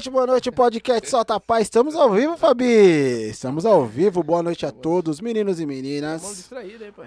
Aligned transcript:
Noite, 0.00 0.08
boa 0.08 0.26
noite, 0.26 0.50
podcast 0.50 1.10
Solta 1.10 1.38
Paz. 1.38 1.64
Estamos 1.64 1.94
ao 1.94 2.10
vivo, 2.10 2.34
Fabi. 2.34 3.28
Estamos 3.28 3.66
ao 3.66 3.84
vivo. 3.84 4.22
Boa 4.22 4.42
noite 4.42 4.64
a 4.64 4.70
todos, 4.70 5.20
meninos 5.20 5.60
e 5.60 5.66
meninas, 5.66 6.48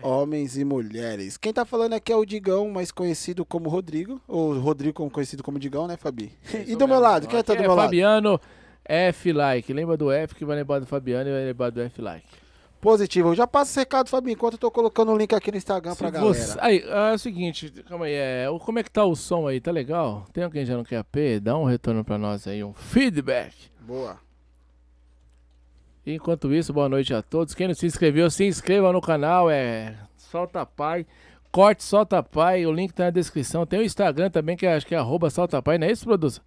homens 0.03 0.59
e 0.59 0.63
mulheres. 0.63 1.36
Quem 1.36 1.52
tá 1.52 1.66
falando 1.66 1.94
aqui 1.94 2.11
é 2.11 2.16
o 2.16 2.23
Digão, 2.23 2.69
mais 2.69 2.91
conhecido 2.91 3.44
como 3.44 3.67
Rodrigo, 3.67 4.21
ou 4.27 4.59
Rodrigo 4.59 5.09
conhecido 5.09 5.41
como 5.41 5.58
Digão, 5.58 5.88
né, 5.88 5.97
Fabi? 5.97 6.33
E 6.67 6.75
do 6.75 6.88
meu 6.88 6.99
lado, 6.99 7.27
quem 7.27 7.41
tá 7.41 7.53
do 7.53 7.58
Aqui 7.58 7.64
meu 7.64 7.71
é 7.71 7.75
lado? 7.75 7.86
Fabiano 7.88 8.39
F 8.86 9.33
like. 9.33 9.73
Lembra 9.73 9.97
do 9.97 10.11
F 10.11 10.36
que 10.36 10.45
vai 10.45 10.58
lembrar 10.58 10.77
do 10.77 10.86
Fabiano 10.86 11.27
e 11.27 11.33
vai 11.33 11.45
lembrar 11.45 11.71
do 11.71 11.81
F 11.81 11.99
like. 11.99 12.42
Positivo. 12.84 13.30
Eu 13.30 13.36
já 13.36 13.48
passo 13.48 13.72
esse 13.72 13.80
recado, 13.80 14.09
Fabi, 14.09 14.34
enquanto 14.34 14.53
eu 14.53 14.59
tô 14.59 14.70
colocando 14.70 15.12
o 15.12 15.17
link 15.17 15.34
aqui 15.34 15.50
no 15.50 15.58
Instagram 15.58 15.95
pra 15.95 16.08
Se 16.09 16.14
galera. 16.14 16.34
você- 16.34 16.58
Aí, 16.59 16.84
é 16.86 17.14
o 17.14 17.17
seguinte, 17.17 17.72
calma 17.88 18.06
aí, 18.06 18.14
é, 18.14 18.45
como 18.59 18.78
é 18.78 18.84
que 18.84 18.92
tá 18.92 19.06
o 19.06 19.16
som 19.16 19.48
aí? 19.48 19.62
Tá 19.62 19.72
legal? 19.72 20.26
Tem 20.34 20.44
alguém 20.44 20.66
já 20.66 20.76
não 20.76 20.84
quer 20.84 20.98
AP? 20.98 21.39
Dá 21.42 21.58
um 21.58 21.64
retorno 21.64 22.04
pra 22.04 22.17
nós 22.17 22.45
aí, 22.45 22.61
um 22.64 22.73
feedback. 22.73 23.56
Boa. 23.80 24.17
Enquanto 26.06 26.54
isso, 26.54 26.73
boa 26.73 26.89
noite 26.89 27.14
a 27.14 27.22
todos. 27.22 27.54
Quem 27.54 27.67
não 27.67 27.73
se 27.73 27.86
inscreveu, 27.86 28.30
se 28.30 28.45
inscreva 28.45 28.92
no 28.92 29.00
canal, 29.00 29.50
é 29.50 29.95
Solta 30.17 30.66
Pai. 30.66 31.06
Corte 31.52 31.84
Solta 31.84 32.22
Pai, 32.22 32.66
o 32.66 32.72
link 32.73 32.92
tá 32.92 33.06
na 33.06 33.09
descrição. 33.09 33.66
Tem 33.66 33.80
o 33.80 33.84
Instagram 33.84 34.30
também, 34.30 34.58
que 34.58 34.67
acho 34.67 34.86
que 34.86 34.94
é 34.94 34.98
arroba 34.98 35.30
Solta 35.30 35.61
Pai, 35.61 35.78
não 35.78 35.88
é 35.88 35.92
isso, 35.92 36.04
produção? 36.04 36.44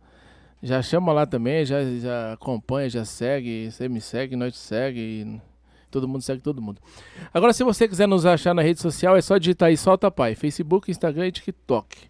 Já 0.63 0.83
chama 0.83 1.13
lá 1.13 1.25
também, 1.27 1.65
já, 1.65 1.83
já 1.99 2.33
acompanha, 2.35 2.91
já 2.91 3.05
segue. 3.05 3.71
Você 3.71 3.89
me 3.89 4.01
segue, 4.01 4.37
nós 4.37 4.53
te 4.53 4.59
segue. 4.59 5.01
e 5.01 5.56
todo 5.91 6.07
mundo 6.09 6.23
segue 6.23 6.41
todo 6.41 6.61
mundo. 6.63 6.81
Agora, 7.33 7.53
se 7.53 7.63
você 7.65 7.87
quiser 7.89 8.07
nos 8.07 8.27
achar 8.27 8.55
na 8.55 8.63
rede 8.63 8.81
social, 8.81 9.17
é 9.17 9.21
só 9.21 9.39
digitar 9.39 9.69
aí 9.69 9.77
Solta 9.77 10.11
Pai. 10.11 10.35
Facebook, 10.35 10.91
Instagram 10.91 11.29
e 11.29 11.33
TikTok. 11.33 12.09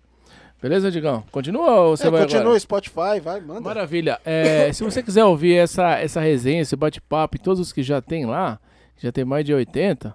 Beleza, 0.60 0.90
Digão? 0.90 1.22
Continua 1.30 1.80
ou 1.80 1.96
você 1.96 2.08
É, 2.08 2.10
vai 2.10 2.22
continua, 2.22 2.42
agora? 2.42 2.60
Spotify, 2.60 3.20
vai, 3.22 3.40
manda. 3.40 3.60
Maravilha. 3.60 4.18
É, 4.24 4.72
se 4.74 4.82
você 4.82 5.02
quiser 5.02 5.24
ouvir 5.24 5.54
essa, 5.54 5.98
essa 5.98 6.20
resenha, 6.20 6.62
esse 6.62 6.74
bate-papo 6.74 7.36
e 7.36 7.38
todos 7.38 7.60
os 7.60 7.72
que 7.72 7.82
já 7.82 8.00
tem 8.00 8.24
lá, 8.24 8.58
já 8.96 9.12
tem 9.12 9.24
mais 9.24 9.44
de 9.44 9.52
80, 9.52 10.14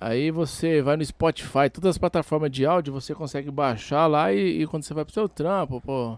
aí 0.00 0.30
você 0.30 0.80
vai 0.80 0.96
no 0.96 1.04
Spotify, 1.04 1.68
todas 1.72 1.90
as 1.90 1.98
plataformas 1.98 2.50
de 2.50 2.64
áudio, 2.64 2.92
você 2.92 3.12
consegue 3.14 3.50
baixar 3.50 4.06
lá 4.06 4.32
e, 4.32 4.62
e 4.62 4.66
quando 4.66 4.84
você 4.84 4.94
vai 4.94 5.04
pro 5.04 5.12
seu 5.12 5.28
trampo, 5.28 5.80
pô, 5.80 6.16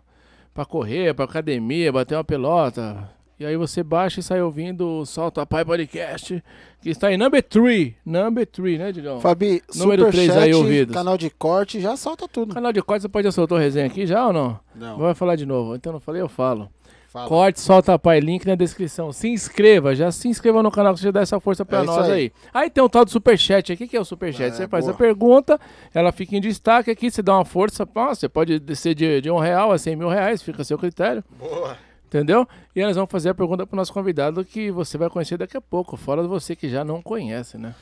pra 0.52 0.66
correr, 0.66 1.14
pra 1.14 1.24
academia, 1.24 1.90
bater 1.90 2.16
uma 2.16 2.24
pelota. 2.24 3.08
E 3.40 3.46
aí 3.46 3.56
você 3.56 3.84
baixa 3.84 4.18
e 4.18 4.22
sai 4.22 4.42
ouvindo 4.42 4.84
o 5.00 5.06
Solta 5.06 5.46
Pai 5.46 5.64
Podcast, 5.64 6.42
que 6.82 6.90
está 6.90 7.12
em 7.12 7.16
number 7.16 7.40
3. 7.42 7.92
Number 8.04 8.44
3, 8.44 8.78
né, 8.80 8.90
Digão? 8.92 9.20
Fabi, 9.20 9.62
Número 9.76 10.10
três 10.10 10.26
superchat, 10.26 10.44
aí, 10.44 10.54
ouvidos. 10.54 10.92
canal 10.94 11.16
de 11.16 11.30
corte, 11.30 11.80
já 11.80 11.96
solta 11.96 12.26
tudo. 12.26 12.52
Canal 12.52 12.72
de 12.72 12.82
corte, 12.82 13.02
você 13.02 13.08
pode 13.08 13.24
já 13.26 13.32
soltou 13.32 13.56
resenha 13.56 13.86
aqui 13.86 14.06
já 14.06 14.26
ou 14.26 14.32
não? 14.32 14.58
Não, 14.74 14.98
Vai 14.98 15.14
falar 15.14 15.36
de 15.36 15.46
novo. 15.46 15.76
Então 15.76 15.92
não 15.92 16.00
falei, 16.00 16.20
eu 16.20 16.28
falo. 16.28 16.68
fala. 17.12 17.28
Corte, 17.28 17.60
solta 17.60 17.96
pai, 17.96 18.18
link 18.18 18.44
na 18.44 18.56
descrição. 18.56 19.12
Se 19.12 19.28
inscreva, 19.28 19.94
já 19.94 20.10
se 20.10 20.26
inscreva 20.26 20.60
no 20.60 20.70
canal 20.72 20.92
que 20.94 20.98
você 21.00 21.12
dá 21.12 21.20
essa 21.20 21.38
força 21.38 21.64
pra 21.64 21.82
É 21.82 21.84
nós 21.84 22.06
aí. 22.06 22.12
aí. 22.12 22.32
aí. 22.52 22.70
tem 22.70 22.82
o 22.82 22.88
tal 22.88 23.04
do 23.04 23.10
superchat. 23.12 23.72
O 23.72 23.76
que, 23.76 23.86
que 23.86 23.96
é 23.96 24.00
o 24.00 24.04
superchat? 24.04 24.48
É, 24.52 24.56
você 24.56 24.66
faz 24.66 24.84
boa. 24.84 24.94
a 24.96 24.98
pergunta, 24.98 25.60
ela 25.94 26.10
fica 26.10 26.34
em 26.36 26.40
destaque 26.40 26.90
aqui, 26.90 27.08
você 27.08 27.22
dá 27.22 27.36
uma 27.36 27.44
força. 27.44 27.86
Ó, 27.94 28.08
você 28.08 28.28
pode 28.28 28.58
descer 28.58 28.96
de, 28.96 29.20
de 29.20 29.30
um 29.30 29.38
real 29.38 29.70
a 29.70 29.78
cem 29.78 29.94
mil 29.94 30.08
reais, 30.08 30.42
fica 30.42 30.62
a 30.62 30.64
seu 30.64 30.76
critério. 30.76 31.22
Boa. 31.38 31.76
Entendeu? 32.08 32.48
E 32.74 32.82
nós 32.82 32.96
vamos 32.96 33.10
fazer 33.10 33.28
a 33.28 33.34
pergunta 33.34 33.66
pro 33.66 33.76
nosso 33.76 33.92
convidado 33.92 34.42
que 34.42 34.70
você 34.70 34.96
vai 34.96 35.10
conhecer 35.10 35.36
daqui 35.36 35.58
a 35.58 35.60
pouco, 35.60 35.94
fora 35.94 36.22
de 36.22 36.28
você 36.28 36.56
que 36.56 36.66
já 36.66 36.82
não 36.82 37.02
conhece, 37.02 37.58
né? 37.58 37.74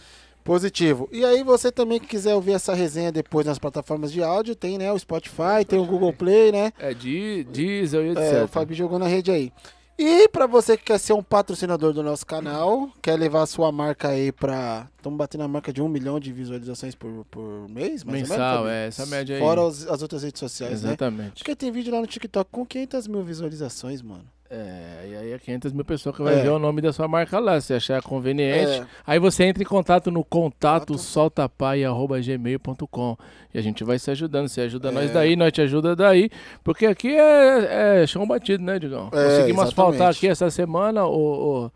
Positivo. 0.42 1.08
E 1.12 1.24
aí, 1.24 1.42
você 1.44 1.70
também 1.72 1.98
que 2.00 2.06
quiser 2.06 2.34
ouvir 2.34 2.52
essa 2.52 2.74
resenha 2.74 3.10
depois 3.10 3.46
nas 3.46 3.58
plataformas 3.58 4.12
de 4.12 4.22
áudio, 4.22 4.54
tem, 4.54 4.78
né, 4.78 4.92
o 4.92 4.98
Spotify, 4.98 5.64
tem 5.66 5.78
o 5.78 5.84
Google 5.84 6.12
Play, 6.12 6.52
né? 6.52 6.72
É 6.78 6.92
de 6.92 7.44
diesel 7.50 8.06
e 8.06 8.10
etc. 8.10 8.22
É, 8.22 8.44
o 8.44 8.48
Fabi 8.48 8.74
jogou 8.74 8.98
na 8.98 9.06
rede 9.06 9.30
aí. 9.30 9.52
E 9.98 10.28
pra 10.28 10.46
você 10.46 10.76
que 10.76 10.84
quer 10.84 10.98
ser 10.98 11.14
um 11.14 11.22
patrocinador 11.22 11.92
do 11.94 12.02
nosso 12.02 12.26
canal, 12.26 12.90
quer 13.00 13.18
levar 13.18 13.42
a 13.42 13.46
sua 13.46 13.72
marca 13.72 14.08
aí 14.08 14.30
pra. 14.30 14.88
Estamos 14.96 15.16
batendo 15.16 15.44
a 15.44 15.48
marca 15.48 15.72
de 15.72 15.80
um 15.80 15.88
milhão 15.88 16.20
de 16.20 16.32
visualizações 16.32 16.94
por, 16.94 17.24
por 17.30 17.66
mês, 17.70 18.04
mais 18.04 18.28
Mensal, 18.28 18.68
é, 18.68 18.88
essa 18.88 19.06
média 19.06 19.36
aí. 19.36 19.40
Fora 19.40 19.62
os- 19.62 19.86
as 19.86 20.02
outras 20.02 20.22
redes 20.22 20.38
sociais, 20.38 20.82
né? 20.82 20.90
Exatamente. 20.90 21.38
Porque 21.42 21.56
tem 21.56 21.72
vídeo 21.72 21.92
lá 21.94 22.00
no 22.00 22.06
TikTok 22.06 22.50
com 22.50 22.66
500 22.66 23.06
mil 23.06 23.22
visualizações, 23.22 24.02
mano. 24.02 24.24
É, 24.48 25.08
e 25.10 25.16
aí 25.16 25.32
é 25.32 25.38
500 25.38 25.72
mil 25.72 25.84
pessoas 25.84 26.14
que 26.14 26.22
vai 26.22 26.38
É. 26.38 26.42
ver 26.42 26.50
o 26.50 26.58
nome 26.58 26.80
da 26.80 26.92
sua 26.92 27.08
marca 27.08 27.38
lá, 27.38 27.60
se 27.60 27.74
achar 27.74 28.00
conveniente. 28.02 28.80
É. 28.80 28.86
Aí 29.06 29.18
você 29.18 29.44
entra 29.44 29.62
em 29.62 29.66
contato 29.66 30.10
no 30.10 30.24
contato 30.24 30.96
soltapai.gmail.com 30.96 33.16
e 33.54 33.58
a 33.58 33.62
gente 33.62 33.82
vai 33.84 33.98
se 33.98 34.10
ajudando. 34.10 34.48
Você 34.48 34.60
ajuda 34.62 34.90
nós 34.92 35.10
É. 35.10 35.12
daí, 35.12 35.36
nós 35.36 35.52
te 35.52 35.60
ajuda 35.62 35.96
daí. 35.96 36.30
Porque 36.62 36.86
aqui 36.86 37.14
é, 37.14 38.02
é 38.02 38.06
chão 38.06 38.26
batido, 38.26 38.62
né, 38.62 38.78
Digão? 38.78 39.08
É, 39.12 39.24
Conseguimos 39.28 39.64
asfaltar 39.64 40.10
aqui 40.10 40.28
essa 40.28 40.50
semana 40.50 41.04
o, 41.06 41.66
o, 41.66 41.70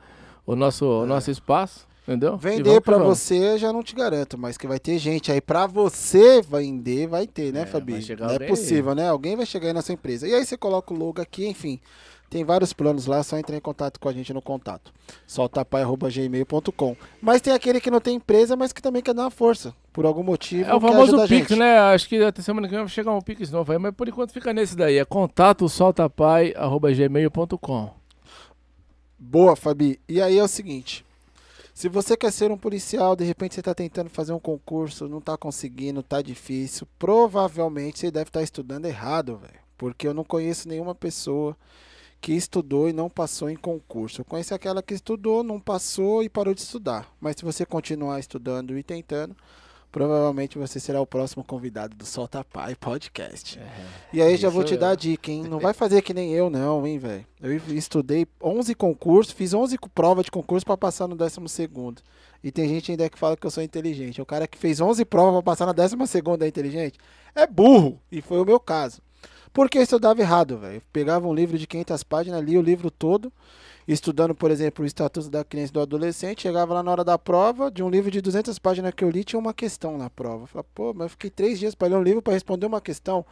o 0.53 0.57
nosso, 0.57 0.85
o 0.87 1.07
nosso 1.07 1.31
espaço, 1.31 1.87
entendeu? 2.07 2.37
Vender 2.37 2.81
vamos. 2.85 3.19
você 3.19 3.59
já 3.59 3.73
não 3.73 3.83
te 3.83 3.95
garanto, 3.95 4.37
mas 4.39 4.57
que 4.59 4.67
vai 4.67 4.79
ter 4.79 4.99
gente 4.99 5.31
aí 5.33 5.41
pra 5.41 5.67
você 5.67 6.43
vender, 6.43 7.07
vai 7.07 7.27
ter, 7.27 7.53
né, 7.53 7.63
É, 7.63 7.67
Fabi? 7.67 7.95
Não 8.19 8.31
é 8.31 8.39
possível, 8.41 8.95
né? 8.95 9.09
Alguém 9.09 9.37
vai 9.37 9.47
chegar 9.47 9.69
aí 9.69 9.73
na 9.75 9.83
sua 9.83 9.95
empresa. 9.95 10.27
E 10.29 10.35
aí 10.35 10.45
você 10.45 10.57
coloca 10.57 10.93
o 10.93 10.97
logo 10.97 11.21
aqui, 11.21 11.47
enfim. 11.47 11.81
Tem 12.31 12.43
vários 12.45 12.73
planos 12.73 13.07
lá, 13.07 13.23
só 13.25 13.37
entrar 13.37 13.57
em 13.57 13.61
contato 13.61 13.99
com 13.99 14.09
a 14.09 14.13
gente 14.13 14.33
no 14.33 14.41
contato. 14.41 14.93
soltapai.gmail.com. 15.27 16.97
Mas 17.21 17.41
tem 17.41 17.53
aquele 17.53 17.81
que 17.81 17.91
não 17.91 18.01
tem 18.01 18.15
empresa, 18.15 18.55
mas 18.55 18.73
que 18.73 18.81
também 18.81 19.03
quer 19.03 19.13
dar 19.13 19.25
uma 19.25 19.33
força. 19.33 19.75
Por 19.93 20.07
algum 20.07 20.23
motivo. 20.23 20.71
É 20.71 20.73
o 20.73 20.81
famoso 20.81 21.27
Pix, 21.27 21.51
né? 21.51 21.81
Acho 21.81 22.09
que 22.09 22.23
até 22.23 22.41
semana 22.41 22.69
que 22.69 22.75
vem 22.75 22.85
vai 22.85 22.89
chegar 22.89 23.13
um 23.13 23.21
Pix 23.21 23.51
novo 23.51 23.73
aí, 23.73 23.79
mas 23.79 23.93
por 23.93 24.09
enquanto 24.09 24.33
fica 24.33 24.53
nesse 24.53 24.77
daí. 24.77 24.99
É 24.99 25.05
contato 25.05 25.69
soltapai.gmail.com. 25.69 27.91
Boa, 29.19 29.57
Fabi. 29.57 29.99
E 30.09 30.23
aí 30.23 30.39
é 30.39 30.45
o 30.45 30.49
seguinte. 30.49 31.05
Se 31.75 31.89
você 31.89 32.17
quer 32.17 32.31
ser 32.31 32.53
um 32.53 32.57
policial, 32.57 33.17
de 33.17 33.25
repente 33.25 33.55
você 33.55 33.61
está 33.61 33.75
tentando 33.75 34.09
fazer 34.09 34.33
um 34.33 34.39
concurso, 34.39 35.09
não 35.09 35.19
está 35.19 35.37
conseguindo, 35.37 36.01
tá 36.01 36.23
difícil, 36.23 36.87
provavelmente 36.97 37.99
você 37.99 38.09
deve 38.11 38.29
estar 38.29 38.43
estudando 38.43 38.85
errado, 38.85 39.37
velho. 39.37 39.59
Porque 39.77 40.07
eu 40.07 40.15
não 40.15 40.23
conheço 40.23 40.69
nenhuma 40.69 40.95
pessoa 40.95 41.57
que 42.21 42.33
estudou 42.33 42.89
e 42.89 42.93
não 42.93 43.09
passou 43.09 43.49
em 43.49 43.57
concurso. 43.57 44.21
Eu 44.21 44.25
conheço 44.25 44.55
aquela 44.55 44.83
que 44.83 44.95
estudou, 44.95 45.43
não 45.43 45.59
passou 45.59 46.23
e 46.23 46.29
parou 46.29 46.55
de 46.55 46.61
estudar. 46.61 47.11
Mas 47.21 47.37
se 47.37 47.45
você 47.45 47.65
continuar 47.65 48.21
estudando 48.21 48.79
e 48.79 48.83
tentando, 48.83 49.35
provavelmente 49.91 50.59
você 50.59 50.79
será 50.79 51.01
o 51.01 51.07
próximo 51.07 51.43
convidado 51.43 51.97
do 51.97 52.05
Solta 52.05 52.45
Pai 52.45 52.75
Podcast. 52.75 53.59
E 54.13 54.21
aí 54.21 54.37
já 54.37 54.51
vou 54.51 54.63
te 54.63 54.75
eu. 54.75 54.79
dar 54.79 54.91
a 54.91 54.95
dica, 54.95 55.31
hein? 55.31 55.45
Não 55.45 55.59
vai 55.59 55.73
fazer 55.73 56.03
que 56.03 56.13
nem 56.13 56.33
eu, 56.33 56.51
não, 56.51 56.87
hein, 56.87 56.99
velho? 56.99 57.27
Eu 57.41 57.57
estudei 57.75 58.27
11 58.43 58.75
concursos, 58.75 59.33
fiz 59.33 59.55
11 59.55 59.79
provas 59.95 60.27
de 60.27 60.31
concurso 60.31 60.67
pra 60.67 60.77
passar 60.77 61.09
no 61.09 61.17
12 61.17 61.41
segundo. 61.49 62.03
E 62.43 62.51
tem 62.51 62.69
gente 62.69 62.91
ainda 62.91 63.09
que 63.09 63.19
fala 63.19 63.37
que 63.37 63.47
eu 63.47 63.51
sou 63.51 63.63
inteligente. 63.63 64.21
O 64.21 64.27
cara 64.27 64.47
que 64.47 64.59
fez 64.59 64.81
11 64.81 65.05
provas 65.05 65.43
pra 65.43 65.53
passar 65.53 65.67
na 65.67 65.73
12 65.73 65.97
segunda 66.07 66.45
é 66.45 66.49
inteligente? 66.49 66.99
É 67.35 67.47
burro. 67.47 67.99
E 68.11 68.21
foi 68.21 68.41
o 68.41 68.45
meu 68.45 68.61
caso. 68.61 69.01
Porque 69.53 69.79
eu 69.79 69.83
estudava 69.83 70.21
errado, 70.21 70.59
velho. 70.59 70.77
Eu 70.77 70.83
Pegava 70.93 71.27
um 71.27 71.35
livro 71.35 71.59
de 71.59 71.67
500 71.67 72.03
páginas, 72.05 72.43
lia 72.45 72.59
o 72.59 72.63
livro 72.63 72.91
todo, 72.91 73.33
estudando, 73.87 74.35
por 74.35 74.51
exemplo, 74.51 74.85
o 74.85 74.87
Estatuto 74.87 75.29
da 75.29 75.45
Criança 75.45 75.71
e 75.71 75.75
do 75.75 75.81
Adolescente, 75.81 76.43
chegava 76.43 76.75
lá 76.75 76.83
na 76.83 76.91
hora 76.91 77.05
da 77.05 77.19
prova, 77.19 77.71
de 77.71 77.83
um 77.83 77.91
livro 77.91 78.11
de 78.11 78.21
200 78.21 78.59
páginas 78.59 78.95
que 78.95 79.03
eu 79.03 79.11
li, 79.11 79.25
tinha 79.25 79.39
uma 79.39 79.53
questão 79.53 79.99
na 79.99 80.09
prova. 80.09 80.45
Eu 80.45 80.47
falava, 80.47 80.69
pô, 80.75 80.95
mas 80.95 81.07
eu 81.07 81.11
fiquei 81.11 81.31
três 81.31 81.59
dias 81.59 81.75
para 81.75 81.89
ler 81.89 81.97
um 81.97 82.03
livro 82.03 82.23
para 82.23 82.33
responder 82.33 82.67
uma 82.67 82.81
questão. 82.81 83.25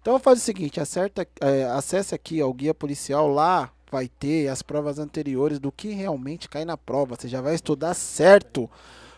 Então 0.00 0.18
faz 0.18 0.38
o 0.38 0.42
seguinte, 0.42 0.80
acerta, 0.80 1.26
é, 1.40 1.66
aqui 2.14 2.40
ó, 2.40 2.48
o 2.48 2.54
guia 2.54 2.72
policial, 2.72 3.28
lá 3.28 3.72
vai 3.90 4.08
ter 4.08 4.48
as 4.48 4.62
provas 4.62 4.98
anteriores 4.98 5.58
do 5.58 5.72
que 5.72 5.88
realmente 5.90 6.48
cai 6.48 6.64
na 6.64 6.76
prova. 6.76 7.16
Você 7.16 7.28
já 7.28 7.40
vai 7.40 7.54
estudar 7.54 7.94
certo 7.94 8.70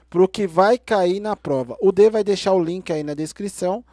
pro 0.08 0.28
que 0.28 0.46
vai 0.46 0.78
cair 0.78 1.20
na 1.20 1.36
prova. 1.36 1.76
O 1.80 1.92
D 1.92 2.10
vai 2.10 2.24
deixar 2.24 2.52
o 2.52 2.62
link 2.62 2.92
aí 2.92 3.02
na 3.02 3.14
descrição. 3.14 3.84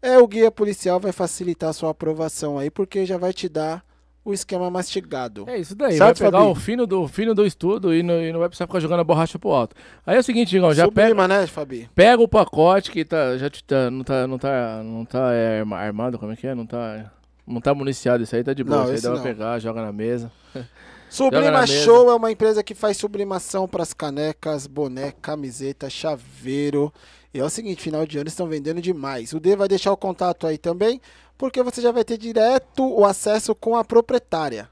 É 0.00 0.18
o 0.18 0.26
guia 0.26 0.50
policial 0.50 1.00
vai 1.00 1.12
facilitar 1.12 1.70
a 1.70 1.72
sua 1.72 1.90
aprovação 1.90 2.58
aí, 2.58 2.70
porque 2.70 3.04
já 3.04 3.18
vai 3.18 3.32
te 3.32 3.48
dar 3.48 3.84
o 4.24 4.32
esquema 4.32 4.70
mastigado. 4.70 5.44
É 5.48 5.58
isso 5.58 5.74
daí, 5.74 5.96
Certo, 5.96 6.18
vai 6.20 6.30
pegar 6.30 6.44
o 6.44 6.54
fino 6.54 6.86
do, 6.86 7.08
fino 7.08 7.34
do 7.34 7.46
estudo 7.46 7.94
e 7.94 8.02
não, 8.02 8.20
e 8.22 8.30
não 8.30 8.38
vai 8.40 8.48
precisar 8.48 8.66
ficar 8.66 8.78
jogando 8.80 9.00
a 9.00 9.04
borracha 9.04 9.38
pro 9.38 9.50
alto. 9.50 9.74
Aí 10.06 10.16
é 10.16 10.18
o 10.18 10.22
seguinte, 10.22 10.50
Digão, 10.50 10.72
já 10.74 10.86
pega, 10.90 11.08
Sublima, 11.08 11.26
né, 11.26 11.46
Fabi? 11.46 11.88
pega 11.94 12.22
o 12.22 12.28
pacote 12.28 12.90
que 12.90 13.04
tá, 13.04 13.36
já 13.38 13.48
te 13.48 13.64
tá, 13.64 13.90
não 13.90 14.04
tá, 14.04 14.26
não 14.26 14.38
tá, 14.38 14.82
não 14.84 15.04
tá 15.04 15.32
é, 15.32 15.60
arma- 15.60 15.78
armado, 15.78 16.18
como 16.18 16.32
é 16.32 16.36
que 16.36 16.46
é? 16.46 16.54
Não 16.54 16.66
tá, 16.66 17.10
não 17.46 17.60
tá 17.60 17.74
municiado, 17.74 18.22
isso 18.22 18.36
aí 18.36 18.44
tá 18.44 18.52
de 18.52 18.62
boa, 18.62 18.84
Não, 18.84 18.94
isso 18.94 19.06
aí 19.06 19.14
dá 19.14 19.20
pra 19.20 19.30
pegar, 19.32 19.58
joga 19.58 19.82
na 19.82 19.92
mesa. 19.92 20.30
Sublima. 21.08 21.66
Show 21.66 22.10
é 22.10 22.14
uma 22.14 22.30
empresa 22.30 22.62
que 22.62 22.74
faz 22.74 22.98
sublimação 22.98 23.66
pras 23.66 23.94
canecas, 23.94 24.66
boné, 24.66 25.12
camiseta, 25.22 25.88
chaveiro. 25.88 26.92
E 27.32 27.40
é 27.40 27.44
o 27.44 27.50
seguinte, 27.50 27.82
final 27.82 28.06
de 28.06 28.18
ano 28.18 28.28
estão 28.28 28.48
vendendo 28.48 28.80
demais. 28.80 29.32
O 29.32 29.40
D 29.40 29.54
vai 29.54 29.68
deixar 29.68 29.92
o 29.92 29.96
contato 29.96 30.46
aí 30.46 30.56
também, 30.56 31.00
porque 31.36 31.62
você 31.62 31.80
já 31.80 31.92
vai 31.92 32.04
ter 32.04 32.16
direto 32.16 32.82
o 32.82 33.04
acesso 33.04 33.54
com 33.54 33.76
a 33.76 33.84
proprietária. 33.84 34.68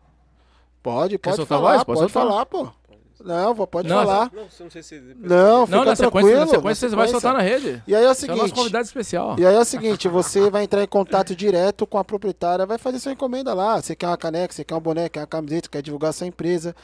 Pode, 0.83 1.19
pode 1.19 1.45
falar, 1.47 1.73
voz? 1.73 1.85
Pode 1.85 2.01
pode 2.01 2.13
falar, 2.13 2.47
pô. 2.47 2.69
Não, 3.25 3.55
pode 3.67 3.89
Não, 3.89 3.97
falar. 3.97 4.31
Não, 4.33 4.45
você 4.49 4.63
não 4.63 4.71
sei 4.71 4.83
se. 4.83 5.01
Não, 5.19 5.67
fica 5.67 5.79
não, 5.79 5.85
na 5.85 5.97
sequência, 5.97 5.97
tranquilo. 5.97 6.41
na 6.41 6.47
sequência 6.47 6.89
você 6.89 6.97
vai 6.97 7.07
sequência. 7.07 7.21
soltar 7.29 7.35
na 7.35 7.41
rede. 7.41 7.83
E 7.87 7.95
aí 7.95 8.05
é 8.05 8.11
o 8.11 8.15
Você 8.15 8.27
é 8.27 8.33
o 8.33 8.37
nosso 8.37 8.41
seguinte, 8.49 8.55
convidado 8.59 8.85
especial. 8.85 9.37
e 9.39 9.47
aí 9.47 9.55
é 9.55 9.59
o 9.59 9.65
seguinte, 9.65 10.09
você 10.09 10.51
vai 10.51 10.65
entrar 10.65 10.83
em 10.83 10.87
contato 10.87 11.35
direto 11.37 11.87
com 11.87 11.99
a 11.99 12.05
proprietária, 12.05 12.67
vai 12.67 12.79
fazer 12.79 12.99
sua 12.99 13.13
encomenda 13.13 13.55
lá. 13.55 13.81
Você 13.81 13.97
quer 13.97 14.09
uma 14.09 14.17
caneca, 14.17 14.53
você 14.53 14.65
quer 14.65 14.75
um 14.75 14.81
boné, 14.81 15.09
quer 15.09 15.21
uma 15.21 15.27
camiseta, 15.27 15.69
quer 15.69 15.83
divulgar 15.83 16.13
sua 16.13 16.27
empresa. 16.27 16.75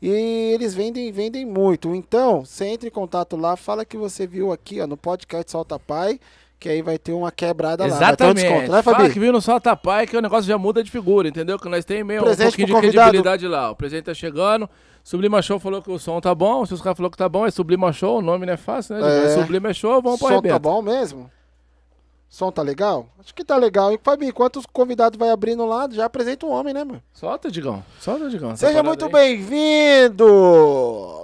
E 0.00 0.08
eles 0.54 0.74
vendem, 0.74 1.10
vendem 1.10 1.44
muito. 1.44 1.94
Então, 1.94 2.44
você 2.44 2.66
entra 2.66 2.86
em 2.86 2.92
contato 2.92 3.36
lá, 3.36 3.56
fala 3.56 3.84
que 3.84 3.96
você 3.96 4.26
viu 4.26 4.52
aqui, 4.52 4.80
ó, 4.80 4.86
no 4.86 4.96
podcast 4.96 5.50
Solta 5.50 5.78
Pai, 5.78 6.20
que 6.58 6.68
aí 6.68 6.82
vai 6.82 6.98
ter 6.98 7.12
uma 7.12 7.30
quebrada 7.30 7.84
lá. 7.84 7.88
Ter 7.88 7.94
um 7.94 7.96
Exatamente. 7.98 8.42
desconto, 8.42 8.72
né, 8.72 8.82
Fala 8.82 8.96
Fabi? 8.98 9.12
que 9.12 9.20
viu 9.20 9.32
no 9.32 9.40
Solta 9.40 9.76
Pai 9.76 10.06
que 10.06 10.16
o 10.16 10.20
negócio 10.20 10.44
já 10.44 10.58
muda 10.58 10.82
de 10.82 10.90
figura, 10.90 11.28
entendeu? 11.28 11.58
Que 11.58 11.68
nós 11.68 11.84
temos 11.84 12.06
meio 12.06 12.22
um 12.22 12.24
pouquinho 12.24 12.50
de 12.50 12.72
convidado. 12.72 12.80
credibilidade 12.80 13.46
lá. 13.46 13.70
O 13.70 13.76
presente 13.76 14.04
tá 14.04 14.14
chegando. 14.14 14.68
Sublima 15.04 15.40
Show 15.40 15.58
falou 15.58 15.80
que 15.80 15.90
o 15.90 15.98
som 15.98 16.20
tá 16.20 16.34
bom. 16.34 16.66
Se 16.66 16.74
os 16.74 16.82
caras 16.82 16.96
falaram 16.96 17.10
que 17.10 17.16
tá 17.16 17.28
bom, 17.28 17.46
é 17.46 17.50
Sublima 17.50 17.92
Show. 17.92 18.18
O 18.18 18.22
nome 18.22 18.44
não 18.44 18.52
é 18.52 18.56
fácil, 18.56 18.96
né? 18.96 19.24
É. 19.24 19.26
É. 19.26 19.28
Sublima 19.38 19.72
Show, 19.72 20.02
vamos 20.02 20.18
pro 20.18 20.28
Som 20.28 20.42
tá 20.42 20.58
bom 20.58 20.82
mesmo? 20.82 21.30
Som 22.28 22.52
tá 22.52 22.60
legal? 22.60 23.06
Acho 23.18 23.34
que 23.34 23.42
tá 23.42 23.56
legal. 23.56 23.90
E, 23.92 23.98
Fabi, 24.02 24.26
enquanto 24.26 24.56
os 24.58 24.66
convidados 24.66 25.18
vai 25.18 25.30
abrindo 25.30 25.64
lá, 25.64 25.88
já 25.90 26.04
apresenta 26.04 26.44
um 26.44 26.50
homem, 26.50 26.74
né, 26.74 26.84
mano? 26.84 27.02
Solta, 27.10 27.50
Digão. 27.50 27.82
Solta, 28.00 28.28
Digão. 28.28 28.54
Seja 28.54 28.82
muito 28.82 29.08
bem-vindo! 29.08 30.26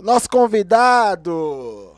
Nosso 0.02 0.30
convidado! 0.30 1.93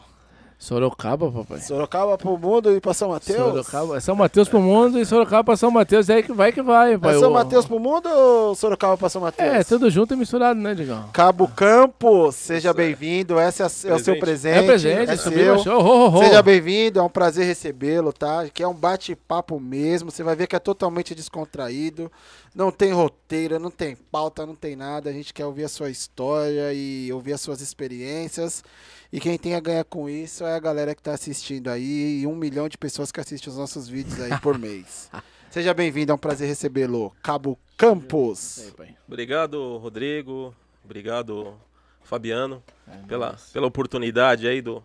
Sorocaba, 0.67 1.31
papai. 1.31 1.61
Sorocaba 1.61 2.19
pro 2.19 2.37
mundo 2.37 2.75
e 2.75 2.81
pra 2.81 2.93
São 2.93 3.11
Mateus? 3.11 3.39
Sorocaba. 3.39 3.97
É 3.97 4.01
São 4.01 4.17
Mateus 4.17 4.49
pro 4.49 4.61
mundo 4.61 4.99
e 4.99 5.07
Sorocaba 5.07 5.45
pra 5.45 5.57
São 5.57 5.71
Mateus. 5.71 6.09
É 6.09 6.15
aí 6.15 6.23
que 6.25 6.33
vai 6.33 6.51
que 6.51 6.61
vai, 6.61 6.99
pai. 6.99 7.15
É 7.15 7.19
São 7.21 7.31
O- 7.31 7.35
Mateus 7.35 7.67
pro 7.67 7.79
mundo 7.79 8.09
ou 8.09 8.53
Sorocaba 8.57 8.97
pra 8.97 9.09
São 9.09 9.23
Mateus? 9.23 9.49
É, 9.55 9.63
tudo 9.63 9.89
junto 9.89 10.15
e 10.15 10.17
misturado, 10.17 10.59
né, 10.59 10.75
Digão? 10.75 11.09
Cabo 11.13 11.47
Campos, 11.47 12.35
seja 12.35 12.75
bem-vindo. 12.75 13.39
Esse 13.39 13.63
é, 13.63 13.67
é 13.67 13.95
o 13.95 13.99
seu 14.01 14.19
Presente. 14.19 14.21
presente. 14.21 14.59
É 14.59 14.63
presente, 14.67 15.11
é 15.13 15.17
seu. 15.17 15.59
Show. 15.61 15.81
Ho, 15.81 16.07
ho, 16.09 16.17
ho. 16.17 16.19
Seja 16.25 16.43
bem-vindo, 16.43 16.99
é 16.99 17.03
um 17.03 17.09
prazer 17.09 17.47
recebê-lo, 17.47 18.13
tá? 18.13 18.41
Aqui 18.41 18.61
é 18.65 18.67
um 18.67 18.75
bate-papo 18.75 19.61
mesmo. 19.61 20.11
Você 20.11 20.25
vai 20.25 20.35
ver 20.35 20.49
que 20.49 20.57
é 20.57 20.59
totalmente 20.59 21.15
descontraído. 21.15 22.11
Não 22.53 22.73
tem 22.73 22.93
roteiro, 22.93 23.61
não 23.61 23.71
tem 23.71 23.95
pauta, 24.11 24.45
não 24.45 24.57
tem 24.57 24.75
nada. 24.75 25.11
A 25.11 25.13
gente 25.13 25.33
quer 25.33 25.47
ouvir 25.47 25.63
a 25.65 25.69
sua 25.69 25.91
história 25.91 26.73
e 26.73 27.13
ouvir 27.13 27.35
as 27.35 27.41
suas 27.41 27.61
experiências. 27.61 28.65
E 29.12 29.20
quem 29.20 29.38
tem 29.38 29.55
a 29.55 29.61
ganhar 29.61 29.85
com 29.85 30.08
isso 30.08 30.44
é 30.44 30.55
a 30.55 30.58
galera 30.58 30.94
que 30.94 31.03
tá 31.03 31.12
assistindo 31.12 31.69
aí 31.69 32.20
e 32.23 32.26
um 32.26 32.35
milhão 32.35 32.69
de 32.69 32.76
pessoas 32.76 33.12
que 33.12 33.20
assistem 33.20 33.50
os 33.50 33.58
nossos 33.58 33.88
vídeos 33.88 34.20
aí 34.20 34.38
por 34.41 34.58
mês. 34.58 35.11
Seja 35.50 35.73
bem-vindo, 35.73 36.12
é 36.12 36.14
um 36.14 36.19
prazer 36.19 36.49
recebê-lo. 36.49 37.14
Cabo 37.23 37.58
Campos. 37.76 38.73
Obrigado, 39.06 39.76
Rodrigo. 39.79 40.55
Obrigado, 40.85 41.55
Fabiano, 42.03 42.62
É 42.87 43.06
pela, 43.06 43.37
pela 43.53 43.67
oportunidade 43.67 44.47
aí 44.47 44.61
do, 44.61 44.82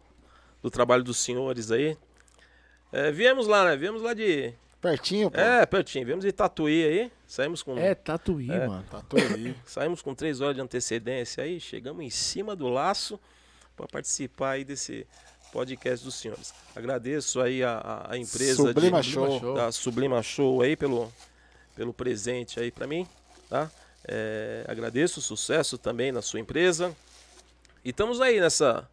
do 0.61 0.69
trabalho 0.69 1.03
dos 1.03 1.17
senhores 1.17 1.71
aí. 1.71 1.97
É, 2.91 3.11
viemos 3.11 3.47
lá, 3.47 3.65
né? 3.65 3.75
Viemos 3.75 4.01
lá 4.01 4.13
de. 4.13 4.53
Pertinho, 4.81 5.29
pô. 5.29 5.39
É, 5.39 5.65
pertinho. 5.65 6.05
Viemos 6.05 6.25
de 6.25 6.31
Tatuí 6.31 6.83
aí. 6.83 7.11
Saímos 7.27 7.61
com. 7.63 7.77
É 7.77 7.93
Tatuí, 7.95 8.49
É. 8.51 8.67
mano. 8.67 8.83
Tudo 9.07 9.21
aí. 9.35 9.55
Saímos 9.65 10.01
com 10.01 10.13
três 10.15 10.41
horas 10.41 10.55
de 10.55 10.61
antecedência 10.61 11.43
aí. 11.43 11.59
Chegamos 11.59 12.03
em 12.03 12.09
cima 12.09 12.55
do 12.55 12.67
laço 12.67 13.19
para 13.81 13.87
participar 13.87 14.51
aí 14.51 14.63
desse 14.63 15.07
podcast 15.51 16.05
dos 16.05 16.15
senhores. 16.15 16.53
Agradeço 16.75 17.41
aí 17.41 17.63
a, 17.63 18.07
a- 18.09 18.17
empresa 18.17 18.55
Sublima 18.67 19.01
de. 19.01 19.11
Show. 19.11 19.53
da 19.55 19.71
Sublima 19.71 20.21
Show 20.23 20.61
aí 20.61 20.75
pelo, 20.75 21.11
pelo 21.75 21.91
presente 21.93 22.59
aí 22.59 22.71
para 22.71 22.85
mim, 22.87 23.07
tá? 23.49 23.69
É, 24.07 24.63
agradeço 24.67 25.19
o 25.19 25.23
sucesso 25.23 25.77
também 25.77 26.11
na 26.11 26.21
sua 26.21 26.39
empresa. 26.39 26.95
E 27.83 27.89
estamos 27.89 28.21
aí 28.21 28.39
nessa, 28.39 28.87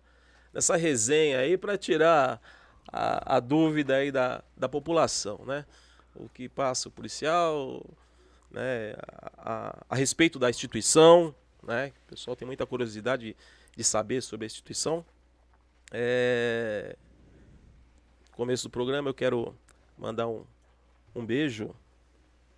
nessa 0.52 0.76
resenha 0.76 1.38
aí 1.40 1.56
para 1.56 1.76
tirar 1.78 2.40
a, 2.90 3.36
a 3.36 3.40
dúvida 3.40 3.96
aí 3.96 4.10
da, 4.10 4.42
da 4.56 4.68
população, 4.68 5.40
né? 5.46 5.64
O 6.16 6.28
que 6.28 6.48
passa 6.48 6.88
o 6.88 6.92
policial, 6.92 7.84
né? 8.50 8.94
A, 9.36 9.52
a- 9.68 9.78
a 9.90 9.94
respeito 9.96 10.38
da 10.38 10.48
instituição, 10.50 11.34
né? 11.62 11.92
O 12.06 12.10
pessoal 12.10 12.34
tem 12.34 12.46
muita 12.46 12.66
curiosidade 12.66 13.36
de, 13.78 13.84
saber 13.84 14.20
sobre 14.22 14.44
a 14.44 14.48
instituição. 14.48 15.04
É, 15.92 16.96
começo 18.32 18.64
do 18.64 18.70
programa 18.70 19.08
eu 19.08 19.14
quero 19.14 19.54
mandar 19.96 20.26
um, 20.26 20.42
um 21.14 21.24
beijo 21.24 21.70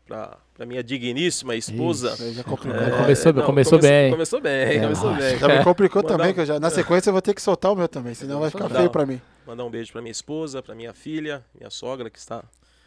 para 0.07 0.67
minha 0.67 0.83
digníssima 0.83 1.55
esposa. 1.55 2.17
Aí 2.19 2.33
já 2.33 2.43
complicou. 2.43 2.81
É, 2.81 2.91
Começou- 2.91 3.33
não, 3.33 3.45
começou 3.45 3.79
bem. 3.79 4.11
Começou 4.11 4.41
bem, 4.41 4.53
É, 4.53 4.81
começou 4.81 5.15
bem. 5.15 5.39
Já 5.39 5.47
me 5.49 5.63
complicou 5.65 6.03
Mandar 6.03 6.17
também, 6.17 6.31
um- 6.33 6.35
que 6.35 6.41
eu 6.41 6.47
já, 6.47 6.59
na 6.59 6.71
sequência 6.71 7.11
eu 7.11 7.13
vou 7.13 7.23
ter 7.23 7.35
que 7.35 7.41
soltar 7.43 7.71
o 7.71 7.77
meu 7.77 7.87
também, 7.89 8.15
senão 8.15 8.41
vai 8.41 8.51
ficar 8.51 8.69
Não. 8.69 8.77
feio 8.77 8.91
pra 8.91 9.07
mim. 9.07 9.21
Mandar 9.47 9.65
um 9.65 9.71
beijo 9.71 9.93
para 9.93 10.03
minha 10.03 10.11
esposa, 10.11 10.63
para 10.63 10.75
minha 10.75 10.93
filha, 10.93 11.45
minha 11.55 11.71
sogra 11.71 12.11
que 12.11 12.19
está. 12.19 12.43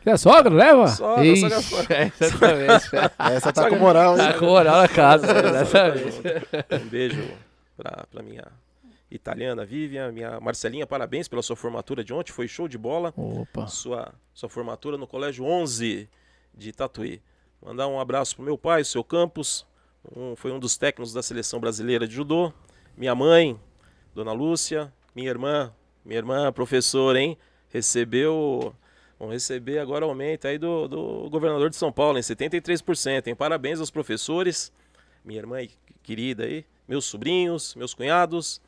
É 0.06 0.18
sogra, 0.18 0.54
leva? 0.54 0.88
Sogra, 0.90 1.25
Ixi, 1.25 1.42
sogra, 1.50 1.62
sogra. 1.62 2.12
exatamente. 2.20 2.90
Essa 3.38 3.54
tá 3.54 3.70
com 3.70 3.78
moral, 3.78 4.18
tá 4.18 4.32
hein? 4.32 4.38
com 4.38 4.46
moral 4.48 4.82
na 4.82 4.88
casa, 4.90 5.25
exatamente. 5.28 6.22
Um 6.84 6.90
beijo 6.90 7.24
para 7.75 8.24
minha 8.24 8.46
italiana 9.10 9.65
Vivian, 9.65 10.12
minha 10.12 10.39
Marcelinha, 10.39 10.88
parabéns 10.88 11.27
pela 11.27 11.42
sua 11.42 11.56
formatura 11.56 12.03
de 12.03 12.13
ontem, 12.13 12.32
foi 12.32 12.48
show 12.48 12.68
de 12.68 12.77
bola. 12.77 13.13
Opa. 13.15 13.68
Sua, 13.68 14.13
sua 14.34 14.50
formatura 14.50 14.98
no 14.98 15.06
Colégio 15.08 15.46
11 15.46 16.10
de 16.53 16.72
Tatuí. 16.72 17.22
Mandar 17.62 17.88
um 17.88 18.00
abraço 18.00 18.36
pro 18.36 18.44
meu 18.46 18.58
pai, 18.58 18.82
o 18.82 18.86
seu 18.86 19.03
Campos, 19.03 19.65
um- 20.15 20.36
foi 20.36 20.51
um 20.51 20.60
dos 20.60 20.77
técnicos 20.77 21.13
da 21.13 21.22
seleção 21.24 21.60
brasileira 21.60 22.08
de 22.08 22.13
judô. 22.15 22.51
Minha 22.98 23.15
mãe, 23.15 23.60
Dona 24.13 24.32
Lúcia, 24.34 24.92
minha 25.15 25.30
irmã, 25.30 25.74
minha 26.03 26.18
irmã 26.18 26.51
professora, 26.51 27.20
hein? 27.20 27.38
Recebeu, 27.70 28.74
vão 29.20 29.30
receber 29.30 29.80
agora 29.80 30.06
aumento 30.06 30.48
aí 30.48 30.58
do, 30.58 30.88
do 30.88 31.30
governador 31.30 31.70
de 31.70 31.75
São 31.75 31.92
Paulo, 31.92 32.18
em 32.18 32.22
73%, 32.22 33.27
hein? 33.27 33.36
Parabéns 33.36 33.80
aos 33.80 33.89
professores, 33.92 34.72
minha 35.24 35.39
irmã 35.39 35.58
querida 36.01 36.44
aí, 36.44 36.65
meus 36.88 37.06
sobrinhos, 37.06 37.75
meus 37.75 37.94
cunhados. 37.94 38.62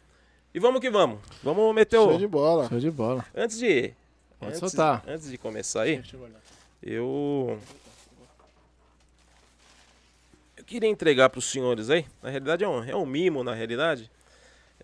E 0.53 0.59
vamos 0.59 0.79
que 0.79 0.89
vamos. 0.89 1.19
Vamos 1.43 1.75
meter 1.75 1.97
Show 1.97 2.15
o... 2.15 2.17
de 2.17 2.27
bola. 2.27 2.69
Show 2.69 2.79
de 2.79 2.91
bola. 2.91 3.25
Antes 3.35 3.57
de. 3.59 3.93
Pode 4.39 4.51
antes, 4.51 4.59
soltar. 4.59 5.03
Antes 5.07 5.29
de 5.29 5.37
começar 5.37 5.81
aí, 5.81 6.01
eu. 6.81 7.59
Eu 10.55 10.63
queria 10.63 10.89
entregar 10.89 11.29
para 11.29 11.39
os 11.39 11.51
senhores 11.51 11.89
aí. 11.89 12.05
Na 12.23 12.29
realidade 12.29 12.63
é 12.63 12.67
um, 12.67 12.83
é 12.83 12.95
um 12.95 13.05
mimo, 13.05 13.43
na 13.43 13.53
realidade. 13.53 14.09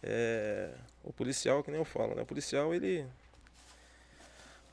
É, 0.04 0.72
o 1.04 1.14
policial, 1.14 1.64
que 1.64 1.72
nem 1.72 1.80
eu 1.80 1.86
falo, 1.86 2.16
né? 2.16 2.22
O 2.22 2.26
policial, 2.26 2.74
ele. 2.74 3.06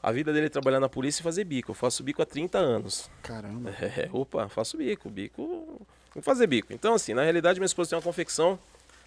A 0.03 0.13
vida 0.13 0.33
dele 0.33 0.47
é 0.47 0.51
trabalhar 0.51 0.81
na 0.81 0.89
polícia 0.89 1.21
e 1.21 1.25
fazer 1.25 1.45
bico. 1.45 1.71
Eu 1.71 1.75
faço 1.75 2.03
bico 2.03 2.23
há 2.23 2.27
30 2.27 2.59
anos. 2.59 3.11
Caramba. 3.23 3.71
É, 3.81 4.09
opa, 4.13 4.49
faço 4.49 4.77
bico, 4.77 5.09
bico. 5.11 5.87
Vou 6.15 6.23
fazer 6.23 6.47
bico. 6.47 6.73
Então, 6.73 6.95
assim, 6.95 7.15
na 7.15 7.23
realidade, 7.23 7.59
minha 7.59 7.67
esposa 7.67 7.91
tem 7.91 7.97
uma 7.97 8.03
confecção. 8.03 8.59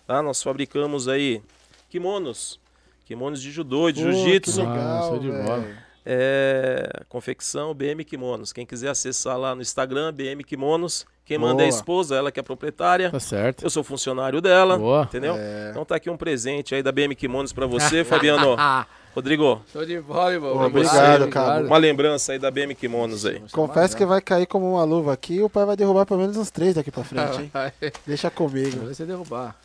Tá? 0.08 0.22
Nós 0.22 0.41
fabricamos 0.41 1.08
aí 1.08 1.41
kimonos. 1.89 2.60
Kimonos 3.05 3.41
de 3.41 3.51
judô 3.51 3.89
e 3.89 3.93
de 3.93 4.01
jiu-jitsu. 4.01 4.62
Ah, 4.62 5.17
de 5.20 5.29
bola. 5.29 5.65
É, 6.05 7.03
confecção 7.10 7.74
BM 7.74 8.03
Kimonos. 8.03 8.51
Quem 8.51 8.65
quiser 8.65 8.89
acessar 8.89 9.38
lá 9.38 9.53
no 9.53 9.62
Instagram, 9.62 10.13
BM 10.13 10.43
Kimonos. 10.43 11.05
Quem 11.25 11.38
manda 11.38 11.62
é 11.62 11.65
a 11.65 11.70
Boa. 11.70 11.77
esposa, 11.77 12.15
ela 12.15 12.31
que 12.31 12.39
é 12.39 12.41
a 12.41 12.43
proprietária. 12.43 13.10
Tá 13.12 13.20
certo. 13.20 13.63
Eu 13.63 13.70
sou 13.70 13.84
funcionário 13.84 14.41
dela. 14.41 14.77
Boa. 14.77 15.03
Entendeu? 15.03 15.36
É. 15.38 15.70
Então 15.70 15.86
tá 15.86 15.96
aqui 15.96 16.10
um 16.10 16.17
presente 16.17 16.74
aí 16.74 16.81
da 16.81 16.91
BM 16.91 17.15
Kimonos 17.15 17.53
pra 17.53 17.65
você, 17.65 18.03
Fabiano. 18.05 18.55
Rodrigo, 19.13 19.62
Show 19.72 19.86
de 19.86 20.00
bola, 20.00 20.34
irmão. 20.34 20.53
Pô, 20.53 20.65
obrigado, 20.65 21.27
cara. 21.27 21.65
uma 21.65 21.77
lembrança 21.77 22.32
aí 22.32 22.39
da 22.39 22.50
BM 22.50 22.74
Kimonos 22.74 23.25
aí. 23.25 23.41
Confesso 23.51 23.96
que 23.98 24.06
vai 24.06 24.22
cair 24.22 24.46
como 24.46 24.74
uma 24.74 24.84
luva 24.84 25.12
aqui 25.13 25.36
e 25.36 25.44
o 25.44 25.50
pai 25.50 25.65
vai 25.65 25.75
derrubar 25.75 26.06
pelo 26.06 26.22
menos 26.22 26.38
uns 26.38 26.50
três 26.50 26.75
daqui 26.75 26.89
pra 26.89 27.03
frente, 27.03 27.41
hein? 27.41 27.51
Vai 27.53 27.74
Deixa 28.08 28.30
comigo. 28.30 28.86
você 28.88 29.06
derrubar. 29.06 29.56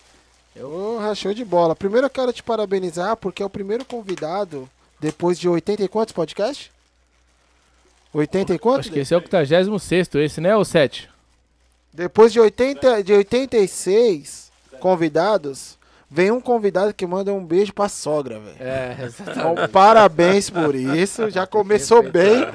Porra, 0.59 1.15
show 1.15 1.33
de 1.33 1.45
bola. 1.45 1.77
Primeiro 1.77 2.07
eu 2.07 2.11
quero 2.11 2.33
te 2.33 2.43
parabenizar 2.43 3.17
porque 3.17 3.43
é 3.43 3.47
o 3.47 3.51
primeiro 3.51 3.85
convidado 3.85 4.69
depois 4.99 5.39
de 5.39 5.49
80 5.49 5.85
e 5.85 5.89
quantos 5.89 6.13
podcasts? 6.13 6.71
80 8.13 8.55
e 8.55 8.59
quantos? 8.59 8.81
Acho 8.81 8.93
que 8.93 9.01
esse 9.01 9.13
é 9.13 9.17
o 9.17 9.21
86 9.21 10.15
esse, 10.15 10.41
né? 10.41 10.57
Ou 10.57 10.65
7? 10.65 11.09
Depois 11.93 12.33
de, 12.33 12.41
80, 12.41 13.03
de 13.03 13.13
86 13.13 14.51
convidados, 14.81 15.79
vem 16.11 16.31
um 16.31 16.41
convidado 16.41 16.93
que 16.95 17.07
manda 17.07 17.33
um 17.33 17.45
beijo 17.45 17.73
pra 17.75 17.89
sogra, 17.89 18.39
velho. 18.39 18.57
É, 18.61 18.97
Então, 19.21 19.55
parabéns 19.73 20.49
por 20.51 20.75
isso. 20.75 21.29
Já 21.31 21.47
começou 21.47 22.03
bem. 22.03 22.47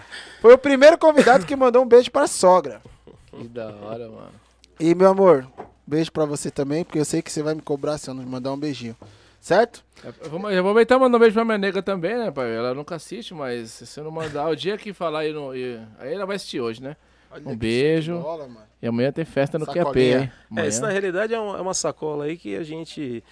Foi 0.42 0.54
o 0.54 0.58
primeiro 0.58 0.98
convidado 0.98 1.46
que 1.46 1.56
mandou 1.56 1.84
um 1.84 1.88
beijo 1.88 2.10
pra 2.12 2.28
sogra. 2.28 2.82
que 3.30 3.48
da 3.48 3.68
hora, 3.68 4.08
mano. 4.10 4.32
E, 4.80 4.96
meu 4.96 5.10
amor, 5.10 5.46
beijo 5.86 6.12
pra 6.12 6.26
você 6.26 6.50
também, 6.50 6.84
porque 6.84 6.98
eu 7.00 7.06
sei 7.06 7.22
que 7.22 7.32
você 7.32 7.44
vai 7.44 7.54
me 7.54 7.62
cobrar 7.62 7.98
se 7.98 8.10
eu 8.10 8.14
não 8.14 8.24
mandar 8.24 8.52
um 8.52 8.58
beijinho. 8.58 8.96
Certo? 9.40 9.84
Eu 10.04 10.30
vou, 10.30 10.40
eu 10.52 10.62
vou 10.62 10.72
aproveitar 10.72 10.96
e 10.96 11.00
mandar 11.00 11.18
um 11.18 11.20
beijo 11.20 11.34
pra 11.34 11.44
minha 11.46 11.58
nega 11.58 11.82
também, 11.82 12.16
né, 12.16 12.30
pai? 12.32 12.56
Ela 12.56 12.74
nunca 12.76 12.96
assiste, 12.96 13.34
mas 13.34 13.72
se 13.72 14.00
eu 14.00 14.04
não 14.04 14.12
mandar, 14.12 14.48
o 14.48 14.56
dia 14.56 14.78
que 14.78 14.94
falar 14.94 15.20
aí, 15.22 15.32
e- 15.56 15.80
aí 16.00 16.14
ela 16.14 16.26
vai 16.28 16.36
assistir 16.36 16.62
hoje, 16.62 16.82
né? 16.82 16.96
Um 17.46 17.56
beijo. 17.56 18.20
Mano. 18.20 18.58
E 18.82 18.88
amanhã 18.88 19.12
tem 19.12 19.24
festa 19.26 19.58
no 19.60 19.66
QAP? 19.66 19.98
É, 20.58 20.68
isso 20.68 20.82
na 20.82 20.90
realidade 20.90 21.34
é 21.34 21.40
uma, 21.40 21.58
é 21.58 21.62
uma 21.62 21.74
sacola 21.74 22.26
aí 22.26 22.38
que 22.38 22.56
a 22.56 22.64
gente. 22.64 23.24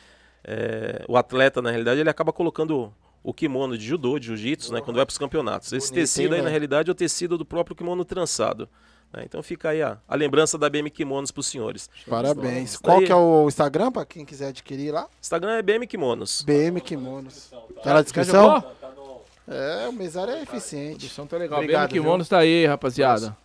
é, 0.43 1.03
o 1.07 1.17
atleta, 1.17 1.61
na 1.61 1.69
realidade, 1.69 1.99
ele 1.99 2.09
acaba 2.09 2.31
colocando 2.31 2.93
o 3.23 3.33
kimono 3.33 3.77
de 3.77 3.85
judô, 3.85 4.17
de 4.17 4.27
jiu-jitsu, 4.27 4.71
né? 4.73 4.79
Quando 4.81 4.95
vai 4.97 5.05
para 5.05 5.11
os 5.11 5.17
campeonatos. 5.17 5.73
Esse 5.73 5.87
Bonito, 5.89 6.01
tecido 6.03 6.33
aí, 6.33 6.37
na 6.39 6.43
velho? 6.43 6.49
realidade, 6.51 6.89
é 6.89 6.91
o 6.91 6.95
tecido 6.95 7.37
do 7.37 7.43
próprio 7.45 7.75
kimono 7.75 8.05
trançado. 8.05 8.69
né? 9.11 9.23
Então 9.25 9.43
fica 9.43 9.69
aí 9.69 9.81
a, 9.81 9.97
a 10.07 10.15
lembrança 10.15 10.57
da 10.57 10.69
BM 10.69 10.89
Kimonos 10.89 11.29
para 11.31 11.41
os 11.41 11.47
senhores. 11.47 11.89
Parabéns. 12.07 12.77
Qual 12.77 12.97
daí- 12.97 13.07
que 13.07 13.11
é 13.11 13.15
o 13.15 13.47
Instagram 13.47 13.91
pra 13.91 14.05
quem 14.05 14.23
quiser 14.23 14.47
adquirir 14.49 14.91
lá? 14.93 15.07
Instagram 15.21 15.51
é 15.57 15.61
BM 15.61 15.85
Kimonos. 15.85 16.43
BM 16.43 16.79
Kimonos. 16.79 17.51
Tá 17.83 17.95
na 17.95 18.01
descrição? 18.01 18.61
jogou? 18.61 19.25
É, 19.47 19.87
o 19.87 19.91
mesário 19.93 20.31
é 20.33 20.39
A 20.39 20.43
eficiente. 20.43 21.05
edição 21.05 21.25
tá 21.27 21.35
legal. 21.35 21.57
Obrigado, 21.59 21.85
Obrigado, 21.85 22.03
Kimonos 22.05 22.29
tá 22.29 22.37
aí, 22.37 22.65
rapaziada. 22.67 23.35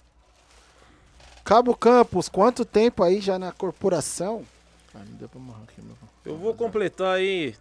Cabo 1.44 1.76
Campos, 1.76 2.26
quanto 2.26 2.64
tempo 2.64 3.02
aí 3.02 3.20
já 3.20 3.38
na 3.38 3.52
corporação? 3.52 4.46
Ah, 4.94 5.04
não 5.06 5.14
deu 5.16 5.28
pra 5.28 5.38
morrer 5.38 5.64
aqui, 5.64 5.82
meu. 5.82 5.94
Eu 6.24 6.38
vou 6.38 6.54
completar 6.54 7.16
aí. 7.16 7.54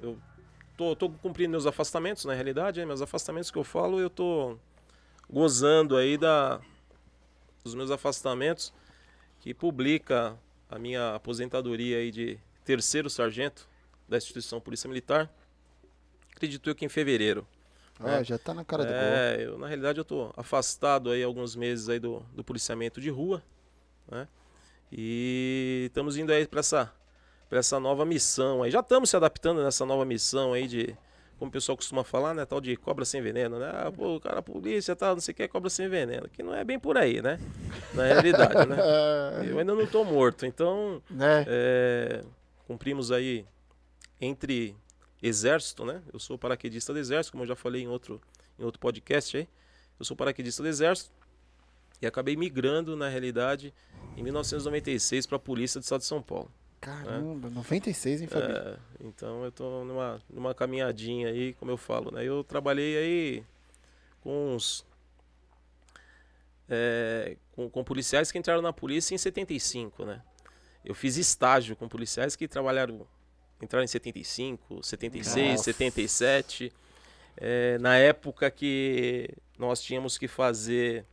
Eu 0.00 0.16
tô, 0.76 0.94
tô 0.94 1.10
cumprindo 1.10 1.50
meus 1.50 1.66
afastamentos, 1.66 2.24
na 2.24 2.32
realidade, 2.32 2.78
né? 2.78 2.86
Meus 2.86 3.02
afastamentos 3.02 3.50
que 3.50 3.58
eu 3.58 3.64
falo, 3.64 3.98
eu 3.98 4.08
tô 4.08 4.56
gozando 5.28 5.96
aí 5.96 6.16
da, 6.16 6.60
dos 7.64 7.74
meus 7.74 7.90
afastamentos, 7.90 8.72
que 9.40 9.52
publica 9.52 10.38
a 10.70 10.78
minha 10.78 11.16
aposentadoria 11.16 11.98
aí 11.98 12.12
de 12.12 12.38
terceiro 12.64 13.10
sargento 13.10 13.68
da 14.08 14.16
instituição 14.16 14.60
Polícia 14.60 14.86
Militar. 14.86 15.28
Acredito 16.36 16.70
eu 16.70 16.74
que 16.74 16.84
em 16.84 16.88
fevereiro. 16.88 17.44
Ah, 18.04 18.22
já 18.22 18.38
tá 18.38 18.52
na 18.54 18.64
cara 18.64 18.84
do 18.84 18.88
gol. 18.92 18.98
É, 18.98 19.44
eu, 19.44 19.58
na 19.58 19.66
realidade 19.66 19.98
eu 19.98 20.04
tô 20.04 20.30
afastado 20.36 21.10
aí 21.10 21.22
alguns 21.22 21.54
meses 21.56 21.88
aí 21.88 21.98
do, 21.98 22.20
do 22.34 22.42
policiamento 22.44 23.00
de 23.00 23.10
rua, 23.10 23.42
né? 24.10 24.26
E 24.90 25.84
estamos 25.86 26.16
indo 26.16 26.32
aí 26.32 26.46
para 26.46 26.60
essa 26.60 26.92
para 27.48 27.58
essa 27.58 27.78
nova 27.78 28.04
missão 28.06 28.62
aí. 28.62 28.70
Já 28.70 28.80
estamos 28.80 29.10
se 29.10 29.16
adaptando 29.16 29.62
nessa 29.62 29.84
nova 29.84 30.04
missão 30.06 30.54
aí 30.54 30.66
de 30.66 30.96
como 31.38 31.48
o 31.50 31.52
pessoal 31.52 31.76
costuma 31.76 32.02
falar, 32.04 32.32
né, 32.34 32.46
tal 32.46 32.60
de 32.60 32.76
cobra 32.76 33.04
sem 33.04 33.20
veneno, 33.20 33.58
né? 33.58 33.70
Ah, 33.74 33.92
pô, 33.92 34.16
o 34.16 34.20
cara 34.20 34.38
a 34.38 34.42
polícia 34.42 34.94
tá, 34.96 35.12
não 35.12 35.20
sei 35.20 35.32
o 35.32 35.34
que, 35.34 35.42
é 35.42 35.48
cobra 35.48 35.68
sem 35.68 35.88
veneno, 35.88 36.28
que 36.28 36.42
não 36.42 36.54
é 36.54 36.62
bem 36.64 36.78
por 36.78 36.96
aí, 36.96 37.20
né? 37.20 37.38
Na 37.92 38.04
realidade, 38.04 38.66
né? 38.66 38.76
Eu 39.44 39.58
ainda 39.58 39.74
não 39.74 39.86
tô 39.86 40.04
morto, 40.04 40.46
então 40.46 41.02
Né? 41.10 41.44
é, 41.48 42.24
cumprimos 42.66 43.10
aí 43.12 43.44
entre 44.20 44.74
exército, 45.22 45.84
né? 45.84 46.02
Eu 46.12 46.18
sou 46.18 46.36
paraquedista 46.36 46.92
do 46.92 46.98
exército, 46.98 47.32
como 47.32 47.44
eu 47.44 47.48
já 47.48 47.56
falei 47.56 47.82
em 47.82 47.88
outro, 47.88 48.20
em 48.58 48.64
outro 48.64 48.80
podcast 48.80 49.36
aí. 49.36 49.48
Eu 49.98 50.04
sou 50.04 50.16
paraquedista 50.16 50.62
do 50.62 50.68
exército 50.68 51.12
e 52.00 52.06
acabei 52.06 52.34
migrando, 52.36 52.96
na 52.96 53.08
realidade, 53.08 53.72
em 54.16 54.22
1996 54.22 55.26
para 55.26 55.36
a 55.36 55.40
polícia 55.40 55.78
do 55.80 55.84
estado 55.84 56.00
de 56.00 56.06
São 56.06 56.20
Paulo. 56.20 56.50
Caramba, 56.80 57.48
96, 57.48 58.22
hein, 58.22 58.26
Fabinho? 58.26 58.56
É, 58.56 58.76
então 58.98 59.44
eu 59.44 59.52
tô 59.52 59.84
numa, 59.84 60.20
numa 60.28 60.52
caminhadinha 60.52 61.28
aí, 61.28 61.54
como 61.54 61.70
eu 61.70 61.76
falo, 61.76 62.10
né? 62.10 62.24
Eu 62.24 62.42
trabalhei 62.42 62.96
aí 62.98 63.44
com 64.20 64.56
uns. 64.56 64.84
é, 66.68 67.36
com, 67.52 67.70
com 67.70 67.84
policiais 67.84 68.32
que 68.32 68.38
entraram 68.38 68.62
na 68.62 68.72
polícia 68.72 69.14
em 69.14 69.18
75, 69.18 70.04
né? 70.04 70.20
Eu 70.84 70.94
fiz 70.94 71.16
estágio 71.16 71.76
com 71.76 71.86
policiais 71.88 72.34
que 72.34 72.48
trabalharam, 72.48 73.06
entraram 73.62 73.84
em 73.84 73.88
75, 73.88 74.82
76, 74.82 75.50
Nossa. 75.52 75.62
77. 75.64 76.72
é, 77.36 77.78
na 77.78 77.96
época 77.96 78.50
que 78.50 79.30
nós 79.58 79.80
tínhamos 79.80 80.18
que 80.18 80.26
fazer 80.26 81.06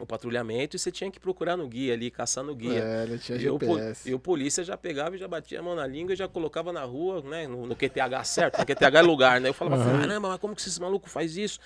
o 0.00 0.06
patrulhamento 0.06 0.76
e 0.76 0.78
você 0.78 0.90
tinha 0.90 1.10
que 1.10 1.20
procurar 1.20 1.56
no 1.56 1.68
guia 1.68 1.92
ali, 1.92 2.10
caçar 2.10 2.42
no 2.42 2.54
guia. 2.54 2.80
É, 2.80 3.06
não 3.06 3.18
tinha 3.18 3.38
E 3.38 3.48
o, 3.50 3.58
GPS. 3.58 4.08
e 4.08 4.14
o 4.14 4.18
polícia 4.18 4.64
já 4.64 4.76
pegava 4.76 5.14
e 5.14 5.18
já 5.18 5.28
batia 5.28 5.60
a 5.60 5.62
mão 5.62 5.74
na 5.74 5.86
língua 5.86 6.14
e 6.14 6.16
já 6.16 6.26
colocava 6.26 6.72
na 6.72 6.82
rua, 6.84 7.22
né? 7.22 7.46
No, 7.46 7.66
no 7.66 7.76
QTH 7.76 8.24
certo, 8.24 8.58
no 8.58 8.64
QTH 8.66 8.96
é 8.96 9.02
lugar, 9.02 9.40
né? 9.40 9.50
Eu 9.50 9.54
falava, 9.54 9.84
caramba, 9.84 10.30
mas 10.30 10.40
como 10.40 10.56
que 10.56 10.62
esse 10.62 10.80
maluco 10.80 11.08
faz 11.08 11.36
isso? 11.36 11.60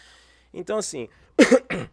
Então, 0.53 0.77
assim, 0.79 1.09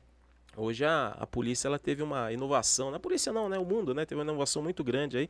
hoje 0.57 0.83
a, 0.83 1.15
a 1.19 1.27
polícia 1.27 1.67
ela 1.67 1.79
teve 1.79 2.01
uma 2.01 2.31
inovação, 2.33 2.89
na 2.91 2.99
polícia 2.99 3.31
não, 3.31 3.47
né? 3.47 3.57
O 3.59 3.65
mundo, 3.65 3.93
né? 3.93 4.05
Teve 4.05 4.19
uma 4.19 4.25
inovação 4.25 4.63
muito 4.63 4.83
grande 4.83 5.17
aí 5.17 5.29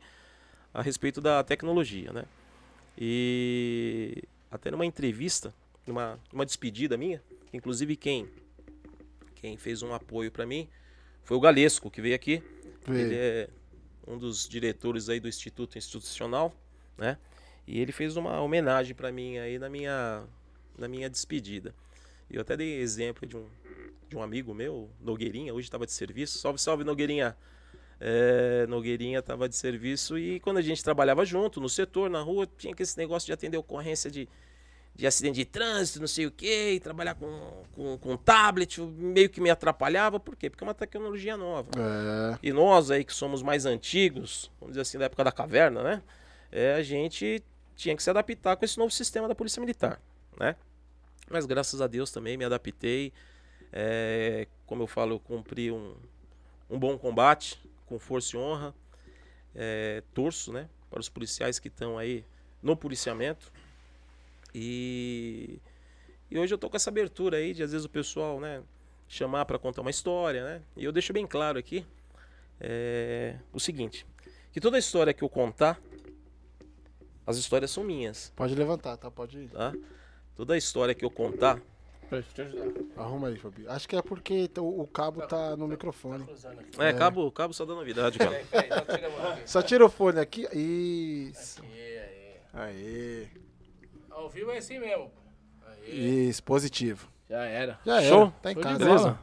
a 0.72 0.80
respeito 0.80 1.20
da 1.20 1.44
tecnologia, 1.44 2.10
né? 2.12 2.24
E 2.96 4.22
até 4.50 4.70
numa 4.70 4.86
entrevista, 4.86 5.54
numa, 5.86 6.18
numa 6.32 6.44
despedida 6.44 6.96
minha, 6.96 7.22
inclusive 7.52 7.96
quem, 7.96 8.28
quem 9.34 9.56
fez 9.56 9.82
um 9.82 9.92
apoio 9.94 10.30
para 10.30 10.46
mim 10.46 10.68
foi 11.24 11.36
o 11.36 11.40
Galesco, 11.40 11.90
que 11.90 12.02
veio 12.02 12.14
aqui. 12.14 12.42
Ele 12.88 13.14
é 13.14 13.48
um 14.06 14.18
dos 14.18 14.48
diretores 14.48 15.08
aí 15.08 15.20
do 15.20 15.28
Instituto 15.28 15.78
Institucional, 15.78 16.52
né? 16.98 17.16
E 17.66 17.80
ele 17.80 17.92
fez 17.92 18.16
uma 18.16 18.40
homenagem 18.40 18.94
para 18.94 19.12
mim 19.12 19.38
aí 19.38 19.58
na 19.58 19.68
minha 19.68 20.24
na 20.76 20.88
minha 20.88 21.08
despedida. 21.08 21.74
E 22.28 22.34
eu 22.34 22.42
até 22.42 22.56
dei 22.56 22.80
exemplo 22.80 23.26
de 23.26 23.36
um 23.36 23.46
de 24.08 24.16
um 24.16 24.22
amigo 24.22 24.52
meu, 24.52 24.90
Nogueirinha, 25.00 25.54
hoje 25.54 25.66
estava 25.66 25.86
de 25.86 25.92
serviço. 25.92 26.38
Salve, 26.38 26.60
salve 26.60 26.84
Nogueirinha. 26.84 27.34
É, 28.04 28.66
Nogueirinha 28.66 29.20
estava 29.20 29.48
de 29.48 29.54
serviço 29.54 30.18
e 30.18 30.40
quando 30.40 30.56
a 30.56 30.62
gente 30.62 30.82
trabalhava 30.82 31.24
junto 31.24 31.60
no 31.60 31.68
setor, 31.68 32.10
na 32.10 32.20
rua, 32.20 32.48
tinha 32.58 32.74
que 32.74 32.82
esse 32.82 32.98
negócio 32.98 33.26
de 33.26 33.32
atender 33.32 33.56
ocorrência 33.56 34.10
de 34.10 34.28
de 34.94 35.06
acidente 35.06 35.36
de 35.36 35.44
trânsito, 35.44 36.00
não 36.00 36.06
sei 36.06 36.26
o 36.26 36.30
quê, 36.30 36.72
e 36.74 36.80
trabalhar 36.80 37.14
com, 37.14 37.64
com, 37.72 37.98
com 37.98 38.16
tablet, 38.16 38.78
meio 38.80 39.30
que 39.30 39.40
me 39.40 39.48
atrapalhava. 39.48 40.20
Por 40.20 40.36
quê? 40.36 40.50
Porque 40.50 40.62
é 40.62 40.66
uma 40.66 40.74
tecnologia 40.74 41.36
nova. 41.36 41.70
É. 41.76 42.38
E 42.42 42.52
nós 42.52 42.90
aí 42.90 43.02
que 43.02 43.14
somos 43.14 43.42
mais 43.42 43.64
antigos, 43.64 44.50
vamos 44.60 44.72
dizer 44.72 44.82
assim, 44.82 44.98
da 44.98 45.06
época 45.06 45.24
da 45.24 45.32
caverna, 45.32 45.82
né? 45.82 46.02
É, 46.50 46.74
a 46.74 46.82
gente 46.82 47.42
tinha 47.74 47.96
que 47.96 48.02
se 48.02 48.10
adaptar 48.10 48.56
com 48.56 48.64
esse 48.64 48.78
novo 48.78 48.90
sistema 48.90 49.26
da 49.26 49.34
Polícia 49.34 49.60
Militar, 49.60 49.98
né? 50.38 50.56
Mas 51.30 51.46
graças 51.46 51.80
a 51.80 51.86
Deus 51.86 52.10
também 52.10 52.36
me 52.36 52.44
adaptei. 52.44 53.12
É, 53.72 54.46
como 54.66 54.82
eu 54.82 54.86
falo, 54.86 55.14
eu 55.14 55.20
cumpri 55.20 55.70
um, 55.72 55.94
um 56.68 56.78
bom 56.78 56.98
combate, 56.98 57.58
com 57.92 57.98
força 57.98 58.36
e 58.36 58.40
honra. 58.40 58.74
É, 59.54 60.02
torço, 60.14 60.50
né? 60.50 60.68
Para 60.88 61.00
os 61.00 61.10
policiais 61.10 61.58
que 61.58 61.68
estão 61.68 61.98
aí 61.98 62.24
no 62.62 62.74
policiamento. 62.74 63.52
E, 64.54 65.60
e 66.30 66.38
hoje 66.38 66.54
eu 66.54 66.58
tô 66.58 66.70
com 66.70 66.76
essa 66.76 66.88
abertura 66.88 67.36
aí 67.36 67.52
de 67.52 67.62
às 67.62 67.72
vezes 67.72 67.84
o 67.84 67.90
pessoal, 67.90 68.40
né? 68.40 68.62
Chamar 69.06 69.44
para 69.44 69.58
contar 69.58 69.82
uma 69.82 69.90
história, 69.90 70.42
né? 70.42 70.62
E 70.74 70.84
eu 70.84 70.92
deixo 70.92 71.12
bem 71.12 71.26
claro 71.26 71.58
aqui 71.58 71.84
é, 72.58 73.36
o 73.52 73.60
seguinte: 73.60 74.06
que 74.52 74.60
toda 74.60 74.78
história 74.78 75.12
que 75.12 75.22
eu 75.22 75.28
contar, 75.28 75.78
as 77.26 77.36
histórias 77.36 77.70
são 77.70 77.84
minhas, 77.84 78.32
Pode 78.34 78.54
levantar, 78.54 78.96
tá? 78.96 79.10
Pode 79.10 79.38
ir. 79.38 79.48
tá? 79.50 79.74
Toda 80.34 80.56
história 80.56 80.94
que 80.94 81.04
eu 81.04 81.10
contar, 81.10 81.60
Deixa 82.20 82.28
eu 82.28 82.34
te 82.34 82.42
ajudar. 82.58 83.02
Arruma 83.02 83.28
aí, 83.28 83.36
Fabinho. 83.36 83.70
Acho 83.70 83.88
que 83.88 83.96
é 83.96 84.02
porque 84.02 84.50
o 84.58 84.82
o 84.82 84.86
cabo 84.86 85.22
tá 85.26 85.56
no 85.56 85.66
microfone. 85.66 86.24
Cruzando 86.24 86.60
aqui. 86.60 86.80
é, 86.80 86.92
cabo, 86.92 87.30
cabo 87.32 87.52
só 87.54 87.64
dá 87.64 87.74
novidade, 87.74 88.18
cara. 88.18 88.30
Peraí, 88.30 88.44
peraí, 88.46 88.66
então 88.82 88.94
tira 88.96 89.06
a 89.06 89.10
mão 89.10 89.32
aqui. 89.32 89.50
Só 89.50 89.62
tira 89.62 89.86
o 89.86 89.88
fone 89.90 90.20
aqui. 90.20 90.46
Isso. 90.56 91.62
Aí, 91.62 91.98
aí. 91.98 92.40
Aê. 92.54 93.26
Ao 94.10 94.28
vivo 94.28 94.50
é 94.50 94.58
assim 94.58 94.78
mesmo. 94.78 95.10
Aí. 95.66 96.28
Isso, 96.28 96.42
positivo. 96.42 97.08
Já 97.28 97.44
era. 97.44 97.78
Já 97.84 98.02
Show? 98.02 98.22
era. 98.22 98.30
Tá 98.42 98.50
em 98.50 98.54
Show 98.54 98.62
de 98.62 98.68
casa. 98.68 98.84
Beleza? 98.84 99.18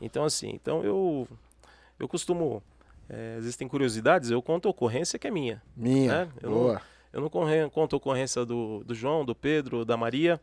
Então 0.00 0.24
assim, 0.24 0.50
então 0.54 0.82
eu 0.84 1.28
eu 1.98 2.08
costumo 2.08 2.62
é, 3.08 3.34
às 3.36 3.42
vezes 3.42 3.56
tem 3.56 3.66
curiosidades, 3.68 4.30
eu 4.30 4.40
conto 4.40 4.68
a 4.68 4.70
ocorrência 4.70 5.18
que 5.18 5.26
é 5.26 5.30
minha. 5.30 5.60
Minha. 5.76 6.12
É, 6.14 6.28
eu 6.44 6.50
não- 6.50 6.58
Boa. 6.58 6.82
Eu 7.12 7.20
não 7.20 7.28
corre- 7.28 7.68
conto 7.70 7.96
a 7.96 7.98
ocorrência 7.98 8.44
do, 8.46 8.84
do 8.84 8.94
João, 8.94 9.24
do 9.24 9.34
Pedro, 9.34 9.84
da 9.84 9.96
Maria. 9.96 10.40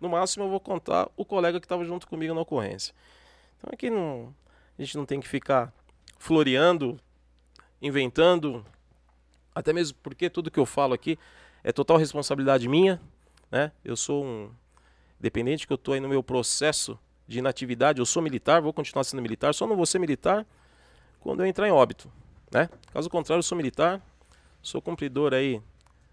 No 0.00 0.08
máximo 0.08 0.44
eu 0.44 0.50
vou 0.50 0.60
contar 0.60 1.08
o 1.16 1.24
colega 1.24 1.58
que 1.60 1.66
estava 1.66 1.84
junto 1.84 2.06
comigo 2.06 2.34
na 2.34 2.40
ocorrência. 2.40 2.94
Então 3.58 3.70
aqui 3.72 3.88
não, 3.90 4.34
a 4.78 4.82
gente 4.82 4.96
não 4.96 5.06
tem 5.06 5.20
que 5.20 5.28
ficar 5.28 5.72
floreando, 6.18 6.98
inventando, 7.80 8.64
até 9.54 9.72
mesmo 9.72 9.96
porque 10.02 10.28
tudo 10.28 10.50
que 10.50 10.60
eu 10.60 10.66
falo 10.66 10.94
aqui 10.94 11.18
é 11.64 11.72
total 11.72 11.96
responsabilidade 11.96 12.68
minha, 12.68 13.00
né? 13.50 13.72
Eu 13.84 13.96
sou 13.96 14.24
um 14.24 14.50
dependente 15.18 15.66
que 15.66 15.72
eu 15.72 15.76
estou 15.76 15.94
aí 15.94 16.00
no 16.00 16.08
meu 16.08 16.22
processo 16.22 16.98
de 17.26 17.38
inatividade, 17.38 17.98
eu 17.98 18.06
sou 18.06 18.22
militar, 18.22 18.60
vou 18.60 18.72
continuar 18.72 19.02
sendo 19.04 19.22
militar, 19.22 19.54
só 19.54 19.66
não 19.66 19.76
vou 19.76 19.86
ser 19.86 19.98
militar 19.98 20.46
quando 21.20 21.40
eu 21.40 21.46
entrar 21.46 21.66
em 21.66 21.72
óbito, 21.72 22.10
né? 22.52 22.68
Caso 22.92 23.10
contrário, 23.10 23.40
eu 23.40 23.42
sou 23.42 23.56
militar, 23.56 24.00
sou 24.62 24.80
cumpridor 24.80 25.32
aí 25.32 25.60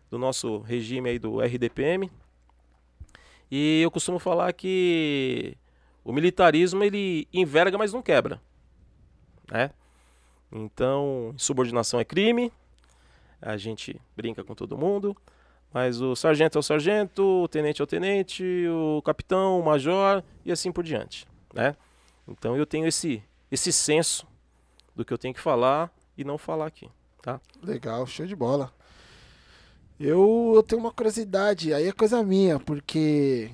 do 0.09 0.17
nosso 0.17 0.59
regime 0.59 1.09
aí 1.09 1.19
do 1.19 1.39
RDPM. 1.41 2.09
E 3.55 3.83
eu 3.83 3.91
costumo 3.91 4.17
falar 4.17 4.51
que 4.51 5.55
o 6.03 6.11
militarismo 6.11 6.83
ele 6.83 7.27
enverga, 7.31 7.77
mas 7.77 7.93
não 7.93 8.01
quebra, 8.01 8.41
né? 9.47 9.69
Então, 10.51 11.35
subordinação 11.37 11.99
é 11.99 12.03
crime. 12.03 12.51
A 13.39 13.55
gente 13.55 14.01
brinca 14.17 14.43
com 14.43 14.55
todo 14.55 14.75
mundo. 14.75 15.15
Mas 15.71 16.01
o 16.01 16.15
sargento 16.15 16.57
é 16.57 16.59
o 16.59 16.63
sargento, 16.63 17.43
o 17.43 17.47
tenente 17.47 17.79
é 17.79 17.83
o 17.83 17.87
tenente, 17.87 18.43
o 18.67 19.03
capitão, 19.03 19.59
o 19.59 19.63
major 19.63 20.23
e 20.43 20.51
assim 20.51 20.71
por 20.71 20.83
diante, 20.83 21.27
né? 21.53 21.75
Então 22.27 22.57
eu 22.57 22.65
tenho 22.65 22.87
esse 22.87 23.23
esse 23.51 23.71
senso 23.71 24.25
do 24.95 25.05
que 25.05 25.13
eu 25.13 25.17
tenho 25.17 25.33
que 25.33 25.39
falar 25.39 25.93
e 26.17 26.23
não 26.23 26.39
falar 26.39 26.65
aqui, 26.65 26.89
tá? 27.21 27.39
Legal, 27.61 28.07
show 28.07 28.25
de 28.25 28.35
bola. 28.35 28.73
Eu, 30.05 30.51
eu 30.53 30.61
tenho 30.61 30.81
uma 30.81 30.91
curiosidade, 30.91 31.73
aí 31.73 31.87
é 31.87 31.91
coisa 31.93 32.21
minha, 32.21 32.59
porque 32.59 33.49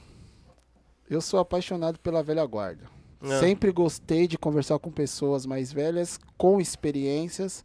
eu 1.08 1.22
sou 1.22 1.40
apaixonado 1.40 2.00
pela 2.00 2.24
velha 2.24 2.44
guarda. 2.44 2.86
É. 3.22 3.40
Sempre 3.40 3.72
gostei 3.72 4.28
de 4.28 4.36
conversar 4.36 4.80
com 4.80 4.90
pessoas 4.90 5.46
mais 5.46 5.72
velhas, 5.72 6.20
com 6.36 6.60
experiências. 6.60 7.64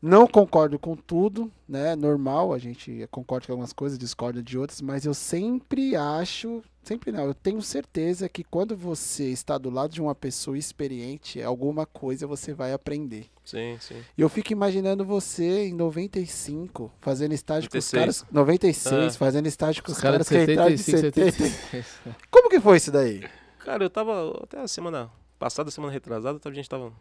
Não 0.00 0.26
concordo 0.26 0.78
com 0.78 0.96
tudo, 0.96 1.52
né? 1.68 1.94
Normal, 1.94 2.54
a 2.54 2.58
gente 2.58 3.06
concorda 3.10 3.48
com 3.48 3.52
algumas 3.52 3.74
coisas, 3.74 3.98
discorda 3.98 4.42
de 4.42 4.56
outras, 4.56 4.80
mas 4.80 5.04
eu 5.04 5.12
sempre 5.12 5.94
acho, 5.94 6.62
sempre 6.82 7.12
não, 7.12 7.26
eu 7.26 7.34
tenho 7.34 7.60
certeza 7.60 8.30
que 8.30 8.42
quando 8.42 8.74
você 8.74 9.24
está 9.24 9.58
do 9.58 9.68
lado 9.68 9.92
de 9.92 10.00
uma 10.00 10.14
pessoa 10.14 10.56
experiente, 10.56 11.42
alguma 11.42 11.84
coisa 11.84 12.26
você 12.26 12.54
vai 12.54 12.72
aprender. 12.72 13.26
Sim, 13.50 13.76
sim. 13.80 14.04
E 14.16 14.20
eu 14.22 14.28
fico 14.28 14.52
imaginando 14.52 15.04
você 15.04 15.66
em 15.68 15.74
95, 15.74 16.90
fazendo 17.00 17.32
estágio 17.32 17.70
com 17.70 17.78
os 17.78 17.92
96. 17.92 18.22
caras. 18.22 18.32
96, 18.32 19.14
É. 19.14 19.18
fazendo 19.18 19.46
estágio 19.46 19.82
com 19.82 19.90
os, 19.90 19.96
Os 19.96 20.02
caras 20.02 20.28
caras 20.28 20.40
de 20.40 20.46
que 20.46 20.52
entraram 20.52 20.74
de 20.74 20.82
75, 20.82 21.36
70. 21.36 21.56
76. 21.60 21.86
Como 22.30 22.48
que 22.48 22.60
foi 22.60 22.76
isso 22.76 22.92
daí? 22.92 23.28
Cara, 23.60 23.82
eu 23.84 23.90
tava 23.90 24.40
até 24.42 24.60
a 24.60 24.68
semana 24.68 25.10
passada, 25.38 25.70
semana 25.70 25.92
retrasada, 25.92 26.38
a 26.44 26.52
gente 26.52 26.68
tava 26.68 26.92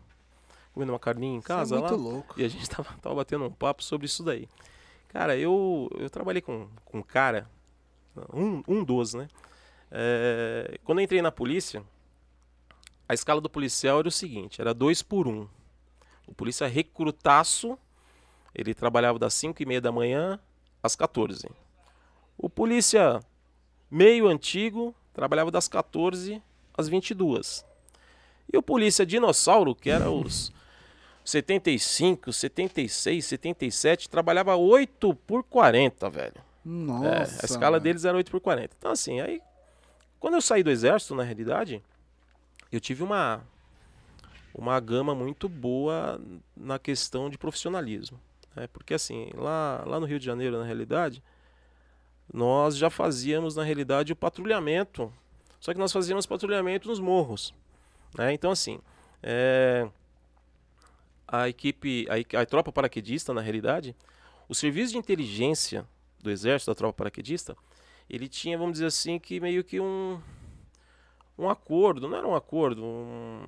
comendo 0.73 0.91
uma 0.91 0.99
carninha 0.99 1.37
em 1.37 1.41
casa 1.41 1.75
Isso 1.75 1.85
é 1.85 1.87
muito 1.89 2.03
lá. 2.03 2.11
louco. 2.13 2.33
E 2.39 2.43
a 2.43 2.47
gente 2.47 2.67
tava, 2.69 2.89
tava 3.01 3.15
batendo 3.15 3.45
um 3.45 3.51
papo 3.51 3.83
sobre 3.83 4.05
isso 4.05 4.23
daí. 4.23 4.47
Cara, 5.09 5.35
eu, 5.37 5.89
eu 5.99 6.09
trabalhei 6.09 6.41
com, 6.41 6.67
com 6.85 6.99
um 6.99 7.03
cara, 7.03 7.49
um, 8.33 8.61
um 8.67 8.83
dos, 8.83 9.13
né? 9.13 9.27
É, 9.91 10.77
quando 10.83 10.99
eu 10.99 11.03
entrei 11.03 11.21
na 11.21 11.31
polícia, 11.31 11.83
a 13.07 13.13
escala 13.13 13.41
do 13.41 13.49
policial 13.49 13.99
era 13.99 14.07
o 14.07 14.11
seguinte, 14.11 14.61
era 14.61 14.73
dois 14.73 15.01
por 15.01 15.27
um. 15.27 15.47
O 16.29 16.33
polícia 16.35 16.67
recrutaço, 16.67 17.75
ele 18.53 18.75
trabalhava 18.75 19.17
das 19.17 19.33
5 19.33 19.63
e 19.63 19.65
meia 19.65 19.81
da 19.81 19.91
manhã 19.91 20.39
às 20.81 20.95
14. 20.95 21.49
O 22.37 22.47
polícia 22.47 23.19
meio 23.89 24.27
antigo 24.27 24.93
trabalhava 25.11 25.49
das 25.49 25.67
14 25.67 26.39
às 26.77 26.87
22. 26.87 27.65
E 28.53 28.55
o 28.55 28.61
polícia 28.61 29.03
dinossauro, 29.07 29.73
que 29.73 29.89
era 29.89 30.11
os 30.11 30.53
75, 31.25 32.31
76, 32.31 33.25
77, 33.25 34.07
trabalhava 34.07 34.55
8 34.55 35.15
por 35.15 35.43
40, 35.43 36.09
velho. 36.11 36.41
Nossa. 36.63 37.37
É, 37.37 37.39
a 37.41 37.45
escala 37.45 37.71
mano. 37.71 37.83
deles 37.83 38.05
era 38.05 38.15
8 38.15 38.29
por 38.29 38.39
40. 38.39 38.75
Então, 38.77 38.91
assim, 38.91 39.19
aí, 39.19 39.41
quando 40.19 40.35
eu 40.35 40.41
saí 40.41 40.61
do 40.61 40.69
exército, 40.69 41.15
na 41.15 41.23
realidade, 41.23 41.81
eu 42.71 42.79
tive 42.79 43.01
uma, 43.01 43.43
uma 44.53 44.79
gama 44.79 45.13
muito 45.13 45.47
boa 45.47 46.19
na 46.55 46.79
questão 46.79 47.29
de 47.29 47.37
profissionalismo. 47.37 48.19
né? 48.55 48.67
Porque, 48.67 48.93
assim, 48.93 49.29
lá, 49.35 49.83
lá 49.85 49.99
no 49.99 50.05
Rio 50.05 50.19
de 50.19 50.25
Janeiro, 50.25 50.57
na 50.57 50.65
realidade, 50.65 51.23
nós 52.33 52.77
já 52.77 52.89
fazíamos, 52.89 53.55
na 53.55 53.63
realidade, 53.63 54.13
o 54.13 54.15
patrulhamento. 54.15 55.11
Só 55.59 55.73
que 55.73 55.79
nós 55.79 55.91
fazíamos 55.91 56.25
patrulhamento 56.25 56.87
nos 56.87 56.99
morros. 56.99 57.53
né? 58.17 58.33
Então, 58.33 58.51
assim, 58.51 58.79
é, 59.21 59.87
a 61.27 61.49
equipe, 61.49 62.07
a, 62.09 62.41
a 62.41 62.45
tropa 62.45 62.71
paraquedista, 62.71 63.33
na 63.33 63.41
realidade, 63.41 63.95
o 64.47 64.55
serviço 64.55 64.93
de 64.93 64.97
inteligência 64.97 65.85
do 66.21 66.31
exército, 66.31 66.71
da 66.71 66.75
tropa 66.75 66.93
paraquedista, 66.97 67.55
ele 68.09 68.27
tinha, 68.27 68.57
vamos 68.57 68.73
dizer 68.73 68.87
assim, 68.87 69.19
que 69.19 69.39
meio 69.39 69.63
que 69.63 69.79
um 69.79 70.19
um 71.39 71.49
acordo, 71.49 72.07
não 72.09 72.17
era 72.17 72.27
um 72.27 72.35
acordo, 72.35 72.83
um, 72.83 73.41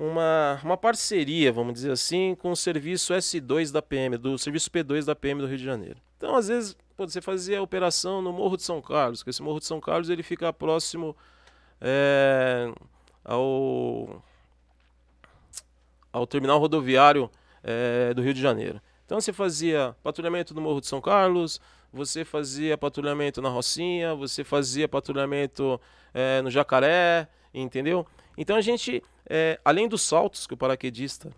uma, 0.00 0.58
uma 0.64 0.76
parceria, 0.78 1.52
vamos 1.52 1.74
dizer 1.74 1.92
assim, 1.92 2.34
com 2.34 2.50
o 2.50 2.56
serviço 2.56 3.12
S2 3.12 3.70
da 3.70 3.82
PM, 3.82 4.16
do 4.16 4.38
serviço 4.38 4.70
P2 4.70 5.04
da 5.04 5.14
PM 5.14 5.42
do 5.42 5.46
Rio 5.46 5.58
de 5.58 5.64
Janeiro. 5.64 6.00
Então, 6.16 6.34
às 6.34 6.48
vezes, 6.48 6.74
você 6.96 7.20
fazia 7.20 7.58
a 7.58 7.62
operação 7.62 8.22
no 8.22 8.32
Morro 8.32 8.56
de 8.56 8.62
São 8.62 8.80
Carlos, 8.80 9.22
que 9.22 9.28
esse 9.28 9.42
Morro 9.42 9.60
de 9.60 9.66
São 9.66 9.78
Carlos 9.78 10.08
ele 10.08 10.22
fica 10.22 10.50
próximo 10.54 11.14
é, 11.80 12.72
ao 13.22 14.22
ao 16.12 16.26
terminal 16.26 16.58
rodoviário 16.58 17.30
eh, 17.62 18.12
do 18.14 18.20
Rio 18.20 18.34
de 18.34 18.40
Janeiro. 18.40 18.80
Então 19.06 19.20
você 19.20 19.32
fazia 19.32 19.94
patrulhamento 20.02 20.52
no 20.52 20.60
Morro 20.60 20.80
de 20.80 20.88
São 20.88 21.00
Carlos, 21.00 21.60
você 21.92 22.24
fazia 22.24 22.76
patrulhamento 22.76 23.40
na 23.40 23.48
Rocinha, 23.48 24.12
você 24.14 24.42
fazia 24.42 24.88
patrulhamento 24.88 25.80
eh, 26.12 26.42
no 26.42 26.50
Jacaré, 26.50 27.28
entendeu? 27.54 28.04
Então 28.36 28.56
a 28.56 28.60
gente, 28.60 29.02
eh, 29.30 29.60
além 29.64 29.88
dos 29.88 30.02
saltos 30.02 30.44
que 30.44 30.54
o 30.54 30.56
paraquedista 30.56 31.30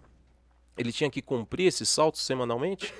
ele 0.79 0.91
tinha 0.91 1.11
que 1.11 1.21
cumprir 1.21 1.67
esses 1.67 1.89
saltos 1.91 2.23
semanalmente, 2.23 2.93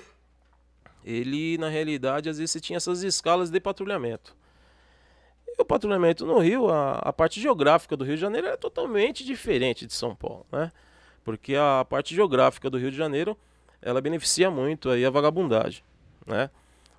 ele 1.03 1.57
na 1.57 1.67
realidade 1.67 2.29
às 2.29 2.37
vezes 2.37 2.61
tinha 2.61 2.77
essas 2.77 3.01
escalas 3.01 3.49
de 3.49 3.59
patrulhamento. 3.59 4.35
E 5.47 5.59
o 5.59 5.65
patrulhamento 5.65 6.25
no 6.25 6.37
Rio, 6.37 6.69
a, 6.69 6.99
a 6.99 7.11
parte 7.11 7.41
geográfica 7.41 7.97
do 7.97 8.05
Rio 8.05 8.15
de 8.15 8.21
Janeiro 8.21 8.47
é 8.47 8.55
totalmente 8.55 9.25
diferente 9.25 9.87
de 9.87 9.93
São 9.93 10.15
Paulo, 10.15 10.45
né? 10.51 10.71
porque 11.23 11.55
a 11.55 11.83
parte 11.89 12.13
geográfica 12.13 12.69
do 12.69 12.77
Rio 12.77 12.91
de 12.91 12.97
Janeiro 12.97 13.35
ela 13.81 13.99
beneficia 13.99 14.51
muito 14.51 14.89
aí 14.89 15.03
a 15.05 15.09
vagabundagem, 15.09 15.83
né? 16.25 16.49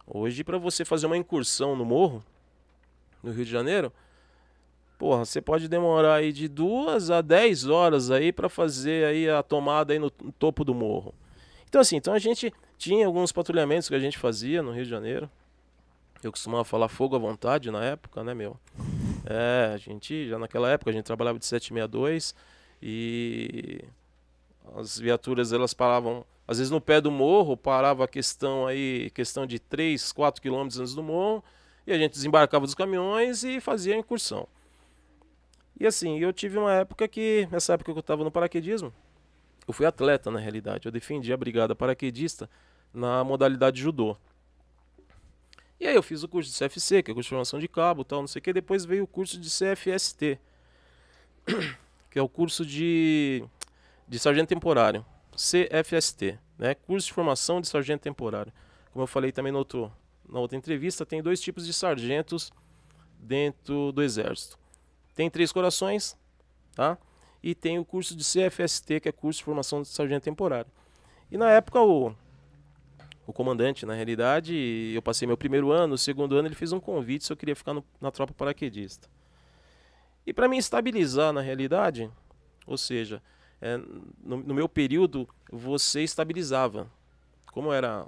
Hoje 0.07 0.43
para 0.45 0.59
você 0.59 0.85
fazer 0.85 1.07
uma 1.07 1.17
incursão 1.17 1.77
no 1.77 1.85
morro 1.85 2.23
no 3.23 3.31
Rio 3.31 3.45
de 3.45 3.51
Janeiro, 3.51 3.93
porra, 5.05 5.27
você 5.27 5.39
pode 5.39 5.69
demorar 5.69 6.15
aí 6.15 6.33
de 6.33 6.49
duas 6.49 7.11
a 7.11 7.21
10 7.21 7.67
horas 7.67 8.11
aí 8.11 8.33
para 8.33 8.49
fazer 8.49 9.05
aí 9.05 9.29
a 9.29 9.43
tomada 9.43 9.93
aí 9.93 9.99
no, 9.99 10.11
no 10.23 10.33
topo 10.33 10.65
do 10.65 10.75
morro. 10.75 11.15
Então 11.69 11.79
assim, 11.79 11.97
então 11.97 12.15
a 12.15 12.19
gente 12.19 12.51
tinha 12.79 13.05
alguns 13.05 13.31
patrulhamentos 13.31 13.87
que 13.87 13.95
a 13.95 13.99
gente 13.99 14.17
fazia 14.17 14.63
no 14.63 14.73
Rio 14.73 14.85
de 14.85 14.89
Janeiro. 14.89 15.29
Eu 16.23 16.33
costumava 16.33 16.65
falar 16.65 16.89
fogo 16.89 17.15
à 17.15 17.19
vontade 17.19 17.71
na 17.71 17.85
época, 17.85 18.25
né, 18.25 18.33
meu? 18.33 18.57
É, 19.27 19.73
a 19.75 19.77
gente 19.77 20.27
já 20.27 20.39
naquela 20.39 20.71
época 20.71 20.91
a 20.91 20.95
gente 20.95 21.05
trabalhava 21.05 21.39
de 21.39 21.45
762 21.45 22.35
e 22.83 23.85
as 24.75 24.99
viaturas 24.99 25.53
elas 25.53 25.75
paravam 25.75 26.25
às 26.49 26.57
vezes 26.57 26.71
no 26.71 26.81
pé 26.81 26.99
do 26.99 27.11
morro 27.11 27.59
parava 27.59 28.05
a 28.05 28.09
questão 28.09 28.67
aí 28.67 29.11
questão 29.11 29.45
de 29.45 29.59
3, 29.59 30.13
4 30.13 30.41
quilômetros 30.41 30.81
antes 30.81 30.95
do 30.95 31.03
morro 31.03 31.45
e 31.87 31.93
a 31.93 31.99
gente 31.99 32.13
desembarcava 32.13 32.65
dos 32.65 32.75
caminhões 32.75 33.45
e 33.45 33.61
fazia 33.61 33.95
a 33.95 33.99
incursão 33.99 34.49
e 35.79 35.87
assim 35.87 36.19
eu 36.19 36.33
tive 36.33 36.59
uma 36.59 36.73
época 36.73 37.07
que 37.09 37.49
nessa 37.51 37.75
época 37.75 37.93
que 37.93 37.99
eu 37.99 38.01
estava 38.01 38.25
no 38.25 38.31
paraquedismo 38.31 38.93
eu 39.67 39.73
fui 39.73 39.87
atleta 39.87 40.31
na 40.31 40.39
realidade 40.39 40.87
eu 40.87 40.93
defendi 40.93 41.33
a 41.33 41.37
brigada 41.37 41.75
paraquedista 41.75 42.49
na 42.93 43.25
modalidade 43.25 43.81
judô 43.81 44.17
e 45.81 45.87
aí 45.87 45.95
eu 45.95 46.03
fiz 46.03 46.23
o 46.23 46.29
curso 46.29 46.51
de 46.51 46.59
CFC 46.59 47.03
que 47.03 47.11
é 47.11 47.15
curso 47.15 47.27
de 47.27 47.31
formação 47.31 47.59
de 47.59 47.69
cabo 47.69 48.05
tal 48.05 48.21
não 48.21 48.29
sei 48.29 48.41
o 48.41 48.43
que 48.43 48.53
depois 48.53 48.85
veio 48.85 49.05
o 49.05 49.07
curso 49.07 49.39
de 49.41 49.49
CFST 49.49 50.39
que 52.11 52.19
é 52.19 52.23
o 52.23 52.29
curso 52.29 52.65
de 52.65 53.45
de 54.07 54.19
sargento 54.19 54.49
temporário, 54.49 55.05
CFST, 55.33 56.39
né? 56.59 56.75
Curso 56.75 57.09
de 57.09 57.13
formação 57.13 57.61
de 57.61 57.69
sargento 57.69 58.03
temporário. 58.03 58.53
Como 58.93 59.03
eu 59.03 59.07
falei 59.07 59.33
também 59.33 59.53
no 59.53 59.59
outro, 59.59 59.93
na 60.29 60.39
outra 60.39 60.57
entrevista, 60.57 61.05
tem 61.05 61.23
dois 61.23 61.41
tipos 61.41 61.67
de 61.67 61.73
sargentos 61.73 62.53
dentro 63.19 63.93
do 63.93 64.03
exército. 64.03 64.59
Tem 65.15 65.31
três 65.31 65.53
corações, 65.53 66.17
tá? 66.75 66.99
E 67.43 67.55
tem 67.55 67.79
o 67.79 67.85
curso 67.85 68.17
de 68.17 68.25
CFST, 68.25 69.01
que 69.01 69.09
é 69.09 69.13
curso 69.13 69.39
de 69.39 69.45
formação 69.45 69.83
de 69.83 69.89
sargento 69.89 70.25
temporário. 70.25 70.71
E 71.31 71.37
na 71.37 71.51
época 71.51 71.81
o 71.81 72.15
o 73.27 73.33
comandante, 73.33 73.87
na 73.87 73.95
realidade, 73.95 74.93
eu 74.95 75.01
passei 75.01 75.27
meu 75.27 75.37
primeiro 75.37 75.73
ano, 75.73 75.95
o 75.95 75.99
segundo 75.99 76.37
ano 76.37 76.47
ele 76.49 76.55
fez 76.55 76.73
um 76.73 76.81
convite 76.81 77.25
se 77.25 77.33
eu 77.33 77.37
queria 77.37 77.57
ficar 77.57 77.73
no- 77.73 77.85
na 77.99 78.11
tropa 78.11 78.35
paraquedista. 78.35 79.09
E 80.27 80.33
para 80.33 80.47
me 80.47 80.59
estabilizar 80.59 81.33
na 81.33 81.41
realidade, 81.41 82.11
ou 82.67 82.77
seja, 82.77 83.23
é, 83.63 83.79
no, 84.23 84.37
no 84.39 84.55
meu 84.55 84.69
período 84.69 85.27
você 85.51 86.03
estabilizava. 86.03 86.87
Como 87.51 87.73
era 87.73 88.07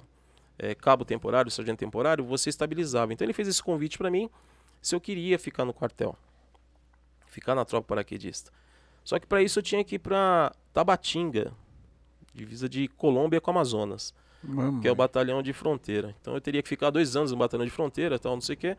é, 0.59 0.75
cabo 0.75 1.03
temporário, 1.03 1.49
sargento 1.49 1.79
temporário, 1.79 2.23
você 2.23 2.49
estabilizava. 2.51 3.11
Então 3.11 3.25
ele 3.25 3.33
fez 3.33 3.47
esse 3.47 3.63
convite 3.63 3.97
para 3.97 4.11
mim 4.11 4.29
se 4.81 4.93
eu 4.93 5.01
queria 5.01 5.39
ficar 5.39 5.65
no 5.65 5.73
quartel, 5.73 6.15
ficar 7.37 7.53
na 7.53 7.63
tropa 7.63 7.87
paraquedista. 7.87 8.51
Só 9.03 9.19
que 9.19 9.27
para 9.27 9.43
isso 9.43 9.59
eu 9.59 9.63
tinha 9.63 9.83
que 9.83 9.95
ir 9.95 9.99
para 9.99 10.51
Tabatinga, 10.73 11.53
divisa 12.33 12.67
de 12.67 12.87
Colômbia 12.87 13.39
com 13.39 13.51
Amazonas, 13.51 14.11
Mamãe. 14.43 14.81
que 14.81 14.87
é 14.87 14.91
o 14.91 14.95
batalhão 14.95 15.43
de 15.43 15.53
fronteira. 15.53 16.15
Então 16.19 16.33
eu 16.33 16.41
teria 16.41 16.63
que 16.63 16.67
ficar 16.67 16.89
dois 16.89 17.15
anos 17.15 17.31
no 17.31 17.37
batalhão 17.37 17.65
de 17.65 17.71
fronteira, 17.71 18.17
tal, 18.17 18.33
não 18.33 18.41
sei 18.41 18.55
o 18.55 18.57
quê. 18.57 18.75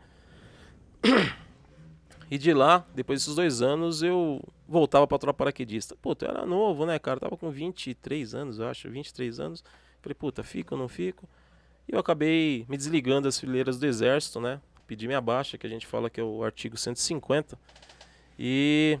E 2.29 2.37
de 2.37 2.53
lá, 2.53 2.85
depois 2.93 3.21
desses 3.21 3.33
dois 3.33 3.61
anos, 3.61 4.03
eu 4.03 4.39
voltava 4.67 5.07
pra 5.07 5.17
tropa 5.17 5.37
paraquedista. 5.39 5.95
Puta, 5.95 6.25
eu 6.25 6.29
era 6.29 6.45
novo, 6.45 6.85
né, 6.85 6.99
cara? 6.99 7.15
Eu 7.15 7.21
tava 7.21 7.37
com 7.37 7.49
23 7.49 8.35
anos, 8.35 8.59
eu 8.59 8.67
acho, 8.67 8.89
23 8.89 9.39
anos. 9.39 9.63
Falei, 10.01 10.13
puta, 10.13 10.43
fico 10.43 10.75
ou 10.75 10.79
não 10.81 10.87
fico? 10.87 11.27
E 11.87 11.93
eu 11.93 11.99
acabei 11.99 12.65
me 12.69 12.77
desligando 12.77 13.21
das 13.21 13.39
fileiras 13.39 13.79
do 13.79 13.85
exército, 13.87 14.39
né? 14.39 14.61
Pedi 14.85 15.07
minha 15.07 15.21
baixa, 15.21 15.57
que 15.57 15.65
a 15.65 15.69
gente 15.69 15.87
fala 15.87 16.07
que 16.09 16.19
é 16.19 16.23
o 16.23 16.43
artigo 16.43 16.77
150. 16.77 17.57
E 18.41 18.97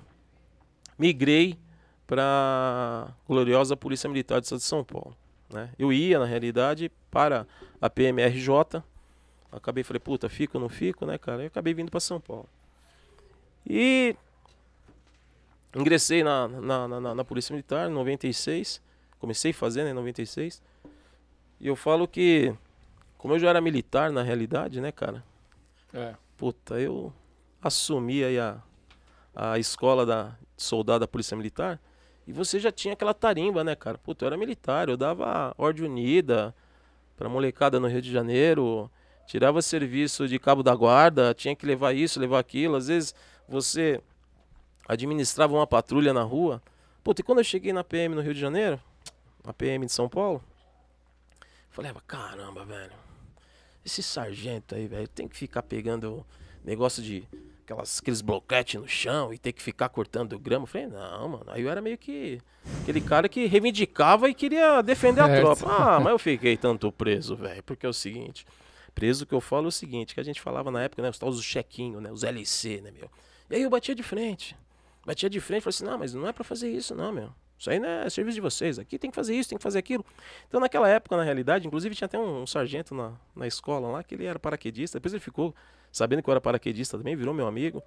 migrei 0.97 1.57
para 2.05 3.13
gloriosa 3.25 3.77
Polícia 3.77 4.09
Militar 4.09 4.41
do 4.41 4.43
Estado 4.43 4.59
de 4.59 4.65
São 4.65 4.83
Paulo. 4.83 5.15
Né? 5.49 5.69
Eu 5.79 5.93
ia, 5.93 6.19
na 6.19 6.25
realidade, 6.25 6.91
para 7.09 7.47
a 7.79 7.89
PMRJ. 7.89 8.83
Acabei, 9.49 9.83
falei, 9.83 10.01
puta, 10.01 10.27
fico 10.27 10.57
ou 10.57 10.61
não 10.61 10.67
fico, 10.67 11.05
né, 11.05 11.17
cara? 11.17 11.43
E 11.43 11.45
acabei 11.45 11.73
vindo 11.73 11.89
para 11.89 12.01
São 12.01 12.19
Paulo. 12.19 12.49
E 13.65 14.13
ingressei 15.73 16.21
na, 16.21 16.47
na, 16.49 16.87
na, 16.87 17.15
na 17.15 17.23
Polícia 17.23 17.53
Militar 17.53 17.89
em 17.89 17.93
96. 17.93 18.81
Comecei 19.19 19.53
fazendo 19.53 19.87
em 19.87 19.93
96. 19.93 20.61
E 21.61 21.67
eu 21.67 21.77
falo 21.77 22.07
que, 22.07 22.53
como 23.17 23.35
eu 23.35 23.39
já 23.39 23.49
era 23.49 23.61
militar 23.61 24.11
na 24.11 24.21
realidade, 24.21 24.81
né, 24.81 24.91
cara? 24.91 25.23
É. 25.93 26.13
Puta, 26.37 26.79
eu 26.79 27.13
assumi 27.61 28.23
aí 28.23 28.39
a, 28.39 28.61
a 29.41 29.57
escola 29.57 30.05
da 30.05 30.35
soldado 30.57 30.99
da 30.99 31.07
Polícia 31.07 31.37
Militar. 31.37 31.79
E 32.27 32.33
você 32.33 32.59
já 32.59 32.73
tinha 32.73 32.93
aquela 32.93 33.13
tarimba, 33.13 33.63
né, 33.63 33.73
cara? 33.73 33.97
Puta, 33.97 34.25
eu 34.25 34.27
era 34.27 34.37
militar, 34.37 34.89
eu 34.89 34.97
dava 34.97 35.53
ordem 35.57 35.85
unida 35.85 36.53
pra 37.15 37.29
molecada 37.29 37.79
no 37.79 37.87
Rio 37.87 38.01
de 38.01 38.11
Janeiro, 38.11 38.91
tirava 39.25 39.61
serviço 39.61 40.27
de 40.27 40.37
cabo 40.37 40.61
da 40.61 40.75
guarda, 40.75 41.33
tinha 41.33 41.55
que 41.55 41.65
levar 41.65 41.93
isso, 41.93 42.19
levar 42.19 42.39
aquilo. 42.39 42.75
Às 42.75 42.87
vezes 42.87 43.15
você 43.47 44.01
administrava 44.85 45.53
uma 45.53 45.65
patrulha 45.65 46.13
na 46.13 46.21
rua. 46.21 46.61
Puta, 47.01 47.21
e 47.21 47.23
quando 47.23 47.37
eu 47.37 47.43
cheguei 47.45 47.71
na 47.71 47.83
PM 47.83 48.13
no 48.13 48.21
Rio 48.21 48.33
de 48.33 48.41
Janeiro, 48.41 48.79
na 49.45 49.53
PM 49.53 49.85
de 49.85 49.93
São 49.93 50.09
Paulo, 50.09 50.43
falei, 51.69 51.93
caramba, 52.05 52.65
velho, 52.65 52.91
esse 53.85 54.03
sargento 54.03 54.75
aí, 54.75 54.85
velho, 54.85 55.07
tem 55.07 55.29
que 55.29 55.37
ficar 55.37 55.63
pegando 55.63 56.25
negócio 56.63 57.01
de 57.01 57.25
aquelas, 57.69 57.99
aqueles 57.99 58.21
bloquetes 58.21 58.81
no 58.81 58.87
chão 58.87 59.31
e 59.31 59.37
ter 59.37 59.53
que 59.53 59.61
ficar 59.61 59.89
cortando 59.89 60.37
grama. 60.39 60.63
Eu 60.63 60.67
falei, 60.67 60.87
não, 60.87 61.29
mano. 61.29 61.45
Aí 61.47 61.61
eu 61.61 61.69
era 61.69 61.81
meio 61.81 61.97
que 61.97 62.41
aquele 62.81 62.99
cara 62.99 63.29
que 63.29 63.45
reivindicava 63.45 64.27
e 64.29 64.33
queria 64.33 64.81
defender 64.81 65.21
a 65.21 65.27
Certo. 65.27 65.41
tropa. 65.41 65.67
Ah, 65.67 65.99
mas 65.99 66.11
eu 66.11 66.19
fiquei 66.19 66.57
tanto 66.57 66.91
preso, 66.91 67.35
velho, 67.35 67.61
porque 67.63 67.85
é 67.85 67.89
o 67.89 67.93
seguinte. 67.93 68.45
Preso 68.95 69.25
que 69.25 69.33
eu 69.33 69.39
falo 69.39 69.65
é 69.65 69.67
o 69.69 69.71
seguinte, 69.71 70.13
que 70.15 70.19
a 70.19 70.23
gente 70.23 70.41
falava 70.41 70.71
na 70.71 70.81
época, 70.83 71.01
né? 71.01 71.09
Os 71.09 71.19
tal 71.19 71.29
os 71.29 71.43
chequinho, 71.43 72.01
né? 72.01 72.11
Os 72.11 72.23
LC, 72.23 72.81
né, 72.81 72.91
meu? 72.91 73.09
E 73.49 73.55
aí 73.55 73.61
eu 73.61 73.69
batia 73.69 73.93
de 73.93 74.03
frente. 74.03 74.57
Batia 75.05 75.29
de 75.29 75.39
frente 75.39 75.61
e 75.61 75.63
falei 75.63 75.75
assim, 75.75 75.85
não, 75.85 75.97
mas 75.97 76.13
não 76.13 76.27
é 76.27 76.33
pra 76.33 76.43
fazer 76.43 76.69
isso, 76.69 76.95
não, 76.95 77.11
meu. 77.11 77.29
Isso 77.57 77.69
aí 77.69 77.79
não 77.79 77.87
é 77.89 78.09
serviço 78.09 78.35
de 78.35 78.41
vocês. 78.41 78.79
Aqui 78.79 78.97
tem 78.97 79.09
que 79.09 79.15
fazer 79.15 79.35
isso, 79.35 79.49
tem 79.49 79.57
que 79.57 79.63
fazer 79.63 79.79
aquilo. 79.79 80.05
Então, 80.47 80.59
naquela 80.59 80.87
época, 80.87 81.15
na 81.17 81.23
realidade, 81.23 81.67
inclusive 81.67 81.93
tinha 81.93 82.05
até 82.05 82.17
um, 82.17 82.43
um 82.43 82.47
sargento 82.47 82.95
na, 82.95 83.13
na 83.35 83.47
escola 83.47 83.89
lá, 83.89 84.03
que 84.03 84.15
ele 84.15 84.25
era 84.25 84.39
paraquedista. 84.39 84.97
Depois 84.97 85.13
ele 85.13 85.19
ficou 85.19 85.53
sabendo 85.91 86.21
que 86.23 86.29
eu 86.29 86.31
era 86.33 86.41
paraquedista 86.41 86.97
também, 86.97 87.15
virou 87.15 87.33
meu 87.33 87.47
amigo. 87.47 87.81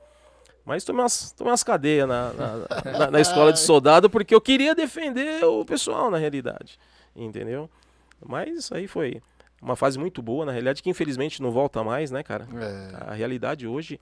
Mas 0.64 0.84
tomei 0.84 1.02
umas, 1.02 1.32
tomei 1.32 1.50
umas 1.50 1.64
cadeias 1.64 2.06
na, 2.08 2.32
na, 2.32 2.56
na- 2.98 3.10
na 3.10 3.20
escola 3.20 3.52
de 3.52 3.58
soldado 3.60 4.08
porque 4.08 4.34
eu 4.34 4.40
queria 4.40 4.74
defender 4.74 5.44
o 5.44 5.64
pessoal, 5.64 6.10
na 6.10 6.18
realidade. 6.18 6.78
Entendeu? 7.16 7.68
Mas 8.24 8.56
isso 8.56 8.74
aí 8.74 8.86
foi 8.86 9.20
uma 9.60 9.74
fase 9.76 9.98
muito 9.98 10.22
boa, 10.22 10.44
na 10.46 10.52
realidade, 10.52 10.82
que 10.82 10.88
infelizmente 10.90 11.42
não 11.42 11.50
volta 11.50 11.82
mais, 11.82 12.10
né, 12.10 12.22
cara? 12.22 12.46
É. 12.54 13.10
A 13.10 13.14
realidade 13.14 13.66
hoje 13.66 14.00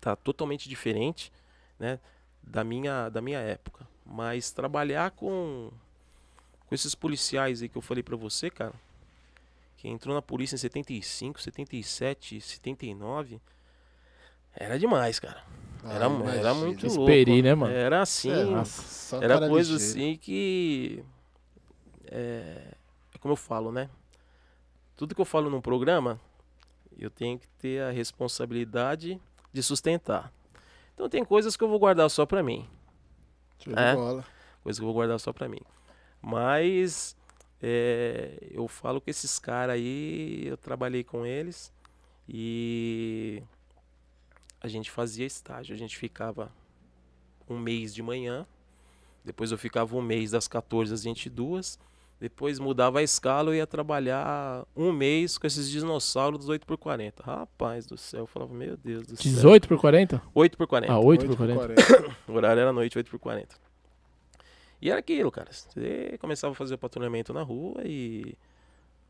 tá 0.00 0.14
totalmente 0.16 0.68
diferente, 0.68 1.32
né, 1.78 1.98
da 2.42 2.62
minha 2.64 3.08
da 3.08 3.20
minha 3.22 3.38
época. 3.38 3.86
Mas 4.04 4.50
trabalhar 4.50 5.10
com 5.12 5.70
com 6.66 6.74
esses 6.74 6.94
policiais 6.94 7.62
aí 7.62 7.68
que 7.68 7.76
eu 7.76 7.82
falei 7.82 8.02
pra 8.02 8.16
você, 8.16 8.50
cara, 8.50 8.72
que 9.82 9.88
entrou 9.88 10.14
na 10.14 10.22
polícia 10.22 10.54
em 10.54 10.58
75, 10.58 11.42
77, 11.42 12.40
79, 12.40 13.40
era 14.54 14.78
demais, 14.78 15.18
cara. 15.18 15.42
Era, 15.84 16.06
Ah, 16.06 16.08
era 16.08 16.08
imagina. 16.20 16.54
muito 16.54 16.86
Esperi, 16.86 17.32
louco. 17.32 17.42
né, 17.42 17.54
mano? 17.56 17.74
Era 17.74 18.00
assim, 18.02 18.30
É, 18.30 18.44
nossa, 18.44 19.16
era 19.16 19.48
coisa 19.48 19.72
ligeiro. 19.72 19.92
assim 19.92 20.16
que. 20.16 21.04
É, 22.06 22.74
é 23.12 23.18
como 23.18 23.32
eu 23.32 23.36
falo, 23.36 23.72
né? 23.72 23.90
Tudo 24.96 25.16
que 25.16 25.20
eu 25.20 25.24
falo 25.24 25.50
num 25.50 25.60
programa, 25.60 26.20
eu 26.96 27.10
tenho 27.10 27.36
que 27.36 27.48
ter 27.58 27.82
a 27.82 27.90
responsabilidade 27.90 29.20
de 29.52 29.62
sustentar. 29.64 30.32
Então 30.94 31.08
tem 31.08 31.24
coisas 31.24 31.56
que 31.56 31.64
eu 31.64 31.68
vou 31.68 31.80
guardar 31.80 32.08
só 32.08 32.24
pra 32.24 32.40
mim. 32.40 32.68
Show 33.58 33.72
É. 33.76 33.90
de 33.90 33.96
bola. 33.96 34.24
Coisas 34.62 34.78
que 34.78 34.82
eu 34.84 34.86
vou 34.86 34.94
guardar 34.94 35.18
só 35.18 35.32
pra 35.32 35.48
mim. 35.48 35.60
Mas 36.20 37.16
é, 37.62 38.48
eu 38.50 38.66
falo 38.66 39.00
que 39.00 39.10
esses 39.10 39.38
caras 39.38 39.76
aí, 39.76 40.44
eu 40.44 40.56
trabalhei 40.56 41.04
com 41.04 41.24
eles 41.24 41.72
e 42.28 43.40
a 44.60 44.66
gente 44.66 44.90
fazia 44.90 45.24
estágio. 45.24 45.72
A 45.72 45.78
gente 45.78 45.96
ficava 45.96 46.50
um 47.48 47.56
mês 47.56 47.94
de 47.94 48.02
manhã, 48.02 48.44
depois 49.24 49.52
eu 49.52 49.58
ficava 49.58 49.96
um 49.96 50.02
mês 50.02 50.32
das 50.32 50.48
14 50.48 50.92
às 50.92 51.04
22, 51.04 51.78
depois 52.18 52.58
mudava 52.58 52.98
a 52.98 53.02
escala, 53.02 53.50
eu 53.50 53.54
ia 53.54 53.66
trabalhar 53.66 54.66
um 54.76 54.90
mês 54.90 55.38
com 55.38 55.46
esses 55.46 55.70
dinossauros 55.70 56.40
dos 56.40 56.48
8 56.48 56.66
por 56.66 56.76
40. 56.76 57.22
Rapaz 57.22 57.86
do 57.86 57.96
céu, 57.96 58.20
eu 58.20 58.26
falava, 58.26 58.52
meu 58.52 58.76
Deus 58.76 59.06
do 59.06 59.16
céu. 59.16 59.32
18 59.32 59.68
por 59.68 59.78
40? 59.78 60.20
8 60.34 60.56
por 60.56 60.66
40. 60.66 60.92
Ah, 60.92 60.98
8 60.98 61.22
Oito 61.22 61.26
por 61.28 61.36
40. 61.36 61.84
40. 61.84 62.16
O 62.26 62.32
horário 62.32 62.60
era 62.60 62.72
noite, 62.72 62.98
8 62.98 63.10
por 63.10 63.20
40. 63.20 63.71
E 64.82 64.90
era 64.90 64.98
aquilo, 64.98 65.30
cara. 65.30 65.50
Você 65.52 66.18
começava 66.20 66.52
a 66.52 66.56
fazer 66.56 66.74
o 66.74 66.78
patrulhamento 66.78 67.32
na 67.32 67.42
rua 67.42 67.80
e 67.84 68.34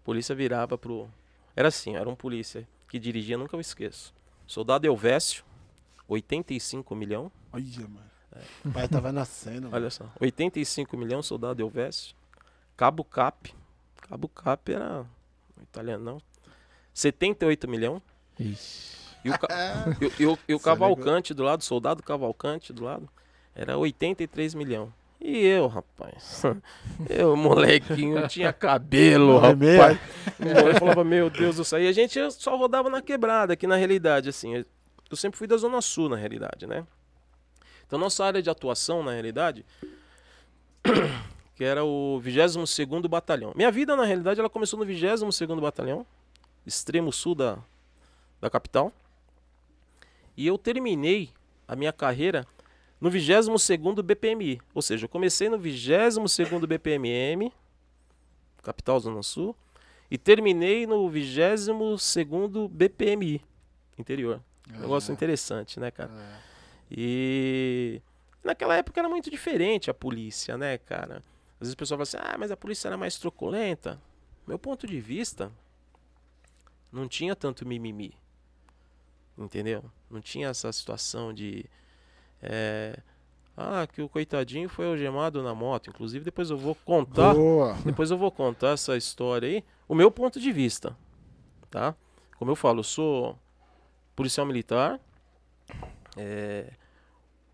a 0.01 0.05
polícia 0.05 0.35
virava 0.35 0.77
pro. 0.77 1.09
Era 1.57 1.69
assim, 1.69 1.97
era 1.97 2.09
um 2.09 2.15
polícia 2.15 2.69
que 2.89 2.99
dirigia, 2.99 3.39
nunca 3.39 3.57
eu 3.57 3.61
esqueço. 3.61 4.13
Soldado 4.47 4.87
Elvésio, 4.87 5.43
85 6.07 6.95
milhão. 6.95 7.33
Olha, 7.53 7.65
mano. 7.89 8.13
O 8.65 8.71
pai 8.71 8.87
tava 8.89 9.11
nascendo. 9.13 9.63
mano. 9.63 9.75
Olha 9.77 9.91
só, 9.91 10.11
85 10.21 10.97
milhão, 10.97 11.23
soldado 11.23 11.63
Elvésio. 11.63 12.15
Cabo 12.77 13.03
Cap. 13.05 13.55
Cabo 14.03 14.29
Cap 14.29 14.73
era. 14.73 14.99
não 14.99 15.07
é 15.61 15.63
Italiano 15.63 16.05
não. 16.05 16.19
78 16.93 17.69
milhão. 17.69 18.03
Ixi. 18.39 19.01
E 19.25 19.31
o, 19.31 19.39
ca- 19.39 19.49
e 20.01 20.05
o- 20.05 20.13
e 20.21 20.27
o- 20.27 20.39
e 20.49 20.55
o 20.55 20.57
é 20.57 20.61
Cavalcante 20.61 21.33
do 21.33 21.43
lado, 21.43 21.63
soldado 21.63 22.03
Cavalcante 22.03 22.73
do 22.73 22.85
lado, 22.85 23.09
era 23.55 23.77
83 23.79 24.55
milhão. 24.55 24.93
E 25.25 25.45
eu, 25.47 25.69
rapaz, 25.69 26.43
eu, 27.09 27.37
molequinho, 27.37 28.27
tinha 28.27 28.53
cabelo, 28.53 29.39
é 29.45 29.49
rapaz. 29.79 29.99
Eu 30.41 30.75
falava, 30.81 31.05
meu 31.05 31.31
Deus 31.31 31.57
do 31.57 31.65
céu. 31.65 31.81
E 31.81 31.87
a 31.87 31.93
gente 31.93 32.19
só 32.33 32.57
rodava 32.57 32.91
na 32.91 33.01
quebrada, 33.01 33.53
aqui 33.53 33.67
na 33.67 33.77
realidade, 33.77 34.29
assim. 34.29 34.55
eu- 34.57 34.65
Eu 35.11 35.17
sempre 35.17 35.39
fui 35.39 35.47
da 35.47 35.57
Zona 35.57 35.81
Sul, 35.81 36.09
na 36.09 36.17
realidade, 36.17 36.67
né? 36.67 36.85
Então, 37.87 37.99
nossa 37.99 38.25
área 38.25 38.43
de 38.43 38.49
atuação, 38.51 39.03
na 39.03 39.13
realidade, 39.13 39.65
que 41.55 41.63
era 41.63 41.85
o 41.85 42.21
22º 42.25 43.07
Batalhão. 43.09 43.53
Minha 43.55 43.71
vida, 43.71 43.95
na 43.95 44.05
realidade, 44.05 44.41
ela 44.41 44.49
começou 44.51 44.79
no 44.79 44.87
22º 44.87 45.61
Batalhão, 45.61 46.05
extremo 46.67 47.13
sul 47.13 47.35
da, 47.35 47.59
da 48.41 48.49
capital. 48.51 48.91
E 50.37 50.47
eu 50.47 50.57
terminei 50.57 51.31
a 51.69 51.77
minha 51.77 51.93
carreira 51.93 52.47
no 53.03 53.11
22º 53.11 54.01
BPMI. 54.01 54.61
Ou 54.73 54.81
seja, 54.81 55.07
eu 55.07 55.09
comecei 55.09 55.49
no 55.49 55.59
22º 55.59 56.65
BPMM, 56.69 57.53
capital 58.63 59.01
Zona 59.01 59.25
Sul, 59.25 59.57
e 60.09 60.17
terminei 60.17 60.87
no 60.87 61.11
22º 61.11 62.69
BPMI, 62.69 63.43
interior. 63.99 64.41
Negócio 64.69 65.13
interessante, 65.13 65.81
né, 65.81 65.91
cara? 65.91 66.13
É. 66.13 66.39
E 66.89 68.01
naquela 68.45 68.77
época 68.77 69.01
era 69.01 69.09
muito 69.09 69.29
diferente 69.29 69.91
a 69.91 69.95
polícia, 69.95 70.57
né, 70.57 70.79
cara? 70.79 71.25
Às 71.55 71.67
vezes 71.67 71.75
o 71.75 71.77
pessoal 71.77 71.99
fala 71.99 72.03
assim, 72.05 72.35
ah, 72.35 72.39
mas 72.39 72.53
a 72.53 72.57
polícia 72.57 72.87
era 72.87 72.97
mais 72.97 73.19
truculenta. 73.19 74.01
Meu 74.47 74.61
ponto 74.61 74.87
de 74.87 75.01
vista, 75.01 75.51
não 76.93 77.09
tinha 77.09 77.35
tanto 77.35 77.67
mimimi. 77.67 78.15
Entendeu? 79.37 79.85
Não 80.09 80.21
tinha 80.21 80.49
essa 80.49 80.71
situação 80.71 81.33
de. 81.35 81.65
É, 82.43 82.99
ah, 83.57 83.87
que 83.87 84.03
o 84.03 84.09
coitadinho 84.09 84.69
foi 84.69 84.87
algemado 84.87 85.43
na 85.43 85.55
moto. 85.55 85.91
Inclusive, 85.91 86.25
depois 86.25 86.51
eu 86.51 86.57
vou 86.59 86.75
contar. 86.75 87.35
Boa. 87.35 87.75
Depois 87.85 88.11
eu 88.11 88.19
vou 88.19 88.31
contar 88.31 88.71
essa 88.71 88.97
história 88.97 89.49
aí. 89.49 89.65
O 89.89 89.95
meu 89.95 90.11
ponto 90.11 90.41
de 90.41 90.51
vista, 90.51 90.97
tá? 91.71 91.95
Como 92.39 92.51
eu 92.51 92.57
falo, 92.57 92.81
eu 92.81 92.85
sou 92.85 93.39
policial 94.17 94.47
militar. 94.47 94.99
É, 96.17 96.73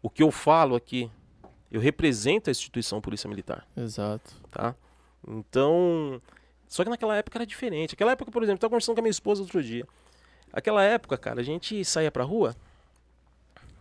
o 0.03 0.09
que 0.11 0.23
eu 0.23 0.33
falo 0.33 0.75
aqui 0.75 1.09
Eu 1.71 1.81
represento 1.81 2.49
a 2.49 2.53
instituição 2.53 3.01
Polícia 3.01 3.29
Militar, 3.29 3.65
Exato. 3.77 4.35
tá? 4.51 4.75
Então, 5.27 6.21
só 6.67 6.83
que 6.83 6.91
naquela 6.91 7.15
época 7.17 7.39
era 7.39 7.47
diferente. 7.47 7.95
Aquela 7.95 8.13
época, 8.13 8.31
por 8.31 8.43
exemplo, 8.43 8.57
eu 8.57 8.61
tava 8.61 8.71
conversando 8.71 8.95
com 8.97 9.01
a 9.01 9.03
minha 9.03 9.11
esposa 9.11 9.43
outro 9.43 9.63
dia. 9.63 9.87
Aquela 10.53 10.83
época, 10.83 11.19
cara, 11.19 11.41
a 11.41 11.45
gente 11.45 11.85
saía 11.85 12.11
pra 12.11 12.25
rua, 12.25 12.57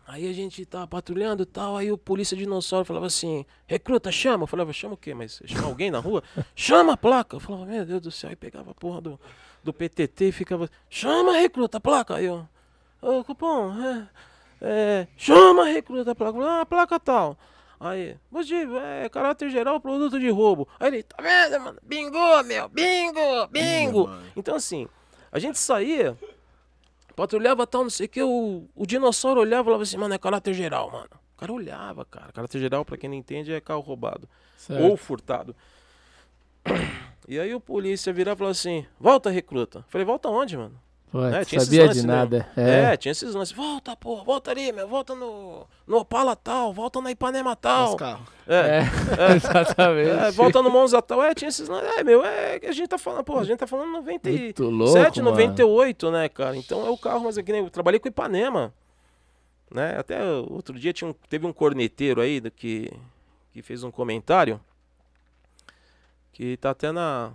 aí 0.08 0.28
a 0.28 0.34
gente 0.34 0.66
tava 0.66 0.88
patrulhando 0.88 1.44
e 1.44 1.46
tal, 1.46 1.76
aí 1.76 1.92
o 1.92 1.98
polícia 1.98 2.36
dinossauro 2.36 2.86
falava 2.86 3.06
assim, 3.08 3.46
recruta, 3.68 4.12
chama. 4.12 4.44
Eu 4.44 4.48
falava, 4.48 4.72
chama 4.72 4.94
o 4.94 4.98
quê? 4.98 5.14
Mas 5.14 5.42
chama 5.46 5.68
alguém 5.68 5.92
na 5.92 6.00
rua? 6.00 6.24
chama 6.56 6.94
a 6.94 6.98
placa. 6.98 7.36
Eu 7.36 7.40
falava, 7.42 7.66
meu 7.66 7.86
Deus 7.86 8.02
do 8.02 8.12
céu, 8.12 8.30
aí 8.30 8.36
pegava 8.36 8.72
a 8.72 8.74
porra 8.74 9.02
do, 9.02 9.20
do 9.64 9.74
PTT 9.74 10.30
e 10.30 10.32
ficava, 10.32 10.70
chama 10.90 11.34
recruta 11.34 11.78
a 11.78 11.82
placa. 11.82 12.16
Aí 12.16 12.26
eu, 12.26 12.48
ô 13.02 13.24
cupom, 13.24 13.74
é, 13.84 14.08
é, 14.62 15.08
chama 15.18 15.66
recruta 15.66 16.12
a 16.12 16.16
placa. 16.16 16.40
Ah, 16.42 16.66
placa 16.66 17.00
tal. 17.00 17.38
Aí, 17.80 18.18
motivo, 18.32 18.80
é 18.80 19.08
caráter 19.08 19.52
geral, 19.52 19.80
produto 19.80 20.20
de 20.20 20.30
roubo. 20.30 20.68
Aí 20.80 20.88
ele, 20.88 21.04
tá 21.04 21.22
vendo, 21.22 21.62
mano? 21.62 21.80
Bingo, 21.84 22.44
meu, 22.44 22.68
bingo, 22.70 23.48
bingo. 23.52 24.10
Então, 24.36 24.56
assim, 24.56 24.88
a 25.32 25.38
gente 25.38 25.60
saía, 25.60 26.18
patrulhava 27.18 27.66
tal, 27.66 27.82
não 27.82 27.90
sei 27.90 28.06
o 28.06 28.10
que, 28.10 28.22
o, 28.22 28.70
o 28.76 28.86
dinossauro 28.86 29.42
olhava 29.42 29.64
e 29.64 29.66
falava 29.66 29.84
assim, 29.84 29.98
mano, 29.98 30.14
é 30.14 30.20
caráter 30.20 30.54
geral, 30.54 30.92
mano. 30.92 31.10
O 31.36 31.40
cara 31.40 31.52
olhava, 31.52 32.06
cara. 32.06 32.32
Caráter 32.32 32.60
geral, 32.60 32.86
pra 32.86 32.96
quem 32.96 33.10
não 33.10 33.18
entende, 33.18 33.52
é 33.52 33.60
carro 33.60 33.82
roubado. 33.82 34.30
Certo. 34.56 34.84
Ou 34.84 34.96
furtado. 34.96 35.56
E 37.28 37.40
aí 37.40 37.54
o 37.56 37.60
polícia 37.60 38.14
virava 38.14 38.36
e 38.36 38.38
falava 38.38 38.52
assim, 38.52 38.86
volta, 39.00 39.32
recruta. 39.32 39.84
Falei, 39.90 40.06
volta 40.06 40.30
onde, 40.30 40.56
mano? 40.56 40.80
Pô, 41.10 41.26
É, 41.26 41.40
tu 41.40 41.48
tinha 41.50 41.58
esses 41.60 41.70
sabia 41.70 41.86
lances, 41.86 42.02
de 42.02 42.08
né? 42.08 42.14
nada. 42.16 42.48
É. 42.58 42.94
É. 42.94 42.98
tinha 42.98 43.12
esses 43.14 43.34
lances. 43.34 43.56
Volta, 43.56 43.96
pô, 43.96 44.24
volta 44.26 44.52
ali, 44.52 44.72
meu. 44.74 44.88
Volta 44.90 45.16
no, 45.16 45.66
no 45.88 45.98
Opala 46.00 46.36
tal, 46.36 46.74
volta 46.74 47.00
na 47.02 47.12
Ipanema 47.12 47.56
tal. 47.56 47.92
Os 47.92 47.96
carros. 47.96 48.28
É, 48.46 48.80
É, 48.80 49.32
exatamente. 49.36 50.10
é, 50.10 50.32
volta 50.32 50.62
no 50.62 50.70
Monza 50.70 51.02
tal. 51.02 51.24
É, 51.24 51.34
tinha 51.34 51.48
esses 51.48 51.70
lances. 51.70 51.90
É, 51.98 52.04
meu, 52.04 52.26
é 52.26 52.60
que 52.60 52.66
a 52.66 52.72
gente 52.74 52.90
tá 52.90 52.98
falando, 52.98 53.24
pô, 53.24 53.40
a 53.40 53.44
gente 53.46 53.58
tá 53.58 53.66
falando 53.68 53.92
97, 53.94 54.62
Muito 54.62 54.64
louco, 54.64 54.98
mano. 55.18 55.32
98, 55.32 56.12
né, 56.12 56.28
cara? 56.30 56.58
Então 56.58 56.86
é 56.86 56.90
o 56.90 56.98
carro, 56.98 57.24
mas 57.24 57.38
é 57.38 57.44
que 57.44 57.52
nem 57.54 57.64
eu 57.64 57.70
trabalhei 57.70 58.00
com 58.02 58.08
Ipanema. 58.10 58.74
Né? 59.72 59.98
Até 59.98 60.22
outro 60.50 60.78
dia 60.78 60.92
tinha 60.94 61.10
um- 61.10 61.16
teve 61.30 61.46
um 61.46 61.54
corneteiro 61.54 62.20
aí 62.22 62.40
do 62.42 62.52
que, 62.52 62.92
que 63.54 63.62
fez 63.62 63.82
um 63.84 63.92
comentário 63.92 64.60
que 66.32 66.56
tá 66.58 66.70
até 66.72 66.92
na 66.92 67.32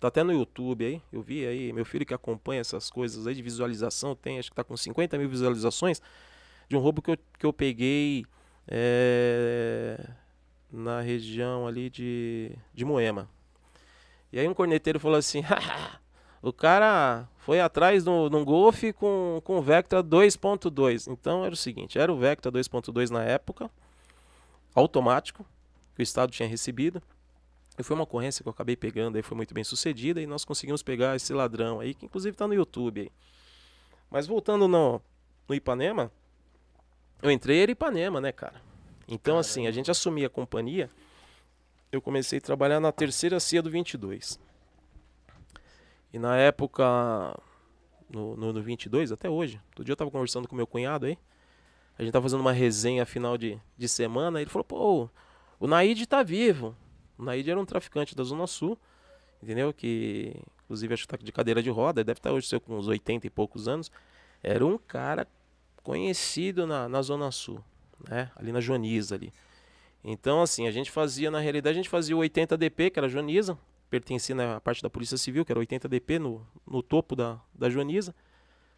tá 0.00 0.08
até 0.08 0.22
no 0.22 0.32
YouTube 0.32 0.84
aí. 0.84 1.02
Eu 1.12 1.22
vi 1.22 1.46
aí, 1.46 1.72
meu 1.72 1.84
filho 1.84 2.06
que 2.06 2.14
acompanha 2.14 2.60
essas 2.60 2.90
coisas 2.90 3.26
aí 3.26 3.34
de 3.34 3.42
visualização, 3.42 4.14
tem 4.14 4.38
acho 4.38 4.50
que 4.50 4.56
tá 4.56 4.64
com 4.64 4.76
50 4.76 5.18
mil 5.18 5.28
visualizações 5.28 6.00
de 6.68 6.76
um 6.76 6.80
roubo 6.80 7.00
que 7.00 7.10
eu, 7.10 7.18
que 7.38 7.46
eu 7.46 7.52
peguei 7.52 8.24
é, 8.68 9.98
na 10.72 11.00
região 11.00 11.66
ali 11.66 11.88
de, 11.88 12.52
de 12.74 12.84
Moema. 12.84 13.28
E 14.32 14.38
aí 14.38 14.48
um 14.48 14.54
corneteiro 14.54 14.98
falou 14.98 15.16
assim, 15.18 15.40
"Haha, 15.46 16.00
o 16.42 16.52
cara 16.52 17.28
foi 17.38 17.60
atrás 17.60 18.04
de 18.04 18.10
um 18.10 18.44
Golf 18.44 18.82
com, 18.96 19.40
com 19.44 19.60
Vectra 19.60 20.02
2.2. 20.02 21.10
Então 21.10 21.44
era 21.44 21.54
o 21.54 21.56
seguinte, 21.56 21.98
era 21.98 22.12
o 22.12 22.16
Vectra 22.16 22.52
2.2 22.52 23.10
na 23.10 23.22
época, 23.24 23.70
automático, 24.74 25.46
que 25.94 26.02
o 26.02 26.04
Estado 26.04 26.30
tinha 26.30 26.48
recebido. 26.48 27.02
E 27.78 27.82
foi 27.82 27.94
uma 27.94 28.04
ocorrência 28.04 28.42
que 28.42 28.48
eu 28.48 28.52
acabei 28.52 28.76
pegando, 28.76 29.16
aí 29.16 29.22
foi 29.22 29.36
muito 29.36 29.52
bem 29.52 29.62
sucedida, 29.62 30.20
e 30.20 30.26
nós 30.26 30.44
conseguimos 30.44 30.82
pegar 30.82 31.14
esse 31.14 31.32
ladrão 31.32 31.80
aí, 31.80 31.94
que 31.94 32.06
inclusive 32.06 32.34
está 32.34 32.46
no 32.46 32.54
YouTube 32.54 33.02
aí. 33.02 33.10
Mas 34.10 34.26
voltando 34.26 34.66
no, 34.66 35.00
no 35.48 35.54
Ipanema, 35.54 36.10
eu 37.22 37.30
entrei 37.30 37.62
era 37.62 37.70
Ipanema, 37.70 38.20
né, 38.20 38.32
cara? 38.32 38.62
Então, 39.08 39.38
assim, 39.38 39.66
a 39.66 39.70
gente 39.70 39.90
assumia 39.90 40.26
a 40.26 40.30
companhia, 40.30 40.90
eu 41.92 42.00
comecei 42.00 42.38
a 42.38 42.42
trabalhar 42.42 42.80
na 42.80 42.90
terceira 42.92 43.38
CIA 43.38 43.62
do 43.62 43.70
22. 43.70 44.40
E 46.12 46.18
na 46.18 46.36
época, 46.36 46.84
no, 48.08 48.36
no, 48.36 48.52
no 48.52 48.62
22, 48.62 49.12
até 49.12 49.28
hoje, 49.28 49.60
todo 49.74 49.84
dia 49.84 49.92
eu 49.92 49.96
tava 49.96 50.10
conversando 50.10 50.48
com 50.48 50.56
meu 50.56 50.66
cunhado 50.66 51.06
aí, 51.06 51.18
a 51.98 52.02
gente 52.02 52.12
tava 52.12 52.24
fazendo 52.24 52.40
uma 52.40 52.52
resenha 52.52 53.06
final 53.06 53.38
de, 53.38 53.60
de 53.76 53.88
semana, 53.88 54.40
ele 54.40 54.50
falou, 54.50 54.64
pô, 54.64 55.10
o 55.58 55.66
Naid 55.66 56.06
tá 56.06 56.22
vivo. 56.22 56.76
O 57.18 57.22
Naid 57.22 57.50
era 57.50 57.58
um 57.58 57.64
traficante 57.64 58.14
da 58.14 58.22
Zona 58.24 58.46
Sul, 58.46 58.78
entendeu? 59.42 59.72
Que, 59.72 60.34
inclusive, 60.64 60.94
acho 60.94 61.02
que 61.04 61.08
tá 61.08 61.16
de 61.16 61.32
cadeira 61.32 61.62
de 61.62 61.70
roda, 61.70 62.04
deve 62.04 62.18
estar 62.18 62.32
hoje 62.32 62.46
seu, 62.46 62.60
com 62.60 62.76
uns 62.76 62.88
80 62.88 63.26
e 63.26 63.30
poucos 63.30 63.68
anos. 63.68 63.90
Era 64.42 64.64
um 64.64 64.78
cara 64.78 65.26
conhecido 65.82 66.66
na, 66.66 66.88
na 66.88 67.00
Zona 67.02 67.30
Sul, 67.30 67.62
né? 68.08 68.30
Ali 68.36 68.52
na 68.52 68.60
Joaniza 68.60 69.14
ali. 69.14 69.32
Então, 70.04 70.40
assim, 70.40 70.66
a 70.68 70.70
gente 70.70 70.90
fazia, 70.90 71.30
na 71.30 71.40
realidade, 71.40 71.78
a 71.78 71.82
gente 71.82 71.88
fazia 71.88 72.16
o 72.16 72.20
80DP, 72.20 72.90
que 72.90 72.98
era 72.98 73.08
Joaniza, 73.08 73.58
pertencia 73.90 74.34
na 74.34 74.60
parte 74.60 74.82
da 74.82 74.90
Polícia 74.90 75.16
Civil, 75.16 75.44
que 75.44 75.50
era 75.50 75.60
80DP 75.60 76.18
no, 76.18 76.46
no 76.66 76.82
topo 76.82 77.16
da, 77.16 77.40
da 77.54 77.68
Joaniza. 77.68 78.14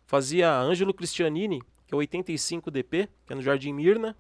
Fazia 0.07 0.59
Ângelo 0.59 0.95
Cristianini, 0.95 1.61
que 1.87 1.95
é 1.95 1.99
85DP, 1.99 3.09
que 3.27 3.33
é 3.33 3.37
no 3.37 3.43
Jardim 3.43 3.73
Mirna. 3.73 4.17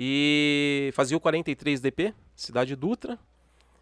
E 0.00 0.90
fazia 0.94 1.16
o 1.16 1.20
43DP, 1.20 2.14
Cidade 2.36 2.76
Dutra. 2.76 3.18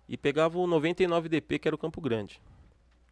E 0.09 0.17
pegava 0.17 0.59
o 0.59 0.67
99DP, 0.67 1.59
que 1.59 1.69
era 1.69 1.75
o 1.75 1.79
Campo 1.79 2.01
Grande. 2.01 2.41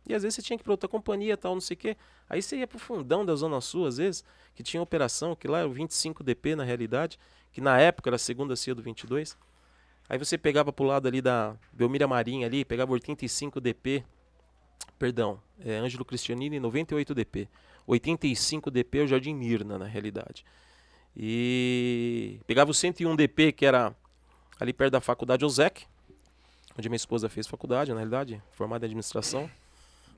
E 0.07 0.15
às 0.15 0.23
vezes 0.23 0.37
você 0.37 0.43
tinha 0.43 0.57
que 0.57 0.63
ir 0.63 0.65
para 0.65 0.73
outra 0.73 0.89
companhia, 0.89 1.37
tal, 1.37 1.55
não 1.55 1.61
sei 1.61 1.75
o 1.75 1.79
quê. 1.79 1.97
Aí 2.29 2.41
você 2.41 2.57
ia 2.57 2.67
pro 2.67 2.79
fundão 2.79 3.27
da 3.27 3.35
Zona 3.35 3.61
Sul, 3.61 3.87
às 3.87 3.97
vezes, 3.97 4.25
que 4.55 4.63
tinha 4.63 4.83
operação, 4.83 5.35
que 5.35 5.49
lá 5.49 5.59
era 5.59 5.69
o 5.69 5.75
25DP 5.75 6.55
na 6.55 6.65
realidade, 6.65 7.19
que 7.53 7.61
na 7.61 7.79
época 7.79 8.09
era 8.09 8.17
a 8.17 8.19
segunda 8.19 8.55
CIA 8.55 8.75
do 8.75 8.83
22. 8.83 9.37
Aí 10.09 10.19
você 10.19 10.37
pegava 10.39 10.73
pro 10.73 10.85
lado 10.85 11.09
ali 11.09 11.21
da 11.21 11.57
Belmira 11.73 12.07
Marinha 12.07 12.47
ali, 12.47 12.65
pegava 12.65 12.93
o 12.93 12.97
85DP, 12.97 14.05
perdão, 14.99 15.41
é 15.59 15.77
Ângelo 15.77 16.05
Cristianini, 16.05 16.61
98DP. 16.61 17.49
85DP 17.89 19.01
é 19.01 19.03
o 19.03 19.07
Jardim 19.07 19.35
Mirna, 19.35 19.79
na 19.79 19.87
realidade. 19.87 20.45
E 21.17 22.41
pegava 22.47 22.71
o 22.71 22.75
101DP, 22.75 23.53
que 23.53 23.65
era 23.65 23.95
ali 24.59 24.73
perto 24.73 24.93
da 24.93 25.01
faculdade 25.01 25.45
Ozek, 25.45 25.85
onde 26.77 26.89
minha 26.89 26.97
esposa 26.97 27.29
fez 27.29 27.47
faculdade, 27.47 27.91
na 27.93 27.99
realidade, 27.99 28.43
formada 28.53 28.85
em 28.85 28.89
administração. 28.89 29.49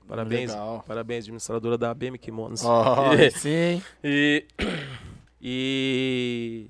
Parabéns, 0.07 0.51
Legal. 0.51 0.83
parabéns, 0.87 1.25
administradora 1.25 1.77
da 1.77 1.91
ABM 1.91 2.17
Kimonos. 2.17 2.63
Ó, 2.63 3.11
sim. 3.35 3.81
E, 4.03 4.45
e, 5.41 6.67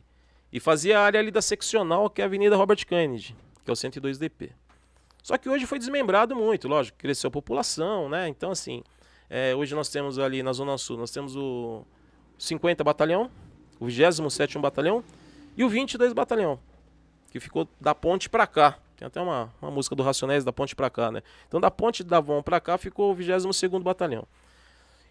e 0.52 0.60
fazia 0.60 1.00
a 1.00 1.04
área 1.04 1.20
ali 1.20 1.30
da 1.30 1.42
seccional, 1.42 2.10
que 2.10 2.22
é 2.22 2.24
a 2.24 2.28
Avenida 2.28 2.56
Robert 2.56 2.84
Kennedy, 2.86 3.36
que 3.64 3.70
é 3.70 3.74
o 3.74 3.76
102DP. 3.76 4.50
Só 5.22 5.38
que 5.38 5.48
hoje 5.48 5.66
foi 5.66 5.78
desmembrado 5.78 6.36
muito, 6.36 6.68
lógico, 6.68 6.98
cresceu 6.98 7.28
a 7.28 7.32
população, 7.32 8.10
né? 8.10 8.28
Então, 8.28 8.50
assim, 8.50 8.82
é, 9.30 9.54
hoje 9.54 9.76
nós 9.76 9.90
temos 9.90 10.18
ali 10.18 10.42
na 10.42 10.54
Zona 10.54 10.78
Sul, 10.78 10.98
nós 10.98 11.12
temos 11.12 11.36
o 11.36 11.86
50 12.38 12.84
Batalhão, 12.84 13.30
o 13.80 13.86
27º 13.86 14.60
Batalhão 14.60 15.04
e 15.56 15.64
o 15.64 15.70
22 15.70 16.14
Batalhão, 16.14 16.60
que 17.32 17.40
ficou 17.40 17.68
da 17.80 17.94
ponte 17.94 18.30
pra 18.30 18.46
cá. 18.46 18.78
Tem 18.96 19.06
até 19.08 19.22
uma, 19.22 19.54
uma 19.62 19.70
música 19.70 19.96
do 19.96 20.02
Racionais 20.02 20.44
da 20.44 20.52
ponte 20.52 20.76
pra 20.76 20.90
cá, 20.90 21.12
né? 21.12 21.22
Então, 21.48 21.62
da 21.62 21.70
ponte 21.70 22.04
da 22.04 22.20
Von 22.20 22.42
pra 22.42 22.60
cá 22.60 22.78
ficou 22.78 23.14
o 23.14 23.16
22º 23.16 23.82
Batalhão. 23.84 24.28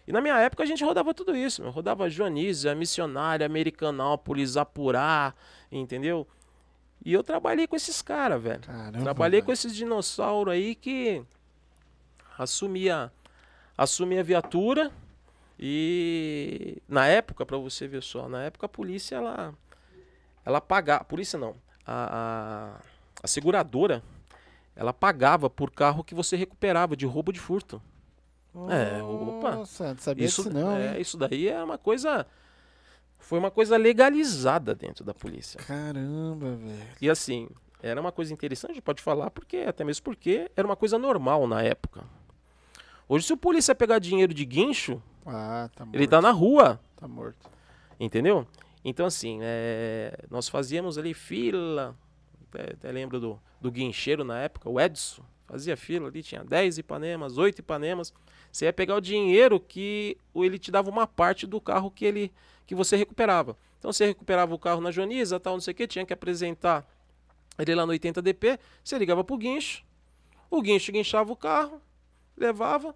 E 0.05 0.11
na 0.11 0.21
minha 0.21 0.37
época 0.39 0.63
a 0.63 0.65
gente 0.65 0.83
rodava 0.83 1.13
tudo 1.13 1.35
isso, 1.35 1.61
meu. 1.61 1.71
rodava 1.71 2.09
Joanísia, 2.09 2.73
Missionária, 2.75 3.45
Americanópolis, 3.45 4.55
Apurá, 4.55 5.33
entendeu? 5.71 6.27
E 7.03 7.13
eu 7.13 7.23
trabalhei 7.23 7.67
com 7.67 7.75
esses 7.75 8.01
caras, 8.01 8.41
velho. 8.41 8.61
Caramba. 8.61 8.99
Trabalhei 8.99 9.41
com 9.41 9.47
velho. 9.47 9.53
esses 9.53 9.75
dinossauros 9.75 10.53
aí 10.53 10.75
que 10.75 11.23
assumia, 12.37 13.11
assumia 13.77 14.21
a 14.21 14.23
viatura 14.23 14.91
e 15.59 16.81
na 16.87 17.07
época, 17.07 17.45
pra 17.45 17.57
você 17.57 17.87
ver 17.87 18.03
só, 18.03 18.27
na 18.29 18.43
época 18.43 18.65
a 18.65 18.69
polícia 18.69 19.15
ela 19.15 19.53
ela 20.45 20.61
pagava, 20.61 21.03
polícia 21.03 21.37
não, 21.37 21.55
a, 21.85 22.77
a, 22.77 22.81
a 23.23 23.27
seguradora 23.27 24.03
ela 24.75 24.93
pagava 24.93 25.49
por 25.49 25.71
carro 25.71 26.03
que 26.03 26.13
você 26.13 26.35
recuperava 26.35 26.95
de 26.95 27.05
roubo 27.05 27.33
de 27.33 27.39
furto. 27.39 27.81
É, 28.69 29.01
opa. 29.03 29.55
Nossa, 29.55 29.93
não 29.93 29.97
sabia 29.99 30.25
Isso, 30.25 30.43
disso 30.43 30.53
não, 30.53 30.75
é, 30.75 30.99
isso 30.99 31.17
daí 31.17 31.47
é 31.47 31.63
uma 31.63 31.77
coisa 31.77 32.25
foi 33.19 33.39
uma 33.39 33.51
coisa 33.51 33.77
legalizada 33.77 34.73
dentro 34.73 35.03
da 35.03 35.13
polícia. 35.13 35.59
Caramba, 35.59 36.55
velho. 36.55 36.87
E 37.01 37.09
assim, 37.09 37.49
era 37.81 37.99
uma 37.99 38.11
coisa 38.11 38.33
interessante, 38.33 38.81
pode 38.81 39.01
falar, 39.01 39.29
porque 39.31 39.57
até 39.57 39.83
mesmo 39.83 40.03
porque 40.03 40.49
era 40.55 40.67
uma 40.67 40.75
coisa 40.75 40.97
normal 40.97 41.45
na 41.47 41.61
época. 41.61 42.03
Hoje, 43.07 43.25
se 43.25 43.33
o 43.33 43.37
polícia 43.37 43.75
pegar 43.75 43.99
dinheiro 43.99 44.33
de 44.33 44.45
guincho, 44.45 45.01
Ah, 45.27 45.69
tá 45.75 45.85
morto. 45.85 45.95
ele 45.95 46.07
tá 46.07 46.21
na 46.21 46.31
rua, 46.31 46.79
Tá 46.95 47.07
morto. 47.07 47.49
entendeu? 47.99 48.47
Então, 48.83 49.05
assim, 49.05 49.39
é, 49.41 50.17
nós 50.29 50.47
fazíamos 50.47 50.97
ali 50.97 51.13
fila, 51.13 51.95
até, 52.49 52.71
até 52.73 52.91
lembro 52.91 53.19
do, 53.19 53.39
do 53.59 53.69
guincheiro 53.71 54.23
na 54.23 54.39
época, 54.39 54.69
o 54.69 54.79
Edson, 54.79 55.21
fazia 55.45 55.75
fila 55.75 56.07
ali, 56.07 56.23
tinha 56.23 56.43
10 56.43 56.77
Ipanemas, 56.77 57.37
8 57.37 57.59
Ipanemas. 57.59 58.13
Você 58.51 58.65
ia 58.65 58.73
pegar 58.73 58.95
o 58.95 59.01
dinheiro 59.01 59.59
que 59.59 60.17
ele 60.33 60.57
te 60.57 60.71
dava 60.71 60.89
uma 60.89 61.05
parte 61.05 61.45
do 61.45 61.59
carro 61.59 61.91
que 61.91 62.05
ele 62.05 62.31
que 62.65 62.73
você 62.75 62.95
recuperava. 62.95 63.55
Então 63.79 63.91
você 63.93 64.05
recuperava 64.05 64.53
o 64.53 64.59
carro 64.59 64.81
na 64.81 64.91
Joaniza, 64.91 65.39
tal, 65.39 65.53
não 65.53 65.61
sei 65.61 65.71
o 65.73 65.75
que, 65.75 65.87
tinha 65.87 66.05
que 66.05 66.13
apresentar 66.13 66.85
ele 67.59 67.73
lá 67.75 67.85
no 67.85 67.93
80DP, 67.93 68.59
você 68.83 68.97
ligava 68.97 69.23
pro 69.23 69.37
guincho, 69.37 69.83
o 70.49 70.61
guincho 70.61 70.91
guinchava 70.91 71.31
o 71.31 71.35
carro, 71.35 71.81
levava, 72.37 72.95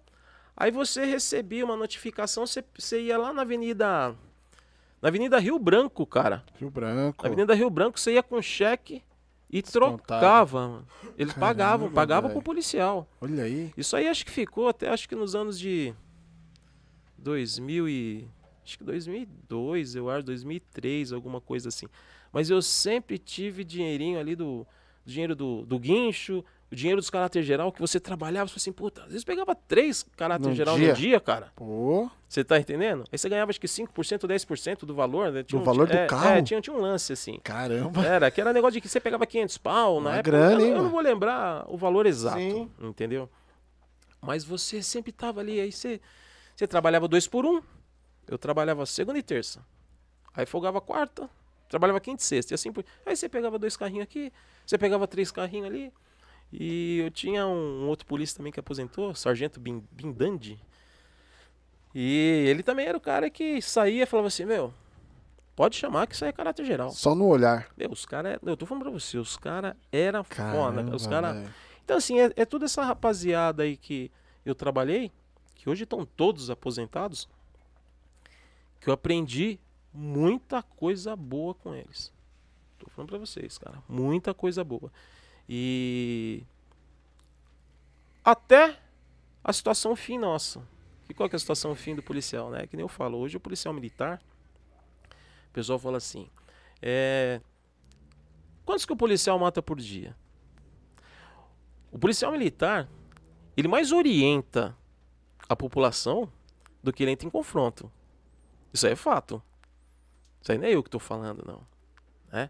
aí 0.56 0.70
você 0.70 1.04
recebia 1.04 1.64
uma 1.64 1.76
notificação, 1.76 2.46
você, 2.46 2.64
você 2.78 3.00
ia 3.00 3.18
lá 3.18 3.32
na 3.32 3.42
Avenida 3.42 4.14
na 5.00 5.08
Avenida 5.08 5.38
Rio 5.40 5.58
Branco, 5.58 6.06
cara. 6.06 6.44
Rio 6.60 6.70
Branco. 6.70 7.22
Na 7.24 7.28
Avenida 7.28 7.54
Rio 7.54 7.68
Branco, 7.68 7.98
você 7.98 8.12
ia 8.12 8.22
com 8.22 8.40
cheque 8.40 9.02
e 9.50 9.60
Descontado. 9.60 10.02
trocava. 10.06 10.68
mano. 10.68 10.86
Eles 11.18 11.34
Caramba, 11.34 11.46
pagavam, 11.46 11.92
pagavam 11.92 12.28
velho. 12.30 12.40
pro 12.40 12.44
policial. 12.44 13.08
Olha 13.20 13.42
aí. 13.44 13.72
Isso 13.76 13.96
aí 13.96 14.06
acho 14.06 14.24
que 14.24 14.30
ficou 14.30 14.68
até 14.68 14.88
acho 14.88 15.08
que 15.08 15.16
nos 15.16 15.34
anos 15.34 15.58
de 15.58 15.92
2000 17.18 17.88
e 17.88 18.28
acho 18.64 18.78
que 18.78 18.84
2002, 18.84 19.96
eu 19.96 20.08
acho, 20.08 20.24
2003, 20.24 21.12
alguma 21.12 21.40
coisa 21.40 21.68
assim. 21.68 21.86
Mas 22.32 22.48
eu 22.48 22.62
sempre 22.62 23.18
tive 23.18 23.64
dinheirinho 23.64 24.18
ali 24.18 24.34
do, 24.34 24.66
do 25.04 25.10
dinheiro 25.10 25.34
do, 25.34 25.66
do 25.66 25.78
guincho, 25.78 26.44
o 26.72 26.74
dinheiro 26.74 27.00
dos 27.00 27.10
caráter 27.10 27.42
geral 27.42 27.70
que 27.70 27.80
você 27.80 28.00
trabalhava, 28.00 28.48
você 28.48 28.56
assim, 28.56 28.72
puta, 28.72 29.02
às 29.02 29.08
vezes 29.08 29.24
pegava 29.24 29.54
três 29.54 30.02
caráter 30.16 30.48
Num 30.48 30.54
geral 30.54 30.76
dia? 30.76 30.88
no 30.88 30.94
dia, 30.94 31.20
cara. 31.20 31.52
Pô, 31.54 32.10
Você 32.26 32.42
tá 32.42 32.58
entendendo? 32.58 33.04
Aí 33.12 33.18
você 33.18 33.28
ganhava 33.28 33.50
acho 33.50 33.60
que 33.60 33.66
5%, 33.68 34.26
10% 34.26 34.86
do 34.86 34.94
valor, 34.94 35.30
né? 35.30 35.42
Tinha 35.42 35.58
Do 35.58 35.62
um- 35.62 35.66
valor 35.66 35.86
do 35.86 35.92
é, 35.92 36.06
carro? 36.06 36.28
É, 36.30 36.42
tinha, 36.42 36.60
tinha 36.62 36.74
um 36.74 36.80
lance 36.80 37.12
assim. 37.12 37.38
caramba. 37.44 38.02
Era, 38.06 38.30
que 38.30 38.40
era 38.40 38.52
negócio 38.54 38.72
de 38.72 38.80
que 38.80 38.88
você 38.88 38.98
pegava 38.98 39.26
500 39.26 39.58
pau 39.58 40.00
na 40.00 40.08
Uma 40.10 40.16
época. 40.16 40.30
grana, 40.30 40.60
eu, 40.62 40.66
hein, 40.66 40.72
eu 40.72 40.82
não 40.82 40.90
vou 40.90 41.00
lembrar 41.00 41.64
o 41.68 41.76
valor 41.76 42.06
exato, 42.06 42.38
Sim. 42.38 42.70
entendeu? 42.80 43.28
Mas 44.20 44.42
você 44.44 44.82
sempre 44.82 45.12
tava 45.12 45.40
ali, 45.40 45.60
aí 45.60 45.70
você, 45.70 46.00
você 46.56 46.66
trabalhava 46.66 47.06
dois 47.06 47.26
por 47.26 47.44
um. 47.44 47.60
Eu 48.26 48.38
trabalhava 48.38 48.86
segunda 48.86 49.18
e 49.18 49.22
terça. 49.22 49.60
Aí 50.34 50.46
folgava 50.46 50.80
quarta, 50.80 51.28
trabalhava 51.68 52.00
quinta 52.00 52.22
e 52.22 52.24
sexta. 52.24 52.52
E 52.52 52.54
assim 52.54 52.72
por... 52.72 52.82
Aí 53.04 53.14
você 53.16 53.28
pegava 53.28 53.58
dois 53.58 53.76
carrinhos 53.76 54.04
aqui, 54.04 54.32
você 54.64 54.78
pegava 54.78 55.06
três 55.06 55.30
carrinhos 55.30 55.66
ali. 55.66 55.92
E 56.52 56.98
eu 56.98 57.10
tinha 57.10 57.46
um, 57.46 57.84
um 57.84 57.88
outro 57.88 58.06
polícia 58.06 58.36
também 58.36 58.52
que 58.52 58.60
aposentou, 58.60 59.14
Sargento 59.14 59.58
Bin- 59.58 59.82
Bindandi. 59.90 60.60
E 61.94 62.44
ele 62.48 62.62
também 62.62 62.86
era 62.86 62.96
o 62.96 63.00
cara 63.00 63.30
que 63.30 63.60
saía 63.62 64.02
e 64.02 64.06
falava 64.06 64.28
assim, 64.28 64.44
meu, 64.44 64.72
pode 65.56 65.76
chamar 65.76 66.06
que 66.06 66.14
isso 66.14 66.24
aí 66.24 66.28
é 66.30 66.32
caráter 66.32 66.64
geral. 66.64 66.90
Só 66.90 67.14
no 67.14 67.26
olhar. 67.26 67.68
Meu, 67.76 67.90
os 67.90 68.04
caras. 68.04 68.38
Eu 68.44 68.56
tô 68.56 68.66
falando 68.66 68.82
pra 68.82 68.92
você, 68.92 69.18
os 69.18 69.36
caras 69.36 69.74
eram 69.90 70.24
foda. 70.24 70.82
Os 70.94 71.06
cara... 71.06 71.32
Então, 71.84 71.96
assim, 71.96 72.20
é, 72.20 72.32
é 72.36 72.44
toda 72.44 72.64
essa 72.66 72.84
rapaziada 72.84 73.62
aí 73.62 73.76
que 73.76 74.10
eu 74.44 74.54
trabalhei, 74.54 75.10
que 75.54 75.68
hoje 75.68 75.84
estão 75.84 76.04
todos 76.04 76.48
aposentados, 76.50 77.28
que 78.80 78.88
eu 78.88 78.94
aprendi 78.94 79.58
muita 79.92 80.62
coisa 80.62 81.16
boa 81.16 81.54
com 81.54 81.74
eles. 81.74 82.12
Tô 82.78 82.88
falando 82.90 83.08
pra 83.10 83.18
vocês, 83.18 83.58
cara. 83.58 83.82
Muita 83.88 84.32
coisa 84.32 84.62
boa. 84.64 84.92
E. 85.48 86.44
Até 88.24 88.78
a 89.42 89.52
situação 89.52 89.96
fim 89.96 90.18
nossa. 90.18 90.62
E 91.08 91.14
qual 91.14 91.28
que 91.28 91.34
é 91.34 91.38
a 91.38 91.40
situação 91.40 91.74
fim 91.74 91.94
do 91.94 92.02
policial, 92.02 92.50
né? 92.50 92.66
Que 92.66 92.76
nem 92.76 92.84
eu 92.84 92.88
falo, 92.88 93.18
hoje 93.18 93.36
o 93.36 93.40
policial 93.40 93.74
militar, 93.74 94.22
o 95.50 95.52
pessoal 95.52 95.78
fala 95.78 95.96
assim, 95.98 96.28
é... 96.80 97.40
Quantos 98.64 98.86
que 98.86 98.92
o 98.92 98.96
policial 98.96 99.38
mata 99.38 99.60
por 99.60 99.78
dia? 99.78 100.16
O 101.90 101.98
policial 101.98 102.32
militar, 102.32 102.88
ele 103.56 103.68
mais 103.68 103.92
orienta 103.92 104.76
a 105.48 105.56
população 105.56 106.32
do 106.82 106.92
que 106.92 107.02
ele 107.02 107.10
entra 107.10 107.26
em 107.26 107.30
confronto. 107.30 107.90
Isso 108.72 108.86
aí 108.86 108.92
é 108.92 108.96
fato. 108.96 109.42
Isso 110.40 110.52
aí 110.52 110.58
não 110.58 110.66
é 110.66 110.74
eu 110.74 110.82
que 110.82 110.88
estou 110.88 111.00
falando, 111.00 111.44
não. 111.46 111.66
Né? 112.32 112.48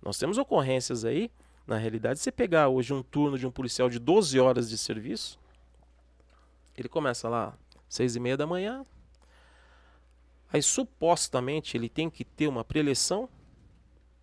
Nós 0.00 0.18
temos 0.18 0.38
ocorrências 0.38 1.04
aí, 1.04 1.30
na 1.70 1.76
realidade, 1.76 2.18
você 2.18 2.32
pegar 2.32 2.68
hoje 2.68 2.92
um 2.92 3.00
turno 3.00 3.38
de 3.38 3.46
um 3.46 3.50
policial 3.50 3.88
de 3.88 4.00
12 4.00 4.40
horas 4.40 4.68
de 4.68 4.76
serviço, 4.76 5.38
ele 6.76 6.88
começa 6.88 7.28
lá 7.28 7.56
seis 7.88 8.16
e 8.16 8.20
meia 8.20 8.36
da 8.36 8.44
manhã, 8.44 8.84
aí 10.52 10.60
supostamente 10.60 11.76
ele 11.76 11.88
tem 11.88 12.10
que 12.10 12.24
ter 12.24 12.48
uma 12.48 12.64
preleção, 12.64 13.28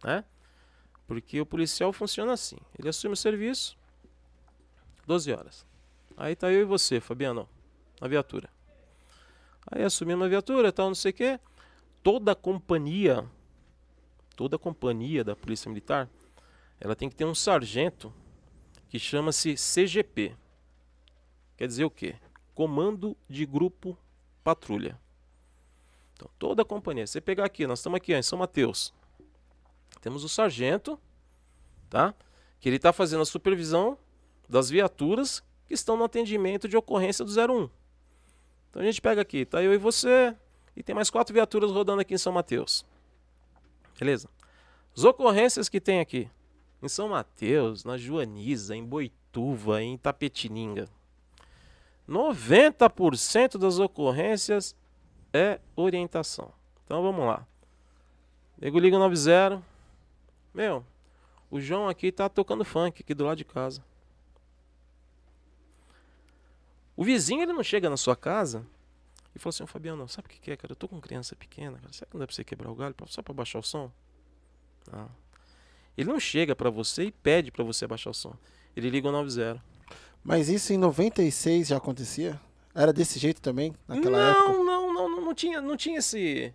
né? 0.03 0.25
Porque 1.07 1.39
o 1.39 1.45
policial 1.45 1.93
funciona 1.93 2.33
assim, 2.33 2.57
ele 2.77 2.89
assume 2.89 3.13
o 3.13 3.17
serviço, 3.17 3.77
12 5.05 5.31
horas. 5.31 5.65
Aí 6.17 6.35
tá 6.35 6.51
eu 6.51 6.59
e 6.59 6.65
você, 6.65 6.99
Fabiano, 6.99 7.47
na 8.01 8.09
viatura. 8.09 8.49
Aí 9.71 9.83
assumimos 9.83 10.25
a 10.25 10.29
viatura, 10.29 10.73
tal, 10.73 10.87
não 10.87 10.95
sei 10.95 11.11
o 11.11 11.13
quê. 11.13 11.39
Toda 12.03 12.33
a 12.33 12.35
companhia, 12.35 13.25
toda 14.35 14.57
a 14.57 14.59
companhia 14.59 15.23
da 15.23 15.33
Polícia 15.33 15.69
Militar, 15.69 16.09
ela 16.79 16.95
tem 16.95 17.09
que 17.09 17.15
ter 17.15 17.25
um 17.25 17.35
sargento 17.35 18.13
que 18.89 18.99
chama-se 18.99 19.55
CGP. 19.55 20.35
Quer 21.55 21.67
dizer 21.67 21.85
o 21.85 21.89
quê? 21.89 22.15
Comando 22.53 23.17
de 23.29 23.45
Grupo 23.45 23.97
Patrulha. 24.43 24.99
Então, 26.13 26.29
toda 26.39 26.61
a 26.61 26.65
companhia. 26.65 27.05
Você 27.05 27.19
pegar 27.21 27.45
aqui, 27.45 27.67
nós 27.67 27.79
estamos 27.79 27.97
aqui 27.97 28.13
ó, 28.13 28.17
em 28.17 28.23
São 28.23 28.39
Mateus. 28.39 28.93
Temos 30.01 30.23
o 30.23 30.29
sargento, 30.29 30.99
tá? 31.89 32.13
Que 32.59 32.69
ele 32.69 32.77
está 32.77 32.93
fazendo 32.93 33.21
a 33.21 33.25
supervisão 33.25 33.97
das 34.47 34.69
viaturas 34.69 35.43
que 35.67 35.73
estão 35.73 35.97
no 35.97 36.03
atendimento 36.03 36.67
de 36.67 36.77
ocorrência 36.77 37.25
do 37.25 37.31
01. 37.31 37.69
Então 38.69 38.81
a 38.81 38.85
gente 38.85 39.01
pega 39.01 39.21
aqui, 39.21 39.45
tá 39.45 39.61
eu 39.61 39.73
e 39.73 39.77
você, 39.77 40.35
e 40.75 40.83
tem 40.83 40.95
mais 40.95 41.09
quatro 41.09 41.33
viaturas 41.33 41.71
rodando 41.71 42.01
aqui 42.01 42.13
em 42.13 42.17
São 42.17 42.31
Mateus. 42.31 42.85
Beleza? 43.99 44.29
As 44.95 45.03
ocorrências 45.03 45.67
que 45.67 45.81
tem 45.81 45.99
aqui 45.99 46.29
em 46.81 46.87
São 46.87 47.09
Mateus, 47.09 47.83
na 47.83 47.97
Joaniza, 47.97 48.75
em 48.75 48.83
Boituva, 48.83 49.81
em 49.81 49.97
Tapetininga. 49.97 50.87
90% 52.07 53.57
das 53.57 53.79
ocorrências 53.79 54.75
é 55.33 55.59
orientação. 55.75 56.51
Então 56.85 57.01
vamos 57.01 57.25
lá. 57.25 57.45
Nego 58.59 58.79
liga 58.79 58.97
90. 58.97 59.61
Meu, 60.53 60.83
o 61.51 61.59
João 61.59 61.87
aqui 61.87 62.11
tá 62.11 62.29
tocando 62.29 62.63
funk 62.63 63.01
aqui 63.03 63.13
do 63.13 63.25
lado 63.25 63.37
de 63.37 63.45
casa. 63.45 63.83
O 66.95 67.03
vizinho 67.03 67.43
ele 67.43 67.53
não 67.53 67.63
chega 67.63 67.89
na 67.89 67.97
sua 67.97 68.15
casa 68.15 68.65
e 69.35 69.39
fala 69.39 69.49
assim, 69.49 69.63
"Ô, 69.63 69.67
Fabiano, 69.67 70.07
sabe 70.07 70.27
o 70.27 70.29
que 70.31 70.49
é, 70.49 70.57
cara? 70.57 70.71
Eu 70.71 70.75
tô 70.75 70.87
com 70.87 70.99
criança 70.99 71.35
pequena, 71.35 71.77
cara. 71.77 71.93
Será 71.93 72.07
que 72.07 72.15
não 72.15 72.19
dá 72.19 72.25
pra 72.25 72.35
você 72.35 72.43
quebrar 72.43 72.71
o 72.71 72.75
galho 72.75 72.95
só 73.05 73.21
pra 73.21 73.33
baixar 73.33 73.59
o 73.59 73.63
som? 73.63 73.91
Não. 74.91 75.11
Ele 75.97 76.09
não 76.09 76.19
chega 76.19 76.55
pra 76.55 76.69
você 76.69 77.05
e 77.05 77.11
pede 77.11 77.51
pra 77.51 77.63
você 77.63 77.87
baixar 77.87 78.11
o 78.11 78.13
som. 78.13 78.33
Ele 78.75 78.89
liga 78.89 79.07
o 79.09 79.11
90. 79.11 79.61
Mas 80.23 80.49
isso 80.49 80.71
em 80.71 80.77
96 80.77 81.69
já 81.69 81.77
acontecia? 81.77 82.39
Era 82.75 82.93
desse 82.93 83.17
jeito 83.17 83.41
também, 83.41 83.73
naquela 83.87 84.17
não, 84.19 84.29
época? 84.29 84.53
não, 84.53 84.63
não, 84.63 84.93
não, 84.93 85.21
não 85.21 85.33
tinha, 85.33 85.59
não 85.59 85.75
tinha 85.75 85.97
esse, 85.97 86.53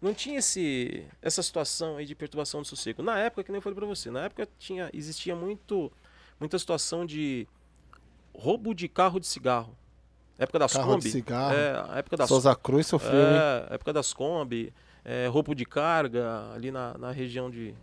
não 0.00 0.14
tinha 0.14 0.38
esse, 0.38 1.04
essa 1.20 1.42
situação 1.42 1.96
aí 1.96 2.06
de 2.06 2.14
perturbação 2.14 2.62
do 2.62 2.68
sossego. 2.68 3.02
Na 3.02 3.18
época 3.18 3.42
que 3.42 3.50
nem 3.50 3.58
eu 3.58 3.62
falei 3.62 3.74
pra 3.74 3.86
você, 3.86 4.08
na 4.08 4.26
época 4.26 4.48
tinha, 4.56 4.88
existia 4.92 5.34
muito, 5.34 5.90
muita 6.38 6.56
situação 6.60 7.04
de 7.04 7.48
roubo 8.32 8.72
de 8.72 8.86
carro 8.88 9.18
de 9.18 9.26
cigarro. 9.26 9.76
Época 10.38 10.58
das 10.58 10.72
Carro 10.72 10.92
Kombi. 10.92 11.04
de 11.04 11.10
cigarro. 11.10 11.54
É, 11.54 11.98
época 11.98 12.16
das 12.18 12.28
Souza 12.28 12.54
Cruz 12.54 12.86
sofreu, 12.86 13.20
hein? 13.20 13.66
é, 13.70 13.74
época 13.74 13.92
das 13.92 14.12
Kombi, 14.12 14.72
é, 15.04 15.26
roubo 15.26 15.54
de 15.54 15.64
carga 15.64 16.52
ali 16.52 16.70
na, 16.70 16.96
na 16.98 17.10
região 17.10 17.50
de 17.50 17.74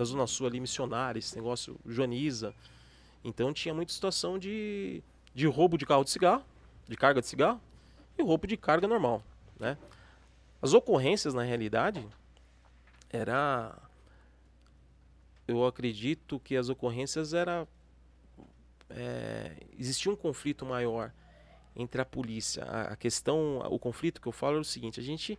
da 0.00 0.04
Zona 0.06 0.26
Sul 0.26 0.46
ali, 0.46 0.58
missionária, 0.58 1.18
esse 1.18 1.36
negócio, 1.36 1.78
Joaniza. 1.84 2.54
Então 3.22 3.52
tinha 3.52 3.74
muita 3.74 3.92
situação 3.92 4.38
de, 4.38 5.02
de 5.34 5.46
roubo 5.46 5.76
de 5.76 5.84
carro 5.84 6.02
de 6.02 6.10
cigarro, 6.10 6.42
de 6.88 6.96
carga 6.96 7.20
de 7.20 7.26
cigarro, 7.26 7.60
e 8.16 8.22
roubo 8.22 8.46
de 8.46 8.56
carga 8.56 8.88
normal, 8.88 9.22
né? 9.58 9.76
As 10.62 10.72
ocorrências, 10.72 11.34
na 11.34 11.42
realidade, 11.42 12.06
era... 13.10 13.76
Eu 15.46 15.66
acredito 15.66 16.40
que 16.40 16.56
as 16.56 16.70
ocorrências 16.70 17.34
era... 17.34 17.68
é, 18.88 19.54
existia 19.78 20.10
um 20.10 20.16
conflito 20.16 20.64
maior 20.64 21.12
entre 21.76 22.00
a 22.00 22.06
polícia. 22.06 22.64
A, 22.64 22.92
a 22.92 22.96
questão, 22.96 23.58
o 23.68 23.78
conflito 23.78 24.18
que 24.18 24.28
eu 24.28 24.32
falo 24.32 24.56
é 24.56 24.60
o 24.60 24.64
seguinte: 24.64 24.98
a 24.98 25.02
gente 25.02 25.38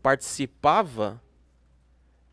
participava 0.00 1.20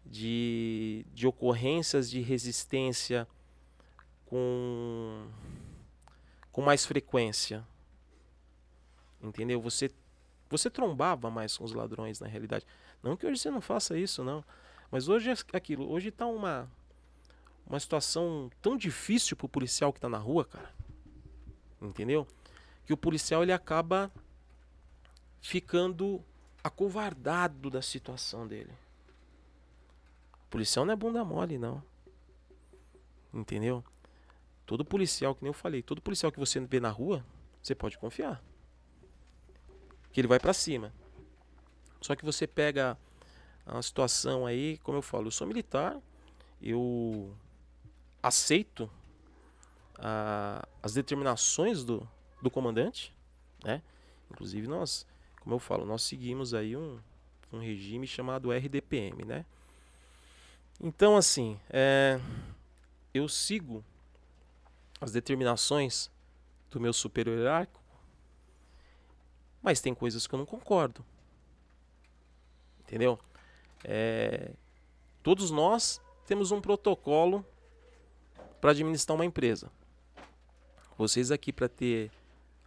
de, 0.05 1.05
de 1.13 1.27
ocorrências 1.27 2.09
de 2.09 2.21
resistência 2.21 3.27
com, 4.25 5.27
com 6.51 6.61
mais 6.61 6.85
frequência. 6.85 7.65
Entendeu? 9.21 9.59
Você, 9.61 9.89
você 10.49 10.69
trombava 10.69 11.29
mais 11.29 11.57
com 11.57 11.63
os 11.63 11.73
ladrões 11.73 12.19
na 12.19 12.27
realidade. 12.27 12.65
Não 13.01 13.17
que 13.17 13.25
hoje 13.25 13.39
você 13.39 13.49
não 13.49 13.61
faça 13.61 13.97
isso, 13.97 14.23
não. 14.23 14.43
Mas 14.91 15.07
hoje 15.07 15.31
é 15.31 15.35
aquilo. 15.57 15.89
Hoje 15.89 16.09
está 16.09 16.25
uma, 16.25 16.69
uma 17.65 17.79
situação 17.79 18.49
tão 18.61 18.77
difícil 18.77 19.35
pro 19.35 19.49
policial 19.49 19.91
que 19.91 19.97
está 19.97 20.09
na 20.09 20.17
rua, 20.17 20.45
cara. 20.45 20.73
Entendeu? 21.81 22.27
que 22.85 22.93
o 22.93 22.97
policial 22.97 23.43
ele 23.43 23.51
acaba 23.51 24.11
ficando 25.41 26.23
acovardado 26.63 27.69
da 27.69 27.81
situação 27.81 28.47
dele. 28.47 28.71
Policial 30.55 30.85
não 30.85 30.93
é 30.93 30.95
bunda 30.95 31.21
mole, 31.25 31.57
não. 31.57 31.83
Entendeu? 33.33 33.83
Todo 34.65 34.85
policial, 34.85 35.35
que 35.35 35.43
nem 35.43 35.49
eu 35.49 35.53
falei, 35.53 35.83
todo 35.83 36.01
policial 36.01 36.31
que 36.31 36.39
você 36.39 36.61
vê 36.61 36.79
na 36.79 36.89
rua, 36.89 37.25
você 37.61 37.75
pode 37.75 37.97
confiar. 37.97 38.41
Que 40.13 40.21
ele 40.21 40.29
vai 40.29 40.39
para 40.39 40.53
cima. 40.53 40.93
Só 41.99 42.15
que 42.15 42.23
você 42.23 42.47
pega 42.47 42.97
a 43.65 43.81
situação 43.81 44.45
aí, 44.45 44.77
como 44.77 44.97
eu 44.97 45.01
falo, 45.01 45.27
eu 45.27 45.31
sou 45.31 45.45
militar, 45.45 45.99
eu 46.61 47.35
aceito 48.23 48.89
a, 49.99 50.65
as 50.81 50.93
determinações 50.93 51.83
do, 51.83 52.07
do 52.41 52.49
comandante, 52.49 53.13
né? 53.61 53.81
Inclusive 54.31 54.69
nós, 54.69 55.05
como 55.41 55.53
eu 55.53 55.59
falo, 55.59 55.85
nós 55.85 56.01
seguimos 56.03 56.53
aí 56.53 56.77
um, 56.77 56.97
um 57.51 57.59
regime 57.59 58.07
chamado 58.07 58.53
RDPM, 58.53 59.25
né? 59.25 59.45
Então 60.79 61.15
assim, 61.15 61.59
é, 61.69 62.19
eu 63.13 63.27
sigo 63.27 63.83
as 64.99 65.11
determinações 65.11 66.09
do 66.69 66.79
meu 66.79 66.93
superior 66.93 67.37
hierárquico, 67.37 67.81
mas 69.61 69.79
tem 69.81 69.95
coisas 69.95 70.27
que 70.27 70.35
eu 70.35 70.39
não 70.39 70.45
concordo. 70.45 71.03
Entendeu? 72.81 73.19
É, 73.83 74.51
todos 75.23 75.49
nós 75.49 76.01
temos 76.25 76.51
um 76.51 76.61
protocolo 76.61 77.45
para 78.59 78.71
administrar 78.71 79.15
uma 79.15 79.25
empresa. 79.25 79.71
Vocês 80.97 81.31
aqui 81.31 81.51
para 81.51 81.67
ter 81.67 82.11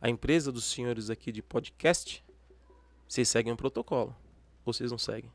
a 0.00 0.08
empresa 0.08 0.52
dos 0.52 0.64
senhores 0.64 1.10
aqui 1.10 1.32
de 1.32 1.42
podcast, 1.42 2.24
vocês 3.08 3.28
seguem 3.28 3.52
um 3.52 3.56
protocolo. 3.56 4.14
Vocês 4.64 4.90
não 4.90 4.98
seguem. 4.98 5.32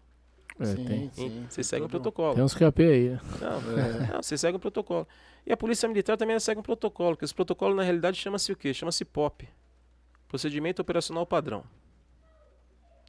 É, 0.59 0.65
Sim, 0.65 0.85
tem, 0.85 1.11
sim. 1.13 1.45
Vocês 1.49 1.65
seguem 1.67 1.85
um 1.85 1.87
Tudo. 1.89 2.01
protocolo. 2.01 2.35
tem 2.35 2.43
uns 2.43 2.53
capê 2.53 2.83
aí, 2.83 3.09
né? 3.09 3.19
Não, 3.41 3.57
É. 4.09 4.13
não, 4.13 4.21
você 4.23 4.37
segue 4.37 4.55
um 4.57 4.59
protocolo. 4.59 5.07
E 5.45 5.51
a 5.51 5.57
polícia 5.57 5.89
militar 5.89 6.15
também 6.15 6.39
segue 6.39 6.59
um 6.59 6.63
protocolo, 6.63 7.17
que 7.17 7.25
esse 7.25 7.33
protocolo 7.33 7.73
na 7.75 7.83
realidade 7.83 8.17
chama-se 8.17 8.51
o 8.51 8.55
quê? 8.55 8.73
Chama-se 8.73 9.03
POP. 9.03 9.49
Procedimento 10.27 10.81
Operacional 10.81 11.25
Padrão. 11.25 11.63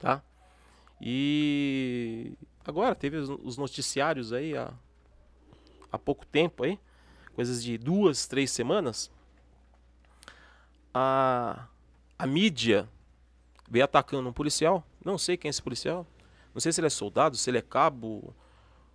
Tá? 0.01 0.23
E 1.01 2.33
agora 2.65 2.95
teve 2.95 3.17
os, 3.19 3.29
os 3.29 3.57
noticiários 3.59 4.33
aí 4.33 4.57
há, 4.57 4.73
há 5.93 5.99
pouco 5.99 6.25
tempo 6.27 6.65
aí, 6.65 6.79
coisas 7.35 7.63
de 7.63 7.77
duas, 7.77 8.27
três 8.27 8.51
semanas. 8.51 9.11
A, 10.93 11.67
a 12.19 12.27
mídia 12.27 12.89
veio 13.69 13.85
atacando 13.85 14.29
um 14.29 14.33
policial, 14.33 14.85
não 15.05 15.19
sei 15.19 15.37
quem 15.37 15.49
é 15.49 15.51
esse 15.51 15.63
policial, 15.63 16.07
não 16.55 16.61
sei 16.61 16.73
se 16.73 16.81
ele 16.81 16.87
é 16.87 16.91
soldado, 16.91 17.37
se 17.37 17.51
ele 17.51 17.59
é 17.59 17.63
cabo, 17.63 18.35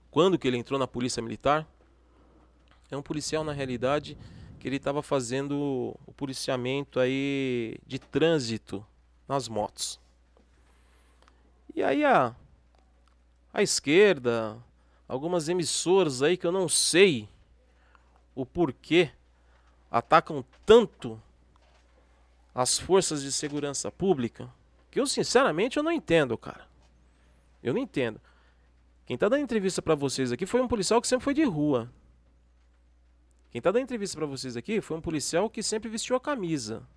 quando 0.10 0.40
que 0.40 0.48
ele 0.48 0.58
entrou 0.58 0.80
na 0.80 0.88
polícia 0.88 1.22
militar. 1.22 1.68
É 2.90 2.98
um 2.98 3.02
policial 3.02 3.44
na 3.44 3.52
realidade 3.52 4.18
que 4.60 4.68
ele 4.68 4.78
estava 4.78 5.04
fazendo 5.04 5.96
o 6.08 6.12
policiamento 6.14 7.00
aí 7.00 7.78
de 7.86 8.00
trânsito 8.00 8.86
nas 9.28 9.48
motos. 9.48 10.00
E 11.76 11.84
aí 11.84 12.04
a 12.04 12.36
a 13.52 13.64
esquerda, 13.64 14.58
algumas 15.08 15.50
emissoras 15.50 16.22
aí 16.22 16.38
que 16.38 16.46
eu 16.46 16.52
não 16.52 16.70
sei 16.70 17.28
o 18.36 18.46
porquê 18.46 19.12
atacam 19.90 20.46
tanto 20.66 21.22
as 22.54 22.78
forças 22.78 23.24
de 23.24 23.32
segurança 23.32 23.92
pública, 23.92 24.50
que 24.92 25.00
eu 25.00 25.08
sinceramente 25.08 25.78
eu 25.78 25.84
não 25.84 25.92
entendo, 25.92 26.38
cara. 26.38 26.69
Eu 27.62 27.74
não 27.74 27.82
entendo. 27.82 28.20
Quem 29.06 29.18
tá 29.18 29.28
dando 29.28 29.42
entrevista 29.42 29.82
pra 29.82 29.96
vocês 29.96 30.32
aqui 30.32 30.46
foi 30.46 30.62
um 30.62 30.68
policial 30.68 31.02
que 31.02 31.08
sempre 31.08 31.24
foi 31.24 31.34
de 31.34 31.44
rua. 31.44 31.92
Quem 33.52 33.62
tá 33.62 33.72
dando 33.72 33.84
entrevista 33.84 34.16
pra 34.18 34.28
vocês 34.28 34.56
aqui 34.56 34.80
foi 34.82 34.96
um 34.98 35.02
policial 35.02 35.50
que 35.50 35.64
sempre 35.64 35.90
vestiu 35.90 36.16
a 36.16 36.20
camisa. 36.20 36.88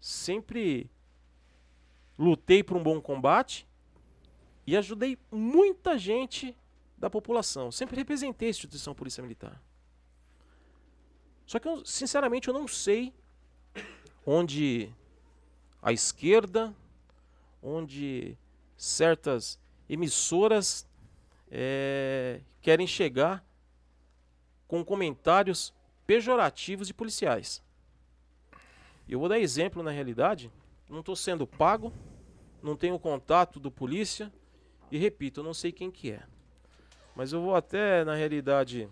Sempre 0.00 0.90
lutei 2.18 2.62
por 2.62 2.76
um 2.76 2.82
bom 2.82 3.00
combate 3.00 3.66
e 4.66 4.76
ajudei 4.76 5.16
muita 5.30 5.96
gente 5.96 6.56
da 6.98 7.08
população. 7.08 7.70
Sempre 7.70 7.96
representei 7.96 8.48
a 8.48 8.50
instituição 8.50 8.94
Polícia 8.94 9.22
Militar. 9.22 9.62
Só 11.46 11.58
que, 11.58 11.68
eu, 11.68 11.84
sinceramente, 11.84 12.48
eu 12.48 12.54
não 12.54 12.66
sei 12.66 13.12
onde 14.26 14.92
a 15.82 15.92
esquerda, 15.92 16.74
onde 17.64 18.36
certas 18.76 19.58
emissoras 19.88 20.86
eh, 21.50 22.42
querem 22.60 22.86
chegar 22.86 23.42
com 24.68 24.84
comentários 24.84 25.72
pejorativos 26.06 26.86
de 26.86 26.94
policiais. 26.94 27.62
Eu 29.08 29.18
vou 29.18 29.28
dar 29.28 29.38
exemplo 29.38 29.82
na 29.82 29.90
realidade. 29.90 30.52
Não 30.88 31.00
estou 31.00 31.16
sendo 31.16 31.46
pago, 31.46 31.90
não 32.62 32.76
tenho 32.76 32.98
contato 32.98 33.58
do 33.58 33.70
polícia 33.70 34.30
e 34.90 34.98
repito, 34.98 35.40
eu 35.40 35.44
não 35.44 35.54
sei 35.54 35.72
quem 35.72 35.90
que 35.90 36.10
é. 36.10 36.22
Mas 37.16 37.32
eu 37.32 37.40
vou 37.40 37.54
até 37.54 38.04
na 38.04 38.14
realidade 38.14 38.88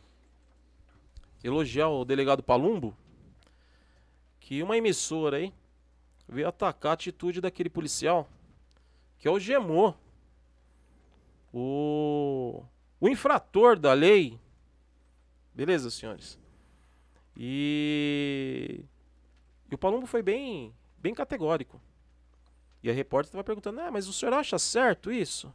elogiar 1.45 1.89
o 1.89 2.05
delegado 2.05 2.43
Palumbo, 2.43 2.97
que 4.41 4.63
uma 4.63 4.77
emissora 4.77 5.39
aí 5.39 5.53
veio 6.29 6.49
atacar 6.49 6.91
a 6.91 6.95
atitude 6.95 7.41
daquele 7.41 7.69
policial, 7.69 8.29
que 9.23 9.29
algemou 9.29 9.97
o, 11.53 12.65
o 13.01 13.09
infrator 13.09 13.79
da 13.79 13.93
lei. 13.93 14.37
Beleza, 15.55 15.93
senhores? 15.93 16.37
E, 17.37 18.85
e 19.71 19.75
o 19.75 19.79
Palumbo 19.79 20.07
foi 20.07 20.23
bem, 20.23 20.75
bem 20.99 21.15
categórico. 21.15 21.81
E 22.83 22.91
a 22.91 22.93
repórter 22.93 23.29
estava 23.29 23.45
perguntando: 23.45 23.81
ah, 23.81 23.93
mas 23.93 24.09
o 24.09 24.13
senhor 24.13 24.35
acha 24.35 24.59
certo 24.59 25.13
isso? 25.13 25.55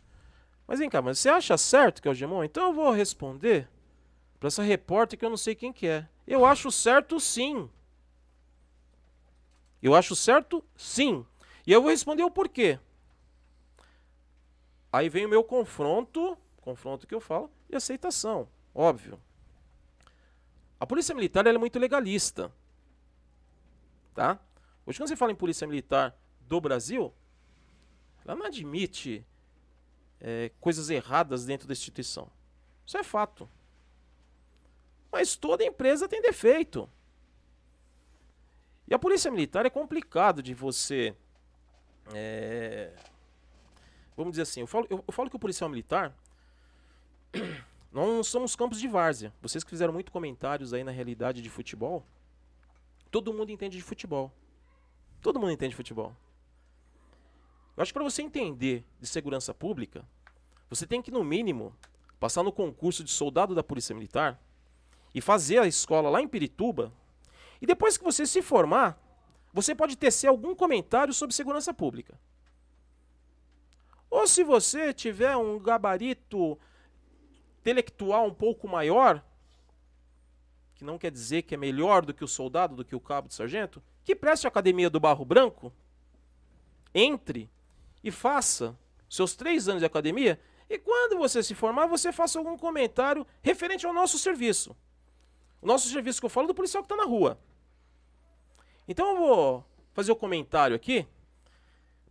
Mas 0.65 0.80
vem 0.80 0.89
cá, 0.89 1.01
mas 1.01 1.20
você 1.20 1.28
acha 1.28 1.57
certo 1.57 2.01
que 2.01 2.07
é 2.07 2.11
o 2.11 2.15
Gemon? 2.15 2.45
Então 2.45 2.68
eu 2.68 2.74
vou 2.74 2.91
responder 2.91 3.68
para 4.39 4.47
essa 4.47 4.63
repórter 4.63 5.20
que 5.20 5.26
eu 5.26 5.30
não 5.30 5.36
sei 5.36 5.53
quem 5.53 5.74
que 5.74 5.88
é. 5.88 6.07
Eu 6.26 6.45
acho 6.45 6.72
certo 6.72 7.20
sim. 7.20 7.70
Eu 9.84 9.93
acho 9.93 10.15
certo 10.15 10.63
sim. 10.74 11.26
E 11.65 11.74
eu 11.74 11.82
vou 11.82 11.91
responder 11.91 12.24
o 12.24 12.32
porquê. 12.32 12.80
Aí 14.97 15.09
vem 15.09 15.27
o 15.27 15.29
meu 15.29 15.43
confronto, 15.43 16.35
confronto 16.59 17.05
que 17.05 17.13
eu 17.13 17.21
falo, 17.21 17.51
e 17.69 17.75
aceitação, 17.75 18.49
óbvio. 18.73 19.21
A 20.79 20.87
polícia 20.87 21.13
militar 21.13 21.45
é 21.45 21.55
muito 21.55 21.77
legalista. 21.77 22.51
Tá? 24.15 24.39
Hoje 24.87 24.97
quando 24.97 25.09
você 25.09 25.15
fala 25.15 25.31
em 25.31 25.35
polícia 25.35 25.67
militar 25.67 26.19
do 26.41 26.59
Brasil, 26.59 27.13
ela 28.25 28.35
não 28.35 28.47
admite 28.47 29.23
é, 30.19 30.49
coisas 30.59 30.89
erradas 30.89 31.45
dentro 31.45 31.67
da 31.67 31.73
instituição. 31.73 32.27
Isso 32.83 32.97
é 32.97 33.03
fato. 33.03 33.47
Mas 35.11 35.35
toda 35.35 35.63
empresa 35.63 36.07
tem 36.07 36.23
defeito. 36.23 36.89
E 38.87 38.95
a 38.95 38.99
polícia 38.99 39.29
militar 39.29 39.63
é 39.63 39.69
complicado 39.69 40.41
de 40.41 40.55
você. 40.55 41.15
é, 42.15 42.95
vamos 44.18 44.32
dizer 44.32 44.41
assim, 44.41 44.61
eu 44.61 44.68
falo, 44.68 44.88
eu, 44.89 45.03
eu 45.07 45.13
falo 45.13 45.30
que 45.30 45.36
o 45.36 45.39
policial 45.39 45.70
militar. 45.70 46.13
Não 47.93 48.24
somos 48.24 48.55
campos 48.55 48.80
de 48.80 48.88
várzea. 48.88 49.32
Vocês 49.41 49.63
que 49.63 49.70
fizeram 49.70 49.93
muito 49.93 50.11
comentários 50.11 50.74
aí 50.74 50.84
na 50.84 50.91
realidade 50.91 51.41
de 51.41 51.49
futebol. 51.49 52.03
Todo 53.09 53.34
mundo 53.34 53.51
entende 53.51 53.78
de 53.78 53.84
futebol. 53.84 54.32
Todo 55.22 55.39
mundo 55.39 55.51
entende 55.51 55.70
de 55.70 55.76
futebol. 55.76 56.13
Eu 57.76 57.82
acho 57.82 57.91
que 57.91 57.93
para 57.93 58.03
você 58.03 58.22
entender 58.22 58.84
de 58.99 59.07
segurança 59.07 59.53
pública, 59.53 60.03
você 60.70 60.86
tem 60.86 61.01
que, 61.01 61.11
no 61.11 61.24
mínimo, 61.24 61.74
passar 62.20 62.43
no 62.43 62.51
concurso 62.51 63.03
de 63.03 63.11
soldado 63.11 63.55
da 63.55 63.63
Polícia 63.63 63.95
Militar 63.95 64.39
e 65.13 65.22
fazer 65.22 65.59
a 65.59 65.68
escola 65.68 66.09
lá 66.09 66.22
em 66.22 66.28
Pirituba. 66.28 66.91
E 67.61 67.65
depois 67.65 67.97
que 67.97 68.03
você 68.03 68.26
se 68.26 68.41
formar, 68.41 68.99
você 69.53 69.74
pode 69.74 69.95
tecer 69.95 70.28
algum 70.28 70.53
comentário 70.53 71.13
sobre 71.13 71.36
segurança 71.36 71.74
pública. 71.74 72.20
Ou 74.09 74.27
se 74.27 74.43
você 74.43 74.93
tiver 74.93 75.35
um 75.35 75.59
gabarito 75.59 76.57
intelectual 77.59 78.27
um 78.27 78.33
pouco 78.33 78.67
maior, 78.67 79.23
que 80.75 80.83
não 80.83 80.97
quer 80.97 81.11
dizer 81.11 81.41
que 81.41 81.55
é 81.55 81.57
melhor 81.57 82.05
do 82.05 82.13
que 82.13 82.23
o 82.23 82.27
soldado, 82.27 82.75
do 82.75 82.85
que 82.85 82.95
o 82.95 82.99
cabo 82.99 83.27
de 83.27 83.33
sargento, 83.33 83.83
que 84.03 84.15
preste 84.15 84.45
a 84.45 84.47
academia 84.47 84.89
do 84.89 84.99
Barro 84.99 85.25
Branco, 85.25 85.73
entre 86.93 87.49
e 88.03 88.11
faça 88.11 88.77
seus 89.09 89.35
três 89.35 89.67
anos 89.67 89.81
de 89.81 89.85
academia, 89.85 90.39
e 90.69 90.77
quando 90.77 91.17
você 91.17 91.41
se 91.41 91.55
formar, 91.55 91.87
você 91.87 92.11
faça 92.11 92.37
algum 92.37 92.57
comentário 92.57 93.25
referente 93.41 93.85
ao 93.85 93.93
nosso 93.93 94.17
serviço. 94.19 94.75
O 95.61 95.65
nosso 95.65 95.89
serviço 95.89 96.19
que 96.19 96.25
eu 96.25 96.29
falo 96.29 96.45
é 96.45 96.47
do 96.49 96.55
policial 96.55 96.83
que 96.83 96.93
está 96.93 96.95
na 96.95 97.09
rua. 97.09 97.39
Então 98.87 99.09
eu 99.09 99.17
vou 99.17 99.65
fazer 99.93 100.11
o 100.11 100.15
comentário 100.15 100.75
aqui, 100.75 101.07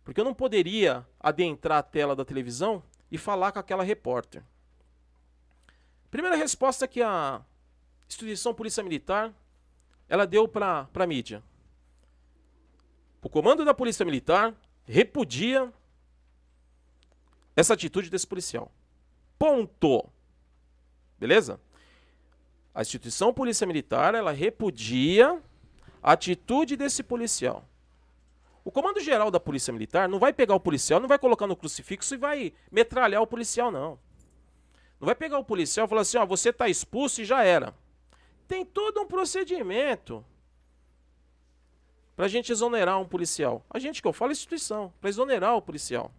porque 0.07 0.21
eu 0.21 0.23
não 0.23 0.33
poderia 0.33 1.05
adentrar 1.19 1.79
a 1.79 1.83
tela 1.83 2.15
da 2.15 2.23
televisão 2.23 2.81
e 3.11 3.17
falar 3.17 3.51
com 3.51 3.59
aquela 3.59 3.83
repórter. 3.83 4.41
Primeira 6.09 6.37
resposta 6.37 6.87
que 6.87 7.01
a 7.01 7.41
instituição 8.07 8.53
Polícia 8.53 8.81
Militar 8.81 9.33
ela 10.07 10.25
deu 10.25 10.47
para 10.47 10.87
a 10.93 11.05
mídia. 11.05 11.43
O 13.21 13.27
comando 13.27 13.65
da 13.65 13.73
Polícia 13.73 14.05
Militar 14.05 14.55
repudia 14.85 15.73
essa 17.53 17.73
atitude 17.73 18.09
desse 18.09 18.25
policial. 18.25 18.71
Ponto. 19.37 20.09
Beleza? 21.19 21.59
A 22.73 22.81
instituição 22.81 23.33
Polícia 23.33 23.67
Militar, 23.67 24.15
ela 24.15 24.31
repudia 24.31 25.43
a 26.01 26.13
atitude 26.13 26.77
desse 26.77 27.03
policial. 27.03 27.67
O 28.67 28.71
comando 28.71 28.99
geral 28.99 29.31
da 29.31 29.39
Polícia 29.39 29.71
Militar 29.71 30.09
não 30.09 30.19
vai 30.19 30.33
pegar 30.33 30.53
o 30.53 30.59
policial, 30.59 30.99
não 30.99 31.07
vai 31.07 31.17
colocar 31.17 31.47
no 31.47 31.55
crucifixo 31.55 32.15
e 32.15 32.17
vai 32.17 32.53
metralhar 32.69 33.21
o 33.21 33.25
policial, 33.25 33.71
não. 33.71 33.97
Não 34.99 35.05
vai 35.05 35.15
pegar 35.15 35.39
o 35.39 35.45
policial 35.45 35.85
e 35.85 35.89
falar 35.89 36.01
assim, 36.01 36.17
ó, 36.17 36.25
você 36.25 36.49
está 36.49 36.67
expulso 36.67 37.21
e 37.21 37.25
já 37.25 37.45
era. 37.45 37.73
Tem 38.45 38.65
todo 38.65 38.99
um 38.99 39.07
procedimento 39.07 40.21
para 42.13 42.25
a 42.25 42.27
gente 42.27 42.51
exonerar 42.51 42.99
um 42.99 43.07
policial. 43.07 43.65
A 43.69 43.79
gente 43.79 44.01
que 44.01 44.07
eu 44.09 44.11
falo 44.11 44.31
é 44.31 44.33
instituição, 44.33 44.93
para 44.99 45.09
exonerar 45.09 45.55
o 45.55 45.61
policial. 45.61 46.11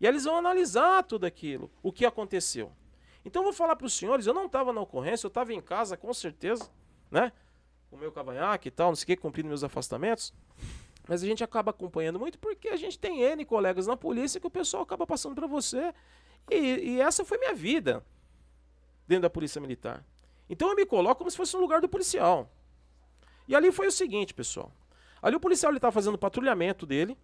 E 0.00 0.06
eles 0.06 0.24
vão 0.24 0.38
analisar 0.38 1.02
tudo 1.02 1.26
aquilo, 1.26 1.70
o 1.82 1.92
que 1.92 2.06
aconteceu. 2.06 2.72
Então 3.26 3.42
eu 3.42 3.44
vou 3.44 3.52
falar 3.52 3.76
para 3.76 3.86
os 3.86 3.92
senhores, 3.92 4.26
eu 4.26 4.32
não 4.32 4.46
estava 4.46 4.72
na 4.72 4.80
ocorrência, 4.80 5.26
eu 5.26 5.28
estava 5.28 5.52
em 5.52 5.60
casa 5.60 5.98
com 5.98 6.14
certeza, 6.14 6.70
né? 7.10 7.30
O 7.90 7.96
meu 7.98 8.10
cavanhaque 8.10 8.68
e 8.68 8.70
tal, 8.70 8.88
não 8.88 8.96
sei 8.96 9.02
o 9.02 9.06
que, 9.08 9.16
cumprindo 9.18 9.48
meus 9.48 9.62
afastamentos. 9.62 10.32
Mas 11.08 11.22
a 11.22 11.26
gente 11.26 11.42
acaba 11.42 11.70
acompanhando 11.70 12.18
muito 12.18 12.38
porque 12.38 12.68
a 12.68 12.76
gente 12.76 12.98
tem 12.98 13.22
N 13.22 13.44
colegas 13.44 13.86
na 13.86 13.96
polícia 13.96 14.40
que 14.40 14.46
o 14.46 14.50
pessoal 14.50 14.82
acaba 14.84 15.06
passando 15.06 15.34
para 15.34 15.46
você. 15.46 15.92
E, 16.50 16.56
e, 16.56 17.00
essa 17.00 17.24
foi 17.24 17.38
minha 17.38 17.54
vida 17.54 18.04
dentro 19.06 19.22
da 19.22 19.30
Polícia 19.30 19.60
Militar. 19.60 20.04
Então 20.48 20.68
eu 20.68 20.76
me 20.76 20.86
coloco 20.86 21.18
como 21.18 21.30
se 21.30 21.36
fosse 21.36 21.56
um 21.56 21.60
lugar 21.60 21.80
do 21.80 21.88
policial. 21.88 22.50
E 23.48 23.54
ali 23.54 23.72
foi 23.72 23.88
o 23.88 23.92
seguinte, 23.92 24.32
pessoal. 24.32 24.72
Ali 25.20 25.36
o 25.36 25.40
policial 25.40 25.72
estava 25.74 25.92
fazendo 25.92 26.14
o 26.14 26.18
patrulhamento 26.18 26.86
dele, 26.86 27.16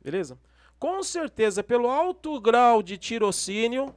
beleza? 0.00 0.38
Com 0.78 1.02
certeza, 1.02 1.62
pelo 1.62 1.88
alto 1.88 2.40
grau 2.40 2.82
de 2.82 2.96
tirocínio, 2.96 3.94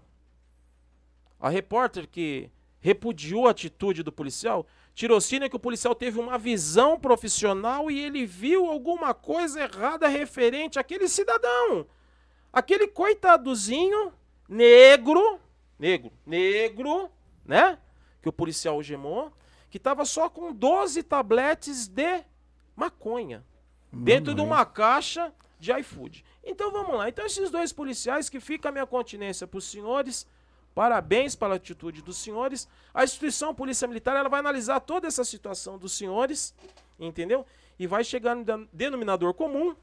a 1.40 1.50
repórter 1.50 2.08
que 2.08 2.52
repudiou 2.80 3.48
a 3.48 3.52
atitude 3.52 4.02
do 4.02 4.12
policial, 4.12 4.66
tirocínio 5.02 5.48
é 5.48 5.50
que 5.50 5.56
o 5.56 5.60
policial 5.60 5.96
teve 5.96 6.20
uma 6.20 6.38
visão 6.38 7.00
profissional 7.00 7.90
e 7.90 8.00
ele 8.00 8.24
viu 8.24 8.68
alguma 8.68 9.16
coisa 9.16 9.60
errada 9.64 10.08
referente 10.08 10.78
àquele 10.78 11.08
cidadão. 11.08 11.88
Aquele 12.54 12.88
coitadozinho 12.88 14.14
negro, 14.48 15.40
negro, 15.80 16.12
negro, 16.24 17.10
né? 17.44 17.80
Que 18.22 18.30
o 18.30 18.32
policial 18.32 18.84
gemou, 18.84 19.34
que 19.72 19.78
estava 19.78 20.06
só 20.06 20.30
com 20.30 20.54
12 20.54 21.02
tabletes 21.02 21.88
de 21.88 22.24
maconha 22.76 23.44
dentro 23.92 24.36
de 24.36 24.42
uma 24.42 24.64
caixa 24.66 25.34
de 25.60 25.72
iFood. 25.80 26.24
Então 26.44 26.72
vamos 26.72 26.96
lá. 26.96 27.10
Então 27.10 27.26
esses 27.26 27.50
dois 27.50 27.74
policiais 27.74 28.30
que 28.30 28.40
fica 28.40 28.70
a 28.70 28.72
minha 28.72 28.86
continência 28.86 29.48
para 29.48 29.58
os 29.58 29.66
senhores, 29.66 30.28
parabéns 30.74 31.36
pela 31.36 31.56
atitude 31.56 32.02
dos 32.02 32.18
senhores. 32.18 32.68
A 32.94 33.04
instituição 33.04 33.54
Polícia 33.54 33.88
Militar 33.88 34.16
ela 34.16 34.30
vai 34.30 34.40
analisar 34.40 34.80
toda 34.80 35.08
essa 35.08 35.24
situação 35.24 35.78
dos 35.78 35.94
senhores, 35.94 36.54
entendeu? 37.00 37.46
E 37.78 37.88
vai 37.88 38.04
chegar 38.04 38.36
no 38.36 38.46
denominador 38.72 39.34
comum, 39.34 39.76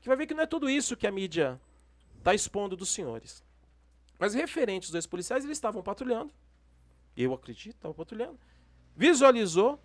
que 0.00 0.08
vai 0.08 0.16
ver 0.16 0.26
que 0.26 0.34
não 0.34 0.42
é 0.42 0.46
tudo 0.46 0.68
isso 0.68 0.96
que 0.96 1.06
a 1.06 1.10
mídia 1.10 1.60
está 2.18 2.34
expondo 2.34 2.76
dos 2.76 2.90
senhores. 2.90 3.42
Mas 4.18 4.34
referente 4.34 4.84
aos 4.84 4.92
dois 4.92 5.06
policiais, 5.06 5.44
eles 5.44 5.56
estavam 5.56 5.82
patrulhando. 5.82 6.32
Eu 7.16 7.32
acredito, 7.32 7.76
estavam 7.76 7.94
patrulhando. 7.94 8.38
Visualizou 8.94 9.80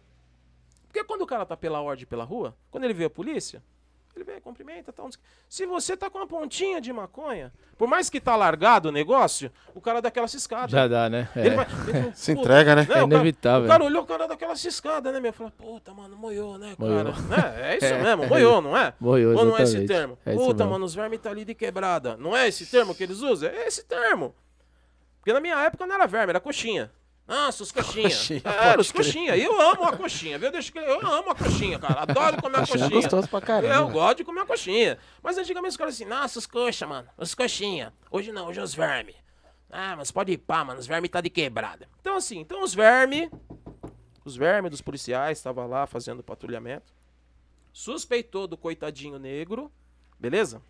porque 0.96 1.04
quando 1.04 1.24
o 1.24 1.28
cara 1.28 1.46
tá 1.46 1.58
pela 1.58 1.82
ordem 1.82 2.06
pela 2.06 2.24
rua, 2.24 2.58
quando 2.72 2.86
ele 2.86 2.94
vê 2.94 3.04
a 3.04 3.10
polícia, 3.10 3.62
ele 4.16 4.24
vem, 4.24 4.40
cumprimenta, 4.40 4.94
tal. 4.94 5.10
Se 5.50 5.66
você 5.66 5.98
tá 5.98 6.10
com 6.10 6.20
uma 6.20 6.28
pontinha 6.28 6.80
de 6.80 6.92
maconha, 6.94 7.52
por 7.78 7.88
mais 7.88 8.10
que 8.10 8.22
tá 8.22 8.36
largado 8.36 8.90
o 8.90 8.92
negócio, 8.92 9.52
o 9.74 9.82
cara 9.82 10.02
dá 10.02 10.08
aquela 10.08 10.28
ciscada. 10.28 10.70
Já 10.70 10.88
dá, 10.88 11.10
né? 11.10 11.28
É. 11.36 11.46
Ele 11.46 11.56
vai, 11.56 11.68
ele, 11.88 12.12
Se 12.16 12.32
entrega, 12.32 12.76
né? 12.76 12.88
É 12.90 13.04
inevitável. 13.04 13.66
O 13.66 13.68
cara, 13.68 13.84
o 13.84 13.84
cara 13.84 13.84
olhou, 13.84 14.04
o 14.04 14.06
cara 14.06 14.28
dá 14.28 14.34
aquela 14.34 14.56
ciscada, 14.56 15.12
né, 15.12 15.20
meu? 15.20 15.34
Fala, 15.34 15.52
puta, 15.52 15.94
mano, 15.94 16.16
moiou, 16.16 16.58
né, 16.58 16.76
cara? 16.80 17.14
É, 17.60 17.74
é, 17.74 17.78
isso 17.78 17.86
é. 17.94 18.02
mesmo, 18.02 18.28
moiou, 18.28 18.62
não 18.62 18.78
é? 18.78 18.94
Moiou, 19.00 19.38
Ou 19.38 19.46
não 19.46 19.58
é 19.58 19.64
esse 19.64 19.86
termo? 19.86 20.18
É 20.26 20.34
puta, 20.34 20.66
mano, 20.66 20.86
os 20.86 20.96
vermes 20.96 21.20
tá 21.20 21.30
ali 21.30 21.44
de 21.44 21.54
quebrada. 21.54 22.16
Não 22.18 22.36
é 22.36 22.48
esse 22.48 22.66
termo 22.66 22.96
que 22.96 23.04
eles 23.04 23.20
usam? 23.22 23.50
É 23.50 23.68
esse 23.68 23.84
termo. 23.84 24.34
Porque 25.20 25.34
na 25.34 25.42
minha 25.42 25.60
época 25.64 25.86
não 25.86 25.96
era 25.96 26.06
verme, 26.06 26.32
era 26.32 26.40
coxinha. 26.40 26.92
Nossa, 27.28 27.64
os 27.64 27.72
coxinhas. 27.72 28.14
Coxinha, 28.14 28.42
é, 28.46 28.80
os 28.80 28.92
coxinhas. 28.92 29.40
Eu 29.40 29.60
amo 29.60 29.84
a 29.84 29.98
coxinha, 29.98 30.38
viu? 30.38 30.52
Deixa 30.52 30.72
que 30.72 30.78
eu 30.78 31.06
amo 31.06 31.32
a 31.32 31.36
coxinha, 31.36 31.80
cara. 31.80 32.02
Adoro 32.02 32.40
comer 32.42 32.58
a 32.58 32.68
coxinha. 32.68 32.86
É 32.86 32.90
gostoso 32.90 33.28
pra 33.28 33.42
caramba. 33.42 33.74
Eu 33.74 33.90
gosto 33.90 34.18
de 34.18 34.24
comer 34.24 34.42
a 34.42 34.46
coxinha. 34.46 35.00
Mas 35.24 35.38
antigamente 35.38 35.72
os 35.72 35.78
caras 35.78 35.96
assim, 35.96 36.06
nossa, 36.06 36.38
os 36.38 36.46
coxas, 36.46 36.88
mano. 36.88 37.10
Os 37.18 37.34
coxinha. 37.34 37.92
Hoje 38.12 38.32
não, 38.32 38.48
hoje 38.48 38.60
é 38.60 38.64
os 38.64 38.76
vermes. 38.76 39.16
Ah, 39.72 39.96
mas 39.98 40.12
pode 40.12 40.32
ir 40.34 40.38
pá, 40.38 40.64
mano. 40.64 40.80
Os 40.80 40.86
vermes 40.86 41.10
tá 41.10 41.20
de 41.20 41.32
quebrada. 41.32 41.90
Então 42.00 42.16
assim, 42.16 42.40
então 42.40 42.62
os 42.62 42.76
vermes, 42.76 43.30
os 44.24 44.36
vermes 44.36 44.70
dos 44.70 44.82
policiais 44.82 45.40
estavam 45.40 45.68
lá 45.68 45.88
fazendo 45.88 46.22
patrulhamento. 46.22 46.94
Suspeitou 47.74 48.48
do 48.48 48.56
coitadinho 48.56 49.18
negro, 49.18 49.72
beleza? 50.20 50.62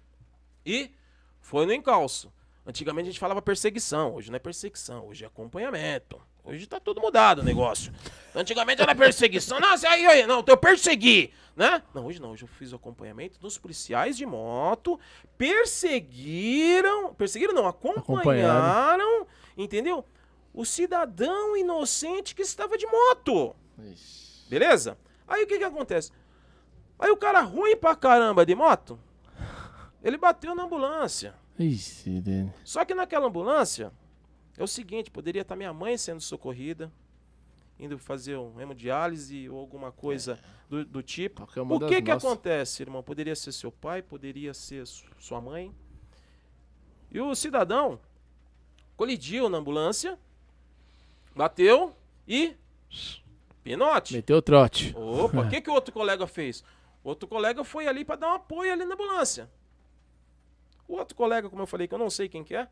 E 0.66 0.90
foi 1.42 1.66
no 1.66 1.74
encalço. 1.74 2.32
Antigamente 2.66 3.10
a 3.10 3.12
gente 3.12 3.20
falava 3.20 3.42
perseguição, 3.42 4.16
hoje 4.16 4.32
não 4.32 4.38
é 4.38 4.40
perseguição, 4.40 5.08
hoje 5.08 5.24
é 5.24 5.28
acompanhamento. 5.28 6.20
Hoje 6.46 6.68
tá 6.68 6.80
tudo 6.80 7.02
mudado 7.02 7.40
o 7.40 7.44
negócio. 7.44 7.92
Antigamente 8.36 8.82
era 8.82 8.94
perseguição. 8.94 9.60
Nossa, 9.60 9.90
aí, 9.90 10.06
aí, 10.06 10.28
não, 10.28 10.44
eu 10.46 10.58
persegui, 10.58 11.34
né? 11.56 11.82
Não, 11.94 12.06
hoje 12.06 12.22
não, 12.22 12.32
hoje 12.32 12.44
eu 12.44 12.48
fiz 12.48 12.72
o 12.72 12.76
acompanhamento 12.76 13.40
dos 13.40 13.58
policiais 13.58 14.16
de 14.16 14.26
moto, 14.28 15.00
perseguiram, 15.38 17.16
perseguiram 17.16 17.54
não, 17.54 17.66
acompanharam, 17.66 19.26
entendeu? 19.58 20.06
O 20.54 20.66
cidadão 20.66 21.58
inocente 21.58 22.36
que 22.36 22.44
estava 22.44 22.78
de 22.78 22.86
moto. 22.86 23.56
Ixi. 23.80 24.48
Beleza? 24.48 24.98
Aí 25.28 25.44
o 25.44 25.48
que 25.48 25.58
que 25.58 25.64
acontece? 25.64 26.12
Aí 27.00 27.10
o 27.10 27.18
cara 27.18 27.42
ruim 27.42 27.76
pra 27.76 27.96
caramba 27.96 28.46
de 28.46 28.54
moto, 28.54 29.00
ele 30.04 30.18
bateu 30.18 30.54
na 30.54 30.64
ambulância. 30.64 31.34
Ixi, 31.58 32.22
Só 32.64 32.86
que 32.86 32.94
naquela 32.94 33.28
ambulância, 33.28 33.92
é 34.58 34.64
o 34.64 34.68
seguinte, 34.68 35.12
poderia 35.12 35.42
estar 35.42 35.56
minha 35.56 35.74
mãe 35.74 35.98
sendo 35.98 36.22
socorrida, 36.22 36.92
indo 37.80 37.98
fazer 37.98 38.38
um 38.38 38.60
hemodiálise 38.60 39.50
ou 39.50 39.60
alguma 39.60 39.92
coisa 39.92 40.34
é. 40.34 40.70
do, 40.70 40.86
do, 40.86 41.04
tipo. 41.04 41.44
O 41.44 41.80
que 41.88 42.02
que 42.02 42.14
nossas... 42.14 42.32
acontece, 42.32 42.84
irmão? 42.84 43.04
Poderia 43.04 43.36
ser 43.36 43.52
seu 43.52 43.72
pai, 43.72 44.02
poderia 44.02 44.54
ser 44.54 44.86
sua 45.20 45.42
mãe. 45.42 45.74
E 47.12 47.20
o 47.20 47.36
cidadão 47.36 48.00
colidiu 48.96 49.50
na 49.50 49.58
ambulância, 49.58 50.18
bateu 51.36 51.96
e 52.28 52.56
pinote. 53.64 54.14
Meteu 54.14 54.38
o 54.38 54.42
trote. 54.42 54.94
Opa, 54.96 55.42
o 55.42 55.48
que 55.50 55.62
que 55.62 55.70
o 55.70 55.74
outro 55.74 55.94
colega 55.94 56.26
fez? 56.26 56.64
Outro 57.04 57.28
colega 57.28 57.64
foi 57.64 57.88
ali 57.88 58.06
para 58.06 58.16
dar 58.16 58.30
um 58.30 58.36
apoio 58.36 58.72
ali 58.72 58.86
na 58.86 58.94
ambulância. 58.94 59.50
O 60.88 60.96
outro 60.96 61.16
colega, 61.16 61.50
como 61.50 61.62
eu 61.62 61.68
falei, 61.68 61.88
que 61.88 61.94
eu 61.94 62.00
não 62.00 62.10
sei 62.10 62.30
quem 62.30 62.44
que 62.44 62.56
é, 62.56 62.68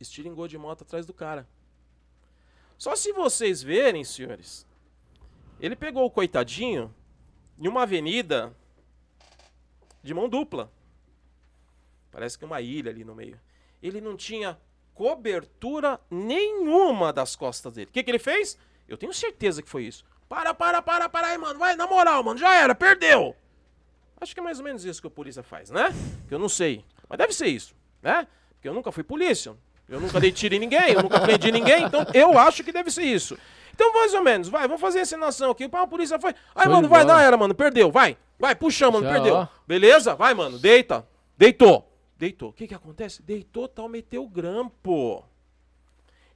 estilingou 0.00 0.48
de 0.48 0.56
moto 0.56 0.82
atrás 0.82 1.04
do 1.06 1.12
cara. 1.12 1.46
Só 2.78 2.96
se 2.96 3.12
vocês 3.12 3.62
verem, 3.62 4.02
senhores, 4.02 4.66
ele 5.60 5.76
pegou 5.76 6.04
o 6.04 6.10
coitadinho 6.10 6.92
em 7.58 7.68
uma 7.68 7.82
avenida 7.82 8.56
de 10.02 10.14
mão 10.14 10.28
dupla. 10.28 10.72
Parece 12.10 12.38
que 12.38 12.44
uma 12.44 12.60
ilha 12.60 12.90
ali 12.90 13.04
no 13.04 13.14
meio. 13.14 13.38
Ele 13.82 14.00
não 14.00 14.16
tinha 14.16 14.58
cobertura 14.94 16.00
nenhuma 16.10 17.12
das 17.12 17.36
costas 17.36 17.74
dele. 17.74 17.90
O 17.90 17.92
que, 17.92 18.02
que 18.02 18.10
ele 18.10 18.18
fez? 18.18 18.58
Eu 18.88 18.96
tenho 18.96 19.12
certeza 19.12 19.62
que 19.62 19.68
foi 19.68 19.84
isso. 19.84 20.04
Para, 20.28 20.54
para, 20.54 20.80
para, 20.82 21.08
para 21.08 21.28
aí, 21.28 21.38
mano. 21.38 21.58
Vai, 21.58 21.76
na 21.76 21.86
moral, 21.86 22.22
mano. 22.24 22.38
Já 22.38 22.54
era, 22.54 22.74
perdeu. 22.74 23.36
Acho 24.20 24.34
que 24.34 24.40
é 24.40 24.42
mais 24.42 24.58
ou 24.58 24.64
menos 24.64 24.84
isso 24.84 25.00
que 25.00 25.06
a 25.06 25.10
polícia 25.10 25.42
faz, 25.42 25.70
né? 25.70 25.88
Que 26.28 26.34
eu 26.34 26.38
não 26.38 26.48
sei. 26.48 26.84
Mas 27.08 27.18
deve 27.18 27.32
ser 27.32 27.46
isso, 27.46 27.74
né? 28.02 28.26
Porque 28.54 28.68
eu 28.68 28.74
nunca 28.74 28.92
fui 28.92 29.02
polícia. 29.02 29.56
Eu 29.90 30.00
nunca 30.00 30.20
dei 30.20 30.30
tiro 30.30 30.54
em 30.54 30.60
ninguém, 30.60 30.92
eu 30.92 31.02
nunca 31.02 31.18
prendi 31.18 31.50
ninguém, 31.50 31.82
então 31.82 32.06
eu 32.14 32.38
acho 32.38 32.62
que 32.62 32.70
deve 32.70 32.92
ser 32.92 33.02
isso. 33.02 33.36
Então, 33.74 33.92
mais 33.92 34.14
ou 34.14 34.22
menos, 34.22 34.48
vai, 34.48 34.68
vamos 34.68 34.80
fazer 34.80 35.00
a 35.00 35.02
encenação 35.02 35.50
aqui. 35.50 35.68
Pá, 35.68 35.82
a 35.82 35.86
polícia 35.86 36.18
foi. 36.20 36.32
Aí, 36.54 36.68
mano, 36.68 36.88
vai, 36.88 37.04
na 37.04 37.20
era, 37.20 37.36
mano, 37.36 37.54
perdeu, 37.54 37.90
vai. 37.90 38.16
Vai, 38.38 38.54
puxamos, 38.54 39.02
mano, 39.02 39.12
perdeu. 39.12 39.48
Beleza? 39.66 40.14
Vai, 40.14 40.32
mano, 40.32 40.58
deita. 40.58 41.04
Deitou. 41.36 41.92
Deitou. 42.16 42.50
O 42.50 42.52
que 42.52 42.68
que 42.68 42.74
acontece? 42.74 43.20
Deitou, 43.20 43.66
tal, 43.66 43.88
meteu 43.88 44.22
o 44.22 44.28
grampo. 44.28 45.24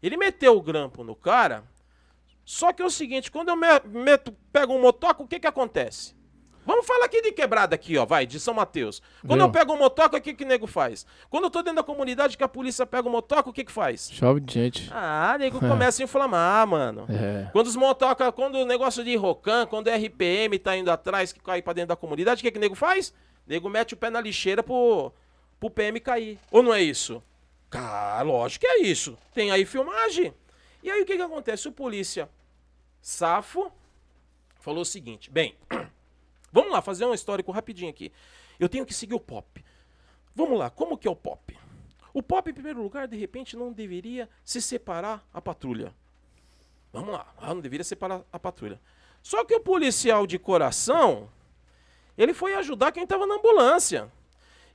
Ele 0.02 0.16
meteu 0.16 0.56
o 0.56 0.62
grampo 0.62 1.04
no 1.04 1.14
cara, 1.14 1.62
só 2.44 2.72
que 2.72 2.82
é 2.82 2.84
o 2.84 2.90
seguinte, 2.90 3.30
quando 3.30 3.50
eu 3.50 3.56
meto, 3.56 4.32
pego 4.52 4.74
um 4.74 4.80
motoco, 4.80 5.22
o 5.22 5.28
que 5.28 5.38
que 5.38 5.46
acontece? 5.46 6.14
Vamos 6.66 6.86
falar 6.86 7.04
aqui 7.04 7.20
de 7.20 7.32
quebrada 7.32 7.74
aqui, 7.74 7.96
ó, 7.98 8.06
vai, 8.06 8.26
de 8.26 8.40
São 8.40 8.54
Mateus. 8.54 9.02
Quando 9.26 9.40
eu 9.40 9.50
pego 9.50 9.74
um 9.74 9.78
motoca, 9.78 10.16
o 10.16 10.20
que 10.20 10.32
que 10.32 10.44
nego 10.44 10.66
faz? 10.66 11.06
Quando 11.28 11.44
eu 11.44 11.50
tô 11.50 11.62
dentro 11.62 11.76
da 11.76 11.82
comunidade 11.82 12.36
que 12.36 12.44
a 12.44 12.48
polícia 12.48 12.86
pega 12.86 13.06
o 13.06 13.10
motoca, 13.10 13.50
o 13.50 13.52
que 13.52 13.64
que 13.64 13.72
faz? 13.72 14.10
Chove 14.10 14.40
de 14.40 14.54
gente. 14.54 14.90
Ah, 14.92 15.36
nego 15.38 15.60
começa 15.60 16.02
a 16.02 16.04
inflamar, 16.04 16.66
mano. 16.66 17.06
É. 17.08 17.50
Quando 17.52 17.66
os 17.66 17.76
motoca, 17.76 18.32
quando 18.32 18.56
o 18.56 18.64
negócio 18.64 19.04
de 19.04 19.14
Rocan, 19.16 19.66
quando 19.66 19.88
o 19.88 19.90
RPM 19.94 20.58
tá 20.58 20.76
indo 20.76 20.90
atrás, 20.90 21.32
que 21.32 21.40
cai 21.40 21.60
pra 21.60 21.72
dentro 21.72 21.88
da 21.88 21.96
comunidade, 21.96 22.40
o 22.40 22.42
que 22.42 22.50
que 22.50 22.58
nego 22.58 22.74
faz? 22.74 23.12
Nego 23.46 23.68
mete 23.68 23.94
o 23.94 23.96
pé 23.96 24.08
na 24.08 24.20
lixeira 24.20 24.62
pro, 24.62 25.12
pro 25.60 25.68
PM 25.70 26.00
cair. 26.00 26.38
Ou 26.50 26.62
não 26.62 26.72
é 26.72 26.80
isso? 26.82 27.22
Cara, 27.68 28.22
lógico 28.22 28.64
que 28.64 28.66
é 28.66 28.82
isso. 28.82 29.18
Tem 29.34 29.50
aí 29.50 29.64
filmagem. 29.66 30.32
E 30.82 30.90
aí 30.90 31.02
o 31.02 31.06
que 31.06 31.16
que 31.16 31.22
acontece? 31.22 31.68
O 31.68 31.72
polícia 31.72 32.28
safo 33.00 33.70
falou 34.60 34.80
o 34.80 34.84
seguinte, 34.84 35.30
bem, 35.30 35.54
vamos 36.54 36.72
lá, 36.72 36.80
fazer 36.80 37.04
um 37.04 37.12
histórico 37.12 37.50
rapidinho 37.50 37.90
aqui. 37.90 38.12
Eu 38.60 38.68
tenho 38.68 38.86
que 38.86 38.94
seguir 38.94 39.14
o 39.14 39.20
pop. 39.20 39.62
Vamos 40.34 40.56
lá, 40.56 40.70
como 40.70 40.96
que 40.96 41.08
é 41.08 41.10
o 41.10 41.16
pop? 41.16 41.58
O 42.12 42.22
pop, 42.22 42.48
em 42.48 42.54
primeiro 42.54 42.80
lugar, 42.80 43.08
de 43.08 43.16
repente 43.16 43.56
não 43.56 43.72
deveria 43.72 44.28
se 44.44 44.62
separar 44.62 45.26
a 45.34 45.42
patrulha. 45.42 45.92
Vamos 46.92 47.12
lá, 47.12 47.26
não 47.42 47.60
deveria 47.60 47.82
separar 47.82 48.22
a 48.32 48.38
patrulha. 48.38 48.80
Só 49.20 49.44
que 49.44 49.54
o 49.54 49.60
policial 49.60 50.26
de 50.26 50.38
coração, 50.38 51.28
ele 52.16 52.32
foi 52.32 52.54
ajudar 52.54 52.92
quem 52.92 53.02
estava 53.02 53.26
na 53.26 53.34
ambulância. 53.34 54.10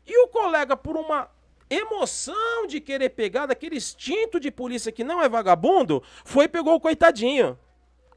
E 0.06 0.26
o 0.26 0.28
colega, 0.28 0.76
por 0.76 0.98
uma 0.98 1.32
emoção 1.70 2.68
de 2.68 2.82
querer 2.82 3.10
pegar 3.10 3.46
daquele 3.46 3.78
instinto 3.78 4.38
de 4.38 4.52
polícia 4.52 4.92
que 4.92 5.04
não 5.04 5.22
é 5.22 5.30
vagabundo, 5.30 6.04
foi 6.26 6.46
e 6.46 6.50
pegou 6.50 6.76
o 6.76 6.80
coitadinho. 6.80 7.58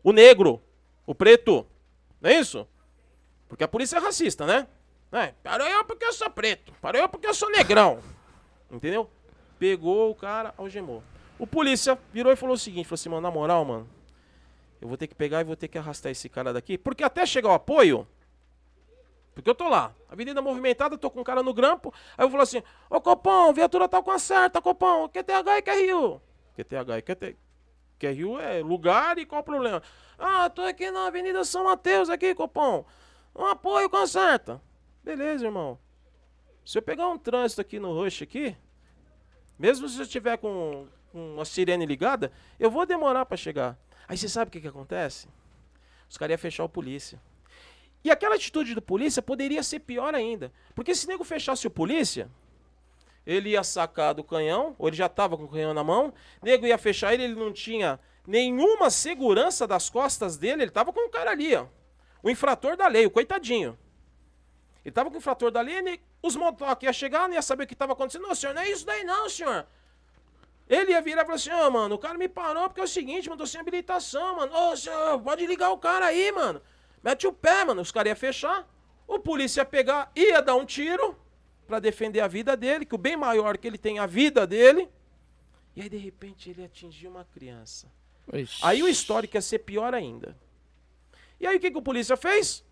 O 0.02 0.10
negro, 0.10 0.60
o 1.06 1.14
preto. 1.14 1.64
Não 2.20 2.30
é 2.30 2.40
isso? 2.40 2.66
Porque 3.52 3.64
a 3.64 3.68
polícia 3.68 3.98
é 3.98 4.00
racista, 4.00 4.46
né? 4.46 4.66
É, 5.12 5.34
parou 5.42 5.66
eu 5.66 5.84
porque 5.84 6.06
eu 6.06 6.12
sou 6.14 6.30
preto, 6.30 6.72
parou 6.80 7.02
eu 7.02 7.06
porque 7.06 7.26
eu 7.26 7.34
sou 7.34 7.50
negrão. 7.50 7.98
Entendeu? 8.70 9.10
Pegou 9.58 10.10
o 10.10 10.14
cara, 10.14 10.54
algemou. 10.56 11.02
O 11.38 11.46
polícia 11.46 11.98
virou 12.14 12.32
e 12.32 12.36
falou 12.36 12.54
o 12.54 12.58
seguinte, 12.58 12.86
falou 12.86 12.94
assim, 12.94 13.10
mano, 13.10 13.20
na 13.20 13.30
moral, 13.30 13.62
mano, 13.62 13.86
eu 14.80 14.88
vou 14.88 14.96
ter 14.96 15.06
que 15.06 15.14
pegar 15.14 15.42
e 15.42 15.44
vou 15.44 15.54
ter 15.54 15.68
que 15.68 15.76
arrastar 15.76 16.10
esse 16.10 16.30
cara 16.30 16.50
daqui, 16.50 16.78
porque 16.78 17.04
até 17.04 17.26
chegar 17.26 17.50
o 17.50 17.52
apoio, 17.52 18.08
porque 19.34 19.50
eu 19.50 19.54
tô 19.54 19.68
lá, 19.68 19.92
avenida 20.08 20.40
movimentada, 20.40 20.96
tô 20.96 21.10
com 21.10 21.20
um 21.20 21.24
cara 21.24 21.42
no 21.42 21.52
grampo, 21.52 21.92
aí 22.16 22.24
eu 22.24 22.30
falo 22.30 22.44
assim, 22.44 22.62
ô 22.88 23.02
Copão, 23.02 23.52
viatura 23.52 23.86
tá 23.86 24.02
com 24.02 24.12
a 24.12 24.18
certa, 24.18 24.62
Copão, 24.62 25.10
QTH 25.10 25.58
e 25.58 25.62
QRU. 25.62 26.22
QTH 26.56 26.96
e 26.96 27.02
QT... 27.02 27.36
QRU 27.98 28.40
é 28.40 28.62
lugar 28.62 29.18
e 29.18 29.26
qual 29.26 29.42
o 29.42 29.44
problema? 29.44 29.82
Ah, 30.18 30.48
tô 30.48 30.62
aqui 30.62 30.90
na 30.90 31.08
avenida 31.08 31.44
São 31.44 31.64
Mateus 31.64 32.08
aqui, 32.08 32.34
Copão, 32.34 32.86
um 33.34 33.46
apoio 33.46 33.88
com 33.88 33.96
a 33.96 34.06
certa. 34.06 34.60
Beleza, 35.02 35.46
irmão. 35.46 35.78
Se 36.64 36.78
eu 36.78 36.82
pegar 36.82 37.08
um 37.08 37.18
trânsito 37.18 37.60
aqui 37.60 37.78
no 37.78 37.92
rush 37.92 38.22
aqui, 38.22 38.56
mesmo 39.58 39.88
se 39.88 39.98
eu 39.98 40.02
estiver 40.02 40.38
com, 40.38 40.86
com 41.10 41.40
a 41.40 41.44
sirene 41.44 41.86
ligada, 41.86 42.30
eu 42.58 42.70
vou 42.70 42.86
demorar 42.86 43.26
pra 43.26 43.36
chegar. 43.36 43.78
Aí 44.06 44.16
você 44.16 44.28
sabe 44.28 44.48
o 44.48 44.52
que, 44.52 44.60
que 44.60 44.68
acontece? 44.68 45.28
Os 46.08 46.16
caras 46.16 46.32
iam 46.32 46.38
fechar 46.38 46.64
o 46.64 46.68
polícia. 46.68 47.20
E 48.04 48.10
aquela 48.10 48.34
atitude 48.34 48.74
do 48.74 48.82
polícia 48.82 49.22
poderia 49.22 49.62
ser 49.62 49.80
pior 49.80 50.14
ainda. 50.14 50.52
Porque 50.74 50.94
se 50.94 51.06
o 51.06 51.08
nego 51.08 51.24
fechasse 51.24 51.66
o 51.66 51.70
polícia, 51.70 52.28
ele 53.26 53.50
ia 53.50 53.62
sacar 53.62 54.14
do 54.14 54.24
canhão, 54.24 54.74
ou 54.78 54.88
ele 54.88 54.96
já 54.96 55.08
tava 55.08 55.36
com 55.36 55.44
o 55.44 55.48
canhão 55.48 55.72
na 55.72 55.84
mão, 55.84 56.12
o 56.40 56.44
nego 56.44 56.66
ia 56.66 56.78
fechar 56.78 57.14
ele, 57.14 57.24
ele 57.24 57.34
não 57.34 57.52
tinha 57.52 57.98
nenhuma 58.26 58.90
segurança 58.90 59.66
das 59.66 59.88
costas 59.88 60.36
dele, 60.36 60.62
ele 60.62 60.70
tava 60.70 60.92
com 60.92 61.06
o 61.06 61.10
cara 61.10 61.30
ali, 61.30 61.54
ó. 61.54 61.66
O 62.22 62.30
infrator 62.30 62.76
da 62.76 62.86
lei, 62.86 63.04
o 63.06 63.10
coitadinho. 63.10 63.78
Ele 64.84 64.92
tava 64.92 65.08
com 65.10 65.16
o 65.16 65.18
infrator 65.18 65.50
da 65.50 65.60
lei, 65.60 65.76
ele- 65.76 66.00
os 66.22 66.36
motoques 66.36 66.84
iam 66.84 66.92
chegar, 66.92 67.28
não 67.28 67.34
ia 67.34 67.42
saber 67.42 67.64
o 67.64 67.66
que 67.66 67.74
tava 67.74 67.92
acontecendo. 67.92 68.22
Não, 68.22 68.34
senhor, 68.34 68.54
não 68.54 68.62
é 68.62 68.70
isso 68.70 68.84
daí 68.86 69.04
não, 69.04 69.28
senhor. 69.28 69.66
Ele 70.68 70.92
ia 70.92 71.02
virar 71.02 71.22
e 71.22 71.24
falar 71.24 71.34
assim, 71.36 71.50
ô, 71.50 71.70
mano, 71.70 71.94
o 71.96 71.98
cara 71.98 72.16
me 72.16 72.28
parou 72.28 72.68
porque 72.68 72.80
é 72.80 72.84
o 72.84 72.88
seguinte, 72.88 73.28
mano, 73.28 73.38
tô 73.38 73.46
sem 73.46 73.60
habilitação, 73.60 74.36
mano. 74.36 74.52
Ô, 74.54 74.76
senhor, 74.76 75.20
pode 75.20 75.44
ligar 75.46 75.70
o 75.70 75.78
cara 75.78 76.06
aí, 76.06 76.30
mano. 76.32 76.62
Mete 77.02 77.26
o 77.26 77.32
pé, 77.32 77.64
mano. 77.64 77.82
Os 77.82 77.90
caras 77.90 78.10
iam 78.10 78.16
fechar. 78.16 78.66
O 79.06 79.18
polícia 79.18 79.60
ia 79.60 79.64
pegar, 79.64 80.10
ia 80.14 80.40
dar 80.40 80.54
um 80.54 80.64
tiro 80.64 81.16
pra 81.66 81.78
defender 81.80 82.20
a 82.20 82.28
vida 82.28 82.56
dele, 82.56 82.86
que 82.86 82.94
o 82.94 82.98
bem 82.98 83.16
maior 83.16 83.58
que 83.58 83.66
ele 83.66 83.76
tem 83.76 83.98
é 83.98 84.00
a 84.00 84.06
vida 84.06 84.46
dele. 84.46 84.88
E 85.74 85.82
aí, 85.82 85.88
de 85.88 85.96
repente, 85.96 86.48
ele 86.50 86.64
atingiu 86.64 87.10
uma 87.10 87.24
criança. 87.24 87.90
Ixi. 88.32 88.60
Aí 88.64 88.82
o 88.82 88.88
histórico 88.88 89.36
ia 89.36 89.42
ser 89.42 89.58
pior 89.60 89.92
ainda. 89.94 90.36
E 91.42 91.46
aí 91.46 91.56
o 91.56 91.60
que, 91.60 91.72
que 91.72 91.78
o 91.78 91.82
polícia 91.82 92.16
fez? 92.16 92.64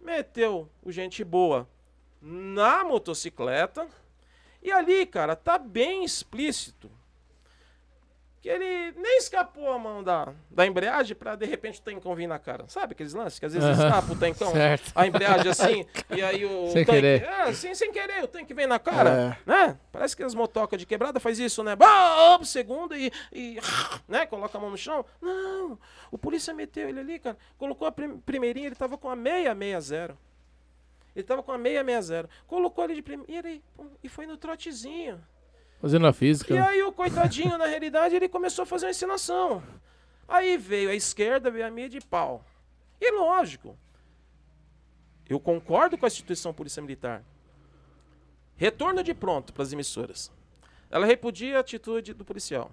Meteu 0.00 0.68
o 0.82 0.90
gente 0.90 1.22
boa 1.22 1.68
na 2.20 2.82
motocicleta. 2.82 3.88
E 4.60 4.72
ali, 4.72 5.06
cara, 5.06 5.36
tá 5.36 5.56
bem 5.56 6.04
explícito 6.04 6.90
que 8.40 8.48
ele 8.48 8.92
nem 8.96 9.18
escapou 9.18 9.72
a 9.72 9.78
mão 9.78 10.02
da, 10.02 10.32
da 10.50 10.64
embreagem 10.64 11.16
pra 11.16 11.34
de 11.34 11.44
repente 11.44 11.80
o 11.80 11.82
tancão 11.82 12.14
vir 12.14 12.26
na 12.28 12.38
cara. 12.38 12.64
Sabe 12.68 12.92
aqueles 12.92 13.12
lances 13.12 13.38
que 13.38 13.46
às 13.46 13.52
vezes 13.52 13.68
Aham. 13.68 13.86
escapa 13.88 14.12
o 14.12 14.16
tancão, 14.16 14.52
Certo. 14.52 14.92
a 14.94 15.06
embreagem 15.06 15.50
assim, 15.50 15.86
e 16.10 16.22
aí 16.22 16.44
o 16.44 16.68
Sem 16.70 16.84
tanque, 16.84 16.90
querer. 17.00 17.22
É, 17.24 17.52
sem, 17.52 17.74
sem 17.74 17.90
querer, 17.92 18.22
o 18.22 18.28
tanque 18.28 18.54
vem 18.54 18.66
na 18.68 18.78
cara, 18.78 19.10
É. 19.10 19.50
né? 19.50 19.78
Parece 19.90 20.16
que 20.16 20.22
as 20.22 20.34
motocas 20.34 20.78
de 20.78 20.86
quebrada 20.86 21.18
faz 21.18 21.38
isso, 21.40 21.62
né? 21.64 21.74
Bah, 21.74 22.38
segundo 22.44 22.96
e, 22.96 23.12
e 23.32 23.58
né? 24.06 24.24
Coloca 24.26 24.56
a 24.56 24.60
mão 24.60 24.70
no 24.70 24.78
chão. 24.78 25.04
Não, 25.20 25.78
o 26.10 26.16
polícia 26.16 26.54
meteu 26.54 26.88
ele 26.88 27.00
ali, 27.00 27.18
cara, 27.18 27.36
colocou 27.58 27.88
a 27.88 27.92
prim- 27.92 28.18
primeirinha, 28.18 28.66
ele 28.68 28.76
tava 28.76 28.96
com 28.96 29.10
a 29.10 29.16
660. 29.16 30.16
Ele 31.16 31.24
tava 31.26 31.42
com 31.42 31.50
a 31.50 31.56
660. 31.58 32.28
Colocou 32.46 32.84
ele 32.84 32.94
de 32.94 33.02
primeira 33.02 33.50
e, 33.50 33.60
e 34.04 34.08
foi 34.08 34.26
no 34.26 34.36
trotezinho. 34.36 35.20
Fazendo 35.80 36.06
a 36.06 36.12
física. 36.12 36.52
E 36.52 36.58
né? 36.58 36.66
aí 36.66 36.82
o 36.82 36.92
coitadinho, 36.92 37.56
na 37.56 37.66
realidade, 37.66 38.16
ele 38.16 38.28
começou 38.28 38.64
a 38.64 38.66
fazer 38.66 38.86
uma 38.86 38.90
ensinação. 38.90 39.62
Aí 40.26 40.56
veio 40.56 40.90
a 40.90 40.94
esquerda, 40.94 41.50
veio 41.50 41.66
a 41.66 41.70
mídia 41.70 42.00
de 42.00 42.06
pau. 42.06 42.44
E 43.00 43.10
lógico, 43.12 43.78
eu 45.28 45.38
concordo 45.38 45.96
com 45.96 46.04
a 46.04 46.08
instituição 46.08 46.52
Polícia 46.52 46.82
Militar. 46.82 47.24
Retorno 48.56 49.04
de 49.04 49.14
pronto 49.14 49.52
para 49.52 49.62
as 49.62 49.72
emissoras. 49.72 50.32
Ela 50.90 51.06
repudia 51.06 51.58
a 51.58 51.60
atitude 51.60 52.12
do 52.12 52.24
policial. 52.24 52.72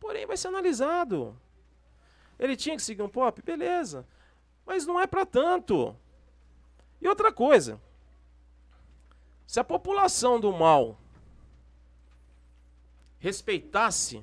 Porém, 0.00 0.26
vai 0.26 0.36
ser 0.36 0.48
analisado. 0.48 1.38
Ele 2.38 2.56
tinha 2.56 2.74
que 2.74 2.82
seguir 2.82 3.02
um 3.02 3.08
pop? 3.08 3.40
Beleza. 3.42 4.06
Mas 4.66 4.84
não 4.84 4.98
é 4.98 5.06
para 5.06 5.24
tanto. 5.24 5.94
E 7.00 7.06
outra 7.06 7.30
coisa. 7.30 7.80
Se 9.46 9.60
a 9.60 9.64
população 9.64 10.40
do 10.40 10.52
mal 10.52 10.98
respeitasse 13.24 14.22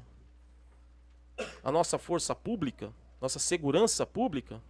a 1.63 1.71
nossa 1.71 1.97
força 1.97 2.35
pública, 2.35 2.93
nossa 3.19 3.39
segurança 3.39 4.05
pública, 4.05 4.61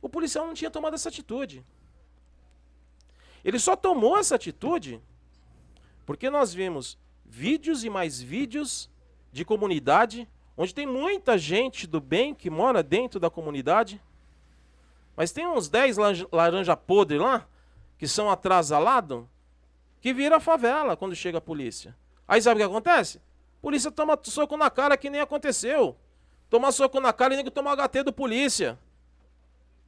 o 0.00 0.08
policial 0.08 0.46
não 0.46 0.54
tinha 0.54 0.70
tomado 0.70 0.94
essa 0.94 1.10
atitude. 1.10 1.62
Ele 3.44 3.58
só 3.58 3.76
tomou 3.76 4.16
essa 4.16 4.36
atitude 4.36 5.02
porque 6.06 6.30
nós 6.30 6.54
vimos 6.54 6.96
vídeos 7.26 7.84
e 7.84 7.90
mais 7.90 8.22
vídeos 8.22 8.88
de 9.30 9.44
comunidade, 9.44 10.26
onde 10.56 10.74
tem 10.74 10.86
muita 10.86 11.36
gente 11.36 11.86
do 11.86 12.00
bem 12.00 12.34
que 12.34 12.48
mora 12.48 12.82
dentro 12.82 13.20
da 13.20 13.28
comunidade, 13.28 14.00
mas 15.14 15.30
tem 15.30 15.46
uns 15.46 15.68
10 15.68 15.98
laranja, 16.32 16.74
podre 16.74 17.18
lá, 17.18 17.46
que 17.98 18.08
são 18.08 18.30
atrasalados, 18.30 19.26
que 20.00 20.14
vira 20.14 20.40
favela 20.40 20.96
quando 20.96 21.14
chega 21.14 21.36
a 21.36 21.42
polícia. 21.42 21.94
Aí 22.26 22.40
sabe 22.40 22.62
o 22.62 22.64
que 22.64 22.70
acontece? 22.70 23.25
Polícia 23.66 23.90
toma 23.90 24.16
soco 24.22 24.56
na 24.56 24.70
cara 24.70 24.96
que 24.96 25.10
nem 25.10 25.20
aconteceu. 25.20 25.96
Toma 26.48 26.70
soco 26.70 27.00
na 27.00 27.12
cara 27.12 27.34
e 27.34 27.36
nego 27.36 27.50
toma 27.50 27.72
HT 27.74 28.04
do 28.04 28.12
polícia. 28.12 28.78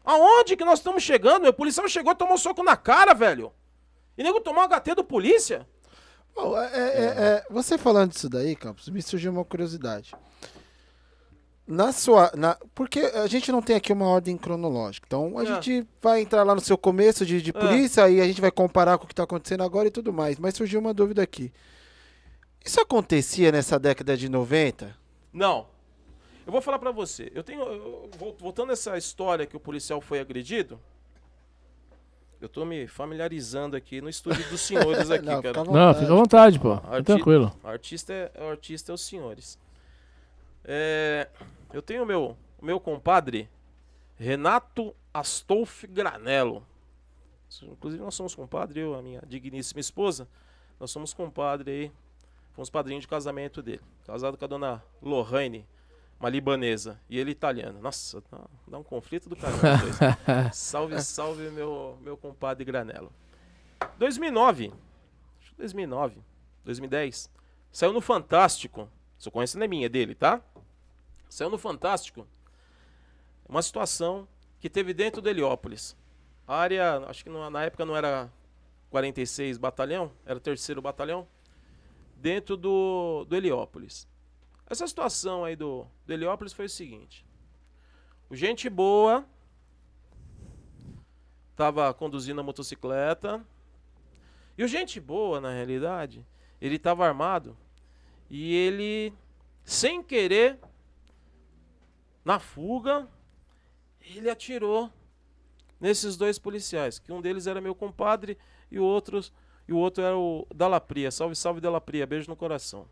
Aonde 0.05 0.57
que 0.57 0.65
nós 0.65 0.81
estamos 0.81 1.01
chegando? 1.01 1.43
Meu 1.43 1.53
policial 1.53 1.89
chegou 1.89 2.11
e 2.13 2.17
tomou 2.17 2.37
soco 2.37 2.65
na 2.65 2.77
cara, 2.77 3.15
velho. 3.15 3.53
E 4.17 4.23
nego 4.25 4.41
tomou 4.41 4.65
HT 4.67 4.97
do 4.97 5.05
polícia? 5.05 5.65
Bom, 6.35 6.61
é- 6.61 6.73
é- 6.75 7.05
é- 7.05 7.47
você 7.49 7.79
falando 7.79 8.11
disso 8.11 8.29
daí, 8.29 8.57
Campos, 8.57 8.89
me 8.89 9.01
surgiu 9.01 9.31
uma 9.31 9.45
curiosidade. 9.45 10.13
Na 11.65 11.93
sua. 11.93 12.33
Na, 12.35 12.59
porque 12.75 12.99
a 12.99 13.29
gente 13.29 13.53
não 13.53 13.63
tem 13.63 13.77
aqui 13.77 13.93
uma 13.93 14.07
ordem 14.09 14.37
cronológica. 14.37 15.07
Então 15.07 15.39
a 15.39 15.45
É. 15.45 15.47
gente 15.47 15.87
vai 16.03 16.21
entrar 16.23 16.43
lá 16.43 16.53
no 16.53 16.61
seu 16.61 16.77
começo 16.77 17.25
de, 17.25 17.41
de 17.41 17.51
É. 17.51 17.53
polícia, 17.53 18.03
aí 18.03 18.21
a 18.21 18.25
gente 18.27 18.41
vai 18.41 18.51
comparar 18.51 18.99
com 18.99 19.05
o 19.05 19.07
que 19.07 19.13
está 19.13 19.23
acontecendo 19.23 19.63
agora 19.63 19.87
e 19.87 19.91
tudo 19.93 20.13
mais. 20.13 20.37
Mas 20.37 20.57
surgiu 20.57 20.81
uma 20.81 20.93
dúvida 20.93 21.23
aqui. 21.23 21.53
Isso 22.69 22.83
acontecia 22.83 23.51
nessa 23.51 23.79
década 23.79 24.15
de 24.15 24.29
90? 24.29 24.95
Não. 25.33 25.67
Eu 26.45 26.53
vou 26.53 26.61
falar 26.61 26.79
pra 26.79 26.91
você. 26.91 27.33
Eu 27.35 27.43
tenho. 27.43 27.63
eu- 27.63 28.11
vol- 28.19 28.37
voltando 28.39 28.69
a 28.69 28.73
essa 28.75 28.97
história 28.99 29.47
que 29.47 29.57
o 29.57 29.61
policial 29.61 30.03
foi 30.03 30.21
agredido. 30.21 30.79
Eu 32.39 32.47
tô 32.49 32.67
me 32.67 32.87
familiarizando 32.87 33.75
aqui 33.75 34.03
no 34.03 34.09
estúdio 34.11 34.47
dos 34.51 34.61
senhores 34.61 35.09
aqui, 35.11 35.25
Não, 35.25 35.41
cara. 35.41 35.55
fica 35.61 35.71
à 35.71 35.73
Não, 35.87 35.95
fica 35.95 36.13
à 36.13 36.17
vontade, 36.17 36.59
pô. 36.61 36.73
Arti- 36.75 37.05
tranquilo. 37.05 37.57
O 37.65 37.67
artista 37.69 38.13
é, 38.13 38.51
artista 38.51 38.93
é 38.93 38.95
os 38.95 39.01
senhores. 39.01 39.59
É, 40.63 41.27
eu 41.73 41.81
tenho 41.81 42.03
o 42.03 42.07
meu, 42.07 42.37
meu 42.61 42.79
compadre, 42.79 43.49
Renato 44.19 44.95
Astolfi 45.15 45.87
Granello. 45.87 46.63
Inclusive, 47.63 48.03
nós 48.03 48.15
somos 48.15 48.35
compadre, 48.35 48.81
eu, 48.81 48.95
a 48.95 49.01
minha 49.01 49.23
digníssima 49.27 49.81
esposa, 49.81 50.29
nós 50.79 50.91
somos 50.91 51.15
compadre 51.15 51.71
aí, 51.71 51.93
fomos 52.59 52.71
padrinhos 52.71 53.03
de 53.03 53.09
casamento 53.09 53.63
dele. 53.63 53.83
Casado 54.05 54.37
com 54.37 54.45
a 54.45 54.49
dona 54.49 54.85
Lorraine, 55.01 55.65
uma 56.19 56.29
libanesa, 56.29 57.01
e 57.09 57.17
ele 57.17 57.31
italiano. 57.31 57.81
Nossa, 57.81 58.21
dá, 58.67 58.79
um 58.79 58.83
conflito 58.83 59.29
do 59.29 59.37
caramba. 59.37 60.51
salve, 60.53 61.01
salve, 61.01 61.51
meu, 61.51 61.97
meu 62.03 62.17
compadre 62.17 62.65
Granelo. 62.65 63.13
2009, 63.97 64.73
2009, 65.57 66.21
2010, 66.65 67.31
saiu 67.71 67.93
no 67.93 68.01
Fantástico. 68.01 68.91
Só 69.17 69.31
conhece 69.31 69.57
não 69.57 69.65
é 69.65 69.69
minha, 69.69 69.87
é 69.87 69.89
dele, 69.89 70.17
tá? 70.17 70.43
Saiu 71.29 71.51
no 71.51 71.59
Fantástico 71.59 72.27
uma 73.49 73.63
situação 73.63 74.27
que 74.59 74.69
teve 74.69 74.93
dentro 74.93 75.23
do 75.23 75.29
Heliópolis. 75.29 75.97
A 76.45 76.57
área, 76.57 77.05
acho 77.07 77.23
que 77.23 77.31
na 77.31 77.63
época 77.63 77.85
não 77.85 77.97
era 77.97 78.29
46 78.91 79.59
batalhão, 79.59 80.11
era 80.27 80.39
o 80.39 80.41
terceiro 80.41 80.83
batalhão, 80.83 81.25
dentro 82.19 82.57
do, 82.57 83.25
do 83.25 83.37
Heliópolis. 83.37 84.09
Essa 84.67 84.87
situação 84.87 85.45
aí 85.45 85.57
do, 85.57 85.87
do 86.07 86.13
Heliópolis 86.13 86.53
foi 86.53 86.67
o 86.67 86.69
seguinte. 86.71 87.25
O 88.29 88.37
gente 88.37 88.69
boa 88.69 89.25
estava 91.53 91.93
conduzindo 91.95 92.41
a 92.41 92.45
motocicleta. 92.45 93.45
E 94.57 94.63
o 94.63 94.69
gente 94.69 95.01
boa, 95.01 95.41
na 95.41 95.53
realidade, 95.53 96.27
ele 96.61 96.77
estava 96.77 97.07
armado 97.07 97.57
e 98.29 98.55
ele, 98.55 99.13
sem 99.65 100.03
querer, 100.03 100.59
na 102.25 102.39
fuga, 102.39 103.09
ele 104.01 104.29
atirou 104.29 104.93
nesses 105.81 106.17
dois 106.17 106.39
policiais, 106.39 106.99
que 106.99 107.13
um 107.13 107.21
deles 107.21 107.47
era 107.47 107.61
meu 107.61 107.75
compadre 107.75 108.37
e 108.71 108.79
o 108.79 108.85
outro, 108.85 109.21
e 109.69 109.73
o 109.73 109.77
outro 109.77 110.03
era 110.03 110.17
o 110.17 110.47
Dalapria. 110.53 111.11
Salve, 111.11 111.37
salve 111.37 111.61
Dalapria, 111.61 112.07
beijo 112.07 112.29
no 112.31 112.35
coração. 112.35 112.89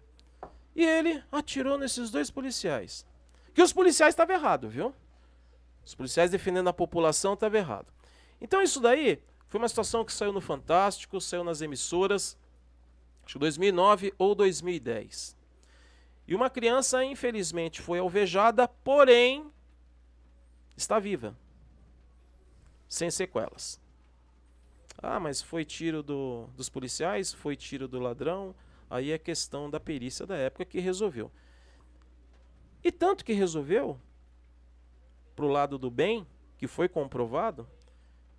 E 0.74 0.85
ele 0.85 1.24
atirou 1.33 1.79
nesses 1.79 2.11
dois 2.11 2.31
policiais. 2.31 3.07
Que 3.55 3.62
os 3.62 3.72
policiais 3.72 4.12
estavam 4.12 4.37
errados, 4.37 4.72
viu? 4.72 4.95
Os 5.85 5.95
policiais 5.95 6.31
defendendo 6.31 6.68
a 6.68 6.74
população 6.74 7.33
estavam 7.33 7.59
errado. 7.59 7.87
Então 8.39 8.62
isso 8.62 8.79
daí 8.79 9.22
foi 9.49 9.59
uma 9.59 9.68
situação 9.68 10.05
que 10.05 10.12
saiu 10.12 10.33
no 10.33 10.41
Fantástico, 10.43 11.18
saiu 11.18 11.43
nas 11.43 11.62
emissoras, 11.62 12.37
acho 13.24 13.35
que 13.35 13.39
2009 13.39 14.12
ou 14.18 14.35
2010. 14.35 15.35
E 16.29 16.35
uma 16.35 16.51
criança, 16.51 17.03
infelizmente, 17.05 17.81
foi 17.81 18.01
alvejada, 18.01 18.68
porém, 18.68 19.51
está 20.77 20.99
viva, 20.99 21.35
sem 22.89 23.11
sequelas. 23.11 23.81
Ah, 25.09 25.20
mas 25.20 25.40
foi 25.40 25.64
tiro 25.64 26.02
do, 26.02 26.48
dos 26.57 26.68
policiais, 26.68 27.32
foi 27.32 27.54
tiro 27.54 27.86
do 27.86 28.00
ladrão, 28.00 28.52
aí 28.90 29.12
é 29.12 29.18
questão 29.18 29.70
da 29.70 29.78
perícia 29.78 30.26
da 30.26 30.36
época 30.36 30.64
que 30.64 30.80
resolveu. 30.80 31.30
E 32.82 32.90
tanto 32.90 33.24
que 33.24 33.32
resolveu, 33.32 34.00
pro 35.36 35.46
lado 35.46 35.78
do 35.78 35.92
bem, 35.92 36.26
que 36.59 36.66
foi 36.66 36.88
comprovado, 36.88 37.68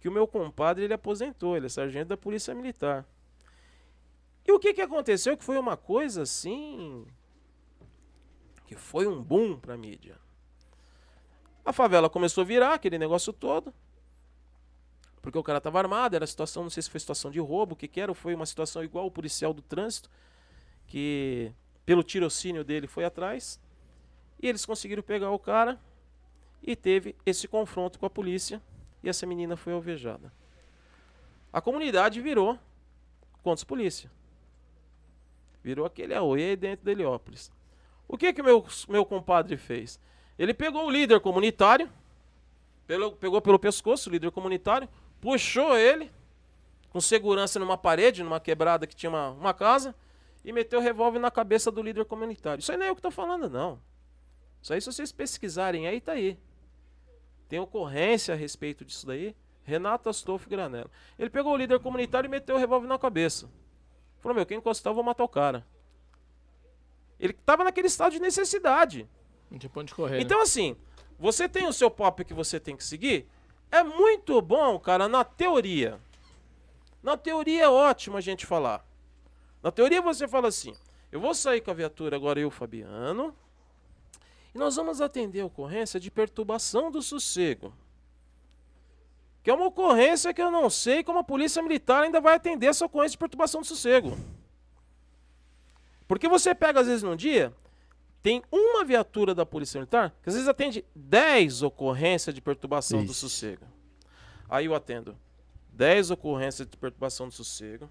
que 0.01 0.09
o 0.09 0.11
meu 0.11 0.27
compadre 0.27 0.83
ele 0.83 0.93
aposentou, 0.93 1.55
ele 1.55 1.67
é 1.67 1.69
sargento 1.69 2.09
da 2.09 2.17
Polícia 2.17 2.53
Militar. 2.53 3.05
E 4.45 4.51
o 4.51 4.59
que, 4.59 4.73
que 4.73 4.81
aconteceu? 4.81 5.37
Que 5.37 5.45
foi 5.45 5.57
uma 5.57 5.77
coisa 5.77 6.23
assim. 6.23 7.05
que 8.65 8.75
foi 8.75 9.07
um 9.07 9.23
boom 9.23 9.57
para 9.57 9.77
mídia. 9.77 10.17
A 11.63 11.71
favela 11.71 12.09
começou 12.09 12.41
a 12.41 12.45
virar 12.45 12.73
aquele 12.73 12.97
negócio 12.97 13.31
todo. 13.31 13.73
Porque 15.27 15.37
o 15.37 15.43
cara 15.43 15.57
estava 15.57 15.77
armado, 15.77 16.15
era 16.15 16.25
situação, 16.25 16.63
não 16.63 16.69
sei 16.69 16.81
se 16.81 16.89
foi 16.89 17.01
situação 17.01 17.29
de 17.29 17.37
roubo, 17.37 17.73
o 17.73 17.75
que, 17.75 17.85
que 17.85 17.99
era, 17.99 18.09
ou 18.09 18.15
foi 18.15 18.33
uma 18.33 18.45
situação 18.45 18.81
igual 18.81 19.05
o 19.05 19.11
policial 19.11 19.53
do 19.53 19.61
trânsito, 19.61 20.09
que 20.87 21.51
pelo 21.85 22.01
tirocínio 22.01 22.63
dele 22.63 22.87
foi 22.87 23.03
atrás. 23.03 23.59
E 24.41 24.47
eles 24.47 24.65
conseguiram 24.65 25.03
pegar 25.03 25.29
o 25.31 25.37
cara 25.37 25.77
e 26.63 26.77
teve 26.77 27.13
esse 27.25 27.45
confronto 27.45 27.99
com 27.99 28.05
a 28.05 28.09
polícia 28.09 28.61
e 29.03 29.09
essa 29.09 29.25
menina 29.25 29.57
foi 29.57 29.73
alvejada. 29.73 30.31
A 31.51 31.59
comunidade 31.59 32.21
virou 32.21 32.57
contra 33.43 33.55
os 33.55 33.63
polícia. 33.65 34.09
Virou 35.61 35.85
aquele 35.85 36.13
aoê 36.13 36.55
dentro 36.55 36.85
de 36.85 36.91
Heliópolis. 36.93 37.51
O 38.07 38.17
que 38.17 38.31
que 38.31 38.41
meu, 38.41 38.65
meu 38.87 39.03
compadre 39.03 39.57
fez? 39.57 39.99
Ele 40.39 40.53
pegou 40.53 40.85
o 40.85 40.89
líder 40.89 41.19
comunitário, 41.19 41.91
pelo, 42.87 43.11
pegou 43.11 43.41
pelo 43.41 43.59
pescoço 43.59 44.09
o 44.09 44.13
líder 44.13 44.31
comunitário, 44.31 44.87
puxou 45.27 45.77
ele 45.77 46.09
com 46.89 47.01
segurança 47.01 47.59
numa 47.59 47.77
parede, 47.77 48.23
numa 48.23 48.39
quebrada 48.39 48.87
que 48.87 48.95
tinha 48.95 49.09
uma, 49.09 49.31
uma 49.31 49.53
casa, 49.53 49.93
e 50.41 50.53
meteu 50.53 50.79
o 50.79 50.81
revólver 50.81 51.19
na 51.19 51.29
cabeça 51.29 51.69
do 51.69 51.81
líder 51.81 52.05
comunitário. 52.05 52.61
Isso 52.61 52.71
aí 52.71 52.77
não 52.77 52.85
é 52.85 52.89
eu 52.89 52.95
que 52.95 52.99
estou 52.99 53.11
falando, 53.11 53.49
não. 53.49 53.77
Isso 54.61 54.73
aí, 54.73 54.79
se 54.79 54.89
vocês 54.89 55.11
pesquisarem 55.11 55.85
aí, 55.85 55.99
tá 55.99 56.13
aí. 56.13 56.39
Tem 57.49 57.59
ocorrência 57.59 58.33
a 58.33 58.37
respeito 58.37 58.85
disso 58.85 59.05
daí. 59.05 59.35
Renato 59.65 60.07
Astolfo 60.07 60.49
Granello. 60.49 60.89
Ele 61.19 61.29
pegou 61.29 61.51
o 61.51 61.57
líder 61.57 61.81
comunitário 61.81 62.29
e 62.29 62.31
meteu 62.31 62.55
o 62.55 62.57
revólver 62.57 62.87
na 62.87 62.97
cabeça. 62.97 63.49
Falou, 64.21 64.33
meu, 64.33 64.45
quem 64.45 64.59
encostar 64.59 64.91
eu 64.91 64.95
vou 64.95 65.03
matar 65.03 65.25
o 65.25 65.27
cara. 65.27 65.67
Ele 67.19 67.33
estava 67.33 67.65
naquele 67.65 67.87
estado 67.87 68.13
de 68.13 68.21
necessidade. 68.21 69.05
Não 69.51 69.59
tinha 69.59 69.69
ponto 69.69 69.87
de 69.87 69.93
correr. 69.93 70.21
Então, 70.21 70.37
né? 70.37 70.43
assim, 70.43 70.77
você 71.19 71.49
tem 71.49 71.67
o 71.67 71.73
seu 71.73 71.91
pop 71.91 72.23
que 72.23 72.33
você 72.33 72.61
tem 72.61 72.77
que 72.77 72.83
seguir. 72.85 73.27
É 73.71 73.83
muito 73.83 74.41
bom, 74.41 74.79
cara, 74.79 75.07
na 75.07 75.23
teoria. 75.23 75.99
Na 77.03 77.17
teoria 77.17 77.63
é 77.63 77.69
ótimo 77.69 78.17
a 78.17 78.21
gente 78.21 78.45
falar. 78.45 78.85
Na 79.61 79.71
teoria 79.71 80.01
você 80.01 80.27
fala 80.27 80.47
assim: 80.47 80.75
eu 81.11 81.19
vou 81.19 81.33
sair 81.33 81.61
com 81.61 81.71
a 81.71 81.73
viatura 81.73 82.15
agora, 82.15 82.39
eu, 82.39 82.49
Fabiano, 82.49 83.35
e 84.53 84.57
nós 84.57 84.75
vamos 84.75 85.01
atender 85.01 85.41
a 85.41 85.45
ocorrência 85.45 85.99
de 85.99 86.09
perturbação 86.09 86.89
do 86.89 87.01
sossego. 87.01 87.73
Que 89.43 89.49
é 89.49 89.53
uma 89.53 89.67
ocorrência 89.67 90.33
que 90.33 90.41
eu 90.41 90.51
não 90.51 90.69
sei 90.69 91.03
como 91.03 91.19
a 91.19 91.23
polícia 91.23 91.61
militar 91.61 92.03
ainda 92.03 92.19
vai 92.19 92.35
atender 92.35 92.67
essa 92.67 92.85
ocorrência 92.85 93.11
de 93.11 93.19
perturbação 93.19 93.61
do 93.61 93.67
sossego. 93.67 94.17
Porque 96.07 96.27
você 96.27 96.55
pega, 96.55 96.81
às 96.81 96.87
vezes, 96.87 97.03
num 97.03 97.15
dia, 97.15 97.53
tem 98.21 98.43
uma 98.51 98.83
viatura 98.83 99.33
da 99.33 99.45
Polícia 99.45 99.79
Militar 99.79 100.13
que 100.21 100.29
às 100.29 100.35
vezes 100.35 100.49
atende 100.49 100.83
10 100.95 101.63
ocorrências 101.63 102.33
de 102.33 102.41
perturbação 102.41 102.99
Ixi. 102.99 103.07
do 103.07 103.13
sossego. 103.13 103.65
Aí 104.49 104.65
eu 104.65 104.75
atendo 104.75 105.17
10 105.73 106.11
ocorrências 106.11 106.67
de 106.67 106.77
perturbação 106.77 107.27
do 107.27 107.33
sossego. 107.33 107.89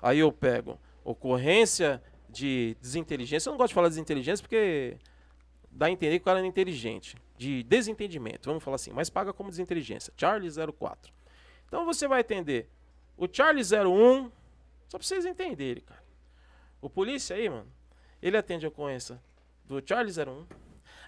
Aí 0.00 0.18
eu 0.18 0.30
pego 0.30 0.78
ocorrência 1.04 2.02
de 2.28 2.76
desinteligência. 2.80 3.48
Eu 3.48 3.52
não 3.52 3.58
gosto 3.58 3.68
de 3.68 3.74
falar 3.74 3.88
desinteligência 3.88 4.42
porque 4.42 4.96
dá 5.70 5.86
a 5.86 5.90
entender 5.90 6.18
que 6.18 6.22
o 6.22 6.24
cara 6.24 6.40
é 6.40 6.46
inteligente. 6.46 7.16
De 7.38 7.62
desentendimento, 7.64 8.48
vamos 8.48 8.64
falar 8.64 8.76
assim, 8.76 8.92
mas 8.92 9.10
paga 9.10 9.30
como 9.30 9.50
desinteligência. 9.50 10.10
Charlie 10.16 10.50
04. 10.50 11.12
Então 11.66 11.84
você 11.84 12.08
vai 12.08 12.20
atender 12.20 12.70
o 13.16 13.28
Charlie 13.30 13.62
01, 13.62 14.30
só 14.88 14.98
pra 14.98 15.06
vocês 15.06 15.26
entenderem, 15.26 15.82
cara. 15.82 16.02
O 16.80 16.88
polícia 16.88 17.36
aí, 17.36 17.48
mano, 17.48 17.70
ele 18.22 18.36
atende 18.36 18.64
a 18.64 18.68
ocorrência 18.68 19.20
do 19.66 19.82
Charlie 19.84 20.12
01. 20.12 20.46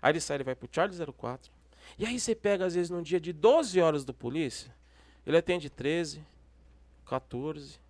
Aí 0.01 0.13
ele 0.13 0.21
sai, 0.21 0.37
ele 0.37 0.45
vai 0.45 0.55
pro 0.55 0.69
Charlie 0.71 0.97
04. 1.13 1.51
E 1.99 2.05
aí 2.05 2.19
você 2.19 2.35
pega, 2.35 2.67
às 2.67 2.75
vezes, 2.75 2.91
num 2.91 3.03
dia 3.03 3.21
de 3.21 3.33
12 3.33 3.81
horas 3.81 4.05
do 4.05 4.13
polícia, 4.13 4.75
ele 5.27 5.37
atende 5.37 5.71
13, 5.71 6.25
14, 7.07 7.81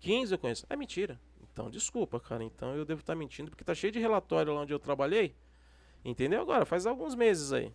15 0.00 0.32
eu 0.32 0.38
conheço. 0.38 0.66
É 0.68 0.76
mentira. 0.76 1.20
Então, 1.52 1.70
desculpa, 1.70 2.18
cara. 2.18 2.42
Então 2.42 2.74
eu 2.74 2.84
devo 2.84 3.00
estar 3.00 3.12
tá 3.12 3.18
mentindo, 3.18 3.50
porque 3.50 3.64
tá 3.64 3.74
cheio 3.74 3.92
de 3.92 3.98
relatório 3.98 4.52
lá 4.52 4.60
onde 4.60 4.72
eu 4.72 4.78
trabalhei. 4.78 5.34
Entendeu? 6.04 6.42
Agora, 6.42 6.66
faz 6.66 6.86
alguns 6.86 7.14
meses 7.14 7.52
aí. 7.52 7.72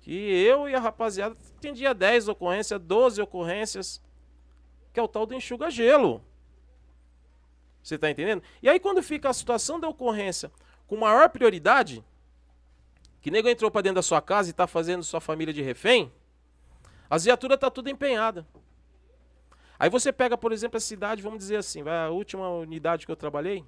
Que 0.00 0.12
eu 0.12 0.68
e 0.68 0.74
a 0.74 0.80
rapaziada 0.80 1.36
atendia 1.56 1.92
10 1.92 2.28
ocorrências, 2.28 2.80
12 2.80 3.20
ocorrências. 3.20 4.02
Que 4.92 5.00
é 5.00 5.02
o 5.02 5.08
tal 5.08 5.26
do 5.26 5.34
enxuga-gelo. 5.34 6.22
Você 7.82 7.98
tá 7.98 8.10
entendendo? 8.10 8.42
E 8.62 8.68
aí, 8.68 8.78
quando 8.78 9.02
fica 9.02 9.30
a 9.30 9.32
situação 9.32 9.80
da 9.80 9.88
ocorrência 9.88 10.52
com 10.90 10.96
maior 10.96 11.30
prioridade, 11.30 12.04
que 13.20 13.30
nego 13.30 13.48
entrou 13.48 13.70
para 13.70 13.82
dentro 13.82 13.94
da 13.94 14.02
sua 14.02 14.20
casa 14.20 14.48
e 14.48 14.50
está 14.50 14.66
fazendo 14.66 15.04
sua 15.04 15.20
família 15.20 15.54
de 15.54 15.62
refém, 15.62 16.12
as 17.08 17.22
viaturas 17.22 17.60
tá 17.60 17.70
tudo 17.70 17.88
empenhada. 17.88 18.44
Aí 19.78 19.88
você 19.88 20.12
pega, 20.12 20.36
por 20.36 20.50
exemplo, 20.50 20.78
a 20.78 20.80
cidade, 20.80 21.22
vamos 21.22 21.38
dizer 21.38 21.58
assim, 21.58 21.84
vai 21.84 21.96
a 21.96 22.10
última 22.10 22.50
unidade 22.50 23.06
que 23.06 23.12
eu 23.12 23.14
trabalhei. 23.14 23.64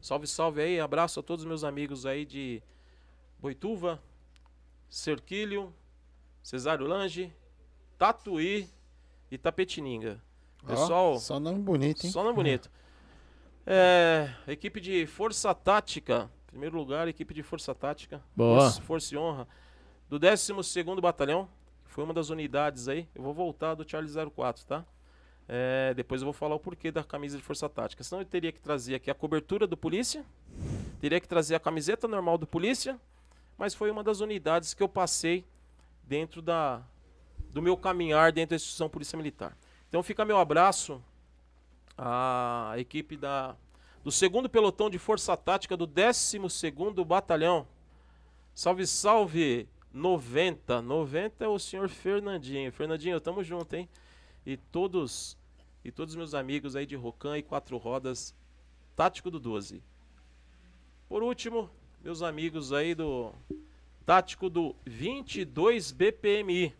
Salve, 0.00 0.28
salve 0.28 0.62
aí, 0.62 0.78
abraço 0.78 1.18
a 1.18 1.24
todos 1.24 1.42
os 1.42 1.48
meus 1.48 1.64
amigos 1.64 2.06
aí 2.06 2.24
de 2.24 2.62
Boituva, 3.40 4.00
Cerquilho, 4.88 5.74
Cesário 6.40 6.86
Lange, 6.86 7.32
Tatuí 7.98 8.68
e 9.28 9.36
Tapetininga. 9.36 10.22
Pessoal, 10.64 11.14
oh, 11.14 11.18
só 11.18 11.40
nome 11.40 11.58
bonito, 11.58 12.06
hein? 12.06 12.12
Só 12.12 12.22
nome 12.22 12.36
bonito. 12.36 12.70
É, 13.66 14.30
equipe 14.48 14.80
de 14.80 15.06
Força 15.06 15.54
Tática. 15.54 16.30
Primeiro 16.46 16.76
lugar, 16.76 17.08
equipe 17.08 17.32
de 17.32 17.42
Força 17.42 17.74
Tática. 17.74 18.22
Boa. 18.36 18.60
Força, 18.60 18.82
Força 18.82 19.14
e 19.14 19.18
Honra. 19.18 19.48
Do 20.08 20.18
12 20.18 20.52
Batalhão. 21.00 21.48
foi 21.86 22.04
uma 22.04 22.12
das 22.12 22.28
unidades 22.28 22.88
aí. 22.88 23.08
Eu 23.14 23.22
vou 23.22 23.32
voltar 23.32 23.74
do 23.74 23.88
Charlie 23.88 24.12
04, 24.30 24.66
tá? 24.66 24.84
É, 25.48 25.92
depois 25.94 26.20
eu 26.20 26.26
vou 26.26 26.32
falar 26.32 26.54
o 26.54 26.60
porquê 26.60 26.90
da 26.90 27.02
camisa 27.02 27.36
de 27.36 27.42
força 27.42 27.68
tática. 27.68 28.02
Senão 28.02 28.22
eu 28.22 28.26
teria 28.26 28.52
que 28.52 28.60
trazer 28.60 28.94
aqui 28.94 29.10
a 29.10 29.14
cobertura 29.14 29.66
do 29.66 29.76
polícia, 29.76 30.24
teria 31.00 31.20
que 31.20 31.28
trazer 31.28 31.54
a 31.54 31.60
camiseta 31.60 32.06
normal 32.06 32.38
do 32.38 32.46
polícia, 32.46 32.98
mas 33.58 33.74
foi 33.74 33.90
uma 33.90 34.02
das 34.02 34.20
unidades 34.20 34.72
que 34.72 34.82
eu 34.82 34.88
passei 34.88 35.44
dentro 36.04 36.40
da, 36.40 36.82
do 37.50 37.60
meu 37.60 37.76
caminhar 37.76 38.32
dentro 38.32 38.50
da 38.50 38.56
instituição 38.56 38.88
Polícia 38.88 39.16
Militar. 39.16 39.56
Então 39.88 40.02
fica 40.02 40.24
meu 40.24 40.38
abraço 40.38 41.02
à 41.96 42.74
equipe 42.76 43.16
da, 43.16 43.56
do 44.02 44.10
segundo 44.10 44.48
pelotão 44.48 44.88
de 44.88 44.98
força 44.98 45.36
tática 45.36 45.76
do 45.76 45.86
12º 45.86 47.04
Batalhão. 47.04 47.66
Salve, 48.54 48.86
salve! 48.86 49.68
90. 49.92 50.80
90 50.80 51.44
é 51.44 51.48
o 51.48 51.58
senhor 51.58 51.88
Fernandinho. 51.88 52.72
Fernandinho, 52.72 53.20
tamo 53.20 53.44
junto, 53.44 53.74
hein? 53.74 53.88
E 54.44 54.56
todos 54.56 55.36
e 55.84 55.90
todos 55.90 56.14
meus 56.14 56.32
amigos 56.32 56.76
aí 56.76 56.86
de 56.86 56.94
Rocan 56.94 57.36
e 57.36 57.42
Quatro 57.42 57.76
Rodas, 57.76 58.34
Tático 58.94 59.30
do 59.30 59.40
12. 59.40 59.82
Por 61.08 61.22
último, 61.22 61.68
meus 62.02 62.22
amigos 62.22 62.72
aí 62.72 62.94
do 62.94 63.32
Tático 64.06 64.48
do 64.48 64.76
22 64.86 65.90
BPMI. 65.90 66.74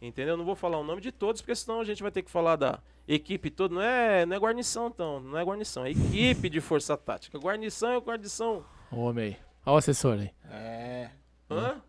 Entendeu? 0.00 0.36
Não 0.36 0.46
vou 0.46 0.56
falar 0.56 0.78
o 0.78 0.84
nome 0.84 1.02
de 1.02 1.12
todos, 1.12 1.42
porque 1.42 1.54
senão 1.54 1.80
a 1.80 1.84
gente 1.84 2.02
vai 2.02 2.10
ter 2.10 2.22
que 2.22 2.30
falar 2.30 2.56
da 2.56 2.80
equipe 3.14 3.50
toda. 3.50 3.74
Não 3.74 3.82
é, 3.82 4.24
não 4.26 4.36
é 4.36 4.38
guarnição, 4.38 4.88
então. 4.88 5.20
Não 5.20 5.38
é 5.38 5.44
guarnição, 5.44 5.84
é 5.84 5.90
equipe 5.90 6.48
de 6.48 6.60
força 6.60 6.96
tática. 6.96 7.38
Guarnição 7.38 7.90
é 7.92 8.00
guarnição. 8.00 8.64
Homem 8.90 9.24
aí. 9.24 9.36
Olha 9.66 9.74
o 9.74 9.78
assessor 9.78 10.18
aí. 10.18 10.30
É. 10.50 11.10
Hã? 11.50 11.80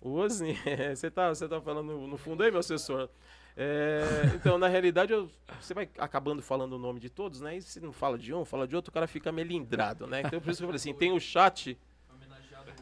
O 0.00 0.12
Osni. 0.12 0.56
Você 0.94 1.10
tá, 1.10 1.28
você 1.28 1.46
tá 1.46 1.60
falando 1.60 1.92
no 2.06 2.16
fundo 2.16 2.42
aí, 2.42 2.50
meu 2.50 2.60
assessor? 2.60 3.08
É, 3.56 4.00
então, 4.34 4.56
na 4.56 4.68
realidade, 4.68 5.12
eu- 5.12 5.28
você 5.60 5.74
vai 5.74 5.88
acabando 5.98 6.40
falando 6.40 6.74
o 6.74 6.78
nome 6.78 7.00
de 7.00 7.10
todos, 7.10 7.40
né? 7.40 7.56
E 7.56 7.62
se 7.62 7.80
não 7.80 7.92
fala 7.92 8.16
de 8.16 8.32
um, 8.32 8.44
fala 8.44 8.66
de 8.66 8.74
outro, 8.74 8.90
o 8.90 8.92
cara 8.94 9.06
fica 9.06 9.30
melindrado, 9.30 10.06
né? 10.06 10.22
Então, 10.24 10.40
por 10.40 10.50
isso 10.50 10.58
que 10.60 10.64
eu 10.64 10.68
falei 10.68 10.76
assim, 10.76 10.94
tem 10.94 11.12
o 11.12 11.20
chat. 11.20 11.76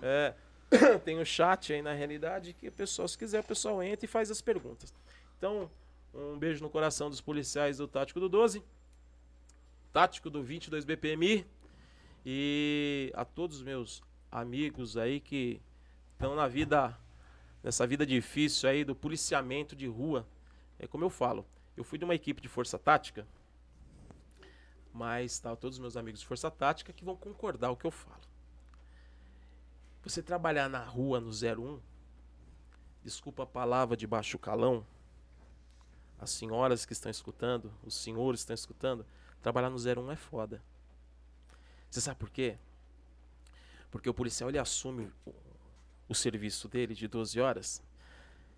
É, 0.00 0.34
tem 1.04 1.18
o 1.18 1.24
chat 1.26 1.72
aí, 1.72 1.82
na 1.82 1.92
realidade, 1.94 2.52
que 2.52 2.68
o 2.68 2.72
pessoal, 2.72 3.08
se 3.08 3.18
quiser, 3.18 3.40
o 3.40 3.44
pessoal 3.44 3.82
entra 3.82 4.04
e 4.04 4.08
faz 4.08 4.30
as 4.30 4.40
perguntas. 4.40 4.94
Então, 5.36 5.68
um 6.12 6.38
beijo 6.38 6.62
no 6.62 6.70
coração 6.70 7.10
dos 7.10 7.20
policiais 7.20 7.78
do 7.78 7.86
Tático 7.86 8.20
do 8.20 8.28
12, 8.28 8.62
Tático 9.92 10.30
do 10.30 10.42
22 10.42 10.84
BPMI 10.84 11.46
e 12.24 13.12
a 13.14 13.24
todos 13.24 13.58
os 13.58 13.62
meus 13.62 14.02
amigos 14.30 14.96
aí 14.96 15.20
que 15.20 15.60
estão 16.12 16.34
na 16.34 16.46
vida, 16.46 16.96
nessa 17.62 17.86
vida 17.86 18.04
difícil 18.04 18.68
aí 18.68 18.84
do 18.84 18.94
policiamento 18.94 19.74
de 19.74 19.86
rua. 19.86 20.26
É 20.78 20.86
como 20.86 21.04
eu 21.04 21.10
falo, 21.10 21.46
eu 21.76 21.84
fui 21.84 21.98
de 21.98 22.04
uma 22.04 22.14
equipe 22.14 22.40
de 22.40 22.48
força 22.48 22.78
tática, 22.78 23.26
mas 24.92 25.38
tá, 25.38 25.54
todos 25.56 25.76
os 25.76 25.80
meus 25.80 25.96
amigos 25.96 26.20
de 26.20 26.26
força 26.26 26.50
tática 26.50 26.92
que 26.92 27.04
vão 27.04 27.16
concordar 27.16 27.70
o 27.70 27.76
que 27.76 27.86
eu 27.86 27.90
falo. 27.90 28.22
Você 30.02 30.22
trabalhar 30.22 30.68
na 30.68 30.84
rua 30.84 31.20
no 31.20 31.30
01, 31.30 31.80
desculpa 33.02 33.42
a 33.42 33.46
palavra 33.46 33.96
de 33.96 34.06
baixo 34.06 34.38
calão, 34.38 34.86
as 36.18 36.30
senhoras 36.30 36.84
que 36.84 36.92
estão 36.92 37.10
escutando, 37.10 37.72
os 37.84 37.94
senhores 37.94 38.40
que 38.40 38.44
estão 38.44 38.54
escutando, 38.54 39.06
trabalhar 39.40 39.70
no 39.70 39.76
01 39.76 40.10
é 40.10 40.16
foda. 40.16 40.62
Você 41.90 42.00
sabe 42.00 42.18
por 42.18 42.30
quê? 42.30 42.58
Porque 43.90 44.08
o 44.08 44.14
policial 44.14 44.50
ele 44.50 44.58
assume 44.58 45.10
o, 45.24 45.32
o 46.08 46.14
serviço 46.14 46.68
dele 46.68 46.94
de 46.94 47.06
12 47.06 47.40
horas. 47.40 47.82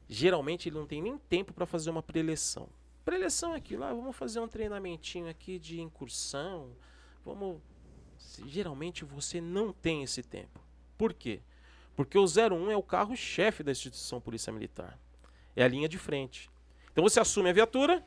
Geralmente 0.09 0.69
ele 0.69 0.77
não 0.77 0.87
tem 0.87 1.01
nem 1.01 1.17
tempo 1.19 1.53
para 1.53 1.67
fazer 1.67 1.91
uma 1.91 2.03
preleção. 2.03 2.69
Preleção 3.05 3.55
é 3.55 3.57
aquilo, 3.57 3.85
ah, 3.85 3.93
vamos 3.93 4.17
fazer 4.17 4.41
um 4.41 4.49
treinamentinho 4.49 5.29
aqui 5.29 5.59
de 5.59 5.81
incursão. 5.81 6.71
Vamos. 7.25 7.61
Geralmente 8.47 9.05
você 9.05 9.41
não 9.41 9.73
tem 9.73 10.03
esse 10.03 10.23
tempo. 10.23 10.61
Por 10.99 11.15
quê? 11.15 11.41
Porque 11.95 12.19
o 12.19 12.25
01 12.25 12.71
é 12.71 12.77
o 12.77 12.83
carro-chefe 12.83 13.63
da 13.63 13.73
instituição 13.73 14.21
Polícia 14.21 14.53
Militar. 14.53 14.99
É 15.55 15.63
a 15.63 15.69
linha 15.69 15.89
de 15.89 15.99
frente. 15.99 16.51
Então 16.93 17.03
você 17.05 17.21
assume 17.21 17.51
a 17.51 17.53
viatura, 17.53 18.05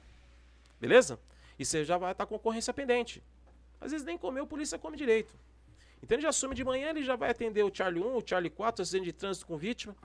beleza? 0.79 1.19
E 1.57 1.65
você 1.65 1.83
já 1.83 1.97
vai 1.97 2.11
estar 2.11 2.25
com 2.25 2.35
concorrência 2.35 2.73
pendente. 2.73 3.23
Às 3.79 3.91
vezes 3.91 4.05
nem 4.05 4.17
comeu, 4.17 4.43
o 4.43 4.47
polícia 4.47 4.77
come 4.77 4.97
direito. 4.97 5.33
Então 6.01 6.15
ele 6.15 6.23
já 6.23 6.29
assume 6.29 6.53
de 6.55 6.63
manhã, 6.63 6.89
ele 6.89 7.03
já 7.03 7.15
vai 7.15 7.29
atender 7.29 7.63
o 7.63 7.73
Charlie 7.73 8.03
1, 8.03 8.17
o 8.17 8.23
Charlie 8.25 8.49
4, 8.49 8.81
acidente 8.81 9.05
de 9.05 9.13
trânsito 9.13 9.45
com 9.45 9.57
vítima. 9.57 9.95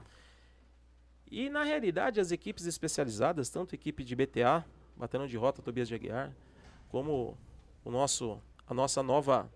E 1.31 1.51
na 1.51 1.65
realidade, 1.65 2.21
as 2.21 2.31
equipes 2.31 2.67
especializadas, 2.67 3.51
tanto 3.51 3.75
a 3.75 3.77
equipe 3.77 4.05
de 4.05 4.15
BTA, 4.15 4.65
Batalhão 4.97 5.27
de 5.27 5.37
Rota 5.37 5.61
Tobias 5.61 5.89
de 5.89 5.95
Aguiar, 5.95 6.33
como 6.89 7.37
o 7.85 7.91
nosso, 7.91 8.41
a 8.67 8.73
nossa 8.73 9.03
nova 9.03 9.51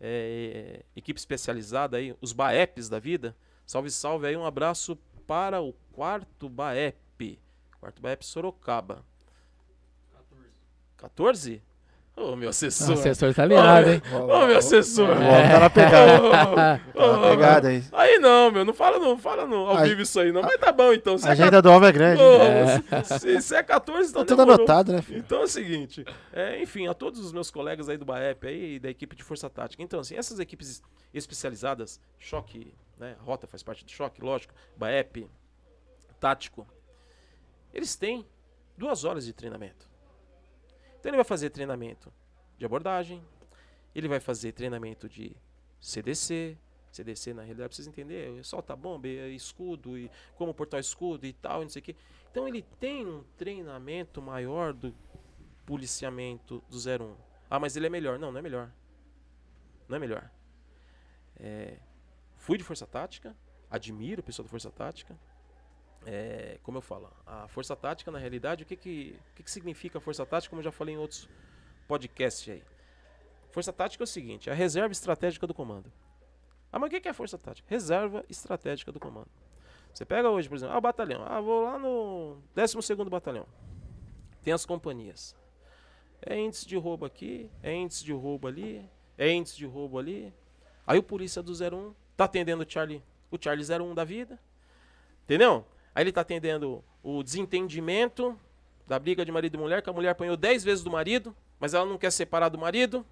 eh, 0.00 0.84
equipe 0.94 1.18
especializada 1.18 1.96
aí, 1.96 2.14
os 2.20 2.32
BAEPs 2.32 2.88
da 2.88 2.98
vida. 2.98 3.36
Salve, 3.64 3.90
salve 3.90 4.26
aí, 4.26 4.36
um 4.36 4.44
abraço 4.44 4.96
para 5.26 5.60
o 5.60 5.72
quarto 5.92 6.48
BAEP. 6.48 7.05
Quarto 7.86 8.02
BAEP 8.02 8.26
Sorocaba. 8.26 9.04
14? 10.96 11.62
Ô, 12.16 12.34
meu 12.34 12.48
O 12.48 12.50
assessor. 12.50 12.94
assessor 12.94 13.32
tá 13.32 13.44
ligado, 13.46 13.90
hein? 13.90 14.02
Ô, 14.12 14.44
meu 14.48 14.58
assessor. 14.58 15.08
O 15.08 15.12
homem 15.12 15.48
tá 15.48 15.60
na 15.60 15.70
pegada. 15.70 16.80
Tá 16.92 17.16
na 17.16 17.30
pegada 17.30 17.68
aí. 17.68 17.84
Aí 17.92 18.18
não, 18.18 18.50
meu, 18.50 18.64
não 18.64 18.74
fala 18.74 18.98
não, 18.98 19.16
fala 19.16 19.46
não, 19.46 19.68
ao 19.68 19.76
A- 19.76 19.82
vivo 19.84 20.02
isso 20.02 20.18
aí 20.18 20.32
não, 20.32 20.42
mas 20.42 20.56
tá 20.58 20.72
bom 20.72 20.92
então. 20.92 21.16
Se 21.16 21.26
A 21.26 21.28
é 21.28 21.32
agenda 21.32 21.62
do 21.62 21.70
homem 21.70 21.88
é 21.90 21.92
grande. 21.92 22.20
Ô, 22.20 23.04
se, 23.04 23.18
se- 23.20 23.40
se 23.42 23.54
é 23.54 23.62
14, 23.62 24.10
então 24.10 24.22
Tá 24.22 24.26
tudo 24.26 24.38
demorou. 24.38 24.54
anotado, 24.66 24.92
né, 24.92 25.00
filho? 25.02 25.18
Então 25.20 25.42
é 25.42 25.44
o 25.44 25.46
seguinte, 25.48 26.04
é, 26.32 26.60
enfim, 26.60 26.88
a 26.88 26.94
todos 26.94 27.20
os 27.20 27.30
meus 27.32 27.52
colegas 27.52 27.88
aí 27.88 27.96
do 27.96 28.04
BAEP 28.04 28.48
aí, 28.48 28.74
e 28.74 28.78
da 28.80 28.90
equipe 28.90 29.14
de 29.14 29.22
Força 29.22 29.48
Tática. 29.48 29.80
Então, 29.80 30.00
assim, 30.00 30.16
essas 30.16 30.40
equipes 30.40 30.82
especializadas, 31.14 32.00
choque, 32.18 32.74
né, 32.98 33.14
rota 33.20 33.46
faz 33.46 33.62
parte 33.62 33.84
do 33.84 33.90
choque, 33.92 34.20
lógico, 34.20 34.52
BAEP, 34.76 35.28
tático, 36.18 36.66
eles 37.76 37.94
têm 37.94 38.26
duas 38.76 39.04
horas 39.04 39.26
de 39.26 39.32
treinamento. 39.32 39.88
Então 40.98 41.10
ele 41.10 41.16
vai 41.16 41.24
fazer 41.24 41.50
treinamento 41.50 42.12
de 42.56 42.64
abordagem, 42.64 43.22
ele 43.94 44.08
vai 44.08 44.18
fazer 44.18 44.52
treinamento 44.52 45.08
de 45.08 45.36
CDC, 45.80 46.56
CDC 46.90 47.34
na 47.34 47.42
realidade 47.42 47.68
precisa 47.68 47.90
entender, 47.90 48.38
é 48.38 48.42
solta 48.42 48.74
bomba, 48.74 49.06
é 49.06 49.28
escudo 49.28 49.98
e 49.98 50.10
como 50.36 50.54
portar 50.54 50.80
escudo 50.80 51.26
e 51.26 51.32
tal, 51.34 51.60
e 51.60 51.64
não 51.64 51.70
sei 51.70 51.80
o 51.80 51.82
quê. 51.84 51.96
Então 52.30 52.48
ele 52.48 52.62
tem 52.80 53.06
um 53.06 53.22
treinamento 53.36 54.22
maior 54.22 54.72
do 54.72 54.94
policiamento 55.66 56.64
do 56.70 56.76
01. 56.76 57.14
Ah, 57.50 57.60
mas 57.60 57.76
ele 57.76 57.86
é 57.86 57.90
melhor. 57.90 58.18
Não, 58.18 58.32
não 58.32 58.38
é 58.38 58.42
melhor. 58.42 58.72
Não 59.88 59.96
é 59.96 60.00
melhor. 60.00 60.30
É, 61.38 61.78
fui 62.36 62.56
de 62.56 62.64
força 62.64 62.86
tática, 62.86 63.36
admiro 63.70 64.20
o 64.20 64.24
pessoal 64.24 64.44
da 64.44 64.50
força 64.50 64.70
tática. 64.70 65.18
É, 66.08 66.58
como 66.62 66.78
eu 66.78 66.82
falo, 66.82 67.10
a 67.26 67.48
força 67.48 67.74
tática, 67.74 68.12
na 68.12 68.18
realidade, 68.18 68.62
o 68.62 68.66
que, 68.66 68.76
que, 68.76 69.18
o 69.32 69.34
que, 69.34 69.42
que 69.42 69.50
significa 69.50 69.98
força 69.98 70.24
tática, 70.24 70.50
como 70.50 70.60
eu 70.60 70.64
já 70.64 70.70
falei 70.70 70.94
em 70.94 70.98
outros 70.98 71.28
podcasts 71.88 72.48
aí. 72.48 72.62
Força 73.50 73.72
tática 73.72 74.04
é 74.04 74.06
o 74.06 74.06
seguinte, 74.06 74.48
é 74.48 74.52
a 74.52 74.54
reserva 74.54 74.92
estratégica 74.92 75.48
do 75.48 75.52
comando. 75.52 75.92
Ah, 76.70 76.78
mas 76.78 76.86
o 76.86 76.90
que 76.90 77.00
que 77.00 77.08
é 77.08 77.12
força 77.12 77.36
tática? 77.36 77.66
Reserva 77.68 78.24
estratégica 78.28 78.92
do 78.92 79.00
comando. 79.00 79.28
Você 79.92 80.04
pega 80.04 80.30
hoje, 80.30 80.48
por 80.48 80.56
exemplo, 80.56 80.74
ah, 80.74 80.78
o 80.78 80.80
batalhão. 80.80 81.24
Ah, 81.26 81.40
vou 81.40 81.64
lá 81.64 81.78
no 81.78 82.36
12º 82.54 83.08
batalhão. 83.08 83.46
Tem 84.44 84.52
as 84.52 84.64
companhias. 84.64 85.34
É 86.22 86.38
índice 86.38 86.68
de 86.68 86.76
roubo 86.76 87.04
aqui, 87.04 87.50
é 87.62 87.74
índice 87.74 88.04
de 88.04 88.12
roubo 88.12 88.46
ali, 88.46 88.88
é 89.18 89.32
índice 89.32 89.56
de 89.56 89.66
roubo 89.66 89.98
ali. 89.98 90.32
Aí 90.86 90.98
o 90.98 91.02
polícia 91.02 91.42
do 91.42 91.52
01 91.52 91.94
tá 92.16 92.24
atendendo 92.26 92.62
o 92.62 92.70
Charlie, 92.70 93.02
o 93.28 93.38
Charlie 93.40 93.66
01 93.66 93.94
da 93.94 94.04
vida. 94.04 94.38
Entendeu? 95.24 95.66
Aí 95.96 96.02
ele 96.02 96.12
tá 96.12 96.20
atendendo 96.20 96.84
o 97.02 97.22
desentendimento 97.22 98.38
da 98.86 98.98
briga 98.98 99.24
de 99.24 99.32
marido 99.32 99.54
e 99.54 99.58
mulher, 99.58 99.80
que 99.80 99.88
a 99.88 99.92
mulher 99.94 100.10
apanhou 100.10 100.36
10 100.36 100.62
vezes 100.62 100.84
do 100.84 100.90
marido, 100.90 101.34
mas 101.58 101.72
ela 101.72 101.86
não 101.86 101.96
quer 101.96 102.12
separar 102.12 102.50
do 102.50 102.58
marido. 102.58 103.02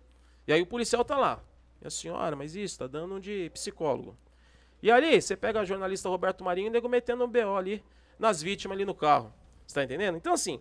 E 0.47 0.53
aí 0.53 0.61
o 0.61 0.67
policial 0.67 1.03
tá 1.03 1.17
lá. 1.17 1.43
E 1.81 1.87
a 1.87 1.91
senhora, 1.91 2.37
mas 2.37 2.55
isso, 2.55 2.79
tá 2.79 2.87
dando 2.87 3.15
um 3.15 3.19
de 3.19 3.49
psicólogo. 3.55 4.15
E 4.83 4.91
ali, 4.91 5.19
você 5.19 5.35
pega 5.35 5.61
a 5.61 5.65
jornalista 5.65 6.11
Roberto 6.11 6.45
Marinho 6.45 6.67
e 6.67 6.71
nego 6.71 6.87
metendo 6.87 7.25
um 7.25 7.27
BO 7.27 7.57
ali 7.57 7.83
nas 8.19 8.43
vítimas 8.43 8.77
ali 8.77 8.85
no 8.85 8.95
carro. 8.95 9.33
Você 9.67 9.77
tá 9.77 9.83
entendendo? 9.83 10.19
Então, 10.19 10.35
assim, 10.35 10.61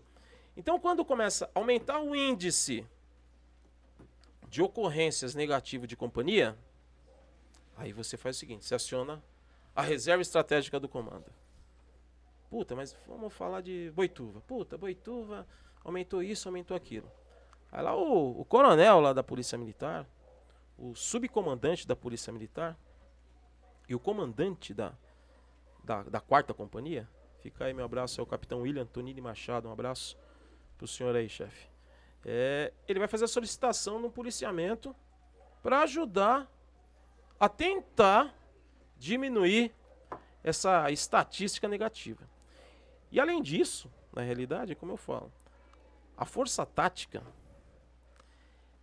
então 0.55 0.80
quando 0.80 1.03
começa 1.03 1.51
a 1.53 1.59
aumentar 1.59 1.99
o 1.99 2.15
índice 2.15 2.88
de 4.47 4.61
ocorrências 4.61 5.36
negativas 5.36 5.89
de 5.89 5.97
companhia, 5.97 6.57
aí 7.76 7.91
você 7.91 8.15
faz 8.15 8.38
o 8.38 8.39
seguinte, 8.39 8.63
você 8.63 8.76
aciona 8.76 9.21
a 9.76 9.82
reserva 9.82 10.21
estratégica 10.21 10.80
do 10.80 10.88
comando. 10.88 11.42
Puta, 12.54 12.76
mas 12.76 12.95
vamos 13.08 13.34
falar 13.34 13.62
de 13.62 13.91
Boituva. 13.95 14.39
Puta, 14.41 14.78
Boituva 14.78 15.47
aumentou 15.84 16.22
isso, 16.22 16.47
aumentou 16.47 16.78
aquilo. 16.78 17.12
Aí 17.72 17.82
lá 17.82 17.95
o, 17.95 18.41
o 18.41 18.45
coronel 18.45 18.99
lá 18.99 19.12
da 19.12 19.24
Polícia 19.24 19.58
Militar, 19.58 20.08
o 20.78 20.93
subcomandante 20.93 21.88
da 21.88 21.95
Polícia 21.95 22.32
Militar 22.32 22.78
e 23.89 23.95
o 23.95 23.99
comandante 23.99 24.74
da, 24.74 24.93
da, 25.84 26.04
da 26.04 26.20
quarta 26.20 26.54
companhia 26.54 27.10
Fica 27.43 27.66
aí 27.66 27.74
meu 27.74 27.84
abraço 27.84 28.22
ao 28.22 28.26
capitão 28.26 28.62
William 28.62 28.86
Tonini 28.86 29.20
Machado. 29.20 29.68
Um 29.68 29.72
abraço 29.74 30.18
pro 30.78 30.88
senhor 30.88 31.14
aí, 31.14 31.28
chefe. 31.28 31.68
É, 32.24 32.72
ele 32.88 32.99
vai 32.99 33.08
fazer 33.10 33.26
a 33.26 33.28
solicitação 33.28 33.99
no 33.99 34.10
policiamento 34.10 34.95
para 35.62 35.82
ajudar 35.82 36.49
a 37.38 37.49
tentar 37.49 38.34
diminuir 38.97 39.74
essa 40.41 40.89
estatística 40.89 41.68
negativa. 41.68 42.32
E 43.14 43.20
além 43.20 43.41
disso, 43.41 43.89
na 44.11 44.22
realidade, 44.22 44.76
como 44.76 44.91
eu 44.91 44.97
falo, 44.97 45.32
a 46.18 46.26
força 46.26 46.66
tática 46.66 47.24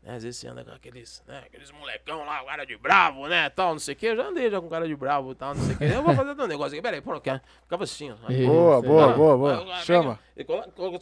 né? 0.03 0.15
Às 0.17 0.23
vezes 0.23 0.41
você 0.41 0.49
anda 0.49 0.65
com 0.65 0.71
aqueles, 0.71 1.23
né? 1.27 1.43
aqueles 1.45 1.71
molecão 1.71 2.25
lá, 2.25 2.43
cara 2.45 2.65
de 2.65 2.77
bravo, 2.77 3.29
né? 3.29 3.51
Tal, 3.51 3.73
não 3.73 3.79
sei 3.79 3.95
o 3.95 3.97
que. 3.97 4.07
Eu 4.07 4.17
já 4.17 4.29
andei 4.29 4.51
já 4.51 4.61
com 4.61 4.69
cara 4.69 4.89
de 4.89 4.97
bravo 4.97 5.35
tal, 5.35 5.55
não 5.55 5.63
sei 5.63 5.75
o 5.75 5.79
que. 5.79 5.85
Eu 5.85 6.03
vou 6.03 6.15
fazer 6.15 6.31
um 6.31 6.47
negócio 6.47 6.73
aqui. 6.73 6.83
Peraí, 6.83 7.03
pô, 7.03 7.15
ficava 7.15 7.85
assim, 7.85 8.11
ó. 8.11 8.17
Boa, 8.17 8.81
boa, 8.81 9.13
boa, 9.13 9.37
boa. 9.37 9.77
Chama. 9.83 10.19
E 10.35 10.43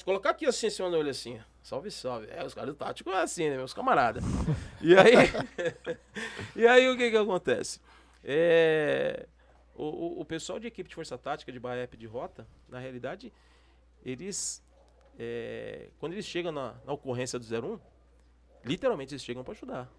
colocar 0.02 0.30
aqui 0.30 0.46
assim 0.46 0.66
em 0.66 0.70
cima 0.70 0.90
do 0.90 0.96
olho 0.96 1.10
assim. 1.10 1.40
Salve, 1.62 1.90
salve. 1.92 2.26
É, 2.30 2.44
os 2.44 2.54
caras 2.54 2.70
do 2.70 2.76
tático 2.76 3.10
é 3.10 3.22
assim, 3.22 3.48
né, 3.48 3.56
meus 3.56 3.72
camaradas. 3.72 4.24
E 4.80 4.96
aí. 4.96 5.14
e 6.56 6.66
aí 6.66 6.88
o 6.88 6.96
que 6.96 7.10
que 7.10 7.16
acontece? 7.16 7.80
É. 8.24 9.26
O, 9.78 9.84
o, 9.84 10.20
o, 10.20 10.24
pessoal 10.24 10.58
de 10.58 10.66
equipe 10.66 10.88
de 10.88 10.94
força 10.94 11.16
tática 11.16 11.52
de 11.52 11.60
BAEP 11.60 11.96
de 11.96 12.06
rota, 12.06 12.46
na 12.68 12.78
realidade, 12.78 13.32
eles. 14.04 14.62
É, 15.18 15.88
quando 15.98 16.12
eles 16.12 16.26
chegam 16.26 16.52
na, 16.52 16.74
na 16.84 16.92
ocorrência 16.92 17.38
do 17.38 17.44
01, 17.44 17.78
Literalmente 18.64 19.14
eles 19.14 19.24
chegam 19.24 19.44
para 19.44 19.52
ajudar. 19.52 19.90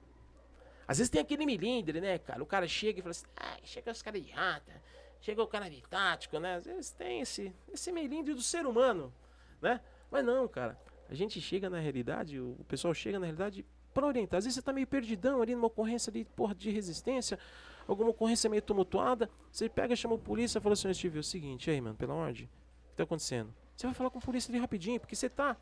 Às 0.88 0.98
vezes 0.98 1.10
tem 1.10 1.22
aquele 1.22 1.46
milindre, 1.46 2.02
né, 2.02 2.18
cara? 2.18 2.42
O 2.42 2.46
cara 2.46 2.68
chega 2.68 3.00
e 3.00 3.02
fala 3.02 3.12
assim, 3.12 3.26
ah, 3.36 3.58
chega 3.64 3.92
os 3.92 4.02
caras 4.02 4.24
de 4.24 4.32
rata, 4.32 4.82
chega 5.22 5.42
o 5.42 5.48
cara 5.48 5.70
de 5.70 5.82
tático, 5.84 6.40
né? 6.40 6.56
Às 6.56 6.66
vezes 6.66 6.92
tem 6.92 7.22
esse, 7.22 7.54
esse 7.72 7.92
melindre 7.92 8.34
do 8.34 8.42
ser 8.42 8.66
humano, 8.66 9.14
né? 9.62 9.80
Mas 10.10 10.26
não, 10.26 10.48
cara. 10.48 10.80
A 11.08 11.14
gente 11.14 11.40
chega 11.42 11.70
na 11.70 11.80
realidade, 11.80 12.40
o 12.40 12.64
pessoal 12.68 12.94
chega 12.94 13.20
na 13.20 13.26
realidade 13.26 13.66
para 13.94 14.06
orientar. 14.06 14.38
Às 14.38 14.46
vezes 14.46 14.56
você 14.56 14.62
tá 14.62 14.72
meio 14.72 14.88
perdidão 14.88 15.42
ali 15.42 15.56
numa 15.56 15.68
ocorrência 15.68 16.12
ali, 16.12 16.24
porra, 16.24 16.54
de 16.54 16.70
resistência, 16.70 17.40
alguma 17.90 18.12
ocorrência 18.12 18.50
meio 18.50 18.62
tumultuada. 18.62 19.30
Você 19.52 19.68
pega, 19.68 19.96
chama 19.96 20.16
o 20.16 20.20
polícia 20.20 20.60
e 20.60 20.62
fala 20.62 20.74
assim, 20.74 20.94
Steve, 20.94 21.18
é 21.18 21.20
o 21.20 21.24
seguinte, 21.24 21.70
aí, 21.70 21.82
mano, 21.82 21.96
pela 21.96 22.14
ordem, 22.14 22.46
o 22.46 22.90
que 22.92 22.96
tá 22.96 23.04
acontecendo? 23.04 23.54
Você 23.76 23.88
vai 23.88 23.94
falar 23.94 24.10
com 24.10 24.20
o 24.20 24.22
polícia 24.22 24.52
ali 24.52 24.60
rapidinho, 24.60 25.00
porque 25.00 25.16
você 25.16 25.30
tá 25.30 25.58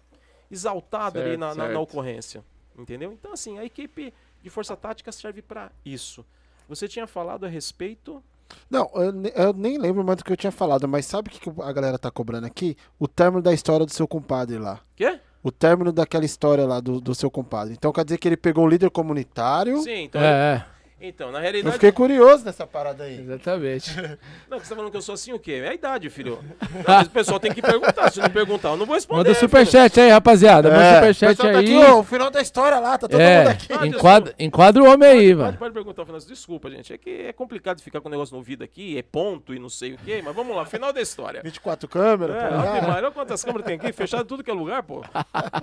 exaltado 0.49 1.19
certo, 1.19 1.27
ali 1.27 1.37
na, 1.37 1.55
na, 1.55 1.67
na 1.69 1.79
ocorrência. 1.79 2.43
Entendeu? 2.77 3.11
Então, 3.11 3.33
assim, 3.33 3.57
a 3.57 3.65
equipe 3.65 4.13
de 4.41 4.49
força 4.49 4.75
tática 4.75 5.11
serve 5.11 5.41
para 5.41 5.71
isso. 5.83 6.25
Você 6.67 6.87
tinha 6.87 7.07
falado 7.07 7.45
a 7.45 7.49
respeito. 7.49 8.23
Não, 8.69 8.89
eu, 8.95 9.13
eu, 9.35 9.53
nem 9.53 9.77
lembro 9.77 10.03
mais 10.03 10.17
do 10.17 10.23
que 10.23 10.31
eu 10.31 10.37
tinha 10.37 10.51
falado, 10.51 10.87
mas 10.87 11.05
sabe 11.05 11.29
o 11.29 11.31
que, 11.31 11.39
que 11.39 11.61
a 11.61 11.71
galera 11.71 11.97
tá 11.97 12.11
cobrando 12.11 12.45
aqui? 12.45 12.77
O 12.99 13.07
término 13.07 13.41
da 13.41 13.53
história 13.53 13.85
do 13.85 13.91
seu 13.91 14.07
compadre 14.07 14.57
lá. 14.57 14.79
Quê? 14.95 15.19
O 15.43 15.51
término 15.51 15.91
daquela 15.91 16.25
história 16.25 16.65
lá 16.65 16.79
do, 16.79 16.99
do 16.99 17.15
seu 17.15 17.31
compadre. 17.31 17.73
Então 17.73 17.91
quer 17.91 18.03
dizer 18.03 18.17
que 18.17 18.27
ele 18.27 18.37
pegou 18.37 18.65
o 18.65 18.69
líder 18.69 18.89
comunitário. 18.89 19.81
Sim, 19.81 20.03
então. 20.03 20.21
É, 20.21 20.55
é. 20.55 20.65
Então, 20.99 21.31
na 21.31 21.39
realidade. 21.39 21.67
Eu 21.67 21.73
fiquei 21.73 21.91
curioso 21.91 22.43
nessa 22.43 22.65
parada 22.65 23.03
aí. 23.03 23.19
Exatamente. 23.19 23.95
Não, 24.49 24.57
você 24.57 24.69
tá 24.69 24.75
falando 24.75 24.89
que 24.89 24.97
eu 24.97 25.01
sou 25.01 25.13
assim 25.13 25.31
o 25.31 25.39
quê? 25.39 25.61
É 25.63 25.69
a 25.69 25.73
idade, 25.73 26.09
filho. 26.09 26.39
Não, 26.87 27.01
o 27.01 27.09
pessoal 27.09 27.39
tem 27.39 27.53
que 27.53 27.61
perguntar. 27.61 28.11
Se 28.11 28.19
não 28.19 28.29
perguntar, 28.29 28.69
eu 28.69 28.77
não 28.77 28.85
vou 28.85 28.95
responder. 28.95 29.19
Manda 29.19 29.31
o 29.31 29.35
superchat 29.35 29.99
aí, 29.99 30.09
rapaziada. 30.09 30.69
Manda 30.69 30.81
o 30.81 30.85
é, 30.85 30.95
superchat 30.95 31.37
tá 31.37 31.47
aí. 31.47 31.53
Tá 31.53 31.59
aqui, 31.59 31.77
ó, 31.77 31.99
o 31.99 32.03
final 32.03 32.31
da 32.31 32.41
história 32.41 32.79
lá, 32.79 32.97
tá 32.97 33.07
todo 33.07 33.19
é, 33.19 33.39
mundo 33.39 33.47
aqui. 33.49 33.67
Ah, 33.73 33.85
enquadra, 33.85 34.35
enquadra 34.39 34.83
o 34.83 34.87
homem 34.91 35.09
aí, 35.09 35.35
mano. 35.35 35.45
Pode, 35.49 35.57
pode 35.57 35.73
perguntar 35.73 36.01
o 36.01 36.05
final. 36.05 36.21
Desculpa, 36.21 36.69
gente. 36.69 36.93
É 36.93 36.97
que 36.97 37.09
é 37.27 37.33
complicado 37.33 37.81
ficar 37.81 38.01
com 38.01 38.07
o 38.07 38.11
negócio 38.11 38.33
no 38.33 38.39
ouvido 38.39 38.63
aqui, 38.63 38.97
é 38.97 39.03
ponto 39.03 39.53
e 39.53 39.59
não 39.59 39.69
sei 39.69 39.93
o 39.93 39.97
quê, 39.97 40.21
mas 40.23 40.35
vamos 40.35 40.55
lá, 40.55 40.65
final 40.65 40.91
da 40.91 41.01
história. 41.01 41.41
24 41.43 41.87
câmeras, 41.87 42.35
é, 42.35 42.49
pô. 42.49 42.91
Olha 42.91 43.11
quantas 43.11 43.43
câmeras 43.43 43.65
tem 43.67 43.75
aqui, 43.75 43.93
fechado 43.93 44.25
tudo 44.25 44.43
que 44.43 44.49
é 44.49 44.53
lugar, 44.53 44.81
pô. 44.83 45.03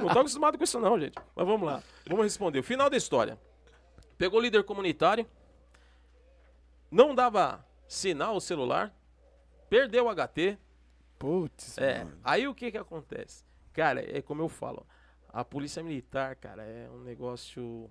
Não 0.00 0.08
tô 0.08 0.20
acostumado 0.20 0.56
com 0.56 0.64
isso, 0.64 0.78
não, 0.78 0.98
gente. 0.98 1.14
Mas 1.34 1.46
vamos 1.46 1.66
lá. 1.66 1.82
Vamos 2.08 2.24
responder. 2.24 2.60
O 2.60 2.62
final 2.62 2.88
da 2.88 2.96
história. 2.96 3.36
Pegou 4.16 4.38
o 4.38 4.42
líder 4.42 4.64
comunitário 4.64 5.26
não 6.94 7.12
dava 7.12 7.66
sinal 7.88 8.36
o 8.36 8.40
celular, 8.40 8.94
perdeu 9.68 10.06
o 10.06 10.14
HT. 10.14 10.56
Putz, 11.18 11.76
é. 11.76 12.04
Mano. 12.04 12.20
Aí 12.22 12.46
o 12.46 12.54
que 12.54 12.70
que 12.70 12.78
acontece? 12.78 13.44
Cara, 13.72 14.00
é 14.16 14.22
como 14.22 14.42
eu 14.42 14.48
falo, 14.48 14.86
a 15.28 15.44
polícia 15.44 15.82
militar, 15.82 16.36
cara, 16.36 16.62
é 16.62 16.88
um 16.88 17.00
negócio. 17.00 17.90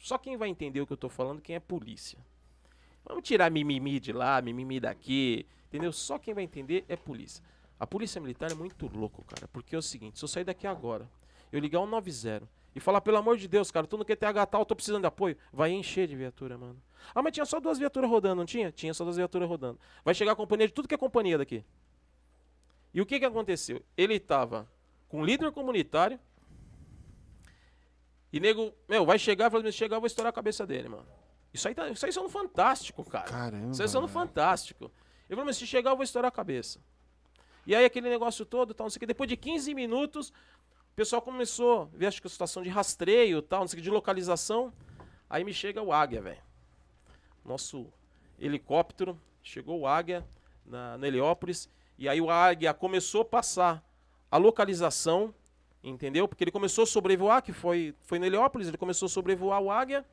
Só 0.00 0.16
quem 0.16 0.38
vai 0.38 0.48
entender 0.48 0.80
o 0.80 0.86
que 0.86 0.92
eu 0.94 0.96
tô 0.96 1.10
falando, 1.10 1.42
quem 1.42 1.54
é 1.54 1.60
polícia. 1.60 2.18
Vamos 3.04 3.22
tirar 3.22 3.50
mimimi 3.50 4.00
de 4.00 4.10
lá, 4.10 4.40
mimimi 4.40 4.80
daqui, 4.80 5.46
entendeu? 5.66 5.92
Só 5.92 6.18
quem 6.18 6.32
vai 6.32 6.42
entender 6.42 6.86
é 6.88 6.96
polícia. 6.96 7.44
A 7.78 7.86
polícia 7.86 8.22
militar 8.22 8.50
é 8.50 8.54
muito 8.54 8.86
louco, 8.86 9.22
cara, 9.24 9.46
porque 9.48 9.74
é 9.74 9.78
o 9.78 9.82
seguinte, 9.82 10.18
se 10.18 10.24
eu 10.24 10.28
sair 10.28 10.44
daqui 10.44 10.66
agora, 10.66 11.06
eu 11.52 11.60
ligar 11.60 11.80
o 11.80 11.86
90 11.86 12.48
e 12.74 12.80
falar, 12.80 13.00
pelo 13.00 13.16
amor 13.16 13.36
de 13.36 13.48
Deus, 13.48 13.70
cara, 13.70 13.86
tu 13.86 13.96
no 13.96 14.04
QTH 14.04 14.46
tal, 14.50 14.64
tô 14.64 14.76
precisando 14.76 15.02
de 15.02 15.06
apoio, 15.06 15.36
vai 15.52 15.70
encher 15.70 16.06
de 16.06 16.14
viatura, 16.14 16.56
mano. 16.56 16.80
Ah, 17.14 17.22
mas 17.22 17.32
tinha 17.32 17.44
só 17.44 17.58
duas 17.58 17.78
viaturas 17.78 18.08
rodando, 18.08 18.36
não 18.36 18.46
tinha? 18.46 18.70
Tinha 18.70 18.94
só 18.94 19.04
duas 19.04 19.16
viaturas 19.16 19.48
rodando. 19.48 19.78
Vai 20.04 20.14
chegar 20.14 20.32
a 20.32 20.36
companhia 20.36 20.68
de 20.68 20.74
tudo 20.74 20.86
que 20.86 20.94
é 20.94 20.98
companhia 20.98 21.36
daqui. 21.36 21.64
E 22.92 23.00
o 23.00 23.06
que 23.06 23.18
que 23.18 23.24
aconteceu? 23.24 23.82
Ele 23.96 24.20
tava 24.20 24.68
com 25.08 25.24
líder 25.24 25.50
comunitário. 25.52 26.18
E 28.32 28.38
nego, 28.38 28.72
meu, 28.88 29.04
vai 29.04 29.18
chegar, 29.18 29.48
vai 29.48 29.60
assim, 29.60 29.72
chegar, 29.72 29.96
eu 29.96 30.00
vou 30.00 30.06
estourar 30.06 30.30
a 30.30 30.32
cabeça 30.32 30.64
dele, 30.64 30.88
mano. 30.88 31.06
Isso 31.52 31.66
aí, 31.66 31.74
tá, 31.74 31.88
isso 31.88 32.06
aí 32.06 32.12
são 32.12 32.28
fantástico, 32.28 33.04
cara. 33.04 33.24
Caramba. 33.24 33.72
Isso 33.72 33.82
aí 33.82 33.88
são 33.88 34.06
fantástico. 34.06 34.84
Eu 35.28 35.36
falei, 35.36 35.46
mas 35.46 35.56
se 35.56 35.66
chegar, 35.66 35.90
eu 35.90 35.96
vou 35.96 36.04
estourar 36.04 36.28
a 36.28 36.32
cabeça. 36.32 36.80
E 37.66 37.74
aí 37.74 37.84
aquele 37.84 38.08
negócio 38.08 38.44
todo, 38.44 38.72
tal, 38.72 38.84
não 38.84 38.90
sei 38.90 38.98
o 38.98 39.00
que. 39.00 39.06
Depois 39.06 39.28
de 39.28 39.36
15 39.36 39.74
minutos, 39.74 40.32
o 40.92 40.96
pessoal 40.96 41.22
começou 41.22 41.82
a 41.82 41.96
ver, 41.96 42.06
acho 42.06 42.20
que 42.20 42.26
a 42.26 42.30
situação 42.30 42.62
de 42.62 42.68
rastreio, 42.68 43.40
tal, 43.42 43.60
não 43.60 43.68
sei 43.68 43.78
que, 43.78 43.82
de 43.82 43.90
localização. 43.90 44.72
Aí 45.28 45.44
me 45.44 45.52
chega 45.52 45.82
o 45.82 45.92
Águia, 45.92 46.20
velho 46.20 46.50
nosso 47.44 47.86
helicóptero, 48.38 49.20
chegou 49.42 49.80
o 49.80 49.86
Águia 49.86 50.26
na, 50.64 50.96
no 50.96 51.06
Heliópolis, 51.06 51.68
e 51.98 52.08
aí 52.08 52.20
o 52.20 52.30
Águia 52.30 52.72
começou 52.72 53.22
a 53.22 53.24
passar 53.24 53.84
a 54.30 54.36
localização, 54.36 55.34
entendeu? 55.82 56.26
Porque 56.28 56.44
ele 56.44 56.50
começou 56.50 56.84
a 56.84 56.86
sobrevoar, 56.86 57.42
que 57.42 57.52
foi, 57.52 57.94
foi 58.02 58.18
no 58.18 58.24
Heliópolis, 58.24 58.68
ele 58.68 58.78
começou 58.78 59.06
a 59.06 59.08
sobrevoar 59.08 59.60
o 59.60 59.70
Águia, 59.70 60.04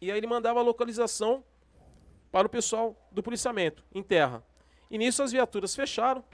e 0.00 0.10
aí 0.10 0.18
ele 0.18 0.26
mandava 0.26 0.60
a 0.60 0.62
localização 0.62 1.44
para 2.30 2.46
o 2.46 2.50
pessoal 2.50 2.96
do 3.10 3.22
policiamento, 3.22 3.84
em 3.94 4.02
terra. 4.02 4.42
E 4.90 4.98
nisso 4.98 5.22
as 5.22 5.32
viaturas 5.32 5.74
fecharam 5.74 6.24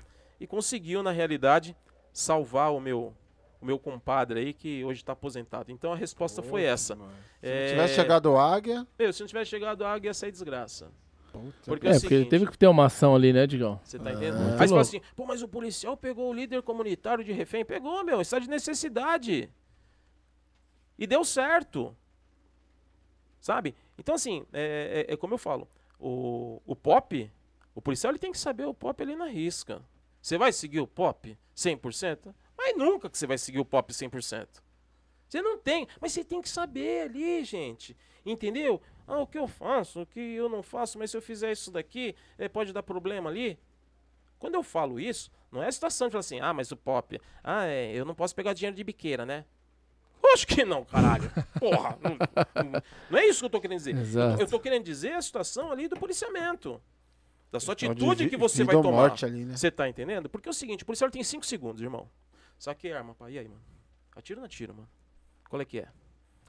e 0.40 0.46
conseguiu, 0.46 1.02
na 1.02 1.10
realidade, 1.10 1.76
salvar 2.12 2.72
o 2.72 2.80
meu 2.80 3.14
o 3.60 3.66
meu 3.66 3.78
compadre 3.78 4.40
aí, 4.40 4.52
que 4.52 4.84
hoje 4.84 5.00
está 5.00 5.12
aposentado. 5.12 5.70
Então 5.72 5.92
a 5.92 5.96
resposta 5.96 6.42
foi 6.42 6.62
essa. 6.62 6.94
Se 6.94 7.00
é... 7.42 7.60
não 7.60 7.70
tivesse 7.70 7.94
chegado 7.94 8.26
o 8.26 8.38
Águia. 8.38 8.86
Meu, 8.98 9.12
se 9.12 9.20
não 9.20 9.26
tivesse 9.26 9.50
chegado 9.50 9.80
o 9.80 9.86
Águia, 9.86 10.10
ia 10.10 10.14
sair 10.14 10.30
desgraça. 10.30 10.90
Puta. 11.32 11.52
Porque 11.64 11.86
é, 11.86 11.90
é 11.90 12.00
porque 12.00 12.24
teve 12.24 12.46
que 12.46 12.58
ter 12.58 12.66
uma 12.66 12.86
ação 12.86 13.14
ali, 13.14 13.32
né, 13.32 13.46
Digão? 13.46 13.80
Você 13.84 13.98
tá 13.98 14.12
entendendo? 14.12 14.36
Ah, 14.36 14.52
Aí 14.52 14.58
você 14.58 14.68
fala 14.68 14.80
assim, 14.80 15.00
pô, 15.14 15.26
mas 15.26 15.42
o 15.42 15.48
policial 15.48 15.96
pegou 15.96 16.30
o 16.30 16.32
líder 16.32 16.62
comunitário 16.62 17.22
de 17.22 17.32
refém. 17.32 17.64
Pegou, 17.64 18.04
meu, 18.04 18.20
está 18.20 18.38
de 18.38 18.48
necessidade. 18.48 19.50
E 20.98 21.06
deu 21.06 21.24
certo. 21.24 21.96
Sabe? 23.40 23.74
Então, 23.96 24.14
assim, 24.14 24.44
é, 24.52 25.06
é, 25.08 25.12
é, 25.12 25.16
como 25.16 25.34
eu 25.34 25.38
falo, 25.38 25.68
o, 25.98 26.60
o 26.66 26.74
pop, 26.74 27.30
o 27.74 27.80
policial 27.80 28.10
ele 28.10 28.18
tem 28.18 28.32
que 28.32 28.38
saber 28.38 28.64
o 28.64 28.74
pop 28.74 29.00
ali 29.02 29.14
na 29.14 29.26
risca. 29.26 29.82
Você 30.20 30.36
vai 30.36 30.52
seguir 30.52 30.80
o 30.80 30.86
pop 30.86 31.38
100%? 31.56 32.34
Mas 32.58 32.76
nunca 32.76 33.08
que 33.08 33.16
você 33.16 33.26
vai 33.26 33.38
seguir 33.38 33.60
o 33.60 33.64
pop 33.64 33.92
100%. 33.92 34.48
Você 35.28 35.40
não 35.40 35.56
tem, 35.56 35.86
mas 36.00 36.12
você 36.12 36.24
tem 36.24 36.42
que 36.42 36.48
saber 36.48 37.02
ali, 37.02 37.44
gente. 37.44 37.96
Entendeu? 38.26 38.82
Ah, 39.06 39.20
o 39.20 39.26
que 39.26 39.38
eu 39.38 39.46
faço, 39.46 40.02
o 40.02 40.06
que 40.06 40.20
eu 40.20 40.48
não 40.48 40.62
faço, 40.62 40.98
mas 40.98 41.10
se 41.10 41.16
eu 41.16 41.22
fizer 41.22 41.52
isso 41.52 41.70
daqui, 41.70 42.16
é, 42.36 42.48
pode 42.48 42.72
dar 42.72 42.82
problema 42.82 43.30
ali. 43.30 43.58
Quando 44.38 44.54
eu 44.54 44.62
falo 44.62 44.98
isso, 44.98 45.30
não 45.52 45.62
é 45.62 45.68
a 45.68 45.72
situação 45.72 46.08
de 46.08 46.12
falar 46.12 46.20
assim, 46.20 46.40
ah, 46.40 46.52
mas 46.52 46.72
o 46.72 46.76
pop, 46.76 47.20
ah, 47.42 47.66
é, 47.66 47.92
eu 47.94 48.04
não 48.04 48.14
posso 48.14 48.34
pegar 48.34 48.52
dinheiro 48.52 48.76
de 48.76 48.84
biqueira, 48.84 49.24
né? 49.24 49.44
Acho 50.34 50.46
que 50.46 50.64
não, 50.64 50.84
caralho. 50.84 51.30
Porra. 51.58 51.98
não, 52.02 52.82
não, 53.10 53.18
é 53.18 53.26
isso 53.26 53.40
que 53.40 53.46
eu 53.46 53.50
tô 53.50 53.60
querendo 53.60 53.78
dizer. 53.78 53.96
Exato. 53.96 54.42
Eu 54.42 54.46
tô 54.46 54.60
querendo 54.60 54.84
dizer 54.84 55.12
a 55.12 55.22
situação 55.22 55.70
ali 55.70 55.88
do 55.88 55.96
policiamento. 55.96 56.80
Da 57.50 57.58
sua 57.58 57.72
atitude 57.72 58.28
que 58.28 58.36
você 58.36 58.62
vai 58.62 58.74
tomar. 58.80 59.12
Ali, 59.24 59.46
né? 59.46 59.56
Você 59.56 59.70
tá 59.70 59.88
entendendo? 59.88 60.28
Porque 60.28 60.48
é 60.48 60.50
o 60.50 60.54
seguinte, 60.54 60.82
o 60.82 60.86
policial 60.86 61.10
tem 61.10 61.24
5 61.24 61.46
segundos, 61.46 61.80
irmão. 61.80 62.08
Saquei 62.58 62.92
a 62.92 62.98
arma, 62.98 63.14
pai. 63.14 63.32
E 63.32 63.38
aí, 63.38 63.48
mano? 63.48 63.62
Atira 64.16 64.38
ou 64.38 64.40
não 64.40 64.46
atira, 64.46 64.72
mano? 64.72 64.88
Qual 65.48 65.62
é 65.62 65.64
que 65.64 65.78
é? 65.78 65.88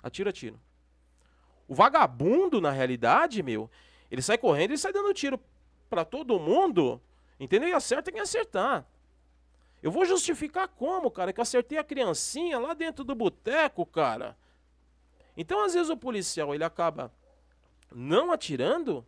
Atira, 0.01 0.31
atira. 0.31 0.55
O 1.67 1.75
vagabundo, 1.75 2.59
na 2.59 2.71
realidade, 2.71 3.43
meu, 3.43 3.69
ele 4.09 4.21
sai 4.21 4.37
correndo 4.37 4.73
e 4.73 4.77
sai 4.77 4.91
dando 4.91 5.13
tiro 5.13 5.39
para 5.89 6.03
todo 6.03 6.39
mundo, 6.39 6.99
entendeu? 7.39 7.69
E 7.69 7.73
acerta 7.73 8.11
quem 8.11 8.21
acertar. 8.21 8.85
Eu 9.81 9.91
vou 9.91 10.05
justificar 10.05 10.67
como, 10.67 11.11
cara, 11.11 11.31
que 11.31 11.39
eu 11.39 11.43
acertei 11.43 11.77
a 11.77 11.83
criancinha 11.83 12.59
lá 12.59 12.73
dentro 12.73 13.03
do 13.03 13.15
boteco, 13.15 13.85
cara. 13.85 14.35
Então, 15.37 15.63
às 15.63 15.73
vezes, 15.73 15.89
o 15.89 15.95
policial, 15.95 16.53
ele 16.53 16.63
acaba 16.63 17.13
não 17.93 18.31
atirando, 18.31 19.05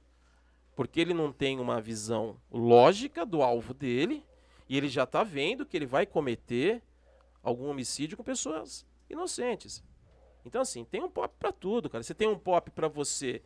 porque 0.76 1.02
ele 1.02 1.14
não 1.14 1.32
tem 1.34 1.60
uma 1.60 1.82
visão 1.82 2.38
lógica 2.52 3.26
do 3.26 3.42
alvo 3.42 3.74
dele, 3.74 4.24
E 4.72 4.78
ele 4.78 4.88
já 4.88 5.04
está 5.04 5.22
vendo 5.22 5.66
que 5.66 5.76
ele 5.76 5.86
vai 5.86 6.06
cometer 6.06 6.82
algum 7.44 7.70
homicídio 7.70 8.18
com 8.18 8.24
pessoas 8.24 8.86
inocentes. 9.10 9.84
Então, 10.46 10.62
assim, 10.62 10.84
tem 10.84 11.02
um 11.02 11.10
pop 11.10 11.34
para 11.38 11.52
tudo, 11.52 11.90
cara. 11.90 12.04
Você 12.04 12.14
tem 12.14 12.28
um 12.28 12.38
pop 12.38 12.70
para 12.72 12.88
você 12.88 13.42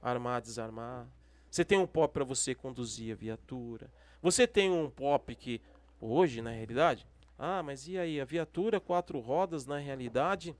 armar, 0.00 0.40
desarmar. 0.40 1.06
Você 1.50 1.64
tem 1.64 1.78
um 1.78 1.86
pop 1.86 2.12
para 2.12 2.24
você 2.24 2.54
conduzir 2.54 3.12
a 3.12 3.16
viatura. 3.16 3.90
Você 4.22 4.46
tem 4.46 4.70
um 4.70 4.90
pop 4.90 5.34
que, 5.34 5.60
hoje, 6.00 6.42
na 6.42 6.50
realidade, 6.50 7.06
ah, 7.38 7.62
mas 7.62 7.86
e 7.86 7.96
aí, 7.96 8.20
a 8.20 8.24
viatura 8.24 8.80
quatro 8.80 9.20
rodas, 9.20 9.64
na 9.64 9.78
realidade, 9.78 10.56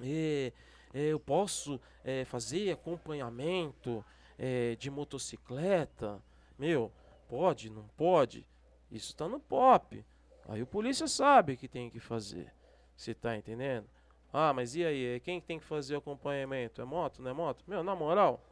é, 0.00 0.52
é, 0.94 1.00
eu 1.00 1.18
posso 1.18 1.80
é, 2.04 2.24
fazer 2.24 2.70
acompanhamento 2.70 4.04
é, 4.38 4.76
de 4.76 4.90
motocicleta? 4.90 6.22
Meu, 6.58 6.92
pode, 7.28 7.70
não 7.70 7.88
pode? 7.96 8.46
Isso 8.90 9.10
está 9.10 9.26
no 9.28 9.40
pop. 9.40 10.04
Aí 10.48 10.62
o 10.62 10.66
polícia 10.66 11.08
sabe 11.08 11.56
que 11.56 11.68
tem 11.68 11.90
que 11.90 11.98
fazer. 11.98 12.52
Você 12.96 13.14
tá 13.14 13.36
entendendo? 13.36 13.88
Ah, 14.32 14.52
mas 14.52 14.74
e 14.74 14.84
aí? 14.84 15.20
Quem 15.20 15.40
tem 15.40 15.58
que 15.58 15.64
fazer 15.64 15.94
o 15.94 15.98
acompanhamento? 15.98 16.80
É 16.80 16.84
moto, 16.84 17.22
não 17.22 17.30
é 17.30 17.34
moto? 17.34 17.64
Meu, 17.66 17.82
na 17.82 17.94
moral, 17.94 18.44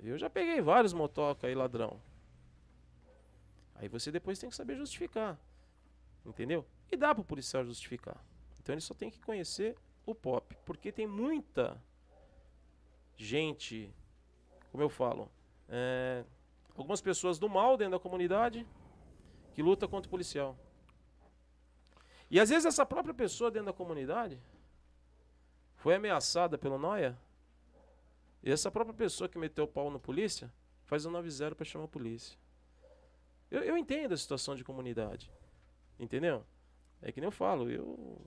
eu 0.00 0.16
já 0.16 0.30
peguei 0.30 0.60
vários 0.60 0.92
motoca 0.92 1.46
aí, 1.46 1.54
ladrão. 1.54 2.00
Aí 3.74 3.88
você 3.88 4.10
depois 4.10 4.38
tem 4.38 4.48
que 4.48 4.56
saber 4.56 4.76
justificar. 4.76 5.38
Entendeu? 6.24 6.64
E 6.90 6.96
dá 6.96 7.14
para 7.14 7.22
o 7.22 7.24
policial 7.24 7.64
justificar. 7.64 8.22
Então 8.60 8.74
ele 8.74 8.80
só 8.80 8.94
tem 8.94 9.10
que 9.10 9.20
conhecer 9.20 9.76
o 10.06 10.14
pop. 10.14 10.56
Porque 10.64 10.90
tem 10.90 11.06
muita 11.06 11.80
gente, 13.16 13.92
como 14.70 14.82
eu 14.82 14.88
falo, 14.88 15.30
é, 15.68 16.24
algumas 16.76 17.00
pessoas 17.00 17.38
do 17.38 17.48
mal 17.48 17.76
dentro 17.76 17.92
da 17.92 17.98
comunidade 17.98 18.66
que 19.52 19.62
luta 19.62 19.88
contra 19.88 20.06
o 20.06 20.10
policial. 20.10 20.56
E 22.30 22.38
às 22.38 22.50
vezes 22.50 22.66
essa 22.66 22.84
própria 22.84 23.14
pessoa 23.14 23.50
dentro 23.50 23.66
da 23.66 23.72
comunidade 23.72 24.40
foi 25.76 25.94
ameaçada 25.94 26.58
pelo 26.58 26.78
Noia. 26.78 27.18
E 28.42 28.50
essa 28.50 28.70
própria 28.70 28.94
pessoa 28.94 29.28
que 29.28 29.38
meteu 29.38 29.64
o 29.64 29.68
pau 29.68 29.90
no 29.90 29.98
polícia 29.98 30.52
faz 30.84 31.06
um 31.06 31.12
9-0 31.12 31.54
para 31.54 31.64
chamar 31.64 31.86
a 31.86 31.88
polícia. 31.88 32.38
Eu, 33.50 33.62
eu 33.62 33.76
entendo 33.76 34.12
a 34.12 34.16
situação 34.16 34.54
de 34.54 34.62
comunidade. 34.62 35.30
Entendeu? 35.98 36.44
É 37.00 37.10
que 37.10 37.20
nem 37.20 37.28
eu 37.28 37.32
falo, 37.32 37.70
eu 37.70 38.20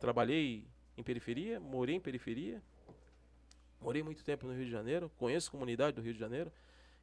trabalhei 0.00 0.66
em 0.96 1.02
periferia, 1.02 1.60
morei 1.60 1.96
em 1.96 2.00
periferia, 2.00 2.62
morei 3.80 4.02
muito 4.02 4.24
tempo 4.24 4.46
no 4.46 4.52
Rio 4.52 4.64
de 4.64 4.70
Janeiro, 4.70 5.10
conheço 5.16 5.48
a 5.48 5.50
comunidade 5.52 5.96
do 5.96 6.02
Rio 6.02 6.12
de 6.12 6.18
Janeiro, 6.18 6.52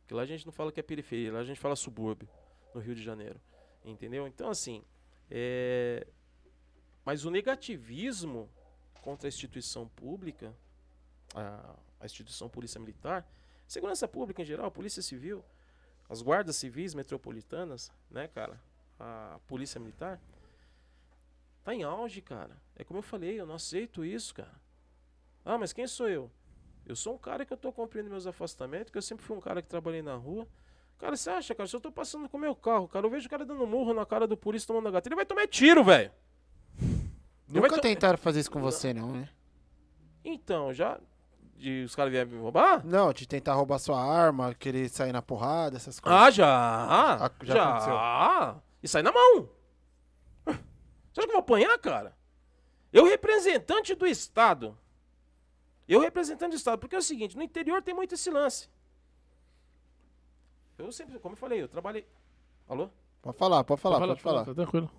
que 0.08 0.14
lá 0.14 0.24
a 0.24 0.26
gente 0.26 0.46
não 0.46 0.52
fala 0.52 0.72
que 0.72 0.80
é 0.80 0.84
periferia, 0.84 1.32
lá 1.32 1.40
a 1.40 1.44
gente 1.44 1.60
fala 1.60 1.76
subúrbio 1.76 2.28
no 2.74 2.82
Rio 2.82 2.96
de 2.96 3.04
Janeiro. 3.04 3.40
Entendeu? 3.84 4.28
Então, 4.28 4.50
assim, 4.50 4.84
é... 5.32 6.06
mas 7.06 7.26
o 7.26 7.32
negativismo 7.32 8.50
contra 9.02 9.28
a 9.28 9.30
instituição 9.30 9.88
pública, 9.88 10.54
a, 11.34 11.76
a 12.00 12.06
instituição 12.06 12.50
polícia 12.50 12.80
militar, 12.80 13.26
segurança 13.68 14.08
pública 14.08 14.42
em 14.42 14.46
geral, 14.46 14.70
polícia 14.70 15.02
civil, 15.02 15.44
as 16.10 16.22
guardas 16.22 16.58
civis 16.58 16.94
metropolitanas, 16.94 17.90
né, 18.10 18.28
cara? 18.28 18.62
A 19.00 19.40
polícia 19.48 19.80
militar 19.80 20.22
tá 21.64 21.74
em 21.74 21.84
auge, 21.84 22.22
cara. 22.22 22.62
É 22.76 22.84
como 22.84 23.00
eu 23.00 23.04
falei, 23.04 23.40
eu 23.40 23.46
não 23.46 23.56
aceito 23.56 24.04
isso, 24.04 24.36
cara. 24.36 24.62
Ah, 25.46 25.58
mas 25.58 25.72
quem 25.74 25.88
sou 25.88 26.10
eu? 26.10 26.30
Eu 26.86 26.96
sou 26.96 27.16
um 27.16 27.18
cara 27.18 27.46
que 27.46 27.54
eu 27.54 27.58
tô 27.58 27.72
cumprindo 27.72 28.10
meus 28.10 28.28
afastamentos, 28.28 28.92
que 28.92 28.98
eu 28.98 29.02
sempre 29.02 29.24
fui 29.24 29.38
um 29.38 29.40
cara 29.40 29.62
que 29.62 29.70
trabalhei 29.70 30.02
na 30.02 30.16
rua. 30.16 30.48
Cara, 31.00 31.16
você 31.16 31.30
acha, 31.30 31.56
cara, 31.56 31.68
se 31.68 31.76
eu 31.76 31.82
tô 31.82 31.92
passando 31.92 32.30
com 32.30 32.38
o 32.38 32.40
meu 32.40 32.56
carro, 32.56 32.88
cara, 32.88 33.06
eu 33.06 33.10
vejo 33.10 33.26
o 33.28 33.30
cara 33.30 33.44
dando 33.44 33.66
murro 33.66 33.94
na 33.94 34.06
cara 34.06 34.28
do 34.28 34.38
polícia 34.38 34.68
tomando 34.68 34.88
a 34.88 34.92
gata, 34.92 35.08
ele 35.08 35.16
vai 35.16 35.26
tomar 35.26 35.48
tiro, 35.48 35.84
velho. 35.84 36.12
Nunca 37.48 37.82
tentaram 37.82 38.18
fazer 38.18 38.40
isso 38.40 38.52
com 38.52 38.62
você, 38.62 38.94
não, 38.94 39.12
né? 39.12 39.30
Então, 40.24 40.74
já. 40.74 41.00
De 41.58 41.84
os 41.84 41.96
caras 41.96 42.12
vierem 42.12 42.32
me 42.34 42.40
roubar? 42.40 42.86
Não, 42.86 43.12
de 43.14 43.28
tentar 43.28 43.54
roubar 43.54 43.78
sua 43.78 44.02
arma, 44.02 44.54
querer 44.56 44.90
sair 44.90 45.12
na 45.12 45.22
porrada, 45.22 45.78
essas 45.78 46.00
coisas. 46.00 46.20
Ah, 46.20 46.32
já! 46.32 46.48
Ah, 46.48 47.32
já 47.44 47.54
já! 47.54 47.70
aconteceu. 47.70 48.62
E 48.82 48.88
sai 48.88 49.04
na 49.04 49.12
mão! 49.12 49.50
Você 50.46 51.20
acha 51.20 51.28
que 51.28 51.32
eu 51.32 51.34
vou 51.34 51.40
apanhar, 51.40 51.78
cara? 51.78 52.16
Eu, 52.92 53.06
representante 53.06 53.94
do 53.96 54.08
Estado. 54.08 54.78
Eu, 55.88 56.00
representante 56.00 56.52
do 56.52 56.58
Estado. 56.58 56.80
Porque 56.80 56.96
é 56.96 57.00
o 57.00 57.04
seguinte: 57.04 57.36
no 57.36 57.44
interior 57.44 57.82
tem 57.82 57.94
muito 57.94 58.16
esse 58.16 58.30
lance. 58.30 58.70
Eu 60.82 60.92
sempre, 60.92 61.20
como 61.20 61.34
eu 61.34 61.38
falei, 61.38 61.62
eu 61.62 61.68
trabalhei. 61.68 62.06
Alô? 62.68 62.90
Pode 63.22 63.38
falar, 63.38 63.64
pode 63.64 63.80
falar, 63.80 64.00
Fala, 64.00 64.08
pode 64.14 64.22
falar. 64.22 64.46
Tá 64.46 64.54
tranquilo. 64.54 64.90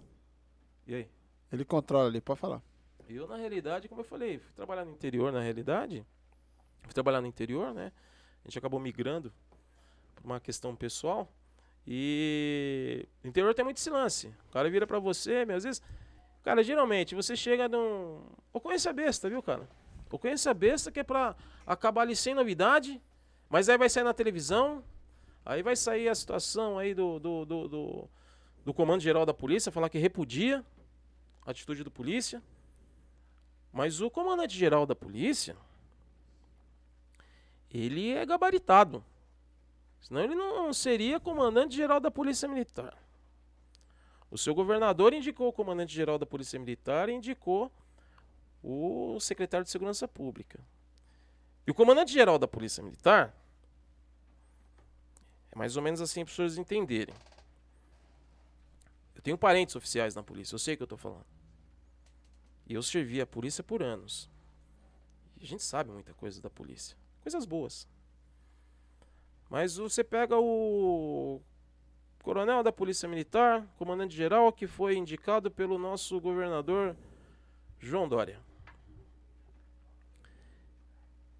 E 0.86 0.94
aí? 0.94 1.08
Ele 1.52 1.64
controla 1.64 2.08
ali, 2.08 2.20
pode 2.20 2.38
falar. 2.38 2.62
Eu, 3.08 3.26
na 3.26 3.36
realidade, 3.36 3.88
como 3.88 4.00
eu 4.00 4.04
falei, 4.04 4.38
fui 4.38 4.52
trabalhar 4.54 4.84
no 4.84 4.92
interior, 4.92 5.32
na 5.32 5.40
realidade. 5.40 6.06
Fui 6.82 6.94
trabalhar 6.94 7.20
no 7.20 7.26
interior, 7.26 7.74
né? 7.74 7.92
A 8.44 8.48
gente 8.48 8.58
acabou 8.58 8.78
migrando 8.78 9.32
por 10.14 10.24
uma 10.24 10.40
questão 10.40 10.74
pessoal. 10.74 11.28
E 11.86 13.06
no 13.22 13.30
interior 13.30 13.52
tem 13.54 13.64
muito 13.64 13.78
esse 13.78 13.90
lance. 13.90 14.28
O 14.48 14.52
cara 14.52 14.70
vira 14.70 14.86
pra 14.86 15.00
você, 15.00 15.44
meu, 15.44 15.56
às 15.56 15.64
vezes. 15.64 15.82
Cara, 16.44 16.62
geralmente, 16.62 17.14
você 17.14 17.36
chega 17.36 17.68
num. 17.68 18.20
Ou 18.52 18.60
conhece 18.60 18.88
a 18.88 18.92
besta, 18.92 19.28
viu, 19.28 19.42
cara? 19.42 19.68
Ou 20.10 20.18
conhece 20.18 20.48
a 20.48 20.54
besta 20.54 20.92
que 20.92 21.00
é 21.00 21.04
pra 21.04 21.34
acabar 21.66 22.02
ali 22.02 22.14
sem 22.14 22.34
novidade, 22.34 23.00
mas 23.48 23.68
aí 23.68 23.76
vai 23.76 23.88
sair 23.88 24.04
na 24.04 24.14
televisão, 24.14 24.82
aí 25.44 25.62
vai 25.62 25.76
sair 25.76 26.08
a 26.08 26.14
situação 26.14 26.78
aí 26.78 26.94
do, 26.94 27.18
do, 27.18 27.44
do, 27.44 27.68
do, 27.68 28.08
do 28.64 28.74
comando 28.74 29.00
geral 29.00 29.26
da 29.26 29.34
polícia, 29.34 29.72
falar 29.72 29.88
que 29.88 29.98
repudia 29.98 30.64
a 31.44 31.50
atitude 31.50 31.82
do 31.82 31.90
polícia. 31.90 32.42
Mas 33.72 34.00
o 34.00 34.10
comandante 34.10 34.56
geral 34.56 34.84
da 34.84 34.94
polícia, 34.94 35.56
ele 37.70 38.12
é 38.12 38.24
gabaritado. 38.26 39.02
Senão 40.00 40.22
ele 40.22 40.34
não 40.34 40.72
seria 40.72 41.18
comandante 41.18 41.74
geral 41.74 42.00
da 42.00 42.10
polícia 42.10 42.48
militar. 42.48 42.96
O 44.30 44.36
seu 44.36 44.54
governador 44.54 45.12
indicou 45.12 45.48
o 45.48 45.52
comandante 45.52 45.94
geral 45.94 46.18
da 46.18 46.26
polícia 46.26 46.58
militar 46.58 47.08
e 47.08 47.12
indicou 47.12 47.70
o 48.62 49.18
secretário 49.20 49.64
de 49.64 49.70
segurança 49.70 50.06
pública. 50.06 50.60
E 51.66 51.70
o 51.70 51.74
comandante 51.74 52.12
geral 52.12 52.38
da 52.38 52.48
polícia 52.48 52.82
militar 52.82 53.34
é 55.52 55.56
mais 55.56 55.76
ou 55.76 55.82
menos 55.82 56.00
assim 56.00 56.24
para 56.24 56.30
os 56.30 56.34
senhores 56.34 56.58
entenderem. 56.58 57.14
Eu 59.14 59.22
tenho 59.22 59.38
parentes 59.38 59.76
oficiais 59.76 60.14
na 60.14 60.22
polícia, 60.22 60.54
eu 60.54 60.58
sei 60.58 60.74
o 60.74 60.76
que 60.78 60.82
eu 60.82 60.86
estou 60.86 60.98
falando. 60.98 61.26
E 62.66 62.74
eu 62.74 62.82
servi 62.82 63.20
a 63.20 63.26
polícia 63.26 63.62
por 63.62 63.82
anos. 63.82 64.30
E 65.38 65.44
a 65.44 65.46
gente 65.46 65.62
sabe 65.62 65.90
muita 65.90 66.14
coisa 66.14 66.40
da 66.40 66.48
polícia. 66.48 66.96
Coisas 67.20 67.44
boas. 67.44 67.86
Mas 69.50 69.76
você 69.76 70.02
pega 70.02 70.38
o 70.38 71.40
coronel 72.22 72.62
da 72.62 72.72
Polícia 72.72 73.06
Militar, 73.06 73.66
comandante 73.76 74.16
geral, 74.16 74.50
que 74.52 74.66
foi 74.66 74.96
indicado 74.96 75.50
pelo 75.50 75.76
nosso 75.76 76.18
governador 76.18 76.96
João 77.78 78.08
Dória. 78.08 78.40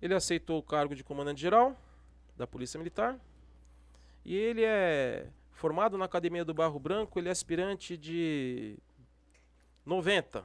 Ele 0.03 0.13
aceitou 0.13 0.59
o 0.59 0.63
cargo 0.63 0.95
de 0.95 1.03
comandante 1.03 1.41
geral 1.41 1.75
da 2.37 2.47
Polícia 2.47 2.77
Militar. 2.77 3.19
E 4.25 4.35
ele 4.35 4.63
é 4.65 5.29
formado 5.51 5.99
na 5.99 6.05
Academia 6.05 6.45
do 6.45 6.55
Barro 6.55 6.79
Branco, 6.79 7.19
ele 7.19 7.29
é 7.29 7.33
aspirante 7.33 7.97
de 7.97 8.79
90. 9.85 10.45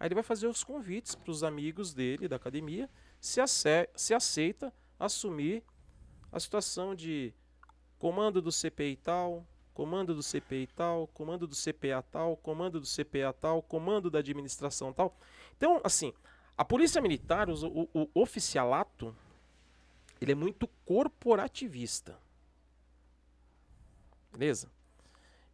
Aí 0.00 0.06
ele 0.06 0.14
vai 0.14 0.22
fazer 0.22 0.46
os 0.46 0.62
convites 0.62 1.14
para 1.14 1.30
os 1.30 1.42
amigos 1.42 1.92
dele 1.92 2.28
da 2.28 2.36
academia, 2.36 2.88
se, 3.20 3.40
ace 3.40 3.88
se 3.96 4.14
aceita 4.14 4.72
assumir 4.98 5.62
a 6.30 6.38
situação 6.38 6.94
de 6.94 7.34
comando 7.98 8.40
do 8.40 8.52
CPI 8.52 8.96
tal, 8.96 9.46
comando 9.74 10.14
do 10.14 10.22
CPI 10.22 10.68
tal, 10.68 11.06
comando 11.08 11.46
do 11.46 11.54
CPA 11.54 12.02
tal, 12.02 12.36
comando 12.36 12.80
do 12.80 12.86
CPA 12.86 13.32
tal, 13.32 13.62
comando 13.62 14.10
da 14.10 14.20
administração 14.20 14.92
tal. 14.92 15.16
Então, 15.56 15.80
assim, 15.82 16.12
a 16.56 16.64
polícia 16.64 17.00
militar, 17.00 17.48
o, 17.48 17.88
o, 17.92 18.10
o 18.14 18.22
oficialato, 18.22 19.14
ele 20.20 20.32
é 20.32 20.34
muito 20.34 20.66
corporativista. 20.84 22.18
Beleza? 24.32 24.70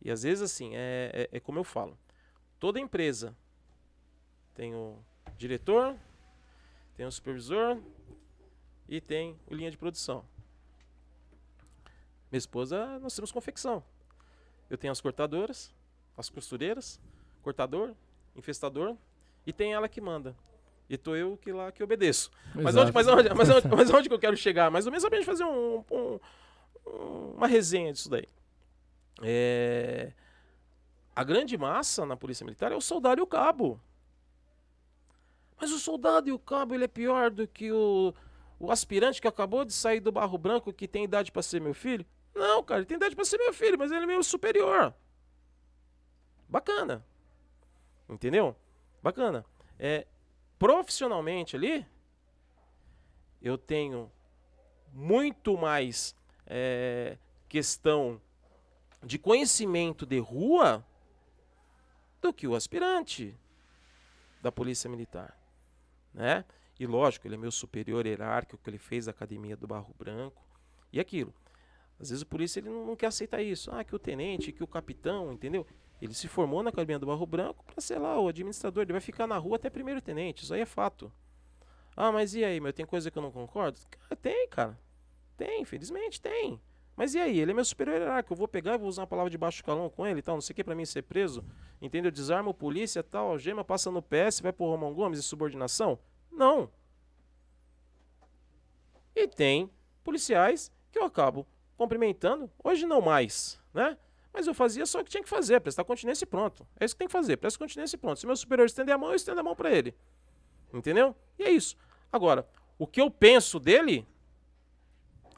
E 0.01 0.11
às 0.11 0.23
vezes, 0.23 0.43
assim, 0.43 0.75
é, 0.75 1.29
é, 1.33 1.37
é 1.37 1.41
como 1.41 1.59
eu 1.59 1.65
falo. 1.65 1.99
Toda 2.59 2.81
empresa 2.81 3.37
tem 4.55 4.75
o 4.75 4.99
diretor, 5.37 5.97
tem 6.97 7.07
o 7.07 7.11
supervisor 7.11 7.81
e 8.89 9.01
tem 9.01 9.39
o 9.47 9.55
linha 9.55 9.71
de 9.71 9.79
produção. 9.79 10.25
Minha 12.31 12.39
esposa, 12.39 12.99
nós 12.99 13.15
temos 13.15 13.33
confecção. 13.33 13.83
Eu 14.69 14.77
tenho 14.77 14.93
as 14.93 15.01
cortadoras, 15.01 15.73
as 16.17 16.29
costureiras, 16.29 17.01
cortador, 17.43 17.95
infestador 18.35 18.97
e 19.47 19.53
tem 19.53 19.73
ela 19.73 19.89
que 19.89 20.01
manda. 20.01 20.37
E 20.89 20.99
tô 20.99 21.17
eu 21.17 21.37
que 21.37 21.51
lá 21.51 21.73
que 21.73 21.83
obedeço. 21.83 22.31
Mas 22.55 22.77
onde, 22.77 22.93
mas, 22.93 23.09
onde, 23.09 23.35
mas, 23.35 23.51
onde, 23.51 23.69
mas 23.69 23.91
onde 23.91 24.09
que 24.09 24.15
eu 24.15 24.19
quero 24.19 24.37
chegar? 24.37 24.71
Mais 24.71 24.87
ou 24.87 24.93
menos 24.93 25.05
a 25.05 25.09
gente 25.09 25.25
fazer 25.25 25.45
um, 25.45 25.83
um, 25.91 26.21
uma 27.37 27.47
resenha 27.47 27.93
disso 27.93 28.11
daí. 28.11 28.29
é, 29.23 30.13
a 31.17 31.25
grande 31.25 31.57
massa 31.57 32.05
na 32.05 32.17
polícia 32.17 32.45
militar 32.45 32.73
é 32.73 32.77
o 32.77 32.81
soldado 32.81 33.21
e 33.21 33.23
o 33.23 33.27
cabo. 33.27 33.81
Mas 35.61 35.71
o 35.71 35.79
soldado 35.79 36.29
e 36.29 36.33
o 36.33 36.39
cabo 36.39 36.75
ele 36.75 36.85
é 36.85 36.89
pior 36.89 37.31
do 37.31 37.47
que 37.47 37.71
o, 37.71 38.13
o 38.59 38.71
aspirante 38.71 39.21
que 39.21 39.29
acabou 39.29 39.65
de 39.65 39.73
sair 39.73 40.01
do 40.01 40.13
barro 40.13 40.37
branco 40.37 40.73
que 40.73 40.89
tem 40.89 41.05
idade 41.05 41.31
para 41.31 41.43
ser 41.43 41.61
meu 41.61 41.73
filho? 41.73 42.05
Não, 42.35 42.63
cara, 42.63 42.81
ele 42.81 42.87
tem 42.87 42.97
idade 42.97 43.15
para 43.15 43.25
ser 43.25 43.39
meu 43.39 43.55
filho, 43.55 43.79
mas 43.79 43.93
ele 43.93 44.03
é 44.03 44.07
meu 44.07 44.23
superior. 44.23 44.93
Bacana. 46.49 47.05
Entendeu? 48.09 48.57
Bacana. 49.03 49.45
É, 49.79 50.07
profissionalmente 50.65 51.57
ali, 51.57 51.87
eu 53.43 53.59
tenho 53.59 54.11
muito 54.95 55.59
mais 55.59 56.17
é, 56.47 57.19
questão 57.51 58.19
de 59.03 59.19
conhecimento 59.19 60.07
de 60.07 60.19
rua 60.19 60.83
do 62.23 62.33
que 62.33 62.49
o 62.49 62.55
aspirante 62.55 63.39
da 64.41 64.51
Polícia 64.51 64.89
Militar. 64.89 65.39
Né? 66.15 66.43
E 66.81 66.87
lógico, 66.87 67.27
ele 67.27 67.35
é 67.35 67.39
meu 67.39 67.53
superior 67.53 68.07
hierárquico, 68.07 68.57
que 68.57 68.71
ele 68.71 68.79
fez 68.79 69.07
a 69.07 69.11
academia 69.11 69.59
do 69.59 69.67
Barro 69.67 69.95
Branco 69.99 70.43
e 70.91 70.99
aquilo. 70.99 71.35
Às 72.01 72.09
vezes 72.09 72.23
o 72.23 72.27
polícia 72.27 72.61
ele 72.61 72.71
não 72.71 72.97
quer 72.97 73.09
aceitar 73.09 73.43
isso. 73.43 73.71
Ah, 73.71 73.85
que 73.85 73.95
o 73.95 73.99
tenente, 73.99 74.51
que 74.51 74.65
o 74.65 74.67
capitão, 74.67 75.31
entendeu? 75.31 75.67
Ele 76.01 76.13
se 76.13 76.29
formou 76.29 76.63
na 76.63 76.71
academia 76.71 76.99
do 76.99 77.07
Barro 77.07 77.27
Branco 77.27 77.65
para 77.65 77.81
ser 77.81 77.99
lá 77.99 78.19
o 78.19 78.29
administrador. 78.29 78.83
Ele 78.83 78.93
vai 78.93 79.01
ficar 79.01 79.27
na 79.27 79.39
rua 79.39 79.57
até 79.57 79.71
primeiro 79.71 80.01
tenente. 80.01 80.45
Isso 80.45 80.53
aí 80.53 80.61
é 80.61 80.67
fato. 80.67 81.13
Ah, 81.97 82.11
mas 82.11 82.35
e 82.35 82.45
aí, 82.45 82.61
meu? 82.61 82.73
Tem 82.73 82.85
coisa 82.85 83.11
que 83.11 83.19
eu 83.19 83.23
não 83.23 83.31
concordo? 83.31 83.79
tem, 84.21 84.49
cara. 84.49 84.79
Tem, 85.37 85.63
infelizmente 85.63 86.21
tem. 86.21 86.61
Mas 86.97 87.15
e 87.15 87.19
aí? 87.19 87.39
Ele 87.39 87.51
é 87.51 87.55
meu 87.55 87.65
superior 87.65 87.97
hierárquico. 87.97 88.35
Eu 88.35 88.39
vou 88.39 88.49
pegar 88.49 88.75
e 88.75 88.79
vou 88.79 88.89
usar 88.89 89.03
uma 89.03 89.07
palavra 89.09 89.31
de 89.31 89.39
baixo 89.39 89.65
calão 89.65 89.89
com 89.89 90.07
ele 90.07 90.21
e 90.21 90.23
tal. 90.23 90.37
Não 90.37 90.41
sei 90.41 90.53
o 90.53 90.57
que 90.57 90.65
para 90.65 90.75
mim 90.75 90.85
ser 90.85 91.03
preso. 91.03 91.45
Entendeu? 91.81 92.11
Desarma 92.11 92.51
o 92.51 92.55
polícia 92.55 93.03
tal. 93.03 93.31
Algema 93.31 93.65
passa 93.65 93.91
no 93.91 94.03
PS, 94.03 94.41
vai 94.41 94.53
pro 94.53 94.67
Romão 94.67 94.93
Gomes 94.95 95.19
e 95.19 95.23
subordinação? 95.23 95.99
Não. 96.31 96.71
E 99.15 99.27
tem 99.29 99.71
policiais 100.03 100.73
que 100.91 100.99
eu 100.99 101.05
acabo 101.05 101.47
cumprimentando. 101.77 102.51
Hoje 102.63 102.87
não 102.87 103.01
mais, 103.01 103.61
né? 103.73 103.97
Mas 104.35 104.49
eu 104.49 104.53
fazia 104.53 104.85
só 104.85 105.01
o 105.01 105.05
que 105.05 105.11
tinha 105.11 105.23
que 105.23 105.29
fazer, 105.29 105.61
prestar 105.61 105.85
continência 105.85 106.25
e 106.25 106.27
pronto. 106.27 106.67
É 106.79 106.85
isso 106.85 106.95
que 106.95 106.99
tem 106.99 107.07
que 107.07 107.13
fazer, 107.13 107.37
presta 107.37 107.57
continência 107.57 107.95
e 107.95 107.99
pronto. 107.99 108.19
Se 108.19 108.27
meu 108.27 108.37
superior 108.37 108.67
estender 108.67 108.93
a 108.93 108.99
mão, 108.99 109.11
eu 109.11 109.15
estendo 109.15 109.39
a 109.39 109.45
mão 109.45 109.55
para 109.55 109.71
ele. 109.71 109.95
Entendeu? 110.73 111.15
E 111.39 111.45
é 111.45 111.51
isso. 111.51 111.77
Agora, 112.13 112.47
o 112.77 112.85
que 112.85 113.01
eu 113.01 113.09
penso 113.09 113.61
dele 113.61 114.05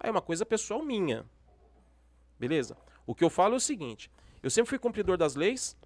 é 0.02 0.10
uma 0.10 0.22
coisa 0.22 0.46
pessoal 0.46 0.82
minha. 0.82 1.26
Beleza? 2.38 2.74
O 3.06 3.14
que 3.14 3.22
eu 3.22 3.28
falo 3.28 3.52
é 3.52 3.56
o 3.58 3.60
seguinte: 3.60 4.10
eu 4.42 4.48
sempre 4.48 4.70
fui 4.70 4.78
cumpridor 4.78 5.18
das 5.18 5.34
leis. 5.34 5.76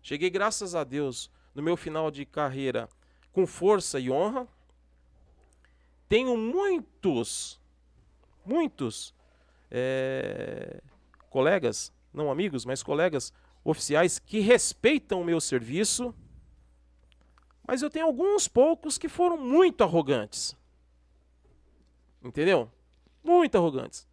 Cheguei, 0.00 0.30
graças 0.30 0.76
a 0.76 0.84
Deus, 0.84 1.28
no 1.54 1.62
meu 1.62 1.76
final 1.76 2.08
de 2.08 2.24
carreira 2.24 2.88
com 3.32 3.46
força 3.46 3.98
e 3.98 4.10
honra. 4.10 4.46
Tenho 6.08 6.36
muitos, 6.36 7.60
muitos 8.44 9.14
é, 9.70 10.82
colegas, 11.30 11.92
não 12.12 12.30
amigos, 12.30 12.64
mas 12.64 12.82
colegas 12.82 13.32
oficiais 13.64 14.18
que 14.18 14.40
respeitam 14.40 15.20
o 15.20 15.24
meu 15.24 15.40
serviço. 15.40 16.14
Mas 17.66 17.80
eu 17.80 17.90
tenho 17.90 18.06
alguns 18.06 18.48
poucos 18.48 18.98
que 18.98 19.08
foram 19.08 19.36
muito 19.36 19.82
arrogantes. 19.82 20.56
Entendeu? 22.22 22.70
Muito 23.22 23.56
arrogantes. 23.56 24.06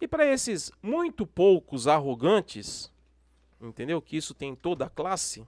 E 0.00 0.08
para 0.08 0.24
esses 0.24 0.72
muito 0.82 1.26
poucos 1.26 1.86
arrogantes, 1.86 2.90
entendeu? 3.60 4.00
Que 4.00 4.16
isso 4.16 4.32
tem 4.32 4.56
toda 4.56 4.86
a 4.86 4.90
classe, 4.90 5.46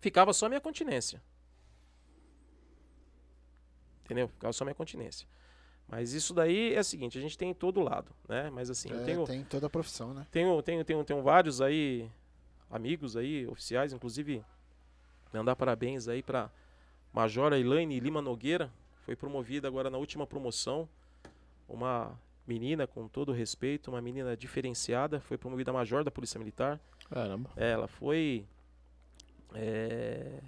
ficava 0.00 0.32
só 0.32 0.48
minha 0.48 0.60
continência. 0.60 1.22
Entendeu? 4.04 4.28
Ficava 4.28 4.52
só 4.52 4.64
minha 4.64 4.74
continência. 4.74 5.28
Mas 5.88 6.12
isso 6.12 6.34
daí 6.34 6.74
é 6.74 6.80
o 6.80 6.84
seguinte, 6.84 7.16
a 7.16 7.20
gente 7.20 7.38
tem 7.38 7.50
em 7.50 7.54
todo 7.54 7.80
lado, 7.80 8.10
né? 8.28 8.50
Mas 8.50 8.70
assim, 8.70 8.90
é, 8.90 8.94
eu 8.94 9.04
tenho. 9.04 9.24
Tem 9.24 9.44
toda 9.44 9.66
a 9.66 9.70
profissão, 9.70 10.12
né? 10.12 10.26
Tenho, 10.30 10.60
tenho, 10.62 10.84
tenho, 10.84 11.04
tenho 11.04 11.22
vários 11.22 11.60
aí, 11.60 12.10
amigos 12.70 13.16
aí, 13.16 13.46
oficiais, 13.46 13.92
inclusive, 13.92 14.44
mandar 15.32 15.54
parabéns 15.54 16.08
aí 16.08 16.22
para 16.22 16.50
Major 17.12 17.52
Elaine 17.52 18.00
Lima 18.00 18.20
Nogueira, 18.20 18.70
foi 19.04 19.14
promovida 19.14 19.68
agora 19.68 19.88
na 19.88 19.98
última 19.98 20.26
promoção. 20.26 20.88
Uma 21.68 22.18
menina, 22.46 22.86
com 22.86 23.06
todo 23.08 23.32
respeito, 23.32 23.90
uma 23.90 24.00
menina 24.00 24.36
diferenciada, 24.36 25.20
foi 25.20 25.38
promovida 25.38 25.70
a 25.70 25.74
major 25.74 26.02
da 26.04 26.10
Polícia 26.10 26.38
Militar. 26.38 26.80
Caramba. 27.08 27.50
É, 27.56 27.70
ela 27.70 27.86
foi 27.86 28.44
é, 29.54 30.40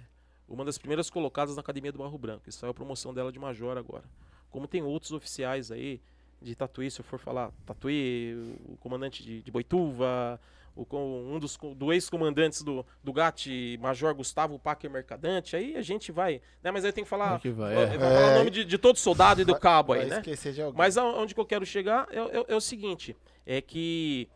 uma 0.47 0.65
das 0.65 0.77
primeiras 0.77 1.09
colocadas 1.09 1.55
na 1.55 1.61
Academia 1.61 1.91
do 1.91 1.99
Barro 1.99 2.17
Branco. 2.17 2.47
Isso 2.49 2.65
é 2.65 2.69
a 2.69 2.73
promoção 2.73 3.13
dela 3.13 3.31
de 3.31 3.39
major 3.39 3.77
agora. 3.77 4.05
Como 4.51 4.67
tem 4.67 4.81
outros 4.81 5.11
oficiais 5.11 5.71
aí 5.71 6.01
de 6.41 6.55
Tatuí, 6.55 6.89
se 6.89 7.01
eu 7.01 7.05
for 7.05 7.19
falar, 7.19 7.51
Tatuí, 7.65 8.55
o 8.65 8.77
comandante 8.77 9.23
de, 9.23 9.41
de 9.41 9.51
Boituva, 9.51 10.39
o, 10.75 10.85
um 10.97 11.39
dos 11.39 11.57
do 11.75 11.91
ex-comandantes 11.91 12.61
do, 12.61 12.85
do 13.03 13.11
GAT, 13.11 13.77
Major 13.79 14.13
Gustavo 14.13 14.57
Packer 14.57 14.89
Mercadante, 14.89 15.55
aí 15.55 15.75
a 15.75 15.81
gente 15.81 16.11
vai, 16.11 16.41
né? 16.63 16.71
Mas 16.71 16.85
aí 16.85 16.91
tem 16.91 17.03
que 17.03 17.09
falar, 17.09 17.35
é 17.35 17.39
que 17.39 17.49
vai, 17.49 17.73
é. 17.73 17.97
vai 17.97 17.99
falar 17.99 18.31
o 18.31 18.37
nome 18.39 18.49
de, 18.49 18.63
de 18.63 18.77
todo 18.77 18.97
soldado 18.97 19.41
e 19.41 19.45
do 19.45 19.59
cabo 19.59 19.93
vai 19.93 20.03
aí, 20.03 20.09
né? 20.09 20.17
esquecer 20.17 20.53
de 20.53 20.61
alguém. 20.61 20.77
Mas 20.77 20.97
aonde 20.97 21.33
que 21.33 21.39
eu 21.39 21.45
quero 21.45 21.65
chegar 21.65 22.07
é, 22.11 22.19
é, 22.19 22.45
é 22.47 22.55
o 22.55 22.61
seguinte, 22.61 23.15
é 23.45 23.61
que 23.61 24.29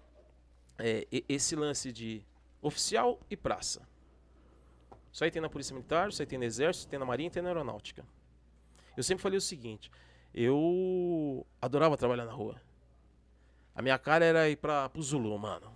é, 0.78 1.08
esse 1.30 1.56
lance 1.56 1.92
de 1.92 2.22
oficial 2.62 3.20
e 3.30 3.38
praça. 3.38 3.82
Isso 5.12 5.24
aí 5.24 5.30
tem 5.30 5.42
na 5.42 5.50
Polícia 5.50 5.76
Militar, 5.76 6.10
isso 6.10 6.22
aí 6.22 6.26
tem 6.26 6.40
no 6.40 6.46
Exército, 6.46 6.90
tem 6.90 6.98
na 6.98 7.06
Marinha, 7.06 7.30
tem 7.30 7.44
na 7.44 7.50
Aeronáutica. 7.50 8.04
Eu 8.96 9.04
sempre 9.04 9.22
falei 9.22 9.38
o 9.38 9.42
seguinte, 9.42 9.92
eu 10.34 11.46
adorava 11.62 11.98
trabalhar 11.98 12.26
na 12.26 12.32
rua. 12.32 12.62
A 13.76 13.82
minha 13.82 13.98
cara 13.98 14.24
era 14.24 14.50
ir 14.50 14.58
para 14.58 14.90
o 14.96 15.02
Zulu, 15.02 15.38
mano. 15.38 15.72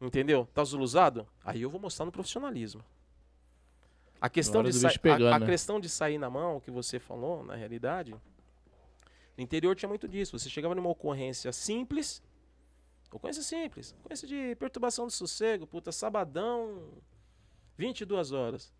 Entendeu? 0.00 0.46
Tá 0.52 0.62
zuluzado? 0.62 1.26
Aí 1.44 1.62
eu 1.62 1.70
vou 1.70 1.80
mostrar 1.80 2.04
no 2.04 2.12
profissionalismo. 2.12 2.84
A 4.20 4.28
questão, 4.28 4.62
de 4.62 4.70
a, 4.86 5.34
a 5.34 5.38
né? 5.38 5.46
questão 5.46 5.78
de 5.78 5.88
sair 5.88 6.18
na 6.18 6.28
mão, 6.28 6.58
que 6.58 6.70
você 6.70 6.98
falou, 6.98 7.44
na 7.44 7.54
realidade, 7.54 8.12
no 9.36 9.42
interior 9.42 9.76
tinha 9.76 9.88
muito 9.88 10.08
disso. 10.08 10.38
Você 10.38 10.48
chegava 10.48 10.74
numa 10.74 10.88
ocorrência 10.88 11.52
simples, 11.52 12.22
ocorrência 13.12 13.42
simples, 13.42 13.94
ocorrência 14.00 14.26
de 14.26 14.56
perturbação 14.56 15.06
do 15.06 15.12
sossego, 15.12 15.66
puta, 15.66 15.92
sabadão, 15.92 16.88
22 17.76 18.32
horas. 18.32 18.72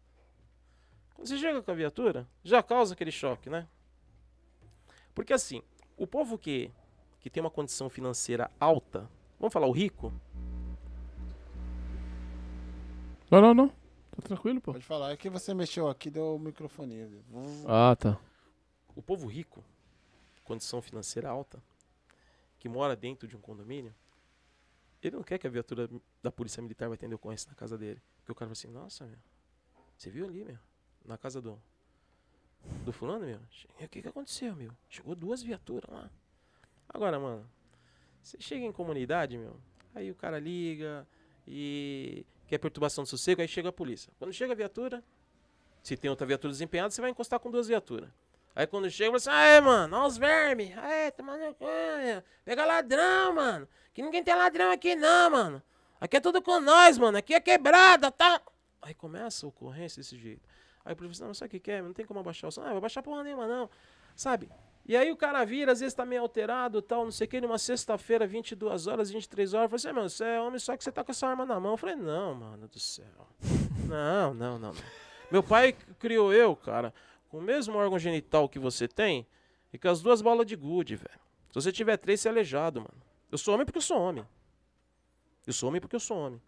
Quando 1.17 1.27
você 1.27 1.39
chega 1.39 1.63
com 1.63 1.71
a 1.71 1.75
viatura, 1.75 2.29
já 2.45 2.63
causa 2.63 2.95
aquele 2.95 3.11
choque, 3.11 3.51
né? 3.51 3.67
Porque 5.15 5.33
assim, 5.33 5.63
o 5.97 6.07
povo 6.07 6.39
que, 6.39 6.71
que 7.19 7.31
tem 7.31 7.43
uma 7.43 7.51
condição 7.51 7.89
financeira 7.89 8.51
alta, 8.61 9.09
vamos 9.41 9.53
falar 9.53 9.67
o 9.67 9.73
rico, 9.73 10.13
não, 13.31 13.41
não, 13.41 13.55
não. 13.55 13.69
Tá 13.69 14.23
tranquilo, 14.23 14.61
pô. 14.61 14.73
Pode 14.73 14.85
falar. 14.85 15.11
É 15.11 15.17
que 15.17 15.29
você 15.29 15.53
mexeu 15.53 15.89
aqui, 15.89 16.11
deu 16.11 16.37
o 16.37 16.39
microfone. 16.39 17.23
Ah, 17.67 17.97
tá. 17.97 18.19
O 18.95 19.03
povo 19.03 19.27
rico, 19.27 19.65
condição 20.45 20.81
financeira 20.81 21.29
alta, 21.29 21.63
que 22.59 22.69
mora 22.69 22.95
dentro 22.95 23.27
de 23.27 23.37
um 23.37 23.41
condomínio, 23.41 23.95
ele 25.03 25.17
não 25.17 25.23
quer 25.23 25.39
que 25.39 25.47
a 25.47 25.51
viatura 25.51 25.89
da 26.23 26.31
polícia 26.31 26.63
militar 26.63 26.89
vai 26.89 26.95
atender 26.95 27.15
ocorrência 27.15 27.49
na 27.49 27.57
casa 27.57 27.77
dele. 27.77 28.01
Porque 28.19 28.33
o 28.33 28.35
cara 28.35 28.49
fala 28.49 28.53
assim, 28.53 28.69
nossa, 28.69 29.05
meu, 29.05 29.19
você 29.97 30.09
viu 30.09 30.25
ali, 30.25 30.45
meu, 30.45 30.59
na 31.07 31.17
casa 31.17 31.41
do, 31.41 31.61
do 32.85 32.93
fulano, 32.93 33.27
meu? 33.27 33.39
O 33.81 33.89
que 33.89 34.03
que 34.03 34.09
aconteceu, 34.09 34.55
meu? 34.55 34.73
Chegou 34.89 35.15
duas 35.15 35.43
viaturas 35.43 35.91
lá. 35.91 36.11
Agora, 36.89 37.19
mano, 37.19 37.49
você 38.23 38.37
chega 38.41 38.65
em 38.65 38.73
comunidade, 38.73 39.39
meu, 39.39 39.59
aí 39.95 40.11
o 40.11 40.15
cara 40.15 40.39
liga 40.39 41.07
e 41.47 42.27
que 42.47 42.55
é 42.55 42.59
perturbação 42.59 43.05
do 43.05 43.11
sossego, 43.11 43.41
aí 43.41 43.49
chega 43.49 43.69
a 43.69 43.73
polícia. 43.73 44.13
Quando 44.19 44.33
chega 44.33 44.53
a 44.53 44.57
viatura, 44.57 45.03
se 45.83 45.97
tem 45.97 46.11
outra 46.11 46.27
viatura 46.27 46.53
desempenhada, 46.53 46.91
você 46.91 47.01
vai 47.01 47.11
encostar 47.11 47.41
com 47.41 47.51
duas 47.51 47.69
viaturas. 47.69 48.11
Aí 48.55 48.67
quando 48.67 48.91
chega, 48.91 49.11
você 49.11 49.29
assim, 49.29 49.39
aê, 49.39 49.61
mano, 49.61 49.97
olha 49.97 50.07
os 50.07 50.17
vermes. 50.17 50.77
Aê, 50.79 51.11
tomando 51.11 51.55
coisa. 51.55 52.25
Pega 52.43 52.65
ladrão, 52.65 53.35
mano. 53.35 53.69
Que 53.93 54.01
ninguém 54.01 54.25
tem 54.25 54.35
ladrão 54.35 54.71
aqui 54.71 54.95
não, 54.97 55.31
mano. 55.31 55.63
Aqui 56.01 56.17
é 56.17 56.21
tudo 56.21 56.41
com 56.41 56.59
nós, 56.59 56.97
mano. 56.97 57.19
Aqui 57.19 57.35
é 57.35 57.41
quebrada, 57.41 58.11
tá? 58.11 58.41
Aí 58.81 58.95
começa 58.95 59.45
a 59.45 59.49
ocorrência 59.49 60.01
desse 60.01 60.17
jeito. 60.17 60.49
Aí 60.87 60.93
o 60.93 60.97
professor, 60.97 61.27
não, 61.27 61.35
sabe 61.35 61.49
o 61.49 61.51
que 61.51 61.59
quer? 61.59 61.83
Não 61.83 61.93
tem 61.93 62.07
como 62.07 62.21
abaixar 62.21 62.47
o 62.49 62.53
som. 62.53 62.63
Ah, 62.63 62.71
vai 62.71 62.81
baixar 62.81 63.03
porra 63.03 63.25
nenhuma, 63.25 63.49
não. 63.49 63.69
Sabe? 64.15 64.49
E 64.87 64.97
aí 64.97 65.11
o 65.11 65.17
cara 65.17 65.45
vira, 65.45 65.73
às 65.73 65.81
vezes 65.81 65.93
tá 65.93 66.07
meio 66.07 66.23
alterado 66.23 66.81
tal, 66.81 67.03
não 67.03 67.11
sei 67.11 67.27
o 67.27 67.29
que, 67.29 67.41
numa 67.41 67.59
sexta-feira, 67.59 68.25
22 68.25 68.87
horas, 68.87 69.11
23 69.11 69.53
horas, 69.53 69.65
eu 69.65 69.69
falei 69.69 69.91
assim, 69.91 69.97
mano, 69.97 70.09
você 70.09 70.25
é 70.25 70.41
homem 70.41 70.61
só 70.61 70.77
que 70.77 70.85
você 70.85 70.93
tá 70.93 71.03
com 71.03 71.11
essa 71.11 71.27
arma 71.27 71.45
na 71.45 71.59
mão. 71.59 71.73
Eu 71.73 71.77
falei, 71.77 71.97
não, 71.97 72.37
mano 72.37 72.69
do 72.69 72.79
céu. 72.79 73.05
Não, 73.87 74.35
não, 74.35 74.59
não, 74.59 74.73
não. 74.73 74.83
Meu 75.31 75.45
pai 75.45 75.73
criou 76.01 76.33
eu, 76.33 76.57
cara, 76.57 76.93
com 77.29 77.39
o 77.39 77.43
mesmo 77.43 77.79
órgão 77.79 78.01
genital 78.01 78.49
que 78.49 78.59
você 78.59 78.89
tem 78.89 79.25
e 79.73 79.79
com 79.79 79.89
as 79.89 80.03
duas 80.03 80.21
bolas 80.21 80.45
de 80.45 80.57
gude, 80.57 80.97
velho. 80.97 81.21
Se 81.51 81.55
você 81.55 81.71
tiver 81.71 81.97
três, 81.97 82.21
você 82.21 82.27
é 82.27 82.33
aleijado, 82.33 82.81
mano. 82.81 83.01
Eu 83.31 83.39
sou 83.39 83.55
homem 83.55 83.65
porque 83.65 83.79
eu 83.79 83.83
sou 83.83 83.97
homem. 84.01 84.27
Eu 85.47 85.53
sou 85.53 85.69
homem 85.69 85.81
porque 85.81 85.95
eu 85.95 86.01
sou 86.01 86.19
homem. 86.19 86.43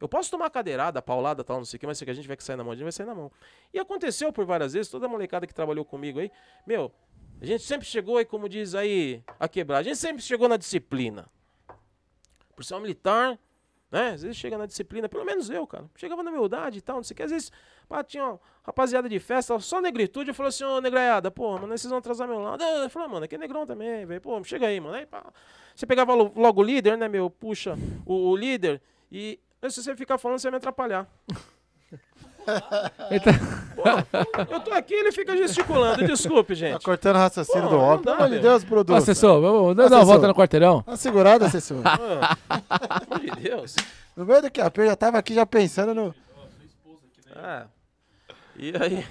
Eu 0.00 0.08
posso 0.08 0.30
tomar 0.30 0.48
cadeirada, 0.50 1.02
paulada, 1.02 1.44
tal, 1.44 1.58
não 1.58 1.64
sei 1.64 1.76
o 1.76 1.80
que, 1.80 1.86
mas 1.86 1.98
se 1.98 2.08
a 2.08 2.14
gente 2.14 2.26
vai 2.26 2.36
sair 2.40 2.56
na 2.56 2.64
mão, 2.64 2.72
a 2.72 2.74
gente 2.74 2.84
vai 2.84 2.92
sair 2.92 3.06
na 3.06 3.14
mão. 3.14 3.30
E 3.72 3.78
aconteceu 3.78 4.32
por 4.32 4.46
várias 4.46 4.72
vezes, 4.72 4.90
toda 4.90 5.06
a 5.06 5.08
molecada 5.08 5.46
que 5.46 5.54
trabalhou 5.54 5.84
comigo 5.84 6.20
aí, 6.20 6.30
meu, 6.66 6.90
a 7.40 7.44
gente 7.44 7.62
sempre 7.62 7.86
chegou 7.86 8.16
aí, 8.16 8.24
como 8.24 8.48
diz 8.48 8.74
aí, 8.74 9.22
a 9.38 9.48
quebrar. 9.48 9.78
A 9.78 9.82
gente 9.82 9.96
sempre 9.96 10.22
chegou 10.22 10.48
na 10.48 10.56
disciplina. 10.56 11.26
Por 12.54 12.64
ser 12.64 12.74
um 12.74 12.80
militar, 12.80 13.38
né? 13.90 14.10
Às 14.10 14.22
vezes 14.22 14.36
chega 14.36 14.56
na 14.56 14.66
disciplina, 14.66 15.08
pelo 15.08 15.24
menos 15.24 15.48
eu, 15.50 15.66
cara. 15.66 15.86
Chegava 15.96 16.22
na 16.22 16.30
humildade 16.30 16.78
e 16.78 16.80
tal, 16.82 16.96
não 16.96 17.02
sei 17.02 17.14
o 17.14 17.16
que. 17.16 17.22
Às 17.22 17.30
vezes, 17.30 17.52
pá, 17.88 18.04
tinha 18.04 18.24
uma 18.24 18.40
rapaziada 18.62 19.08
de 19.08 19.18
festa, 19.18 19.58
só 19.58 19.80
negritude. 19.80 20.30
Eu 20.30 20.34
falei 20.34 20.48
assim, 20.48 20.64
ô 20.64 20.80
negraiada, 20.80 21.30
pô, 21.30 21.52
mano, 21.58 21.68
vocês 21.68 21.88
vão 21.88 21.98
atrasar 21.98 22.28
meu 22.28 22.40
lado. 22.40 22.62
Eu 22.62 22.90
falei, 22.90 23.08
mano, 23.08 23.24
aqui 23.24 23.34
é 23.34 23.38
negrão 23.38 23.66
também, 23.66 24.04
velho. 24.04 24.20
Pô, 24.20 24.42
chega 24.44 24.66
aí, 24.66 24.78
mano. 24.78 24.94
Aí, 24.94 25.06
pá. 25.06 25.24
Você 25.74 25.86
pegava 25.86 26.12
logo 26.14 26.60
o 26.60 26.64
líder, 26.64 26.98
né, 26.98 27.08
meu? 27.08 27.30
Puxa, 27.30 27.76
o, 28.04 28.30
o 28.30 28.36
líder. 28.36 28.82
E 29.10 29.40
se 29.68 29.82
você 29.82 29.94
ficar 29.96 30.16
falando, 30.18 30.38
você 30.38 30.46
vai 30.48 30.52
me 30.52 30.56
atrapalhar. 30.58 31.06
Pô, 33.76 33.82
eu 34.54 34.60
tô 34.60 34.72
aqui 34.72 34.94
ele 34.94 35.12
fica 35.12 35.36
gesticulando. 35.36 36.06
Desculpe, 36.06 36.54
gente. 36.54 36.72
Tá 36.74 36.84
cortando 36.84 37.16
o 37.16 37.18
raciocínio 37.18 37.62
Pô, 37.64 37.68
do 37.68 37.78
homem. 37.78 38.02
Pelo 38.02 38.16
amor 38.16 38.30
de. 38.30 38.38
Deus, 38.40 38.64
produtor. 38.64 38.96
Assessor, 38.96 39.40
vamos 39.40 39.76
dar 39.76 39.86
uma 39.90 40.04
volta 40.04 40.26
no 40.26 40.34
quarteirão? 40.34 40.82
Uma 40.86 40.96
segurada, 40.96 41.46
assessor. 41.46 41.82
Pelo 41.82 42.14
amor 42.14 43.20
de 43.20 43.30
Deus. 43.42 43.76
No 44.16 44.24
meio 44.24 44.42
do 44.42 44.50
que 44.50 44.60
eu 44.60 44.86
já 44.86 44.96
tava 44.96 45.18
aqui 45.18 45.34
já 45.34 45.44
pensando 45.46 45.94
no. 45.94 46.14
Ah. 47.36 47.66
E 48.56 48.72
aí. 48.76 49.06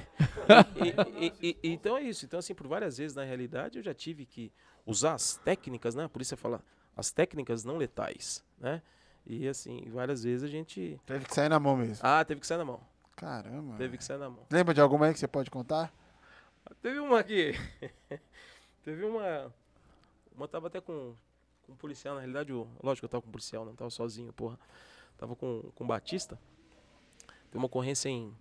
e- 0.75 1.25
e- 1.25 1.33
e- 1.41 1.57
e- 1.63 1.69
então 1.73 1.97
é 1.97 2.01
isso. 2.01 2.25
Então, 2.25 2.39
assim, 2.39 2.53
por 2.53 2.67
várias 2.67 2.97
vezes, 2.97 3.15
na 3.15 3.23
realidade, 3.23 3.77
eu 3.79 3.83
já 3.83 3.93
tive 3.93 4.25
que 4.25 4.51
usar 4.85 5.13
as 5.13 5.35
técnicas, 5.37 5.95
né? 5.95 6.07
Por 6.07 6.21
isso 6.21 6.29
você 6.29 6.35
fala, 6.35 6.61
as 6.95 7.11
técnicas 7.11 7.63
não 7.63 7.77
letais, 7.77 8.43
né? 8.59 8.81
E 9.25 9.47
assim, 9.47 9.87
várias 9.89 10.23
vezes 10.23 10.43
a 10.43 10.47
gente. 10.47 10.99
Teve 11.05 11.25
que 11.25 11.35
sair 11.35 11.49
na 11.49 11.59
mão 11.59 11.75
mesmo. 11.77 11.99
Ah, 12.05 12.23
teve 12.25 12.39
que 12.41 12.47
sair 12.47 12.57
na 12.57 12.65
mão. 12.65 12.79
Caramba. 13.15 13.75
Teve 13.77 13.97
que 13.97 14.03
sair 14.03 14.17
na 14.17 14.29
mão. 14.29 14.45
Lembra 14.51 14.73
de 14.73 14.81
alguma 14.81 15.05
aí 15.07 15.13
que 15.13 15.19
você 15.19 15.27
pode 15.27 15.51
contar? 15.51 15.93
Teve 16.81 16.99
uma 16.99 17.19
aqui. 17.19 17.53
teve 18.83 19.03
uma. 19.03 19.53
Uma 20.35 20.47
tava 20.47 20.67
até 20.67 20.79
com, 20.79 21.13
com 21.65 21.73
um 21.73 21.75
policial, 21.75 22.15
na 22.15 22.21
realidade, 22.21 22.53
o- 22.53 22.67
lógico 22.81 23.01
que 23.01 23.05
eu 23.05 23.09
tava 23.09 23.21
com 23.21 23.27
um 23.27 23.31
policial, 23.31 23.65
não 23.65 23.75
tava 23.75 23.89
sozinho, 23.89 24.31
porra. 24.33 24.57
Tava 25.17 25.35
com, 25.35 25.69
com 25.75 25.83
um 25.83 25.87
Batista. 25.87 26.39
Teve 27.51 27.57
uma 27.57 27.65
ocorrência 27.65 28.09
em. 28.09 28.33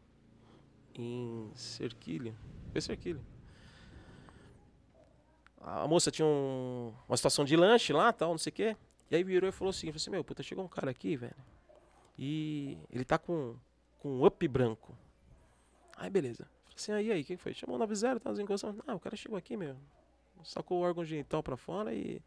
Em 0.94 1.50
Cerquilho. 1.54 2.34
Foi 2.72 2.80
Cerquilho. 2.80 3.20
A 5.60 5.86
moça 5.88 6.10
tinha 6.10 6.26
um- 6.26 6.94
uma 7.08 7.16
situação 7.16 7.44
de 7.44 7.56
lanche 7.56 7.92
lá, 7.92 8.12
tal, 8.12 8.30
não 8.30 8.38
sei 8.38 8.50
o 8.50 8.54
quê. 8.54 8.76
E 9.10 9.16
aí 9.16 9.24
virou 9.24 9.48
e 9.48 9.52
falou 9.52 9.70
assim, 9.70 9.86
falou 9.86 9.96
assim, 9.96 10.10
meu, 10.10 10.22
puta, 10.22 10.42
chegou 10.42 10.64
um 10.64 10.68
cara 10.68 10.90
aqui, 10.90 11.16
velho. 11.16 11.34
E 12.18 12.76
ele 12.90 13.04
tá 13.04 13.16
com, 13.16 13.56
com 13.98 14.08
um 14.08 14.26
up 14.26 14.46
branco. 14.48 14.96
Aí 15.96 16.10
beleza. 16.10 16.48
Falei 16.64 16.74
assim, 16.76 16.92
aí, 16.92 17.12
aí, 17.12 17.22
o 17.22 17.24
que 17.24 17.36
que 17.36 17.42
foi? 17.42 17.54
Chamou 17.54 17.76
o 17.76 17.78
90, 17.78 18.20
tá 18.20 18.32
encostando. 18.42 18.82
Ah, 18.86 18.94
o 18.94 19.00
cara 19.00 19.16
chegou 19.16 19.38
aqui, 19.38 19.56
meu. 19.56 19.76
Sacou 20.44 20.78
o 20.78 20.82
órgão 20.82 21.04
genital 21.04 21.42
pra 21.42 21.56
fora 21.56 21.94
e. 21.94 22.22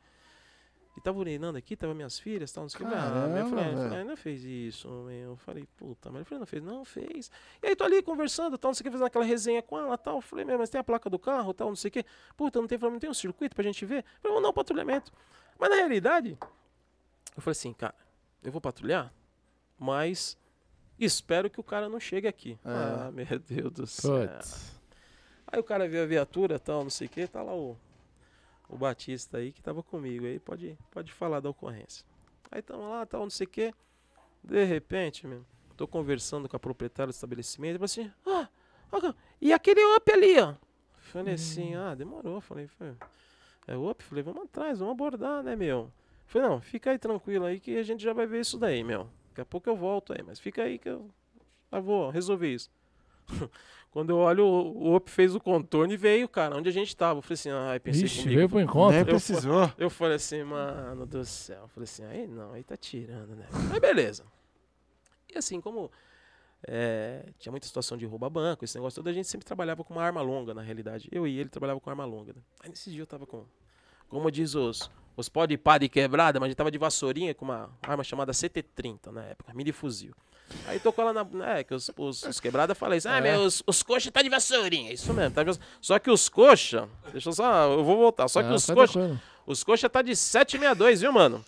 E 0.97 0.99
tava 0.99 1.17
urinando 1.19 1.57
aqui, 1.57 1.73
tava 1.77 1.93
minhas 1.93 2.19
filhas, 2.19 2.51
tal, 2.51 2.63
não 2.63 2.69
sei 2.69 2.85
o 2.85 2.89
que. 2.89 2.93
Ah, 2.93 3.39
eu 3.39 3.47
falei, 3.47 4.03
não 4.03 4.17
fez 4.17 4.43
isso, 4.43 4.89
meu. 4.89 5.29
Eu 5.31 5.37
falei, 5.37 5.65
puta, 5.77 6.11
mas 6.11 6.29
ele 6.29 6.39
não 6.39 6.45
fez, 6.45 6.61
não 6.61 6.83
fez. 6.83 7.31
E 7.63 7.67
aí 7.67 7.75
tô 7.77 7.85
ali 7.85 8.03
conversando, 8.03 8.57
tal, 8.57 8.69
não 8.69 8.73
sei 8.73 8.81
o 8.81 8.83
que, 8.83 8.91
fazendo 8.91 9.07
aquela 9.07 9.23
resenha 9.23 9.61
com 9.61 9.77
ela, 9.79 9.97
tal. 9.97 10.17
Eu 10.17 10.21
falei, 10.21 10.43
meu, 10.43 10.59
mas 10.59 10.69
tem 10.69 10.79
a 10.81 10.83
placa 10.83 11.09
do 11.09 11.17
carro, 11.17 11.53
tal, 11.53 11.69
não 11.69 11.77
sei 11.77 11.87
o 11.87 11.91
que. 11.93 12.05
Puta, 12.35 12.59
não 12.59 12.67
tem 12.67 12.77
não 12.77 12.99
tem 12.99 13.09
um 13.09 13.13
circuito 13.13 13.55
pra 13.55 13.63
gente 13.63 13.85
ver. 13.85 14.03
Eu 14.21 14.33
falei, 14.33 14.49
um 14.49 14.53
patrulhamento. 14.53 15.13
Mas 15.57 15.69
na 15.69 15.77
realidade, 15.77 16.37
eu 17.35 17.41
falei 17.41 17.51
assim, 17.51 17.73
cara, 17.73 17.95
eu 18.43 18.51
vou 18.51 18.61
patrulhar, 18.61 19.13
mas 19.79 20.37
espero 20.99 21.49
que 21.49 21.59
o 21.59 21.63
cara 21.63 21.89
não 21.89 21.99
chegue 21.99 22.27
aqui. 22.27 22.57
É. 22.65 22.69
Ah, 22.69 23.11
meu 23.13 23.39
Deus 23.39 23.71
do 23.71 23.87
céu. 23.87 24.27
Putz. 24.27 24.79
Aí 25.47 25.59
o 25.59 25.63
cara 25.63 25.87
viu 25.87 26.01
a 26.03 26.05
viatura 26.05 26.57
tal, 26.59 26.83
não 26.83 26.89
sei 26.89 27.07
o 27.07 27.09
que, 27.09 27.27
tá 27.27 27.41
lá 27.43 27.53
o, 27.53 27.77
o 28.69 28.77
Batista 28.77 29.37
aí 29.37 29.51
que 29.51 29.61
tava 29.61 29.83
comigo. 29.83 30.25
Aí 30.25 30.39
pode, 30.39 30.77
pode 30.91 31.11
falar 31.11 31.39
da 31.39 31.49
ocorrência. 31.49 32.05
Aí 32.49 32.61
tamo 32.61 32.89
lá, 32.89 33.05
tal, 33.05 33.21
não 33.23 33.29
sei 33.29 33.45
o 33.47 33.49
que. 33.49 33.73
De 34.43 34.63
repente, 34.63 35.27
meu, 35.27 35.45
tô 35.75 35.87
conversando 35.87 36.47
com 36.47 36.55
a 36.55 36.59
proprietária 36.59 37.11
do 37.11 37.15
estabelecimento. 37.15 37.71
Ele 37.71 37.77
falou 37.79 37.85
assim: 37.85 38.11
Ah, 38.25 38.49
e 39.39 39.51
aquele 39.53 39.81
up 39.95 40.11
ali, 40.11 40.39
ó? 40.39 40.55
Falei 40.97 41.33
assim: 41.33 41.75
Ah, 41.75 41.93
demorou. 41.95 42.39
Falei: 42.41 42.67
"Foi- 42.67 42.95
É 43.67 43.75
up? 43.77 44.03
Falei: 44.03 44.23
Vamos 44.23 44.43
atrás, 44.43 44.79
vamos 44.79 44.93
abordar, 44.93 45.43
né, 45.43 45.55
meu? 45.55 45.91
Falei: 46.31 46.47
Não, 46.47 46.61
fica 46.61 46.91
aí 46.91 46.97
tranquilo 46.97 47.43
aí 47.43 47.59
que 47.59 47.77
a 47.77 47.83
gente 47.83 48.01
já 48.01 48.13
vai 48.13 48.25
ver 48.25 48.39
isso 48.39 48.57
daí, 48.57 48.85
meu. 48.85 49.09
Daqui 49.29 49.41
a 49.41 49.45
pouco 49.45 49.69
eu 49.69 49.75
volto 49.75 50.13
aí, 50.13 50.23
mas 50.25 50.39
fica 50.39 50.63
aí 50.63 50.79
que 50.79 50.87
eu 50.87 51.09
já 51.69 51.79
vou 51.81 52.09
resolver 52.09 52.47
isso. 52.53 52.71
Quando 53.91 54.11
eu 54.11 54.17
olho, 54.17 54.45
o 54.45 54.91
o 54.91 54.95
Up 54.95 55.11
fez 55.11 55.35
o 55.35 55.39
contorno 55.41 55.93
e 55.93 55.97
veio, 55.97 56.29
cara, 56.29 56.55
onde 56.55 56.69
a 56.69 56.71
gente 56.71 56.95
tava. 56.95 57.17
Eu 57.17 57.21
falei 57.21 57.33
assim, 57.33 57.49
ai, 57.49 57.79
pensei 57.81 58.05
Ixi, 58.05 58.19
comigo. 58.19 58.37
veio 58.37 58.49
pro 58.49 58.59
encontro. 58.61 58.91
Nem 58.91 58.99
Eu 59.01 59.05
precisou. 59.05 59.73
Eu 59.77 59.89
falei 59.89 60.15
assim, 60.15 60.41
mano 60.43 61.05
do 61.05 61.25
céu. 61.25 61.63
Eu 61.63 61.67
falei 61.67 61.83
assim, 61.83 62.05
aí 62.05 62.25
não, 62.25 62.53
aí 62.53 62.63
tá 62.63 62.77
tirando, 62.77 63.35
né? 63.35 63.45
Aí 63.73 63.79
beleza. 63.81 64.23
E 65.33 65.37
assim, 65.37 65.59
como 65.59 65.91
é, 66.65 67.25
tinha 67.39 67.51
muita 67.51 67.67
situação 67.67 67.97
de 67.97 68.05
roubar 68.05 68.29
banco, 68.29 68.63
esse 68.63 68.75
negócio 68.75 68.95
todo, 68.95 69.09
a 69.09 69.13
gente 69.13 69.27
sempre 69.27 69.45
trabalhava 69.45 69.83
com 69.83 69.93
uma 69.93 70.03
arma 70.03 70.21
longa, 70.21 70.53
na 70.53 70.61
realidade. 70.61 71.09
Eu 71.11 71.27
e 71.27 71.37
ele 71.37 71.49
trabalhava 71.49 71.81
com 71.81 71.89
arma 71.89 72.05
longa. 72.05 72.31
né? 72.31 72.41
Aí 72.61 72.69
nesse 72.69 72.89
dia 72.89 73.01
eu 73.01 73.07
tava 73.07 73.25
com, 73.25 73.43
como 74.07 74.31
diz 74.31 74.55
os, 74.55 74.89
os 75.15 75.29
pó 75.29 75.45
de 75.45 75.57
pá 75.57 75.77
de 75.77 75.89
quebrada, 75.89 76.39
mas 76.39 76.47
a 76.47 76.49
gente 76.49 76.57
tava 76.57 76.71
de 76.71 76.77
vassourinha 76.77 77.33
com 77.33 77.45
uma 77.45 77.69
arma 77.81 78.03
chamada 78.03 78.31
CT-30 78.31 79.11
na 79.11 79.23
época, 79.23 79.53
mini 79.53 79.71
fuzil. 79.71 80.13
Aí 80.67 80.79
tocou 80.79 81.05
lá 81.05 81.13
na. 81.13 81.25
É, 81.57 81.63
que 81.63 81.73
os, 81.73 81.89
os, 81.97 82.23
os 82.23 82.39
quebrada 82.39 82.75
falei 82.75 82.97
assim: 82.97 83.07
ah, 83.07 83.17
É. 83.17 83.21
meu, 83.21 83.41
os, 83.43 83.63
os 83.65 83.81
coxa 83.81 84.11
tá 84.11 84.21
de 84.21 84.29
vassourinha. 84.29 84.91
Isso 84.91 85.13
mesmo, 85.13 85.33
tá 85.33 85.43
de 85.43 85.47
vassourinha. 85.47 85.77
Só 85.79 85.97
que 85.97 86.11
os 86.11 86.27
coxa. 86.27 86.89
Deixa 87.11 87.29
eu 87.29 87.33
só. 87.33 87.71
Eu 87.71 87.83
vou 87.83 87.97
voltar. 87.97 88.27
Só 88.27 88.41
que 88.41 88.49
Não, 88.49 88.55
os 88.55 88.65
coxa. 88.65 89.21
Os 89.45 89.63
coxa 89.63 89.89
tá 89.89 90.01
de 90.01 90.15
762, 90.15 91.01
viu, 91.01 91.13
mano? 91.13 91.43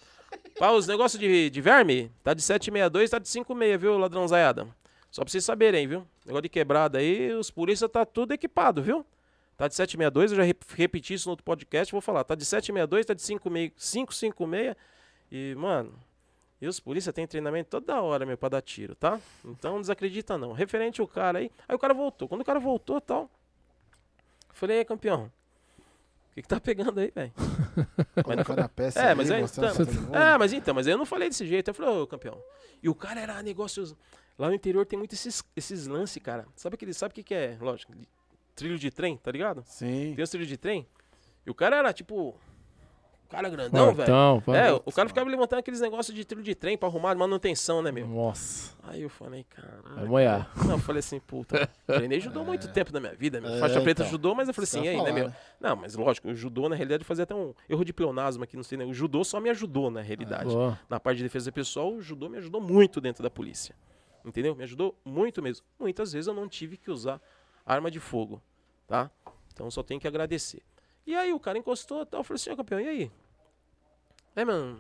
Pá, 0.58 0.72
os 0.72 0.88
negócios 0.88 1.20
de, 1.20 1.50
de 1.50 1.62
verme, 1.62 2.12
tá 2.24 2.34
de 2.34 2.42
762, 2.42 3.10
tá 3.10 3.20
de 3.20 3.28
56, 3.28 3.80
viu, 3.82 3.98
ladrãozaiada? 3.98 4.68
Só 5.12 5.22
pra 5.22 5.32
vocês 5.32 5.44
saberem, 5.44 5.88
viu? 5.88 6.08
Negócio 6.26 6.44
de 6.44 6.50
quebrada 6.50 6.98
aí, 6.98 7.32
os 7.34 7.52
polícia 7.52 7.88
tá 7.88 8.06
tudo 8.06 8.32
equipado, 8.34 8.82
viu? 8.82 9.06
Tá 9.56 9.68
de 9.68 9.76
762, 9.76 10.32
eu 10.32 10.38
já 10.38 10.44
rep- 10.44 10.64
repeti 10.76 11.14
isso 11.14 11.28
no 11.28 11.32
outro 11.32 11.44
podcast, 11.46 11.92
vou 11.92 12.02
falar. 12.02 12.24
Tá 12.24 12.36
de 12.36 12.44
762, 12.46 13.06
tá 13.06 13.14
de 13.14 13.22
56 13.22 13.74
556. 13.76 14.76
E, 15.32 15.56
mano, 15.56 15.94
e 16.62 16.68
os 16.68 16.80
polícia 16.80 17.14
tem 17.14 17.26
treinamento 17.28 17.70
toda 17.70 18.02
hora, 18.02 18.26
meu, 18.26 18.38
pra 18.38 18.50
dar 18.50 18.62
tiro, 18.62 18.96
tá? 18.96 19.20
Então 19.46 19.74
não 19.74 19.82
desacredita 19.82 20.38
não. 20.38 20.54
Referente 20.54 21.02
ao 21.02 21.08
cara 21.08 21.40
aí. 21.40 21.52
Aí 21.68 21.76
o 21.76 21.80
cara 21.80 21.94
voltou. 21.94 22.28
Quando 22.28 22.42
o 22.42 22.46
cara 22.46 22.60
voltou 22.60 23.00
tal, 23.02 23.30
eu 24.50 24.56
falei, 24.56 24.80
aí, 24.80 24.86
campeão, 24.86 25.32
o 26.32 26.34
que, 26.34 26.42
que 26.42 26.48
tá 26.48 26.60
pegando 26.60 27.00
aí, 27.00 27.12
velho? 27.14 27.32
Mas 28.26 28.48
não 28.48 28.66
a 28.66 28.70
peça 28.70 29.00
É, 29.00 29.08
ali, 29.10 29.18
mas 29.18 29.32
aí, 29.32 29.42
então, 29.44 30.16
é, 30.16 30.38
mas 30.38 30.54
então, 30.54 30.74
mas 30.74 30.88
eu 30.88 30.98
não 30.98 31.06
falei 31.06 31.28
desse 31.30 31.46
jeito. 31.46 31.70
Eu 31.70 31.74
falei, 31.74 31.92
ô 31.92 32.08
campeão. 32.08 32.40
E 32.82 32.88
o 32.90 32.94
cara 32.96 33.20
era 33.20 33.42
negócios. 33.42 33.96
Lá 34.38 34.48
no 34.48 34.54
interior 34.54 34.86
tem 34.86 34.98
muito 34.98 35.14
esses, 35.14 35.44
esses 35.56 35.86
lances, 35.88 36.22
cara. 36.22 36.46
Sabe 36.56 36.76
aquele, 36.76 36.94
sabe 36.94 37.12
o 37.12 37.16
que, 37.16 37.24
que 37.24 37.34
é? 37.34 37.58
Lógico, 37.60 37.94
trilho 38.56 38.78
de 38.78 38.90
trem, 38.92 39.18
tá 39.18 39.32
ligado? 39.32 39.64
Sim. 39.66 40.14
Tem 40.16 40.24
os 40.24 40.30
trilhos 40.30 40.48
de 40.50 40.58
trem. 40.58 40.88
E 41.46 41.50
o 41.50 41.54
cara 41.54 41.78
era 41.78 41.92
tipo. 41.94 42.36
Cara 43.30 43.50
grandão, 43.50 43.86
velho. 43.96 43.96
Fortão, 43.96 44.42
pá. 44.46 44.56
É, 44.56 44.72
o 44.74 44.92
cara 44.92 45.10
ficava 45.10 45.28
levantando 45.28 45.58
aqueles 45.58 45.82
negócios 45.82 46.16
de 46.16 46.24
trilho 46.24 46.44
de 46.44 46.54
trem 46.54 46.78
pra 46.78 46.88
arrumar 46.88 47.16
manutenção, 47.16 47.82
né, 47.82 47.92
meu? 47.92 48.06
Nossa, 48.08 48.76
Aí 48.84 49.02
eu 49.02 49.10
falei, 49.10 49.44
caralho. 49.46 49.96
vai 49.96 50.06
moiar. 50.06 50.52
Não, 50.66 50.74
eu 50.74 50.78
falei 50.80 51.00
assim, 51.00 51.20
puta, 51.20 51.68
treinei 51.88 52.20
judô 52.20 52.42
há 52.42 52.44
muito 52.46 52.72
tempo 52.72 52.94
na 52.94 53.00
minha 53.00 53.16
vida, 53.16 53.42
meu. 53.42 53.50
É, 53.50 53.60
Faixa 53.60 53.82
preta 53.82 54.04
então. 54.04 54.12
judô, 54.12 54.36
mas 54.36 54.48
eu 54.50 54.54
falei 54.54 54.66
assim, 54.66 54.84
e 54.84 54.88
aí, 54.90 54.98
né, 54.98 55.02
falar, 55.02 55.14
meu? 55.14 55.28
né? 55.30 55.36
Não, 55.60 55.76
mas 55.76 55.96
lógico, 55.96 56.28
o 56.28 56.36
judô, 56.36 56.70
na 56.70 56.76
realidade, 56.76 57.02
eu 57.02 57.08
fazia 57.08 57.24
até 57.24 57.34
um 57.34 57.56
erro 57.68 57.84
de 57.84 57.92
pleonasmo 57.92 58.44
aqui, 58.44 58.56
não 58.56 58.64
sei, 58.64 58.78
né? 58.78 58.86
O 58.86 58.94
judô 58.94 59.24
só 59.24 59.40
me 59.40 59.50
ajudou, 59.50 59.90
na 59.90 60.02
realidade. 60.02 60.50
Boa. 60.54 60.80
Na 60.88 61.00
parte 61.00 61.18
de 61.18 61.24
defesa 61.24 61.52
pessoal, 61.52 61.92
o 61.92 62.02
judô 62.04 62.30
me 62.30 62.38
ajudou 62.38 62.62
muito 62.62 63.02
dentro 63.02 63.24
da 63.24 63.32
polícia. 63.32 63.74
Entendeu? 64.24 64.56
Me 64.56 64.64
ajudou 64.64 64.96
muito 65.04 65.42
mesmo. 65.42 65.66
Muitas 65.80 66.14
vezes 66.14 66.28
eu 66.28 66.34
não 66.36 66.48
tive 66.48 66.78
que 66.78 66.92
usar 66.92 67.20
arma 67.66 67.90
de 67.92 68.00
fogo, 68.00 68.42
tá? 68.88 69.10
Então 69.54 69.70
só 69.72 69.84
tenho 69.84 70.00
que 70.00 70.08
agradecer. 70.08 70.62
E 71.06 71.16
aí 71.16 71.34
o 71.34 71.40
cara 71.40 71.58
encostou 71.58 72.04
e 72.04 72.06
tal, 72.06 72.22
eu 72.22 72.24
falei 72.24 72.36
assim, 72.36 72.52
ó 72.52 72.56
campeão, 72.56 72.80
e 72.80 72.88
aí? 72.88 73.12
É, 74.36 74.44
mano, 74.46 74.76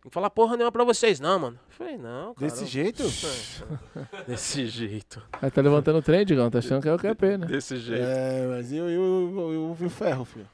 tem 0.00 0.10
que 0.10 0.14
falar 0.14 0.30
porra 0.30 0.56
nenhuma 0.56 0.70
pra 0.72 0.84
vocês, 0.84 1.18
não, 1.18 1.38
mano. 1.38 1.58
Eu 1.68 1.74
falei, 1.74 1.96
não, 1.96 2.34
cara. 2.34 2.46
Desse 2.50 2.62
eu- 2.62 2.68
jeito? 2.68 3.02
Desse 4.26 4.66
jeito. 4.66 5.22
Aí 5.40 5.50
tá 5.50 5.60
levantando 5.60 5.98
o 5.98 6.02
trem, 6.02 6.24
Digão, 6.24 6.50
tá 6.50 6.58
achando 6.58 6.82
que 6.82 6.88
é 6.88 6.94
o 6.94 6.98
QP, 6.98 7.38
né? 7.38 7.46
Desse 7.46 7.76
jeito. 7.78 8.02
É, 8.04 8.46
mas 8.46 8.72
eu, 8.72 8.88
eu, 8.88 9.52
eu, 9.52 9.70
o 9.86 9.90
ferro, 9.90 10.24
filho. 10.24 10.48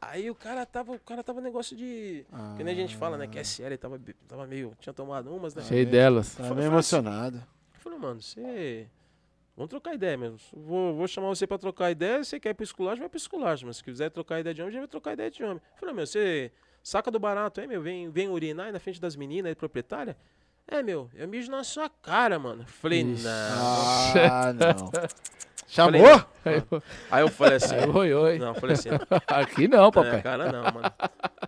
Aí 0.00 0.28
o 0.28 0.34
cara 0.34 0.66
tava, 0.66 0.92
o 0.92 0.98
cara 0.98 1.22
tava 1.22 1.40
negócio 1.40 1.76
de. 1.76 2.26
Que 2.56 2.64
nem 2.64 2.74
a 2.74 2.76
gente 2.76 2.96
fala, 2.96 3.16
né? 3.16 3.26
Que 3.26 3.38
SL 3.38 3.76
tava, 3.80 4.00
tava 4.28 4.46
meio. 4.46 4.76
Tinha 4.80 4.92
tomado 4.92 5.34
umas, 5.34 5.54
né? 5.54 5.62
Cheio 5.62 5.86
delas. 5.86 6.34
Fala- 6.34 6.54
meio 6.54 6.66
emocionado. 6.66 7.36
Eu 7.38 7.80
falei, 7.80 7.98
mano, 7.98 8.20
você. 8.20 8.88
Vamos 9.56 9.68
trocar 9.70 9.94
ideia 9.94 10.16
mesmo. 10.16 10.38
Vou, 10.52 10.94
vou 10.94 11.06
chamar 11.06 11.28
você 11.28 11.46
pra 11.46 11.58
trocar 11.58 11.90
ideia. 11.90 12.24
Se 12.24 12.30
você 12.30 12.40
quer 12.40 12.50
ir 12.50 12.54
pro 12.54 12.64
esculagem, 12.64 13.00
vai 13.00 13.08
pro 13.08 13.18
esculagem. 13.18 13.66
Mas 13.66 13.76
se 13.76 13.84
quiser 13.84 14.10
trocar 14.10 14.40
ideia 14.40 14.54
de 14.54 14.62
homem, 14.62 14.72
já 14.72 14.78
vai 14.80 14.88
trocar 14.88 15.12
ideia 15.12 15.30
de 15.30 15.42
homem. 15.44 15.56
Eu 15.74 15.78
falei, 15.78 15.94
meu, 15.94 16.06
você 16.06 16.50
saca 16.82 17.10
do 17.10 17.18
barato 17.18 17.60
aí, 17.60 17.66
meu. 17.66 17.82
Vem, 17.82 18.10
vem 18.10 18.28
urinar 18.28 18.66
aí 18.66 18.72
na 18.72 18.80
frente 18.80 19.00
das 19.00 19.14
meninas 19.14 19.50
aí, 19.50 19.54
proprietária. 19.54 20.16
É, 20.66 20.82
meu, 20.82 21.10
eu 21.14 21.28
mijo 21.28 21.50
na 21.50 21.62
sua 21.64 21.88
cara, 21.90 22.38
mano. 22.38 22.64
Falei, 22.66 23.02
Ixi. 23.02 23.24
não. 23.24 23.30
Ah, 24.30 24.52
não. 24.56 24.90
Falei, 25.66 26.00
Chamou? 26.00 26.02
não. 26.06 26.82
Aí 27.10 27.22
eu 27.22 27.28
falei 27.28 27.56
assim, 27.56 27.74
Oi, 27.94 28.14
oi. 28.14 28.38
não, 28.38 28.48
eu 28.48 28.54
falei 28.54 28.74
assim, 28.74 28.88
Aqui 29.26 29.68
não, 29.68 29.84
na 29.84 29.92
papai. 29.92 30.10
minha 30.10 30.22
cara 30.22 30.52
não, 30.52 30.62
mano. 30.64 30.92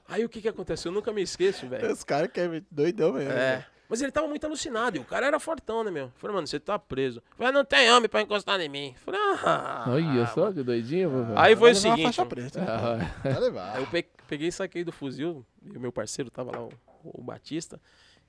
Aí 0.09 0.25
o 0.25 0.29
que 0.29 0.41
que 0.43 0.49
aconteceu? 0.49 0.91
Eu 0.91 0.95
nunca 0.95 1.13
me 1.13 1.23
esqueço, 1.23 1.67
velho. 1.69 1.91
Os 1.93 2.05
caras 2.05 2.31
querem 2.33 2.65
doidão 2.71 3.13
mesmo. 3.13 3.33
É. 3.33 3.67
Mas 3.95 4.03
ele 4.03 4.11
tava 4.11 4.27
muito 4.27 4.45
alucinado 4.45 4.97
e 4.97 4.99
o 5.01 5.05
cara 5.05 5.25
era 5.29 5.39
fortão, 5.39 5.85
né, 5.85 5.91
meu? 5.93 6.07
Eu 6.07 6.13
Falei, 6.17 6.35
mano, 6.35 6.49
você 6.49 6.59
tá 6.59 6.77
preso. 6.77 7.21
Eu 7.31 7.37
Falei, 7.37 7.53
não 7.53 7.65
tem 7.65 7.89
homem 7.93 8.09
pra 8.09 8.23
encostar 8.23 8.61
em 8.61 8.69
mim. 8.69 8.89
Eu 8.89 9.01
Falei, 9.05 9.21
ah. 9.45 9.85
Olha 9.87 10.27
só 10.27 10.53
que 10.53 10.65
doidinho. 10.65 11.29
Aí 11.37 11.55
foi 11.55 11.69
o 11.71 11.75
uma 11.75 11.81
seguinte. 11.81 12.03
faixa 12.03 12.27
preta. 12.27 12.59
né? 12.61 12.67
Ah, 12.69 13.21
Vai 13.23 13.39
levar. 13.41 13.77
Aí 13.77 13.83
eu 13.83 13.87
pe- 13.87 14.09
peguei 14.27 14.49
e 14.49 14.53
saquei 14.53 14.83
do 14.83 14.91
fuzil, 14.91 15.47
e 15.65 15.77
o 15.77 15.81
meu 15.81 15.93
parceiro 15.93 16.29
tava 16.29 16.51
lá, 16.51 16.61
o, 16.65 16.71
o 17.05 17.23
Batista. 17.23 17.81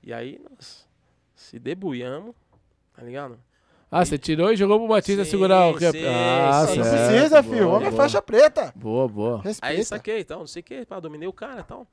E 0.04 0.12
aí 0.12 0.40
nós 0.48 0.86
se 1.34 1.58
debulhamos, 1.58 2.32
tá 2.94 3.02
ligado? 3.02 3.36
Ah, 3.90 4.04
você 4.04 4.16
tirou 4.16 4.52
e 4.52 4.56
jogou 4.56 4.78
pro 4.78 4.86
Batista 4.86 5.24
Sim, 5.24 5.30
segurar 5.32 5.66
o... 5.66 5.78
sim, 5.80 5.86
ah, 6.06 6.64
sim, 6.68 6.78
Não 6.78 6.88
precisa, 6.88 7.42
filho. 7.42 7.70
Homem 7.70 7.88
é 7.88 7.92
faixa 7.92 8.22
preta. 8.22 8.72
Boa, 8.76 9.08
boa. 9.08 9.40
Respeita. 9.42 9.76
Aí 9.76 9.84
saquei 9.84 10.20
e 10.20 10.24
tal, 10.24 10.38
não 10.38 10.46
sei 10.46 10.60
o 10.60 10.64
que, 10.64 10.86
pá, 10.86 11.00
dominei 11.00 11.26
o 11.26 11.32
cara 11.32 11.62
e 11.62 11.64
tal. 11.64 11.88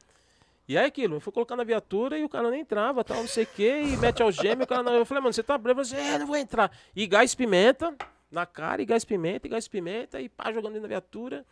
E 0.67 0.77
aí 0.77 0.85
aquilo, 0.85 1.15
eu 1.15 1.19
fui 1.19 1.33
colocar 1.33 1.55
na 1.57 1.63
viatura 1.63 2.17
e 2.17 2.23
o 2.23 2.29
cara 2.29 2.43
não 2.49 2.55
entrava, 2.55 3.03
tal, 3.03 3.17
não 3.17 3.27
sei 3.27 3.43
o 3.43 3.47
que, 3.47 3.67
e 3.81 3.97
mete 3.97 4.23
algema, 4.23 4.61
e 4.61 4.65
o 4.65 4.67
cara 4.67 4.81
não. 4.81 4.93
Eu 4.93 5.05
falei, 5.05 5.21
mano, 5.21 5.33
você 5.33 5.43
tá 5.43 5.59
preso? 5.59 5.79
Eu 5.79 5.85
falei, 5.99 6.05
é, 6.15 6.19
não 6.19 6.25
vou 6.27 6.37
entrar. 6.37 6.71
E 6.95 7.05
gás 7.05 7.35
pimenta 7.35 7.93
na 8.31 8.45
cara, 8.45 8.81
e 8.81 8.85
gás 8.85 9.03
pimenta, 9.03 9.45
e 9.45 9.49
gás 9.49 9.67
pimenta, 9.67 10.21
e 10.21 10.29
pá, 10.29 10.51
jogando 10.53 10.79
da 10.81 10.87
viatura. 10.87 11.45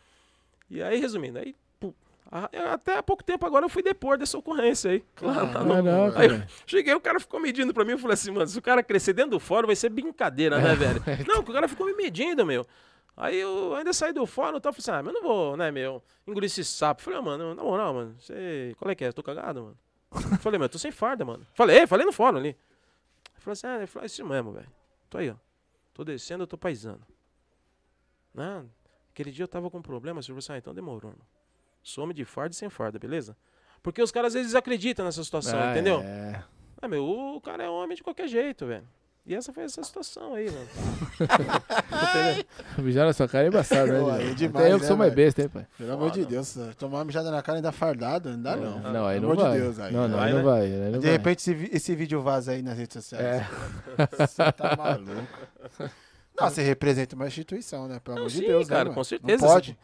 E 0.70 0.82
aí, 0.82 0.98
resumindo, 0.98 1.38
aí, 1.38 1.54
até 2.72 2.96
há 2.96 3.02
pouco 3.02 3.22
tempo 3.22 3.44
agora 3.44 3.66
eu 3.66 3.68
fui 3.68 3.82
depor 3.82 4.16
dessa 4.16 4.38
ocorrência 4.38 4.92
aí. 4.92 5.04
No- 5.20 5.74
Caraca, 6.12 6.18
Aí 6.20 6.28
eu 6.28 6.42
cheguei, 6.66 6.94
o 6.94 7.00
cara 7.00 7.20
ficou 7.20 7.38
medindo 7.38 7.74
pra 7.74 7.84
mim, 7.84 7.92
eu 7.92 7.98
falei 7.98 8.14
assim, 8.14 8.30
mano, 8.30 8.46
se 8.46 8.58
o 8.58 8.62
cara 8.62 8.82
crescer 8.82 9.12
dentro 9.12 9.32
do 9.32 9.40
fórum 9.40 9.66
vai 9.66 9.76
ser 9.76 9.90
brincadeira, 9.90 10.58
né, 10.58 10.74
velho? 10.74 11.02
Não, 11.28 11.40
o 11.40 11.44
cara 11.44 11.68
ficou 11.68 11.86
me 11.86 11.92
medindo, 11.94 12.46
meu. 12.46 12.66
Aí 13.16 13.36
eu 13.38 13.74
ainda 13.74 13.92
saí 13.92 14.12
do 14.12 14.24
fórum 14.26 14.56
e 14.56 14.60
tal, 14.60 14.72
falei 14.72 14.80
assim, 14.82 14.90
ah, 14.90 15.02
mas 15.02 15.14
eu 15.14 15.20
não 15.20 15.28
vou, 15.28 15.56
né, 15.56 15.70
meu, 15.70 16.02
engolir 16.26 16.46
esse 16.46 16.64
sapo. 16.64 17.02
Falei, 17.02 17.18
ah, 17.18 17.22
mano, 17.22 17.54
na 17.54 17.62
moral, 17.62 17.92
mano, 17.92 18.16
você, 18.18 18.74
qual 18.78 18.90
é 18.90 18.94
que 18.94 19.04
é? 19.04 19.08
Eu 19.08 19.12
tô 19.12 19.22
cagado, 19.22 19.62
mano. 19.62 19.78
Falei, 20.40 20.58
mas 20.58 20.66
eu 20.66 20.72
tô 20.72 20.78
sem 20.78 20.90
farda, 20.90 21.24
mano. 21.24 21.46
Falei, 21.54 21.86
falei 21.86 22.04
no 22.04 22.12
fórum 22.12 22.36
ali. 22.38 22.56
Falei 23.38 23.52
assim, 23.52 23.66
ah, 23.66 23.76
ele 23.76 23.86
falou, 23.86 24.04
é 24.04 24.06
isso 24.06 24.24
mesmo, 24.24 24.52
velho. 24.52 24.68
Tô 25.08 25.18
aí, 25.18 25.30
ó. 25.30 25.34
Tô 25.94 26.04
descendo, 26.04 26.42
eu 26.42 26.46
tô 26.46 26.56
paisando. 26.58 27.00
Não, 28.34 28.68
aquele 29.10 29.30
dia 29.30 29.42
eu 29.44 29.48
tava 29.48 29.70
com 29.70 29.80
problema, 29.82 30.20
o 30.20 30.22
senhor 30.22 30.34
falou 30.34 30.38
assim, 30.38 30.52
ah, 30.54 30.58
então 30.58 30.74
demorou, 30.74 31.10
irmão. 31.10 31.26
Some 31.82 32.14
de 32.14 32.24
farda 32.24 32.54
e 32.54 32.56
sem 32.56 32.70
farda, 32.70 32.98
beleza? 32.98 33.36
Porque 33.82 34.00
os 34.02 34.10
caras 34.12 34.28
às 34.28 34.34
vezes 34.40 34.54
acreditam 34.54 35.04
nessa 35.04 35.22
situação, 35.24 35.58
Ah, 35.58 35.72
entendeu? 35.72 36.00
É. 36.00 36.44
Ah, 36.80 36.88
meu, 36.88 37.04
o 37.06 37.40
cara 37.40 37.64
é 37.64 37.68
homem 37.68 37.96
de 37.96 38.02
qualquer 38.02 38.28
jeito, 38.28 38.66
velho. 38.66 38.86
E 39.24 39.34
essa 39.36 39.52
foi 39.52 39.62
essa 39.62 39.82
situação 39.84 40.34
aí, 40.34 40.50
mano. 40.50 40.68
Mijar 42.82 43.06
na 43.06 43.12
sua 43.12 43.28
cara 43.28 43.44
é 43.44 43.48
embaçado, 43.48 43.92
né? 43.92 44.00
Pô, 44.00 44.10
é 44.10 44.14
Até 44.24 44.34
demais, 44.34 44.66
eu 44.70 44.76
que 44.78 44.82
né, 44.82 44.88
sou 44.88 44.96
mais 44.96 45.14
velho? 45.14 45.24
besta, 45.26 45.42
hein, 45.42 45.48
pai? 45.48 45.66
Pelo 45.78 45.92
amor 45.92 46.10
de 46.10 46.24
Deus, 46.24 46.58
tomar 46.76 46.98
uma 46.98 47.04
mijada 47.04 47.30
na 47.30 47.40
cara 47.40 47.56
e 47.56 47.60
ainda 47.60 47.70
fardado, 47.70 48.30
não 48.30 48.42
dá 48.42 48.56
não. 48.56 48.80
Não, 48.80 49.06
aí 49.06 49.20
Pelo 49.20 49.34
não 49.34 49.40
amor 49.40 49.44
vai. 49.50 49.52
de 49.58 49.62
Deus, 49.64 49.78
aí. 49.78 49.92
Não, 49.92 50.08
não, 50.08 50.18
Vai, 50.18 50.26
aí 50.26 50.32
não 50.32 50.38
né? 50.38 50.44
vai. 50.44 50.60
aí 50.62 50.90
não 50.90 50.98
De 50.98 51.06
vai. 51.06 51.12
repente 51.12 51.38
esse, 51.38 51.54
vi- 51.54 51.70
esse 51.72 51.94
vídeo 51.94 52.20
vaza 52.20 52.50
aí 52.52 52.62
nas 52.62 52.76
redes 52.76 52.94
sociais. 52.94 53.24
É. 53.24 53.48
Você 54.26 54.52
tá 54.52 54.76
maluco. 54.76 55.12
Não, 56.40 56.48
você 56.50 56.62
representa 56.62 57.14
uma 57.14 57.26
instituição, 57.28 57.86
né? 57.86 58.00
Pelo 58.02 58.16
Não, 58.16 58.22
amor 58.22 58.30
de 58.32 58.38
sim, 58.38 58.46
Deus, 58.46 58.66
né, 58.68 58.74
cara, 58.74 58.84
mano? 58.86 58.94
com 58.96 59.04
certeza. 59.04 59.46
Não 59.46 59.52
pode. 59.54 59.78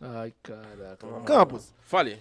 Ai, 0.00 0.32
caraca. 0.42 1.06
Campos, 1.24 1.74
Fale. 1.82 2.18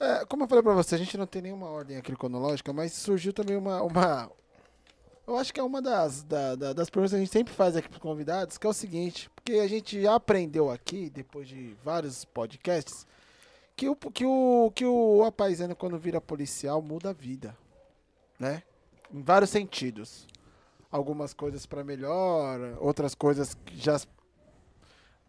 é, 0.00 0.24
como 0.26 0.42
eu 0.44 0.48
falei 0.48 0.62
pra 0.64 0.74
você, 0.74 0.96
a 0.96 0.98
gente 0.98 1.16
não 1.16 1.26
tem 1.26 1.40
nenhuma 1.42 1.68
ordem 1.68 1.96
aqui 1.96 2.14
cronológica, 2.14 2.72
mas 2.72 2.92
surgiu 2.92 3.32
também 3.32 3.56
uma... 3.56 3.80
uma 3.82 4.30
eu 5.26 5.36
acho 5.36 5.52
que 5.52 5.60
é 5.60 5.62
uma 5.62 5.82
das, 5.82 6.22
da- 6.22 6.54
da- 6.54 6.72
das 6.72 6.88
perguntas 6.90 7.10
que 7.12 7.16
a 7.16 7.20
gente 7.20 7.32
sempre 7.32 7.52
faz 7.54 7.76
aqui 7.76 7.88
pros 7.88 8.00
convidados, 8.00 8.56
que 8.58 8.66
é 8.66 8.70
o 8.70 8.72
seguinte, 8.74 9.28
porque 9.34 9.54
a 9.54 9.66
gente 9.68 10.00
já 10.02 10.14
aprendeu 10.14 10.70
aqui, 10.70 11.10
depois 11.10 11.48
de 11.48 11.76
vários 11.84 12.24
podcasts, 12.24 13.06
que 13.76 13.88
o, 13.88 13.96
que 13.96 14.24
o, 14.24 14.72
que 14.74 14.84
o 14.86 15.22
apaisano, 15.24 15.74
quando 15.76 15.98
vira 15.98 16.20
policial, 16.20 16.80
muda 16.80 17.10
a 17.10 17.12
vida, 17.12 17.56
né? 18.38 18.62
Em 19.12 19.22
vários 19.22 19.50
sentidos. 19.50 20.26
Algumas 20.90 21.34
coisas 21.34 21.66
pra 21.66 21.84
melhor, 21.84 22.58
outras 22.80 23.14
coisas 23.14 23.54
que 23.66 23.76
já 23.76 24.00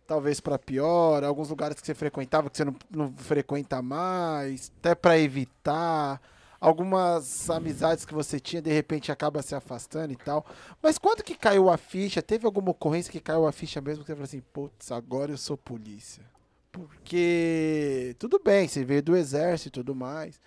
talvez 0.06 0.40
pra 0.40 0.58
pior, 0.58 1.24
alguns 1.24 1.50
lugares 1.50 1.80
que 1.80 1.86
você 1.86 1.94
frequentava 1.94 2.50
que 2.50 2.56
você 2.56 2.64
não, 2.64 2.76
não 2.90 3.12
frequenta 3.18 3.82
mais, 3.82 4.72
até 4.80 4.96
pra 4.96 5.18
evitar, 5.20 6.22
algumas 6.60 7.50
amizades 7.50 8.06
que 8.06 8.14
você 8.14 8.40
tinha 8.40 8.62
de 8.62 8.72
repente 8.72 9.12
acaba 9.12 9.42
se 9.42 9.56
afastando 9.56 10.14
e 10.14 10.16
tal. 10.16 10.46
Mas 10.82 10.98
quando 10.98 11.24
que 11.24 11.36
caiu 11.36 11.70
a 11.70 11.78
ficha? 11.78 12.22
Teve 12.22 12.46
alguma 12.46 12.72
ocorrência 12.72 13.12
que 13.12 13.20
caiu 13.20 13.48
a 13.48 13.52
ficha 13.52 13.82
mesmo 13.82 14.04
que 14.04 14.08
você 14.08 14.16
falou 14.16 14.26
assim, 14.26 14.42
putz, 14.54 14.92
agora 14.92 15.32
eu 15.32 15.38
sou 15.38 15.58
polícia? 15.58 16.24
Porque 16.72 18.16
tudo 18.20 18.40
bem, 18.44 18.68
você 18.68 18.84
veio 18.84 19.02
do 19.02 19.16
exército 19.16 19.70
e 19.70 19.72
tudo 19.72 19.96
mais. 19.96 20.40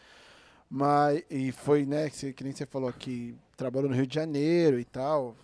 Mas, 0.73 1.25
e 1.29 1.51
foi, 1.51 1.85
né, 1.85 2.09
que, 2.09 2.33
que 2.33 2.45
nem 2.45 2.53
você 2.53 2.65
falou 2.65 2.89
aqui, 2.89 3.35
trabalhou 3.57 3.91
no 3.91 3.97
Rio 3.97 4.07
de 4.07 4.15
Janeiro 4.15 4.79
e 4.79 4.85
tal. 4.85 5.35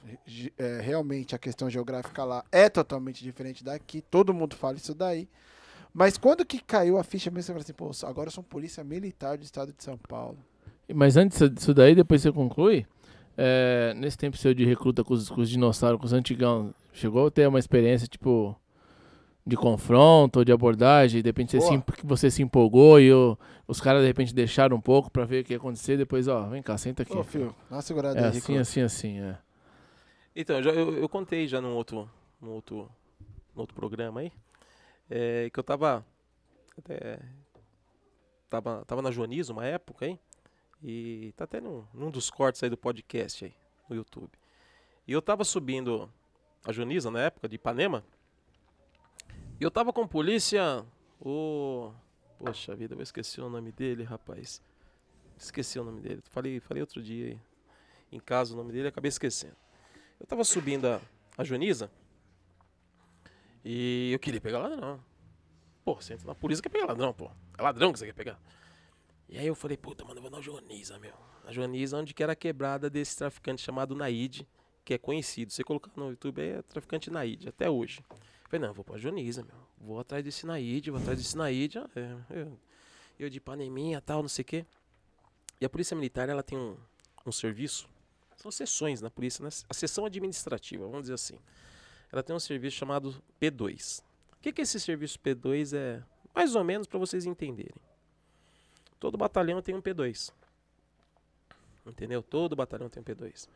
É, 0.56 0.80
realmente 0.80 1.34
a 1.34 1.38
questão 1.38 1.68
geográfica 1.68 2.22
lá 2.22 2.44
é 2.52 2.68
totalmente 2.68 3.24
diferente 3.24 3.64
daqui, 3.64 4.01
todo 4.01 4.32
mundo 4.32 4.55
fala 4.55 4.76
isso 4.76 4.94
daí. 4.94 5.28
Mas 5.93 6.16
quando 6.16 6.44
que 6.44 6.60
caiu 6.60 6.98
a 6.98 7.02
ficha 7.02 7.30
mesmo, 7.30 7.47
você 7.47 7.72
falou 7.72 7.90
assim, 7.90 8.02
pô, 8.02 8.09
agora 8.09 8.28
eu 8.28 8.32
sou 8.32 8.44
um 8.44 8.47
polícia 8.47 8.84
militar 8.84 9.36
do 9.36 9.44
estado 9.44 9.72
de 9.72 9.82
São 9.82 9.98
Paulo. 9.98 10.38
Mas 10.94 11.16
antes 11.16 11.38
disso 11.50 11.74
daí, 11.74 11.94
depois 11.94 12.22
você 12.22 12.30
conclui, 12.32 12.86
é, 13.36 13.92
nesse 13.96 14.16
tempo 14.16 14.36
seu 14.36 14.54
de 14.54 14.64
recruta 14.64 15.02
com 15.02 15.14
os, 15.14 15.28
com 15.28 15.40
os 15.40 15.50
dinossauros, 15.50 15.98
com 16.00 16.06
os 16.06 16.12
antigão, 16.12 16.72
chegou 16.92 17.26
a 17.26 17.30
ter 17.30 17.46
uma 17.48 17.58
experiência, 17.58 18.06
tipo, 18.06 18.54
de 19.44 19.56
confronto 19.56 20.38
ou 20.40 20.44
de 20.44 20.52
abordagem, 20.52 21.22
de 21.22 21.28
repente 21.28 21.52
você, 21.52 21.60
se, 21.60 21.82
você 22.04 22.30
se 22.30 22.42
empolgou 22.42 23.00
e 23.00 23.12
o- 23.12 23.36
os 23.68 23.80
caras 23.80 24.00
de 24.02 24.06
repente 24.08 24.34
deixaram 24.34 24.76
um 24.76 24.80
pouco 24.80 25.10
pra 25.10 25.24
ver 25.24 25.42
o 25.42 25.44
que 25.44 25.52
ia 25.52 25.56
acontecer, 25.56 25.96
depois, 25.96 26.28
ó, 26.28 26.48
vem 26.48 26.62
cá, 26.62 26.76
senta 26.78 27.02
aqui. 27.02 27.16
Ô, 27.16 27.22
filho, 27.24 27.54
dá 27.68 27.76
uma 27.76 27.82
segurada 27.82 28.20
é 28.20 28.24
aí, 28.24 28.28
assim, 28.38 28.56
assim, 28.58 28.80
assim, 28.80 29.20
é. 29.20 29.38
Então, 30.34 30.62
já, 30.62 30.70
eu, 30.70 30.96
eu 30.98 31.08
contei 31.08 31.48
já 31.48 31.60
num 31.60 31.74
outro, 31.74 32.08
num 32.40 32.50
outro, 32.52 32.88
num 33.54 33.60
outro 33.60 33.74
programa 33.74 34.20
aí, 34.20 34.32
é, 35.10 35.48
que 35.52 35.58
eu 35.58 35.64
tava, 35.64 36.04
até, 36.78 37.18
tava, 38.50 38.84
tava 38.86 39.02
na 39.02 39.10
Joanizo 39.10 39.52
uma 39.52 39.64
época 39.64 40.04
aí, 40.06 40.18
e 40.88 41.32
tá 41.36 41.42
até 41.42 41.60
num, 41.60 41.84
num 41.92 42.12
dos 42.12 42.30
cortes 42.30 42.62
aí 42.62 42.70
do 42.70 42.76
podcast 42.76 43.44
aí, 43.44 43.54
no 43.90 43.96
YouTube. 43.96 44.30
E 45.04 45.12
eu 45.12 45.20
tava 45.20 45.42
subindo 45.42 46.08
a 46.64 46.70
Joaniza 46.70 47.10
na 47.10 47.22
época, 47.22 47.48
de 47.48 47.56
Ipanema, 47.56 48.04
e 49.58 49.64
eu 49.64 49.70
tava 49.70 49.92
com 49.92 50.06
polícia, 50.06 50.86
o... 51.20 51.92
Poxa 52.38 52.76
vida, 52.76 52.94
eu 52.94 53.02
esqueci 53.02 53.40
o 53.40 53.48
nome 53.48 53.72
dele, 53.72 54.04
rapaz. 54.04 54.62
Esqueci 55.36 55.78
o 55.78 55.84
nome 55.84 56.00
dele. 56.00 56.22
Falei, 56.30 56.60
falei 56.60 56.82
outro 56.82 57.02
dia 57.02 57.28
aí, 57.28 57.40
em 58.12 58.20
casa 58.20 58.54
o 58.54 58.56
nome 58.56 58.70
dele, 58.70 58.86
acabei 58.86 59.08
esquecendo. 59.08 59.56
Eu 60.20 60.26
tava 60.26 60.44
subindo 60.44 60.86
a, 60.86 61.00
a 61.36 61.44
e 63.64 64.12
eu 64.12 64.18
queria 64.20 64.40
pegar 64.40 64.60
ladrão. 64.60 65.02
Pô, 65.84 65.96
você 65.96 66.14
entra 66.14 66.28
na 66.28 66.34
polícia 66.36 66.62
quer 66.62 66.68
pegar 66.68 66.86
ladrão, 66.86 67.12
pô. 67.12 67.28
É 67.58 67.62
ladrão 67.62 67.92
que 67.92 67.98
você 67.98 68.06
quer 68.06 68.12
pegar. 68.12 68.38
E 69.28 69.38
aí 69.38 69.46
eu 69.46 69.54
falei, 69.54 69.76
puta, 69.76 70.04
mano, 70.04 70.18
eu 70.18 70.22
vou 70.22 70.30
na 70.30 70.40
Joaniza, 70.40 70.98
meu. 70.98 71.14
Na 71.44 71.52
Joaniza, 71.52 71.98
onde 71.98 72.14
que 72.14 72.22
era 72.22 72.32
a 72.32 72.36
quebrada 72.36 72.88
desse 72.88 73.16
traficante 73.16 73.62
chamado 73.62 73.94
Naide, 73.94 74.46
que 74.84 74.94
é 74.94 74.98
conhecido. 74.98 75.52
Você 75.52 75.64
colocar 75.64 75.90
no 75.96 76.10
YouTube 76.10 76.40
é 76.40 76.62
traficante 76.62 77.10
Naide, 77.10 77.48
até 77.48 77.68
hoje. 77.68 78.00
Eu 78.10 78.50
falei, 78.50 78.66
não, 78.66 78.74
vou 78.74 78.84
pra 78.84 78.96
Joaniza, 78.96 79.42
meu. 79.42 79.56
Vou 79.78 79.98
atrás 79.98 80.24
desse 80.24 80.46
Naide, 80.46 80.90
vou 80.90 81.00
atrás 81.00 81.18
desse 81.18 81.36
Naide. 81.36 81.78
Ah, 81.78 81.90
é, 81.96 82.40
eu, 82.40 82.58
eu 83.18 83.30
de 83.30 83.40
Paneminha 83.40 84.00
tal, 84.00 84.22
não 84.22 84.28
sei 84.28 84.42
o 84.42 84.46
quê. 84.46 84.66
E 85.60 85.64
a 85.64 85.68
Polícia 85.68 85.94
Militar, 85.94 86.28
ela 86.28 86.42
tem 86.42 86.56
um, 86.56 86.76
um 87.24 87.32
serviço 87.32 87.88
são 88.36 88.50
sessões 88.50 89.00
na 89.00 89.10
polícia, 89.10 89.42
né? 89.42 89.48
a 89.68 89.74
sessão 89.74 90.04
administrativa, 90.04 90.84
vamos 90.84 91.02
dizer 91.02 91.14
assim. 91.14 91.38
Ela 92.12 92.22
tem 92.22 92.36
um 92.36 92.40
serviço 92.40 92.76
chamado 92.76 93.22
P2. 93.40 94.00
O 94.34 94.36
que, 94.40 94.52
que 94.52 94.62
esse 94.62 94.78
serviço 94.78 95.18
P2 95.18 95.76
é? 95.76 96.02
Mais 96.34 96.54
ou 96.54 96.62
menos 96.62 96.86
para 96.86 96.98
vocês 96.98 97.24
entenderem. 97.26 97.74
Todo 98.98 99.16
batalhão 99.18 99.60
tem 99.62 99.74
um 99.74 99.82
P2. 99.82 100.32
Entendeu? 101.86 102.23
Todo 102.23 102.56
batalhão 102.56 102.89
tem 102.89 103.01
um 103.01 103.05
P2. 103.05 103.48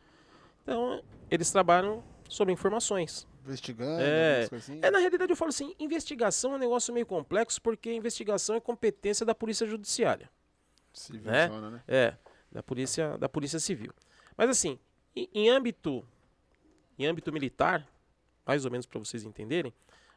Então, 0.63 1.03
eles 1.29 1.51
trabalham 1.51 2.03
sobre 2.29 2.53
informações. 2.53 3.27
Investigando, 3.43 4.01
É. 4.01 4.47
É, 4.81 4.91
na 4.91 4.99
realidade, 4.99 5.31
eu 5.31 5.35
falo 5.35 5.49
assim: 5.49 5.75
investigação 5.79 6.53
é 6.53 6.55
um 6.55 6.59
negócio 6.59 6.93
meio 6.93 7.05
complexo, 7.05 7.61
porque 7.61 7.91
investigação 7.91 8.55
é 8.55 8.59
competência 8.59 9.25
da 9.25 9.33
Polícia 9.33 9.65
Judiciária. 9.65 10.29
Civilzona, 10.93 11.71
né? 11.71 11.83
É, 11.87 12.15
da 12.51 12.61
polícia, 12.61 13.17
da 13.17 13.27
polícia 13.27 13.59
civil. 13.59 13.91
Mas 14.37 14.49
assim, 14.49 14.77
em, 15.15 15.29
em 15.33 15.49
âmbito 15.49 16.05
em 16.99 17.07
âmbito 17.07 17.31
militar, 17.31 17.87
mais 18.45 18.65
ou 18.65 18.71
menos 18.71 18.85
para 18.85 18.99
vocês 18.99 19.23
entenderem, 19.23 19.73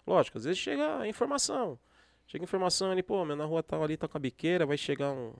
lógico, 0.06 0.38
às 0.38 0.44
vezes 0.44 0.58
chega 0.58 0.98
a 0.98 1.08
informação. 1.08 1.78
Chega 2.26 2.44
informação 2.44 2.90
ali, 2.90 3.02
pô, 3.02 3.24
meu, 3.24 3.36
na 3.36 3.44
rua 3.44 3.62
tal 3.62 3.82
ali 3.82 3.96
tá 3.96 4.08
com 4.08 4.16
a 4.16 4.20
biqueira, 4.20 4.66
vai 4.66 4.76
chegar 4.76 5.12
um 5.12 5.32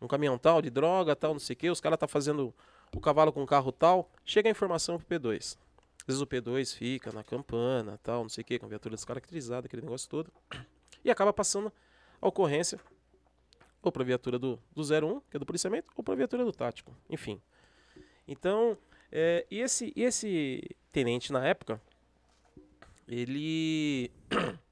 um 0.00 0.06
caminhão 0.06 0.36
tal, 0.38 0.60
de 0.60 0.70
droga, 0.70 1.16
tal, 1.16 1.32
não 1.32 1.40
sei 1.40 1.54
o 1.54 1.56
quê. 1.56 1.70
Os 1.70 1.80
caras 1.80 1.98
tá 1.98 2.06
fazendo 2.06 2.54
o 2.94 3.00
cavalo 3.00 3.32
com 3.32 3.42
o 3.42 3.46
carro 3.46 3.72
tal. 3.72 4.10
Chega 4.24 4.48
a 4.48 4.50
informação 4.50 4.98
pro 4.98 5.18
P2. 5.18 5.56
Às 6.00 6.06
vezes 6.06 6.20
o 6.20 6.26
P2 6.26 6.76
fica 6.76 7.10
na 7.12 7.24
campana, 7.24 7.98
tal, 8.02 8.22
não 8.22 8.28
sei 8.28 8.42
o 8.42 8.44
quê, 8.44 8.58
com 8.58 8.68
viatura 8.68 8.94
descaracterizada, 8.94 9.66
aquele 9.66 9.82
negócio 9.82 10.08
todo. 10.08 10.30
E 11.04 11.10
acaba 11.10 11.32
passando 11.32 11.72
a 12.20 12.28
ocorrência 12.28 12.78
ou 13.82 13.92
pra 13.92 14.04
viatura 14.04 14.38
do, 14.38 14.58
do 14.74 14.82
01, 14.82 15.20
que 15.30 15.36
é 15.36 15.38
do 15.38 15.46
policiamento, 15.46 15.90
ou 15.96 16.02
pra 16.02 16.14
viatura 16.14 16.44
do 16.44 16.52
tático. 16.52 16.92
Enfim. 17.08 17.40
Então, 18.26 18.76
é, 19.10 19.46
e, 19.50 19.60
esse, 19.60 19.92
e 19.94 20.02
esse 20.02 20.76
tenente 20.92 21.32
na 21.32 21.44
época, 21.44 21.80
ele. 23.06 24.10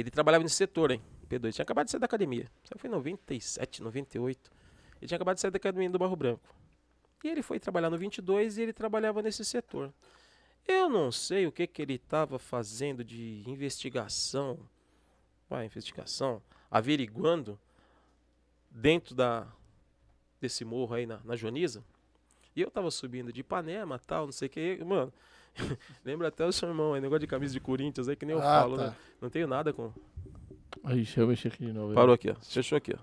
ele 0.00 0.10
trabalhava 0.10 0.44
nesse 0.44 0.56
setor, 0.56 0.90
hein? 0.90 1.02
P2. 1.28 1.54
Tinha 1.54 1.62
acabado 1.62 1.86
de 1.86 1.90
sair 1.90 2.00
da 2.00 2.06
academia. 2.06 2.50
Isso 2.62 2.78
foi 2.78 2.88
em 2.88 2.92
97, 2.92 3.82
98. 3.82 4.50
Ele 5.00 5.08
tinha 5.08 5.16
acabado 5.16 5.36
de 5.36 5.40
sair 5.40 5.50
da 5.50 5.56
academia 5.56 5.90
do 5.90 5.98
Barro 5.98 6.14
Branco. 6.14 6.54
E 7.24 7.28
ele 7.28 7.42
foi 7.42 7.58
trabalhar 7.58 7.90
no 7.90 7.98
22 7.98 8.58
e 8.58 8.62
ele 8.62 8.72
trabalhava 8.72 9.22
nesse 9.22 9.44
setor. 9.44 9.92
Eu 10.66 10.88
não 10.88 11.10
sei 11.10 11.46
o 11.46 11.52
que, 11.52 11.66
que 11.66 11.80
ele 11.80 11.94
estava 11.94 12.38
fazendo 12.38 13.04
de 13.04 13.42
investigação. 13.46 14.58
Vai, 15.48 15.64
investigação. 15.64 16.42
Averiguando 16.70 17.58
dentro 18.70 19.14
da, 19.14 19.46
desse 20.40 20.64
morro 20.64 20.94
aí 20.94 21.06
na, 21.06 21.20
na. 21.24 21.34
E 22.54 22.60
eu 22.60 22.70
tava 22.70 22.90
subindo 22.90 23.32
de 23.32 23.40
Ipanema 23.40 23.98
tal, 23.98 24.26
não 24.26 24.32
sei 24.32 24.48
o 24.48 24.50
que. 24.50 24.84
Mano, 24.84 25.12
lembra 26.04 26.28
até 26.28 26.44
o 26.44 26.52
seu 26.52 26.68
irmão 26.68 26.94
aí, 26.94 27.00
negócio 27.00 27.20
de 27.20 27.26
camisa 27.26 27.52
de 27.52 27.60
Corinthians 27.60 28.08
aí, 28.08 28.16
que 28.16 28.24
nem 28.26 28.34
eu 28.36 28.40
Ah, 28.40 28.60
falo, 28.60 28.76
tá. 28.76 28.86
né? 28.88 28.96
Não 29.20 29.30
tenho 29.30 29.46
nada 29.46 29.72
com. 29.72 29.92
Aí, 30.84 30.96
deixa 30.96 31.20
eu 31.20 31.26
mexer 31.26 31.48
aqui 31.48 31.66
de 31.66 31.72
novo. 31.72 31.94
Parou 31.94 32.14
aqui, 32.14 32.30
ó. 32.30 32.34
Fechou 32.36 32.76
aqui, 32.76 32.94
ó. 32.94 32.98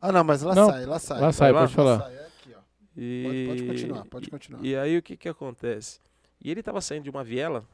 Ah, 0.00 0.10
não, 0.12 0.24
mas 0.24 0.42
lá 0.42 0.54
Não, 0.54 0.68
sai, 0.68 0.84
lá 0.86 0.98
sai. 0.98 1.20
Lá 1.20 1.32
sai, 1.32 1.52
lá? 1.52 1.60
pode 1.60 1.74
falar. 1.74 1.98
Sai, 2.00 2.14
é 2.16 2.26
aqui, 2.26 2.54
ó. 2.56 2.60
E... 2.96 3.24
Pode, 3.24 3.46
pode 3.46 3.66
continuar, 3.66 4.04
pode 4.06 4.30
continuar. 4.30 4.64
E 4.64 4.76
aí 4.76 4.98
o 4.98 5.02
que 5.02 5.16
que 5.16 5.28
acontece? 5.28 6.00
E 6.40 6.50
ele 6.50 6.62
tava 6.62 6.80
saindo 6.80 7.04
de 7.04 7.10
uma 7.10 7.22
viela, 7.22 7.64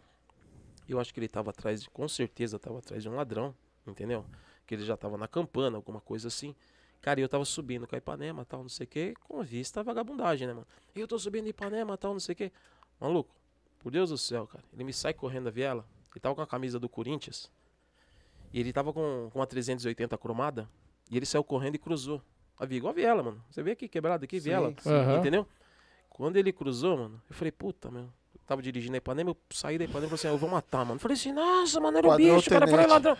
eu 0.88 1.00
acho 1.00 1.12
que 1.12 1.20
ele 1.20 1.28
tava 1.28 1.50
atrás, 1.50 1.82
de, 1.82 1.90
com 1.90 2.06
certeza 2.06 2.58
tava 2.58 2.78
atrás 2.78 3.02
de 3.02 3.08
um 3.08 3.14
ladrão, 3.14 3.54
entendeu? 3.86 4.24
Que 4.66 4.74
ele 4.74 4.84
já 4.84 4.96
tava 4.96 5.16
na 5.16 5.26
campana, 5.26 5.76
alguma 5.78 6.00
coisa 6.00 6.28
assim. 6.28 6.54
Cara, 7.00 7.18
e 7.20 7.22
eu 7.22 7.28
tava 7.28 7.44
subindo 7.46 7.86
com 7.86 7.94
a 7.94 7.98
Ipanema, 7.98 8.44
tal, 8.44 8.60
não 8.60 8.68
sei 8.68 8.84
o 8.84 8.88
que, 8.88 9.14
com 9.26 9.42
vista 9.42 9.80
à 9.80 9.82
vagabundagem, 9.82 10.46
né, 10.46 10.52
mano? 10.52 10.66
E 10.94 11.00
eu 11.00 11.08
tô 11.08 11.18
subindo 11.18 11.46
Ipanema, 11.48 11.96
tal, 11.96 12.12
não 12.12 12.20
sei 12.20 12.32
o 12.34 12.36
que. 12.36 12.52
Maluco, 13.00 13.30
por 13.78 13.90
Deus 13.92 14.10
do 14.10 14.18
céu, 14.18 14.46
cara. 14.46 14.64
Ele 14.72 14.84
me 14.84 14.92
sai 14.92 15.12
correndo 15.14 15.44
da 15.44 15.50
viela, 15.50 15.84
ele 16.12 16.20
tava 16.20 16.34
com 16.34 16.42
a 16.42 16.46
camisa 16.46 16.78
do 16.78 16.88
Corinthians, 16.88 17.50
e 18.52 18.60
ele 18.60 18.72
tava 18.72 18.92
com, 18.92 19.28
com 19.32 19.38
uma 19.38 19.46
380 19.46 20.16
cromada, 20.18 20.68
e 21.10 21.16
ele 21.16 21.26
saiu 21.26 21.44
correndo 21.44 21.74
e 21.76 21.78
cruzou. 21.78 22.22
A 22.58 22.66
via, 22.66 22.78
igual 22.78 22.92
a 22.92 22.94
viela, 22.94 23.22
mano. 23.22 23.42
Você 23.50 23.62
vê 23.62 23.72
aqui 23.72 23.86
quebrado 23.86 24.24
aqui, 24.24 24.40
Sim, 24.40 24.44
viela. 24.48 24.74
sim. 24.80 24.90
Aham. 24.90 25.18
Entendeu? 25.18 25.46
Quando 26.10 26.36
ele 26.36 26.52
cruzou, 26.52 26.96
mano, 26.96 27.22
eu 27.30 27.36
falei, 27.36 27.52
puta, 27.52 27.88
meu. 27.90 28.02
Eu 28.34 28.40
tava 28.46 28.60
dirigindo 28.60 28.94
a 28.94 28.98
Ipanema, 28.98 29.30
eu 29.30 29.36
saí 29.50 29.78
da 29.78 29.84
Ipanema 29.84 30.06
e 30.06 30.08
falei 30.08 30.14
assim, 30.20 30.28
ah, 30.28 30.32
eu 30.32 30.38
vou 30.38 30.50
matar, 30.50 30.78
mano. 30.84 30.94
Eu 30.96 30.98
falei 30.98 31.14
assim, 31.16 31.30
nossa, 31.32 31.78
mano, 31.80 31.98
era 31.98 32.08
o 32.08 32.16
bicho, 32.16 32.50
cara, 32.50 32.66
falei 32.66 32.84
tenente. 32.86 32.90
ladrão. 33.06 33.16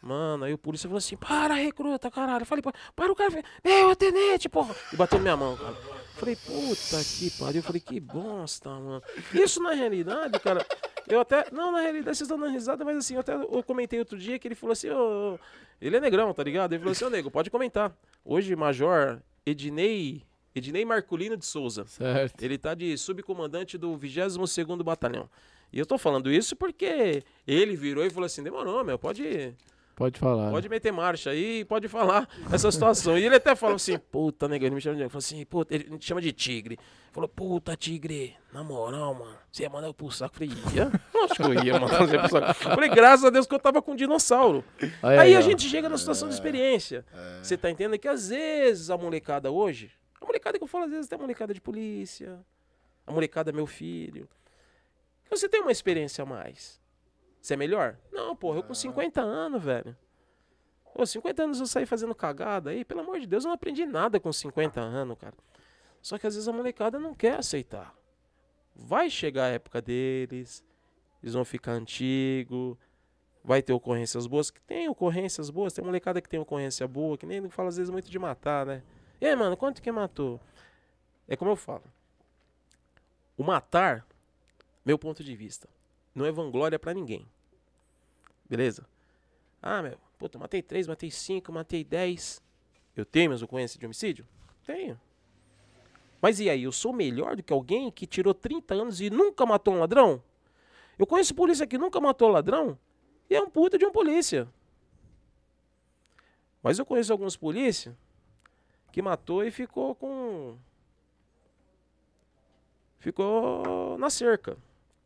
Mano, 0.00 0.44
aí 0.44 0.52
o 0.52 0.58
polícia 0.58 0.88
falou 0.88 0.98
assim, 0.98 1.16
para, 1.16 1.54
recruta, 1.54 2.10
caralho. 2.10 2.42
Eu 2.42 2.46
falei, 2.46 2.62
"Pa- 2.62 2.72
para 2.94 3.10
o 3.12 3.14
cara, 3.16 3.30
meu, 3.64 3.90
é 3.90 3.94
tenente, 3.94 4.48
porra. 4.48 4.74
E 4.92 4.96
bateu 4.96 5.18
na 5.18 5.22
minha 5.22 5.36
mão, 5.36 5.56
cara. 5.56 5.76
Falei, 6.14 6.36
puta 6.36 7.02
que 7.04 7.30
pariu. 7.30 7.58
Eu 7.58 7.62
falei, 7.62 7.80
que 7.80 7.98
bosta, 8.00 8.70
mano. 8.70 9.02
Isso 9.34 9.62
na 9.62 9.72
realidade, 9.72 10.38
cara, 10.40 10.64
eu 11.08 11.20
até. 11.20 11.46
Não, 11.50 11.72
na 11.72 11.80
realidade, 11.80 12.16
vocês 12.16 12.22
estão 12.22 12.38
dando 12.38 12.52
risada, 12.52 12.84
mas 12.84 12.96
assim, 12.96 13.14
eu 13.14 13.20
até 13.20 13.34
eu 13.34 13.62
comentei 13.62 13.98
outro 13.98 14.18
dia 14.18 14.38
que 14.38 14.46
ele 14.46 14.54
falou 14.54 14.72
assim, 14.72 14.90
ô. 14.90 15.38
ele 15.80 15.96
é 15.96 16.00
negrão, 16.00 16.32
tá 16.32 16.42
ligado? 16.42 16.72
Ele 16.72 16.80
falou 16.80 16.92
assim, 16.92 17.04
ô 17.04 17.10
nego, 17.10 17.30
pode 17.30 17.50
comentar. 17.50 17.94
Hoje, 18.24 18.54
Major 18.54 19.20
Ednei. 19.44 20.22
Ednei 20.54 20.84
Marculino 20.84 21.36
de 21.36 21.46
Souza. 21.46 21.86
Certo. 21.86 22.42
Ele 22.42 22.58
tá 22.58 22.74
de 22.74 22.96
subcomandante 22.98 23.78
do 23.78 23.96
22º 23.98 24.82
Batalhão. 24.82 25.28
E 25.72 25.78
eu 25.78 25.86
tô 25.86 25.96
falando 25.96 26.30
isso 26.30 26.54
porque 26.54 27.22
ele 27.46 27.74
virou 27.74 28.04
e 28.04 28.10
falou 28.10 28.26
assim, 28.26 28.42
demorou, 28.42 28.84
meu, 28.84 28.98
pode, 28.98 29.54
Pode 29.94 30.18
falar. 30.18 30.50
pode 30.50 30.68
meter 30.68 30.90
marcha 30.90 31.30
aí, 31.30 31.64
pode 31.64 31.86
falar 31.86 32.28
essa 32.50 32.70
situação. 32.72 33.18
E 33.18 33.24
ele 33.24 33.36
até 33.36 33.54
falou 33.54 33.76
assim, 33.76 33.98
puta, 33.98 34.48
nega, 34.48 34.64
ele 34.66 34.74
me 34.74 34.80
chama 34.80 34.96
de... 34.96 35.02
Ele 35.02 35.08
falou 35.10 35.18
assim, 35.18 35.44
puta, 35.44 35.74
ele 35.74 35.90
me 35.90 36.00
chama 36.00 36.20
de 36.20 36.32
tigre. 36.32 36.78
Falou, 37.12 37.28
puta, 37.28 37.76
tigre, 37.76 38.34
na 38.52 38.64
moral, 38.64 39.14
mano, 39.14 39.36
você 39.50 39.64
ia 39.64 39.70
mandar 39.70 39.86
eu 39.88 39.94
pro 39.94 40.10
saco? 40.10 40.34
Eu 40.42 40.48
falei, 40.48 40.64
ia? 40.74 40.90
Acho 41.24 41.34
que 41.34 41.42
eu 41.42 41.64
ia 41.64 41.78
mandar 41.78 41.98
você 41.98 42.18
pro 42.18 42.28
saco. 42.28 42.48
Eu 42.48 42.74
falei, 42.74 42.88
graças 42.88 43.24
a 43.26 43.30
Deus 43.30 43.46
que 43.46 43.54
eu 43.54 43.58
tava 43.58 43.82
com 43.82 43.92
um 43.92 43.96
dinossauro. 43.96 44.64
Aí, 44.80 44.90
Aí 45.02 45.18
aí, 45.18 45.36
a 45.36 45.38
ó. 45.38 45.42
gente 45.42 45.68
chega 45.68 45.88
na 45.90 45.98
situação 45.98 46.26
de 46.26 46.34
experiência. 46.34 47.04
Você 47.42 47.56
tá 47.56 47.70
entendendo 47.70 47.98
que 47.98 48.08
às 48.08 48.30
vezes 48.30 48.88
a 48.88 48.96
molecada 48.96 49.50
hoje, 49.50 49.90
a 50.20 50.24
molecada 50.24 50.56
que 50.56 50.64
eu 50.64 50.68
falo 50.68 50.84
às 50.84 50.90
vezes 50.90 51.06
tem 51.06 51.18
molecada 51.18 51.52
de 51.52 51.60
polícia, 51.60 52.40
a 53.06 53.12
molecada 53.12 53.50
é 53.50 53.52
meu 53.52 53.66
filho. 53.66 54.26
Você 55.30 55.48
tem 55.48 55.60
uma 55.60 55.72
experiência 55.72 56.22
a 56.22 56.26
mais. 56.26 56.81
Você 57.42 57.54
é 57.54 57.56
melhor? 57.56 57.98
Não, 58.12 58.36
porra, 58.36 58.58
eu 58.58 58.62
com 58.62 58.72
50 58.72 59.20
anos, 59.20 59.60
velho. 59.60 59.96
Ô, 60.94 61.04
50 61.04 61.42
anos 61.42 61.58
eu 61.58 61.66
saí 61.66 61.84
fazendo 61.84 62.14
cagada 62.14 62.70
aí, 62.70 62.84
pelo 62.84 63.00
amor 63.00 63.18
de 63.18 63.26
Deus, 63.26 63.44
eu 63.44 63.48
não 63.48 63.54
aprendi 63.54 63.84
nada 63.84 64.20
com 64.20 64.32
50 64.32 64.80
anos, 64.80 65.18
cara. 65.18 65.34
Só 66.00 66.16
que 66.18 66.26
às 66.26 66.34
vezes 66.34 66.46
a 66.48 66.52
molecada 66.52 67.00
não 67.00 67.14
quer 67.14 67.38
aceitar. 67.38 67.92
Vai 68.76 69.10
chegar 69.10 69.46
a 69.46 69.48
época 69.48 69.82
deles, 69.82 70.64
eles 71.20 71.34
vão 71.34 71.44
ficar 71.44 71.72
antigo, 71.72 72.78
vai 73.42 73.60
ter 73.60 73.72
ocorrências 73.72 74.28
boas, 74.28 74.48
que 74.48 74.60
tem 74.60 74.88
ocorrências 74.88 75.50
boas, 75.50 75.72
tem 75.72 75.84
molecada 75.84 76.20
que 76.20 76.28
tem 76.28 76.38
ocorrência 76.38 76.86
boa, 76.86 77.18
que 77.18 77.26
nem 77.26 77.48
fala 77.50 77.70
às 77.70 77.76
vezes 77.76 77.90
muito 77.90 78.08
de 78.08 78.18
matar, 78.20 78.64
né? 78.64 78.84
E 79.20 79.26
aí, 79.26 79.34
mano, 79.34 79.56
quanto 79.56 79.82
que 79.82 79.90
matou? 79.90 80.40
É 81.26 81.34
como 81.34 81.50
eu 81.50 81.56
falo. 81.56 81.84
O 83.36 83.42
matar, 83.42 84.06
meu 84.84 84.96
ponto 84.96 85.24
de 85.24 85.34
vista, 85.34 85.68
não 86.14 86.24
é 86.24 86.32
vanglória 86.32 86.78
pra 86.78 86.94
ninguém. 86.94 87.26
Beleza? 88.48 88.86
Ah, 89.62 89.82
meu, 89.82 89.98
puta, 90.18 90.38
matei 90.38 90.62
três, 90.62 90.86
matei 90.86 91.10
cinco, 91.10 91.52
matei 91.52 91.84
dez. 91.84 92.42
Eu 92.96 93.04
tenho 93.04 93.30
minhas 93.30 93.42
ocorrências 93.42 93.78
de 93.78 93.86
homicídio? 93.86 94.26
Tenho. 94.66 95.00
Mas 96.20 96.38
e 96.38 96.48
aí, 96.48 96.62
eu 96.62 96.72
sou 96.72 96.92
melhor 96.92 97.34
do 97.36 97.42
que 97.42 97.52
alguém 97.52 97.90
que 97.90 98.06
tirou 98.06 98.32
30 98.32 98.74
anos 98.74 99.00
e 99.00 99.10
nunca 99.10 99.44
matou 99.44 99.74
um 99.74 99.78
ladrão? 99.80 100.22
Eu 100.98 101.06
conheço 101.06 101.34
polícia 101.34 101.66
que 101.66 101.78
nunca 101.78 102.00
matou 102.00 102.28
ladrão 102.28 102.78
e 103.28 103.34
é 103.34 103.40
um 103.40 103.50
puta 103.50 103.76
de 103.76 103.84
um 103.84 103.90
polícia. 103.90 104.48
Mas 106.62 106.78
eu 106.78 106.86
conheço 106.86 107.12
alguns 107.12 107.36
polícia 107.36 107.96
que 108.92 109.02
matou 109.02 109.42
e 109.42 109.50
ficou 109.50 109.94
com. 109.94 110.56
Ficou 113.00 113.98
na 113.98 114.10
cerca. 114.10 114.56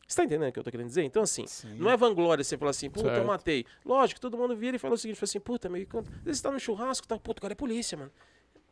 Você 0.07 0.17
tá 0.17 0.25
entendendo 0.25 0.49
o 0.49 0.53
que 0.53 0.59
eu 0.59 0.63
tô 0.63 0.71
querendo 0.71 0.87
dizer? 0.87 1.03
Então, 1.03 1.23
assim, 1.23 1.47
Sim. 1.47 1.75
não 1.79 1.91
é 1.91 1.97
vanglória 1.97 2.45
você 2.45 2.57
falar 2.57 2.71
assim, 2.71 2.89
puta, 2.89 3.09
eu 3.09 3.15
Certo. 3.15 3.27
matei. 3.27 3.67
Lógico, 3.85 4.21
todo 4.21 4.37
mundo 4.37 4.55
vira 4.55 4.77
e 4.77 4.79
fala 4.79 4.95
o 4.95 4.99
seguinte, 4.99 5.17
fala 5.17 5.25
assim, 5.25 5.41
puta, 5.41 5.69
às 5.69 5.75
vezes 6.23 6.39
você 6.39 6.43
tá 6.43 6.51
no 6.53 6.61
churrasco, 6.61 7.09
tá, 7.09 7.19
puta, 7.19 7.41
o 7.41 7.43
cara 7.43 7.53
é 7.53 7.57
polícia, 7.57 7.99
mano. 7.99 8.13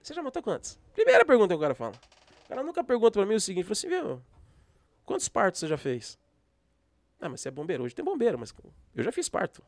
Você 0.01 0.15
já 0.15 0.23
matou 0.23 0.43
quantos? 0.43 0.79
Primeira 0.93 1.25
pergunta 1.25 1.49
que 1.55 1.59
o 1.59 1.61
cara 1.61 1.75
fala. 1.75 1.95
O 2.45 2.49
cara 2.49 2.63
nunca 2.63 2.85
pergunta 2.85 3.19
pra 3.19 3.27
mim 3.27 3.35
o 3.35 3.41
seguinte, 3.41 3.65
fala 3.65 3.73
assim, 3.73 3.89
viu, 3.89 4.23
quantos 5.05 5.29
partos 5.29 5.59
você 5.61 5.67
já 5.67 5.77
fez? 5.77 6.17
Ah, 7.21 7.29
mas 7.29 7.41
você 7.41 7.49
é 7.49 7.51
bombeiro. 7.51 7.83
Hoje 7.83 7.95
tem 7.95 8.05
bombeiro, 8.05 8.39
mas 8.39 8.55
eu 8.95 9.03
já 9.03 9.11
fiz 9.11 9.29
parto. 9.29 9.63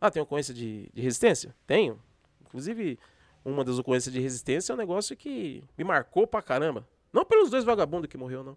Ah, 0.00 0.10
tem 0.10 0.20
ocorrência 0.22 0.52
de, 0.52 0.90
de 0.92 1.00
resistência? 1.00 1.54
Tenho. 1.66 2.02
Inclusive, 2.42 2.98
uma 3.44 3.64
das 3.64 3.78
ocorrências 3.78 4.12
de 4.12 4.20
resistência 4.20 4.72
é 4.72 4.74
um 4.74 4.78
negócio 4.78 5.16
que 5.16 5.62
me 5.78 5.84
marcou 5.84 6.26
pra 6.26 6.42
caramba. 6.42 6.86
Não 7.12 7.24
pelos 7.24 7.48
dois 7.50 7.64
vagabundos 7.64 8.08
que 8.10 8.16
morreu, 8.18 8.42
não. 8.42 8.56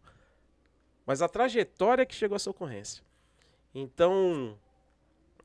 Mas 1.05 1.21
a 1.21 1.27
trajetória 1.27 2.05
que 2.05 2.15
chegou 2.15 2.35
a 2.35 2.37
essa 2.37 2.49
ocorrência. 2.49 3.03
Então, 3.75 4.57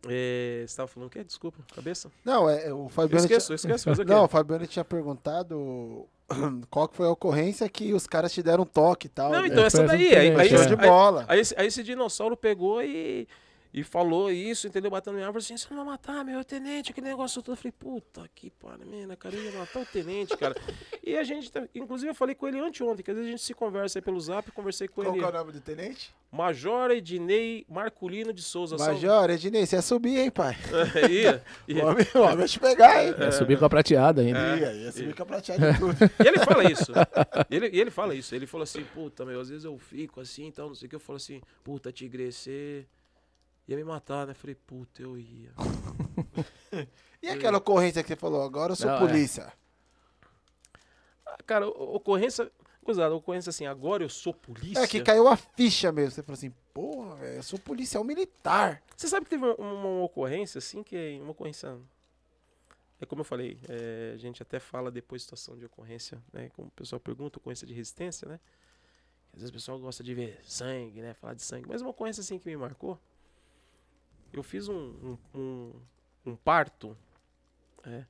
é, 0.07 0.59
você 0.61 0.65
estava 0.65 0.87
falando 0.87 1.09
o 1.09 1.11
quê? 1.11 1.25
Desculpa, 1.25 1.59
cabeça? 1.75 2.11
Não, 2.25 2.49
é, 2.49 2.73
o 2.73 2.85
Eu 2.85 2.89
Fabiano. 2.89 3.25
esqueço, 3.25 3.53
eu 3.53 3.59
tinha... 3.59 3.75
esqueço. 3.75 3.85
Fazer 3.91 4.03
o 4.03 4.07
quê? 4.07 4.13
Não, 4.13 4.25
o 4.25 4.29
Fabiano 4.29 4.67
tinha 4.67 4.85
perguntado 4.85 6.07
qual 6.71 6.89
que 6.89 6.97
foi 6.97 7.07
a 7.07 7.11
ocorrência 7.11 7.69
que 7.69 7.93
os 7.93 8.07
caras 8.07 8.33
te 8.33 8.43
deram 8.43 8.63
um 8.63 8.67
toque 8.67 9.07
e 9.07 9.11
tal. 9.11 9.33
Não, 9.33 9.43
né? 9.43 9.49
então 9.49 9.65
essa 9.65 9.79
Foi 9.79 9.87
daí. 9.89 10.09
essa 10.09 10.19
Aí, 10.21 10.37
aí, 10.37 10.55
é. 10.55 10.67
de 10.67 10.75
aí- 10.75 10.89
bola. 10.89 11.25
Aí 11.29 11.43
aí 11.57 11.67
esse 11.67 11.83
dinossauro 11.83 12.37
pegou 12.37 12.83
e, 12.83 13.27
e 13.73 13.83
falou 13.83 14.31
isso, 14.31 14.67
entendeu? 14.67 14.91
Batendo 14.91 15.15
minha 15.15 15.27
árvore 15.27 15.45
assim, 15.45 15.57
você 15.57 15.67
não 15.71 15.79
vai 15.85 15.93
matar 15.93 16.25
meu 16.25 16.43
tenente, 16.45 16.91
aquele 16.91 17.09
negócio 17.09 17.43
todo. 17.43 17.53
Eu 17.53 17.57
falei, 17.57 17.73
puta 17.73 18.29
que 18.35 18.51
pariu, 18.51 19.17
cara, 19.19 19.35
eu 19.35 19.45
ia 19.45 19.53
matar 19.53 19.81
o 19.81 19.87
tenente, 19.87 20.37
cara. 20.37 20.55
e 21.05 21.17
a 21.17 21.23
gente, 21.25 21.53
tá- 21.53 21.69
inclusive 21.75 22.11
eu 22.11 22.15
falei 22.15 22.35
com 22.35 22.49
ele 22.49 22.59
anteontem, 22.59 23.05
que 23.05 23.11
às 23.11 23.17
vezes 23.17 23.29
a 23.29 23.31
gente 23.33 23.43
se 23.43 23.55
conversa 23.55 23.99
aí 23.99 24.03
pelo 24.03 24.19
zap, 24.21 24.51
conversei 24.53 24.89
com 24.89 25.03
Qual 25.03 25.09
ele. 25.15 25.19
que 25.19 25.25
é 25.25 25.29
o 25.29 25.33
nome 25.33 25.53
do 25.53 25.61
tenente? 25.61 26.15
Major 26.31 26.91
Ednei 26.91 27.65
Marculino 27.69 28.33
de 28.35 28.43
Souza. 28.43 28.77
Major, 28.77 29.31
Ednei, 29.31 29.65
você 29.65 29.77
ia 29.77 29.83
subir, 29.83 30.19
hein, 30.19 30.31
pai? 30.31 30.55
São- 30.69 30.79
ia, 31.11 31.43
ia. 31.67 31.85
O 31.85 31.89
homem, 31.91 32.07
o 32.15 32.19
homem 32.21 32.41
ia 32.41 32.49
te 32.49 32.61
pegar, 32.61 33.05
hein? 33.05 33.15
É, 33.19 33.31
subir 33.31 33.59
com 33.59 33.65
a 33.65 33.69
prateada 33.71 34.21
ainda. 34.23 34.57
Ia, 34.57 34.73
ia 34.75 34.93
subir 34.93 35.15
com 35.15 35.23
a 35.23 35.27
prateada 35.27 35.73
de 35.73 35.79
tudo. 35.79 35.95
E 36.23 36.29
ele 36.29 36.39
fala 36.41 36.71
isso. 36.71 36.93
E 37.51 37.57
ele, 37.57 37.69
e 37.69 37.81
ele 37.81 37.91
fala 37.91 38.15
isso. 38.15 38.35
Ele 38.35 38.47
falou 38.47 38.63
assim, 38.65 38.85
puta, 38.95 39.25
meu, 39.25 39.41
às 39.41 39.49
vezes 39.49 39.65
eu 39.65 39.79
fico 39.79 40.21
assim, 40.21 40.47
então, 40.47 40.69
não 40.69 40.75
sei 40.75 40.87
o 40.87 40.91
que. 40.91 40.97
Eu 40.97 41.01
falo 41.01 41.17
assim, 41.17 41.41
puta, 41.65 41.91
tigre, 41.93 42.31
você. 42.31 42.87
Ia 43.69 43.77
me 43.77 43.85
matar, 43.85 44.27
né? 44.27 44.35
Falei, 44.35 44.55
puta, 44.57 45.03
eu 45.03 45.19
ia. 45.19 45.53
E 47.21 47.29
aquela 47.29 47.59
ocorrência 47.59 48.01
que 48.01 48.09
você 48.09 48.15
falou, 48.15 48.43
agora 48.43 48.73
eu 48.73 48.77
sou 48.77 48.87
Não, 48.87 48.97
é. 48.97 48.99
polícia. 49.01 49.53
Ah, 51.27 51.37
Cara, 51.45 51.67
ocorrência. 51.67 52.51
Coisa, 52.85 53.09
ocorrência 53.11 53.51
assim, 53.51 53.67
agora 53.67 54.05
eu 54.05 54.09
sou 54.09 54.33
polícia. 54.33 54.81
É 54.81 54.87
que 54.87 55.03
caiu 55.03 55.27
a 55.27 55.37
ficha 55.37 55.91
mesmo. 55.91 56.13
Você 56.13 56.23
falou 56.23 56.37
assim, 56.37 56.55
porra, 56.73 57.27
eu 57.27 57.43
sou 57.43 57.59
policial 57.59 58.05
militar. 58.05 58.81
Você 58.97 59.09
sabe 59.09 59.25
que 59.25 59.31
teve 59.31 59.45
uma, 59.45 59.55
uma 59.57 60.05
ocorrência, 60.05 60.59
assim, 60.59 60.83
que 60.83 60.97
é 60.97 61.21
uma 61.21 61.33
ocorrência. 61.33 61.77
É 63.01 63.05
como 63.05 63.21
eu 63.21 63.25
falei, 63.25 63.59
é, 63.69 64.13
a 64.15 64.17
gente 64.17 64.43
até 64.43 64.61
fala 64.61 64.91
depois 64.91 65.23
de 65.23 65.25
situação 65.25 65.59
de 65.59 65.65
ocorrência, 65.65 66.23
né? 66.33 66.51
Como 66.55 66.69
o 66.69 66.71
pessoal 66.71 67.01
pergunta, 67.01 67.39
ocorrência 67.39 67.67
de 67.67 67.75
resistência, 67.75 68.29
né? 68.29 68.41
Às 69.33 69.41
vezes 69.41 69.51
o 69.51 69.53
pessoal 69.53 69.79
gosta 69.79 70.03
de 70.03 70.15
ver 70.15 70.41
sangue, 70.45 71.03
né? 71.03 71.15
Falar 71.15 71.35
de 71.35 71.43
sangue. 71.43 71.69
Mas 71.69 71.83
uma 71.83 71.91
ocorrência 71.91 72.21
assim 72.21 72.39
que 72.39 72.49
me 72.49 72.57
marcou. 72.57 72.99
Eu 74.33 74.43
fiz 74.43 74.69
um, 74.69 74.75
um, 74.75 75.19
um, 75.35 75.73
um 76.27 76.35
parto 76.37 76.97
é, 77.85 78.05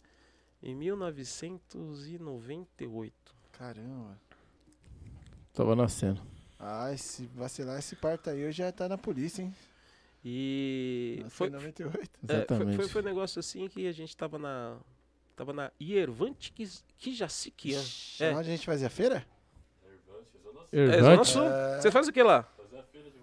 em 0.62 0.74
1998. 0.74 3.15
Caramba. 3.53 4.19
Tava 5.53 5.77
nascendo. 5.77 6.23
Ai, 6.59 6.97
se 6.97 7.27
vacilar 7.27 7.78
esse 7.78 7.95
parto 7.97 8.31
aí, 8.31 8.40
eu 8.40 8.51
já 8.51 8.73
tá 8.73 8.89
na 8.89 8.97
polícia, 8.99 9.43
hein? 9.43 9.55
E 10.24 11.19
Nasceu 11.23 11.36
foi, 11.36 11.47
em 11.49 11.51
98. 11.51 11.89
É, 11.89 11.90
foi, 12.01 12.09
Exatamente. 12.36 12.77
foi, 12.77 12.89
foi 12.89 13.03
um 13.03 13.05
negócio 13.05 13.39
assim 13.39 13.69
que 13.69 13.86
a 13.86 13.93
gente 13.93 14.16
tava 14.16 14.36
na. 14.39 14.77
Tava 15.36 15.53
na 15.53 15.70
Iervante 15.81 16.53
Kijasikian. 16.99 17.78
Ixi, 17.81 18.24
É. 18.24 18.31
Onde 18.31 18.49
a 18.49 18.53
gente 18.53 18.66
fazia 18.66 18.90
feira? 18.90 19.24
É, 20.73 20.85
Zona 20.85 20.97
Irvante? 20.97 21.28
Sul. 21.28 21.45
É. 21.45 21.81
Você 21.81 21.90
faz 21.93 22.09
o 22.09 22.12
que 22.12 22.20
lá? 22.23 22.49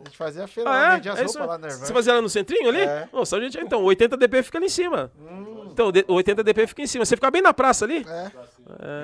A 0.05 0.07
gente 0.07 0.17
fazia 0.17 0.47
feira 0.47 0.69
Ah, 0.69 0.73
lá, 0.73 0.91
é? 0.93 0.95
vendia 0.97 1.13
as 1.13 1.19
É 1.19 1.23
roupas 1.23 1.47
lá 1.47 1.57
na 1.57 1.69
Você 1.69 1.91
fazia 1.93 2.13
lá 2.13 2.21
no 2.21 2.29
centrinho 2.29 2.69
ali? 2.69 2.81
É. 2.81 3.09
Só 3.25 3.37
a 3.37 3.41
gente, 3.41 3.57
então, 3.59 3.81
o 3.81 3.85
80 3.85 4.15
DP 4.15 4.43
fica 4.43 4.57
ali 4.59 4.67
em 4.67 4.69
cima. 4.69 5.11
Hum, 5.19 5.69
Então, 5.71 5.91
o 6.07 6.13
80 6.13 6.43
DP 6.43 6.67
fica 6.67 6.81
em 6.83 6.87
cima. 6.87 7.03
Você 7.05 7.15
fica 7.17 7.31
bem 7.31 7.41
na 7.41 7.53
praça 7.53 7.85
ali? 7.85 8.05
é. 8.07 8.31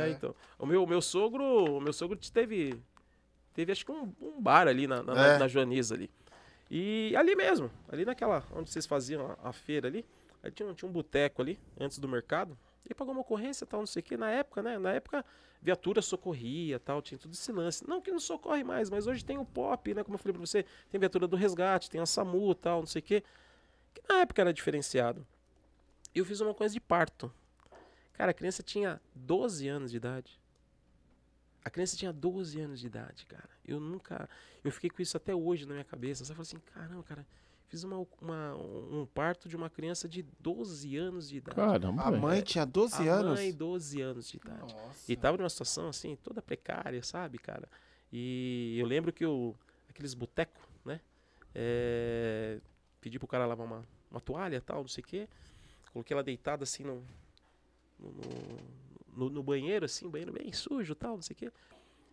É, 0.05 0.09
então. 0.09 0.33
O 0.59 0.65
meu, 0.65 0.83
o 0.83 0.87
meu 0.87 1.01
sogro, 1.01 1.43
o 1.77 1.81
meu 1.81 1.91
sogro 1.93 2.17
teve, 2.31 2.79
teve 3.53 3.71
acho 3.71 3.85
que 3.85 3.91
um, 3.91 4.11
um 4.21 4.39
bar 4.41 4.67
ali 4.67 4.87
na, 4.87 5.01
na, 5.03 5.27
É. 5.33 5.37
na 5.37 5.47
Joaniza 5.47 5.95
ali. 5.95 6.09
E 6.69 7.13
ali 7.17 7.35
mesmo, 7.35 7.69
ali 7.91 8.05
naquela, 8.05 8.43
onde 8.55 8.69
vocês 8.71 8.85
faziam 8.85 9.35
a, 9.43 9.49
a 9.49 9.53
feira 9.53 9.87
ali, 9.87 10.05
aí 10.41 10.49
tinha, 10.51 10.67
um- 10.69 10.73
tinha 10.73 10.87
um 10.87 10.91
boteco 10.91 11.41
ali, 11.41 11.59
antes 11.79 11.99
do 11.99 12.07
mercado. 12.07 12.57
E 12.89 12.93
pagou 12.93 13.11
uma 13.13 13.21
ocorrência 13.21 13.67
tal, 13.67 13.81
não 13.81 13.87
sei 13.87 13.99
o 14.01 14.03
que. 14.03 14.15
Na 14.17 14.29
época, 14.31 14.61
né? 14.63 14.77
Na 14.79 14.91
época, 14.93 15.23
viatura 15.61 16.01
socorria 16.01 16.79
tal, 16.79 17.01
tinha 17.01 17.17
tudo 17.17 17.33
esse 17.33 17.51
lance. 17.51 17.87
Não 17.87 18.01
que 18.01 18.11
não 18.11 18.19
socorre 18.19 18.63
mais, 18.63 18.89
mas 18.89 19.05
hoje 19.05 19.23
tem 19.23 19.37
o 19.37 19.45
POP, 19.45 19.93
né? 19.93 20.03
Como 20.03 20.15
eu 20.15 20.19
falei 20.19 20.33
pra 20.33 20.45
você, 20.45 20.65
tem 20.89 20.99
viatura 20.99 21.27
do 21.27 21.35
resgate, 21.35 21.89
tem 21.89 22.01
a 22.01 22.05
SAMU 22.05 22.55
tal, 22.55 22.79
não 22.79 22.87
sei 22.87 22.99
o 22.99 23.03
que. 23.03 23.23
Que 23.93 24.01
na 24.09 24.21
época 24.21 24.41
era 24.41 24.53
diferenciado. 24.53 25.25
Eu 26.13 26.25
fiz 26.25 26.41
uma 26.41 26.53
coisa 26.53 26.73
de 26.73 26.79
parto. 26.79 27.31
Cara, 28.13 28.31
a 28.31 28.33
criança 28.33 28.63
tinha 28.63 29.01
12 29.15 29.67
anos 29.67 29.91
de 29.91 29.97
idade. 29.97 30.39
A 31.63 31.69
criança 31.69 31.95
tinha 31.95 32.11
12 32.11 32.59
anos 32.59 32.79
de 32.79 32.87
idade, 32.87 33.25
cara. 33.27 33.49
Eu 33.65 33.79
nunca. 33.79 34.27
Eu 34.63 34.71
fiquei 34.71 34.89
com 34.89 35.01
isso 35.01 35.15
até 35.15 35.33
hoje 35.33 35.65
na 35.65 35.73
minha 35.73 35.85
cabeça. 35.85 36.25
Você 36.25 36.33
fala 36.33 36.41
assim: 36.41 36.59
caramba, 36.73 37.03
cara, 37.03 37.25
fiz 37.71 37.85
uma, 37.85 38.05
uma- 38.21 38.53
um 38.57 39.05
parto 39.05 39.47
de 39.47 39.55
uma 39.55 39.69
criança 39.69 40.05
de 40.09 40.23
12 40.41 40.97
anos 40.97 41.29
de 41.29 41.37
idade. 41.37 41.55
Caramba, 41.55 42.03
A 42.03 42.11
mãe 42.11 42.41
tinha 42.41 42.65
12 42.65 43.07
a 43.07 43.13
anos. 43.13 43.39
mãe, 43.39 43.53
12 43.53 44.01
anos 44.01 44.27
de 44.29 44.35
idade. 44.35 44.73
Nossa. 44.73 45.09
E 45.09 45.15
tava 45.15 45.37
numa 45.37 45.49
situação 45.49 45.87
assim, 45.87 46.17
toda 46.17 46.41
precária, 46.41 47.01
sabe, 47.01 47.37
cara? 47.37 47.69
E 48.11 48.75
eu 48.77 48.85
lembro 48.85 49.13
que 49.13 49.23
eu, 49.23 49.55
aqueles 49.89 50.13
botecos, 50.13 50.61
né? 50.83 50.99
É, 51.55 52.59
pedi 52.99 53.17
pro 53.17 53.25
cara 53.27 53.45
lavar 53.45 53.65
uma, 53.65 53.85
uma 54.11 54.19
toalha 54.19 54.57
e 54.57 54.61
tal, 54.61 54.81
não 54.81 54.89
sei 54.89 55.01
o 55.01 55.07
quê. 55.07 55.29
Coloquei 55.93 56.13
ela 56.13 56.23
deitada 56.23 56.63
assim 56.63 56.83
no, 56.83 57.01
no, 57.97 58.11
no, 59.15 59.29
no 59.29 59.41
banheiro, 59.43 59.85
assim, 59.85 60.09
banheiro 60.09 60.33
bem 60.33 60.51
sujo 60.51 60.91
e 60.91 60.95
tal, 60.95 61.15
não 61.15 61.21
sei 61.21 61.33
o 61.35 61.37
quê. 61.37 61.51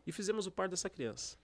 E 0.07 0.13
fizemos 0.13 0.47
o 0.47 0.53
parto 0.53 0.71
dessa 0.71 0.89
criança. 0.89 1.37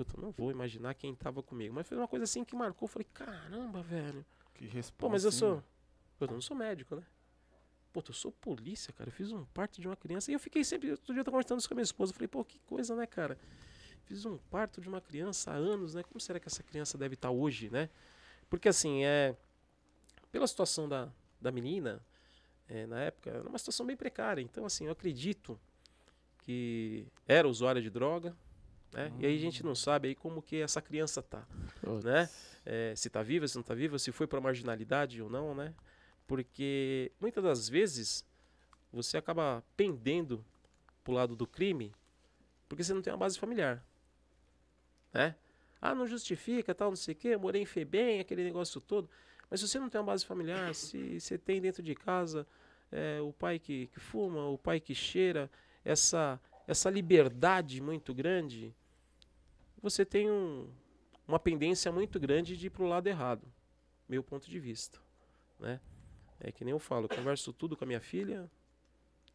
Puta, 0.00 0.16
eu 0.16 0.22
não 0.22 0.30
vou 0.30 0.50
imaginar 0.50 0.94
quem 0.94 1.14
tava 1.14 1.42
comigo. 1.42 1.74
Mas 1.74 1.86
foi 1.86 1.98
uma 1.98 2.08
coisa 2.08 2.24
assim 2.24 2.42
que 2.42 2.56
marcou. 2.56 2.88
Falei, 2.88 3.06
caramba, 3.12 3.82
velho. 3.82 4.24
Que 4.54 4.64
resposta. 4.64 4.94
Pô, 4.96 5.10
mas 5.10 5.24
eu 5.24 5.32
sou. 5.32 5.62
Eu 6.18 6.26
não 6.26 6.40
sou 6.40 6.56
médico, 6.56 6.96
né? 6.96 7.02
Pô, 7.92 8.02
eu 8.08 8.14
sou 8.14 8.32
polícia, 8.32 8.94
cara. 8.94 9.10
Eu 9.10 9.12
fiz 9.12 9.30
um 9.30 9.44
parto 9.44 9.78
de 9.78 9.86
uma 9.86 9.96
criança. 9.96 10.30
E 10.30 10.34
eu 10.34 10.40
fiquei 10.40 10.64
sempre. 10.64 10.92
Outro 10.92 11.12
dia 11.12 11.20
eu 11.20 11.24
tava 11.24 11.34
conversando 11.34 11.58
isso 11.58 11.68
com 11.68 11.74
a 11.74 11.76
minha 11.76 11.84
esposa. 11.84 12.12
Eu 12.12 12.14
falei, 12.14 12.28
pô, 12.28 12.42
que 12.42 12.58
coisa, 12.60 12.96
né, 12.96 13.06
cara? 13.06 13.38
Fiz 14.04 14.24
um 14.24 14.38
parto 14.38 14.80
de 14.80 14.88
uma 14.88 15.02
criança 15.02 15.50
há 15.50 15.54
anos, 15.54 15.94
né? 15.94 16.02
Como 16.02 16.18
será 16.18 16.40
que 16.40 16.48
essa 16.48 16.62
criança 16.62 16.96
deve 16.96 17.14
estar 17.14 17.30
hoje, 17.30 17.68
né? 17.68 17.90
Porque 18.48 18.70
assim, 18.70 19.04
é. 19.04 19.36
Pela 20.32 20.46
situação 20.46 20.88
da, 20.88 21.10
da 21.38 21.52
menina, 21.52 22.00
é, 22.68 22.86
na 22.86 23.00
época, 23.00 23.28
era 23.28 23.46
uma 23.46 23.58
situação 23.58 23.84
bem 23.84 23.96
precária. 23.96 24.40
Então, 24.40 24.64
assim, 24.64 24.86
eu 24.86 24.92
acredito 24.92 25.60
que 26.38 27.06
era 27.26 27.46
usuária 27.46 27.82
de 27.82 27.90
droga, 27.90 28.34
né? 28.92 29.12
E 29.18 29.26
aí 29.26 29.36
a 29.36 29.40
gente 29.40 29.64
não 29.64 29.74
sabe 29.74 30.08
aí 30.08 30.14
como 30.14 30.42
que 30.42 30.56
essa 30.56 30.80
criança 30.80 31.22
tá 31.22 31.46
Putz. 31.80 32.04
né? 32.04 32.28
É, 32.64 32.94
se 32.96 33.08
tá 33.08 33.22
viva, 33.22 33.46
se 33.46 33.56
não 33.56 33.62
tá 33.62 33.74
viva, 33.74 33.98
se 33.98 34.12
foi 34.12 34.26
pra 34.26 34.40
marginalidade 34.40 35.22
ou 35.22 35.30
não, 35.30 35.54
né? 35.54 35.74
Porque 36.26 37.10
muitas 37.20 37.42
das 37.42 37.68
vezes 37.68 38.24
você 38.92 39.16
acaba 39.16 39.64
pendendo 39.76 40.44
pro 41.02 41.14
lado 41.14 41.34
do 41.34 41.46
crime 41.46 41.92
porque 42.68 42.84
você 42.84 42.94
não 42.94 43.02
tem 43.02 43.12
uma 43.12 43.18
base 43.18 43.36
familiar, 43.38 43.84
né? 45.12 45.34
Ah, 45.82 45.94
não 45.94 46.06
justifica, 46.06 46.74
tal, 46.74 46.90
não 46.90 46.96
sei 46.96 47.14
o 47.14 47.16
quê, 47.16 47.36
morei 47.36 47.62
em 47.62 47.66
Febem, 47.66 48.20
aquele 48.20 48.44
negócio 48.44 48.80
todo. 48.80 49.10
Mas 49.50 49.58
se 49.60 49.66
você 49.66 49.78
não 49.80 49.88
tem 49.88 50.00
uma 50.00 50.06
base 50.06 50.24
familiar, 50.24 50.72
se 50.74 51.18
você 51.18 51.36
tem 51.36 51.60
dentro 51.60 51.82
de 51.82 51.94
casa 51.94 52.46
é, 52.92 53.20
o 53.20 53.32
pai 53.32 53.58
que, 53.58 53.88
que 53.88 53.98
fuma, 53.98 54.46
o 54.46 54.58
pai 54.58 54.78
que 54.78 54.94
cheira, 54.94 55.50
essa, 55.84 56.40
essa 56.66 56.90
liberdade 56.90 57.80
muito 57.80 58.14
grande, 58.14 58.74
você 59.82 60.04
tem 60.04 60.30
um, 60.30 60.68
uma 61.26 61.38
pendência 61.38 61.90
muito 61.90 62.18
grande 62.18 62.56
de 62.56 62.66
ir 62.66 62.70
pro 62.70 62.86
lado 62.86 63.06
errado, 63.06 63.46
meu 64.08 64.22
ponto 64.22 64.48
de 64.48 64.58
vista, 64.58 64.98
né? 65.58 65.80
É 66.38 66.50
que 66.50 66.64
nem 66.64 66.72
eu 66.72 66.78
falo, 66.78 67.08
converso 67.08 67.52
tudo 67.52 67.76
com 67.76 67.84
a 67.84 67.86
minha 67.86 68.00
filha, 68.00 68.50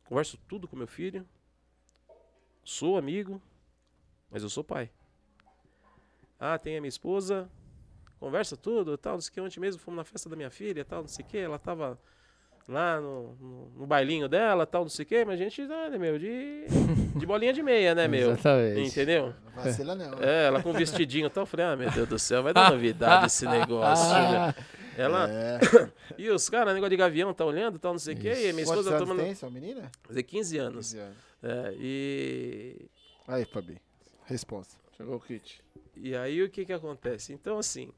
converso 0.05 0.37
tudo 0.47 0.67
com 0.67 0.75
meu 0.75 0.87
filho, 0.87 1.27
sou 2.63 2.97
amigo, 2.97 3.41
mas 4.29 4.43
eu 4.43 4.49
sou 4.49 4.63
pai. 4.63 4.91
Ah, 6.39 6.57
tem 6.57 6.77
a 6.77 6.81
minha 6.81 6.89
esposa, 6.89 7.49
conversa 8.19 8.57
tudo, 8.57 8.97
tal, 8.97 9.13
não 9.13 9.21
sei 9.21 9.29
o 9.29 9.33
que, 9.33 9.41
ontem 9.41 9.59
mesmo 9.59 9.81
fomos 9.81 9.97
na 9.97 10.03
festa 10.03 10.27
da 10.27 10.35
minha 10.35 10.49
filha, 10.49 10.83
tal, 10.83 11.01
não 11.01 11.07
sei 11.07 11.23
o 11.23 11.27
que, 11.27 11.37
ela 11.37 11.59
tava 11.59 11.99
lá 12.67 12.99
no, 12.99 13.35
no, 13.35 13.69
no 13.77 13.87
bailinho 13.87 14.27
dela, 14.27 14.65
tal, 14.65 14.83
não 14.83 14.89
sei 14.89 15.03
o 15.03 15.05
que, 15.07 15.23
mas 15.23 15.39
a 15.39 15.43
gente, 15.43 15.61
ah, 15.61 15.89
né, 15.89 15.97
meu, 15.97 16.17
de, 16.17 16.65
de 17.15 17.25
bolinha 17.25 17.53
de 17.53 17.61
meia, 17.61 17.93
né, 17.93 18.07
meu? 18.07 18.31
Exatamente. 18.31 18.89
Entendeu? 18.89 19.33
Não 19.55 19.63
vacila 19.63 19.95
não. 19.95 20.19
É, 20.19 20.47
ela 20.47 20.61
com 20.61 20.69
um 20.69 20.73
vestidinho 20.73 21.27
e 21.27 21.29
tal. 21.29 21.43
Eu 21.43 21.47
falei, 21.47 21.65
ah, 21.65 21.75
meu 21.75 21.91
Deus 21.91 22.07
do 22.09 22.19
céu, 22.19 22.43
vai 22.43 22.53
dar 22.53 22.71
novidade 22.71 23.27
esse 23.27 23.45
negócio, 23.47 24.11
né? 24.11 24.55
Ela. 24.97 25.29
É. 25.29 25.59
E 26.17 26.29
os 26.29 26.49
caras, 26.49 26.73
negócio 26.73 26.91
de 26.91 26.97
gavião, 26.97 27.33
tá 27.33 27.43
olhando, 27.43 27.77
tal, 27.77 27.91
não 27.91 27.99
sei 27.99 28.13
o 28.13 28.17
quê. 28.17 28.29
E 28.29 28.49
a 28.49 28.53
minha 28.53 28.65
Quantos 28.65 28.85
esposa 28.85 28.95
anos 28.95 29.09
tomando. 29.09 29.37
tem 29.39 29.51
menina? 29.51 29.91
Fazer 30.03 30.23
15 30.23 30.57
anos. 30.57 30.93
15 30.93 30.99
anos. 30.99 31.17
É, 31.43 31.73
e. 31.77 32.89
Aí, 33.27 33.43
Fabi. 33.43 33.77
Resposta. 34.25 34.75
Chegou 34.95 35.15
o 35.17 35.19
kit. 35.19 35.61
E 35.97 36.15
aí 36.15 36.41
o 36.41 36.49
que 36.49 36.65
que 36.65 36.71
acontece? 36.71 37.33
Então, 37.33 37.57
assim. 37.57 37.91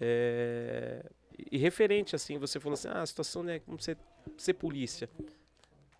É, 0.00 1.04
e 1.50 1.58
referente, 1.58 2.14
assim, 2.14 2.38
você 2.38 2.58
falou 2.60 2.74
assim, 2.74 2.88
ah, 2.88 3.02
a 3.02 3.06
situação 3.06 3.48
é 3.48 3.58
como 3.58 3.80
você 3.80 3.96
ser 4.36 4.54
polícia. 4.54 5.08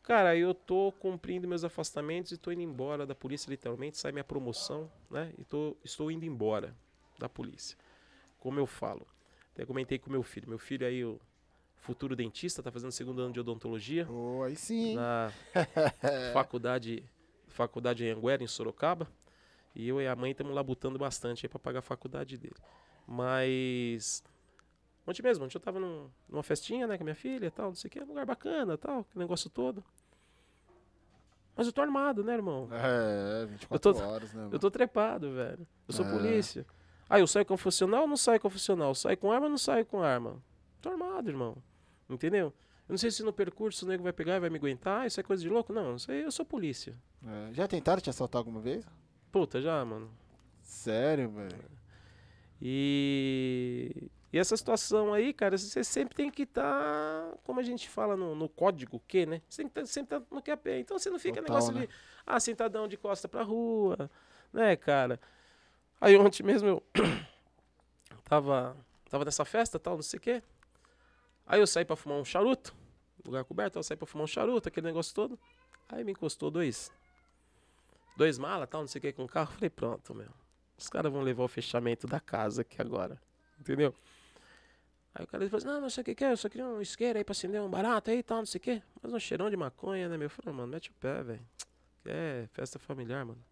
Cara, 0.03 0.37
eu 0.37 0.53
tô 0.53 0.93
cumprindo 0.99 1.47
meus 1.47 1.63
afastamentos 1.63 2.33
e 2.33 2.37
tô 2.37 2.51
indo 2.51 2.63
embora 2.63 3.07
da 3.07 3.15
polícia, 3.15 3.49
literalmente, 3.49 3.97
sai 3.99 4.11
minha 4.11 4.25
promoção, 4.25 4.91
né? 5.11 5.33
E 5.39 5.45
tô, 5.45 5.77
estou 5.85 6.11
indo 6.11 6.25
embora 6.25 6.75
da 7.19 7.29
polícia. 7.29 7.79
Como 8.41 8.59
eu 8.59 8.67
falo. 8.67 9.07
Até 9.53 9.65
comentei 9.65 9.99
com 9.99 10.11
meu 10.11 10.23
filho. 10.25 10.49
Meu 10.49 10.59
filho 10.59 10.85
aí, 10.87 11.05
o 11.05 11.21
futuro 11.77 12.17
dentista, 12.17 12.63
tá 12.63 12.73
fazendo 12.73 12.91
segundo 12.91 13.23
ano 13.23 13.33
de 13.33 13.41
odontologia 13.41 14.07
Oh, 14.11 14.43
aí 14.43 14.57
sim. 14.57 14.95
na 14.97 15.33
faculdade, 16.33 17.05
faculdade 17.49 18.09
Anguera, 18.09 18.43
em 18.43 18.47
Sorocaba. 18.49 19.07
E 19.75 19.89
eu 19.89 20.01
e 20.01 20.07
a 20.07 20.17
mãe 20.17 20.33
estamos 20.33 20.53
labutando 20.53 20.99
bastante 20.99 21.47
aí 21.47 21.49
para 21.49 21.59
pagar 21.59 21.79
a 21.79 21.83
faculdade 21.83 22.37
dele. 22.37 22.57
Mas. 23.07 24.23
Ontem 25.07 25.23
mesmo, 25.23 25.45
ontem 25.45 25.57
eu 25.57 25.61
tava 25.61 25.81
num- 25.81 26.09
numa 26.29 26.43
festinha, 26.43 26.87
né, 26.87 26.97
com 26.97 27.03
a 27.03 27.07
minha 27.07 27.15
filha 27.15 27.47
e 27.47 27.51
tal, 27.51 27.67
não 27.69 27.75
sei 27.75 27.89
o 27.89 27.91
que, 27.91 28.01
um 28.01 28.07
lugar 28.07 28.25
bacana 28.25 28.79
tal, 28.79 29.01
aquele 29.01 29.25
negócio 29.25 29.51
todo. 29.51 29.83
Mas 31.57 31.67
eu 31.67 31.73
tô 31.73 31.83
armado, 31.83 32.23
né, 32.25 32.33
irmão? 32.35 32.69
É, 32.73 33.45
24 33.47 33.91
Eu 33.91 33.95
tô- 33.95 34.01
horas, 34.03 34.33
né? 34.33 34.49
Eu 34.53 34.59
tô 34.59 34.71
trepado, 34.71 35.33
velho. 35.35 35.67
Eu 35.89 35.93
sou 35.95 36.05
Ah. 36.07 36.11
polícia. 36.11 36.65
Ah, 37.11 37.19
eu 37.21 37.27
saio 37.27 37.45
com 37.45 37.57
funcional 37.59 38.03
ou 38.03 38.09
não 38.09 38.17
saio 38.17 38.41
com 38.41 38.49
funcional? 38.49 38.95
Saio 38.95 39.19
com 39.19 39.31
arma 39.31 39.47
ou 39.47 39.51
não 39.51 39.59
saio 39.59 39.85
com 39.85 40.03
arma? 40.03 40.43
Tô 40.81 40.89
armado, 40.89 41.29
irmão. 41.29 41.57
Entendeu? 42.09 42.47
Eu 42.89 42.93
não 42.95 42.97
sei 42.99 43.11
se 43.11 43.23
no 43.23 43.33
percurso 43.33 43.85
o 43.85 43.89
nego 43.89 44.03
vai 44.03 44.13
pegar 44.13 44.37
e 44.37 44.41
vai 44.41 44.49
me 44.51 44.57
aguentar, 44.57 45.07
isso 45.07 45.21
é 45.21 45.23
coisa 45.23 45.43
de 45.43 45.49
louco. 45.49 45.73
Não, 45.73 45.97
isso 45.97 46.11
aí 46.11 46.23
eu 46.23 46.33
sou 46.33 46.45
polícia. 46.45 46.97
É, 47.27 47.53
Já 47.53 47.69
tentaram 47.69 48.01
te 48.01 48.09
assaltar 48.09 48.39
alguma 48.39 48.61
vez? 48.61 48.87
Puta, 49.31 49.61
já, 49.61 49.85
mano. 49.85 50.11
Sério, 50.63 51.29
velho. 51.31 51.71
E. 52.61 54.11
E 54.33 54.39
essa 54.39 54.57
situação 54.57 55.13
aí, 55.13 55.33
cara, 55.33 55.59
você 55.59 55.85
sempre 55.85 56.15
tem 56.15 56.31
que 56.31 56.45
estar, 56.45 56.63
tá, 56.63 57.37
como 57.45 57.61
a 57.61 57.63
gente 57.63 57.89
fala 57.89 58.17
no, 58.17 58.35
no 58.35 58.49
código 58.49 58.99
Q, 59.07 59.27
né? 59.27 59.43
Você 59.47 59.63
tem 59.63 59.69
que 59.69 59.75
tá, 59.75 59.85
sempre 59.85 60.17
estar 60.17 60.27
tá 60.27 60.35
no 60.35 60.43
QAP. 60.43 60.69
Então 60.81 60.99
você 60.99 61.11
não 61.11 61.19
fica 61.19 61.43
Total, 61.43 61.55
negócio 61.55 61.75
né? 61.75 61.87
de, 61.87 61.93
ah, 62.27 62.41
sentadão 62.41 62.89
de 62.89 62.97
costa 62.97 63.29
pra 63.29 63.43
rua, 63.43 64.11
né, 64.51 64.75
cara? 64.75 65.21
Aí 66.01 66.17
ontem 66.17 66.43
mesmo 66.43 66.67
eu 66.67 66.83
tava, 68.25 68.75
tava 69.11 69.27
nessa 69.27 69.45
festa, 69.45 69.79
tal, 69.79 69.97
não 69.97 70.03
sei 70.03 70.17
o 70.17 70.21
quê. 70.21 70.43
Aí 71.47 71.61
eu 71.61 71.67
saí 71.67 71.85
pra 71.85 71.95
fumar 71.95 72.17
um 72.17 72.25
charuto, 72.25 72.75
lugar 73.23 73.45
coberto, 73.45 73.79
eu 73.79 73.83
saí 73.83 73.99
pra 73.99 74.07
fumar 74.07 74.25
um 74.25 74.29
charuto, 74.29 74.67
aquele 74.67 74.87
negócio 74.87 75.15
todo. 75.15 75.39
Aí 75.91 76.03
me 76.05 76.13
encostou 76.13 76.51
dois, 76.51 76.91
dois 78.17 78.39
malas, 78.39 78.67
tal, 78.71 78.81
não 78.81 78.89
sei 78.89 78.99
o 78.99 79.03
que, 79.03 79.13
com 79.13 79.25
o 79.25 79.29
carro. 79.29 79.53
Falei, 79.53 79.69
pronto, 79.69 80.15
meu. 80.15 80.31
Os 80.79 80.89
caras 80.89 81.13
vão 81.13 81.21
levar 81.21 81.45
o 81.45 81.49
fechamento 81.49 82.07
da 82.07 82.19
casa 82.19 82.63
aqui 82.63 82.81
agora. 82.81 83.21
Entendeu? 83.61 83.95
Aí 85.15 85.25
o 85.25 85.27
cara 85.27 85.45
falou 85.45 85.59
assim, 85.59 85.67
não, 85.67 85.81
não 85.81 85.91
sei 85.91 86.01
o 86.01 86.05
que 86.05 86.15
que 86.15 86.25
é, 86.25 86.33
eu 86.33 86.37
só 86.37 86.49
queria 86.49 86.67
um 86.67 86.81
isqueiro 86.81 87.19
aí 87.19 87.25
pra 87.25 87.33
acender 87.33 87.61
um 87.61 87.69
barato 87.69 88.11
aí 88.11 88.19
e 88.19 88.23
tal, 88.23 88.39
não 88.39 88.47
sei 88.47 88.59
o 88.59 88.63
que. 88.63 88.83
Mas 89.03 89.13
um 89.13 89.19
cheirão 89.19 89.51
de 89.51 89.57
maconha, 89.57 90.09
né, 90.09 90.17
meu? 90.17 90.27
Eu 90.27 90.31
falei, 90.31 90.55
mano, 90.55 90.69
mete 90.69 90.91
o 90.91 90.95
pé, 90.95 91.23
velho. 91.23 91.47
É, 92.07 92.49
festa 92.53 92.79
familiar, 92.79 93.25
mano. 93.25 93.43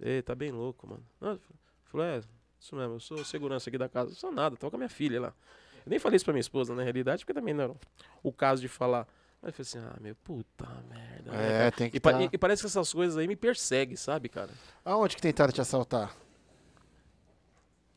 Ei, 0.00 0.22
tá 0.22 0.34
bem 0.34 0.50
louco, 0.50 0.86
mano. 0.86 1.04
Não, 1.20 1.38
falei, 1.84 2.06
é, 2.06 2.20
isso 2.58 2.74
mesmo, 2.74 2.94
eu 2.94 3.00
sou 3.00 3.24
segurança 3.24 3.68
aqui 3.68 3.76
da 3.76 3.88
casa. 3.88 4.10
Não 4.10 4.16
sou 4.16 4.32
nada, 4.32 4.56
tô 4.56 4.70
com 4.70 4.76
a 4.76 4.78
minha 4.78 4.88
filha 4.88 5.20
lá. 5.20 5.34
Eu 5.84 5.90
nem 5.90 5.98
falei 5.98 6.16
isso 6.16 6.24
pra 6.24 6.32
minha 6.32 6.40
esposa, 6.40 6.74
na 6.74 6.82
realidade, 6.82 7.24
porque 7.24 7.38
também 7.38 7.52
não 7.52 7.64
era 7.64 7.74
o 8.22 8.32
caso 8.32 8.62
de 8.62 8.68
falar. 8.68 9.06
Mas 9.42 9.56
eu 9.56 9.64
falei 9.64 9.86
assim, 9.86 9.96
ah, 9.96 10.00
meu, 10.00 10.14
puta 10.16 10.66
merda. 10.88 11.30
É, 11.30 11.58
né, 11.58 11.70
tem 11.70 11.90
que 11.90 11.98
e, 11.98 12.00
tá... 12.00 12.22
e, 12.22 12.30
e, 12.32 12.38
parece 12.38 12.62
que 12.62 12.66
essas 12.66 12.92
coisas 12.92 13.18
aí 13.18 13.28
me 13.28 13.36
perseguem, 13.36 13.96
sabe, 13.96 14.28
cara? 14.30 14.50
Aonde 14.84 15.14
que 15.14 15.22
tentaram 15.22 15.52
te 15.52 15.60
assaltar? 15.60 16.16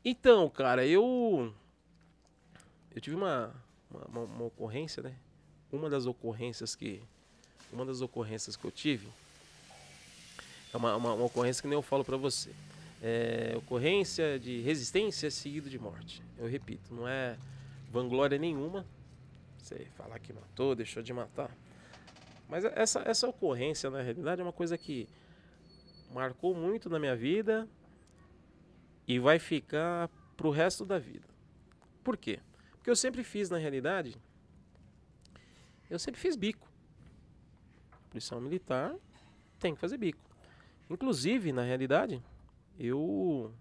Então, 0.03 0.49
cara, 0.49 0.85
eu 0.85 1.53
eu 2.94 3.02
tive 3.02 3.16
uma, 3.16 3.53
uma, 3.90 4.22
uma, 4.22 4.44
ocorrência, 4.45 5.03
né? 5.03 5.16
Uma 5.72 5.90
das 5.90 6.06
ocorrências 6.06 6.76
que. 6.76 7.02
Uma 7.72 7.86
das 7.86 8.02
ocorrências 8.02 8.56
que 8.56 8.66
eu 8.66 8.72
tive. 8.72 9.07
É 10.74 10.78
uma, 10.78 10.95
uma, 10.95 11.14
uma 11.14 11.26
ocorrência 11.26 11.61
que 11.61 11.68
nem 11.68 11.78
eu 11.78 11.82
falo 11.82 12.03
para 12.03 12.18
você. 12.18 12.52
É 13.02 13.53
ocorrência 13.57 14.40
de 14.40 14.61
resistência 14.61 15.30
seguido 15.32 15.70
de 15.70 15.80
morte. 15.80 16.22
Eu 16.38 16.48
repito, 16.48 16.94
não 16.94 17.07
é 17.07 17.38
vanglória 17.91 18.38
nenhuma. 18.38 18.86
Você 19.57 19.88
falar 19.95 20.20
que 20.20 20.34
matou, 20.34 20.76
deixou 20.76 21.03
de 21.03 21.14
matar. 21.14 21.56
Mas 22.48 22.66
essa, 22.66 23.02
essa 23.06 23.28
ocorrência, 23.28 23.90
na 23.90 24.02
realidade, 24.02 24.41
é 24.41 24.44
uma 24.44 24.52
coisa 24.52 24.78
que 24.78 25.07
marcou 26.11 26.56
muito 26.56 26.90
na 26.90 26.98
minha 26.98 27.16
vida 27.16 27.68
e 29.07 29.20
vai 29.20 29.38
ficar 29.38 30.10
pro 30.36 30.49
resto 30.49 30.84
da 30.86 30.98
vida. 30.98 31.28
Por 32.03 32.18
quê? 32.18 32.40
Porque 32.90 32.94
eu 32.94 32.95
sempre 32.95 33.24
fiz, 33.24 33.52
na 33.52 33.60
realidade, 33.60 34.18
eu 35.91 35.99
sempre 35.99 36.20
fiz 36.20 36.36
bico. 36.36 36.68
Policial 38.10 38.41
militar 38.41 38.95
tem 39.60 39.76
que 39.76 39.80
fazer 39.80 39.95
bico. 39.95 40.20
Inclusive, 40.90 41.52
na 41.52 41.61
realidade, 41.61 42.20
eu. 42.80 43.53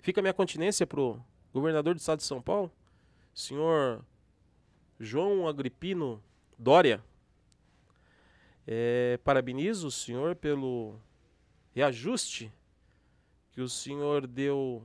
Fica 0.00 0.20
a 0.20 0.22
minha 0.22 0.34
continência 0.34 0.84
pro 0.84 1.24
governador 1.52 1.94
do 1.94 2.00
estado 2.00 2.18
de 2.18 2.24
São 2.24 2.42
Paulo, 2.42 2.72
senhor 3.32 4.04
João 4.98 5.46
Agripino 5.46 6.20
Dória. 6.58 7.04
É, 8.66 9.16
parabenizo 9.22 9.86
o 9.86 9.92
senhor 9.92 10.34
pelo 10.34 10.98
reajuste 11.72 12.52
que 13.52 13.60
o 13.60 13.68
senhor 13.68 14.26
deu 14.26 14.84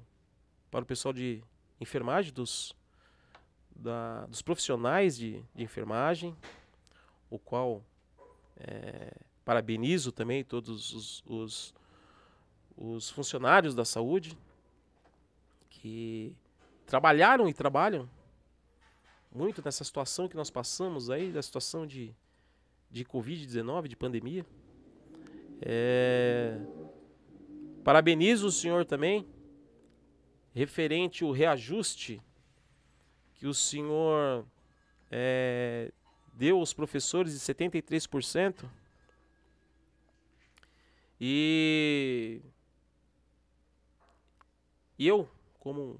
para 0.70 0.84
o 0.84 0.86
pessoal 0.86 1.14
de 1.14 1.44
enfermagem 1.82 2.32
dos 2.32 2.77
da, 3.78 4.26
dos 4.26 4.42
profissionais 4.42 5.16
de, 5.16 5.44
de, 5.54 5.64
enfermagem, 5.64 6.36
o 7.30 7.38
qual 7.38 7.84
é, 8.58 9.14
parabenizo 9.46 10.12
também 10.12 10.44
todos 10.44 10.94
os, 10.94 11.24
os, 11.26 11.74
os 12.76 13.10
funcionários 13.10 13.76
da 13.76 13.86
saúde 13.86 14.38
que 15.70 16.36
trabalharam 16.86 17.48
e 17.48 17.54
trabalham 17.54 18.10
muito 19.32 19.62
nessa 19.64 19.84
situação 19.84 20.28
que 20.28 20.36
nós 20.36 20.50
passamos 20.50 21.10
aí, 21.10 21.32
da 21.32 21.42
situação 21.42 21.86
de, 21.86 22.16
de 22.90 23.06
Covid-19, 23.06 23.88
de 23.88 23.96
pandemia. 23.96 24.46
É, 25.62 26.60
parabenizo 27.84 28.48
o 28.48 28.52
senhor 28.52 28.86
também, 28.86 29.28
referente 30.54 31.24
o 31.24 31.32
reajuste 31.32 32.22
que 33.38 33.48
o 33.48 33.54
senhor 33.54 34.46
é, 35.12 35.92
deu 36.34 36.60
aos 36.60 36.74
professores 36.74 37.34
de 37.34 37.40
73%. 37.40 38.70
E, 41.20 42.42
eu, 45.00 45.30
como 45.60 46.00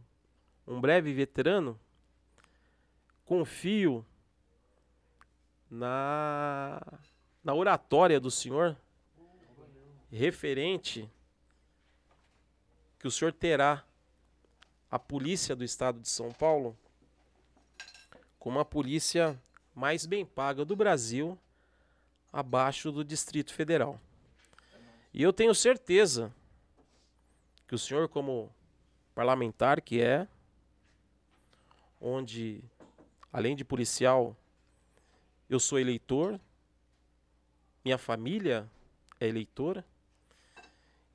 um 0.68 0.80
breve 0.80 1.14
veterano, 1.14 1.80
confio 3.26 4.06
na, 5.70 6.82
na 7.44 7.54
oratória 7.54 8.20
do 8.20 8.30
Senhor 8.30 8.78
referente 10.10 11.10
que 13.00 13.08
o 13.08 13.12
Senhor 13.12 13.34
terá 13.34 13.84
a 14.90 14.98
polícia 14.98 15.56
do 15.56 15.64
estado 15.64 16.00
de 16.00 16.08
São 16.08 16.32
Paulo 16.32 16.78
como 18.48 18.60
a 18.60 18.66
polícia 18.66 19.38
mais 19.76 20.06
bem 20.06 20.26
paga 20.26 20.64
do 20.64 20.74
Brasil, 20.74 21.38
abaixo 22.32 22.94
do 22.94 23.04
Distrito 23.04 23.54
Federal. 23.54 24.00
E 25.14 25.22
eu 25.22 25.34
tenho 25.34 25.54
certeza 25.54 26.34
que 27.68 27.76
o 27.76 27.78
senhor, 27.78 28.08
como 28.08 28.50
parlamentar 29.14 29.82
que 29.82 30.00
é, 30.00 30.26
onde, 32.00 32.64
além 33.34 33.54
de 33.54 33.66
policial, 33.66 34.34
eu 35.50 35.60
sou 35.60 35.78
eleitor, 35.78 36.40
minha 37.84 37.98
família 37.98 38.66
é 39.20 39.28
eleitora, 39.28 39.86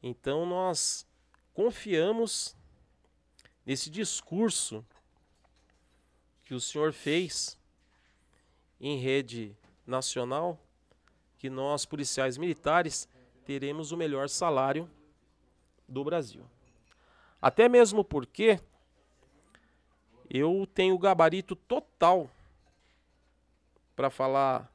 então 0.02 0.44
nós 0.44 1.06
confiamos 1.54 2.54
nesse 3.64 3.88
discurso 3.88 4.84
que 6.52 6.56
o 6.56 6.60
senhor 6.60 6.92
fez 6.92 7.58
em 8.78 8.98
rede 8.98 9.56
nacional, 9.86 10.60
que 11.38 11.48
nós, 11.48 11.86
policiais 11.86 12.36
militares, 12.36 13.08
teremos 13.42 13.90
o 13.90 13.96
melhor 13.96 14.28
salário 14.28 14.86
do 15.88 16.04
Brasil. 16.04 16.44
Até 17.40 17.70
mesmo 17.70 18.04
porque 18.04 18.60
eu 20.28 20.68
tenho 20.74 20.98
gabarito 20.98 21.56
total 21.56 22.30
para 23.96 24.10
falar 24.10 24.70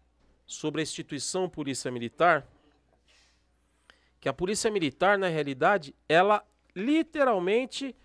sobre 0.47 0.81
a 0.81 0.83
instituição 0.83 1.47
Polícia 1.47 1.91
Militar, 1.91 2.43
que 4.19 4.27
a 4.27 4.33
Polícia 4.33 4.71
Militar, 4.71 5.15
na 5.15 5.27
realidade, 5.27 5.93
ela 6.09 6.43
literalmente 6.75 7.95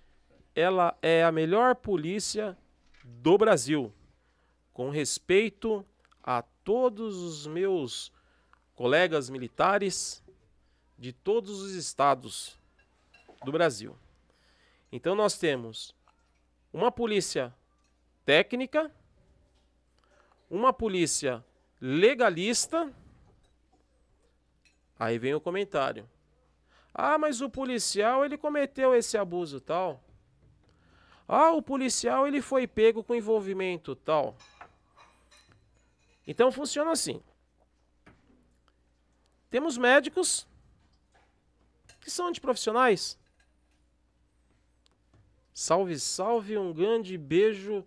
ela 0.55 0.95
é 1.01 1.25
a 1.25 1.33
melhor 1.33 1.75
polícia 1.75 2.55
do 3.05 3.37
Brasil, 3.37 3.93
com 4.73 4.91
respeito 4.91 5.85
a 6.23 6.43
todos 6.65 7.17
os 7.17 7.47
meus 7.47 8.13
colegas 8.75 9.29
militares 9.29 10.23
de 10.99 11.13
todos 11.13 11.61
os 11.61 11.73
estados 11.75 12.59
do 13.45 13.53
Brasil. 13.53 13.97
Então 14.91 15.15
nós 15.15 15.39
temos 15.39 15.95
uma 16.73 16.93
polícia 16.93 17.55
técnica, 18.25 18.91
uma 20.49 20.73
polícia 20.73 21.45
legalista. 21.81 22.93
Aí 24.99 25.19
vem 25.19 25.35
o 25.35 25.41
comentário. 25.41 26.09
Ah, 26.95 27.19
mas 27.19 27.41
o 27.41 27.49
policial 27.49 28.25
ele 28.25 28.37
cometeu 28.37 28.95
esse 28.95 29.17
abuso 29.17 29.61
tal. 29.61 30.02
Ah, 31.27 31.53
o 31.53 31.63
policial 31.63 32.27
ele 32.27 32.43
foi 32.43 32.67
pego 32.67 33.03
com 33.03 33.15
envolvimento 33.15 33.95
tal. 33.95 34.37
Então 36.27 36.53
funciona 36.53 36.93
assim. 36.93 37.23
Temos 39.51 39.77
médicos 39.77 40.47
que 42.01 42.11
são 42.11 42.29
antiprofissionais. 42.29 43.19
Salve, 45.55 45.99
salve, 45.99 46.57
um 46.57 46.73
grande 46.73 47.19
beijo 47.19 47.85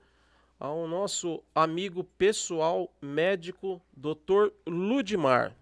ao 0.59 0.87
nosso 0.87 1.43
amigo 1.53 2.03
pessoal 2.03 2.91
médico, 3.01 3.81
Dr. 3.95 4.51
Ludmar. 4.65 5.55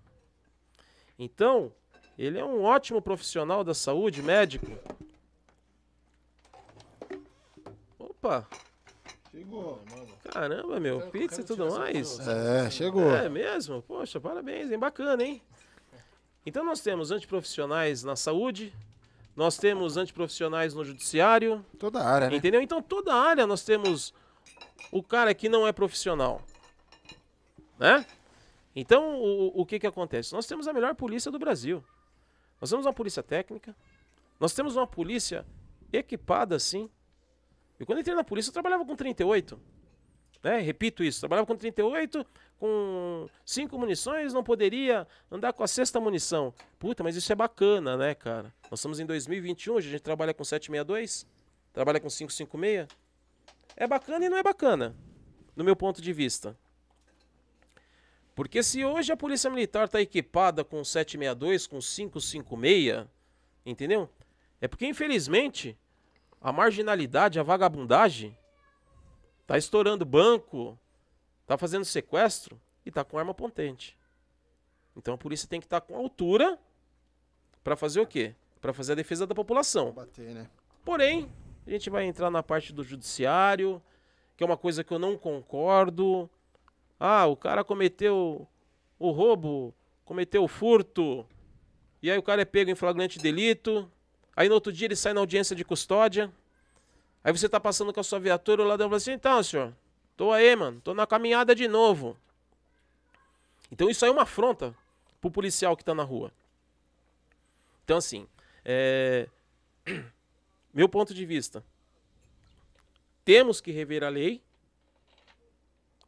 Então, 1.17 1.71
ele 2.17 2.37
é 2.37 2.45
um 2.45 2.63
ótimo 2.63 3.01
profissional 3.01 3.63
da 3.63 3.73
saúde, 3.73 4.21
médico, 4.21 4.67
Opa! 8.23 8.47
Chegou. 9.31 9.83
Caramba, 10.31 10.79
meu, 10.79 11.01
Eu 11.01 11.11
pizza 11.11 11.41
e 11.41 11.43
tudo 11.43 11.69
mais. 11.69 12.25
É, 12.25 12.69
chegou. 12.69 13.13
É 13.13 13.27
mesmo? 13.27 13.81
Poxa, 13.81 14.17
parabéns, 14.17 14.71
hein? 14.71 14.79
Bacana, 14.79 15.21
hein? 15.21 15.41
Então 16.45 16.63
nós 16.63 16.79
temos 16.79 17.11
antiprofissionais 17.11 18.01
na 18.01 18.15
saúde, 18.15 18.73
nós 19.35 19.57
temos 19.57 19.97
antiprofissionais 19.97 20.73
no 20.73 20.85
judiciário, 20.85 21.65
Toda 21.77 21.99
a 21.99 22.07
área, 22.07 22.29
né? 22.29 22.37
entendeu? 22.37 22.61
Então 22.61 22.81
toda 22.81 23.13
área 23.13 23.45
nós 23.45 23.65
temos 23.65 24.13
o 24.89 25.03
cara 25.03 25.33
que 25.33 25.49
não 25.49 25.67
é 25.67 25.73
profissional, 25.73 26.41
né? 27.77 28.05
Então 28.73 29.21
o, 29.21 29.61
o 29.61 29.65
que 29.65 29.79
que 29.79 29.87
acontece? 29.87 30.31
Nós 30.31 30.47
temos 30.47 30.65
a 30.65 30.71
melhor 30.71 30.95
polícia 30.95 31.29
do 31.29 31.39
Brasil. 31.39 31.83
Nós 32.61 32.69
temos 32.69 32.85
uma 32.85 32.93
polícia 32.93 33.21
técnica, 33.21 33.75
nós 34.39 34.53
temos 34.53 34.77
uma 34.77 34.87
polícia 34.87 35.45
equipada 35.91 36.55
assim. 36.55 36.89
Eu 37.79 37.85
quando 37.85 37.99
entrei 37.99 38.15
na 38.15 38.23
polícia 38.23 38.49
eu 38.49 38.53
trabalhava 38.53 38.85
com 38.85 38.95
38. 38.95 39.59
Né? 40.43 40.59
Repito 40.59 41.03
isso, 41.03 41.21
trabalhava 41.21 41.47
com 41.47 41.55
38, 41.55 42.25
com 42.59 43.27
cinco 43.45 43.79
munições, 43.79 44.33
não 44.33 44.43
poderia 44.43 45.07
andar 45.31 45.53
com 45.53 45.63
a 45.63 45.67
sexta 45.67 46.01
munição. 46.01 46.53
Puta, 46.77 47.01
mas 47.01 47.15
isso 47.15 47.31
é 47.31 47.35
bacana, 47.35 47.95
né, 47.95 48.13
cara? 48.13 48.53
Nós 48.69 48.79
estamos 48.79 48.99
em 48.99 49.05
2021, 49.05 49.75
hoje 49.75 49.87
a 49.87 49.91
gente 49.91 50.01
trabalha 50.01 50.33
com 50.33 50.43
762, 50.43 51.25
trabalha 51.71 51.99
com 51.99 52.09
556. 52.09 52.87
É 53.75 53.87
bacana 53.87 54.25
e 54.25 54.29
não 54.29 54.37
é 54.37 54.43
bacana, 54.43 54.93
no 55.55 55.63
meu 55.63 55.75
ponto 55.75 56.01
de 56.01 56.11
vista. 56.11 56.57
Porque 58.35 58.61
se 58.63 58.83
hoje 58.83 59.11
a 59.11 59.17
Polícia 59.17 59.49
Militar 59.49 59.85
está 59.85 60.01
equipada 60.01 60.63
com 60.63 60.83
762, 60.83 61.67
com 61.67 61.79
556, 61.79 63.07
entendeu? 63.65 64.09
É 64.59 64.67
porque, 64.67 64.85
infelizmente, 64.85 65.77
a 66.43 66.51
marginalidade, 66.51 67.39
a 67.39 67.43
vagabundagem, 67.43 68.37
tá 69.47 69.57
estourando 69.57 70.05
banco, 70.05 70.77
tá 71.47 71.57
fazendo 71.57 71.85
sequestro 71.85 72.59
e 72.85 72.91
tá 72.91 73.05
com 73.05 73.17
arma 73.17 73.33
potente. 73.33 73.97
Então 74.95 75.13
a 75.13 75.17
polícia 75.17 75.47
tem 75.47 75.61
que 75.61 75.65
estar 75.65 75.79
com 75.79 75.95
altura 75.95 76.59
para 77.63 77.77
fazer 77.77 78.01
o 78.01 78.05
quê? 78.05 78.35
Para 78.59 78.73
fazer 78.73 78.91
a 78.91 78.95
defesa 78.95 79.25
da 79.25 79.33
população. 79.33 79.93
Bater, 79.93 80.35
né? 80.35 80.49
Porém, 80.83 81.31
a 81.65 81.69
gente 81.69 81.89
vai 81.89 82.03
entrar 82.03 82.29
na 82.29 82.43
parte 82.43 82.73
do 82.73 82.83
judiciário, 82.83 83.81
que 84.35 84.43
é 84.43 84.45
uma 84.45 84.57
coisa 84.57 84.83
que 84.83 84.93
eu 84.93 84.99
não 84.99 85.17
concordo. 85.17 86.29
Ah, 86.99 87.25
o 87.25 87.37
cara 87.37 87.63
cometeu 87.63 88.45
o 88.99 89.11
roubo, 89.11 89.73
cometeu 90.03 90.43
o 90.43 90.47
furto, 90.49 91.25
e 92.01 92.11
aí 92.11 92.17
o 92.17 92.23
cara 92.23 92.41
é 92.41 92.45
pego 92.45 92.69
em 92.69 92.75
flagrante 92.75 93.17
delito. 93.17 93.89
Aí 94.35 94.47
no 94.47 94.55
outro 94.55 94.71
dia 94.71 94.87
ele 94.87 94.95
sai 94.95 95.13
na 95.13 95.19
audiência 95.19 95.55
de 95.55 95.63
custódia. 95.63 96.31
Aí 97.23 97.31
você 97.31 97.47
tá 97.47 97.59
passando 97.59 97.93
com 97.93 97.99
a 97.99 98.03
sua 98.03 98.19
viatura, 98.19 98.63
o 98.63 98.65
ladrão 98.65 98.89
fala 98.89 98.97
assim: 98.97 99.11
então, 99.11 99.41
senhor, 99.43 99.73
tô 100.17 100.31
aí, 100.31 100.55
mano, 100.55 100.81
tô 100.81 100.93
na 100.93 101.07
caminhada 101.07 101.55
de 101.55 101.67
novo. 101.67 102.17
Então 103.71 103.89
isso 103.89 104.03
aí 104.05 104.09
é 104.09 104.13
uma 104.13 104.23
afronta 104.23 104.75
pro 105.21 105.31
policial 105.31 105.77
que 105.77 105.85
tá 105.85 105.95
na 105.95 106.03
rua. 106.03 106.31
Então, 107.83 107.97
assim, 107.97 108.27
é. 108.63 109.27
Meu 110.73 110.89
ponto 110.89 111.13
de 111.13 111.25
vista. 111.25 111.63
Temos 113.23 113.61
que 113.61 113.71
rever 113.71 114.03
a 114.03 114.09
lei. 114.09 114.41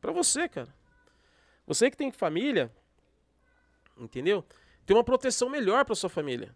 Pra 0.02 0.11
você, 0.11 0.49
cara. 0.49 0.73
Você 1.65 1.89
que 1.89 1.97
tem 1.97 2.11
família, 2.11 2.72
entendeu? 3.97 4.45
Tem 4.85 4.95
uma 4.95 5.03
proteção 5.03 5.49
melhor 5.49 5.84
pra 5.85 5.95
sua 5.95 6.10
família. 6.10 6.53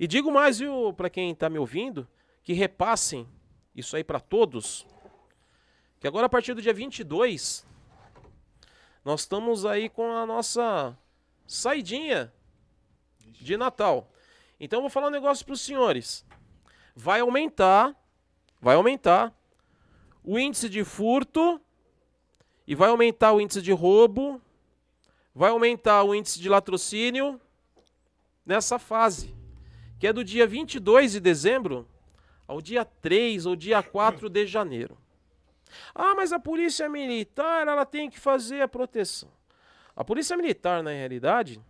E 0.00 0.06
digo 0.06 0.32
mais, 0.32 0.58
viu, 0.58 0.94
pra 0.94 1.10
quem 1.10 1.34
tá 1.34 1.50
me 1.50 1.58
ouvindo, 1.58 2.08
que 2.42 2.54
repassem 2.54 3.28
isso 3.76 3.94
aí 3.94 4.02
pra 4.02 4.18
todos. 4.18 4.86
Que 6.00 6.08
agora 6.08 6.24
a 6.24 6.28
partir 6.30 6.54
do 6.54 6.62
dia 6.62 6.72
22, 6.72 7.66
nós 9.04 9.20
estamos 9.20 9.66
aí 9.66 9.90
com 9.90 10.10
a 10.10 10.24
nossa 10.24 10.96
saidinha 11.46 12.32
de 13.18 13.58
Natal. 13.58 14.10
Então 14.58 14.78
eu 14.78 14.84
vou 14.84 14.90
falar 14.90 15.08
um 15.08 15.10
negócio 15.10 15.44
para 15.44 15.52
os 15.52 15.60
senhores. 15.60 16.24
Vai 16.96 17.20
aumentar, 17.20 17.94
vai 18.58 18.76
aumentar 18.76 19.38
o 20.24 20.38
índice 20.38 20.70
de 20.70 20.82
furto 20.82 21.60
e 22.66 22.74
vai 22.74 22.88
aumentar 22.88 23.34
o 23.34 23.40
índice 23.40 23.60
de 23.60 23.72
roubo, 23.72 24.40
vai 25.34 25.50
aumentar 25.50 26.04
o 26.04 26.14
índice 26.14 26.40
de 26.40 26.48
latrocínio 26.48 27.38
nessa 28.46 28.78
fase, 28.78 29.38
que 30.00 30.06
é 30.06 30.14
do 30.14 30.24
dia 30.24 30.46
22 30.46 31.12
de 31.12 31.20
dezembro 31.20 31.86
ao 32.48 32.62
dia 32.62 32.86
3 32.86 33.44
ou 33.44 33.54
dia 33.54 33.82
4 33.82 34.30
de 34.30 34.46
janeiro. 34.46 34.96
Ah, 35.94 36.14
mas 36.14 36.32
a 36.32 36.40
polícia 36.40 36.88
militar, 36.88 37.68
ela 37.68 37.84
tem 37.84 38.08
que 38.08 38.18
fazer 38.18 38.62
a 38.62 38.66
proteção. 38.66 39.30
A 39.94 40.02
polícia 40.02 40.34
militar, 40.38 40.82
na 40.82 40.90
realidade, 40.90 41.60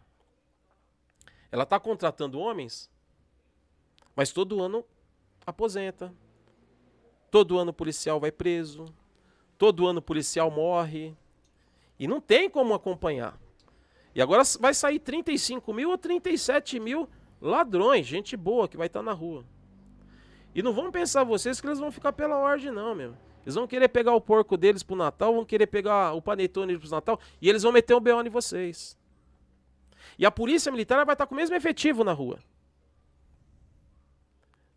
ela 1.50 1.64
está 1.64 1.80
contratando 1.80 2.38
homens, 2.38 2.88
mas 4.14 4.30
todo 4.30 4.62
ano 4.62 4.84
aposenta. 5.44 6.14
Todo 7.32 7.58
ano 7.58 7.72
o 7.72 7.74
policial 7.74 8.20
vai 8.20 8.30
preso. 8.30 8.86
Todo 9.58 9.88
ano 9.88 9.98
o 9.98 10.02
policial 10.02 10.52
morre. 10.52 11.16
E 11.98 12.06
não 12.06 12.20
tem 12.20 12.48
como 12.48 12.74
acompanhar. 12.74 13.36
E 14.14 14.22
agora 14.22 14.44
vai 14.60 14.72
sair 14.72 15.00
35 15.00 15.74
mil 15.74 15.90
ou 15.90 15.98
37 15.98 16.78
mil 16.78 17.08
ladrões, 17.40 18.06
gente 18.06 18.36
boa 18.36 18.68
que 18.68 18.76
vai 18.76 18.86
estar 18.86 19.02
na 19.02 19.12
rua. 19.12 19.44
E 20.54 20.62
não 20.62 20.72
vão 20.72 20.90
pensar 20.90 21.24
vocês 21.24 21.60
que 21.60 21.66
eles 21.66 21.78
vão 21.78 21.92
ficar 21.92 22.12
pela 22.12 22.36
ordem, 22.36 22.70
não, 22.70 22.94
meu. 22.94 23.14
Eles 23.42 23.54
vão 23.54 23.66
querer 23.66 23.88
pegar 23.88 24.14
o 24.14 24.20
porco 24.20 24.56
deles 24.56 24.82
pro 24.82 24.96
Natal, 24.96 25.34
vão 25.34 25.44
querer 25.44 25.66
pegar 25.66 26.12
o 26.12 26.20
panetone 26.20 26.78
pro 26.78 26.90
Natal 26.90 27.18
e 27.40 27.48
eles 27.48 27.62
vão 27.62 27.72
meter 27.72 27.94
o 27.94 28.00
BO 28.00 28.20
em 28.20 28.28
vocês. 28.28 28.98
E 30.18 30.26
a 30.26 30.30
polícia 30.30 30.70
militar 30.70 31.04
vai 31.06 31.14
estar 31.14 31.26
com 31.26 31.34
o 31.34 31.36
mesmo 31.36 31.56
efetivo 31.56 32.04
na 32.04 32.12
rua. 32.12 32.38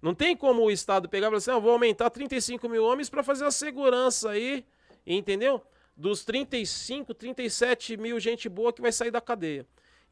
Não 0.02 0.14
tem 0.14 0.36
como 0.36 0.64
o 0.64 0.72
Estado 0.72 1.08
pegar 1.10 1.28
e 1.28 1.30
falar 1.30 1.38
assim, 1.38 1.52
ah, 1.52 1.60
vou 1.60 1.72
aumentar 1.72 2.10
35 2.10 2.68
mil 2.70 2.84
homens 2.84 3.10
para 3.10 3.24
fazer 3.24 3.46
a 3.46 3.52
segurança 3.52 4.32
aí, 4.32 4.66
entendeu? 5.06 5.62
Dos 5.96 6.26
35, 6.26 7.14
37 7.14 7.98
mil 7.98 8.20
gente 8.20 8.50
boa 8.50 8.74
que 8.74 8.82
vai 8.82 8.92
sair 8.92 9.12
da 9.12 9.22
cadeia. 9.22 9.66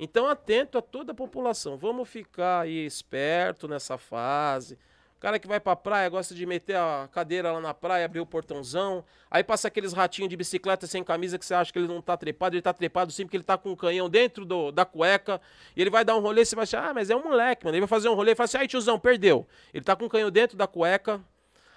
Então, 0.03 0.27
atento 0.27 0.79
a 0.79 0.81
toda 0.81 1.11
a 1.11 1.15
população. 1.15 1.77
Vamos 1.77 2.09
ficar 2.09 2.61
aí 2.61 2.87
esperto 2.87 3.67
nessa 3.67 3.99
fase. 3.99 4.73
O 5.15 5.19
cara 5.21 5.37
que 5.37 5.47
vai 5.47 5.59
pra 5.59 5.75
praia 5.75 6.09
gosta 6.09 6.33
de 6.33 6.43
meter 6.43 6.75
a 6.75 7.07
cadeira 7.11 7.51
lá 7.51 7.61
na 7.61 7.71
praia, 7.71 8.05
abrir 8.05 8.19
o 8.19 8.25
portãozão. 8.25 9.05
Aí 9.29 9.43
passa 9.43 9.67
aqueles 9.67 9.93
ratinhos 9.93 10.27
de 10.27 10.35
bicicleta 10.35 10.87
sem 10.87 11.03
camisa 11.03 11.37
que 11.37 11.45
você 11.45 11.53
acha 11.53 11.71
que 11.71 11.77
ele 11.77 11.87
não 11.87 12.01
tá 12.01 12.17
trepado. 12.17 12.55
Ele 12.55 12.63
tá 12.63 12.73
trepado 12.73 13.11
sim 13.11 13.25
porque 13.25 13.37
ele 13.37 13.43
tá 13.43 13.59
com 13.59 13.69
um 13.69 13.75
canhão 13.75 14.09
dentro 14.09 14.43
do, 14.43 14.71
da 14.71 14.85
cueca. 14.85 15.39
E 15.75 15.81
ele 15.81 15.91
vai 15.91 16.03
dar 16.03 16.15
um 16.15 16.19
rolê, 16.19 16.43
você 16.43 16.55
vai 16.55 16.63
achar, 16.63 16.89
ah, 16.89 16.93
mas 16.95 17.11
é 17.11 17.15
um 17.15 17.21
moleque, 17.21 17.63
mano. 17.63 17.75
Ele 17.75 17.81
vai 17.81 17.87
fazer 17.87 18.09
um 18.09 18.15
rolê 18.15 18.31
e 18.31 18.35
fala 18.35 18.45
assim, 18.45 18.57
ai 18.57 18.67
tiozão, 18.67 18.97
perdeu. 18.97 19.45
Ele 19.71 19.83
tá 19.85 19.95
com 19.95 20.05
um 20.05 20.09
canhão 20.09 20.31
dentro 20.31 20.57
da 20.57 20.65
cueca. 20.65 21.21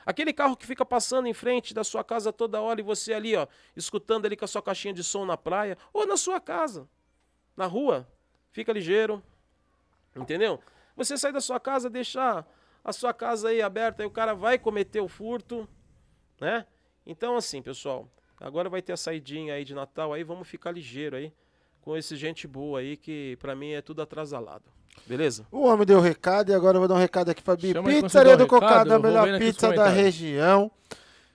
Aquele 0.07 0.33
carro 0.33 0.57
que 0.57 0.65
fica 0.65 0.83
passando 0.83 1.27
em 1.27 1.35
frente 1.35 1.75
da 1.75 1.85
sua 1.85 2.03
casa 2.03 2.33
toda 2.33 2.59
hora 2.59 2.81
e 2.81 2.83
você 2.83 3.13
ali, 3.13 3.37
ó, 3.37 3.47
escutando 3.77 4.25
ali 4.25 4.35
com 4.35 4.47
a 4.47 4.49
sua 4.49 4.63
caixinha 4.63 4.95
de 4.95 5.05
som 5.05 5.27
na 5.27 5.37
praia 5.37 5.77
ou 5.93 6.07
na 6.07 6.17
sua 6.17 6.41
casa, 6.41 6.89
na 7.55 7.67
rua. 7.67 8.09
Fica 8.55 8.73
ligeiro, 8.73 9.21
entendeu? 10.15 10.61
Você 10.97 11.19
sai 11.19 11.33
da 11.33 11.41
sua 11.41 11.59
casa, 11.59 11.91
deixar 11.91 12.47
a 12.85 12.93
sua 12.93 13.13
casa 13.13 13.49
aí 13.49 13.61
aberta, 13.61 14.01
aí 14.05 14.07
o 14.07 14.11
cara 14.13 14.33
vai 14.33 14.61
cometer 14.61 15.01
o 15.01 15.09
furto, 15.09 15.69
né? 16.41 16.65
Então, 17.05 17.37
assim, 17.37 17.61
pessoal, 17.61 18.09
agora 18.41 18.71
vai 18.71 18.81
ter 18.81 18.93
a 18.93 18.97
saidinha 18.97 19.55
aí 19.55 19.65
de 19.65 19.75
Natal, 19.75 20.13
aí 20.13 20.23
vamos 20.23 20.47
ficar 20.47 20.71
ligeiro 20.71 21.17
aí 21.17 21.33
com 21.83 21.97
esse 21.97 22.15
gente 22.15 22.47
boa 22.47 22.79
aí 22.79 22.97
que 22.97 23.37
pra 23.41 23.57
mim 23.57 23.73
é 23.73 23.83
tudo 23.83 24.01
atrasalado. 24.01 24.63
Beleza? 25.05 25.45
O 25.51 25.67
homem 25.67 25.85
deu 25.85 26.01
recado 26.01 26.53
e 26.53 26.55
agora 26.55 26.77
eu 26.77 26.81
vou 26.81 26.89
dar 26.89 26.95
um 26.95 26.99
recado 26.99 27.31
aqui 27.31 27.43
pra 27.43 27.57
Bi. 27.57 27.73
Chama 27.73 27.89
Pizzaria 27.89 28.37
do 28.37 28.47
Cocada, 28.47 28.95
a 28.95 28.99
melhor 29.01 29.37
pizza 29.37 29.73
da 29.73 29.89
região. 29.89 30.71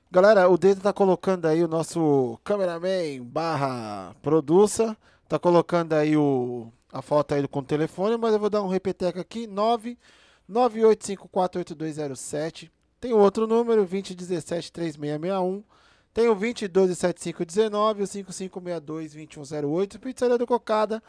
Galera, 0.09 0.47
o 0.47 0.57
dedo 0.57 0.79
tá 0.79 0.93
colocando 0.93 1.47
aí 1.47 1.61
o 1.61 1.67
nosso 1.67 2.39
cameraman 2.45 3.21
barra 3.23 4.15
produça. 4.21 4.95
Tá 5.27 5.37
colocando 5.37 5.93
aí 5.93 6.17
o, 6.17 6.71
a 6.91 7.01
foto 7.01 7.35
aí 7.35 7.47
com 7.47 7.59
o 7.59 7.63
telefone, 7.63 8.17
mas 8.17 8.33
eu 8.33 8.39
vou 8.39 8.49
dar 8.49 8.63
um 8.63 8.67
repeteco 8.67 9.19
aqui. 9.19 9.47
998548207. 10.49 12.69
Tem 12.99 13.13
outro 13.13 13.47
número, 13.47 13.87
2017-3661. 13.87 15.63
Tem 16.13 16.27
o 16.27 16.35
2012-7519 16.35 17.99
e 17.99 18.01
o 18.01 18.07
5562-2108. 18.07 19.99
Pizzaria 19.99 20.37
do 20.37 20.47
Cocada 20.47 21.01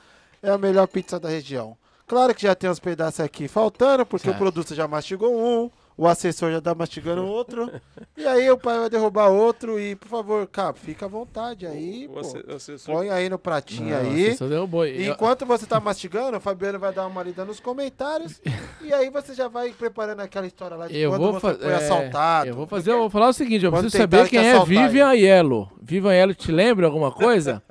é 0.43 0.51
a 0.51 0.59
melhor 0.59 0.87
pizza 0.87 1.19
da 1.19 1.29
região. 1.29 1.77
Claro 2.07 2.35
que 2.35 2.43
já 2.43 2.55
tem 2.55 2.69
uns 2.69 2.81
pedaços 2.81 3.21
aqui 3.21 3.49
faltando, 3.49 4.05
porque 4.05 4.29
o 4.29 4.31
Certo. 4.31 4.39
produto 4.39 4.75
já 4.75 4.87
mastigou 4.89 5.35
um, 5.35 5.71
o 6.03 6.07
assessor 6.09 6.51
já 6.51 6.61
tá 6.63 6.75
mastigando 6.75 7.27
outro. 7.27 7.71
e 8.17 8.27
aí 8.27 8.51
o 8.51 8.57
pai 8.57 8.79
vai 8.79 8.89
derrubar 8.89 9.29
outro 9.29 9.79
e, 9.79 9.95
por 9.95 10.09
favor, 10.09 10.47
Cap, 10.47 10.81
fica 10.81 11.05
à 11.05 11.09
vontade 11.09 11.67
aí, 11.67 12.07
O 12.09 12.13
pô. 12.15 12.21
asse- 12.21 12.45
assessor- 12.57 12.95
Põe 12.95 13.11
aí 13.11 13.29
no 13.29 13.39
pratinho 13.39 13.91
Não, 13.91 14.11
aí. 14.11 14.35
derrubou. 14.35 14.87
E 14.87 15.07
enquanto 15.09 15.45
você 15.45 15.67
tá 15.67 15.79
mastigando, 15.79 16.39
o 16.39 16.41
Fabiano 16.41 16.79
vai 16.79 16.91
dar 16.93 17.07
uma 17.07 17.23
lida 17.23 17.45
nos 17.45 17.61
comentários. 17.61 18.41
E 18.81 18.93
aí 18.95 19.11
você 19.11 19.35
já 19.35 19.47
vai 19.47 19.73
preparando 19.73 20.21
aquela 20.21 20.47
história 20.47 20.75
lá 20.75 20.89
de 20.89 20.97
Eu 20.97 21.11
quando 21.11 21.21
vou 21.21 21.33
você 21.35 21.55
foi 21.59 21.75
assaltado. 21.75 22.49
Eu 22.49 22.55
vou 22.55 22.67
fazer, 22.67 22.93
eu 22.93 22.99
vou 22.99 23.11
falar 23.11 23.29
o 23.29 23.33
seguinte, 23.35 23.65
eu 23.67 23.71
Quando 23.71 23.83
preciso 23.83 24.03
saber 24.03 24.27
quem 24.29 24.39
é 24.47 24.65
Vivian 24.65 25.13
Yellow. 25.13 25.71
Vivian 25.83 26.13
Yellow 26.15 26.35
te 26.35 26.51
lembra 26.51 26.87
alguma 26.87 27.13
coisa? 27.13 27.63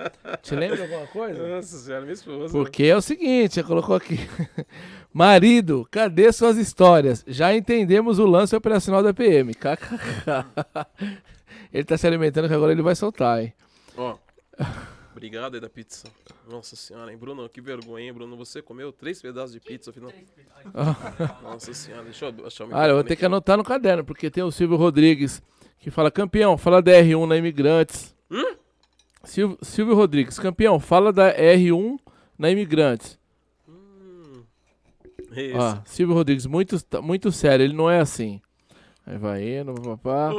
te 0.43 0.55
lembra 0.55 0.83
alguma 0.83 1.07
coisa? 1.07 1.47
Nossa 1.47 1.77
senhora, 1.77 2.01
minha 2.03 2.13
esposa. 2.13 2.51
Porque 2.51 2.83
é 2.83 2.95
o 2.95 3.01
seguinte, 3.01 3.55
você 3.55 3.63
colocou 3.63 3.95
aqui. 3.95 4.19
Marido, 5.11 5.87
cadê 5.89 6.31
suas 6.31 6.57
histórias? 6.57 7.23
Já 7.27 7.53
entendemos 7.55 8.19
o 8.19 8.25
lance 8.25 8.55
operacional 8.55 9.01
da 9.01 9.13
PM. 9.13 9.53
KKK. 9.53 10.45
Ele 11.73 11.83
tá 11.83 11.97
se 11.97 12.07
alimentando 12.07 12.47
que 12.47 12.53
agora 12.53 12.71
ele 12.71 12.81
vai 12.81 12.95
soltar, 12.95 13.43
hein? 13.43 13.53
Ó, 13.95 14.17
obrigado 15.11 15.53
aí 15.53 15.61
da 15.61 15.69
pizza. 15.69 16.07
Nossa 16.49 16.75
senhora, 16.75 17.11
hein, 17.11 17.17
Bruno? 17.17 17.47
Que 17.47 17.61
vergonha, 17.61 18.05
hein, 18.05 18.13
Bruno? 18.13 18.35
Você 18.37 18.59
comeu 18.59 18.91
três 18.91 19.21
pedaços 19.21 19.51
de 19.51 19.59
pizza, 19.59 19.91
afinal. 19.91 20.11
Nossa 21.43 21.71
senhora, 21.73 22.03
deixa 22.05 22.25
eu 22.25 22.47
achar 22.47 22.65
o 22.65 22.73
Olha, 22.73 22.89
eu 22.89 22.95
vou 22.95 23.03
ter 23.03 23.15
que 23.15 23.25
anotar 23.25 23.55
no 23.55 23.63
caderno, 23.63 24.03
porque 24.03 24.31
tem 24.31 24.43
o 24.43 24.51
Silvio 24.51 24.77
Rodrigues 24.77 25.43
que 25.79 25.91
fala, 25.91 26.09
campeão, 26.09 26.57
fala 26.57 26.81
da 26.81 26.91
R1 26.91 27.27
na 27.27 27.37
Imigrantes. 27.37 28.15
Hum? 28.31 28.55
Silvio, 29.23 29.57
Silvio 29.61 29.95
Rodrigues, 29.95 30.39
campeão, 30.39 30.79
fala 30.79 31.13
da 31.13 31.31
R1 31.35 31.99
na 32.37 32.49
Imigrantes. 32.49 33.18
É 35.39 35.45
Isso. 35.47 35.57
Ó, 35.57 35.77
Silvio 35.85 36.15
Rodrigues, 36.15 36.45
muito, 36.45 36.75
muito 37.01 37.31
sério, 37.31 37.63
ele 37.63 37.73
não 37.73 37.89
é 37.89 37.99
assim. 37.99 38.41
Aí 39.05 39.17
vai 39.17 39.59
indo, 39.59 39.73
papá. 39.75 40.31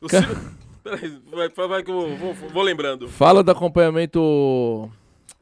O 0.00 0.08
Silvio... 0.08 0.58
Peraí, 0.82 1.20
vai, 1.30 1.48
vai, 1.50 1.68
vai 1.68 1.82
que 1.82 1.90
eu 1.90 2.16
vou, 2.16 2.32
vou- 2.32 2.48
vou 2.48 2.62
lembrando. 2.62 3.08
Fala 3.08 3.42
do 3.42 3.50
acompanhamento 3.50 4.90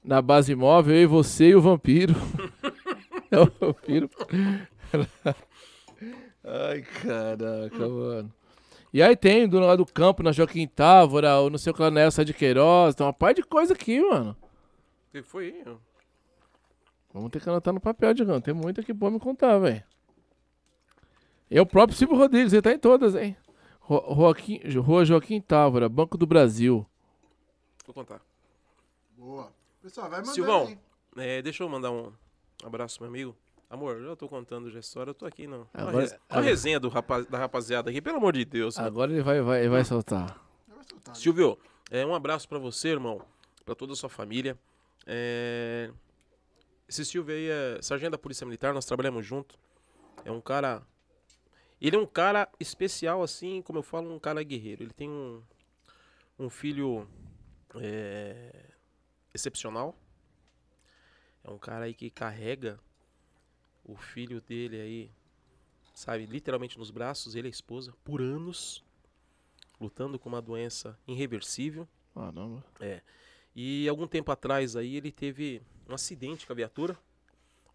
na 0.02 0.20
base 0.20 0.54
móvel, 0.56 0.96
eu 0.96 1.02
e 1.02 1.06
você 1.06 1.48
e 1.50 1.54
o 1.54 1.60
vampiro. 1.60 2.14
é 3.30 3.38
o 3.38 3.46
vampiro. 3.60 4.10
Ai, 6.44 6.82
caraca, 6.82 7.88
mano. 7.88 8.32
E 8.92 9.02
aí 9.02 9.14
tem 9.16 9.46
do 9.48 9.58
lado 9.60 9.84
do 9.84 9.92
campo, 9.92 10.22
na 10.22 10.32
Joaquim 10.32 10.66
Távora, 10.66 11.36
ou 11.38 11.50
no 11.50 11.58
seu 11.58 11.74
clã 11.74 11.90
Nelson 11.90 12.24
de 12.24 12.32
Queiroz, 12.32 12.94
tem 12.94 13.06
uma 13.06 13.12
par 13.12 13.34
de 13.34 13.42
coisa 13.42 13.74
aqui, 13.74 14.00
mano. 14.00 14.36
Que 15.12 15.22
foi 15.22 15.46
aí? 15.46 15.74
Vamos 17.16 17.30
ter 17.30 17.40
que 17.40 17.48
anotar 17.48 17.72
no 17.72 17.80
papel, 17.80 18.12
Digão. 18.12 18.40
Tem 18.42 18.52
muito 18.52 18.82
aqui 18.82 18.92
pra 18.92 19.10
me 19.10 19.18
contar, 19.18 19.58
velho. 19.58 19.82
E 21.50 21.58
o 21.58 21.64
próprio 21.64 21.96
Silvio 21.96 22.14
Rodrigues, 22.16 22.52
ele 22.52 22.60
tá 22.60 22.72
em 22.72 22.78
todas, 22.78 23.14
hein? 23.14 23.34
Ro- 23.80 24.14
Joaquim, 24.14 24.60
Rua 24.78 25.02
Joaquim 25.04 25.40
Távora, 25.40 25.88
Banco 25.88 26.18
do 26.18 26.26
Brasil. 26.26 26.84
Vou 27.86 27.94
contar. 27.94 28.20
Boa. 29.16 29.50
Pessoal, 29.80 30.10
vai 30.10 30.18
mandando 30.18 30.34
Silvão, 30.34 30.66
aí. 30.66 30.78
é, 31.16 31.40
deixa 31.40 31.62
eu 31.62 31.68
mandar 31.70 31.90
um 31.90 32.12
abraço, 32.62 33.00
meu 33.00 33.08
amigo. 33.08 33.34
Amor, 33.70 33.96
eu 33.96 34.08
já 34.08 34.16
tô 34.16 34.28
contando 34.28 34.70
já 34.70 34.78
a 34.78 34.80
história, 34.80 35.10
eu 35.10 35.14
tô 35.14 35.24
aqui 35.24 35.46
não. 35.46 35.66
Agora- 35.72 36.00
res- 36.00 36.16
a 36.28 36.40
resenha 36.42 36.78
do 36.78 36.88
rapaz, 36.90 37.24
da 37.26 37.38
rapaziada 37.38 37.88
aqui, 37.88 38.02
pelo 38.02 38.18
amor 38.18 38.34
de 38.34 38.44
Deus. 38.44 38.76
mano. 38.76 38.88
Agora 38.88 39.10
ele 39.10 39.22
vai, 39.22 39.40
vai, 39.40 39.60
ele 39.60 39.68
vai 39.70 39.84
soltar. 39.84 40.38
Soltar. 40.90 41.16
Silvio, 41.16 41.58
é, 41.90 42.04
um 42.04 42.14
abraço 42.14 42.46
pra 42.48 42.58
você, 42.58 42.88
irmão, 42.88 43.22
pra 43.64 43.74
toda 43.74 43.94
a 43.94 43.96
sua 43.96 44.10
família. 44.10 44.58
É, 45.06 45.90
Esse 46.88 47.04
Silvio 47.04 47.34
aí 47.34 47.48
é 47.48 47.82
sargento 47.82 48.12
da 48.12 48.18
Polícia 48.18 48.44
Militar, 48.44 48.72
nós 48.72 48.84
trabalhamos 48.84 49.26
junto. 49.26 49.58
É 50.24 50.30
um 50.30 50.40
cara. 50.40 50.86
Ele 51.80 51.96
é 51.96 51.98
um 51.98 52.06
cara 52.06 52.48
especial, 52.58 53.22
assim, 53.22 53.60
como 53.62 53.78
eu 53.78 53.82
falo, 53.82 54.12
um 54.14 54.18
cara 54.18 54.42
guerreiro. 54.42 54.82
Ele 54.82 54.92
tem 54.92 55.10
um, 55.10 55.42
um 56.38 56.48
filho 56.48 57.06
é, 57.74 58.70
excepcional. 59.34 59.94
É 61.44 61.50
um 61.50 61.58
cara 61.58 61.84
aí 61.84 61.94
que 61.94 62.08
carrega 62.10 62.78
o 63.84 63.96
filho 63.96 64.40
dele 64.40 64.80
aí, 64.80 65.10
sabe, 65.94 66.26
literalmente 66.26 66.78
nos 66.78 66.90
braços, 66.90 67.34
ele 67.36 67.46
e 67.46 67.50
a 67.50 67.50
esposa, 67.50 67.92
por 68.02 68.20
anos 68.20 68.84
lutando 69.80 70.18
com 70.18 70.28
uma 70.28 70.42
doença 70.42 70.98
irreversível. 71.06 71.86
Caramba. 72.14 72.64
E 73.54 73.88
algum 73.88 74.06
tempo 74.06 74.32
atrás 74.32 74.74
aí 74.74 74.96
ele 74.96 75.12
teve 75.12 75.62
um 75.88 75.94
acidente 75.94 76.46
com 76.46 76.52
a 76.52 76.56
viatura, 76.56 76.96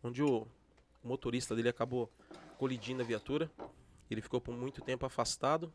onde 0.03 0.21
o 0.23 0.47
motorista 1.03 1.55
dele 1.55 1.69
acabou 1.69 2.09
colidindo 2.57 3.01
a 3.01 3.05
viatura. 3.05 3.49
Ele 4.09 4.21
ficou 4.21 4.41
por 4.41 4.55
muito 4.55 4.81
tempo 4.81 5.05
afastado 5.05 5.71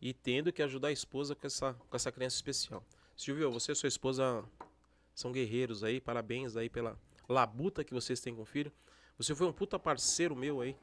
e 0.00 0.12
tendo 0.12 0.52
que 0.52 0.62
ajudar 0.62 0.88
a 0.88 0.92
esposa 0.92 1.34
com 1.34 1.46
essa, 1.46 1.74
com 1.88 1.96
essa 1.96 2.12
criança 2.12 2.36
especial. 2.36 2.84
Silvio, 3.16 3.50
você 3.50 3.72
e 3.72 3.74
sua 3.74 3.88
esposa 3.88 4.44
são 5.14 5.32
guerreiros 5.32 5.82
aí, 5.82 6.00
parabéns 6.00 6.56
aí 6.56 6.68
pela 6.68 6.98
labuta 7.28 7.82
que 7.82 7.94
vocês 7.94 8.20
têm 8.20 8.34
com 8.34 8.42
o 8.42 8.46
filho. 8.46 8.70
Você 9.16 9.34
foi 9.34 9.46
um 9.46 9.52
puta 9.52 9.78
parceiro 9.78 10.36
meu 10.36 10.60
aí, 10.60 10.76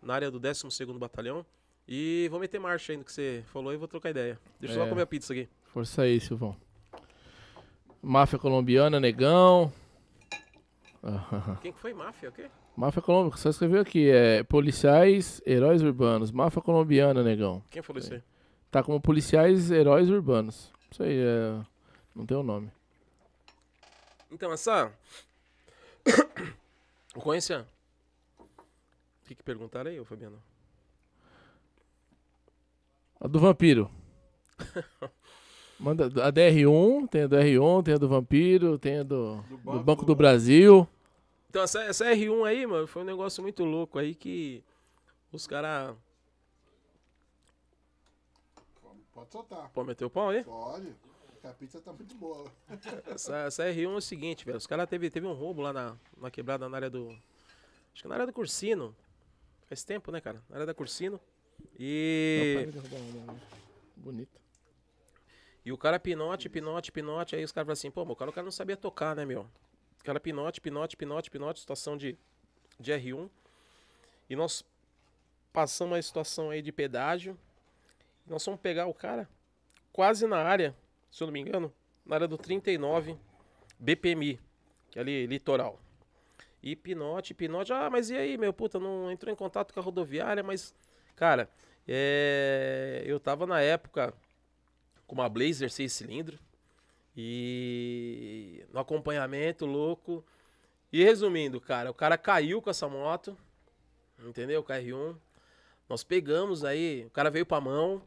na 0.00 0.14
área 0.14 0.30
do 0.30 0.40
12º 0.40 0.96
Batalhão. 0.98 1.44
E 1.88 2.28
vou 2.30 2.38
meter 2.38 2.60
marcha 2.60 2.96
no 2.96 3.02
que 3.02 3.12
você 3.12 3.42
falou 3.48 3.72
e 3.72 3.76
vou 3.76 3.88
trocar 3.88 4.10
ideia. 4.10 4.38
Deixa 4.60 4.74
eu 4.76 4.78
só 4.78 4.86
É. 4.86 4.88
comer 4.88 5.02
a 5.02 5.06
pizza 5.06 5.32
aqui. 5.32 5.48
Força 5.64 6.02
aí, 6.02 6.20
Silvão. 6.20 6.56
Máfia 8.00 8.38
colombiana, 8.38 9.00
negão. 9.00 9.72
Quem 11.62 11.72
que 11.72 11.78
foi? 11.78 11.94
Máfia? 11.94 12.28
O 12.28 12.32
quê? 12.32 12.50
Máfia 12.76 13.02
colombiana, 13.02 13.36
só 13.36 13.50
escreveu 13.50 13.80
aqui, 13.80 14.10
é 14.10 14.42
policiais, 14.42 15.40
heróis 15.46 15.82
urbanos. 15.82 16.30
Máfia 16.30 16.62
colombiana, 16.62 17.22
negão. 17.22 17.62
Quem 17.70 17.82
falou 17.82 18.00
isso 18.00 18.14
aí? 18.14 18.22
Tá 18.70 18.82
como 18.82 19.00
policiais, 19.00 19.70
heróis 19.70 20.08
urbanos. 20.08 20.72
Isso 20.90 21.02
aí, 21.02 21.18
é... 21.18 21.60
não 22.14 22.24
tem 22.26 22.36
o 22.36 22.42
nome. 22.42 22.70
Então, 24.30 24.52
essa. 24.52 24.92
Ocorrência. 27.14 27.66
O 28.38 29.26
que, 29.26 29.34
que 29.34 29.42
perguntaram 29.42 29.90
aí, 29.90 30.04
Fabiano? 30.04 30.40
A 33.20 33.26
do 33.26 33.38
vampiro. 33.38 33.90
Manda 35.80 36.06
a 36.06 36.30
DR1, 36.30 37.08
tem 37.08 37.22
a 37.22 37.26
do 37.26 37.36
R1, 37.36 37.84
tem 37.84 37.94
a 37.94 37.96
do 37.96 38.06
vampiro, 38.06 38.78
tem 38.78 38.98
a 38.98 39.02
do, 39.02 39.36
do 39.40 39.80
Banco, 39.82 40.04
do 40.04 40.14
Brasil. 40.14 40.86
Então, 41.48 41.62
essa, 41.62 41.82
essa 41.84 42.04
R1 42.04 42.44
aí, 42.46 42.66
mano, 42.66 42.86
foi 42.86 43.00
um 43.00 43.06
negócio 43.06 43.42
muito 43.42 43.64
louco 43.64 43.98
aí 43.98 44.14
que 44.14 44.62
os 45.32 45.46
caras. 45.46 45.96
Pode 49.14 49.32
soltar. 49.32 49.70
Pode 49.70 49.88
meter 49.88 50.04
o 50.04 50.10
pau 50.10 50.28
aí? 50.28 50.44
Pode. 50.44 50.94
A 51.42 51.48
pizza 51.54 51.80
tá 51.80 51.94
muito 51.94 52.14
boa. 52.16 52.44
Essa, 53.08 53.36
essa 53.38 53.64
R1 53.64 53.84
é 53.84 53.96
o 53.96 54.00
seguinte, 54.02 54.44
velho. 54.44 54.58
Os 54.58 54.66
caras 54.66 54.86
teve, 54.86 55.08
teve 55.08 55.26
um 55.26 55.32
roubo 55.32 55.62
lá 55.62 55.72
na, 55.72 55.96
na 56.20 56.30
quebrada 56.30 56.68
na 56.68 56.76
área 56.76 56.90
do. 56.90 57.08
Acho 57.94 58.02
que 58.02 58.08
na 58.08 58.16
área 58.16 58.26
do 58.26 58.32
Cursino. 58.34 58.94
Faz 59.66 59.82
tempo, 59.82 60.12
né, 60.12 60.20
cara? 60.20 60.42
Na 60.50 60.56
área 60.56 60.66
da 60.66 60.74
Cursino. 60.74 61.18
E. 61.78 62.68
Bonito. 63.96 64.38
E 65.64 65.72
o 65.72 65.78
cara 65.78 65.98
pinote, 65.98 66.48
pinote, 66.48 66.90
pinote. 66.90 67.36
Aí 67.36 67.44
os 67.44 67.52
caras 67.52 67.66
falam 67.66 67.72
assim, 67.74 67.90
pô, 67.90 68.04
mas 68.04 68.12
o 68.12 68.16
cara, 68.16 68.30
o 68.30 68.34
cara 68.34 68.44
não 68.44 68.52
sabia 68.52 68.76
tocar, 68.76 69.14
né, 69.14 69.24
meu? 69.24 69.42
O 70.00 70.04
cara 70.04 70.18
pinote, 70.18 70.60
pinote, 70.60 70.96
pinote, 70.96 71.30
pinote, 71.30 71.60
situação 71.60 71.96
de, 71.96 72.16
de 72.78 72.92
R1. 72.92 73.28
E 74.28 74.36
nós 74.36 74.64
passamos 75.52 75.98
a 75.98 76.02
situação 76.02 76.50
aí 76.50 76.62
de 76.62 76.72
pedágio. 76.72 77.38
Nós 78.26 78.44
vamos 78.44 78.60
pegar 78.60 78.86
o 78.86 78.94
cara 78.94 79.28
quase 79.92 80.26
na 80.26 80.38
área, 80.38 80.74
se 81.10 81.22
eu 81.22 81.26
não 81.26 81.32
me 81.32 81.40
engano, 81.40 81.72
na 82.06 82.16
área 82.16 82.28
do 82.28 82.38
39 82.38 83.18
BPMI, 83.78 84.40
que 84.90 84.98
é 84.98 85.02
ali, 85.02 85.26
litoral. 85.26 85.78
E 86.62 86.76
pinote, 86.76 87.34
pinote. 87.34 87.72
Ah, 87.72 87.90
mas 87.90 88.10
e 88.10 88.16
aí, 88.16 88.38
meu? 88.38 88.52
Puta, 88.52 88.78
não 88.78 89.10
entrou 89.10 89.32
em 89.32 89.36
contato 89.36 89.72
com 89.72 89.80
a 89.80 89.82
rodoviária, 89.82 90.42
mas... 90.42 90.74
Cara, 91.16 91.50
é, 91.86 93.02
eu 93.04 93.18
tava 93.18 93.46
na 93.46 93.60
época 93.60 94.14
com 95.10 95.16
uma 95.16 95.28
Blazer 95.28 95.68
6 95.72 95.92
cilindros 95.92 96.38
e 97.16 98.64
no 98.72 98.78
acompanhamento 98.78 99.66
louco. 99.66 100.24
E 100.92 101.02
resumindo, 101.02 101.60
cara, 101.60 101.90
o 101.90 101.94
cara 101.94 102.16
caiu 102.16 102.62
com 102.62 102.70
essa 102.70 102.88
moto, 102.88 103.36
entendeu? 104.24 104.62
KR1. 104.62 105.16
Nós 105.88 106.04
pegamos 106.04 106.64
aí, 106.64 107.04
o 107.06 107.10
cara 107.10 107.28
veio 107.28 107.44
pra 107.44 107.60
mão. 107.60 108.00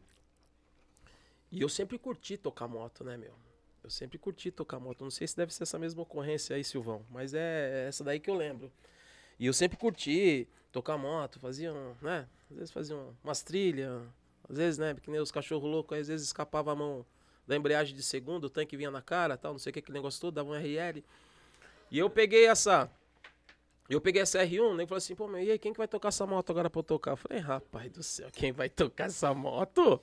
E 1.51 1.61
eu 1.61 1.67
sempre 1.67 1.99
curti 1.99 2.37
tocar 2.37 2.67
moto, 2.69 3.03
né, 3.03 3.17
meu? 3.17 3.33
Eu 3.83 3.89
sempre 3.89 4.17
curti 4.17 4.49
tocar 4.49 4.79
moto. 4.79 5.03
Não 5.03 5.11
sei 5.11 5.27
se 5.27 5.35
deve 5.35 5.53
ser 5.53 5.63
essa 5.63 5.77
mesma 5.77 6.01
ocorrência 6.03 6.55
aí, 6.55 6.63
Silvão, 6.63 7.05
mas 7.09 7.33
é 7.33 7.85
essa 7.89 8.01
daí 8.01 8.19
que 8.19 8.29
eu 8.29 8.35
lembro. 8.35 8.71
E 9.37 9.45
eu 9.45 9.53
sempre 9.53 9.77
curti 9.77 10.47
tocar 10.71 10.97
moto, 10.97 11.37
fazia, 11.39 11.73
um, 11.73 11.93
né? 12.01 12.27
Às 12.49 12.57
vezes 12.57 12.71
fazia 12.71 12.95
um- 12.95 13.13
umas 13.23 13.43
trilhas, 13.43 14.01
às 14.49 14.57
vezes, 14.57 14.77
né? 14.77 14.93
Que 14.95 15.09
nem 15.09 15.19
os 15.19 15.31
cachorros 15.31 15.69
loucos, 15.69 15.97
às 15.97 16.07
vezes 16.07 16.27
escapava 16.27 16.71
a 16.71 16.75
mão 16.75 17.05
da 17.45 17.55
embreagem 17.55 17.95
de 17.95 18.03
segundo, 18.03 18.45
o 18.45 18.49
tanque 18.49 18.77
vinha 18.77 18.91
na 18.91 19.01
cara, 19.01 19.37
tal, 19.37 19.51
não 19.51 19.59
sei 19.59 19.69
o 19.69 19.73
que, 19.73 19.79
aquele 19.79 19.97
negócio 19.97 20.19
todo, 20.21 20.35
dava 20.35 20.49
um 20.49 20.53
RL. 20.53 21.03
E 21.91 21.99
eu 21.99 22.09
peguei 22.09 22.45
essa. 22.45 22.89
Eu 23.89 23.99
peguei 23.99 24.21
essa 24.21 24.39
R1, 24.39 24.75
né? 24.75 24.83
E 24.83 24.87
falei 24.87 24.97
assim, 24.97 25.15
pô, 25.15 25.27
meu, 25.27 25.41
e 25.41 25.51
aí, 25.51 25.59
quem 25.59 25.73
que 25.73 25.77
vai 25.77 25.87
tocar 25.87 26.07
essa 26.07 26.25
moto 26.25 26.49
agora 26.51 26.69
pra 26.69 26.79
eu 26.79 26.83
tocar? 26.83 27.11
Eu 27.11 27.17
falei, 27.17 27.39
rapaz 27.39 27.91
do 27.91 28.01
céu, 28.01 28.29
quem 28.31 28.51
vai 28.51 28.69
tocar 28.69 29.05
essa 29.05 29.33
moto? 29.33 30.01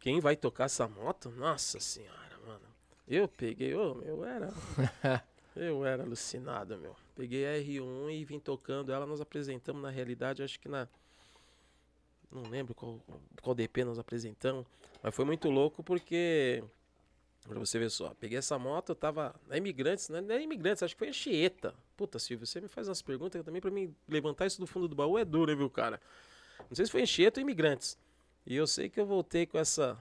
Quem 0.00 0.18
vai 0.18 0.34
tocar 0.34 0.64
essa 0.64 0.88
moto? 0.88 1.30
Nossa 1.30 1.78
senhora, 1.78 2.38
mano. 2.46 2.66
Eu 3.06 3.28
peguei, 3.28 3.74
ô, 3.74 3.94
meu, 3.94 4.24
era. 4.24 4.52
Eu 5.54 5.84
era 5.84 6.04
alucinado, 6.04 6.78
meu. 6.78 6.94
Peguei 7.14 7.44
a 7.44 7.60
R1 7.60 8.12
e 8.12 8.24
vim 8.24 8.38
tocando 8.38 8.92
ela, 8.92 9.04
nós 9.04 9.20
apresentamos 9.20 9.82
na 9.82 9.90
realidade, 9.90 10.42
acho 10.42 10.58
que 10.60 10.68
na. 10.68 10.88
Não 12.30 12.42
lembro 12.48 12.74
qual, 12.74 13.00
qual 13.42 13.54
DP 13.54 13.84
nós 13.84 13.98
apresentamos. 13.98 14.66
Mas 15.02 15.14
foi 15.14 15.24
muito 15.24 15.50
louco 15.50 15.82
porque. 15.82 16.62
Pra 17.48 17.58
você 17.58 17.78
ver 17.78 17.90
só, 17.90 18.14
peguei 18.20 18.36
essa 18.36 18.58
moto, 18.58 18.90
eu 18.90 18.94
tava 18.94 19.34
na 19.48 19.56
Imigrantes, 19.56 20.10
não 20.10 20.18
é 20.18 20.42
Imigrantes, 20.42 20.82
acho 20.82 20.94
que 20.94 20.98
foi 20.98 21.08
a 21.08 21.12
Chieta. 21.12 21.74
Puta, 21.96 22.18
Silvio, 22.18 22.46
você 22.46 22.60
me 22.60 22.68
faz 22.68 22.86
umas 22.86 23.00
perguntas 23.00 23.42
também 23.42 23.62
pra 23.62 23.70
mim 23.70 23.94
levantar 24.06 24.46
isso 24.46 24.60
do 24.60 24.66
fundo 24.66 24.86
do 24.86 24.94
baú 24.94 25.16
é 25.18 25.24
duro, 25.24 25.56
viu, 25.56 25.70
cara? 25.70 25.98
Não 26.68 26.76
sei 26.76 26.84
se 26.84 26.92
foi 26.92 27.04
Chieta 27.06 27.40
ou 27.40 27.42
Imigrantes. 27.42 27.98
E 28.46 28.54
eu 28.54 28.66
sei 28.66 28.90
que 28.90 29.00
eu 29.00 29.06
voltei 29.06 29.46
com 29.46 29.58
essa, 29.58 29.98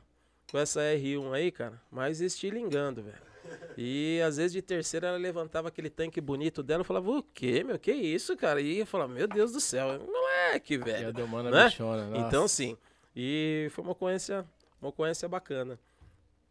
com 0.51 0.57
essa 0.57 0.81
R1 0.81 1.31
aí, 1.31 1.49
cara, 1.49 1.81
mas 1.89 2.19
estilingando, 2.19 3.03
velho. 3.03 3.28
E 3.77 4.21
às 4.21 4.37
vezes 4.37 4.51
de 4.51 4.61
terceira 4.61 5.07
ela 5.07 5.17
levantava 5.17 5.69
aquele 5.69 5.89
tanque 5.89 6.19
bonito 6.19 6.61
dela 6.61 6.83
e 6.83 6.85
falava, 6.85 7.09
o 7.09 7.23
quê, 7.23 7.63
meu? 7.63 7.79
Que 7.79 7.91
isso, 7.91 8.35
cara? 8.35 8.59
E 8.61 8.79
eu 8.79 8.85
falava, 8.85 9.13
meu 9.13 9.27
Deus 9.27 9.51
do 9.51 9.61
céu, 9.61 9.99
moleque, 9.99 10.77
velho. 10.77 11.13
deu 11.13 11.27
mano 11.27 11.49
né? 11.49 11.65
bichona, 11.65 12.17
Então, 12.17 12.47
sim. 12.47 12.77
E 13.15 13.67
foi 13.71 13.83
uma 13.83 13.93
ocorrência, 13.93 14.45
uma 14.81 14.89
ocorrência 14.89 15.27
bacana. 15.27 15.79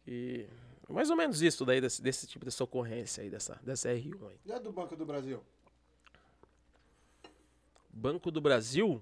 E 0.07 0.47
mais 0.89 1.09
ou 1.11 1.15
menos 1.15 1.41
isso 1.41 1.63
daí, 1.65 1.79
desse, 1.79 2.01
desse 2.01 2.25
tipo 2.25 2.45
de 2.49 2.63
ocorrência 2.63 3.23
aí, 3.23 3.29
dessa, 3.29 3.59
dessa 3.63 3.89
R1 3.89 4.27
aí. 4.27 4.39
E 4.45 4.51
a 4.51 4.57
do 4.57 4.71
Banco 4.71 4.95
do 4.95 5.05
Brasil? 5.05 5.43
Banco 7.91 8.31
do 8.31 8.41
Brasil? 8.41 9.01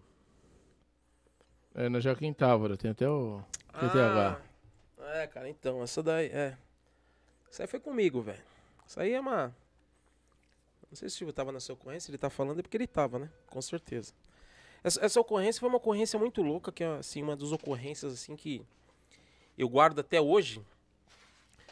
É, 1.74 1.88
no 1.88 2.02
Joaquim 2.02 2.34
Távora, 2.34 2.76
tem 2.76 2.92
até 2.92 3.08
o 3.08 3.42
QTH. 3.72 4.42
Ah, 5.00 5.18
é, 5.20 5.28
cara, 5.28 5.48
então, 5.48 5.82
essa 5.82 6.04
daí, 6.04 6.26
é. 6.28 6.58
Isso 7.52 7.62
aí 7.62 7.68
foi 7.68 7.80
comigo, 7.80 8.22
velho. 8.22 8.44
Isso 8.86 9.00
aí 9.00 9.14
é 9.14 9.20
uma. 9.20 9.56
Não 10.90 10.96
sei 10.96 11.10
se 11.10 11.16
o 11.16 11.18
Silvio 11.18 11.34
tava 11.34 11.52
nessa 11.52 11.74
ocorrência, 11.74 12.10
ele 12.10 12.18
tá 12.18 12.30
falando, 12.30 12.60
é 12.60 12.62
porque 12.62 12.78
ele 12.78 12.88
tava, 12.88 13.20
né? 13.20 13.30
Com 13.48 13.62
certeza. 13.62 14.14
Essa, 14.84 15.06
essa 15.06 15.20
ocorrência 15.20 15.60
foi 15.60 15.68
uma 15.68 15.78
ocorrência 15.78 16.18
muito 16.18 16.42
louca, 16.42 16.72
que 16.72 16.84
é 16.84 16.88
assim, 16.98 17.22
uma 17.22 17.36
das 17.36 17.52
ocorrências 17.52 18.14
assim 18.14 18.36
que 18.36 18.66
eu 19.58 19.68
guardo 19.68 20.00
até 20.00 20.22
hoje. 20.22 20.64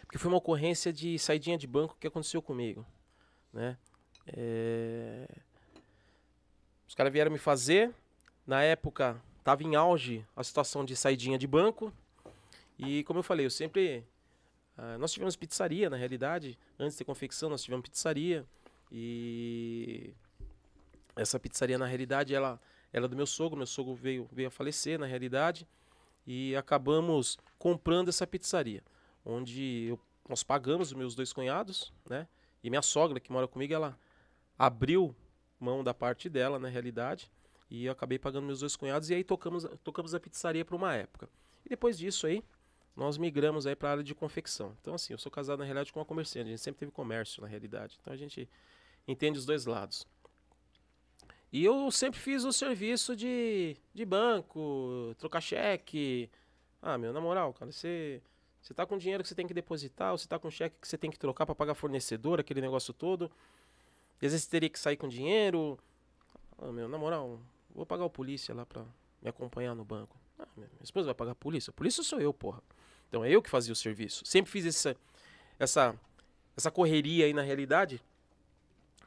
Porque 0.01 0.17
foi 0.17 0.27
uma 0.29 0.37
ocorrência 0.37 0.91
de 0.91 1.17
saidinha 1.17 1.57
de 1.57 1.67
banco 1.67 1.97
que 1.99 2.07
aconteceu 2.07 2.41
comigo, 2.41 2.85
né? 3.53 3.77
É... 4.27 5.27
Os 6.87 6.93
caras 6.93 7.11
vieram 7.11 7.31
me 7.31 7.37
fazer. 7.37 7.93
Na 8.45 8.61
época, 8.61 9.19
tava 9.43 9.63
em 9.63 9.75
auge 9.75 10.25
a 10.35 10.43
situação 10.43 10.83
de 10.85 10.95
saidinha 10.95 11.37
de 11.37 11.47
banco. 11.47 11.91
E 12.77 13.03
como 13.05 13.19
eu 13.19 13.23
falei, 13.23 13.45
eu 13.45 13.49
sempre 13.49 14.05
Uh, 14.77 14.97
nós 14.99 15.11
tivemos 15.11 15.35
pizzaria, 15.35 15.89
na 15.89 15.95
realidade. 15.95 16.57
Antes 16.77 16.93
de 16.93 16.99
ter 16.99 17.05
confecção, 17.05 17.49
nós 17.49 17.63
tivemos 17.63 17.87
pizzaria. 17.87 18.45
E 18.91 20.13
essa 21.15 21.39
pizzaria, 21.39 21.77
na 21.77 21.85
realidade, 21.85 22.35
ela 22.35 22.59
era 22.91 23.07
do 23.07 23.15
meu 23.15 23.25
sogro. 23.25 23.57
Meu 23.57 23.65
sogro 23.65 23.95
veio, 23.95 24.27
veio 24.31 24.49
a 24.49 24.51
falecer, 24.51 24.99
na 24.99 25.05
realidade. 25.05 25.67
E 26.27 26.55
acabamos 26.55 27.37
comprando 27.57 28.09
essa 28.09 28.27
pizzaria. 28.27 28.83
Onde 29.23 29.87
eu, 29.89 29.99
nós 30.27 30.43
pagamos 30.43 30.89
os 30.89 30.93
meus 30.93 31.15
dois 31.15 31.31
cunhados, 31.31 31.93
né? 32.09 32.27
E 32.63 32.69
minha 32.69 32.81
sogra, 32.81 33.19
que 33.19 33.31
mora 33.31 33.47
comigo, 33.47 33.73
ela 33.73 33.97
abriu 34.57 35.15
mão 35.59 35.83
da 35.83 35.93
parte 35.93 36.29
dela, 36.29 36.59
na 36.59 36.67
realidade. 36.67 37.31
E 37.69 37.85
eu 37.85 37.91
acabei 37.91 38.19
pagando 38.19 38.45
meus 38.45 38.59
dois 38.59 38.75
cunhados. 38.75 39.09
E 39.09 39.13
aí 39.13 39.23
tocamos, 39.23 39.65
tocamos 39.83 40.13
a 40.13 40.19
pizzaria 40.19 40.65
por 40.65 40.75
uma 40.75 40.93
época. 40.93 41.29
E 41.65 41.69
depois 41.69 41.97
disso 41.97 42.27
aí, 42.27 42.43
nós 42.95 43.17
migramos 43.17 43.67
aí 43.67 43.75
para 43.75 43.89
a 43.89 43.91
área 43.91 44.03
de 44.03 44.15
confecção. 44.15 44.75
Então, 44.81 44.93
assim, 44.93 45.13
eu 45.13 45.17
sou 45.17 45.31
casado 45.31 45.59
na 45.59 45.65
realidade 45.65 45.91
com 45.91 45.99
uma 45.99 46.05
comerciante, 46.05 46.47
a 46.47 46.51
gente 46.51 46.61
sempre 46.61 46.79
teve 46.79 46.91
comércio 46.91 47.41
na 47.41 47.47
realidade. 47.47 47.97
Então 48.01 48.13
a 48.13 48.17
gente 48.17 48.49
entende 49.07 49.37
os 49.37 49.45
dois 49.45 49.65
lados. 49.65 50.07
E 51.51 51.63
eu 51.63 51.89
sempre 51.91 52.19
fiz 52.19 52.43
o 52.43 52.51
serviço 52.51 53.15
de, 53.15 53.77
de 53.93 54.05
banco, 54.05 55.15
trocar 55.17 55.41
cheque. 55.41 56.29
Ah, 56.81 56.97
meu, 56.97 57.13
na 57.13 57.21
moral, 57.21 57.53
cara, 57.53 57.71
você, 57.71 58.21
você 58.61 58.73
tá 58.73 58.85
com 58.85 58.97
dinheiro 58.97 59.23
que 59.23 59.29
você 59.29 59.35
tem 59.35 59.47
que 59.47 59.53
depositar, 59.53 60.11
ou 60.11 60.17
você 60.17 60.27
tá 60.27 60.37
com 60.37 60.49
cheque 60.49 60.75
que 60.81 60.87
você 60.87 60.97
tem 60.97 61.09
que 61.09 61.17
trocar 61.17 61.45
para 61.45 61.55
pagar 61.55 61.73
fornecedor, 61.73 62.39
aquele 62.39 62.61
negócio 62.61 62.93
todo. 62.93 63.31
E 64.21 64.25
às 64.25 64.31
vezes 64.31 64.43
você 64.43 64.51
teria 64.51 64.69
que 64.69 64.79
sair 64.79 64.97
com 64.97 65.07
dinheiro. 65.07 65.77
Ah, 66.57 66.71
meu, 66.71 66.87
na 66.87 66.97
moral, 66.97 67.39
vou 67.73 67.85
pagar 67.85 68.05
o 68.05 68.09
polícia 68.09 68.53
lá 68.53 68.65
para 68.65 68.83
me 69.21 69.29
acompanhar 69.29 69.75
no 69.75 69.85
banco. 69.85 70.17
Ah, 70.39 70.47
minha 70.55 70.69
esposa 70.81 71.05
vai 71.05 71.15
pagar 71.15 71.31
a 71.31 71.35
polícia? 71.35 71.71
A 71.71 71.73
polícia 71.73 72.03
sou 72.03 72.19
eu, 72.19 72.33
porra. 72.33 72.61
Então 73.07 73.23
é 73.23 73.29
eu 73.29 73.41
que 73.41 73.49
fazia 73.49 73.73
o 73.73 73.75
serviço. 73.75 74.25
Sempre 74.25 74.51
fiz 74.51 74.65
essa, 74.65 74.95
essa, 75.59 75.95
essa 76.55 76.71
correria 76.71 77.25
aí 77.25 77.33
na 77.33 77.41
realidade 77.41 78.01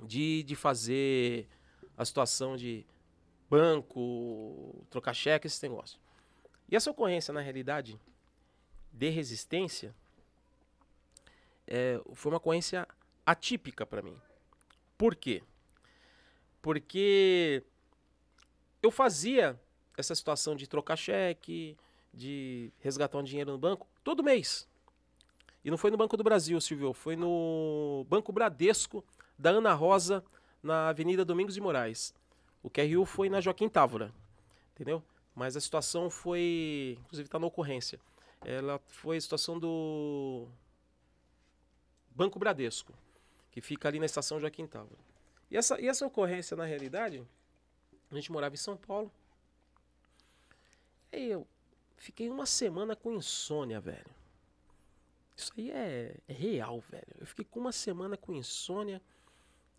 de, 0.01 0.43
de 0.43 0.55
fazer 0.55 1.47
a 1.97 2.05
situação 2.05 2.57
de 2.57 2.87
banco, 3.51 4.87
trocar 4.91 5.15
cheque, 5.15 5.47
esse 5.47 5.63
negócio. 5.63 5.99
E 6.69 6.77
essa 6.77 6.91
ocorrência, 6.91 7.33
na 7.33 7.41
realidade, 7.41 7.99
de 8.93 9.09
resistência, 9.09 9.95
é, 11.67 12.01
foi 12.15 12.31
uma 12.31 12.39
ocorrência 12.39 12.87
atípica 13.25 13.85
para 13.87 14.03
mim. 14.03 14.17
Por 14.97 15.15
quê? 15.15 15.43
Porque 16.61 17.63
eu 18.83 18.91
fazia 18.91 19.59
essa 19.97 20.15
situação 20.15 20.55
de 20.55 20.67
trocar 20.67 20.97
cheque, 20.97 21.77
de 22.13 22.73
resgatar 22.81 23.19
um 23.19 23.23
dinheiro 23.23 23.53
no 23.53 23.59
banco 23.59 23.87
todo 24.03 24.23
mês. 24.23 24.69
E 25.65 25.71
não 25.71 25.79
foi 25.79 25.91
no 25.91 25.97
Banco 25.97 26.17
do 26.17 26.25
Brasil, 26.25 26.61
Silvio, 26.61 26.93
foi 26.93 27.17
no 27.17 28.07
Banco 28.09 28.33
Bradesco 28.33 29.05
da 29.39 29.51
Ana 29.51 29.75
Rosa, 29.75 30.25
na 30.63 30.89
Avenida 30.89 31.25
Domingos 31.25 31.55
de 31.55 31.61
Moraes. 31.61 32.15
O 32.63 32.71
QRU 32.71 33.05
foi 33.05 33.29
na 33.29 33.41
Joaquim 33.41 33.69
Távora, 33.69 34.13
entendeu? 34.75 35.03
Mas 35.35 35.57
a 35.57 35.61
situação 35.61 36.11
foi, 36.11 36.97
inclusive 37.01 37.27
está 37.27 37.39
na 37.39 37.47
ocorrência, 37.47 38.01
ela 38.45 38.81
foi 38.87 39.17
a 39.17 39.21
situação 39.21 39.59
do 39.59 40.49
Banco 42.11 42.39
Bradesco, 42.39 42.93
que 43.51 43.61
fica 43.61 43.89
ali 43.89 43.99
na 43.99 44.07
estação 44.07 44.41
Joaquim 44.41 44.67
Távora. 44.67 44.99
E 45.51 45.57
essa, 45.57 45.81
e 45.81 45.89
essa 45.89 46.07
ocorrência, 46.07 46.57
na 46.57 46.65
realidade, 46.65 47.23
a 48.11 48.15
gente 48.15 48.31
morava 48.33 48.55
em 48.55 48.59
São 48.59 48.77
Paulo. 48.77 49.11
Aí 51.13 51.31
eu 51.31 51.47
Fiquei 51.99 52.31
uma 52.31 52.47
semana 52.47 52.95
com 52.95 53.13
insônia, 53.13 53.81
velho. 53.81 54.07
Isso 55.37 55.53
aí 55.57 55.71
é, 55.71 56.17
é, 56.27 56.33
real, 56.33 56.81
velho. 56.81 57.17
Eu 57.21 57.27
fiquei 57.27 57.45
com 57.45 57.61
uma 57.61 57.73
semana 57.73 58.17
com 58.17 58.33
insônia. 58.33 59.03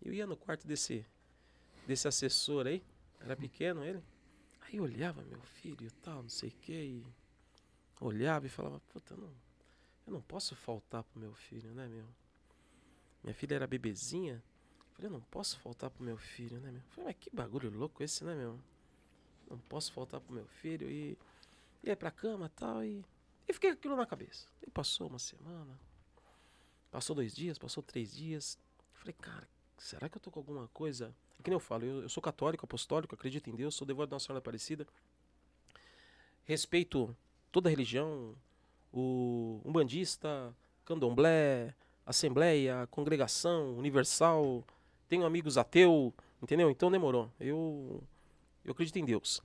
Eu 0.00 0.12
ia 0.12 0.26
no 0.26 0.36
quarto 0.36 0.66
desse, 0.66 1.04
desse 1.86 2.06
assessor 2.06 2.66
aí. 2.66 2.82
Era 3.20 3.34
pequeno 3.34 3.84
ele. 3.84 4.02
Aí 4.60 4.76
eu 4.76 4.84
olhava 4.84 5.22
meu 5.22 5.40
filho 5.40 5.86
e 5.86 5.90
tal, 5.90 6.22
não 6.22 6.28
sei 6.28 6.50
o 6.50 6.52
que. 6.52 6.72
E 6.72 7.06
olhava 8.00 8.46
e 8.46 8.50
falava, 8.50 8.80
puta, 8.92 9.16
não, 9.16 9.32
eu 10.06 10.12
não 10.12 10.22
posso 10.22 10.54
faltar 10.54 11.02
pro 11.02 11.20
meu 11.20 11.34
filho, 11.34 11.70
né, 11.72 11.88
meu? 11.88 12.06
Minha 13.22 13.34
filha 13.34 13.54
era 13.54 13.66
bebezinha. 13.66 14.42
Eu 14.78 14.94
falei, 14.94 15.08
eu 15.08 15.12
não 15.12 15.20
posso 15.22 15.58
faltar 15.58 15.90
pro 15.90 16.04
meu 16.04 16.18
filho, 16.18 16.58
né, 16.60 16.70
meu? 16.70 16.80
Eu 16.80 16.90
falei, 16.90 17.04
mas 17.06 17.16
que 17.18 17.30
bagulho 17.34 17.70
louco 17.70 18.02
esse, 18.02 18.24
né, 18.24 18.34
meu? 18.34 18.58
Não 19.48 19.58
posso 19.58 19.92
faltar 19.92 20.20
pro 20.20 20.34
meu 20.34 20.46
filho 20.46 20.90
e 20.90 21.18
ia 21.82 21.96
pra 21.96 22.10
cama 22.10 22.50
tal, 22.50 22.84
e 22.84 23.04
E 23.48 23.52
fiquei 23.52 23.70
com 23.70 23.78
aquilo 23.78 23.96
na 23.96 24.06
cabeça. 24.06 24.46
E 24.66 24.70
passou 24.70 25.08
uma 25.08 25.18
semana. 25.18 25.78
Passou 26.90 27.14
dois 27.16 27.34
dias, 27.34 27.58
passou 27.58 27.82
três 27.82 28.14
dias. 28.14 28.58
Falei, 28.92 29.14
cara, 29.14 29.48
será 29.78 30.08
que 30.08 30.16
eu 30.16 30.20
tô 30.20 30.30
com 30.30 30.40
alguma 30.40 30.68
coisa? 30.68 31.14
É 31.38 31.42
que 31.42 31.50
nem 31.50 31.56
eu 31.56 31.60
falo, 31.60 31.84
eu, 31.84 32.02
eu 32.02 32.08
sou 32.08 32.22
católico, 32.22 32.64
apostólico, 32.64 33.14
acredito 33.14 33.48
em 33.48 33.54
Deus, 33.54 33.74
sou 33.74 33.86
devoto 33.86 34.10
da 34.10 34.16
Nossa 34.16 34.26
Senhora 34.26 34.40
Aparecida. 34.40 34.86
Respeito 36.44 37.16
toda 37.50 37.68
a 37.68 37.70
religião, 37.70 38.36
o 38.92 39.60
umbandista, 39.64 40.54
candomblé, 40.84 41.74
assembleia, 42.04 42.86
congregação, 42.88 43.76
universal, 43.76 44.64
tenho 45.08 45.24
amigos 45.24 45.56
ateu, 45.56 46.12
entendeu? 46.42 46.70
Então 46.70 46.90
demorou. 46.90 47.32
Eu, 47.38 48.02
eu 48.64 48.72
acredito 48.72 48.96
em 48.98 49.04
Deus. 49.04 49.40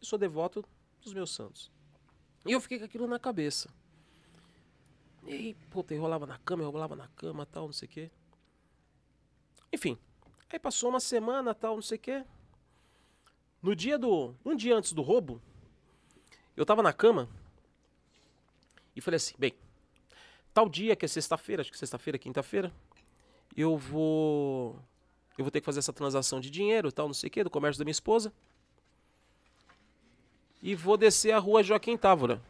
Eu 0.00 0.06
sou 0.06 0.18
devoto 0.18 0.64
dos 1.02 1.12
meus 1.12 1.30
santos. 1.30 1.70
E 2.46 2.52
eu 2.52 2.60
fiquei 2.60 2.78
com 2.78 2.84
aquilo 2.84 3.06
na 3.06 3.18
cabeça. 3.18 3.68
E 5.26 5.32
aí, 5.32 5.54
puta, 5.70 5.94
enrolava 5.94 6.26
na 6.26 6.38
cama, 6.38 6.62
enrolava 6.62 6.96
na 6.96 7.08
cama, 7.08 7.44
tal, 7.44 7.66
não 7.66 7.72
sei 7.72 7.86
o 7.86 7.90
quê. 7.90 8.10
Enfim, 9.72 9.98
aí 10.48 10.58
passou 10.58 10.90
uma 10.90 11.00
semana, 11.00 11.54
tal, 11.54 11.74
não 11.74 11.82
sei 11.82 11.96
o 11.96 12.00
quê. 12.00 12.24
No 13.62 13.76
dia 13.76 13.98
do. 13.98 14.34
Um 14.44 14.56
dia 14.56 14.74
antes 14.74 14.92
do 14.92 15.02
roubo, 15.02 15.40
eu 16.56 16.64
tava 16.64 16.82
na 16.82 16.92
cama 16.92 17.28
e 18.96 19.00
falei 19.00 19.16
assim: 19.16 19.34
bem, 19.38 19.54
tal 20.54 20.68
dia 20.68 20.96
que 20.96 21.04
é 21.04 21.08
sexta-feira, 21.08 21.60
acho 21.60 21.70
que 21.70 21.78
sexta-feira, 21.78 22.18
quinta-feira, 22.18 22.72
eu 23.54 23.76
vou. 23.76 24.82
Eu 25.36 25.44
vou 25.44 25.50
ter 25.50 25.60
que 25.60 25.66
fazer 25.66 25.78
essa 25.78 25.92
transação 25.92 26.40
de 26.40 26.50
dinheiro, 26.50 26.90
tal, 26.90 27.06
não 27.06 27.14
sei 27.14 27.28
o 27.28 27.30
quê, 27.30 27.44
do 27.44 27.50
comércio 27.50 27.78
da 27.78 27.84
minha 27.84 27.92
esposa 27.92 28.32
e 30.62 30.74
vou 30.74 30.96
descer 30.96 31.32
a 31.32 31.38
rua 31.38 31.62
Joaquim 31.62 31.96
Távora. 31.96 32.40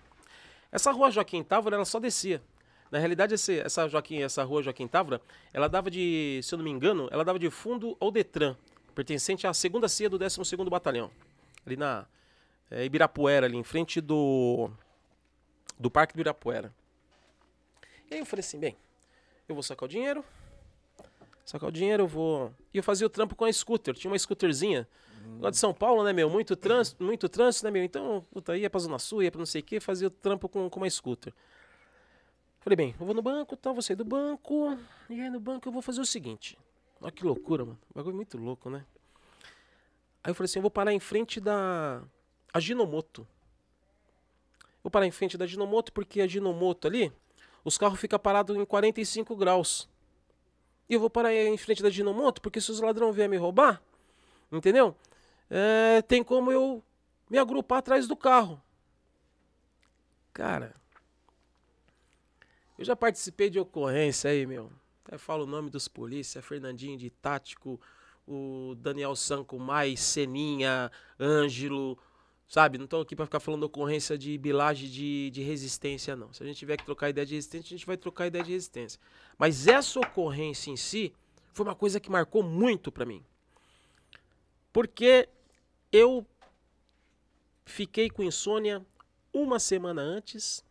Essa 0.73 0.91
rua 0.93 1.11
Joaquim 1.11 1.43
Távora, 1.43 1.77
ela 1.77 1.85
só 1.85 1.99
descia. 1.99 2.43
Na 2.91 2.99
realidade, 2.99 3.35
esse, 3.35 3.61
essa, 3.61 3.89
Joaquim, 3.89 4.23
essa 4.23 4.43
rua 4.43 4.63
Joaquim 4.63 4.89
Távora, 4.89 5.21
ela 5.53 5.69
dava 5.69 5.91
de, 5.91 6.41
se 6.43 6.53
eu 6.55 6.59
não 6.59 6.65
me 6.65 6.71
engano, 6.71 7.09
ela 7.13 7.25
dava 7.25 7.39
de 7.39 7.49
fundo 7.49 7.97
ao 8.01 8.11
Detran, 8.11 8.57
pertencente 8.95 9.47
à 9.47 9.55
segunda 9.55 9.89
CIA 9.89 10.11
do 10.11 10.19
12º 10.19 10.69
Batalhão. 10.69 11.11
Ali 11.65 11.77
na 11.77 12.07
é, 12.71 12.85
Ibirapuera, 12.85 13.47
ali 13.47 13.57
em 13.57 13.63
frente 13.63 14.01
do, 14.01 14.71
do 15.79 15.91
Parque 15.91 16.15
do 16.15 16.17
Ibirapuera. 16.17 16.75
E 18.11 18.15
aí 18.15 18.21
eu 18.21 18.27
falei 18.27 18.41
assim, 18.41 18.59
bem, 18.59 18.77
eu 19.49 19.55
vou 19.55 19.63
sacar 19.63 19.87
o 19.87 19.89
dinheiro, 19.89 20.25
sacar 21.45 21.69
o 21.69 21.73
dinheiro, 21.73 22.05
eu 22.05 22.09
vou... 22.09 22.53
E 22.75 22.79
eu 22.79 22.83
fazia 22.83 23.07
o 23.07 23.11
trampo 23.11 23.37
com 23.37 23.45
a 23.45 23.53
scooter, 23.53 23.95
tinha 23.95 24.11
uma 24.11 24.19
scooterzinha, 24.19 24.87
lá 25.41 25.51
de 25.51 25.57
São 25.57 25.73
Paulo, 25.73 26.05
né, 26.05 26.13
meu, 26.13 26.29
muito 26.29 26.55
trânsito, 26.55 27.03
muito 27.03 27.29
trânsito, 27.29 27.65
né, 27.65 27.71
meu, 27.71 27.83
então, 27.83 28.25
puta, 28.31 28.57
ia 28.57 28.69
pra 28.69 28.81
Zona 28.81 28.99
Sul, 28.99 29.23
ia 29.23 29.31
pra 29.31 29.39
não 29.39 29.47
sei 29.47 29.61
o 29.61 29.65
que, 29.65 29.81
fazia 29.81 30.09
o 30.09 30.11
trampo 30.11 30.49
com, 30.49 30.69
com 30.69 30.81
uma 30.81 30.89
scooter. 30.89 31.33
Falei, 32.61 32.77
bem, 32.77 32.95
eu 33.01 33.07
vou 33.07 33.15
no 33.15 33.23
banco, 33.23 33.57
tal, 33.57 33.73
vou 33.73 33.83
sair 33.83 33.97
do 33.97 34.05
banco, 34.05 34.77
e 35.09 35.21
aí 35.21 35.31
no 35.31 35.41
banco 35.41 35.69
eu 35.69 35.73
vou 35.73 35.81
fazer 35.81 36.01
o 36.01 36.07
seguinte. 36.07 36.59
Olha 37.01 37.11
que 37.11 37.25
loucura, 37.25 37.65
mano, 37.65 37.79
bagulho 37.95 38.15
muito 38.15 38.37
louco, 38.37 38.69
né? 38.69 38.85
Aí 40.23 40.31
eu 40.31 40.35
falei 40.35 40.45
assim, 40.45 40.59
eu 40.59 40.63
vou 40.63 40.71
parar 40.71 40.93
em 40.93 41.01
frente 41.01 41.41
da 41.41 42.03
Aginomoto. 42.53 43.27
Vou 44.83 44.91
parar 44.91 45.07
em 45.07 45.11
frente 45.11 45.39
da 45.39 45.45
Aginomoto, 45.45 45.93
porque 45.93 46.21
a 46.21 46.25
Aginomoto 46.25 46.87
ali, 46.87 47.11
os 47.65 47.79
carros 47.79 47.99
ficam 47.99 48.19
parados 48.19 48.55
em 48.55 48.65
45 48.67 49.35
graus. 49.37 49.89
E 50.89 50.95
eu 50.95 51.01
vou 51.01 51.09
parar 51.09 51.33
em 51.35 51.57
frente 51.57 51.83
da 51.83 51.89
Aginomoto, 51.89 52.43
porque 52.43 52.61
se 52.61 52.71
os 52.71 52.81
ladrões 52.81 53.15
vierem 53.15 53.31
me 53.31 53.37
roubar, 53.39 53.83
entendeu? 54.53 54.95
É, 55.51 56.01
tem 56.03 56.23
como 56.23 56.53
eu 56.53 56.83
me 57.29 57.37
agrupar 57.37 57.79
atrás 57.79 58.07
do 58.07 58.17
carro. 58.17 58.63
Cara, 60.33 60.75
eu 62.79 62.85
já 62.85 62.95
participei 62.95 63.51
de 63.51 63.59
ocorrência 63.59 64.31
aí, 64.31 64.47
meu. 64.47 64.71
Até 65.05 65.19
falo 65.19 65.43
o 65.43 65.47
nome 65.47 65.69
dos 65.69 65.89
polícia, 65.89 66.41
Fernandinho 66.41 66.97
de 66.97 67.11
Tático, 67.11 67.81
o 68.27 68.77
Daniel 68.77 69.17
Sanco 69.17 69.59
Mais, 69.59 69.99
Seninha, 69.99 70.91
Ângelo, 71.19 71.99
sabe? 72.47 72.79
Não 72.79 72.85
estou 72.85 73.03
aqui 73.03 73.17
para 73.17 73.27
ficar 73.27 73.41
falando 73.41 73.65
ocorrência 73.65 74.17
de 74.17 74.39
bilagem 74.39 74.89
de, 74.89 75.31
de 75.31 75.43
resistência, 75.43 76.15
não. 76.15 76.33
Se 76.33 76.43
a 76.43 76.47
gente 76.47 76.59
tiver 76.59 76.77
que 76.77 76.85
trocar 76.85 77.11
ideia 77.11 77.27
de 77.27 77.35
resistência, 77.35 77.75
a 77.75 77.77
gente 77.77 77.87
vai 77.87 77.97
trocar 77.97 78.29
ideia 78.29 78.45
de 78.45 78.53
resistência. 78.53 79.01
Mas 79.37 79.67
essa 79.67 79.99
ocorrência 79.99 80.71
em 80.71 80.77
si 80.77 81.13
foi 81.53 81.67
uma 81.67 81.75
coisa 81.75 81.99
que 81.99 82.11
marcou 82.11 82.43
muito 82.43 82.93
para 82.93 83.05
mim. 83.05 83.25
Porque 84.73 85.29
eu 85.93 86.27
fiquei 87.65 88.09
com 88.09 88.23
insônia 88.23 88.85
uma 89.33 89.59
semana 89.59 90.03
antes. 90.03 90.65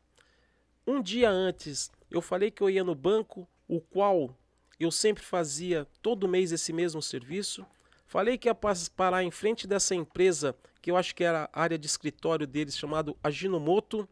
Um 0.86 1.02
dia 1.02 1.30
antes 1.30 1.91
eu 2.10 2.22
falei 2.22 2.50
que 2.50 2.62
eu 2.62 2.70
ia 2.70 2.84
no 2.84 2.96
banco, 2.96 3.48
o 3.68 3.80
qual 3.80 4.36
eu 4.80 4.90
sempre 4.90 5.24
fazia 5.24 5.88
todo 6.02 6.28
mês 6.28 6.52
esse 6.52 6.74
mesmo 6.74 7.02
serviço. 7.02 7.66
Falei 8.08 8.38
que 8.38 8.48
ia 8.48 8.58
parar 8.96 9.24
em 9.24 9.30
frente 9.30 9.68
dessa 9.68 9.94
empresa, 9.94 10.56
que 10.82 10.90
eu 10.90 10.98
acho 10.98 11.14
que 11.14 11.24
era 11.24 11.50
a 11.54 11.62
área 11.62 11.78
de 11.78 11.86
escritório 11.86 12.48
deles, 12.48 12.78
chamado 12.78 13.16
Aginomoto. 13.24 14.10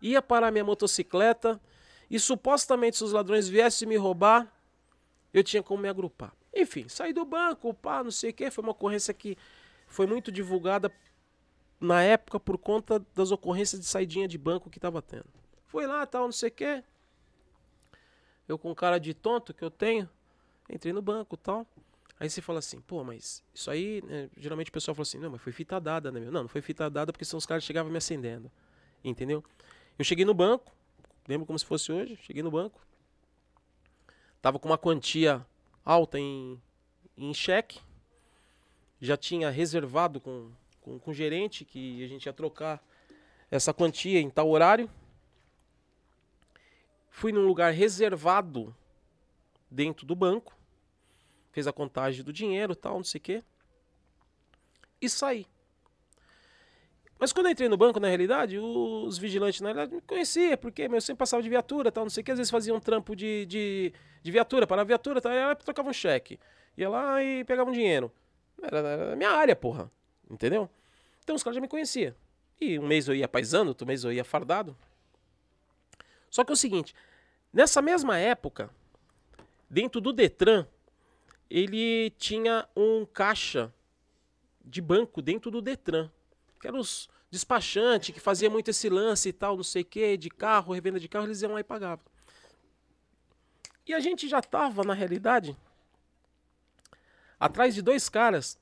Ia 0.00 0.22
parar 0.22 0.52
minha 0.52 0.64
motocicleta 0.64 1.60
e 2.08 2.20
supostamente 2.20 2.96
se 2.96 3.04
os 3.04 3.12
ladrões 3.12 3.48
viessem 3.48 3.88
me 3.88 3.96
roubar, 3.96 4.52
eu 5.32 5.42
tinha 5.42 5.62
como 5.62 5.82
me 5.82 5.88
agrupar. 5.88 6.32
Enfim, 6.54 6.88
saí 6.88 7.12
do 7.12 7.24
banco, 7.24 7.74
pá, 7.74 8.04
não 8.04 8.12
sei 8.12 8.30
o 8.30 8.32
que. 8.32 8.50
Foi 8.50 8.62
uma 8.62 8.70
ocorrência 8.70 9.12
que 9.12 9.36
foi 9.94 10.06
muito 10.06 10.32
divulgada 10.32 10.92
na 11.80 12.02
época 12.02 12.40
por 12.40 12.58
conta 12.58 12.98
das 13.14 13.30
ocorrências 13.30 13.80
de 13.80 13.86
saidinha 13.86 14.26
de 14.26 14.36
banco 14.36 14.68
que 14.68 14.78
estava 14.78 15.00
tendo. 15.00 15.26
Foi 15.66 15.86
lá, 15.86 16.04
tal, 16.04 16.24
não 16.24 16.32
sei 16.32 16.48
o 16.48 16.52
quê. 16.52 16.82
Eu 18.48 18.58
com 18.58 18.74
cara 18.74 18.98
de 18.98 19.14
tonto 19.14 19.54
que 19.54 19.62
eu 19.62 19.70
tenho, 19.70 20.10
entrei 20.68 20.92
no 20.92 21.00
banco 21.00 21.36
tal. 21.36 21.64
Aí 22.18 22.28
você 22.28 22.42
fala 22.42 22.58
assim, 22.58 22.80
pô, 22.80 23.04
mas 23.04 23.42
isso 23.54 23.70
aí, 23.70 24.02
né, 24.02 24.28
geralmente 24.36 24.68
o 24.70 24.72
pessoal 24.72 24.94
fala 24.96 25.02
assim, 25.02 25.18
não, 25.18 25.30
mas 25.30 25.40
foi 25.40 25.52
fita 25.52 25.80
dada, 25.80 26.10
né, 26.10 26.18
meu? 26.18 26.32
Não, 26.32 26.42
não 26.42 26.48
foi 26.48 26.60
fita 26.60 26.90
dada 26.90 27.12
porque 27.12 27.24
são 27.24 27.38
os 27.38 27.46
caras 27.46 27.62
que 27.62 27.66
chegavam 27.68 27.90
me 27.90 27.98
acendendo. 27.98 28.50
Entendeu? 29.04 29.44
Eu 29.96 30.04
cheguei 30.04 30.24
no 30.24 30.34
banco, 30.34 30.72
lembro 31.28 31.46
como 31.46 31.58
se 31.58 31.64
fosse 31.64 31.92
hoje, 31.92 32.18
cheguei 32.22 32.42
no 32.42 32.50
banco. 32.50 32.84
Tava 34.42 34.58
com 34.58 34.68
uma 34.68 34.78
quantia 34.78 35.46
alta 35.84 36.18
em, 36.18 36.60
em 37.16 37.32
cheque. 37.32 37.80
Já 39.04 39.18
tinha 39.18 39.50
reservado 39.50 40.18
com, 40.18 40.50
com, 40.80 40.98
com 40.98 41.10
o 41.10 41.14
gerente 41.14 41.62
que 41.62 42.02
a 42.02 42.08
gente 42.08 42.24
ia 42.24 42.32
trocar 42.32 42.82
essa 43.50 43.74
quantia 43.74 44.18
em 44.18 44.30
tal 44.30 44.48
horário. 44.48 44.90
Fui 47.10 47.30
num 47.30 47.46
lugar 47.46 47.70
reservado 47.70 48.74
dentro 49.70 50.06
do 50.06 50.16
banco. 50.16 50.56
Fez 51.52 51.66
a 51.66 51.72
contagem 51.72 52.24
do 52.24 52.32
dinheiro 52.32 52.74
tal, 52.74 52.96
não 52.96 53.04
sei 53.04 53.18
o 53.18 53.22
quê. 53.22 53.44
E 55.02 55.06
saí. 55.10 55.46
Mas 57.18 57.30
quando 57.30 57.46
eu 57.46 57.52
entrei 57.52 57.68
no 57.68 57.76
banco, 57.76 58.00
na 58.00 58.08
realidade, 58.08 58.58
os 58.58 59.18
vigilantes, 59.18 59.60
na 59.60 59.68
realidade, 59.68 59.94
me 59.94 60.00
conheciam, 60.00 60.56
porque 60.56 60.80
eu 60.80 61.00
sempre 61.02 61.18
passava 61.18 61.42
de 61.42 61.50
viatura, 61.50 61.92
tal, 61.92 62.04
não 62.04 62.10
sei 62.10 62.22
o 62.22 62.24
que, 62.24 62.32
às 62.32 62.38
vezes 62.38 62.50
faziam 62.50 62.78
um 62.78 62.80
trampo 62.80 63.14
de, 63.14 63.44
de, 63.44 63.92
de 64.22 64.32
viatura, 64.32 64.66
para 64.66 64.80
a 64.80 64.84
viatura, 64.84 65.20
tal, 65.20 65.30
aí 65.30 65.54
trocava 65.56 65.90
um 65.90 65.92
cheque. 65.92 66.40
Ia 66.74 66.88
lá 66.88 67.22
e 67.22 67.44
pegava 67.44 67.68
um 67.68 67.72
dinheiro. 67.74 68.10
Era, 68.62 68.78
era 68.78 69.16
minha 69.16 69.30
área, 69.30 69.54
porra. 69.54 69.90
Entendeu? 70.30 70.70
Então 71.22 71.36
os 71.36 71.42
caras 71.42 71.54
já 71.54 71.60
me 71.60 71.68
conheciam. 71.68 72.14
E 72.60 72.78
um 72.78 72.86
mês 72.86 73.08
eu 73.08 73.14
ia 73.14 73.28
paisando, 73.28 73.68
outro 73.68 73.86
mês 73.86 74.04
eu 74.04 74.12
ia 74.12 74.24
fardado. 74.24 74.76
Só 76.30 76.44
que 76.44 76.50
é 76.50 76.54
o 76.54 76.56
seguinte, 76.56 76.94
nessa 77.52 77.80
mesma 77.80 78.18
época, 78.18 78.70
dentro 79.68 80.00
do 80.00 80.12
Detran, 80.12 80.66
ele 81.48 82.10
tinha 82.18 82.68
um 82.76 83.06
caixa 83.06 83.72
de 84.64 84.80
banco 84.80 85.20
dentro 85.20 85.50
do 85.50 85.60
Detran, 85.60 86.10
que 86.60 86.66
eram 86.66 86.78
os 86.78 87.08
despachantes 87.30 88.14
que 88.14 88.20
fazia 88.20 88.48
muito 88.48 88.70
esse 88.70 88.88
lance 88.88 89.28
e 89.28 89.32
tal, 89.32 89.56
não 89.56 89.64
sei 89.64 89.82
o 89.82 89.84
que, 89.84 90.16
de 90.16 90.30
carro, 90.30 90.72
revenda 90.72 90.98
de 90.98 91.08
carro, 91.08 91.26
eles 91.26 91.42
iam 91.42 91.52
lá 91.52 91.60
e 91.60 91.64
pagavam. 91.64 92.04
E 93.86 93.92
a 93.92 94.00
gente 94.00 94.28
já 94.28 94.40
tava, 94.40 94.82
na 94.82 94.94
realidade, 94.94 95.56
atrás 97.44 97.74
de 97.74 97.82
dois 97.82 98.08
caras 98.08 98.58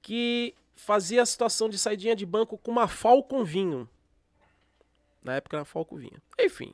que 0.00 0.54
fazia 0.76 1.22
a 1.22 1.26
situação 1.26 1.68
de 1.68 1.76
saidinha 1.76 2.14
de 2.14 2.24
banco 2.24 2.56
com 2.56 2.70
uma 2.70 2.86
Falcon 2.86 3.42
Vinho. 3.42 3.88
Na 5.22 5.34
época 5.34 5.56
era 5.56 5.64
Falcon 5.64 5.96
Vinho. 5.96 6.22
Enfim, 6.38 6.72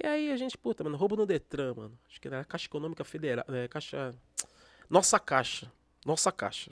e 0.00 0.06
aí 0.06 0.30
a 0.30 0.36
gente, 0.36 0.56
puta, 0.56 0.84
mano, 0.84 0.96
roubo 0.96 1.16
no 1.16 1.26
Detran, 1.26 1.74
mano. 1.74 1.98
Acho 2.08 2.20
que 2.20 2.28
era 2.28 2.44
Caixa 2.44 2.66
Econômica 2.66 3.02
Federal. 3.02 3.44
É, 3.48 3.66
caixa. 3.66 4.14
Nossa 4.88 5.18
Caixa. 5.18 5.72
Nossa 6.06 6.30
Caixa. 6.30 6.70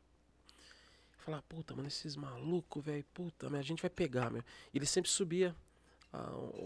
Falar, 1.19 1.43
puta, 1.43 1.75
mano, 1.75 1.89
esses 1.89 2.15
malucos, 2.15 2.85
velho, 2.85 3.05
puta, 3.13 3.49
a 3.49 3.63
gente 3.63 3.83
vai 3.83 3.91
pegar, 3.91 4.31
meu. 4.31 4.45
Ele 4.73 4.87
sempre 4.87 5.11
subia 5.11 5.57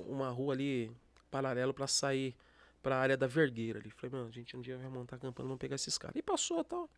uma 0.07 0.29
rua 0.29 0.53
ali, 0.53 0.93
paralelo, 1.31 1.73
para 1.73 1.87
sair 1.87 2.37
pra 2.83 2.99
área 2.99 3.17
da 3.17 3.27
Vergueira 3.27 3.79
ali. 3.79 3.91
Falei, 3.91 4.13
mano, 4.13 4.29
a 4.29 4.33
gente 4.33 4.57
um 4.57 4.61
dia 4.61 4.77
vai 4.77 4.89
montar 4.89 5.17
a 5.17 5.19
campanha, 5.19 5.47
vamos 5.47 5.61
pegar 5.61 5.77
esses 5.77 5.97
caras. 5.97 6.17
E 6.17 6.23
passou 6.23 6.63
tal. 6.65 6.89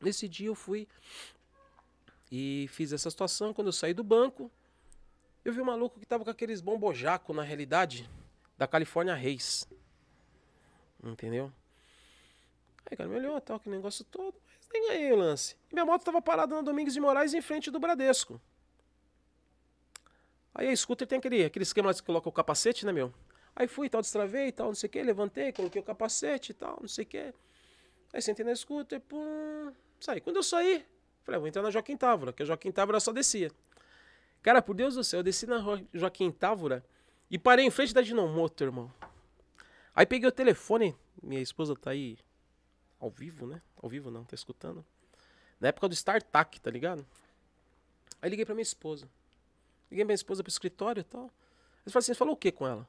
Nesse 0.00 0.28
dia 0.28 0.48
eu 0.48 0.54
fui 0.54 0.86
e 2.30 2.66
fiz 2.70 2.92
essa 2.92 3.10
situação. 3.10 3.52
Quando 3.52 3.68
eu 3.68 3.72
saí 3.72 3.94
do 3.94 4.04
banco, 4.04 4.50
eu 5.44 5.52
vi 5.52 5.60
um 5.60 5.64
maluco 5.64 5.98
que 5.98 6.06
tava 6.06 6.24
com 6.24 6.30
aqueles 6.30 6.60
bombojaco 6.60 7.32
na 7.32 7.42
realidade 7.42 8.08
da 8.56 8.66
Califórnia 8.66 9.14
Reis. 9.14 9.66
Entendeu? 11.02 11.52
Aí, 12.90 12.96
cara, 12.96 13.08
me 13.08 13.16
olhou, 13.16 13.40
tal, 13.40 13.60
que 13.60 13.68
negócio 13.68 14.04
todo, 14.04 14.34
mas 14.56 14.68
nem 14.72 14.88
ganhei 14.88 15.12
o 15.12 15.16
lance. 15.16 15.56
E 15.70 15.74
minha 15.74 15.84
moto 15.84 16.04
tava 16.04 16.22
parada 16.22 16.54
na 16.54 16.62
Domingos 16.62 16.94
de 16.94 17.00
Moraes 17.00 17.34
em 17.34 17.42
frente 17.42 17.70
do 17.70 17.78
Bradesco. 17.78 18.40
Aí 20.54 20.68
a 20.68 20.76
scooter 20.76 21.06
tem 21.06 21.18
aquele, 21.18 21.44
aquele 21.44 21.62
esquema 21.62 21.92
que 21.94 22.02
coloca 22.02 22.28
o 22.28 22.32
capacete, 22.32 22.84
né, 22.84 22.92
meu? 22.92 23.12
Aí 23.58 23.66
fui, 23.66 23.88
tal, 23.88 24.00
destravei 24.00 24.46
e 24.46 24.52
tal, 24.52 24.68
não 24.68 24.74
sei 24.76 24.86
o 24.86 24.90
que, 24.90 25.02
levantei, 25.02 25.50
coloquei 25.50 25.82
o 25.82 25.84
capacete 25.84 26.52
e 26.52 26.54
tal, 26.54 26.78
não 26.80 26.86
sei 26.86 27.02
o 27.02 27.08
que. 27.08 27.34
Aí 28.12 28.22
sentei 28.22 28.46
na 28.46 28.54
scooter, 28.54 29.00
pum, 29.00 29.72
saí. 29.98 30.20
Quando 30.20 30.36
eu 30.36 30.44
saí, 30.44 30.86
falei, 31.24 31.36
ah, 31.36 31.40
vou 31.40 31.48
entrar 31.48 31.62
na 31.62 31.70
Joaquim 31.72 31.96
Távora, 31.96 32.32
que 32.32 32.44
a 32.44 32.46
Joaquim 32.46 32.70
Távora 32.70 33.00
só 33.00 33.12
descia. 33.12 33.50
Cara, 34.42 34.62
por 34.62 34.76
Deus 34.76 34.94
do 34.94 35.02
céu, 35.02 35.18
eu 35.18 35.24
desci 35.24 35.44
na 35.44 35.58
Joaquim 35.92 36.30
Távora, 36.30 36.84
e 37.28 37.36
parei 37.36 37.66
em 37.66 37.70
frente 37.70 37.92
da 37.92 38.00
Dinomoto, 38.00 38.62
irmão. 38.62 38.92
Aí 39.92 40.06
peguei 40.06 40.28
o 40.28 40.32
telefone, 40.32 40.94
minha 41.20 41.42
esposa 41.42 41.74
tá 41.74 41.90
aí 41.90 42.16
ao 43.00 43.10
vivo, 43.10 43.44
né? 43.44 43.60
Ao 43.82 43.88
vivo 43.88 44.08
não, 44.08 44.22
tá 44.22 44.36
escutando. 44.36 44.86
Na 45.58 45.66
época 45.66 45.88
do 45.88 45.94
StarTAC, 45.94 46.60
tá 46.60 46.70
ligado? 46.70 47.04
Aí 48.22 48.30
liguei 48.30 48.44
pra 48.44 48.54
minha 48.54 48.62
esposa. 48.62 49.10
Liguei 49.90 50.04
pra 50.04 50.10
minha 50.10 50.14
esposa 50.14 50.44
pro 50.44 50.50
escritório 50.50 51.00
e 51.00 51.04
tal. 51.04 51.24
Eles 51.82 51.92
falaram 51.92 51.98
assim, 51.98 52.14
falou 52.14 52.34
o 52.34 52.36
que 52.36 52.52
com 52.52 52.64
ela? 52.64 52.86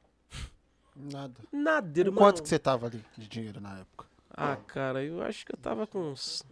Nada. 0.99 1.35
Nada, 1.51 1.99
irmão. 1.99 2.17
Quanto 2.17 2.43
que 2.43 2.49
você 2.49 2.59
tava 2.59 2.87
ali 2.87 3.03
de 3.17 3.27
dinheiro 3.27 3.61
na 3.61 3.79
época? 3.79 4.05
Ah, 4.29 4.57
cara, 4.57 5.03
eu 5.03 5.21
acho 5.21 5.45
que 5.45 5.53
eu 5.53 5.57
tava 5.57 5.87
com 5.87 6.11
uns... 6.11 6.43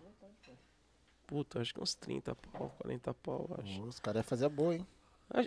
Puta, 1.25 1.59
acho 1.59 1.73
que 1.73 1.81
uns 1.81 1.93
30 1.93 2.33
pau, 2.35 2.73
40 2.79 3.13
pau, 3.15 3.49
acho. 3.61 3.83
Os 3.83 3.99
caras 3.99 4.21
iam 4.21 4.27
fazer 4.27 4.45
a 4.45 4.49
boa, 4.49 4.75
hein? 4.75 4.87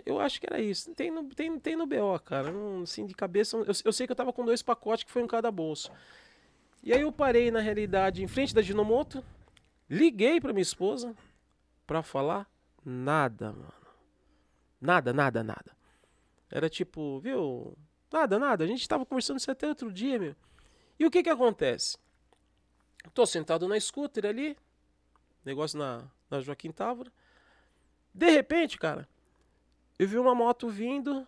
Eu 0.05 0.19
acho 0.19 0.39
que 0.39 0.45
era 0.45 0.61
isso. 0.61 0.93
Tem 0.93 1.09
no, 1.09 1.23
tem, 1.29 1.59
tem 1.59 1.75
no 1.75 1.87
BO, 1.87 2.19
cara. 2.23 2.51
Não, 2.51 2.83
assim, 2.83 3.05
de 3.07 3.15
cabeça. 3.15 3.57
Eu, 3.57 3.73
eu 3.83 3.91
sei 3.91 4.05
que 4.05 4.11
eu 4.11 4.15
tava 4.15 4.31
com 4.31 4.45
dois 4.45 4.61
pacotes 4.61 5.03
que 5.03 5.11
foi 5.11 5.23
um 5.23 5.27
cada 5.27 5.49
bolso. 5.51 5.91
E 6.83 6.93
aí 6.93 7.01
eu 7.01 7.11
parei, 7.11 7.49
na 7.49 7.59
realidade, 7.59 8.23
em 8.23 8.27
frente 8.27 8.53
da 8.53 8.61
Ginomoto. 8.61 9.23
Liguei 9.89 10.39
pra 10.39 10.53
minha 10.53 10.61
esposa 10.61 11.15
pra 11.85 12.03
falar 12.03 12.47
nada, 12.85 13.51
mano. 13.51 13.73
Nada, 14.79 15.11
nada, 15.11 15.43
nada. 15.43 15.75
Era 16.49 16.69
tipo, 16.69 17.19
viu? 17.19 17.75
Nada, 18.11 18.37
nada. 18.37 18.63
A 18.63 18.67
gente 18.67 18.87
tava 18.87 19.05
conversando 19.05 19.37
isso 19.37 19.49
até 19.49 19.67
outro 19.67 19.91
dia, 19.91 20.19
meu. 20.19 20.35
E 20.99 21.05
o 21.05 21.11
que 21.11 21.23
que 21.23 21.29
acontece? 21.29 21.97
Tô 23.13 23.25
sentado 23.25 23.67
na 23.67 23.79
scooter 23.79 24.25
ali. 24.25 24.57
Negócio 25.45 25.79
na, 25.79 26.03
na 26.29 26.41
Joaquim 26.41 26.71
Távora. 26.71 27.11
De 28.13 28.29
repente, 28.29 28.77
cara, 28.77 29.07
eu 29.97 30.07
vi 30.07 30.17
uma 30.17 30.35
moto 30.35 30.69
vindo 30.69 31.25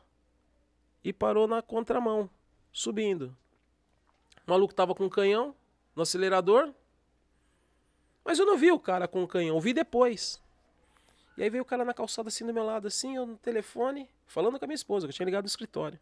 e 1.04 1.14
parou 1.14 1.48
na 1.48 1.62
contramão, 1.62 2.30
subindo. 2.72 3.36
O 4.46 4.52
maluco 4.52 4.74
tava 4.74 4.94
com 4.94 5.06
um 5.06 5.10
canhão 5.10 5.56
no 5.96 6.04
acelerador. 6.04 6.74
Mas 8.26 8.40
eu 8.40 8.46
não 8.46 8.58
vi 8.58 8.72
o 8.72 8.80
cara 8.80 9.08
com 9.08 9.24
o 9.24 9.28
canhão, 9.28 9.60
vi 9.60 9.74
depois. 9.74 10.42
E 11.38 11.44
aí 11.44 11.50
veio 11.50 11.64
o 11.64 11.66
cara 11.66 11.84
na 11.84 11.94
calçada 11.94 12.30
assim 12.30 12.46
do 12.46 12.54
meu 12.54 12.64
lado, 12.64 12.88
assim, 12.88 13.16
eu 13.16 13.26
no 13.26 13.38
telefone, 13.38 14.10
falando 14.28 14.60
com 14.60 14.66
a 14.66 14.68
minha 14.68 14.76
esposa, 14.76 15.08
que 15.08 15.12
eu 15.12 15.16
tinha 15.16 15.26
ligado 15.26 15.44
no 15.44 15.48
escritório. 15.48 16.00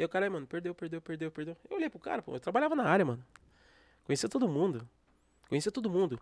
E 0.00 0.02
aí 0.02 0.06
o 0.06 0.08
cara, 0.08 0.30
mano, 0.30 0.46
perdeu, 0.46 0.74
perdeu, 0.74 0.98
perdeu, 1.02 1.30
perdeu. 1.30 1.56
Eu 1.68 1.76
olhei 1.76 1.90
pro 1.90 1.98
cara, 1.98 2.22
pô, 2.22 2.34
eu 2.34 2.40
trabalhava 2.40 2.74
na 2.74 2.84
área, 2.84 3.04
mano. 3.04 3.22
Conhecia 4.04 4.30
todo 4.30 4.48
mundo. 4.48 4.88
Conhecia 5.46 5.70
todo 5.70 5.90
mundo. 5.90 6.18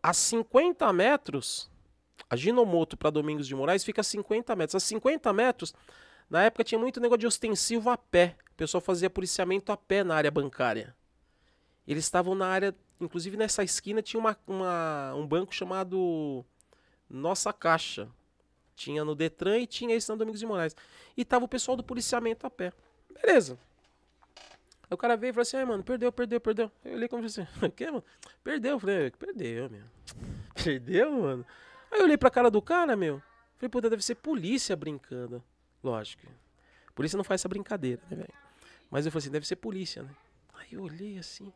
A 0.00 0.12
50 0.12 0.92
metros 0.92 1.68
a 2.30 2.36
Ginomoto 2.36 2.96
para 2.96 3.10
Domingos 3.10 3.48
de 3.48 3.54
Moraes 3.56 3.82
fica 3.82 4.00
a 4.00 4.04
50 4.04 4.54
metros. 4.54 4.76
A 4.76 4.86
50 4.86 5.32
metros, 5.32 5.74
na 6.30 6.44
época 6.44 6.62
tinha 6.62 6.78
muito 6.78 7.00
negócio 7.00 7.18
de 7.18 7.26
ostensivo 7.26 7.90
a 7.90 7.96
pé. 7.96 8.36
O 8.52 8.54
pessoal 8.54 8.80
fazia 8.80 9.10
policiamento 9.10 9.72
a 9.72 9.76
pé 9.76 10.04
na 10.04 10.14
área 10.14 10.30
bancária. 10.30 10.94
Eles 11.84 12.04
estavam 12.04 12.36
na 12.36 12.46
área, 12.46 12.72
inclusive 13.00 13.36
nessa 13.36 13.64
esquina 13.64 14.00
tinha 14.00 14.20
uma, 14.20 14.38
uma, 14.46 15.14
um 15.16 15.26
banco 15.26 15.52
chamado 15.52 16.44
Nossa 17.10 17.52
Caixa. 17.52 18.08
Tinha 18.74 19.04
no 19.04 19.14
Detran 19.14 19.58
e 19.58 19.66
tinha 19.66 19.94
esse 19.94 20.08
na 20.08 20.16
Domingos 20.16 20.40
de 20.40 20.46
Moraes. 20.46 20.74
E 21.16 21.24
tava 21.24 21.44
o 21.44 21.48
pessoal 21.48 21.76
do 21.76 21.82
policiamento 21.82 22.46
a 22.46 22.50
pé. 22.50 22.72
Beleza. 23.22 23.58
Aí 24.82 24.94
o 24.94 24.96
cara 24.96 25.16
veio 25.16 25.30
e 25.30 25.32
falou 25.32 25.42
assim, 25.42 25.56
ai, 25.56 25.64
mano, 25.64 25.82
perdeu, 25.82 26.12
perdeu, 26.12 26.40
perdeu. 26.40 26.70
Eu 26.84 26.94
olhei 26.94 27.08
como 27.08 27.24
assim, 27.24 27.46
o 27.62 27.70
que, 27.70 27.86
mano? 27.86 28.04
Perdeu. 28.42 28.72
Eu 28.72 28.80
falei, 28.80 29.10
perdeu, 29.10 29.70
meu. 29.70 29.84
Perdeu, 30.62 31.12
mano. 31.12 31.46
Aí 31.90 31.98
eu 31.98 32.04
olhei 32.04 32.16
pra 32.16 32.30
cara 32.30 32.50
do 32.50 32.62
cara, 32.62 32.96
meu. 32.96 33.20
Falei, 33.56 33.68
puta, 33.68 33.90
deve 33.90 34.04
ser 34.04 34.14
polícia 34.16 34.76
brincando. 34.76 35.42
Lógico. 35.82 36.26
Polícia 36.94 37.16
não 37.16 37.24
faz 37.24 37.40
essa 37.40 37.48
brincadeira, 37.48 38.00
né, 38.10 38.16
velho? 38.16 38.34
Mas 38.90 39.04
eu 39.04 39.12
falei 39.12 39.24
assim, 39.24 39.32
deve 39.32 39.46
ser 39.46 39.56
polícia, 39.56 40.02
né? 40.02 40.10
Aí 40.54 40.68
eu 40.72 40.82
olhei 40.82 41.18
assim. 41.18 41.52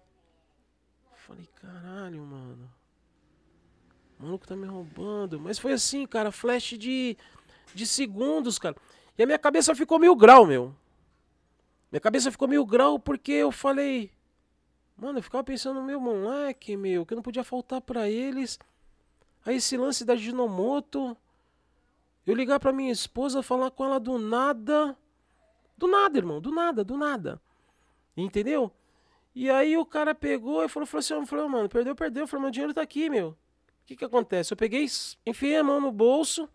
Falei, 1.14 1.46
caralho, 1.54 2.22
mano. 2.22 2.72
O 4.18 4.24
maluco 4.24 4.46
tá 4.46 4.56
me 4.56 4.66
roubando. 4.66 5.40
Mas 5.40 5.58
foi 5.58 5.72
assim, 5.72 6.06
cara, 6.06 6.32
flash 6.32 6.76
de, 6.78 7.16
de 7.74 7.86
segundos, 7.86 8.58
cara. 8.58 8.76
E 9.16 9.22
a 9.22 9.26
minha 9.26 9.38
cabeça 9.38 9.74
ficou 9.74 9.98
mil 9.98 10.14
grau, 10.16 10.46
meu. 10.46 10.74
Minha 11.90 12.00
cabeça 12.00 12.30
ficou 12.30 12.48
mil 12.48 12.64
grau 12.66 12.98
porque 12.98 13.32
eu 13.32 13.50
falei. 13.50 14.10
Mano, 14.96 15.18
eu 15.18 15.22
ficava 15.22 15.44
pensando 15.44 15.80
no 15.80 15.86
meu 15.86 16.00
moleque, 16.00 16.76
meu, 16.76 17.06
que 17.06 17.14
não 17.14 17.22
podia 17.22 17.44
faltar 17.44 17.80
para 17.80 18.10
eles 18.10 18.58
Aí 19.48 19.56
esse 19.56 19.78
lance 19.78 20.04
da 20.04 20.14
Ginomoto, 20.14 21.16
eu 22.26 22.34
ligar 22.34 22.60
pra 22.60 22.70
minha 22.70 22.92
esposa, 22.92 23.42
falar 23.42 23.70
com 23.70 23.82
ela 23.82 23.98
do 23.98 24.18
nada. 24.18 24.94
Do 25.76 25.86
nada, 25.86 26.18
irmão, 26.18 26.38
do 26.38 26.50
nada, 26.50 26.84
do 26.84 26.98
nada. 26.98 27.40
Entendeu? 28.14 28.70
E 29.34 29.48
aí 29.48 29.76
o 29.78 29.86
cara 29.86 30.14
pegou 30.14 30.62
e 30.62 30.68
falou, 30.68 30.86
falou 30.86 30.98
assim, 30.98 31.26
falou, 31.26 31.48
mano, 31.48 31.66
perdeu, 31.66 31.94
perdeu. 31.94 32.24
Eu 32.24 32.26
falei, 32.26 32.42
meu 32.42 32.50
dinheiro 32.50 32.74
tá 32.74 32.82
aqui, 32.82 33.08
meu. 33.08 33.34
O 33.88 33.92
que 33.96 33.96
que 33.96 34.04
acontece? 34.04 34.52
Eu 34.52 34.56
peguei, 34.56 34.86
enfiei 35.24 35.56
a 35.56 35.64
mão 35.64 35.80
no 35.80 35.90
bolso 35.90 36.46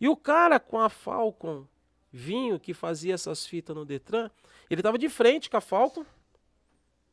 e 0.00 0.08
o 0.08 0.16
cara 0.16 0.60
com 0.60 0.78
a 0.78 0.88
Falcon 0.88 1.66
vinho 2.12 2.60
que 2.60 2.72
fazia 2.72 3.12
essas 3.12 3.44
fitas 3.44 3.74
no 3.74 3.84
Detran, 3.84 4.30
ele 4.70 4.80
tava 4.80 4.96
de 4.96 5.08
frente 5.08 5.50
com 5.50 5.56
a 5.56 5.60
Falcon. 5.60 6.06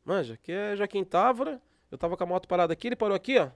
Manja, 0.04 0.38
que 0.40 0.52
é 0.52 0.76
Joaquim 0.76 1.02
Távora. 1.02 1.60
Eu 1.90 1.98
tava 1.98 2.16
com 2.16 2.22
a 2.22 2.26
moto 2.26 2.46
parada 2.46 2.72
aqui, 2.72 2.86
ele 2.86 2.94
parou 2.94 3.16
aqui, 3.16 3.36
ó 3.36 3.50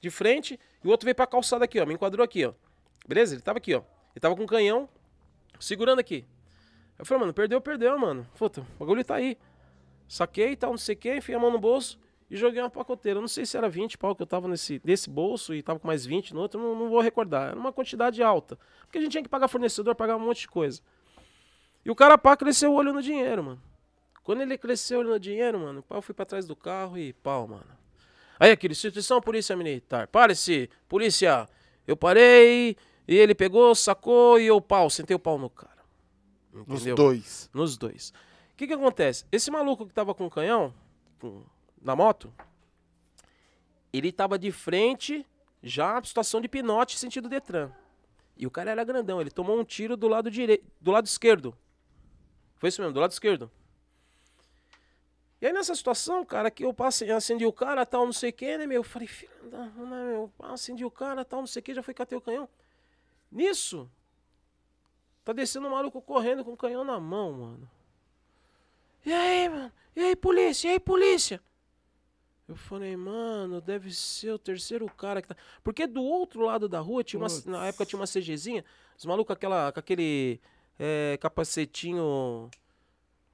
de 0.00 0.10
frente, 0.10 0.58
e 0.82 0.86
o 0.86 0.90
outro 0.90 1.04
veio 1.04 1.14
pra 1.14 1.26
calçada 1.26 1.64
aqui, 1.64 1.78
ó. 1.78 1.84
Me 1.84 1.92
enquadrou 1.92 2.24
aqui, 2.24 2.46
ó. 2.46 2.54
Beleza? 3.06 3.34
Ele 3.34 3.42
tava 3.42 3.58
aqui, 3.58 3.74
ó. 3.74 3.82
Ele 4.12 4.20
tava 4.20 4.36
com 4.36 4.42
um 4.42 4.46
canhão, 4.46 4.88
segurando 5.58 5.98
aqui. 5.98 6.24
Eu 6.98 7.04
falei, 7.04 7.20
mano, 7.20 7.34
perdeu, 7.34 7.60
perdeu, 7.60 7.98
mano. 7.98 8.26
Puta, 8.38 8.60
o 8.60 8.78
bagulho 8.78 9.04
tá 9.04 9.16
aí. 9.16 9.36
Saquei 10.08 10.52
e 10.52 10.56
tal, 10.56 10.70
não 10.70 10.78
sei 10.78 10.94
o 10.94 10.98
que, 10.98 11.16
enfiei 11.16 11.36
a 11.36 11.40
mão 11.40 11.50
no 11.50 11.58
bolso 11.58 11.98
e 12.30 12.36
joguei 12.36 12.60
uma 12.60 12.70
pacoteira. 12.70 13.18
Eu 13.18 13.20
não 13.20 13.28
sei 13.28 13.46
se 13.46 13.56
era 13.56 13.68
20 13.68 13.96
pau 13.96 14.14
que 14.14 14.22
eu 14.22 14.26
tava 14.26 14.46
nesse, 14.48 14.80
nesse 14.84 15.08
bolso 15.08 15.54
e 15.54 15.62
tava 15.62 15.78
com 15.78 15.86
mais 15.86 16.04
20 16.04 16.34
no 16.34 16.40
outro, 16.40 16.60
não, 16.60 16.74
não 16.74 16.88
vou 16.88 17.00
recordar. 17.00 17.50
Era 17.50 17.58
uma 17.58 17.72
quantidade 17.72 18.22
alta. 18.22 18.58
Porque 18.82 18.98
a 18.98 19.00
gente 19.00 19.12
tinha 19.12 19.22
que 19.22 19.28
pagar 19.28 19.48
fornecedor, 19.48 19.94
pagar 19.94 20.16
um 20.16 20.20
monte 20.20 20.42
de 20.42 20.48
coisa. 20.48 20.80
E 21.84 21.90
o 21.90 21.94
cara 21.94 22.18
pá 22.18 22.36
cresceu 22.36 22.72
o 22.72 22.74
olho 22.74 22.92
no 22.92 23.02
dinheiro, 23.02 23.42
mano. 23.42 23.62
Quando 24.22 24.42
ele 24.42 24.58
cresceu 24.58 24.98
o 24.98 25.00
olho 25.00 25.10
no 25.10 25.18
dinheiro, 25.18 25.58
mano, 25.58 25.80
o 25.80 25.82
pau 25.82 26.02
fui 26.02 26.14
pra 26.14 26.26
trás 26.26 26.46
do 26.46 26.54
carro 26.54 26.98
e 26.98 27.14
pau, 27.14 27.48
mano. 27.48 27.78
Aí 28.38 28.50
aquele, 28.50 28.72
instituição 28.72 29.20
polícia 29.20 29.56
militar. 29.56 30.06
Pare-se, 30.06 30.70
polícia. 30.86 31.48
Eu 31.86 31.96
parei 31.96 32.76
e 33.06 33.16
ele 33.16 33.34
pegou, 33.34 33.74
sacou 33.74 34.38
e 34.38 34.46
eu 34.46 34.60
pau, 34.60 34.90
sentei 34.90 35.16
o 35.16 35.18
pau 35.18 35.38
no 35.38 35.48
cara. 35.48 35.78
Entendeu? 36.52 36.74
Nos 36.74 36.84
dois. 36.84 37.50
Nos 37.54 37.76
dois. 37.76 38.12
O 38.52 38.56
que 38.56 38.66
que 38.66 38.74
acontece? 38.74 39.24
Esse 39.32 39.50
maluco 39.50 39.86
que 39.86 39.94
tava 39.94 40.14
com 40.14 40.26
o 40.26 40.30
canhão, 40.30 40.74
com, 41.18 41.42
na 41.80 41.94
moto, 41.96 42.32
ele 43.92 44.12
tava 44.12 44.38
de 44.38 44.50
frente, 44.52 45.26
já 45.62 46.02
situação 46.02 46.40
de 46.40 46.48
pinote, 46.48 46.98
sentido 46.98 47.28
Detran. 47.28 47.70
E 48.36 48.46
o 48.46 48.50
cara 48.50 48.70
era 48.70 48.84
grandão, 48.84 49.20
ele 49.20 49.30
tomou 49.30 49.58
um 49.58 49.64
tiro 49.64 49.96
do 49.96 50.06
lado 50.06 50.30
direito, 50.30 50.64
do 50.80 50.90
lado 50.90 51.06
esquerdo. 51.06 51.56
Foi 52.56 52.68
isso 52.68 52.80
mesmo, 52.80 52.94
do 52.94 53.00
lado 53.00 53.10
esquerdo. 53.10 53.50
E 55.40 55.46
aí 55.46 55.52
nessa 55.52 55.74
situação, 55.74 56.24
cara, 56.24 56.50
que 56.50 56.64
eu 56.64 56.74
passei, 56.74 57.10
acendi 57.10 57.46
o 57.46 57.52
cara, 57.52 57.86
tal, 57.86 58.04
não 58.04 58.12
sei 58.12 58.30
o 58.30 58.32
que, 58.32 58.58
né, 58.58 58.66
meu? 58.66 58.78
Eu 58.78 58.84
falei, 58.84 59.06
filho 59.06 59.30
da 59.50 59.66
né, 59.66 60.04
meu, 60.10 60.32
acendi 60.40 60.84
o 60.84 60.90
cara, 60.90 61.24
tal, 61.24 61.40
não 61.40 61.46
sei 61.46 61.60
o 61.60 61.62
que, 61.62 61.74
já 61.74 61.82
foi 61.82 61.94
catei 61.94 62.18
o 62.18 62.20
canhão. 62.20 62.48
Nisso, 63.30 63.88
tá 65.24 65.32
descendo 65.32 65.66
um 65.66 65.70
maluco 65.70 66.00
correndo 66.02 66.44
com 66.44 66.52
o 66.52 66.56
canhão 66.56 66.84
na 66.84 66.98
mão, 66.98 67.32
mano. 67.32 67.70
E 69.04 69.12
aí, 69.12 69.48
mano? 69.48 69.72
E 69.94 70.00
aí, 70.00 70.16
polícia? 70.16 70.68
E 70.68 70.70
aí, 70.72 70.80
polícia? 70.80 71.40
Eu 72.48 72.56
falei, 72.56 72.96
mano, 72.96 73.60
deve 73.60 73.92
ser 73.92 74.32
o 74.32 74.38
terceiro 74.38 74.86
cara 74.86 75.20
que 75.20 75.28
tá. 75.28 75.36
Porque 75.62 75.86
do 75.86 76.02
outro 76.02 76.40
lado 76.40 76.66
da 76.66 76.80
rua, 76.80 77.04
tinha 77.04 77.20
uma, 77.20 77.28
na 77.44 77.66
época 77.66 77.84
tinha 77.84 78.00
uma 78.00 78.06
CGzinha, 78.06 78.64
os 78.96 79.04
malucos 79.04 79.34
aquela, 79.34 79.70
com 79.70 79.78
aquele 79.78 80.40
é, 80.78 81.18
capacetinho. 81.20 82.48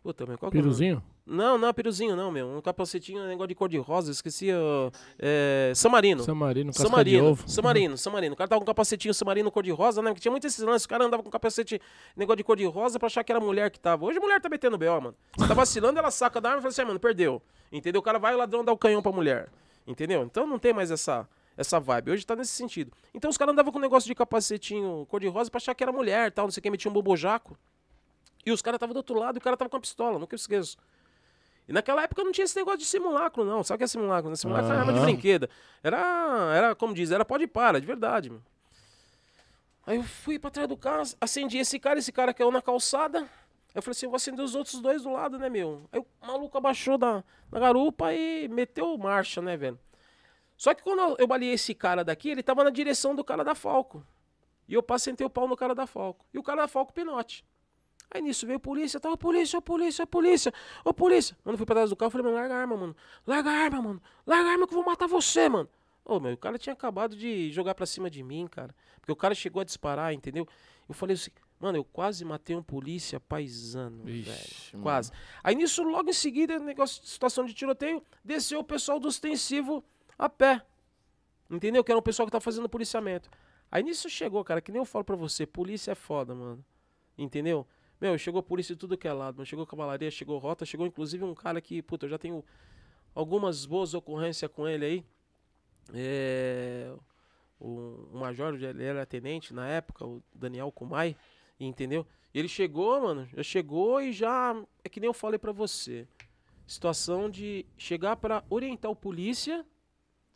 Puta, 0.03 0.27
mas 0.27 0.37
qual 0.37 0.51
que 0.51 0.59
é 0.59 0.61
Piruzinho? 0.61 1.03
Não, 1.27 1.57
não, 1.57 1.73
peruzinho 1.73 2.15
não, 2.15 2.31
meu. 2.31 2.47
Um 2.47 2.61
capacetinho, 2.61 3.23
um 3.23 3.27
negócio 3.27 3.49
de 3.49 3.55
cor 3.55 3.69
de 3.69 3.79
rosa, 3.79 4.13
esqueci. 4.13 4.53
Uh, 4.53 4.93
é, 5.19 5.73
Samarino. 5.75 6.23
Samarino, 6.23 6.73
Samarino. 6.73 7.39
Samarino, 7.47 7.97
Samarino. 7.97 8.35
O 8.35 8.37
cara 8.37 8.49
tava 8.49 8.61
com 8.61 8.65
um 8.65 8.67
capacetinho 8.67 9.15
Samarino 9.15 9.51
cor 9.51 9.63
de 9.63 9.71
rosa, 9.71 10.03
né? 10.03 10.11
Porque 10.11 10.21
tinha 10.21 10.31
muito 10.31 10.47
esses 10.47 10.63
lances. 10.63 10.85
O 10.85 10.89
cara 10.89 11.05
andava 11.05 11.23
com 11.23 11.31
capacete, 11.31 11.81
negócio 12.15 12.37
de 12.37 12.45
cor 12.45 12.57
de 12.57 12.67
rosa 12.67 12.99
pra 12.99 13.07
achar 13.07 13.25
que 13.25 13.33
era 13.33 13.41
mulher 13.41 13.71
que 13.71 13.81
tava. 13.81 14.05
Hoje 14.05 14.19
a 14.19 14.21
mulher 14.21 14.39
tá 14.39 14.51
metendo 14.51 14.77
B.O., 14.77 15.01
mano. 15.01 15.17
Você 15.37 15.49
tá 15.49 15.55
vacilando, 15.55 15.99
ela 15.99 16.11
saca 16.11 16.43
da 16.43 16.51
arma 16.51 16.59
e 16.59 16.63
fala 16.63 16.73
assim, 16.73 16.85
mano, 16.85 17.01
perdeu. 17.01 17.41
Entendeu? 17.73 18.01
O 18.01 18.03
cara 18.03 18.19
vai 18.19 18.33
e 18.33 18.35
o 18.35 18.39
ladrão 18.39 18.63
dá 18.63 18.73
o 18.73 18.77
canhão 18.77 19.01
pra 19.01 19.11
mulher. 19.11 19.49
Entendeu? 19.87 20.25
Então 20.25 20.47
não 20.47 20.59
tem 20.59 20.75
mais 20.75 20.91
essa 20.91 21.27
essa 21.57 21.79
vibe. 21.79 22.11
Hoje 22.11 22.27
tá 22.27 22.37
nesse 22.37 22.53
sentido. 22.53 22.93
Então 23.15 23.31
os 23.31 23.39
caras 23.39 23.53
andavam 23.53 23.73
com 23.73 23.79
um 23.79 23.83
negócio 23.83 24.09
de 24.09 24.15
capacetinho 24.15 25.07
cor 25.09 25.21
de 25.21 25.29
rosa 25.29 25.51
pra 25.51 25.59
achar 25.59 25.75
que 25.75 25.83
era 25.83 25.93
mulher, 25.93 26.33
tal, 26.33 26.47
não 26.47 26.51
sei 26.51 26.61
quem 26.61 26.71
metia 26.71 26.91
um 26.91 26.95
bobojaco. 26.95 27.57
E 28.45 28.53
os 28.53 28.61
caras 28.61 28.77
estavam 28.77 28.93
do 28.93 28.99
outro 28.99 29.19
lado 29.19 29.37
e 29.37 29.39
o 29.39 29.41
cara 29.41 29.57
tava 29.57 29.71
com 29.71 29.77
a 29.77 29.81
pistola, 29.81 30.19
nunca 30.19 30.35
esqueço. 30.35 30.77
E 31.67 31.73
naquela 31.73 32.03
época 32.03 32.23
não 32.23 32.33
tinha 32.33 32.45
esse 32.45 32.57
negócio 32.57 32.81
de 32.81 32.85
simulacro, 32.85 33.45
não. 33.45 33.65
Sabe 33.65 33.77
o 33.77 33.79
que 33.79 33.85
é 33.85 33.87
simulacro? 33.87 34.31
Né? 34.31 34.37
Simulacro 34.37 34.67
uhum. 34.67 34.73
era 34.73 34.81
arma 34.81 34.93
de 34.93 35.01
brinquedo. 35.01 35.49
Era, 35.83 36.53
era, 36.55 36.75
como 36.75 36.93
diz, 36.93 37.11
era 37.11 37.25
pode 37.25 37.47
para, 37.47 37.81
de 37.81 37.87
verdade. 37.87 38.31
Meu. 38.31 38.43
Aí 39.87 39.97
eu 39.97 40.03
fui 40.03 40.39
pra 40.39 40.51
trás 40.51 40.69
do 40.69 40.77
carro, 40.77 41.03
acendi 41.21 41.59
esse 41.59 41.79
cara, 41.79 41.99
esse 41.99 42.11
cara 42.11 42.33
caiu 42.33 42.51
na 42.51 42.63
calçada. 42.63 43.21
Aí 43.21 43.27
eu 43.75 43.83
falei 43.83 43.93
assim, 43.93 44.07
eu 44.07 44.11
vou 44.11 44.17
acender 44.17 44.45
os 44.45 44.55
outros 44.55 44.81
dois 44.81 45.03
do 45.03 45.11
lado, 45.11 45.39
né, 45.39 45.49
meu? 45.49 45.89
Aí 45.93 46.01
o 46.01 46.07
maluco 46.27 46.57
abaixou 46.57 46.97
da, 46.97 47.23
da 47.51 47.61
garupa 47.61 48.13
e 48.13 48.49
meteu 48.49 48.97
marcha, 48.97 49.43
né, 49.43 49.57
velho? 49.57 49.79
Só 50.57 50.73
que 50.73 50.83
quando 50.83 51.01
eu, 51.01 51.17
eu 51.19 51.27
baleei 51.27 51.53
esse 51.53 51.75
cara 51.75 52.05
daqui, 52.05 52.31
ele 52.31 52.43
tava 52.43 52.65
na 52.65 52.71
direção 52.71 53.15
do 53.15 53.25
cara 53.25 53.45
da 53.45 53.55
Falco. 53.55 54.07
E 54.67 54.75
eu 54.75 54.83
passei 54.83 55.15
o 55.21 55.29
pau 55.31 55.47
no 55.47 55.57
cara 55.57 55.75
da 55.75 55.87
Falco. 55.87 56.25
E 56.33 56.39
o 56.39 56.43
cara 56.43 56.63
da 56.63 56.69
Falco 56.69 56.93
pinote. 56.93 57.45
Aí 58.11 58.23
nisso 58.23 58.47
veio 58.47 58.59
a 58.59 58.61
polícia, 58.61 59.01
tava 59.01 59.17
polícia, 59.17 59.61
polícia, 59.61 60.07
polícia, 60.07 60.53
ô 60.85 60.95
polícia. 60.95 61.37
Mano, 61.45 61.57
fui 61.59 61.67
pra 61.67 61.75
trás 61.77 61.91
do 61.91 61.97
carro, 61.97 62.11
falei, 62.11 62.25
mano, 62.25 62.37
larga 62.37 62.55
a 62.55 62.59
arma, 62.59 62.77
mano. 62.77 62.97
Larga 63.27 63.51
a 63.51 63.55
arma, 63.55 63.83
mano. 63.83 64.03
Larga 64.27 64.49
a 64.49 64.53
arma 64.53 64.67
que 64.67 64.73
eu 64.75 64.77
vou 64.77 64.85
matar 64.85 65.09
você, 65.09 65.49
mano. 65.49 65.69
Ô, 66.05 66.21
meu, 66.21 66.35
o 66.35 66.37
cara 66.37 66.59
tinha 66.59 66.73
acabado 66.75 67.17
de 67.17 67.51
jogar 67.51 67.75
pra 67.75 67.87
cima 67.87 68.09
de 68.09 68.23
mim, 68.23 68.47
cara. 68.47 68.75
Porque 69.01 69.11
o 69.11 69.17
cara 69.17 69.35
chegou 69.35 69.61
a 69.61 69.65
disparar, 69.65 70.13
entendeu? 70.13 70.47
Eu 70.89 70.95
falei 70.95 71.15
assim, 71.15 71.31
mano, 71.59 71.79
eu 71.79 71.85
quase 71.85 72.25
matei 72.25 72.55
um 72.55 72.63
polícia 72.63 73.19
paisano, 73.19 74.09
Ixi, 74.09 74.23
velho. 74.31 74.39
mano. 74.75 74.83
Quase. 74.85 75.11
Aí 75.43 75.55
nisso, 75.57 75.83
logo 75.83 76.09
em 76.09 76.13
seguida, 76.13 76.59
negócio 76.59 77.03
de 77.03 77.09
situação 77.09 77.45
de 77.45 77.55
tiroteio, 77.55 78.03
desceu 78.23 78.61
o 78.61 78.65
pessoal 78.65 79.01
do 79.01 79.09
ostensivo 79.09 79.83
a 80.19 80.29
pé. 80.29 80.63
Entendeu? 81.51 81.83
Que 81.83 81.91
era 81.91 81.99
o 81.99 82.03
pessoal 82.03 82.27
que 82.27 82.33
tá 82.33 82.41
fazendo 82.41 82.69
policiamento. 82.69 83.29
Aí 83.73 83.83
nisso 83.83 84.09
chegou, 84.09 84.45
cara, 84.45 84.61
que 84.61 84.71
nem 84.71 84.81
eu 84.81 84.85
falo 84.85 85.05
pra 85.05 85.17
você, 85.17 85.47
polícia 85.47 85.93
é 85.93 85.95
foda, 85.95 86.35
mano. 86.35 86.65
Entendeu? 87.17 87.67
Meu, 88.01 88.19
chegou 88.19 88.43
polícia 88.43 88.75
de 88.75 88.79
tudo 88.79 88.97
que 88.97 89.09
é 89.09 89.13
lado, 89.13 89.37
mano. 89.37 89.47
Chegou 89.47 89.67
cavalaria, 89.67 90.11
chegou 90.11 90.39
rota, 90.39 90.65
chegou 90.65 90.87
inclusive 90.87 91.25
um 91.25 91.35
cara 91.35 91.61
que, 91.61 91.81
puta, 91.81 92.07
eu 92.07 92.11
já 92.11 92.19
tenho 92.19 92.45
algumas 93.15 93.65
boas 93.65 93.95
ocorrências 93.95 94.51
com 94.51 94.69
ele 94.69 94.85
aí. 94.85 95.05
É, 95.93 96.93
o, 97.61 98.09
o 98.13 98.19
major, 98.19 98.55
ele 98.55 98.83
era 98.83 99.07
tenente 99.07 99.55
na 99.55 99.67
época, 99.67 100.05
o 100.05 100.23
Daniel 100.35 100.71
Kumai, 100.73 101.17
entendeu? 101.59 102.07
Ele 102.35 102.49
chegou, 102.49 103.01
mano, 103.01 103.29
já 103.35 103.43
chegou 103.43 104.01
e 104.01 104.13
já, 104.13 104.55
é 104.83 104.89
que 104.89 104.99
nem 104.99 105.07
eu 105.07 105.15
falei 105.15 105.39
pra 105.39 105.53
você, 105.53 106.07
situação 106.67 107.31
de 107.31 107.65
chegar 107.77 108.17
pra 108.17 108.43
orientar 108.51 108.91
o 108.91 108.97
polícia 108.97 109.65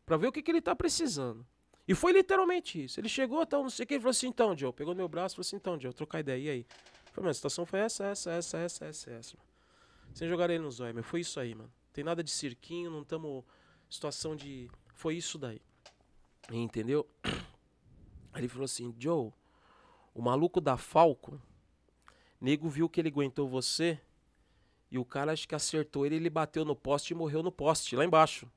pra 0.07 0.17
ver 0.17 0.29
o 0.29 0.33
que, 0.33 0.43
que 0.43 0.51
ele 0.51 0.61
tá 0.61 0.77
precisando. 0.77 1.45
E 1.87 1.95
foi 1.95 2.13
literalmente 2.13 2.85
isso. 2.85 3.01
Ele 3.01 3.09
chegou, 3.09 3.45
tal, 3.47 3.63
não 3.63 3.71
sei 3.71 3.85
o 3.85 3.87
que, 3.87 3.95
ele 3.95 4.01
falou 4.01 4.11
assim, 4.11 4.29
então, 4.29 4.57
Joe, 4.57 4.73
pegou 4.73 4.95
meu 4.95 5.09
braço 5.09 5.35
e 5.35 5.37
falou 5.37 5.47
assim, 5.47 5.57
então, 5.57 5.81
Joe, 5.81 5.93
trocar 5.93 6.21
ideia, 6.21 6.39
e 6.39 6.51
aí? 6.51 6.67
Falei, 7.19 7.25
mano, 7.25 7.31
a 7.31 7.35
situação 7.35 7.67
foi 7.67 7.81
essa, 7.81 8.05
essa, 8.05 8.31
essa, 8.31 8.59
essa, 8.59 8.85
essa, 8.85 9.11
essa, 9.11 9.37
mano. 9.37 9.49
Sem 10.15 10.29
jogar 10.29 10.49
ele 10.51 10.63
no 10.63 10.71
zóio, 10.71 10.95
meu, 10.95 11.03
foi 11.03 11.21
isso 11.21 11.41
aí, 11.41 11.55
mano. 11.55 11.73
Tem 11.93 12.05
nada 12.05 12.23
de 12.23 12.31
cirquinho, 12.31 12.91
não 12.91 13.03
tamo 13.03 13.45
situação 13.91 14.37
de... 14.37 14.71
Foi 14.95 15.17
isso 15.17 15.37
daí. 15.37 15.61
Entendeu? 16.51 17.09
Aí 18.33 18.41
ele 18.41 18.49
falou 18.49 18.65
assim, 18.65 18.95
Joe, 18.99 19.33
o 20.15 20.23
maluco 20.23 20.61
da 20.61 20.77
Falco, 20.77 21.41
nego 22.41 22.69
viu 22.69 22.89
que 22.89 23.01
ele 23.01 23.09
aguentou 23.09 23.49
você 23.49 24.01
e 24.91 24.97
o 24.97 25.05
cara 25.05 25.33
acho 25.33 25.47
que 25.47 25.55
acertou 25.55 26.07
ele, 26.07 26.17
ele 26.17 26.31
bateu 26.31 26.65
no 26.65 26.77
poste 26.77 27.13
e 27.13 27.17
morreu 27.17 27.43
no 27.43 27.51
poste, 27.51 27.97
lá 27.97 28.05
embaixo. 28.05 28.51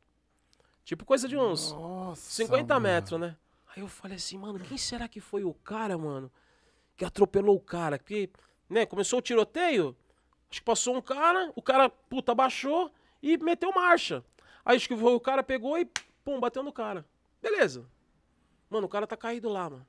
Tipo 0.86 1.04
coisa 1.04 1.28
de 1.28 1.36
uns 1.36 1.72
Nossa, 1.72 2.32
50 2.32 2.74
mano. 2.74 2.84
metros, 2.84 3.20
né? 3.20 3.36
Aí 3.76 3.82
eu 3.82 3.88
falei 3.88 4.18
assim, 4.18 4.38
mano, 4.38 4.60
quem 4.60 4.78
será 4.78 5.08
que 5.08 5.20
foi 5.20 5.44
o 5.44 5.54
cara, 5.54 5.98
mano, 5.98 6.32
que 6.96 7.06
atropelou 7.06 7.56
o 7.56 7.60
cara? 7.60 7.98
Porque, 7.98 8.30
né, 8.72 8.86
começou 8.86 9.20
o 9.20 9.22
tiroteio, 9.22 9.96
acho 10.50 10.62
que 10.62 10.66
passou 10.66 10.96
um 10.96 11.02
cara, 11.02 11.52
o 11.56 11.62
cara, 11.62 11.90
puta, 11.90 12.34
baixou 12.34 12.90
e 13.22 13.38
meteu 13.38 13.72
marcha. 13.74 14.24
Aí 14.64 14.78
acho 14.78 14.88
que 14.88 14.94
o 14.94 15.20
cara 15.20 15.44
pegou 15.44 15.78
e, 15.78 15.86
pum, 16.24 16.40
bateu 16.40 16.64
no 16.64 16.72
cara. 16.72 17.06
Beleza. 17.42 17.86
Mano, 18.70 18.88
o 18.88 18.90
cara 18.90 19.06
tá 19.06 19.18
caído 19.18 19.50
lá, 19.50 19.70
mano. 19.70 19.86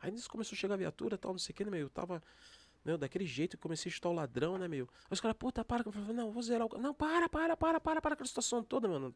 Aí 0.00 0.12
nisso 0.12 0.30
começou 0.30 0.54
a 0.54 0.58
chegar 0.58 0.74
a 0.74 0.78
viatura 0.78 1.18
tal, 1.18 1.32
não 1.32 1.38
sei 1.38 1.52
o 1.52 1.56
que, 1.56 1.64
né, 1.64 1.70
meu? 1.70 1.80
Eu 1.80 1.90
tava, 1.90 2.22
meu, 2.84 2.96
daquele 2.96 3.26
jeito 3.26 3.56
que 3.56 3.62
comecei 3.62 3.90
a 3.90 3.94
chutar 3.94 4.10
o 4.10 4.12
ladrão, 4.12 4.56
né, 4.56 4.68
meu? 4.68 4.88
Aí 5.04 5.12
os 5.12 5.20
caras, 5.20 5.36
puta, 5.36 5.64
para. 5.64 5.82
Eu 5.84 5.90
falei, 5.90 6.12
não, 6.14 6.30
vou 6.30 6.42
zerar 6.42 6.66
o. 6.66 6.78
Não, 6.78 6.94
para, 6.94 7.28
para, 7.28 7.56
para, 7.56 7.80
para, 7.80 8.00
para 8.00 8.14
aquela 8.14 8.26
situação 8.28 8.62
toda, 8.62 8.86
mano. 8.86 9.12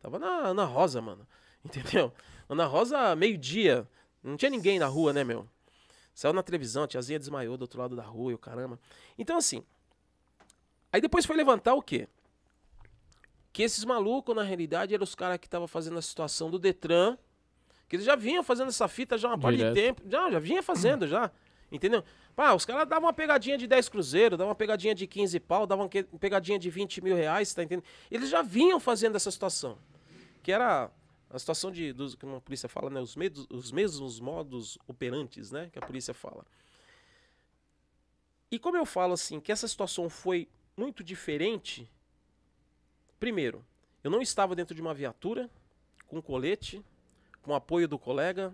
Tava 0.00 0.18
na 0.18 0.48
Ana 0.48 0.64
Rosa, 0.64 1.02
mano. 1.02 1.28
Entendeu? 1.62 2.10
Ana 2.48 2.64
Rosa, 2.64 3.14
meio-dia. 3.14 3.86
Não 4.22 4.36
tinha 4.38 4.50
ninguém 4.50 4.78
na 4.78 4.86
rua, 4.86 5.12
né, 5.12 5.24
meu? 5.24 5.46
Saiu 6.14 6.32
na 6.32 6.42
televisão, 6.42 6.84
a 6.84 6.86
tiazinha 6.88 7.18
desmaiou 7.18 7.56
do 7.56 7.62
outro 7.62 7.80
lado 7.80 7.96
da 7.96 8.02
rua 8.02 8.32
e 8.32 8.34
o 8.34 8.38
caramba. 8.38 8.78
Então, 9.18 9.36
assim. 9.36 9.64
Aí 10.92 11.00
depois 11.00 11.24
foi 11.24 11.36
levantar 11.36 11.74
o 11.74 11.82
quê? 11.82 12.08
Que 13.52 13.62
esses 13.62 13.84
malucos, 13.84 14.34
na 14.34 14.42
realidade, 14.42 14.94
eram 14.94 15.04
os 15.04 15.14
caras 15.14 15.38
que 15.38 15.46
estavam 15.46 15.66
fazendo 15.66 15.98
a 15.98 16.02
situação 16.02 16.50
do 16.50 16.58
Detran. 16.58 17.16
Que 17.88 17.96
eles 17.96 18.06
já 18.06 18.14
vinham 18.14 18.42
fazendo 18.44 18.68
essa 18.68 18.86
fita 18.86 19.18
já 19.18 19.28
há 19.28 19.32
uma 19.32 19.38
parte 19.38 19.58
de 19.58 19.72
tempo. 19.72 20.02
Já, 20.06 20.30
já 20.30 20.38
vinha 20.38 20.62
fazendo, 20.62 21.06
já. 21.06 21.30
Entendeu? 21.72 22.04
Pá, 22.34 22.52
os 22.52 22.64
caras 22.64 22.88
davam 22.88 23.06
uma 23.06 23.12
pegadinha 23.12 23.56
de 23.56 23.66
10 23.66 23.88
cruzeiros, 23.88 24.38
davam 24.38 24.48
uma 24.48 24.54
pegadinha 24.54 24.94
de 24.94 25.06
15 25.06 25.38
pau, 25.40 25.66
davam 25.66 25.88
uma 26.12 26.18
pegadinha 26.18 26.58
de 26.58 26.70
20 26.70 27.00
mil 27.02 27.16
reais, 27.16 27.52
tá 27.54 27.62
entendendo? 27.62 27.84
Eles 28.10 28.28
já 28.28 28.42
vinham 28.42 28.78
fazendo 28.80 29.16
essa 29.16 29.30
situação. 29.30 29.78
Que 30.42 30.52
era 30.52 30.90
a 31.30 31.38
situação 31.38 31.70
de, 31.70 31.92
dos, 31.92 32.16
como 32.16 32.36
a 32.36 32.40
polícia 32.40 32.68
fala, 32.68 32.90
né? 32.90 33.00
Os, 33.00 33.14
medos, 33.14 33.46
os 33.48 33.70
mesmos 33.70 34.18
modos 34.18 34.76
operantes, 34.86 35.50
né? 35.50 35.70
Que 35.72 35.78
a 35.78 35.86
polícia 35.86 36.12
fala. 36.12 36.44
E 38.50 38.58
como 38.58 38.76
eu 38.76 38.84
falo 38.84 39.14
assim, 39.14 39.40
que 39.40 39.52
essa 39.52 39.68
situação 39.68 40.10
foi 40.10 40.48
muito 40.76 41.04
diferente, 41.04 41.88
primeiro, 43.20 43.64
eu 44.02 44.10
não 44.10 44.20
estava 44.20 44.56
dentro 44.56 44.74
de 44.74 44.80
uma 44.80 44.92
viatura, 44.92 45.48
com 46.08 46.20
colete, 46.20 46.84
com 47.42 47.54
apoio 47.54 47.86
do 47.86 47.98
colega, 47.98 48.52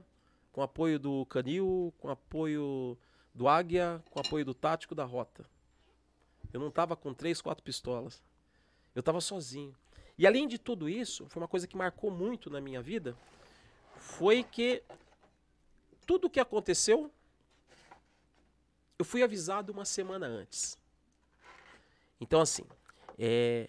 com 0.52 0.60
apoio 0.60 0.98
do 0.98 1.24
canil, 1.26 1.94
com 1.98 2.10
apoio 2.10 2.98
do 3.34 3.48
águia, 3.48 4.02
com 4.10 4.20
apoio 4.20 4.44
do 4.44 4.52
tático 4.52 4.94
da 4.94 5.04
rota. 5.04 5.48
Eu 6.52 6.60
não 6.60 6.68
estava 6.68 6.94
com 6.94 7.14
três, 7.14 7.40
quatro 7.40 7.62
pistolas. 7.64 8.22
Eu 8.94 9.00
estava 9.00 9.20
sozinho. 9.20 9.74
E 10.18 10.26
além 10.26 10.48
de 10.48 10.58
tudo 10.58 10.88
isso, 10.88 11.26
foi 11.28 11.42
uma 11.42 11.48
coisa 11.48 11.66
que 11.66 11.76
marcou 11.76 12.10
muito 12.10 12.48
na 12.48 12.60
minha 12.60 12.80
vida, 12.80 13.16
foi 13.96 14.42
que 14.42 14.82
tudo 16.06 16.30
que 16.30 16.40
aconteceu, 16.40 17.10
eu 18.98 19.04
fui 19.04 19.22
avisado 19.22 19.72
uma 19.72 19.84
semana 19.84 20.26
antes. 20.26 20.78
Então 22.20 22.40
assim, 22.40 22.64
é, 23.18 23.68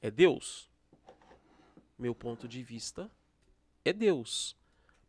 é 0.00 0.10
Deus. 0.10 0.68
Meu 1.98 2.14
ponto 2.14 2.48
de 2.48 2.62
vista 2.62 3.10
é 3.84 3.92
Deus. 3.92 4.56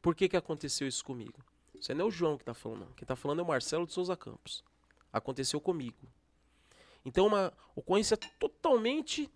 Por 0.02 0.16
que, 0.16 0.30
que 0.30 0.38
aconteceu 0.38 0.88
isso 0.88 1.04
comigo? 1.04 1.44
Isso 1.80 1.94
não 1.94 2.06
é 2.06 2.08
o 2.08 2.12
João 2.12 2.38
que 2.38 2.44
está 2.44 2.54
falando, 2.54 2.80
não. 2.82 2.94
Quem 2.94 3.04
está 3.04 3.16
falando 3.16 3.40
é 3.40 3.44
o 3.44 3.48
Marcelo 3.48 3.86
de 3.86 3.94
Souza 3.94 4.16
Campos. 4.16 4.64
Aconteceu 5.12 5.60
comigo. 5.60 6.08
Então, 7.06 7.28
uma 7.28 7.54
ocorrência 7.76 8.18
totalmente 8.18 9.30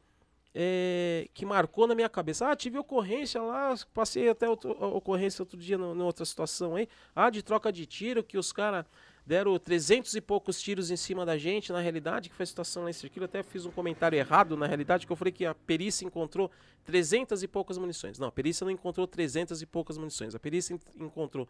é, 0.54 1.28
que 1.34 1.46
marcou 1.46 1.88
na 1.88 1.96
minha 1.96 2.10
cabeça. 2.10 2.50
Ah, 2.50 2.56
tive 2.56 2.78
ocorrência 2.78 3.42
lá, 3.42 3.74
passei 3.94 4.30
até 4.30 4.50
outro, 4.50 4.72
ocorrência 4.96 5.42
outro 5.42 5.58
dia 5.58 5.76
em 5.76 6.02
outra 6.02 6.26
situação 6.26 6.76
aí. 6.76 6.88
Ah, 7.16 7.30
de 7.30 7.42
troca 7.42 7.72
de 7.72 7.86
tiro, 7.86 8.24
que 8.24 8.38
os 8.38 8.52
caras 8.52 8.86
deram 9.26 9.58
300 9.58 10.16
e 10.16 10.22
poucos 10.22 10.60
tiros 10.62 10.90
em 10.92 10.96
cima 10.98 11.26
da 11.26 11.38
gente, 11.38 11.72
na 11.72 11.80
realidade, 11.80 12.28
que 12.30 12.36
foi 12.36 12.44
a 12.44 12.48
situação 12.48 12.84
lá 12.84 12.90
em 12.90 12.94
Cirquilo. 12.94 13.26
Até 13.26 13.44
fiz 13.44 13.66
um 13.66 13.72
comentário 13.72 14.18
errado, 14.18 14.58
na 14.58 14.66
realidade, 14.66 15.06
que 15.06 15.12
eu 15.12 15.16
falei 15.16 15.32
que 15.32 15.46
a 15.46 15.54
perícia 15.54 16.06
encontrou 16.06 16.50
300 16.84 17.44
e 17.44 17.48
poucas 17.48 17.78
munições. 17.78 18.18
Não, 18.20 18.28
a 18.28 18.32
perícia 18.32 18.66
não 18.66 18.72
encontrou 18.72 19.06
300 19.08 19.62
e 19.62 19.66
poucas 19.66 19.98
munições. 19.98 20.34
A 20.36 20.40
perícia 20.40 20.74
en- 20.74 21.06
encontrou 21.06 21.48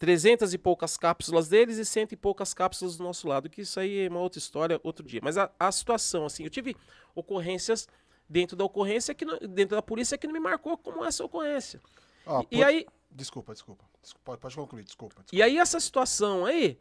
300 0.00 0.54
e 0.54 0.58
poucas 0.58 0.96
cápsulas 0.96 1.46
deles 1.48 1.76
e 1.76 1.84
cento 1.84 2.12
e 2.12 2.16
poucas 2.16 2.54
cápsulas 2.54 2.96
do 2.96 3.04
nosso 3.04 3.28
lado, 3.28 3.50
que 3.50 3.60
isso 3.60 3.78
aí 3.78 4.06
é 4.06 4.08
uma 4.08 4.18
outra 4.20 4.38
história, 4.38 4.80
outro 4.82 5.04
dia. 5.06 5.20
Mas 5.22 5.36
a, 5.36 5.50
a 5.60 5.70
situação, 5.70 6.24
assim, 6.24 6.42
eu 6.42 6.48
tive 6.50 6.74
ocorrências 7.14 7.86
dentro 8.28 8.56
da 8.56 8.64
ocorrência, 8.64 9.14
que 9.14 9.26
não- 9.26 9.38
dentro 9.38 9.76
da 9.76 9.82
polícia, 9.82 10.16
que 10.16 10.26
não 10.26 10.32
me 10.32 10.40
marcou 10.40 10.78
como 10.78 11.04
essa 11.04 11.22
ocorrência. 11.22 11.80
E 12.50 12.56
por- 12.56 12.64
aí, 12.66 12.86
Desculpa, 13.12 13.52
desculpa. 13.52 13.84
Desculpa, 14.00 14.24
Pode, 14.24 14.40
pode 14.40 14.56
concluir, 14.56 14.84
desculpa. 14.84 15.16
desculpa. 15.16 15.36
e 15.36 15.42
aí 15.42 15.58
essa 15.58 15.78
situação 15.80 16.46
aí, 16.46 16.78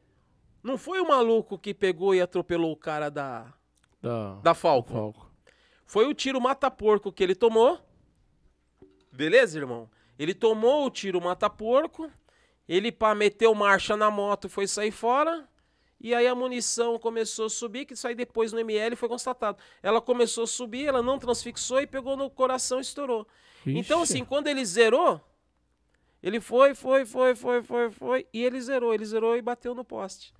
não 0.63 0.77
foi 0.77 1.01
o 1.01 1.07
maluco 1.07 1.57
que 1.59 1.73
pegou 1.73 2.15
e 2.15 2.21
atropelou 2.21 2.71
o 2.71 2.77
cara 2.77 3.09
da, 3.09 3.51
Da, 4.01 4.35
da 4.35 4.53
Falco. 4.53 4.93
Falco. 4.93 5.29
Foi 5.85 6.05
o 6.07 6.13
tiro 6.13 6.39
mata-porco 6.39 7.11
que 7.11 7.21
ele 7.23 7.35
tomou. 7.35 7.79
Beleza, 9.11 9.57
irmão? 9.57 9.89
Ele 10.17 10.33
tomou 10.33 10.85
o 10.85 10.89
tiro 10.89 11.19
mata-porco. 11.19 12.09
Ele 12.69 12.91
pá, 12.91 13.15
meteu 13.15 13.55
marcha 13.55 13.97
na 13.97 14.11
moto 14.11 14.45
e 14.45 14.49
foi 14.49 14.67
sair 14.67 14.91
fora. 14.91 15.49
E 15.99 16.13
aí 16.13 16.27
a 16.27 16.35
munição 16.35 16.99
começou 16.99 17.47
a 17.47 17.49
subir, 17.49 17.85
que 17.85 17.93
isso 17.93 18.07
aí 18.07 18.13
depois 18.13 18.53
no 18.53 18.59
ML 18.59 18.95
foi 18.95 19.09
constatado. 19.09 19.57
Ela 19.81 19.99
começou 19.99 20.43
a 20.43 20.47
subir, 20.47 20.85
ela 20.85 21.01
não 21.01 21.17
transfixou 21.17 21.81
e 21.81 21.87
pegou 21.87 22.15
no 22.15 22.29
coração 22.29 22.77
e 22.77 22.81
estourou. 22.81 23.27
Então, 23.65 24.03
Ixi. 24.03 24.13
assim, 24.13 24.23
quando 24.23 24.47
ele 24.47 24.63
zerou, 24.63 25.19
ele 26.21 26.39
foi, 26.39 26.75
foi, 26.75 27.05
foi, 27.05 27.35
foi, 27.35 27.63
foi, 27.63 27.91
foi, 27.91 28.27
e 28.31 28.45
ele 28.45 28.61
zerou. 28.61 28.93
Ele 28.93 29.03
zerou 29.03 29.35
e 29.35 29.41
bateu 29.41 29.73
no 29.73 29.83
poste. 29.83 30.31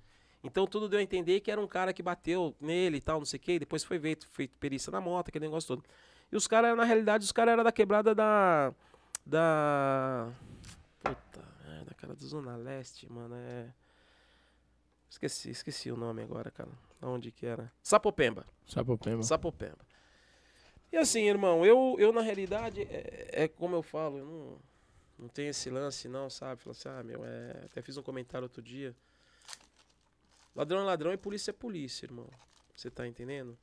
Então 0.42 0.66
tudo 0.66 0.88
deu 0.88 1.00
a 1.00 1.02
entender 1.02 1.40
que 1.40 1.50
era 1.50 1.60
um 1.60 1.66
cara 1.66 1.92
que 1.92 2.02
bateu 2.02 2.54
nele 2.60 2.98
e 2.98 3.00
tal, 3.00 3.18
não 3.18 3.26
sei 3.26 3.38
o 3.38 3.40
quê. 3.40 3.58
Depois 3.58 3.82
foi 3.82 3.98
feito, 3.98 4.26
feito 4.28 4.56
perícia 4.58 4.90
na 4.90 5.00
moto, 5.00 5.28
aquele 5.28 5.46
negócio 5.46 5.66
todo. 5.66 5.84
E 6.32 6.36
os 6.36 6.46
caras, 6.46 6.76
na 6.76 6.84
realidade, 6.84 7.24
os 7.24 7.32
caras 7.32 7.52
eram 7.52 7.64
da 7.64 7.72
quebrada 7.72 8.14
da. 8.14 8.72
Da. 9.26 10.32
Puta, 11.02 11.49
da 12.14 12.26
Zona 12.26 12.56
Leste, 12.56 13.10
mano. 13.10 13.34
É. 13.34 13.72
Esqueci, 15.08 15.50
esqueci 15.50 15.90
o 15.90 15.96
nome 15.96 16.22
agora, 16.22 16.50
cara. 16.50 16.70
Onde 17.02 17.32
que 17.32 17.46
era? 17.46 17.72
Sapopemba. 17.82 18.46
Sapopemba. 18.66 19.22
Sapopemba. 19.22 19.90
E 20.92 20.96
assim, 20.96 21.28
irmão, 21.28 21.64
eu, 21.64 21.96
eu 21.98 22.12
na 22.12 22.20
realidade, 22.20 22.82
é, 22.82 23.44
é 23.44 23.48
como 23.48 23.76
eu 23.76 23.82
falo, 23.82 24.18
eu 24.18 24.26
não, 24.26 24.58
não 25.18 25.28
tenho 25.28 25.50
esse 25.50 25.70
lance 25.70 26.08
não, 26.08 26.28
sabe? 26.28 26.60
Falar 26.60 26.72
assim, 26.72 26.88
ah, 26.88 27.02
meu, 27.02 27.24
é... 27.24 27.62
até 27.64 27.80
fiz 27.82 27.96
um 27.96 28.02
comentário 28.02 28.44
outro 28.44 28.62
dia. 28.62 28.94
Ladrão 30.54 30.80
é 30.80 30.84
ladrão 30.84 31.12
e 31.12 31.16
polícia 31.16 31.50
é 31.50 31.54
polícia, 31.54 32.06
irmão. 32.06 32.28
Você 32.74 32.90
tá 32.90 33.06
entendendo? 33.06 33.56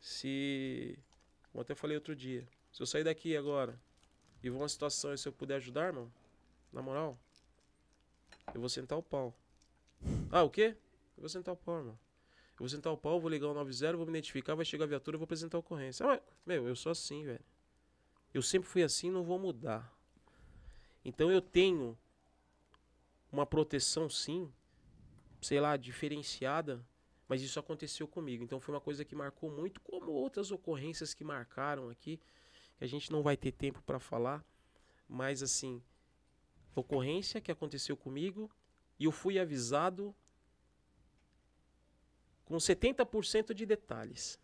Se, 0.00 0.98
como 1.50 1.60
eu 1.60 1.62
até 1.62 1.74
falei 1.74 1.96
outro 1.96 2.14
dia, 2.14 2.46
se 2.72 2.82
eu 2.82 2.86
sair 2.86 3.04
daqui 3.04 3.36
agora, 3.36 3.80
e 4.42 4.50
vou 4.50 4.60
uma 4.60 4.68
situação 4.68 5.12
e 5.12 5.18
se 5.18 5.26
eu 5.26 5.32
puder 5.32 5.56
ajudar, 5.56 5.86
irmão, 5.86 6.12
na 6.72 6.82
moral, 6.82 7.18
eu 8.54 8.60
vou 8.60 8.68
sentar 8.68 8.98
o 8.98 9.02
pau. 9.02 9.34
Ah, 10.30 10.42
o 10.42 10.50
quê? 10.50 10.76
Eu 11.16 11.22
vou 11.22 11.28
sentar 11.28 11.54
o 11.54 11.56
pau, 11.56 11.78
irmão. 11.78 11.98
Eu 12.52 12.58
vou 12.58 12.68
sentar 12.68 12.92
o 12.92 12.96
pau, 12.96 13.20
vou 13.20 13.30
ligar 13.30 13.48
o 13.48 13.54
90, 13.54 13.96
vou 13.96 14.06
me 14.06 14.12
identificar, 14.12 14.54
vai 14.54 14.64
chegar 14.64 14.84
a 14.84 14.88
viatura, 14.88 15.14
eu 15.14 15.18
vou 15.18 15.24
apresentar 15.24 15.58
a 15.58 15.60
ocorrência. 15.60 16.06
Ah, 16.06 16.20
meu, 16.44 16.66
eu 16.66 16.74
sou 16.74 16.90
assim, 16.92 17.24
velho. 17.24 17.44
Eu 18.32 18.42
sempre 18.42 18.68
fui 18.68 18.82
assim, 18.82 19.10
não 19.10 19.22
vou 19.22 19.38
mudar. 19.38 19.92
Então 21.04 21.30
eu 21.30 21.40
tenho 21.40 21.96
uma 23.32 23.46
proteção, 23.46 24.08
sim, 24.08 24.52
sei 25.40 25.60
lá, 25.60 25.76
diferenciada, 25.76 26.84
mas 27.28 27.42
isso 27.42 27.60
aconteceu 27.60 28.08
comigo. 28.08 28.42
Então 28.42 28.60
foi 28.60 28.74
uma 28.74 28.80
coisa 28.80 29.04
que 29.04 29.14
marcou 29.14 29.50
muito, 29.50 29.80
como 29.80 30.10
outras 30.10 30.50
ocorrências 30.50 31.14
que 31.14 31.24
marcaram 31.24 31.88
aqui, 31.90 32.20
que 32.76 32.84
a 32.84 32.86
gente 32.86 33.12
não 33.12 33.22
vai 33.22 33.36
ter 33.36 33.52
tempo 33.52 33.82
para 33.82 33.98
falar, 33.98 34.44
mas 35.08 35.42
assim, 35.42 35.82
ocorrência 36.80 37.40
que 37.40 37.50
aconteceu 37.52 37.96
comigo 37.96 38.50
e 38.98 39.04
eu 39.04 39.12
fui 39.12 39.38
avisado 39.38 40.14
com 42.44 42.56
70% 42.56 43.52
de 43.54 43.66
detalhes. 43.66 44.38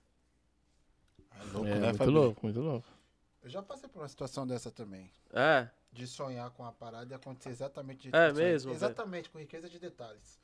É 1.38 1.42
louco, 1.52 1.66
É, 1.68 1.74
né, 1.74 1.86
muito 1.86 1.96
Fabinho? 1.98 2.20
louco, 2.20 2.40
muito 2.44 2.60
louco. 2.60 2.88
Eu 3.42 3.50
já 3.50 3.62
passei 3.62 3.88
por 3.88 4.00
uma 4.00 4.08
situação 4.08 4.46
dessa 4.46 4.70
também. 4.70 5.10
É, 5.32 5.68
De 5.92 6.06
sonhar 6.06 6.50
com 6.50 6.64
a 6.64 6.72
parada 6.72 7.12
e 7.12 7.16
acontecer 7.16 7.50
exatamente 7.50 8.10
de 8.10 8.16
É 8.16 8.32
mesmo? 8.32 8.72
Exatamente, 8.72 9.30
com 9.30 9.38
riqueza 9.38 9.68
de 9.68 9.78
detalhes. 9.78 10.38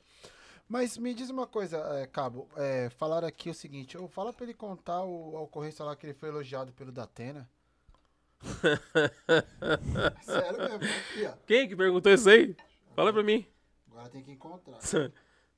Mas 0.69 0.97
me 0.97 1.13
diz 1.13 1.29
uma 1.29 1.45
coisa, 1.45 1.77
é, 1.99 2.07
Cabo. 2.07 2.47
É, 2.55 2.89
falaram 2.91 3.27
aqui 3.27 3.49
o 3.49 3.53
seguinte: 3.53 3.95
eu 3.95 4.07
fala 4.07 4.31
pra 4.31 4.45
ele 4.45 4.53
contar 4.53 5.03
o, 5.03 5.35
a 5.35 5.41
ocorrência 5.41 5.83
lá 5.83 5.95
que 5.95 6.05
ele 6.05 6.13
foi 6.13 6.29
elogiado 6.29 6.71
pelo 6.71 6.91
Datena. 6.91 7.49
Sério 10.21 10.57
mesmo, 10.57 10.75
aqui, 10.75 11.25
ó. 11.25 11.33
quem 11.45 11.67
que 11.67 11.75
perguntou 11.75 12.11
isso 12.11 12.29
aí? 12.29 12.55
Fala 12.95 13.13
pra 13.13 13.23
mim. 13.23 13.45
Agora 13.91 14.09
tem 14.09 14.21
que 14.21 14.31
encontrar. 14.31 14.79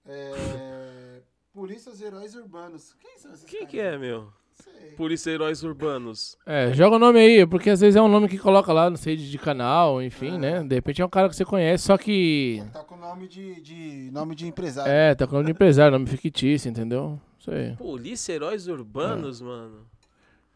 É, 0.06 1.22
Polícias 1.54 2.02
Heróis 2.02 2.36
Urbanos. 2.36 2.94
Quem 3.00 3.18
são 3.18 3.32
esses 3.32 3.46
Quem 3.46 3.60
caras? 3.60 3.72
que 3.72 3.80
é, 3.80 3.98
meu? 3.98 4.28
Sei. 4.54 4.92
Polícia 4.98 5.32
Heróis 5.32 5.64
Urbanos. 5.64 6.38
É, 6.46 6.74
joga 6.74 6.98
o 6.98 7.00
nome 7.00 7.20
aí, 7.20 7.48
porque 7.48 7.70
às 7.70 7.80
vezes 7.80 7.96
é 7.96 8.02
um 8.02 8.10
nome 8.10 8.28
que 8.28 8.38
coloca 8.38 8.74
lá, 8.74 8.90
não 8.90 8.98
sei, 8.98 9.16
de, 9.16 9.38
canal, 9.38 10.02
enfim, 10.02 10.38
né? 10.38 10.62
De 10.62 10.76
repente 10.76 11.02
é 11.02 11.06
um 11.06 11.10
cara 11.10 11.30
que 11.30 11.36
você 11.38 11.46
conhece, 11.46 11.86
só 11.86 11.98
que. 11.98 12.62
Tá 12.74 12.84
com 12.84 12.98
nome 12.98 13.30
de, 13.30 13.62
de 13.62 14.10
nome 14.12 14.36
de 14.36 14.46
empresário. 14.46 14.92
É, 14.92 15.16
tá 15.16 15.26
com 15.26 15.36
nome 15.36 15.46
de 15.46 15.52
empresário, 15.52 15.98
nome 15.98 16.06
fictício, 16.06 16.70
entendeu? 16.70 17.18
Isso 17.40 17.50
aí. 17.50 17.76
Polícia 17.78 18.34
Heróis 18.34 18.68
Urbanos, 18.68 19.42
mano. 19.42 19.88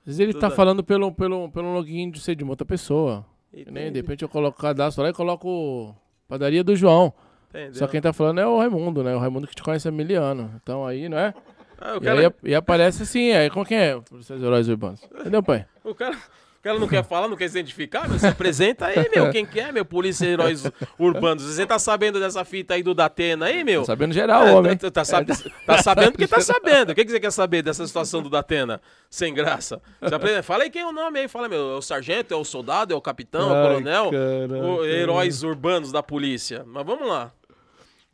Às 0.07 0.17
vezes 0.17 0.19
ele 0.21 0.34
tá 0.34 0.47
Tudo- 0.47 0.55
falando 0.55 0.84
pelo, 0.84 1.11
pelo, 1.11 1.49
pelo 1.51 1.73
login 1.73 2.09
de 2.09 2.19
ser 2.21 2.34
de 2.35 2.43
uma 2.43 2.53
outra 2.53 2.65
pessoa. 2.65 3.25
Nem, 3.53 3.65
tem- 3.65 3.91
de 3.91 3.99
repente 4.01 4.21
eu 4.23 4.29
coloco 4.29 4.57
o 4.57 4.61
cadastro 4.61 5.03
lá 5.03 5.09
e 5.09 5.13
coloco 5.13 5.93
Padaria 6.27 6.63
do 6.63 6.75
João. 6.75 7.13
entendeu? 7.49 7.73
Só 7.75 7.88
quem 7.88 7.99
tá 8.01 8.13
falando 8.13 8.39
é 8.39 8.47
o 8.47 8.57
Raimundo, 8.57 9.03
né? 9.03 9.15
O 9.15 9.19
Raimundo 9.19 9.47
que 9.47 9.55
te 9.55 9.63
conhece 9.63 9.88
há 9.88 9.91
mil 9.91 10.21
anos. 10.23 10.49
Então 10.61 10.85
aí, 10.85 11.09
não 11.09 11.17
é? 11.17 11.34
Ah, 11.79 11.95
E, 11.97 12.01
cara, 12.01 12.19
aí, 12.27 12.31
e 12.43 12.55
aparece 12.55 13.03
assim, 13.03 13.31
aí 13.31 13.49
como 13.49 13.65
que 13.65 13.75
é? 13.75 13.99
Policiais 13.99 14.41
Heróis 14.41 14.67
Urbanos. 14.67 15.01
Entendeu, 15.19 15.43
pai? 15.43 15.65
o, 15.84 15.93
cara, 15.93 16.17
o 16.59 16.61
cara 16.63 16.79
não 16.79 16.88
quer 16.88 17.03
falar, 17.05 17.27
não 17.27 17.35
quer 17.38 17.47
se 17.49 17.57
identificar, 17.57 18.07
meu, 18.09 18.17
se 18.19 18.27
apresenta 18.27 18.88
aí, 18.88 19.09
meu. 19.13 19.31
Quem 19.31 19.45
que 19.45 19.59
é, 19.59 19.71
meu? 19.71 19.85
Polícia 19.85 20.25
Heróis 20.25 20.63
Urbanos. 20.99 21.43
Você 21.43 21.65
tá 21.65 21.77
sabendo 21.79 22.19
dessa 22.19 22.43
fita 22.43 22.73
aí 22.73 22.84
do 22.84 22.93
Datena 22.93 23.45
aí, 23.47 23.63
meu? 23.63 23.81
Tô 23.81 23.85
sabendo 23.88 24.13
geral, 24.13 24.47
É, 24.47 24.53
homem. 24.53 24.75
Tá, 24.77 24.89
tá, 24.91 25.05
sabe- 25.05 25.34
tá 25.65 25.81
sabendo 25.81 26.11
porque 26.11 26.27
tá 26.27 26.41
sabendo. 26.41 26.91
O 26.91 26.95
que, 26.95 27.05
que 27.05 27.11
você 27.11 27.19
quer 27.19 27.31
saber 27.31 27.61
dessa 27.61 27.85
situação 27.85 28.21
do 28.21 28.29
Datena? 28.29 28.81
Sem 29.09 29.34
graça. 29.34 29.81
Você 30.01 30.41
Fala 30.43 30.63
aí 30.63 30.69
quem 30.69 30.81
é 30.81 30.85
o 30.85 30.91
nome 30.91 31.19
aí. 31.19 31.27
Fala, 31.27 31.47
meu. 31.47 31.71
É 31.73 31.75
o 31.77 31.81
sargento, 31.81 32.34
é 32.34 32.38
o 32.38 32.43
soldado, 32.43 32.93
é 32.93 32.97
o 32.97 33.01
capitão, 33.01 33.55
é 33.55 33.59
o 33.61 33.67
coronel. 33.67 34.11
caraca. 34.11 34.65
o 34.67 34.85
heróis 34.85 35.43
urbanos 35.43 35.91
da 35.91 36.03
polícia. 36.03 36.63
Mas 36.65 36.85
vamos 36.85 37.07
lá. 37.07 37.31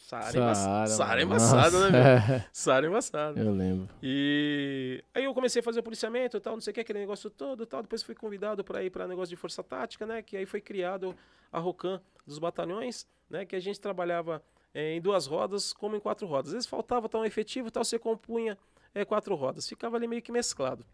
Saara, 0.00 0.36
é 0.36 0.40
embaçada. 0.40 0.86
Saara 0.88 1.20
é 1.20 1.24
embaçada, 1.24 1.90
né, 1.90 1.90
meu? 1.90 2.42
Saara 2.52 2.86
é 2.86 2.88
embaçada. 2.88 3.40
Eu 3.40 3.52
lembro. 3.52 3.88
E 4.02 5.04
aí 5.14 5.24
eu 5.24 5.34
comecei 5.34 5.60
a 5.60 5.62
fazer 5.62 5.80
o 5.80 5.82
policiamento 5.82 6.36
e 6.36 6.40
tal, 6.40 6.54
não 6.54 6.60
sei 6.60 6.72
o 6.72 6.74
que, 6.74 6.80
aquele 6.80 6.98
negócio 6.98 7.30
todo 7.30 7.62
e 7.62 7.66
tal. 7.66 7.82
Depois 7.82 8.02
fui 8.02 8.14
convidado 8.14 8.64
para 8.64 8.82
ir 8.82 8.90
para 8.90 9.06
negócio 9.06 9.28
de 9.28 9.36
força 9.36 9.62
tática, 9.62 10.06
né? 10.06 10.22
Que 10.22 10.36
aí 10.36 10.46
foi 10.46 10.60
criado 10.60 11.14
a 11.52 11.58
Rocan 11.60 12.00
dos 12.26 12.38
batalhões, 12.38 13.06
né? 13.28 13.44
Que 13.44 13.54
a 13.54 13.60
gente 13.60 13.78
trabalhava 13.78 14.42
eh, 14.74 14.94
em 14.96 15.00
duas 15.00 15.26
rodas 15.26 15.72
como 15.72 15.94
em 15.94 16.00
quatro 16.00 16.26
rodas. 16.26 16.48
Às 16.48 16.54
vezes 16.54 16.68
faltava 16.68 17.08
tal 17.08 17.20
um 17.20 17.24
efetivo 17.24 17.68
e 17.68 17.70
tal, 17.70 17.84
você 17.84 17.98
compunha 17.98 18.58
eh, 18.94 19.04
quatro 19.04 19.34
rodas. 19.36 19.68
Ficava 19.68 19.96
ali 19.96 20.08
meio 20.08 20.22
que 20.22 20.32
mesclado. 20.32 20.84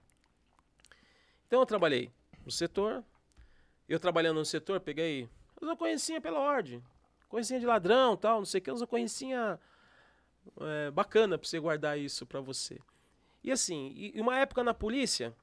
Então 1.46 1.60
eu 1.60 1.66
trabalhei 1.66 2.10
no 2.44 2.50
setor. 2.50 3.02
Eu 3.88 4.00
trabalhando 4.00 4.38
no 4.38 4.44
setor, 4.44 4.80
peguei 4.80 5.28
uma 5.62 5.76
conhecinha 5.76 6.20
pela 6.20 6.40
ordem. 6.40 6.82
Conhecinha 7.36 7.60
de 7.60 7.66
ladrão 7.66 8.16
tal, 8.16 8.38
não 8.38 8.46
sei 8.46 8.60
o 8.60 8.62
que, 8.62 8.70
uma 8.70 8.86
conhecinha 8.86 9.60
é, 10.58 10.90
bacana 10.90 11.36
pra 11.36 11.46
você 11.46 11.60
guardar 11.60 11.98
isso 11.98 12.24
pra 12.24 12.40
você. 12.40 12.78
E 13.44 13.52
assim, 13.52 13.92
e 13.94 14.18
uma 14.18 14.38
época 14.38 14.64
na 14.64 14.72
polícia, 14.72 15.34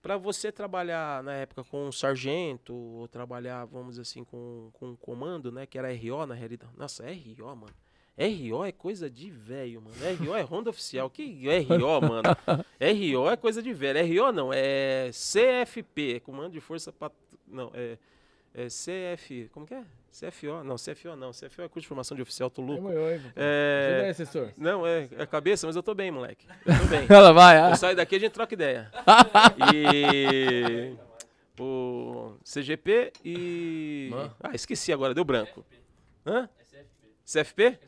pra 0.00 0.16
você 0.16 0.50
trabalhar 0.50 1.22
na 1.22 1.34
época 1.34 1.62
com 1.62 1.88
um 1.88 1.92
sargento, 1.92 2.74
ou 2.74 3.06
trabalhar, 3.06 3.66
vamos 3.66 3.90
dizer 3.90 4.00
assim, 4.00 4.24
com, 4.24 4.70
com 4.72 4.92
um 4.92 4.96
comando, 4.96 5.52
né? 5.52 5.66
Que 5.66 5.76
era 5.76 5.88
RO 5.92 6.24
na 6.24 6.34
realidade. 6.34 6.72
Nossa, 6.74 7.04
RO, 7.04 7.54
mano. 7.54 7.74
RO 8.16 8.64
é 8.64 8.72
coisa 8.72 9.10
de 9.10 9.30
velho, 9.30 9.82
mano. 9.82 9.94
RO 10.24 10.34
é 10.34 10.40
Ronda 10.40 10.70
Oficial. 10.70 11.10
Que 11.10 11.44
RO, 11.68 12.00
mano? 12.00 12.30
RO 12.80 13.30
é 13.30 13.36
coisa 13.36 13.62
de 13.62 13.74
velho. 13.74 14.24
RO 14.24 14.32
não, 14.32 14.50
é 14.54 15.10
CFP, 15.10 16.20
Comando 16.20 16.52
de 16.52 16.60
Força 16.60 16.90
Pat... 16.90 17.12
Não, 17.46 17.70
é, 17.74 17.98
é 18.54 18.68
CF... 18.68 19.50
Como 19.52 19.66
que 19.66 19.74
é? 19.74 19.84
CFO? 20.12 20.62
Não, 20.62 20.76
CFO 20.76 21.16
não. 21.16 21.30
CFO 21.30 21.62
é 21.62 21.68
curso 21.68 21.80
de 21.80 21.88
formação 21.88 22.14
de 22.14 22.22
oficial, 22.22 22.50
tô 22.50 22.60
louco. 22.60 22.86
É... 23.34 24.02
aí, 24.04 24.10
assessor. 24.10 24.50
Não, 24.58 24.86
é, 24.86 25.08
é 25.16 25.26
cabeça, 25.26 25.66
mas 25.66 25.74
eu 25.74 25.82
tô 25.82 25.94
bem, 25.94 26.10
moleque. 26.10 26.46
Tô 26.46 26.86
bem. 26.86 27.06
Ela 27.08 27.32
vai, 27.32 27.58
ah. 27.58 27.70
Eu 27.70 27.76
saio 27.76 27.96
daqui 27.96 28.14
e 28.14 28.18
a 28.18 28.20
gente 28.20 28.32
troca 28.32 28.52
ideia. 28.54 28.90
E 29.74 30.96
o 31.58 32.34
CGP 32.44 33.12
e. 33.24 34.08
Mano. 34.10 34.34
Ah, 34.42 34.54
esqueci 34.54 34.92
agora, 34.92 35.14
deu 35.14 35.24
branco. 35.24 35.64
Hã? 36.26 36.48
CFP? 37.24 37.78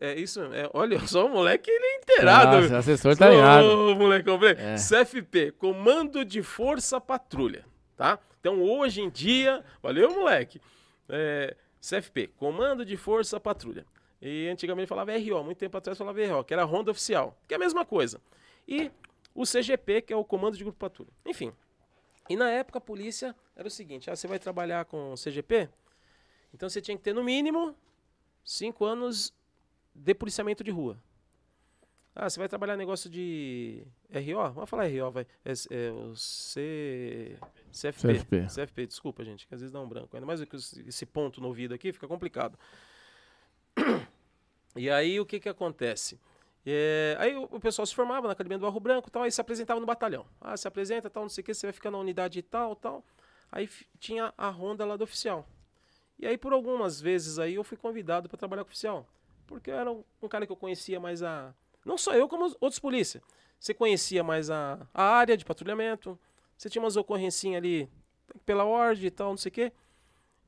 É 0.00 0.14
isso. 0.14 0.42
É, 0.52 0.68
olha, 0.72 0.98
só 1.06 1.26
o 1.26 1.28
moleque 1.28 1.70
ele 1.70 1.84
é 1.84 1.96
inteirado. 1.98 2.60
Nossa, 2.62 2.78
assessor 2.78 3.16
tá 3.16 3.28
ligado. 3.30 3.64
Ô, 3.64 3.94
moleque, 3.94 4.28
eu 4.28 4.38
falei, 4.38 4.56
É. 4.58 4.76
CFP, 4.76 5.52
Comando 5.52 6.24
de 6.24 6.42
Força 6.42 7.00
Patrulha, 7.00 7.64
tá? 7.96 8.18
Então 8.40 8.62
hoje 8.62 9.00
em 9.02 9.10
dia, 9.10 9.64
valeu, 9.82 10.10
moleque. 10.10 10.60
É, 11.08 11.56
CFP, 11.80 12.28
Comando 12.36 12.84
de 12.84 12.96
Força 12.96 13.38
Patrulha. 13.38 13.86
E 14.20 14.48
antigamente 14.48 14.88
falava 14.88 15.12
RO, 15.12 15.44
muito 15.44 15.58
tempo 15.58 15.76
atrás 15.76 15.96
falava 15.96 16.18
RO, 16.26 16.44
que 16.44 16.52
era 16.52 16.64
Ronda 16.64 16.90
Oficial, 16.90 17.38
que 17.46 17.54
é 17.54 17.56
a 17.56 17.60
mesma 17.60 17.84
coisa. 17.84 18.20
E 18.66 18.90
o 19.34 19.44
CGP, 19.44 20.02
que 20.02 20.12
é 20.12 20.16
o 20.16 20.24
Comando 20.24 20.56
de 20.56 20.64
Grupo 20.64 20.78
Patrulha. 20.78 21.10
Enfim. 21.24 21.52
E 22.28 22.36
na 22.36 22.50
época 22.50 22.78
a 22.78 22.80
polícia 22.80 23.34
era 23.56 23.68
o 23.68 23.70
seguinte: 23.70 24.10
ah, 24.10 24.16
você 24.16 24.26
vai 24.26 24.38
trabalhar 24.38 24.84
com 24.84 25.14
CGP? 25.14 25.68
Então 26.52 26.68
você 26.68 26.80
tinha 26.80 26.96
que 26.96 27.02
ter 27.02 27.14
no 27.14 27.22
mínimo 27.22 27.74
cinco 28.44 28.84
anos 28.84 29.32
de 29.94 30.14
policiamento 30.14 30.64
de 30.64 30.70
rua. 30.70 30.98
Ah, 32.20 32.28
você 32.28 32.40
vai 32.40 32.48
trabalhar 32.48 32.76
negócio 32.76 33.08
de 33.08 33.86
RO? 34.12 34.52
Vamos 34.52 34.68
falar 34.68 34.88
RO, 34.88 35.12
vai. 35.12 35.24
É, 35.44 35.52
é 35.70 35.92
o 35.92 36.16
C... 36.16 37.38
CFP. 37.70 38.14
CFP. 38.14 38.46
CFP, 38.46 38.86
desculpa, 38.86 39.24
gente, 39.24 39.46
que 39.46 39.54
às 39.54 39.60
vezes 39.60 39.72
dá 39.72 39.80
um 39.80 39.88
branco. 39.88 40.16
Ainda 40.16 40.26
mais 40.26 40.42
que 40.42 40.56
esse 40.56 41.06
ponto 41.06 41.40
no 41.40 41.46
ouvido 41.46 41.74
aqui 41.74 41.92
fica 41.92 42.08
complicado. 42.08 42.58
E 44.76 44.90
aí, 44.90 45.18
o 45.18 45.26
que 45.26 45.40
que 45.40 45.48
acontece? 45.48 46.20
É, 46.66 47.16
aí 47.18 47.34
o, 47.34 47.44
o 47.44 47.60
pessoal 47.60 47.86
se 47.86 47.94
formava 47.94 48.26
na 48.26 48.32
academia 48.32 48.58
do 48.58 48.62
Barro 48.62 48.78
Branco 48.78 49.08
e 49.08 49.10
tal, 49.10 49.22
aí 49.22 49.32
se 49.32 49.40
apresentava 49.40 49.80
no 49.80 49.86
batalhão. 49.86 50.26
Ah, 50.40 50.56
se 50.56 50.68
apresenta, 50.68 51.08
tal, 51.08 51.22
não 51.22 51.30
sei 51.30 51.42
o 51.42 51.44
que, 51.44 51.54
você 51.54 51.66
vai 51.66 51.72
ficar 51.72 51.90
na 51.90 51.98
unidade 51.98 52.38
e 52.38 52.42
tal, 52.42 52.76
tal. 52.76 53.04
Aí 53.50 53.68
tinha 53.98 54.32
a 54.36 54.48
ronda 54.48 54.84
lá 54.84 54.96
do 54.96 55.04
oficial. 55.04 55.48
E 56.18 56.26
aí, 56.26 56.36
por 56.36 56.52
algumas 56.52 57.00
vezes 57.00 57.38
aí, 57.38 57.54
eu 57.54 57.64
fui 57.64 57.76
convidado 57.76 58.28
para 58.28 58.36
trabalhar 58.36 58.64
com 58.64 58.68
o 58.68 58.72
oficial. 58.72 59.06
Porque 59.46 59.70
eu 59.70 59.76
era 59.76 59.90
um, 59.90 60.04
um 60.20 60.28
cara 60.28 60.46
que 60.46 60.52
eu 60.52 60.56
conhecia 60.56 61.00
mais 61.00 61.22
a. 61.22 61.54
Não 61.88 61.96
só 61.96 62.12
eu, 62.12 62.28
como 62.28 62.44
os 62.44 62.54
outros 62.60 62.78
polícias. 62.78 63.22
Você 63.58 63.72
conhecia 63.72 64.22
mais 64.22 64.50
a, 64.50 64.86
a 64.92 65.02
área 65.02 65.38
de 65.38 65.44
patrulhamento. 65.44 66.18
Você 66.54 66.68
tinha 66.68 66.82
umas 66.82 66.96
ocorrencinhas 66.96 67.56
ali 67.56 67.88
pela 68.44 68.64
ordem 68.64 69.06
e 69.06 69.10
tal, 69.10 69.30
não 69.30 69.38
sei 69.38 69.48
o 69.48 69.52
quê. 69.52 69.72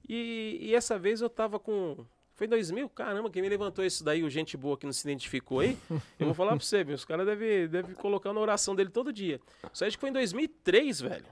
E, 0.06 0.58
e 0.60 0.74
essa 0.74 0.98
vez 0.98 1.22
eu 1.22 1.30
tava 1.30 1.58
com. 1.58 2.04
Foi 2.34 2.46
em 2.46 2.50
2000? 2.50 2.90
Caramba, 2.90 3.30
quem 3.30 3.40
me 3.40 3.48
levantou 3.48 3.82
isso 3.84 4.04
daí, 4.04 4.22
o 4.22 4.28
gente 4.28 4.54
boa 4.54 4.76
que 4.76 4.84
não 4.84 4.92
se 4.92 5.06
identificou 5.06 5.60
aí, 5.60 5.78
eu 6.18 6.26
vou 6.26 6.34
falar 6.34 6.50
pra 6.50 6.60
você, 6.60 6.84
meu, 6.84 6.94
os 6.94 7.04
caras 7.04 7.26
devem 7.26 7.68
deve 7.68 7.94
colocar 7.94 8.32
na 8.32 8.40
oração 8.40 8.74
dele 8.74 8.90
todo 8.90 9.12
dia. 9.12 9.40
Isso 9.72 9.82
aí 9.82 9.88
acho 9.88 9.96
que 9.96 10.00
foi 10.00 10.10
em 10.10 10.14
2003, 10.14 11.00
velho. 11.00 11.26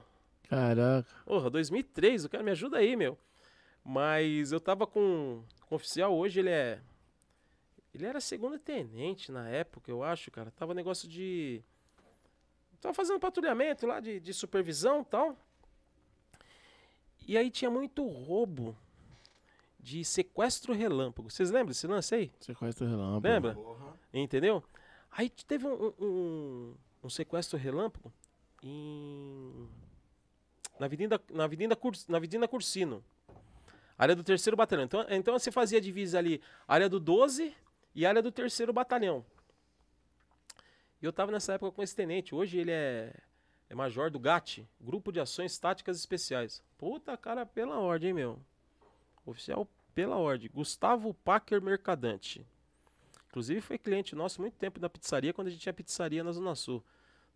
Caraca. 0.49 1.07
Porra, 1.25 1.49
2003, 1.51 2.25
o 2.25 2.29
cara 2.29 2.43
me 2.43 2.51
ajuda 2.51 2.77
aí, 2.77 2.95
meu. 2.95 3.17
Mas 3.83 4.51
eu 4.51 4.59
tava 4.59 4.87
com, 4.87 5.43
com 5.67 5.75
o 5.75 5.77
oficial, 5.77 6.15
hoje 6.15 6.39
ele 6.39 6.49
é. 6.49 6.79
Ele 7.93 8.05
era 8.05 8.21
segundo 8.21 8.57
tenente 8.59 9.31
na 9.31 9.47
época, 9.49 9.89
eu 9.89 10.03
acho, 10.03 10.29
cara. 10.31 10.51
Tava 10.51 10.73
negócio 10.73 11.07
de. 11.07 11.61
Tava 12.79 12.93
fazendo 12.93 13.19
patrulhamento 13.19 13.85
lá 13.87 13.99
de, 13.99 14.19
de 14.19 14.33
supervisão 14.33 15.01
e 15.01 15.05
tal. 15.05 15.37
E 17.27 17.37
aí 17.37 17.49
tinha 17.51 17.69
muito 17.69 18.05
roubo 18.07 18.75
de 19.79 20.03
sequestro 20.03 20.73
relâmpago. 20.73 21.29
Vocês 21.29 21.51
lembram 21.51 21.67
desse 21.69 21.87
lance 21.87 22.13
aí? 22.15 22.31
Sequestro 22.39 22.87
relâmpago. 22.87 23.27
Lembra? 23.27 23.53
Entendeu? 24.13 24.63
Aí 25.11 25.29
teve 25.29 25.65
um, 25.67 25.93
um- 25.99 26.75
um, 27.03 27.09
sequestro 27.09 27.57
relâmpago 27.57 28.11
em. 28.63 29.67
Na 30.79 30.85
Avenida, 30.85 31.21
na, 31.31 31.43
Avenida 31.43 31.75
Curs- 31.75 32.07
na 32.07 32.17
Avenida 32.17 32.47
Cursino. 32.47 33.03
Área 33.97 34.15
do 34.15 34.23
terceiro 34.23 34.55
batalhão. 34.55 34.85
Então, 34.85 35.05
então 35.09 35.37
você 35.37 35.51
fazia 35.51 35.77
a 35.77 35.81
divisa 35.81 36.17
ali, 36.17 36.41
área 36.67 36.87
do 36.87 36.99
12 37.01 37.53
e 37.99 38.05
área 38.05 38.21
do 38.21 38.31
terceiro 38.31 38.71
batalhão. 38.71 39.25
E 41.01 41.05
eu 41.05 41.11
tava 41.11 41.33
nessa 41.33 41.55
época 41.55 41.73
com 41.73 41.83
esse 41.83 41.93
tenente. 41.93 42.33
Hoje 42.33 42.57
ele 42.57 42.71
é, 42.71 43.13
é 43.69 43.75
major 43.75 44.09
do 44.09 44.17
GAT, 44.17 44.65
Grupo 44.79 45.11
de 45.11 45.19
Ações 45.19 45.59
Táticas 45.59 45.97
Especiais. 45.97 46.63
Puta 46.77 47.17
cara, 47.17 47.45
pela 47.45 47.77
ordem, 47.77 48.11
hein, 48.11 48.13
meu? 48.13 48.39
Oficial 49.25 49.67
pela 49.93 50.15
ordem. 50.15 50.49
Gustavo 50.49 51.13
Packer 51.13 51.61
Mercadante. 51.61 52.47
Inclusive 53.27 53.59
foi 53.59 53.77
cliente 53.77 54.15
nosso 54.15 54.39
muito 54.39 54.55
tempo 54.55 54.79
da 54.79 54.89
pizzaria, 54.89 55.33
quando 55.33 55.47
a 55.47 55.51
gente 55.51 55.59
tinha 55.59 55.73
pizzaria 55.73 56.23
na 56.23 56.31
Zona 56.31 56.55
Sul. 56.55 56.81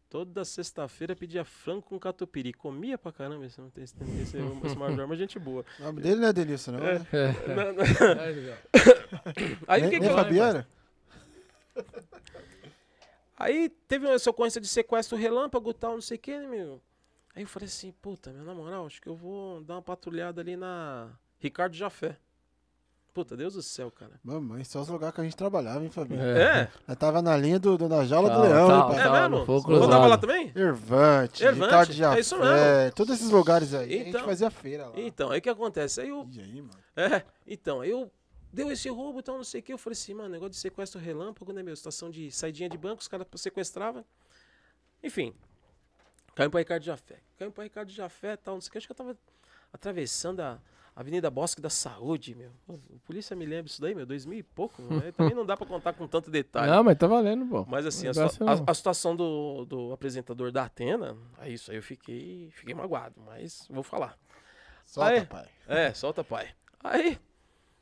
Toda 0.09 0.45
sexta-feira 0.45 1.15
pedia 1.15 1.43
frango 1.43 1.81
com 1.81 1.99
catupiry. 1.99 2.53
Comia 2.53 2.97
pra 2.99 3.11
caramba 3.11 3.45
esse, 3.47 3.59
esse, 3.77 3.95
esse, 4.21 4.37
esse 4.37 4.77
major, 4.77 5.07
mas 5.09 5.17
gente 5.17 5.39
boa. 5.39 5.65
O 5.79 5.83
nome 5.83 6.01
dele 6.01 6.21
não 6.21 6.27
é 6.27 6.33
Denilson, 6.33 6.73
não, 6.73 6.79
né? 6.79 6.99
Na- 7.47 7.73
na- 7.73 8.21
Aí, 8.21 8.33
legal. 8.35 8.57
Aí 9.67 9.81
o 9.81 9.81
Nem, 9.81 9.89
que 9.89 9.95
que 9.95 9.99
nem 10.01 10.09
eu- 10.09 10.15
Fabiana? 10.15 10.67
Aí 13.35 13.69
teve 13.87 14.05
uma 14.05 14.19
sequência 14.19 14.61
de 14.61 14.67
sequestro 14.67 15.17
relâmpago 15.17 15.71
e 15.71 15.73
tal, 15.73 15.93
não 15.93 16.01
sei 16.01 16.17
o 16.17 16.19
que, 16.19 16.37
né, 16.37 16.47
meu? 16.47 16.81
Aí 17.35 17.41
eu 17.43 17.47
falei 17.47 17.65
assim, 17.67 17.91
puta, 17.91 18.31
meu, 18.31 18.43
na 18.43 18.53
moral, 18.53 18.85
acho 18.85 19.01
que 19.01 19.09
eu 19.09 19.15
vou 19.15 19.61
dar 19.63 19.75
uma 19.75 19.81
patrulhada 19.81 20.39
ali 20.41 20.55
na 20.55 21.09
Ricardo 21.39 21.75
Jafé. 21.75 22.17
Puta, 23.13 23.37
Deus 23.37 23.53
do 23.53 23.61
céu, 23.61 23.91
cara. 23.91 24.13
Mamãe, 24.23 24.63
só 24.63 24.81
os 24.81 24.87
lugares 24.87 25.13
que 25.13 25.21
a 25.21 25.23
gente 25.23 25.35
trabalhava, 25.35 25.83
hein, 25.83 25.89
Fabiano? 25.91 26.23
É? 26.23 26.67
Nós 26.87 26.97
tava 26.97 27.21
na 27.21 27.37
linha 27.37 27.59
do, 27.59 27.77
do- 27.77 27.87
na 27.87 28.03
jaula 28.05 28.27
do 28.27 28.35
Tal, 28.37 28.43
leão, 28.43 28.67
tal, 28.67 28.89
hein, 28.91 28.95
pai? 28.97 29.05
É 29.07 29.29
mesmo? 29.29 29.43
Rodava 29.45 29.63
cruzado. 29.63 30.07
lá 30.09 30.17
também? 30.17 30.51
Ervante, 30.55 31.47
Ricardo 31.47 31.93
Jafé, 31.93 32.17
é 32.17 32.21
isso 32.21 32.35
mesmo. 32.39 32.91
todos 32.95 33.13
esses 33.15 33.29
lugares 33.29 33.71
aí. 33.75 33.85
a 33.93 33.97
gente 33.99 34.09
Então. 34.09 34.25
fazia 34.25 34.49
feira 34.49 34.87
lá. 34.87 34.93
Então, 34.95 35.29
aí 35.29 35.37
o 35.37 35.41
que 35.43 35.49
acontece? 35.49 36.01
Aí 36.01 36.09
eu 36.09 36.27
E 36.31 36.39
aí, 36.39 36.61
mano? 36.61 36.73
É, 36.95 37.23
então, 37.45 37.81
aí 37.81 37.91
eu 37.91 38.11
deu 38.51 38.71
esse 38.71 38.89
roubo 38.89 39.19
e 39.19 39.23
tal, 39.23 39.37
não 39.37 39.43
sei 39.43 39.59
o 39.59 39.63
que. 39.63 39.71
Eu 39.73 39.77
falei 39.77 39.93
assim, 39.93 40.15
mano, 40.15 40.29
negócio 40.29 40.51
de 40.51 40.57
sequestro 40.57 40.99
relâmpago, 40.99 41.53
né, 41.53 41.61
meu? 41.61 41.75
Situação 41.75 42.09
de 42.09 42.31
saidinha 42.31 42.67
de 42.67 42.77
banco, 42.79 42.99
os 43.01 43.07
caras 43.07 43.27
sequestravam. 43.35 44.03
Enfim, 45.03 45.35
caiu 46.33 46.49
pra 46.49 46.59
Ricardo 46.61 46.81
Jafé. 46.83 47.19
Caiu 47.37 47.51
pra 47.51 47.63
Ricardo 47.63 47.91
Jafé 47.91 48.33
e 48.33 48.37
tal, 48.37 48.55
não 48.55 48.61
sei 48.61 48.69
o 48.69 48.71
que. 48.71 48.77
Acho 48.79 48.87
que 48.87 48.91
eu 48.91 48.95
tava 48.97 49.15
atravessando 49.71 50.39
a 50.39 50.57
Avenida 50.95 51.29
Bosque 51.31 51.59
da 51.59 51.69
Saúde, 51.71 52.35
meu. 52.35 52.51
O 52.67 52.99
polícia 53.05 53.35
me 53.35 53.45
lembra 53.45 53.65
isso 53.65 53.81
daí, 53.81 53.95
meu, 53.95 54.05
2000 54.05 54.37
e 54.39 54.43
pouco. 54.43 54.81
Aí 55.03 55.11
Também 55.11 55.33
não 55.35 55.43
dá 55.45 55.57
pra 55.57 55.65
contar 55.65 55.93
com 55.93 56.07
tanto 56.07 56.29
detalhe. 56.29 56.69
Não, 56.69 56.83
mas 56.83 56.97
tá 56.97 57.07
valendo, 57.07 57.45
pô. 57.47 57.65
Mas 57.67 57.85
assim, 57.85 58.07
a, 58.07 58.11
a- 58.11 58.63
a 58.71 58.73
situação 58.75 59.15
do, 59.15 59.65
do 59.65 59.91
apresentador 59.91 60.51
da 60.51 60.65
Atena, 60.65 61.17
aí 61.39 61.53
isso 61.55 61.71
aí 61.71 61.77
eu 61.77 61.83
fiquei, 61.83 62.51
fiquei 62.51 62.75
magoado, 62.75 63.19
mas 63.25 63.67
vou 63.69 63.81
falar. 63.83 64.15
Solta, 64.85 65.09
Aí. 65.11 65.25
pai. 65.25 65.47
É, 65.67 65.93
solta 65.93 66.23
pai. 66.23 66.49
Aí, 66.83 67.17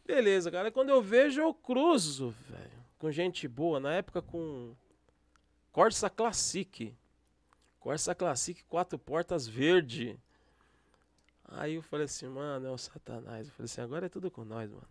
beleza, 0.06 0.50
cara. 0.50 0.72
Quando 0.72 0.90
eu 0.90 1.02
vejo, 1.02 1.42
eu 1.42 1.54
cruzo, 1.54 2.34
velho. 2.50 2.72
Com 2.98 3.12
gente 3.12 3.46
boa. 3.48 3.80
Na 3.80 3.92
época 3.94 4.22
com 4.22 4.74
Corsa 5.72 6.10
Classic. 6.10 6.96
Corsa 7.80 8.14
Classic, 8.16 8.64
quatro 8.66 8.98
portas 9.00 9.48
verde. 9.48 10.18
Aí 11.52 11.76
eu 11.76 11.82
falei 11.82 12.06
assim, 12.06 12.28
mano, 12.28 12.68
é 12.68 12.72
o 12.72 12.78
satanás. 12.78 13.48
Eu 13.48 13.54
falei 13.54 13.66
assim, 13.66 13.82
agora 13.82 14.06
é 14.06 14.10
tudo 14.10 14.32
com 14.32 14.44
nós, 14.44 14.70
mano. 14.70 14.88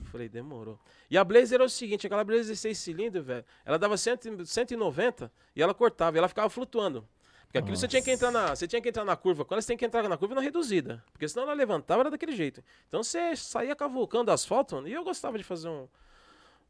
Eu 0.00 0.06
falei, 0.06 0.28
demorou. 0.28 0.78
E 1.10 1.16
a 1.16 1.24
Blazer 1.24 1.56
era 1.56 1.64
o 1.64 1.68
seguinte, 1.68 2.06
aquela 2.06 2.24
Blazer 2.24 2.56
6 2.56 2.76
cilindros, 2.76 3.24
velho, 3.24 3.44
ela 3.64 3.78
dava 3.78 3.96
100, 3.96 4.44
190 4.44 5.32
e 5.54 5.62
ela 5.62 5.72
cortava, 5.72 6.16
e 6.16 6.18
ela 6.18 6.28
ficava 6.28 6.50
flutuando. 6.50 7.06
Porque 7.44 7.58
aquilo 7.58 7.76
você 7.76 7.88
tinha 7.88 8.02
que 8.02 8.10
entrar 8.10 8.30
na, 8.30 8.54
você 8.54 8.66
tinha 8.68 8.80
que 8.80 8.88
entrar 8.88 9.04
na 9.04 9.16
curva. 9.16 9.44
Quando 9.44 9.60
você 9.60 9.68
tem 9.68 9.76
que 9.76 9.84
entrar 9.84 10.08
na 10.08 10.16
curva 10.16 10.36
na 10.36 10.40
reduzida, 10.40 11.02
porque 11.12 11.28
senão 11.28 11.44
ela 11.44 11.54
levantava 11.54 12.02
era 12.02 12.10
daquele 12.10 12.32
jeito. 12.32 12.62
Então 12.86 13.02
você 13.02 13.34
saía 13.34 13.74
cavucando 13.74 14.30
asfalto, 14.30 14.76
mano, 14.76 14.86
e 14.86 14.92
eu 14.92 15.02
gostava 15.02 15.36
de 15.36 15.42
fazer 15.44 15.68
um 15.68 15.88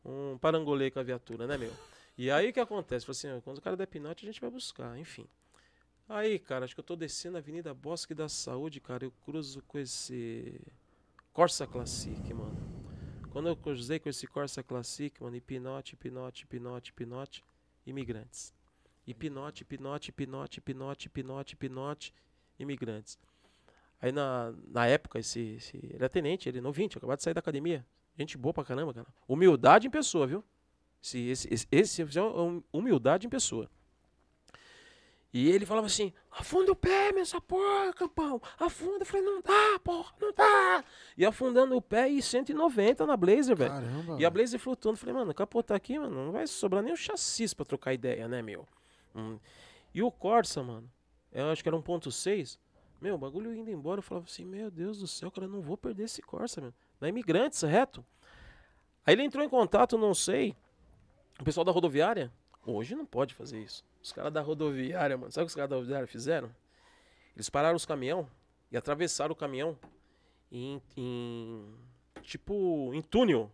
um 0.04 0.38
parangolê 0.38 0.90
com 0.90 0.98
a 0.98 1.02
viatura, 1.02 1.46
né, 1.46 1.56
meu? 1.56 1.72
E 2.16 2.30
aí 2.30 2.50
o 2.50 2.52
que 2.52 2.60
acontece? 2.60 3.06
Falei 3.06 3.34
assim, 3.34 3.40
quando 3.42 3.58
o 3.58 3.62
cara 3.62 3.76
der 3.76 3.86
pinote, 3.86 4.24
a 4.24 4.26
gente 4.26 4.40
vai 4.40 4.50
buscar, 4.50 4.98
enfim. 4.98 5.26
Aí, 6.12 6.40
cara, 6.40 6.64
acho 6.64 6.74
que 6.74 6.80
eu 6.80 6.84
tô 6.84 6.96
descendo 6.96 7.36
a 7.36 7.38
Avenida 7.38 7.72
Bosque 7.72 8.12
da 8.14 8.28
Saúde, 8.28 8.80
cara, 8.80 9.04
eu 9.04 9.12
cruzo 9.24 9.62
com 9.62 9.78
esse 9.78 10.60
Corsa 11.32 11.68
Classic, 11.68 12.34
mano. 12.34 12.56
Quando 13.30 13.48
eu 13.48 13.54
cruzei 13.54 14.00
com 14.00 14.08
esse 14.08 14.26
Corsa 14.26 14.60
Classic, 14.60 15.22
mano, 15.22 15.36
e 15.36 15.40
pinote, 15.40 15.94
pinote, 15.94 16.48
pinote, 16.48 16.92
pinote, 16.92 17.44
imigrantes. 17.86 18.52
E 19.06 19.14
pinote, 19.14 19.64
pinote, 19.64 20.10
pinote, 20.10 20.60
pinote, 20.60 21.08
pinote, 21.08 21.54
pinote, 21.54 22.14
imigrantes. 22.58 23.16
Aí 24.02 24.10
na, 24.10 24.52
na 24.66 24.88
época, 24.88 25.20
esse, 25.20 25.40
esse. 25.58 25.76
Ele 25.76 25.94
era 25.94 26.08
tenente, 26.08 26.48
ele 26.48 26.60
novinho, 26.60 26.90
acabado 26.92 27.18
de 27.18 27.22
sair 27.22 27.34
da 27.34 27.38
academia. 27.38 27.86
Gente 28.18 28.36
boa 28.36 28.52
pra 28.52 28.64
caramba, 28.64 28.92
cara. 28.92 29.06
Humildade 29.28 29.86
em 29.86 29.90
pessoa, 29.90 30.26
viu? 30.26 30.42
Esse, 31.00 31.18
esse, 31.28 31.48
esse, 31.70 32.02
esse 32.02 32.18
é 32.18 32.22
um- 32.22 32.64
humildade 32.72 33.28
em 33.28 33.30
pessoa. 33.30 33.70
E 35.32 35.48
ele 35.48 35.64
falava 35.64 35.86
assim: 35.86 36.12
afunda 36.30 36.72
o 36.72 36.76
pé, 36.76 37.10
essa 37.18 37.40
porra, 37.40 37.92
campão. 37.92 38.40
Afunda. 38.58 39.02
Eu 39.02 39.06
falei: 39.06 39.24
não 39.24 39.40
dá, 39.40 39.78
porra, 39.82 40.12
não 40.20 40.32
dá. 40.32 40.84
E 41.16 41.24
afundando 41.24 41.76
o 41.76 41.82
pé 41.82 42.08
e 42.08 42.20
190 42.20 43.06
na 43.06 43.16
Blazer, 43.16 43.56
velho. 43.56 43.70
Caramba. 43.70 44.16
E 44.18 44.24
a 44.24 44.30
Blazer 44.30 44.58
flutuando. 44.58 44.98
Falei, 44.98 45.14
mano, 45.14 45.32
capotar 45.32 45.76
aqui, 45.76 45.98
mano, 45.98 46.26
não 46.26 46.32
vai 46.32 46.46
sobrar 46.46 46.82
nem 46.82 46.92
o 46.92 46.96
chassi 46.96 47.54
pra 47.54 47.64
trocar 47.64 47.94
ideia, 47.94 48.26
né, 48.26 48.42
meu? 48.42 48.66
Hum. 49.14 49.38
E 49.94 50.02
o 50.02 50.10
Corsa, 50.10 50.62
mano, 50.62 50.90
eu 51.32 51.50
acho 51.50 51.62
que 51.62 51.68
era 51.68 51.76
1.6. 51.76 52.58
Meu, 53.00 53.14
o 53.14 53.18
bagulho 53.18 53.54
indo 53.54 53.70
embora, 53.70 54.00
eu 54.00 54.02
falava 54.02 54.26
assim, 54.26 54.44
meu 54.44 54.70
Deus 54.70 54.98
do 54.98 55.06
céu, 55.06 55.30
cara, 55.30 55.46
eu 55.46 55.50
não 55.50 55.62
vou 55.62 55.76
perder 55.76 56.04
esse 56.04 56.20
Corsa, 56.20 56.60
meu. 56.60 56.74
Na 57.00 57.08
Imigrantes, 57.08 57.62
reto. 57.62 58.04
Aí 59.06 59.14
ele 59.14 59.22
entrou 59.22 59.42
em 59.42 59.48
contato, 59.48 59.96
não 59.96 60.12
sei, 60.12 60.54
o 61.40 61.44
pessoal 61.44 61.64
da 61.64 61.72
rodoviária. 61.72 62.30
Hoje 62.64 62.94
não 62.94 63.06
pode 63.06 63.34
fazer 63.34 63.60
isso. 63.60 63.84
Os 64.02 64.12
caras 64.12 64.32
da 64.32 64.40
rodoviária, 64.40 65.16
mano, 65.16 65.32
sabe 65.32 65.44
o 65.44 65.46
que 65.46 65.50
os 65.50 65.54
caras 65.54 65.70
da 65.70 65.76
rodoviária 65.76 66.06
fizeram? 66.06 66.50
Eles 67.34 67.48
pararam 67.48 67.76
os 67.76 67.86
caminhão 67.86 68.28
e 68.70 68.76
atravessaram 68.76 69.32
o 69.32 69.36
caminhão 69.36 69.78
em, 70.50 70.80
em 70.96 71.74
tipo, 72.22 72.92
em 72.94 73.02
túnel. 73.02 73.50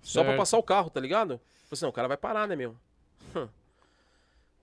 Só 0.00 0.20
pra 0.20 0.30
Certo. 0.30 0.38
passar 0.38 0.58
o 0.58 0.62
carro, 0.62 0.90
tá 0.90 1.00
ligado? 1.00 1.38
Falei 1.38 1.68
assim, 1.72 1.84
não, 1.84 1.90
o 1.90 1.92
cara 1.92 2.08
vai 2.08 2.16
parar, 2.16 2.48
né, 2.48 2.56
meu? 2.56 2.76
Hum. 3.36 3.48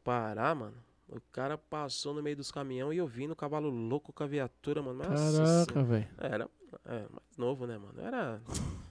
Parar, 0.04 0.54
mano. 0.54 0.76
O 1.08 1.20
cara 1.32 1.58
passou 1.58 2.14
no 2.14 2.22
meio 2.22 2.36
dos 2.36 2.52
caminhões 2.52 2.96
e 2.96 3.00
eu 3.00 3.08
vi 3.08 3.26
no 3.26 3.36
cavalo 3.36 3.70
louco 3.70 4.14
com 4.14 4.24
a 4.24 4.28
viatura, 4.28 4.82
mano. 4.82 5.04
Nossa 5.04 5.66
Caraca, 5.66 5.84
velho. 5.84 6.08
Era 6.20 6.50
é, 6.86 7.00
mais 7.00 7.38
novo, 7.38 7.66
né, 7.66 7.78
mano? 7.78 8.00
Era 8.00 8.42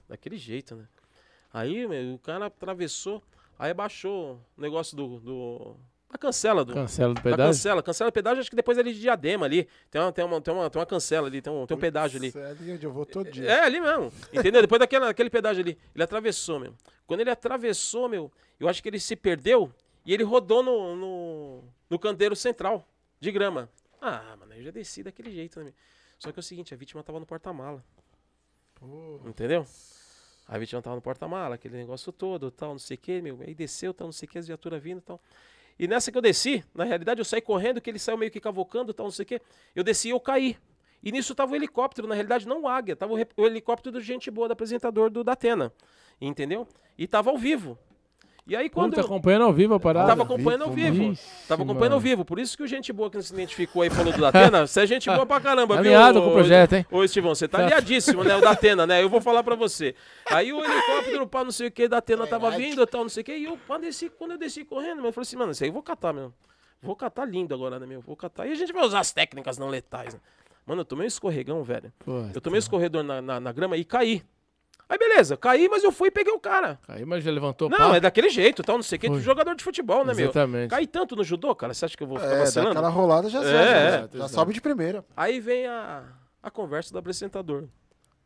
daquele 0.08 0.36
jeito, 0.36 0.74
né? 0.74 0.88
Aí, 1.52 1.86
meu, 1.86 2.14
o 2.14 2.18
cara 2.18 2.46
atravessou, 2.46 3.22
aí 3.58 3.74
baixou 3.74 4.40
o 4.56 4.60
negócio 4.60 4.96
do. 4.96 5.20
do 5.20 5.76
da 6.10 6.16
cancela 6.16 6.64
do. 6.64 6.72
Cancela 6.72 7.12
do 7.12 7.20
pedágio. 7.20 7.46
cancela, 7.46 7.82
cancela 7.82 8.12
pedágio, 8.12 8.40
acho 8.40 8.48
que 8.48 8.56
depois 8.56 8.78
ali 8.78 8.94
de 8.94 9.00
diadema 9.00 9.44
ali. 9.44 9.68
Tem 9.90 10.00
uma, 10.00 10.12
tem 10.12 10.24
uma, 10.24 10.40
tem 10.40 10.54
uma, 10.54 10.70
tem 10.70 10.80
uma 10.80 10.86
cancela 10.86 11.26
ali, 11.26 11.42
tem 11.42 11.52
um, 11.52 11.66
tem 11.66 11.76
um 11.76 11.80
pedágio 11.80 12.18
ali. 12.18 12.32
É 12.34 12.46
ali 12.46 12.72
onde 12.72 12.86
eu 12.86 12.92
vou 12.92 13.04
todo 13.04 13.30
dia. 13.30 13.46
É, 13.46 13.64
ali 13.64 13.78
mesmo. 13.80 14.10
Entendeu? 14.32 14.62
Depois 14.62 14.78
daquele, 14.78 15.04
daquele 15.04 15.28
pedágio 15.28 15.62
ali. 15.62 15.78
Ele 15.94 16.02
atravessou, 16.02 16.58
meu. 16.58 16.74
Quando 17.06 17.20
ele 17.20 17.30
atravessou, 17.30 18.08
meu, 18.08 18.32
eu 18.58 18.68
acho 18.68 18.82
que 18.82 18.88
ele 18.88 19.00
se 19.00 19.16
perdeu 19.16 19.72
E 20.04 20.14
ele 20.14 20.22
rodou 20.22 20.62
no, 20.62 20.96
no, 20.96 21.64
no 21.90 21.98
canteiro 21.98 22.34
central 22.34 22.88
de 23.20 23.30
grama. 23.30 23.68
Ah, 24.00 24.36
mano, 24.38 24.54
eu 24.54 24.62
já 24.62 24.70
desci 24.70 25.02
daquele 25.02 25.30
jeito, 25.30 25.58
né? 25.58 25.66
meu? 25.66 25.74
Só 26.18 26.32
que 26.32 26.38
é 26.38 26.40
o 26.40 26.42
seguinte, 26.42 26.72
a 26.72 26.76
vítima 26.76 27.02
tava 27.02 27.20
no 27.20 27.26
porta-mala. 27.26 27.84
Entendeu? 29.26 29.66
A 30.48 30.56
vítima 30.56 30.80
tava 30.80 30.96
no 30.96 31.02
porta-mala, 31.02 31.56
aquele 31.56 31.76
negócio 31.76 32.10
todo, 32.10 32.50
tal, 32.50 32.70
não 32.70 32.78
sei 32.78 32.96
o 32.96 32.98
que, 32.98 33.20
meu. 33.20 33.38
Aí 33.42 33.54
desceu, 33.54 33.92
tal, 33.92 34.06
não 34.06 34.12
sei 34.12 34.26
o 34.26 34.30
que, 34.30 34.38
as 34.38 34.46
viaturas 34.46 34.82
vindo, 34.82 35.02
tal. 35.02 35.20
E 35.78 35.86
nessa 35.86 36.10
que 36.10 36.16
eu 36.16 36.22
desci, 36.22 36.64
na 36.74 36.84
realidade 36.84 37.20
eu 37.20 37.24
saí 37.24 37.42
correndo, 37.42 37.82
que 37.82 37.90
ele 37.90 37.98
saiu 37.98 38.16
meio 38.16 38.30
que 38.30 38.40
cavocando, 38.40 38.94
tal, 38.94 39.04
não 39.04 39.10
sei 39.10 39.24
o 39.24 39.26
que. 39.26 39.42
Eu 39.76 39.84
desci 39.84 40.08
e 40.08 40.10
eu 40.10 40.18
caí. 40.18 40.56
E 41.02 41.12
nisso 41.12 41.34
tava 41.34 41.52
o 41.52 41.54
helicóptero, 41.54 42.08
na 42.08 42.14
realidade 42.14 42.48
não 42.48 42.62
o 42.62 42.68
Águia, 42.68 42.96
tava 42.96 43.12
o, 43.12 43.16
o 43.36 43.46
helicóptero 43.46 43.92
do 43.92 44.00
Gente 44.00 44.30
Boa, 44.30 44.48
do 44.48 44.52
apresentador 44.52 45.10
do 45.10 45.22
Datena. 45.22 45.70
Entendeu? 46.18 46.66
E 46.96 47.06
tava 47.06 47.28
ao 47.30 47.36
vivo. 47.36 47.78
E 48.48 48.56
aí 48.56 48.70
quando. 48.70 48.90
Puta, 48.90 49.02
eu- 49.02 49.04
acompanhando 49.04 49.42
ao 49.44 49.52
vivo 49.52 49.74
a 49.74 49.80
parada. 49.80 50.06
Tava 50.08 50.22
acompanhando 50.22 50.64
ao 50.64 50.70
vivo. 50.72 51.12
Ixi, 51.12 51.22
Tava 51.46 51.62
acompanhando 51.62 51.92
ao 51.92 52.00
vivo. 52.00 52.24
Por 52.24 52.38
isso 52.38 52.56
que 52.56 52.62
o 52.62 52.66
gente 52.66 52.92
boa 52.92 53.10
que 53.10 53.16
não 53.16 53.22
se 53.22 53.32
identificou 53.34 53.82
aí 53.82 53.90
falou 53.90 54.10
do 54.12 54.20
Datena, 54.20 54.66
você 54.66 54.80
é 54.80 54.86
gente 54.86 55.08
boa 55.10 55.26
pra 55.26 55.38
caramba, 55.38 55.74
viu? 55.74 55.80
Alinhado 55.92 56.22
com 56.22 56.28
o 56.28 56.32
projeto, 56.32 56.72
hein? 56.72 56.86
Ô, 56.90 57.04
Estivão, 57.04 57.34
você 57.34 57.46
tá 57.46 57.58
Tá. 57.58 57.64
aliadíssimo, 57.66 58.24
né? 58.24 58.34
O 58.36 58.40
Datena, 58.72 58.86
né? 58.86 59.02
Eu 59.02 59.10
vou 59.10 59.20
falar 59.20 59.42
pra 59.42 59.54
você. 59.54 59.94
Aí 60.30 60.50
o 60.52 60.64
helicóptero, 60.64 61.26
pá, 61.26 61.44
não 61.44 61.50
sei 61.50 61.68
o 61.68 61.70
que, 61.70 61.86
da 61.86 61.98
Atena 61.98 62.26
tava 62.26 62.50
vindo, 62.52 62.86
tal, 62.86 63.02
não 63.02 63.08
sei 63.10 63.20
o 63.20 63.24
que. 63.24 63.36
E 63.36 63.44
eu, 63.44 63.58
pá, 63.68 63.76
desci, 63.76 64.08
quando 64.08 64.30
eu 64.32 64.38
desci 64.38 64.64
correndo, 64.64 65.04
eu 65.04 65.12
falei 65.12 65.22
assim, 65.22 65.36
mano, 65.36 65.52
isso 65.52 65.62
aí 65.62 65.68
eu 65.68 65.74
vou 65.74 65.82
catar, 65.82 66.14
meu. 66.14 66.32
Vou 66.82 66.96
catar 66.96 67.26
lindo 67.26 67.54
agora, 67.54 67.78
né, 67.78 67.86
meu? 67.86 68.00
Vou 68.00 68.16
catar. 68.16 68.46
E 68.46 68.52
a 68.52 68.54
gente 68.54 68.72
vai 68.72 68.82
usar 68.84 69.00
as 69.00 69.12
técnicas 69.12 69.58
não 69.58 69.68
letais, 69.68 70.14
né? 70.14 70.20
Mano, 70.64 70.82
eu 70.82 70.84
tomei 70.86 71.04
um 71.04 71.08
escorregão, 71.08 71.62
velho. 71.62 71.92
Pô, 71.98 72.24
Eu 72.34 72.40
tomei 72.40 72.58
um 72.58 72.60
escorredor 72.60 73.02
na, 73.02 73.20
na, 73.20 73.40
na 73.40 73.52
grama 73.52 73.76
e 73.76 73.84
caí. 73.84 74.22
Aí 74.88 74.96
beleza, 74.96 75.36
caí, 75.36 75.68
mas 75.68 75.84
eu 75.84 75.92
fui 75.92 76.08
e 76.08 76.10
peguei 76.10 76.32
o 76.32 76.40
cara. 76.40 76.78
Aí, 76.88 77.04
mas 77.04 77.22
já 77.22 77.30
levantou 77.30 77.68
o 77.68 77.70
Não, 77.70 77.76
pau? 77.76 77.94
é 77.94 78.00
daquele 78.00 78.30
jeito, 78.30 78.62
tal, 78.62 78.76
não 78.76 78.82
sei 78.82 78.96
o 78.96 79.00
que, 79.00 79.06
Foi. 79.08 79.20
jogador 79.20 79.54
de 79.54 79.62
futebol, 79.62 80.02
né, 80.04 80.14
meu? 80.14 80.24
Exatamente. 80.24 80.70
Caí 80.70 80.86
tanto 80.86 81.14
no 81.14 81.22
judô, 81.22 81.54
cara, 81.54 81.74
você 81.74 81.84
acha 81.84 81.94
que 81.96 82.02
eu 82.02 82.06
vou 82.06 82.18
ficar 82.18 82.32
É, 82.32 82.38
vacilando? 82.38 82.70
aquela 82.70 82.88
rolada 82.88 83.28
já, 83.28 83.40
É, 83.40 83.42
sobe, 83.42 83.54
é. 83.56 83.90
já, 84.14 84.18
já 84.20 84.28
sobe 84.28 84.54
de 84.54 84.60
primeira. 84.62 85.04
Aí 85.14 85.40
vem 85.40 85.66
a, 85.66 86.04
a 86.42 86.50
conversa 86.50 86.90
do 86.92 86.98
apresentador. 86.98 87.64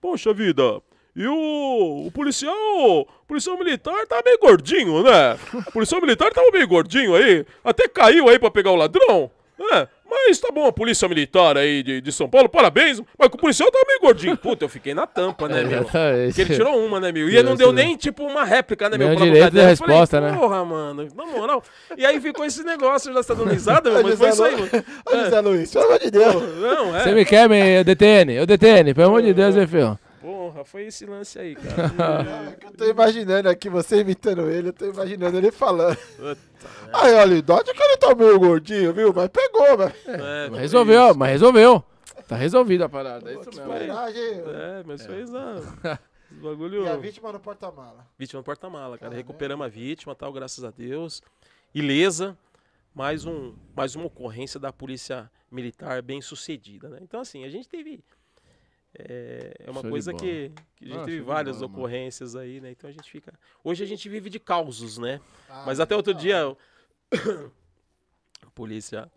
Poxa 0.00 0.32
vida, 0.32 0.81
e 1.16 1.26
o, 1.26 2.07
o 2.07 2.10
policial, 2.12 2.55
o 3.00 3.07
policial 3.26 3.58
militar 3.58 4.07
tá 4.07 4.23
meio 4.24 4.39
gordinho, 4.39 5.02
né? 5.02 5.36
O 5.66 5.73
policial 5.73 6.00
militar 6.00 6.32
tava 6.32 6.50
meio 6.52 6.66
gordinho 6.68 7.15
aí, 7.16 7.44
até 7.65 7.89
caiu 7.89 8.28
aí 8.28 8.39
pra 8.39 8.50
pegar 8.52 8.70
o 8.70 8.76
ladrão, 8.76 9.31
né? 9.58 9.89
Mas 10.12 10.39
tá 10.39 10.50
bom, 10.52 10.66
a 10.66 10.73
polícia 10.73 11.08
militar 11.08 11.57
aí 11.57 11.82
de, 11.82 12.00
de 12.02 12.12
São 12.12 12.28
Paulo, 12.28 12.47
parabéns, 12.47 13.00
mas 13.18 13.28
que 13.28 13.36
o 13.36 13.39
policial 13.39 13.70
tava 13.70 13.84
meio 13.89 14.00
gordinho. 14.00 14.36
Puta, 14.36 14.65
eu 14.66 14.68
fiquei 14.68 14.92
na 14.92 15.07
tampa, 15.07 15.49
né, 15.49 15.65
meu? 15.65 15.84
Porque 15.84 16.42
ele 16.42 16.55
tirou 16.55 16.84
uma, 16.84 17.00
né, 17.00 17.10
meu? 17.10 17.31
E 17.31 17.36
ele 17.36 17.49
não 17.49 17.57
deu 17.57 17.73
nem, 17.73 17.97
tipo, 17.97 18.23
uma 18.24 18.44
réplica, 18.44 18.91
né, 18.91 18.99
meu? 18.99 19.08
Pra 19.08 19.24
direito 19.24 19.55
da 19.55 19.70
Eu 19.70 19.76
falei, 19.76 19.97
resposta, 19.97 20.20
né? 20.20 20.36
Porra, 20.36 20.65
mano, 20.65 21.08
na 21.16 21.26
moral. 21.26 21.62
E 21.97 22.05
aí 22.05 22.20
ficou 22.20 22.44
esse 22.44 22.62
negócio, 22.62 23.12
já 23.12 23.24
tá 23.24 23.32
dando 23.32 23.50
risada, 23.50 23.91
meu, 23.91 24.02
mas 24.02 24.18
foi 24.18 24.28
isso 24.28 24.44
aí, 24.44 24.55
mano. 24.55 24.70
Ô, 25.07 25.16
José 25.16 25.41
Luiz, 25.41 25.73
pelo 25.73 25.84
amor 25.86 25.99
de 25.99 26.10
Deus. 26.10 26.34
Não, 26.60 26.97
é. 26.97 27.02
Você 27.05 27.12
me 27.12 27.24
quer, 27.24 27.49
me, 27.49 27.78
eu 27.78 27.84
detene, 27.84 28.34
eu 28.34 28.47
detene, 28.47 28.92
pelo 28.92 29.08
amor 29.08 29.23
de 29.23 29.32
Deus, 29.32 29.57
hein, 29.57 29.66
filho. 29.66 29.99
Porra, 30.62 30.65
foi 30.65 30.86
esse 30.86 31.05
lance 31.07 31.39
aí, 31.39 31.55
cara. 31.57 32.52
É 32.52 32.57
que 32.57 32.66
Eu 32.66 32.73
tô 32.73 32.84
imaginando 32.86 33.49
aqui, 33.49 33.68
você 33.68 34.00
imitando 34.00 34.49
ele, 34.49 34.68
eu 34.68 34.73
tô 34.73 34.86
imaginando 34.86 35.36
ele 35.36 35.50
falando. 35.50 35.99
Aí, 36.92 37.15
olha, 37.15 37.42
dói 37.42 37.65
que 37.65 37.70
ele 37.82 37.97
tá 37.97 38.15
meio 38.15 38.39
gordinho, 38.39 38.92
viu? 38.92 39.12
Mas 39.12 39.28
pegou, 39.28 39.76
velho. 39.76 39.94
é, 40.07 40.16
Mas 40.16 40.49
foi 40.50 40.58
resolveu, 40.60 41.08
isso. 41.10 41.18
mas 41.18 41.31
resolveu. 41.31 41.84
Tá 42.28 42.36
resolvida 42.36 42.84
a 42.86 42.89
parada, 42.89 43.31
é 43.31 43.34
isso 43.34 43.50
mesmo. 43.50 43.73
É, 43.73 44.82
mas 44.86 45.05
foi 45.05 45.23
isso. 45.23 45.32
bagulho. 46.31 46.84
E 46.84 46.89
a 46.89 46.97
vítima 46.97 47.32
no 47.32 47.41
porta-mala. 47.41 48.07
Vítima 48.18 48.41
no 48.41 48.44
porta-mala, 48.44 48.97
cara. 48.99 49.15
Recuperamos 49.15 49.66
a 49.66 49.68
vítima, 49.68 50.15
tal, 50.15 50.32
graças 50.32 50.65
a 50.65 50.70
Deus. 50.70 51.20
Ilesa. 51.74 52.36
Mais, 52.94 53.24
um, 53.24 53.55
mais 53.74 53.97
uma 53.97 54.05
ocorrência 54.05 54.60
da 54.60 54.70
polícia 54.70 55.31
militar 55.50 56.02
bem 56.02 56.20
sucedida, 56.20 56.91
né? 56.91 56.99
Então, 57.00 57.20
assim, 57.20 57.42
a 57.42 57.49
gente 57.49 57.66
teve. 57.66 58.05
É, 58.99 59.55
é 59.61 59.71
uma 59.71 59.81
Show 59.81 59.91
coisa 59.91 60.12
que, 60.12 60.53
que 60.77 60.85
a 60.85 60.89
gente 60.89 60.99
Ah, 61.01 61.05
teve 61.05 61.21
várias 61.23 61.57
bola, 61.57 61.69
mano. 61.69 61.79
ocorrências 61.83 62.37
aí, 62.37 62.61
né? 62.61 62.71
Então 62.71 62.89
a 62.89 62.93
gente 62.93 63.11
fica. 63.11 63.33
Hoje 63.65 63.83
a 63.83 63.87
gente 63.87 64.09
vive 64.09 64.29
de 64.29 64.39
causos, 64.39 64.99
né? 64.99 65.21
Ah, 65.49 65.65
Mas 65.67 65.81
até 65.81 65.97
outro 65.97 66.12
dia, 66.12 66.37
eu- 66.39 66.59
a 68.43 68.51
polícia, 68.51 69.11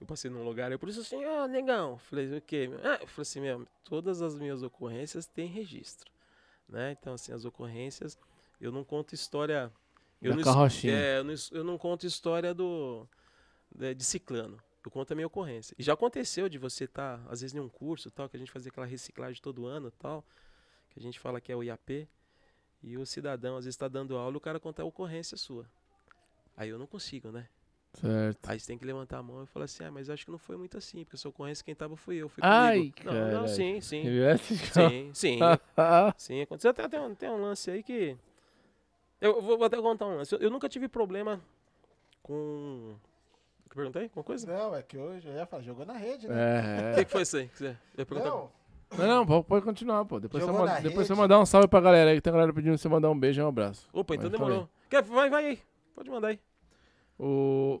eu 0.00 0.06
passei 0.06 0.30
num 0.30 0.44
lugar 0.44 0.70
e 0.70 0.74
a 0.74 0.78
polícia 0.78 1.00
assim, 1.00 1.24
ah, 1.24 1.48
negão. 1.48 1.98
Falei, 1.98 2.36
o 2.36 2.40
quê? 2.40 2.68
Ah, 2.82 2.98
eu 3.00 3.06
falei 3.06 3.22
assim, 3.22 3.40
mesmo, 3.40 3.66
todas 3.84 4.20
as 4.20 4.36
minhas 4.36 4.62
ocorrências 4.62 5.26
têm 5.26 5.46
registro, 5.46 6.10
né? 6.68 6.92
Então, 6.92 7.14
assim, 7.14 7.32
as 7.32 7.44
ocorrências, 7.44 8.18
eu 8.60 8.70
não 8.70 8.84
conto 8.84 9.14
história... 9.14 9.72
Eu 10.20 10.30
Da 10.36 10.36
não. 10.36 10.68
É, 10.88 11.18
eu 11.18 11.24
não, 11.24 11.34
eu 11.52 11.64
não 11.64 11.76
conto 11.78 12.06
história 12.06 12.54
do, 12.54 13.06
de, 13.74 13.94
de 13.94 14.04
ciclano. 14.04 14.58
Eu 14.84 14.90
conto 14.90 15.12
a 15.12 15.14
minha 15.14 15.26
ocorrência. 15.26 15.74
E 15.78 15.82
já 15.82 15.94
aconteceu 15.94 16.48
de 16.48 16.58
você 16.58 16.84
estar, 16.84 17.24
às 17.28 17.40
vezes, 17.40 17.56
em 17.56 17.60
um 17.60 17.68
curso 17.68 18.10
tal, 18.10 18.28
que 18.28 18.36
a 18.36 18.38
gente 18.38 18.50
fazia 18.50 18.70
aquela 18.70 18.86
reciclagem 18.86 19.40
todo 19.40 19.64
ano 19.66 19.90
tal, 19.90 20.22
que 20.90 21.00
a 21.00 21.02
gente 21.02 21.18
fala 21.18 21.40
que 21.40 21.50
é 21.50 21.56
o 21.56 21.62
IAP, 21.62 22.06
e 22.82 22.98
o 22.98 23.06
cidadão, 23.06 23.56
às 23.56 23.64
vezes, 23.64 23.76
está 23.76 23.88
dando 23.88 24.14
aula 24.14 24.34
e 24.34 24.36
o 24.36 24.40
cara 24.40 24.60
conta 24.60 24.82
a 24.82 24.84
ocorrência 24.84 25.38
sua. 25.38 25.66
Aí 26.54 26.68
eu 26.68 26.78
não 26.78 26.86
consigo, 26.86 27.30
né? 27.32 27.48
Certo. 27.94 28.50
Aí 28.50 28.60
você 28.60 28.66
tem 28.66 28.76
que 28.76 28.84
levantar 28.84 29.18
a 29.18 29.22
mão 29.22 29.44
e 29.44 29.46
falar 29.46 29.64
assim, 29.64 29.84
ah, 29.84 29.90
mas 29.90 30.10
acho 30.10 30.24
que 30.24 30.30
não 30.30 30.38
foi 30.38 30.56
muito 30.56 30.76
assim, 30.76 31.04
porque 31.04 31.16
a 31.16 31.18
sua 31.18 31.30
ocorrência 31.30 31.64
quem 31.64 31.74
tava 31.74 31.96
fui 31.96 32.16
eu, 32.16 32.28
foi 32.28 32.42
Ai, 32.44 32.92
comigo. 32.92 33.04
Não, 33.04 33.40
não, 33.40 33.48
sim, 33.48 33.80
sim. 33.80 34.04
Sim. 34.72 35.10
Sim, 35.14 35.38
sim. 36.18 36.42
aconteceu. 36.42 36.72
Até 36.72 36.88
tem 36.88 37.00
um, 37.00 37.14
tem 37.14 37.30
um 37.30 37.40
lance 37.40 37.70
aí 37.70 37.82
que... 37.82 38.16
Eu 39.18 39.40
vou 39.40 39.56
vou 39.56 39.64
até 39.64 39.80
contar 39.80 40.06
um 40.06 40.16
lance. 40.16 40.34
Eu, 40.34 40.40
eu 40.40 40.50
nunca 40.50 40.68
tive 40.68 40.88
problema 40.88 41.40
com... 42.22 42.96
O 43.74 43.76
que 43.76 43.80
eu 43.80 43.90
perguntei? 43.90 44.08
Com 44.08 44.22
coisa? 44.22 44.46
Não, 44.46 44.74
é 44.76 44.82
que 44.82 44.96
hoje 44.96 45.26
eu 45.26 45.34
ia 45.34 45.46
falar, 45.46 45.62
jogou 45.64 45.84
na 45.84 45.94
rede, 45.94 46.28
né? 46.28 46.34
O 46.34 46.38
É, 46.38 46.94
que, 46.94 47.00
é. 47.00 47.04
que 47.04 47.10
foi 47.10 47.22
isso 47.22 47.36
aí? 47.36 47.48
que 47.48 47.58
você 47.58 47.76
ia 47.98 48.06
perguntar? 48.06 48.30
Não, 48.30 48.50
Não, 48.96 49.06
não, 49.08 49.26
pode, 49.26 49.44
pode 49.46 49.64
continuar, 49.64 50.04
pô. 50.04 50.20
Depois, 50.20 50.40
você, 50.42 50.46
Jogou 50.46 50.60
manda- 50.64 50.74
na 50.74 50.80
depois 50.80 51.06
você 51.08 51.12
rede. 51.12 51.20
mandar 51.22 51.40
um 51.40 51.46
salve 51.46 51.66
pra 51.66 51.80
galera 51.80 52.10
aí, 52.10 52.16
que 52.16 52.22
tem 52.22 52.32
galera 52.32 52.52
pedindo 52.52 52.78
você 52.78 52.88
mandar 52.88 53.10
um 53.10 53.18
beijo 53.18 53.40
e 53.40 53.44
um 53.44 53.48
abraço. 53.48 53.88
Opa, 53.92 54.14
então 54.14 54.30
Mas 54.30 54.38
demorou. 54.38 54.68
Quer, 54.88 55.02
vai, 55.02 55.28
vai 55.28 55.44
aí. 55.46 55.58
Pode 55.96 56.08
mandar 56.10 56.28
aí. 56.28 56.38
O, 57.18 57.80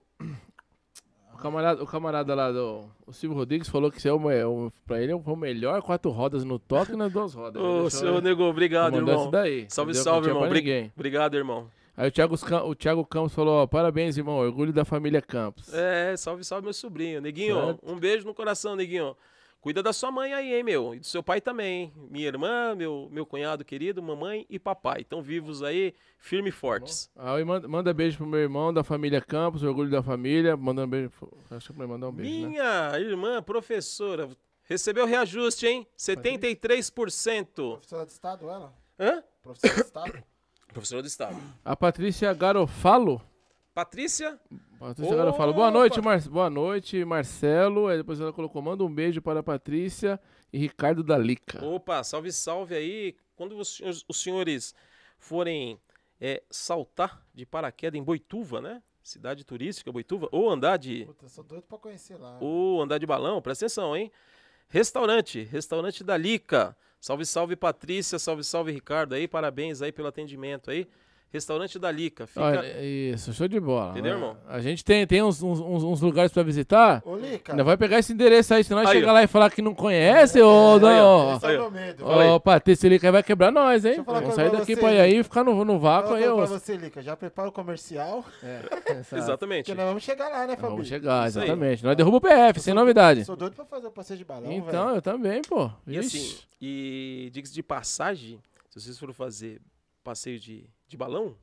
o, 1.32 1.36
camarada, 1.36 1.82
o 1.82 1.86
camarada 1.86 2.34
lá 2.34 2.50
do 2.50 2.84
o 3.06 3.12
Silvio 3.12 3.36
Rodrigues 3.38 3.68
falou 3.68 3.90
que 3.90 4.00
você 4.02 4.08
é 4.08 4.12
o, 4.12 4.18
me- 4.18 4.42
o, 4.44 4.72
pra 4.86 5.00
ele 5.00 5.16
foi 5.20 5.32
o 5.34 5.36
melhor 5.36 5.80
quatro 5.82 6.10
rodas 6.10 6.42
no 6.44 6.58
toque 6.58 6.92
e 6.92 6.96
nas 6.96 7.12
duas 7.12 7.34
rodas. 7.34 7.62
Ele 7.62 7.70
Ô, 7.70 7.82
deixou- 7.82 8.00
seu 8.00 8.20
nego, 8.20 8.42
obrigado, 8.44 8.92
mandou 8.94 9.14
irmão. 9.14 9.30
daí. 9.30 9.66
Salve, 9.68 9.90
entendeu? 9.92 10.04
salve, 10.04 10.20
tinha 10.22 10.30
irmão. 10.30 10.42
pra 10.42 10.50
Bri- 10.50 10.60
ninguém. 10.60 10.92
Obrigado, 10.96 11.34
irmão. 11.36 11.68
Aí 11.96 12.08
o 12.08 12.10
Thiago, 12.10 12.34
o 12.66 12.74
Thiago 12.74 13.06
Campos 13.06 13.32
falou, 13.34 13.62
ó, 13.62 13.66
parabéns, 13.66 14.16
irmão, 14.16 14.36
orgulho 14.38 14.72
da 14.72 14.84
família 14.84 15.22
Campos. 15.22 15.72
É, 15.72 16.16
salve, 16.16 16.42
salve, 16.44 16.64
meu 16.64 16.72
sobrinho. 16.74 17.20
Neguinho, 17.20 17.54
Certo. 17.54 17.80
um 17.84 17.96
beijo 17.98 18.26
no 18.26 18.34
coração, 18.34 18.74
neguinho. 18.74 19.16
Cuida 19.60 19.82
da 19.82 19.94
sua 19.94 20.10
mãe 20.12 20.34
aí, 20.34 20.52
hein, 20.54 20.62
meu? 20.62 20.94
E 20.94 20.98
do 20.98 21.06
seu 21.06 21.22
pai 21.22 21.40
também, 21.40 21.84
hein? 21.84 21.92
Minha 22.10 22.26
irmã, 22.26 22.74
meu, 22.74 23.08
meu 23.10 23.24
cunhado 23.24 23.64
querido, 23.64 24.02
mamãe 24.02 24.44
e 24.50 24.58
papai. 24.58 25.00
Estão 25.00 25.22
vivos 25.22 25.62
aí, 25.62 25.94
firme 26.18 26.50
e 26.50 26.52
fortes. 26.52 27.08
Ah, 27.16 27.40
e 27.40 27.44
manda, 27.44 27.66
manda 27.66 27.94
beijo 27.94 28.18
pro 28.18 28.26
meu 28.26 28.40
irmão 28.40 28.74
da 28.74 28.84
família 28.84 29.22
Campos, 29.22 29.62
orgulho 29.62 29.88
da 29.90 30.02
família. 30.02 30.54
Manda 30.54 30.84
um 30.84 30.86
beijo. 30.86 31.08
pro- 31.18 31.32
Acho 31.50 31.72
que 31.72 31.78
mandar 31.78 32.08
um 32.08 32.12
beijo, 32.12 32.30
né? 32.42 32.48
Minha 32.48 32.98
irmã, 33.00 33.42
professora, 33.42 34.28
recebeu 34.64 35.06
reajuste, 35.06 35.66
hein? 35.66 35.86
73%. 35.96 37.72
professora 37.72 38.04
de 38.04 38.12
Estado, 38.12 38.50
ela? 38.50 38.74
Hã? 39.00 39.22
Professora 39.42 39.74
de 39.74 39.80
Estado? 39.80 40.24
Professora 40.74 41.00
do 41.00 41.06
Estado. 41.06 41.36
A 41.64 41.76
Patrícia 41.76 42.34
Garofalo. 42.34 43.22
Patrícia, 43.72 44.38
Patrícia 44.78 45.16
Garofalo. 45.16 45.54
Boa 45.54 45.70
noite, 45.70 46.00
Mar... 46.00 46.20
Boa 46.28 46.50
noite, 46.50 47.04
Marcelo. 47.04 47.86
Aí 47.86 47.96
depois 47.96 48.20
ela 48.20 48.32
colocou: 48.32 48.60
manda 48.60 48.82
um 48.84 48.92
beijo 48.92 49.22
para 49.22 49.40
a 49.40 49.42
Patrícia 49.42 50.20
e 50.52 50.58
Ricardo 50.58 51.02
da 51.04 51.16
Lica. 51.16 51.64
Opa, 51.64 52.02
salve, 52.02 52.32
salve 52.32 52.74
aí. 52.74 53.16
Quando 53.36 53.56
os 53.56 53.76
senhores, 53.76 54.04
os 54.08 54.20
senhores 54.20 54.74
forem 55.16 55.80
é, 56.20 56.42
saltar 56.50 57.24
de 57.32 57.46
paraquedas 57.46 57.98
em 57.98 58.02
Boituva, 58.02 58.60
né? 58.60 58.82
Cidade 59.02 59.44
turística, 59.44 59.92
Boituva, 59.92 60.28
ou 60.32 60.50
andar 60.50 60.76
de, 60.76 61.04
Puta, 61.04 61.28
sou 61.28 61.44
doido 61.44 61.64
pra 61.64 61.78
conhecer 61.78 62.16
lá. 62.16 62.38
ou 62.40 62.82
andar 62.82 62.98
de 62.98 63.06
balão, 63.06 63.40
presta 63.40 63.66
atenção, 63.66 63.96
hein? 63.96 64.10
Restaurante, 64.68 65.44
restaurante 65.44 66.02
da 66.02 66.16
Lica. 66.16 66.76
Salve, 67.04 67.26
salve 67.26 67.54
Patrícia, 67.54 68.18
salve, 68.18 68.42
salve 68.42 68.72
Ricardo 68.72 69.14
aí, 69.14 69.28
parabéns 69.28 69.82
aí 69.82 69.92
pelo 69.92 70.08
atendimento 70.08 70.70
aí. 70.70 70.88
Restaurante 71.34 71.80
da 71.80 71.90
Lica, 71.90 72.28
fica... 72.28 72.40
Olha, 72.40 72.80
isso, 72.80 73.32
show 73.32 73.48
de 73.48 73.58
bola. 73.58 73.90
Entendeu, 73.90 74.12
né? 74.14 74.18
irmão? 74.20 74.36
A 74.48 74.60
gente 74.60 74.84
tem, 74.84 75.04
tem 75.04 75.20
uns, 75.20 75.42
uns, 75.42 75.58
uns- 75.60 76.00
lugares 76.00 76.32
pra 76.32 76.44
visitar. 76.44 77.02
Ô, 77.04 77.16
Lica, 77.16 77.50
Ainda 77.52 77.64
vai 77.64 77.76
pegar 77.76 77.98
esse 77.98 78.12
endereço 78.12 78.54
aí, 78.54 78.62
senão 78.62 78.82
Aí, 78.82 78.86
chegar 78.86 79.10
ó. 79.10 79.14
lá 79.14 79.22
e 79.24 79.26
falar 79.26 79.50
que 79.50 79.60
não 79.60 79.74
conhece, 79.74 80.40
ô, 80.40 80.44
Aí, 80.44 80.48
ó. 80.76 80.78
não. 80.78 80.88
é 80.88 80.92
Aí, 80.94 81.58
ó. 81.58 81.68
Fala 81.98 82.22
aí. 82.22 82.28
Ô, 82.30 82.38
Patrícia 82.38 82.88
Lica 82.88 83.08
aí 83.08 83.10
vai 83.12 83.22
quebrar 83.24 83.50
nós, 83.50 83.84
hein? 83.84 83.94
Eu 83.98 84.04
Vamos 84.04 84.32
sair 84.34 84.52
daqui 84.52 84.76
pra 84.76 84.92
ir 85.08 85.18
e 85.18 85.22
ficar 85.24 85.42
no, 85.42 85.64
no 85.64 85.78
vácuo 85.80 86.10
Fala 86.10 86.20
aí, 86.20 86.28
ô. 86.28 86.36
pra 86.36 86.46
você, 86.46 86.76
Lica, 86.76 87.02
já 87.02 87.16
prepara 87.16 87.48
o 87.48 87.52
comercial, 87.52 88.24
É. 88.40 88.60
Exatamente. 89.18 89.64
porque 89.66 89.74
nós 89.76 89.86
vamos 89.88 90.02
chegar 90.04 90.28
lá, 90.28 90.46
né, 90.46 90.54
Fabi? 90.56 90.72
Vamos 90.72 90.86
chegar, 90.86 91.22
aí. 91.22 91.26
exatamente. 91.26 91.82
Nós 91.84 91.96
derruba 91.96 92.18
o 92.18 92.20
PF, 92.20 92.60
sem 92.60 92.72
novidade. 92.74 93.24
Sou 93.24 93.34
doido 93.34 93.54
pra 93.56 93.64
fazer 93.64 93.88
o 93.88 93.90
passeio 93.90 94.18
de 94.18 94.24
balão, 94.24 94.52
Então, 94.52 94.94
eu 94.94 95.02
também, 95.02 95.42
pô. 95.42 95.68
E 95.86 95.98
assim, 95.98 96.36
e 96.62 97.28
diga-se 97.32 97.52
de 97.52 97.62
passagem, 97.62 98.38
se 98.70 98.80
vocês 98.80 98.96
forem 98.98 99.12
fazer 99.14 99.60
passeio 100.04 100.38
de, 100.38 100.64
de 100.88 100.96
balão, 100.96 101.36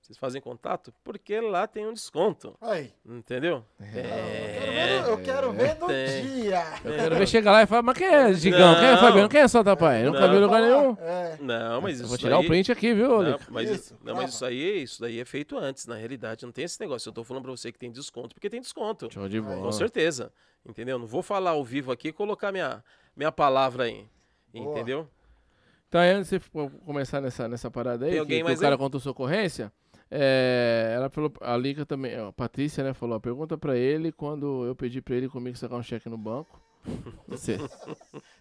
Vocês 0.00 0.16
fazem 0.16 0.40
contato? 0.40 0.92
Porque 1.04 1.38
lá 1.40 1.66
tem 1.66 1.86
um 1.86 1.92
desconto. 1.92 2.56
Aí. 2.62 2.90
Entendeu? 3.04 3.62
Eu 3.78 3.92
quero 3.92 4.72
ver, 4.72 5.02
no- 5.02 5.08
eu 5.08 5.18
quero 5.18 5.52
ver 5.52 5.78
no 5.78 5.86
dia. 5.88 6.64
Eu 6.82 6.92
quero 6.96 7.16
ver 7.16 7.28
chegar 7.28 7.52
lá 7.52 7.62
e 7.62 7.66
falar, 7.66 7.82
mas 7.82 7.98
quem 7.98 8.06
é 8.06 8.32
Digão? 8.32 8.74
Quem 8.76 8.84
é 8.86 8.92
Não. 8.92 8.98
Fabiano? 9.00 9.28
Quem 9.28 9.40
é 9.40 9.48
Solta 9.48 9.76
Pai? 9.76 10.02
Não. 10.04 10.12
vi 10.12 10.36
em 10.36 10.40
lugar 10.40 10.62
nenhum. 10.62 10.96
É. 11.00 11.36
Não, 11.40 11.80
mas 11.82 11.98
Eu 11.98 12.04
isso 12.04 12.08
vou 12.08 12.16
tirar 12.16 12.38
aí... 12.38 12.44
o 12.44 12.48
print 12.48 12.72
aqui, 12.72 12.94
viu, 12.94 13.22
Não, 13.22 13.38
mas, 13.50 13.70
Isso, 13.70 13.98
não, 14.02 14.14
mas 14.14 14.32
isso 14.32 14.44
aí, 14.46 14.82
isso 14.82 15.00
daí 15.00 15.20
é 15.20 15.24
feito 15.26 15.58
antes, 15.58 15.86
na 15.86 15.96
realidade. 15.96 16.44
Não 16.46 16.52
tem 16.52 16.64
esse 16.64 16.80
negócio. 16.80 17.08
Eu 17.10 17.12
tô 17.12 17.22
falando 17.22 17.42
pra 17.42 17.50
você 17.52 17.70
que 17.70 17.78
tem 17.78 17.90
desconto, 17.92 18.34
porque 18.34 18.48
tem 18.48 18.60
desconto. 18.62 19.12
Show 19.12 19.28
de 19.28 19.40
bola. 19.40 19.60
Com 19.60 19.72
certeza. 19.72 20.32
Entendeu? 20.66 20.98
Não 20.98 21.06
vou 21.06 21.22
falar 21.22 21.50
ao 21.50 21.64
vivo 21.64 21.92
aqui 21.92 22.08
e 22.08 22.12
colocar 22.12 22.50
minha, 22.50 22.82
minha 23.14 23.30
palavra 23.32 23.84
aí. 23.84 24.06
Boa. 24.54 24.70
Entendeu? 24.72 25.08
Então, 25.88 26.00
aí, 26.02 26.10
antes 26.10 26.28
de 26.30 26.38
você 26.38 26.70
começar 26.84 27.20
nessa, 27.20 27.48
nessa 27.48 27.70
parada 27.70 28.04
aí, 28.04 28.12
Tem 28.12 28.26
que, 28.26 28.44
que 28.44 28.52
o 28.52 28.60
cara 28.60 28.74
aí? 28.74 28.78
contou 28.78 29.00
sua 29.00 29.12
ocorrência, 29.12 29.72
é, 30.10 30.92
ela 30.94 31.08
falou, 31.08 31.32
a 31.40 31.56
Lica 31.56 31.86
também, 31.86 32.14
a 32.14 32.30
Patrícia, 32.30 32.84
né, 32.84 32.92
falou, 32.92 33.16
ó, 33.16 33.20
pergunta 33.20 33.56
pra 33.56 33.74
ele 33.76 34.12
quando 34.12 34.66
eu 34.66 34.74
pedi 34.74 35.00
pra 35.00 35.14
ele 35.16 35.28
comigo 35.28 35.56
sacar 35.56 35.78
um 35.78 35.82
cheque 35.82 36.08
no 36.08 36.18
banco. 36.18 36.60
Você, 37.26 37.58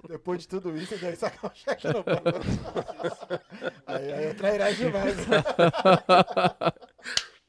Depois 0.07 0.41
de 0.41 0.47
tudo 0.47 0.75
isso, 0.77 0.97
deve 0.97 1.15
sacar 1.15 1.51
um 1.51 1.55
cheque 1.55 1.87
no 1.87 2.03
banco. 2.03 2.21
aí, 3.87 4.13
aí 4.13 4.25
é 4.25 4.33
trairagem 4.33 4.85
demais. 4.87 5.15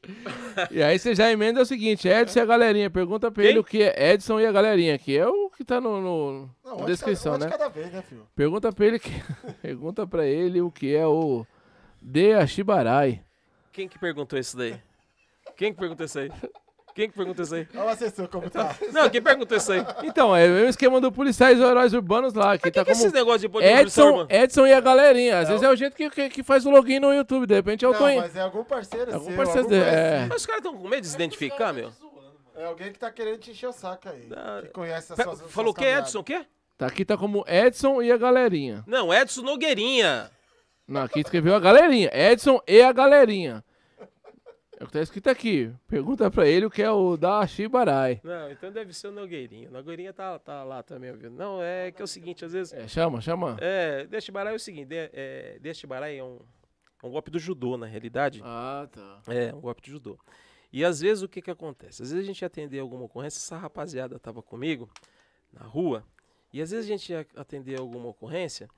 e 0.70 0.82
aí 0.82 0.98
você 0.98 1.14
já 1.14 1.30
emenda 1.30 1.60
o 1.60 1.66
seguinte, 1.66 2.08
Edson 2.08 2.38
e 2.38 2.42
a 2.42 2.46
galerinha, 2.46 2.88
pergunta 2.90 3.30
pra 3.30 3.42
Quem? 3.42 3.50
ele 3.50 3.58
o 3.58 3.64
que 3.64 3.82
é 3.82 4.12
Edson 4.12 4.40
e 4.40 4.46
a 4.46 4.52
galerinha, 4.52 4.98
que 4.98 5.16
é 5.16 5.26
o 5.26 5.50
que 5.50 5.64
tá 5.64 5.80
no, 5.80 6.00
no- 6.00 6.50
Não, 6.64 6.78
na 6.78 6.86
descrição, 6.86 7.38
de 7.38 7.40
cada, 7.46 7.46
né? 7.46 7.50
de 7.50 7.58
cada 7.58 7.68
vez, 7.68 7.92
né, 7.92 8.02
filho? 8.02 8.26
Pergunta 8.34 8.72
pra 8.72 8.86
ele 8.86 8.98
que, 8.98 9.10
pergunta 9.62 10.06
pra 10.06 10.26
ele 10.26 10.60
o 10.60 10.70
que 10.70 10.94
é 10.94 11.06
o 11.06 11.46
Deashibarai. 12.00 13.22
Quem 13.72 13.88
que 13.88 13.98
perguntou 13.98 14.38
isso 14.38 14.56
daí? 14.56 14.74
Quem 15.56 15.72
que 15.72 15.78
perguntou 15.78 16.06
isso 16.06 16.18
aí? 16.18 16.30
Quem 16.98 17.08
que 17.08 17.14
perguntou 17.14 17.44
isso 17.44 17.54
aí? 17.54 17.68
Olha 17.76 17.84
o 17.84 17.88
assessor 17.90 18.26
como 18.26 18.50
tá. 18.50 18.74
Não, 18.92 19.08
quem 19.08 19.22
perguntou 19.22 19.56
isso 19.56 19.70
aí? 19.70 19.86
Então, 20.02 20.34
é 20.34 20.46
o 20.48 20.50
mesmo 20.50 20.68
esquema 20.70 21.00
do 21.00 21.12
policiais 21.12 21.56
e 21.56 21.62
heróis 21.62 21.94
urbanos 21.94 22.34
lá, 22.34 22.58
que 22.58 22.66
Mas 22.66 22.72
tá 22.74 22.84
que 22.84 22.90
é 22.90 22.92
como 22.92 22.96
esses 23.04 23.12
negócios 23.12 23.40
de 23.42 23.46
de 23.46 23.52
policial, 23.52 23.78
Edson, 23.82 24.16
mano? 24.16 24.28
Edson 24.28 24.66
e 24.66 24.72
a 24.72 24.80
galerinha. 24.80 25.38
Às 25.38 25.48
vezes 25.48 25.62
é 25.62 25.70
o 25.70 25.76
jeito 25.76 25.94
que, 25.94 26.10
que, 26.10 26.28
que 26.28 26.42
faz 26.42 26.66
o 26.66 26.70
login 26.70 26.98
no 26.98 27.14
YouTube. 27.14 27.46
De 27.46 27.54
repente 27.54 27.84
é 27.84 27.88
o 27.88 27.92
Não, 27.92 27.98
Toninho. 28.00 28.20
mas 28.20 28.34
é 28.34 28.40
algum 28.40 28.64
parceiro 28.64 29.14
Algum 29.14 29.26
seu, 29.26 29.36
parceiro 29.36 29.60
algum 29.60 29.70
dele, 29.70 29.84
conhecido. 29.84 30.12
é. 30.24 30.26
Mas 30.26 30.40
os 30.40 30.46
caras 30.46 30.58
estão 30.64 30.76
com 30.76 30.88
medo 30.88 31.00
de 31.02 31.06
se 31.08 31.14
identificar, 31.14 31.72
meu? 31.72 31.92
É 32.56 32.64
alguém 32.64 32.92
que 32.92 32.98
tá 32.98 33.12
querendo 33.12 33.38
te 33.38 33.52
encher 33.52 33.68
o 33.68 33.72
saco 33.72 34.08
aí. 34.08 34.28
Ah, 34.36 34.60
Que 34.62 34.68
conhece 34.70 35.12
as 35.12 35.22
suas 35.22 35.40
Falou 35.52 35.70
o 35.70 35.74
suas 35.74 35.74
que, 35.76 35.80
caminhadas. 35.82 36.08
Edson? 36.08 36.18
O 36.18 36.24
quê? 36.24 36.44
Tá 36.76 36.86
aqui 36.88 37.04
tá 37.04 37.16
como 37.16 37.44
Edson 37.46 38.02
e 38.02 38.10
a 38.10 38.16
galerinha. 38.16 38.82
Não, 38.88 39.14
Edson 39.14 39.42
Nogueirinha. 39.42 40.32
Não, 40.88 41.02
aqui 41.02 41.20
escreveu 41.20 41.54
a 41.54 41.60
galerinha. 41.60 42.10
Edson 42.12 42.60
e 42.66 42.82
a 42.82 42.90
galerinha. 42.90 43.62
É 44.80 44.84
o 44.84 44.86
que 44.86 44.92
tá 44.92 45.00
escrito 45.00 45.28
aqui. 45.28 45.74
Pergunta 45.88 46.30
pra 46.30 46.46
ele 46.46 46.64
o 46.64 46.70
que 46.70 46.80
é 46.80 46.90
o 46.90 47.16
da 47.16 47.44
Shibarai. 47.44 48.20
Não, 48.22 48.48
então 48.48 48.70
deve 48.70 48.92
ser 48.92 49.08
o 49.08 49.10
Nogueirinha. 49.12 49.68
O 49.68 49.72
Nogueirinha 49.72 50.12
tá, 50.12 50.38
tá 50.38 50.62
lá 50.62 50.84
também, 50.84 51.10
ouvindo. 51.10 51.32
Não, 51.32 51.60
é 51.60 51.90
que 51.90 52.00
é 52.00 52.04
o 52.04 52.06
seguinte, 52.06 52.44
às 52.44 52.52
vezes... 52.52 52.72
É, 52.72 52.86
chama, 52.86 53.20
chama. 53.20 53.56
É, 53.60 54.06
Deshibarai 54.06 54.52
é 54.52 54.56
o 54.56 54.60
seguinte, 54.60 54.86
de, 54.86 55.10
é, 55.12 55.58
Deshibarai 55.60 56.16
é 56.16 56.22
um, 56.22 56.38
é 57.02 57.06
um 57.06 57.10
golpe 57.10 57.28
do 57.28 57.40
judô, 57.40 57.76
na 57.76 57.86
realidade. 57.86 58.40
Ah, 58.44 58.86
tá. 58.88 59.20
É, 59.26 59.52
um 59.52 59.60
golpe 59.60 59.82
de 59.82 59.90
judô. 59.90 60.16
E 60.72 60.84
às 60.84 61.00
vezes 61.00 61.24
o 61.24 61.28
que 61.28 61.42
que 61.42 61.50
acontece? 61.50 62.00
Às 62.00 62.12
vezes 62.12 62.24
a 62.24 62.26
gente 62.26 62.42
ia 62.42 62.46
atender 62.46 62.78
alguma 62.78 63.02
ocorrência, 63.02 63.38
essa 63.38 63.56
rapaziada 63.56 64.16
tava 64.16 64.42
comigo 64.42 64.88
na 65.52 65.66
rua, 65.66 66.04
e 66.52 66.62
às 66.62 66.70
vezes 66.70 66.84
a 66.84 66.88
gente 66.88 67.10
ia 67.10 67.26
atender 67.34 67.80
alguma 67.80 68.10
ocorrência 68.10 68.68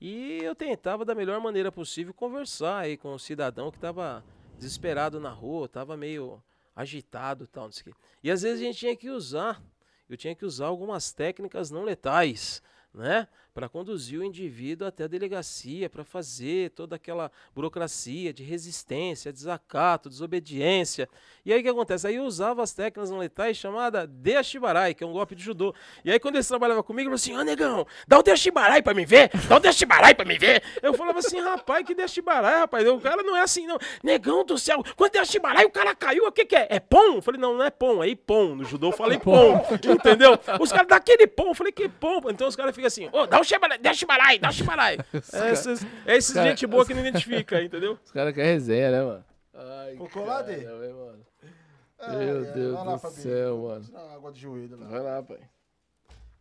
e 0.00 0.38
eu 0.42 0.54
tentava 0.54 1.04
da 1.04 1.14
melhor 1.14 1.38
maneira 1.40 1.70
possível 1.70 2.14
conversar 2.14 2.78
aí 2.78 2.96
com 2.96 3.12
o 3.12 3.18
cidadão 3.18 3.70
que 3.70 3.78
tava 3.78 4.24
desesperado 4.60 5.18
na 5.18 5.30
rua, 5.30 5.68
tava 5.68 5.96
meio 5.96 6.40
agitado 6.76 7.44
e 7.44 7.46
tal, 7.46 7.64
não 7.64 7.72
sei 7.72 7.80
o 7.80 7.84
quê. 7.86 8.00
E 8.22 8.30
às 8.30 8.42
vezes 8.42 8.60
a 8.60 8.64
gente 8.64 8.78
tinha 8.78 8.94
que 8.94 9.10
usar, 9.10 9.62
eu 10.08 10.16
tinha 10.16 10.34
que 10.34 10.44
usar 10.44 10.66
algumas 10.66 11.12
técnicas 11.12 11.70
não 11.70 11.82
letais, 11.82 12.62
né? 12.92 13.26
Para 13.52 13.68
conduzir 13.68 14.20
o 14.20 14.24
indivíduo 14.24 14.86
até 14.86 15.04
a 15.04 15.08
delegacia, 15.08 15.90
para 15.90 16.04
fazer 16.04 16.70
toda 16.70 16.94
aquela 16.94 17.32
burocracia 17.52 18.32
de 18.32 18.44
resistência, 18.44 19.32
desacato, 19.32 20.08
desobediência. 20.08 21.08
E 21.44 21.52
aí 21.52 21.58
o 21.58 21.62
que 21.62 21.68
acontece? 21.68 22.06
Aí 22.06 22.14
eu 22.14 22.24
usava 22.24 22.62
as 22.62 22.72
técnicas 22.72 23.10
não 23.10 23.18
letais 23.18 23.56
chamada 23.56 24.06
Deashibarai, 24.06 24.94
que 24.94 25.02
é 25.02 25.06
um 25.06 25.12
golpe 25.12 25.34
de 25.34 25.42
judô. 25.42 25.74
E 26.04 26.12
aí 26.12 26.20
quando 26.20 26.36
eles 26.36 26.46
trabalhavam 26.46 26.82
comigo, 26.82 27.10
eu 27.10 27.18
falava 27.18 27.22
assim, 27.22 27.36
ô 27.36 27.42
negão, 27.42 27.86
dá 28.06 28.18
o 28.18 28.22
Deashibarai 28.22 28.82
pra 28.82 28.94
me 28.94 29.04
ver, 29.04 29.30
dá 29.48 29.56
o 29.56 29.60
Deashibarai 29.60 30.14
pra 30.14 30.24
me 30.24 30.38
ver. 30.38 30.62
Eu 30.80 30.94
falava 30.94 31.18
assim, 31.18 31.40
rapaz, 31.40 31.84
que 31.84 31.94
Deashibarai, 31.94 32.60
rapaz, 32.60 32.86
o 32.86 33.00
cara 33.00 33.22
não 33.22 33.36
é 33.36 33.42
assim 33.42 33.66
não. 33.66 33.78
Negão 34.02 34.44
do 34.44 34.56
céu, 34.56 34.82
quando 34.96 35.12
Deashibarai 35.12 35.64
o 35.64 35.70
cara 35.70 35.94
caiu, 35.94 36.24
o 36.24 36.32
que 36.32 36.44
que 36.44 36.54
é? 36.54 36.68
É 36.70 36.80
pom? 36.80 37.16
Eu 37.16 37.22
falei, 37.22 37.40
não, 37.40 37.56
não 37.56 37.64
é 37.64 37.70
pom, 37.70 38.02
é 38.02 38.08
ipom. 38.08 38.54
No 38.54 38.64
judô 38.64 38.88
eu 38.88 38.92
falei 38.92 39.18
pom, 39.18 39.60
entendeu? 39.74 40.38
Os 40.60 40.70
caras, 40.70 40.86
dá 40.86 40.96
aquele 40.96 41.26
pom, 41.26 41.48
eu 41.48 41.54
falei, 41.54 41.72
que 41.72 41.88
pom? 41.88 42.20
Então 42.30 42.46
os 42.46 42.54
caras 42.54 42.74
ficam 42.80 42.86
assim, 42.86 43.08
ô, 43.12 43.26
dá 43.26 43.40
o 43.40 43.44
Shibarai, 43.44 43.78
Deashibarai, 43.78 44.38
dá 44.38 44.48
o 44.50 44.52
Shibarai. 44.52 44.98
É 45.32 45.50
esses, 45.52 45.86
é 46.06 46.16
esses 46.16 46.34
cara- 46.34 46.48
gente 46.50 46.66
boa 46.66 46.84
que 46.86 46.94
não 46.94 47.00
identifica, 47.06 47.60
entendeu? 47.62 47.98
Os 48.04 48.10
caras 48.12 48.34
querem 48.34 48.52
resenha, 48.52 48.90
né, 48.90 49.02
mano? 49.02 49.24
Ai, 49.54 49.96
hein, 50.52 50.92
mano. 50.94 51.26
É, 51.98 52.08
Meu 52.16 52.44
é, 52.46 52.52
Deus 52.52 52.74
vai 52.76 52.84
lá, 52.86 52.92
do 52.94 52.98
Fabinho. 52.98 53.22
céu, 53.22 53.58
mano. 53.58 53.84
Água 54.14 54.32
de 54.32 54.40
joelho 54.40 54.78
lá. 54.80 54.86
Vai 54.86 55.00
lá, 55.00 55.22
pai. 55.22 55.38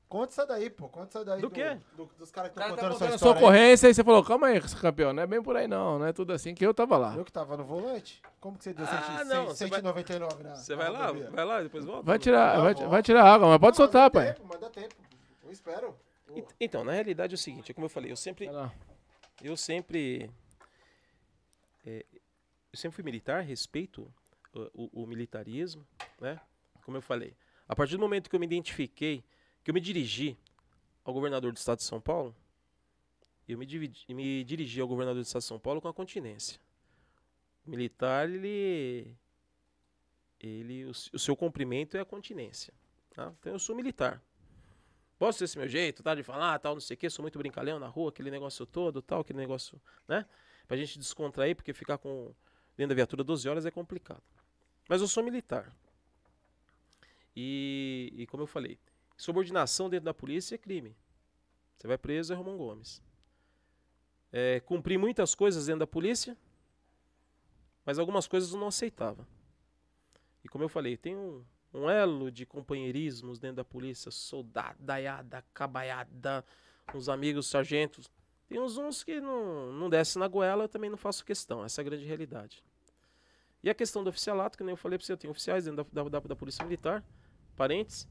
Conta 0.07 0.31
isso 0.31 0.45
daí, 0.47 0.69
pô. 0.71 0.87
Conta 0.89 1.19
isso 1.19 1.25
daí. 1.25 1.41
Do 1.41 1.51
quê? 1.51 1.77
do- 1.95 2.09
dos 2.17 2.31
caras 2.31 2.51
que 2.51 2.57
O 2.57 2.61
estão 2.61 2.75
cara 2.75 2.75
tá 2.75 2.75
contando 2.75 2.79
sua 2.79 2.89
contando 2.91 3.09
sua 3.09 3.15
história. 3.15 3.37
aí. 3.37 3.43
ocorrência 3.43 3.87
e 3.89 3.93
você 3.93 4.03
falou, 4.03 4.23
calma 4.23 4.47
aí, 4.47 4.61
campeão, 4.81 5.13
não 5.13 5.21
é 5.21 5.27
bem 5.27 5.43
por 5.43 5.55
aí 5.55 5.67
não, 5.67 5.99
não 5.99 6.05
é 6.07 6.13
tudo 6.13 6.31
assim 6.33 6.55
que 6.55 6.65
eu 6.65 6.73
tava 6.73 6.97
lá. 6.97 7.13
Eu 7.15 7.23
que 7.25 7.31
tava 7.31 7.55
no 7.57 7.63
volante? 7.65 8.19
Como 8.39 8.57
que 8.57 8.63
você 8.63 8.73
deu 8.73 8.85
Ah, 8.85 9.01
cento- 9.03 9.27
não, 9.27 9.35
cento- 9.45 9.47
você 9.49 9.65
vai- 9.67 9.79
199 9.81 10.43
na 10.43 10.55
Você 10.55 10.75
vai 10.75 10.89
lá, 10.89 11.11
vai 11.11 11.45
lá, 11.45 11.61
depois 11.61 11.85
volta. 11.85 12.03
Vai 12.03 12.17
tirar, 12.17 12.55
Não, 12.55 12.63
vai, 12.63 12.73
volta. 12.73 12.89
vai 12.89 13.03
tirar 13.03 13.23
água, 13.23 13.47
mas 13.49 13.59
pode 13.59 13.77
Não, 13.77 13.85
soltar, 13.85 14.01
mas 14.03 14.11
dá 14.13 14.19
pai. 14.19 14.33
tempo, 14.33 14.47
Mas 14.49 14.59
dá 14.61 14.69
tempo. 14.69 14.95
Eu 15.43 15.51
espero. 15.51 15.95
Ent- 16.35 16.55
Então, 16.59 16.83
na 16.83 16.91
realidade 16.93 17.33
é 17.33 17.35
o 17.35 17.37
seguinte, 17.37 17.71
é 17.71 17.73
como 17.73 17.85
eu 17.85 17.89
falei, 17.89 18.11
eu 18.11 18.15
sempre, 18.15 18.47
eu 19.41 19.55
sempre, 19.57 20.29
é, 21.85 22.05
eu 22.71 22.77
sempre 22.77 22.95
fui 22.95 23.03
militar, 23.03 23.41
respeito 23.43 24.11
o, 24.53 24.83
o- 24.85 25.03
o 25.03 25.07
militarismo, 25.07 25.85
né? 26.19 26.39
Como 26.83 26.97
eu 26.97 27.01
falei, 27.01 27.35
a 27.67 27.75
partir 27.75 27.93
do 27.93 27.99
momento 27.99 28.29
que 28.29 28.35
eu 28.35 28.39
me 28.39 28.45
identifiquei, 28.45 29.23
que 29.63 29.69
eu 29.69 29.73
me 29.73 29.79
dirigi 29.81 30.37
ao 31.03 31.13
governador 31.13 31.51
do 31.51 31.57
estado 31.57 31.77
de 31.79 31.83
São 31.83 31.99
Paulo, 32.01 32.35
eu 33.47 33.57
me, 33.57 33.65
dividi- 33.65 34.05
me 34.13 34.43
dirigi 34.43 34.79
ao 34.81 34.87
governador 34.87 35.21
do 35.21 35.25
estado 35.25 35.41
de 35.41 35.47
São 35.47 35.59
Paulo 35.59 35.81
com 35.81 35.87
a 35.87 35.93
continência. 35.93 36.59
O 37.65 37.69
militar, 37.71 38.29
ele, 38.29 39.15
ele, 40.39 40.85
o, 40.85 40.91
o 40.91 41.19
seu 41.19 41.35
cumprimento 41.35 41.97
é 41.97 41.99
a 41.99 42.05
continência. 42.05 42.73
Tá? 43.11 43.33
Então 43.39 43.51
eu 43.53 43.59
sou 43.59 43.75
militar. 43.75 44.21
Posso 45.19 45.39
ter 45.39 45.45
esse 45.45 45.57
meu 45.57 45.67
jeito, 45.67 46.01
tá? 46.01 46.15
De 46.15 46.23
falar, 46.23 46.57
tal, 46.59 46.75
não 46.75 46.79
sei 46.79 46.95
o 46.95 46.97
quê, 46.97 47.09
sou 47.09 47.21
muito 47.21 47.37
brincalhão 47.37 47.77
na 47.77 47.87
rua, 47.87 48.09
aquele 48.09 48.31
negócio 48.31 48.65
todo, 48.65 49.01
tal, 49.01 49.19
aquele 49.19 49.37
negócio, 49.37 49.79
né? 50.07 50.25
Pra 50.65 50.77
gente 50.77 50.97
descontrair, 50.97 51.57
porque 51.57 51.73
ficar 51.73 51.97
com 51.97 52.33
dentro 52.77 52.89
da 52.89 52.95
viatura 52.95 53.21
12 53.21 53.49
horas 53.49 53.65
é 53.65 53.71
complicado. 53.71 54.23
Mas 54.87 55.01
eu 55.01 55.07
sou 55.09 55.21
militar. 55.21 55.75
E, 57.35 58.13
e 58.15 58.25
como 58.27 58.43
eu 58.43 58.47
falei, 58.47 58.79
subordinação 59.17 59.89
dentro 59.89 60.05
da 60.05 60.13
polícia 60.13 60.55
é 60.55 60.57
crime. 60.57 60.95
Você 61.75 61.85
vai 61.85 61.97
preso 61.97 62.31
é 62.31 62.35
Romão 62.35 62.57
Gomes. 62.57 63.01
É, 64.31 64.61
cumpri 64.61 64.97
muitas 64.97 65.35
coisas 65.35 65.65
dentro 65.65 65.81
da 65.81 65.87
polícia, 65.87 66.37
mas 67.85 67.99
algumas 67.99 68.25
coisas 68.25 68.53
eu 68.53 68.59
não 68.59 68.67
aceitava. 68.67 69.27
E 70.45 70.47
como 70.47 70.63
eu 70.63 70.69
falei, 70.69 70.95
tem 70.95 71.17
um, 71.17 71.43
um 71.73 71.89
elo 71.89 72.31
de 72.31 72.45
companheirismos 72.45 73.39
dentro 73.39 73.57
da 73.57 73.65
polícia, 73.65 74.11
soldadaiada, 74.11 75.43
cabaiada, 75.53 76.43
uns 76.93 77.07
amigos 77.09 77.47
sargentos. 77.47 78.09
Tem 78.47 78.59
uns 78.59 78.77
uns 78.77 79.03
que 79.03 79.21
não, 79.21 79.71
não 79.71 79.89
desce 79.89 80.17
na 80.17 80.27
goela, 80.27 80.63
eu 80.63 80.69
também 80.69 80.89
não 80.89 80.97
faço 80.97 81.23
questão, 81.23 81.63
essa 81.63 81.81
é 81.81 81.83
a 81.83 81.85
grande 81.85 82.05
realidade. 82.05 82.63
E 83.61 83.69
a 83.69 83.75
questão 83.75 84.03
do 84.03 84.09
oficialato, 84.09 84.57
que 84.57 84.63
nem 84.63 84.73
eu 84.73 84.77
falei 84.77 84.97
pra 84.97 85.05
você, 85.05 85.11
eu 85.11 85.17
tenho 85.17 85.31
oficiais 85.31 85.65
dentro 85.65 85.83
da, 85.91 86.03
da, 86.03 86.19
da, 86.19 86.35
Polícia 86.35 86.63
Militar, 86.63 87.03
parentes, 87.55 88.07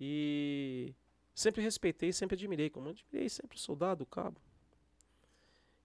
e 0.00 0.94
sempre 1.34 1.62
respeitei, 1.62 2.12
sempre 2.12 2.34
admirei, 2.34 2.70
como 2.70 2.88
admirei 2.88 3.28
sempre 3.28 3.58
soldado, 3.58 4.04
cabo. 4.06 4.40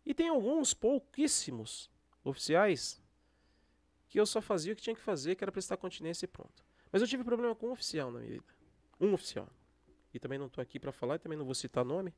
E 0.06 0.14
tem 0.14 0.30
alguns, 0.30 0.74
pouquíssimos 0.74 1.90
oficiais 2.24 3.02
que 4.08 4.20
eu 4.20 4.26
só 4.26 4.42
fazia 4.42 4.74
o 4.74 4.76
que 4.76 4.82
tinha 4.82 4.96
que 4.96 5.02
fazer, 5.02 5.36
que 5.36 5.44
era 5.44 5.52
prestar 5.52 5.78
continência 5.78 6.26
e 6.26 6.28
pronto. 6.28 6.71
Mas 6.92 7.02
eu 7.02 7.08
tive 7.08 7.24
problema 7.24 7.56
com 7.56 7.68
um 7.68 7.72
oficial 7.72 8.12
na 8.12 8.20
minha 8.20 8.32
vida. 8.32 8.46
Um 9.00 9.14
oficial. 9.14 9.48
E 10.14 10.20
também 10.20 10.38
não 10.38 10.48
estou 10.48 10.62
aqui 10.62 10.80
para 10.80 10.92
falar, 10.92 11.16
e 11.16 11.20
também 11.20 11.38
não 11.38 11.46
vou 11.46 11.56
citar 11.56 11.86
nome, 11.86 12.14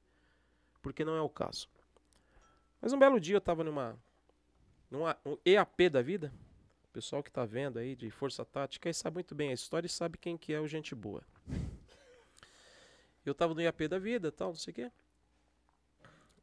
porque 0.82 1.06
não 1.06 1.16
é 1.16 1.22
o 1.22 1.30
caso. 1.30 1.70
Mas 2.82 2.92
um 2.92 3.00
belo 3.00 3.20
dia 3.20 3.36
eu 3.36 3.40
estava 3.40 3.64
numa, 3.64 3.98
numa 4.90 5.18
um 5.26 5.38
EAP 5.46 5.90
da 5.90 6.02
vida. 6.02 6.34
O 6.86 6.88
pessoal 6.94 7.24
que 7.24 7.30
está 7.30 7.46
vendo 7.46 7.80
aí 7.80 7.96
de 7.96 8.10
Força 8.10 8.44
Tática 8.44 8.90
aí 8.90 8.94
sabe 8.94 9.16
muito 9.16 9.34
bem 9.34 9.50
a 9.50 9.54
história 9.54 9.88
e 9.88 9.90
sabe 9.90 10.18
quem 10.18 10.38
que 10.38 10.52
é 10.54 10.60
o 10.60 10.68
gente 10.68 10.94
boa. 10.94 11.24
Eu 13.26 13.32
estava 13.32 13.54
no 13.54 13.62
IAP 13.62 13.88
da 13.88 13.98
vida, 13.98 14.32
tal, 14.32 14.50
não 14.50 14.58
sei 14.58 14.72
o 14.72 14.76
quê. 14.76 14.92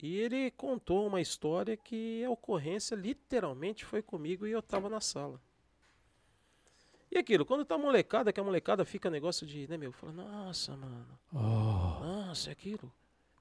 E 0.02 0.17
ele 0.17 0.50
contou 0.52 1.07
uma 1.07 1.20
história 1.20 1.76
que 1.76 2.25
a 2.25 2.31
ocorrência 2.31 2.94
literalmente 2.94 3.84
foi 3.84 4.00
comigo 4.00 4.47
e 4.47 4.52
eu 4.52 4.62
tava 4.62 4.89
na 4.89 5.00
sala. 5.00 5.41
E 7.10 7.18
aquilo, 7.18 7.44
quando 7.44 7.64
tá 7.64 7.76
molecada, 7.76 8.32
que 8.32 8.39
a 8.39 8.44
molecada 8.44 8.84
fica 8.84 9.10
negócio 9.10 9.47
de, 9.47 9.66
né, 9.68 9.76
meu? 9.76 9.90
Fala, 9.92 10.12
nossa, 10.12 10.76
mano. 10.76 11.18
Nossa, 11.32 12.50
é 12.50 12.52
aquilo. 12.52 12.92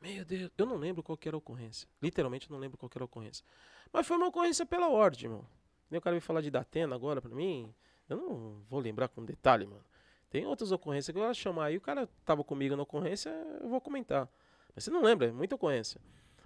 Meu 0.02 0.26
Deus. 0.26 0.50
Eu 0.58 0.66
não 0.66 0.76
lembro 0.76 1.04
qual 1.04 1.18
que 1.18 1.28
era 1.28 1.36
a 1.36 1.40
ocorrência. 1.40 1.88
Literalmente 2.02 2.50
não 2.52 2.58
lembro 2.58 2.78
qual 2.78 2.90
que 2.90 2.98
era 2.98 3.04
a 3.04 3.06
ocorrência. 3.06 3.46
Mas 3.94 4.08
foi 4.08 4.18
uma 4.18 4.28
ocorrência 4.28 4.66
pela 4.66 4.90
ordem, 4.90 5.26
irmão. 5.26 5.46
Nem 5.90 6.00
o 6.00 6.02
cara 6.02 6.14
veio 6.16 6.22
falar 6.22 6.42
de 6.42 6.50
Datena 6.50 6.96
agora 6.96 7.22
pra 7.22 7.30
mim. 7.30 7.74
Eu 8.08 8.18
não 8.18 8.62
vou 8.70 8.80
lembrar 8.80 9.08
com 9.08 9.24
detalhe, 9.24 9.68
mano. 9.68 9.84
Tem 10.30 10.46
outras 10.46 10.72
ocorrências 10.72 11.14
que 11.14 11.20
eu 11.20 11.24
vou 11.24 11.34
chamar 11.34 11.66
aí. 11.66 11.78
O 11.78 11.82
cara 11.82 12.08
tava 12.26 12.44
comigo 12.44 12.76
na 12.76 12.84
ocorrência, 12.84 13.30
eu 13.62 13.68
vou 13.70 13.82
comentar. 13.82 14.28
Mas 14.76 14.84
você 14.84 14.92
não 14.92 15.02
lembra, 15.02 15.28
é 15.28 15.32
muita 15.32 15.56
ocorrência. 15.56 16.00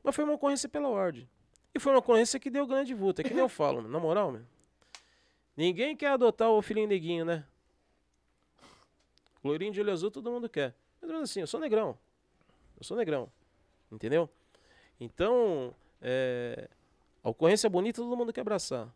Mas 0.04 0.16
foi 0.16 0.24
uma 0.24 0.34
ocorrência 0.34 0.68
pela 0.68 0.90
ordem. 0.90 1.30
E 1.76 1.80
foi 1.80 1.92
uma 1.94 2.00
ocorrência 2.00 2.40
que 2.40 2.50
deu 2.50 2.66
grande 2.68 2.94
vulta. 2.94 3.22
É 3.22 3.24
que 3.24 3.34
nem 3.34 3.40
eu 3.44 3.48
falo, 3.50 3.78
mano. 3.78 3.90
na 3.90 4.00
moral, 4.00 4.32
mano. 4.32 4.48
Ninguém 5.56 5.96
quer 5.96 6.08
adotar 6.08 6.50
o 6.50 6.62
filhinho 6.62 6.88
neguinho, 6.88 7.26
né? 7.26 7.46
Loirinho 9.44 9.72
de 9.72 9.82
olho 9.82 9.92
azul 9.92 10.10
todo 10.10 10.32
mundo 10.32 10.50
quer. 10.50 10.74
Mas 11.02 11.12
assim, 11.12 11.42
eu 11.42 11.48
sou 11.48 11.60
negrão. 11.60 11.98
Eu 12.78 12.84
sou 12.84 12.98
negrão. 12.98 13.30
Entendeu? 13.92 14.30
Então, 15.00 15.76
é, 16.02 16.70
a 17.22 17.30
ocorrência 17.30 17.70
bonita 17.70 18.02
todo 18.02 18.18
mundo 18.18 18.34
quer 18.34 18.42
abraçar. 18.42 18.88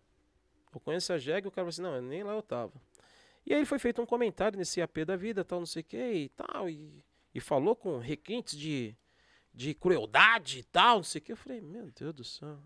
A 0.72 0.78
ocorrência 0.78 1.20
jegue, 1.20 1.48
o 1.48 1.52
cara 1.52 1.66
vai 1.66 1.70
assim, 1.70 1.82
não, 1.82 2.02
nem 2.02 2.24
lá 2.24 2.34
eu 2.34 2.42
tava. 2.42 2.74
E 3.46 3.54
aí 3.54 3.66
foi 3.66 3.80
feito 3.80 4.02
um 4.02 4.06
comentário 4.06 4.58
nesse 4.58 4.82
AP 4.82 5.06
da 5.06 5.16
vida, 5.16 5.46
tal, 5.46 5.60
não 5.60 5.66
sei 5.66 5.82
o 5.82 5.86
que 5.86 5.98
e 5.98 6.30
tal, 6.30 6.70
e, 6.70 7.04
e 7.34 7.40
falou 7.40 7.76
com 7.76 7.98
requintes 7.98 8.58
de, 8.58 8.96
de 9.54 9.74
crueldade 9.74 10.60
e 10.60 10.64
tal, 10.64 10.98
não 10.98 11.04
sei 11.04 11.20
o 11.20 11.24
que. 11.24 11.32
Eu 11.32 11.38
falei, 11.38 11.62
meu 11.62 11.92
Deus 11.92 12.14
do 12.14 12.24
céu. 12.24 12.60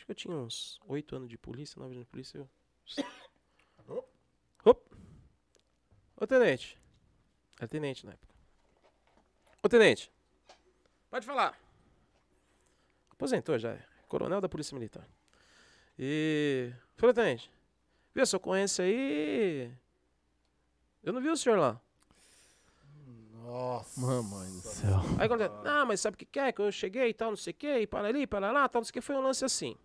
Acho 0.00 0.06
que 0.06 0.12
eu 0.12 0.16
tinha 0.16 0.34
uns 0.34 0.80
oito 0.86 1.14
anos 1.14 1.28
de 1.28 1.36
polícia, 1.36 1.78
nove 1.78 1.92
anos 1.92 2.06
de 2.06 2.10
polícia. 2.10 2.38
Eu... 3.86 4.08
Op. 4.64 4.96
Ô, 6.16 6.26
tenente. 6.26 6.80
Era 7.58 7.68
tenente 7.68 8.06
na 8.06 8.12
época. 8.12 8.34
Ô, 9.62 9.68
tenente. 9.68 10.10
Pode 11.10 11.26
falar. 11.26 11.54
Aposentou 13.10 13.58
já, 13.58 13.72
é. 13.72 13.84
Coronel 14.08 14.40
da 14.40 14.48
Polícia 14.48 14.74
Militar. 14.74 15.06
E. 15.98 16.72
Falei, 16.96 17.14
tenente. 17.14 17.52
Viu 18.14 18.22
essa 18.22 18.38
ocorrência 18.38 18.86
aí? 18.86 19.70
Eu 21.02 21.12
não 21.12 21.20
vi 21.20 21.28
o 21.28 21.36
senhor 21.36 21.58
lá. 21.58 21.78
Nossa. 23.34 24.00
Mamãe 24.00 24.50
do 24.50 24.60
céu. 24.62 25.00
Aí 25.18 25.28
quando 25.28 25.42
ah, 25.42 25.84
mas 25.84 26.00
sabe 26.00 26.14
o 26.14 26.18
que 26.18 26.24
que 26.24 26.40
é? 26.40 26.52
Que 26.52 26.62
eu 26.62 26.72
cheguei 26.72 27.10
e 27.10 27.14
tal, 27.14 27.28
não 27.28 27.36
sei 27.36 27.50
o 27.50 27.54
que, 27.54 27.80
e 27.80 27.86
para 27.86 28.08
ali, 28.08 28.26
para 28.26 28.50
lá, 28.50 28.66
tal, 28.66 28.80
não 28.80 28.84
sei 28.86 28.92
o 28.92 28.94
que. 28.94 29.00
Foi 29.02 29.14
um 29.14 29.20
lance 29.20 29.44
assim. 29.44 29.76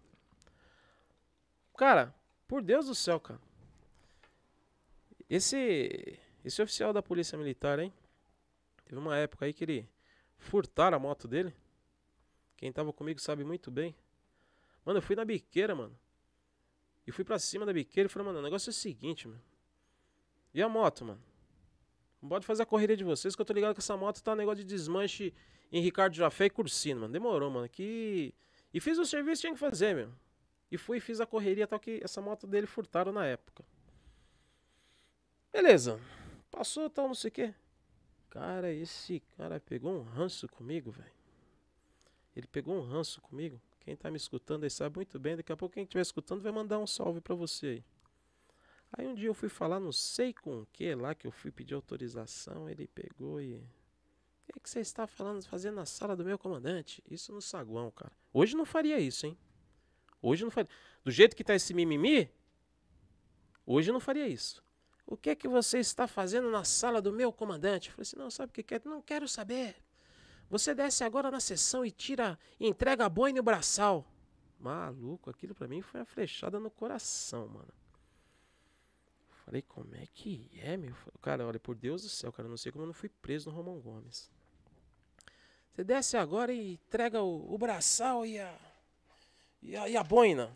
Cara, 1.78 2.16
por 2.48 2.62
Deus 2.62 2.86
do 2.88 2.96
céu, 2.96 3.20
cara. 3.20 3.40
Esse, 5.30 6.20
esse 6.44 6.62
oficial 6.62 6.94
da 6.94 7.02
polícia 7.02 7.38
militar, 7.38 7.80
hein? 7.80 7.92
Teve 8.86 8.98
uma 9.00 9.18
época 9.18 9.46
aí 9.46 9.54
que 9.54 9.64
ele 9.64 9.90
furtaram 10.38 10.96
a 10.96 11.00
moto 11.00 11.28
dele. 11.28 11.54
Quem 12.56 12.72
tava 12.72 12.94
comigo 12.94 13.20
sabe 13.20 13.44
muito 13.44 13.70
bem. 13.70 13.96
Mano, 14.86 15.00
eu 15.00 15.02
fui 15.02 15.16
na 15.16 15.26
biqueira, 15.26 15.76
mano. 15.76 15.98
E 17.06 17.12
fui 17.12 17.26
pra 17.26 17.38
cima 17.40 17.66
da 17.66 17.74
biqueira 17.74 18.08
e 18.08 18.10
falei, 18.10 18.28
mano, 18.28 18.40
o 18.40 18.42
negócio 18.42 18.70
é 18.70 18.72
o 18.72 18.74
seguinte, 18.74 19.28
mano. 19.28 19.42
E 20.54 20.62
a 20.62 20.70
moto, 20.70 21.04
mano? 21.04 21.22
Não 22.22 22.30
pode 22.30 22.46
fazer 22.46 22.64
a 22.64 22.66
correria 22.66 22.96
de 22.96 23.04
vocês, 23.04 23.36
que 23.36 23.42
eu 23.42 23.46
tô 23.46 23.54
ligado 23.54 23.74
que 23.74 23.82
essa 23.82 23.98
moto 23.98 24.24
tá 24.24 24.32
um 24.32 24.36
negócio 24.36 24.64
de 24.64 24.64
desmanche 24.64 25.34
em 25.72 25.82
Ricardo 25.82 26.16
Jafé 26.16 26.46
e 26.46 26.50
Cursino, 26.50 27.02
mano. 27.02 27.12
Demorou, 27.12 27.50
mano. 27.50 27.68
Que... 27.68 28.34
E 28.74 28.80
fiz 28.80 28.98
o 28.98 29.06
serviço 29.06 29.42
que 29.42 29.48
tinha 29.48 29.54
que 29.54 29.60
fazer, 29.60 29.96
meu. 29.96 30.12
E 30.72 30.78
fui 30.78 30.98
e 30.98 31.02
fiz 31.02 31.22
a 31.22 31.26
correria 31.26 31.68
tal 31.68 31.80
que 31.80 32.02
essa 32.04 32.22
moto 32.22 32.48
dele 32.48 32.68
furtaram 32.68 33.12
na 33.12 33.26
época. 33.26 33.64
Beleza. 35.52 36.00
Passou 36.52 36.90
tal, 36.90 37.08
não 37.08 37.16
sei 37.16 37.30
o 37.30 37.32
quê. 37.32 37.54
Cara, 38.30 38.72
esse 38.72 39.22
cara 39.38 39.60
pegou 39.60 39.94
um 39.94 40.02
ranço 40.02 40.48
comigo, 40.50 40.92
velho. 40.92 41.14
Ele 42.36 42.48
pegou 42.48 42.76
um 42.76 42.82
ranço 42.82 43.22
comigo. 43.22 43.62
Quem 43.80 43.96
tá 43.96 44.12
me 44.12 44.18
escutando 44.18 44.64
aí 44.64 44.70
sabe 44.70 44.98
muito 44.98 45.20
bem. 45.20 45.38
Daqui 45.38 45.52
a 45.52 45.56
pouco 45.56 45.76
quem 45.76 45.84
estiver 45.84 46.02
escutando 46.02 46.42
vai 46.42 46.52
mandar 46.52 46.80
um 46.80 46.88
salve 46.88 47.22
pra 47.22 47.36
você 47.36 47.68
aí. 47.68 47.86
Aí 48.92 49.08
um 49.08 49.14
dia 49.14 49.28
eu 49.28 49.34
fui 49.34 49.48
falar, 49.48 49.80
não 49.80 49.92
sei 49.92 50.34
com 50.34 50.62
o 50.62 50.66
que 50.68 50.94
lá, 50.96 51.16
que 51.16 51.28
eu 51.28 51.32
fui 51.32 51.52
pedir 51.52 51.76
autorização. 51.76 52.70
Ele 52.70 52.88
pegou 52.88 53.40
e. 53.40 53.56
O 54.56 54.60
que 54.60 54.70
você 54.70 54.80
está 54.80 55.08
falando, 55.08 55.46
fazendo 55.46 55.76
na 55.76 55.86
sala 55.86 56.16
do 56.16 56.26
meu 56.26 56.38
comandante? 56.38 57.04
Isso 57.10 57.32
no 57.32 57.42
saguão, 57.42 57.92
cara. 57.92 58.12
Hoje 58.34 58.56
não 58.56 58.66
faria 58.66 59.00
isso, 59.00 59.26
hein? 59.26 59.38
Hoje 60.26 60.44
não 60.44 60.50
faria. 60.50 60.70
Do 61.04 61.12
jeito 61.12 61.36
que 61.36 61.44
tá 61.44 61.54
esse 61.54 61.72
mimimi, 61.72 62.32
hoje 63.64 63.92
não 63.92 64.00
faria 64.00 64.28
isso. 64.28 64.66
O 65.06 65.16
que 65.16 65.30
é 65.30 65.36
que 65.36 65.48
você 65.48 65.78
está 65.78 66.08
fazendo 66.08 66.50
na 66.50 66.64
sala 66.64 67.00
do 67.00 67.14
meu 67.14 67.32
comandante? 67.32 67.90
Eu 67.90 67.94
falei 67.94 68.02
assim, 68.02 68.18
não, 68.18 68.32
sabe 68.32 68.50
o 68.50 68.54
que 68.54 68.64
quer? 68.64 68.82
Não 68.86 69.04
quero 69.04 69.28
saber. 69.28 69.76
Você 70.50 70.74
desce 70.74 71.04
agora 71.04 71.30
na 71.30 71.40
sessão 71.40 71.86
e 71.86 71.92
tira, 71.92 72.40
e 72.60 72.68
entrega 72.68 73.06
a 73.06 73.10
boina 73.10 73.38
e 73.38 73.40
o 73.40 73.44
braçal. 73.44 74.04
Maluco, 74.60 75.30
aquilo 75.30 75.54
pra 75.54 75.68
mim 75.68 75.84
foi 75.84 76.00
uma 76.00 76.06
flechada 76.08 76.60
no 76.60 76.72
coração, 76.72 77.48
mano. 77.48 77.74
Falei, 79.46 79.62
como 79.62 79.94
é 79.94 80.08
que 80.12 80.50
é, 80.60 80.76
meu? 80.76 80.96
Cara, 81.22 81.46
olha, 81.46 81.60
por 81.60 81.76
Deus 81.76 82.02
do 82.02 82.10
céu, 82.10 82.32
cara, 82.32 82.50
não 82.50 82.58
sei 82.58 82.72
como 82.72 82.84
eu 82.84 82.88
não 82.88 82.94
fui 82.96 83.10
preso 83.10 83.52
no 83.52 83.56
Romão 83.56 83.80
Gomes. 83.80 84.32
Você 85.72 85.84
desce 85.84 86.18
agora 86.18 86.52
e 86.52 86.74
entrega 86.74 87.22
o, 87.22 87.54
o 87.54 87.58
braçal 87.60 88.26
e 88.26 88.40
a, 88.40 88.58
e 89.66 89.76
a, 89.76 89.90
e 89.90 89.98
a 89.98 90.04
boina. 90.04 90.56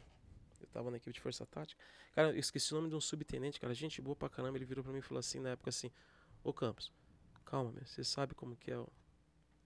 Eu 0.62 0.68
tava 0.68 0.92
na 0.92 0.98
equipe 0.98 1.14
de 1.14 1.20
força 1.20 1.46
tática. 1.46 1.82
Cara, 2.14 2.30
eu 2.30 2.40
esqueci 2.40 2.72
o 2.74 2.78
nome 2.78 2.90
de 2.90 2.96
um 2.96 3.02
subtenente, 3.02 3.60
cara, 3.60 3.74
gente 3.74 4.02
boa 4.02 4.16
pra 4.16 4.30
caramba. 4.30 4.58
Ele 4.58 4.66
virou 4.66 4.84
pra 4.84 4.92
mim 4.92 5.00
e 5.00 5.02
falou 5.02 5.20
assim, 5.20 5.40
na 5.40 5.50
época 5.50 5.70
assim, 5.70 5.92
ô 6.44 6.54
Campos, 6.54 6.92
calma, 7.46 7.72
meu, 7.72 7.86
você 7.86 8.04
sabe 8.04 8.34
como 8.34 8.56
que 8.56 8.72
é 8.72 8.78
o, 8.78 8.88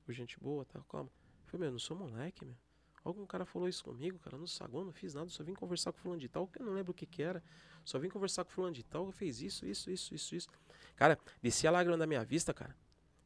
o 0.07 0.13
gente 0.13 0.39
boa, 0.39 0.65
tá? 0.65 0.79
Calma. 0.89 1.09
Eu 1.09 1.47
falei, 1.47 1.59
meu, 1.59 1.67
eu 1.67 1.71
não 1.73 1.79
sou 1.79 1.97
moleque, 1.97 2.45
meu. 2.45 2.55
Algum 3.03 3.25
cara 3.25 3.45
falou 3.45 3.67
isso 3.67 3.83
comigo, 3.83 4.17
cara, 4.19 4.37
no 4.37 4.47
saguão, 4.47 4.85
não 4.85 4.93
fiz 4.93 5.13
nada, 5.13 5.29
só 5.29 5.43
vim 5.43 5.53
conversar 5.53 5.91
com 5.91 5.99
fulano 5.99 6.21
de 6.21 6.29
tal, 6.29 6.47
que 6.47 6.61
eu 6.61 6.65
não 6.65 6.73
lembro 6.73 6.91
o 6.91 6.93
que 6.93 7.05
que 7.05 7.21
era. 7.21 7.43
Só 7.83 7.99
vim 7.99 8.07
conversar 8.07 8.45
com 8.45 8.51
fulano 8.51 8.73
de 8.73 8.81
tal, 8.81 9.11
fiz 9.11 9.41
isso, 9.41 9.65
isso, 9.65 9.91
isso, 9.91 10.15
isso, 10.15 10.35
isso. 10.35 10.49
Cara, 10.95 11.19
descia 11.41 11.69
a 11.69 11.73
lágrima 11.73 11.97
da 11.97 12.07
minha 12.07 12.23
vista, 12.23 12.53
cara, 12.53 12.73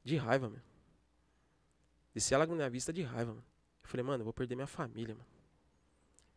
de 0.03 0.15
raiva, 0.15 0.49
meu. 0.49 0.61
Descia 2.11 2.37
a 2.37 2.39
lágrima 2.39 2.57
da 2.57 2.63
minha 2.63 2.71
vista 2.71 2.91
de 2.91 3.03
raiva, 3.03 3.33
mano. 3.33 3.45
Eu 3.83 3.87
falei, 3.87 4.03
mano, 4.03 4.21
eu 4.21 4.25
vou 4.25 4.33
perder 4.33 4.55
minha 4.55 4.67
família, 4.67 5.13
mano. 5.13 5.36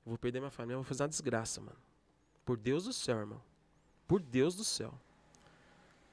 Eu 0.04 0.10
vou 0.10 0.18
perder 0.18 0.40
minha 0.40 0.50
família, 0.50 0.74
eu 0.74 0.78
vou 0.78 0.84
fazer 0.84 1.02
uma 1.02 1.08
desgraça, 1.08 1.60
mano. 1.60 1.78
Por 2.44 2.56
Deus 2.56 2.84
do 2.84 2.92
céu, 2.92 3.18
irmão. 3.18 3.42
Por 4.06 4.20
Deus 4.20 4.54
do 4.54 4.64
céu. 4.64 4.92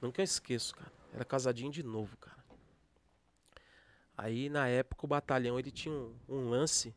Nunca 0.02 0.22
esqueço, 0.22 0.76
cara. 0.76 0.92
Era 1.14 1.26
casadinho 1.26 1.72
de 1.72 1.82
novo, 1.82 2.16
cara. 2.18 2.38
Aí 4.18 4.50
na 4.50 4.68
época 4.68 5.06
o 5.06 5.08
batalhão 5.08 5.60
ele 5.60 5.72
tinha 5.72 5.94
um, 5.94 6.16
um 6.28 6.50
lance 6.50 6.94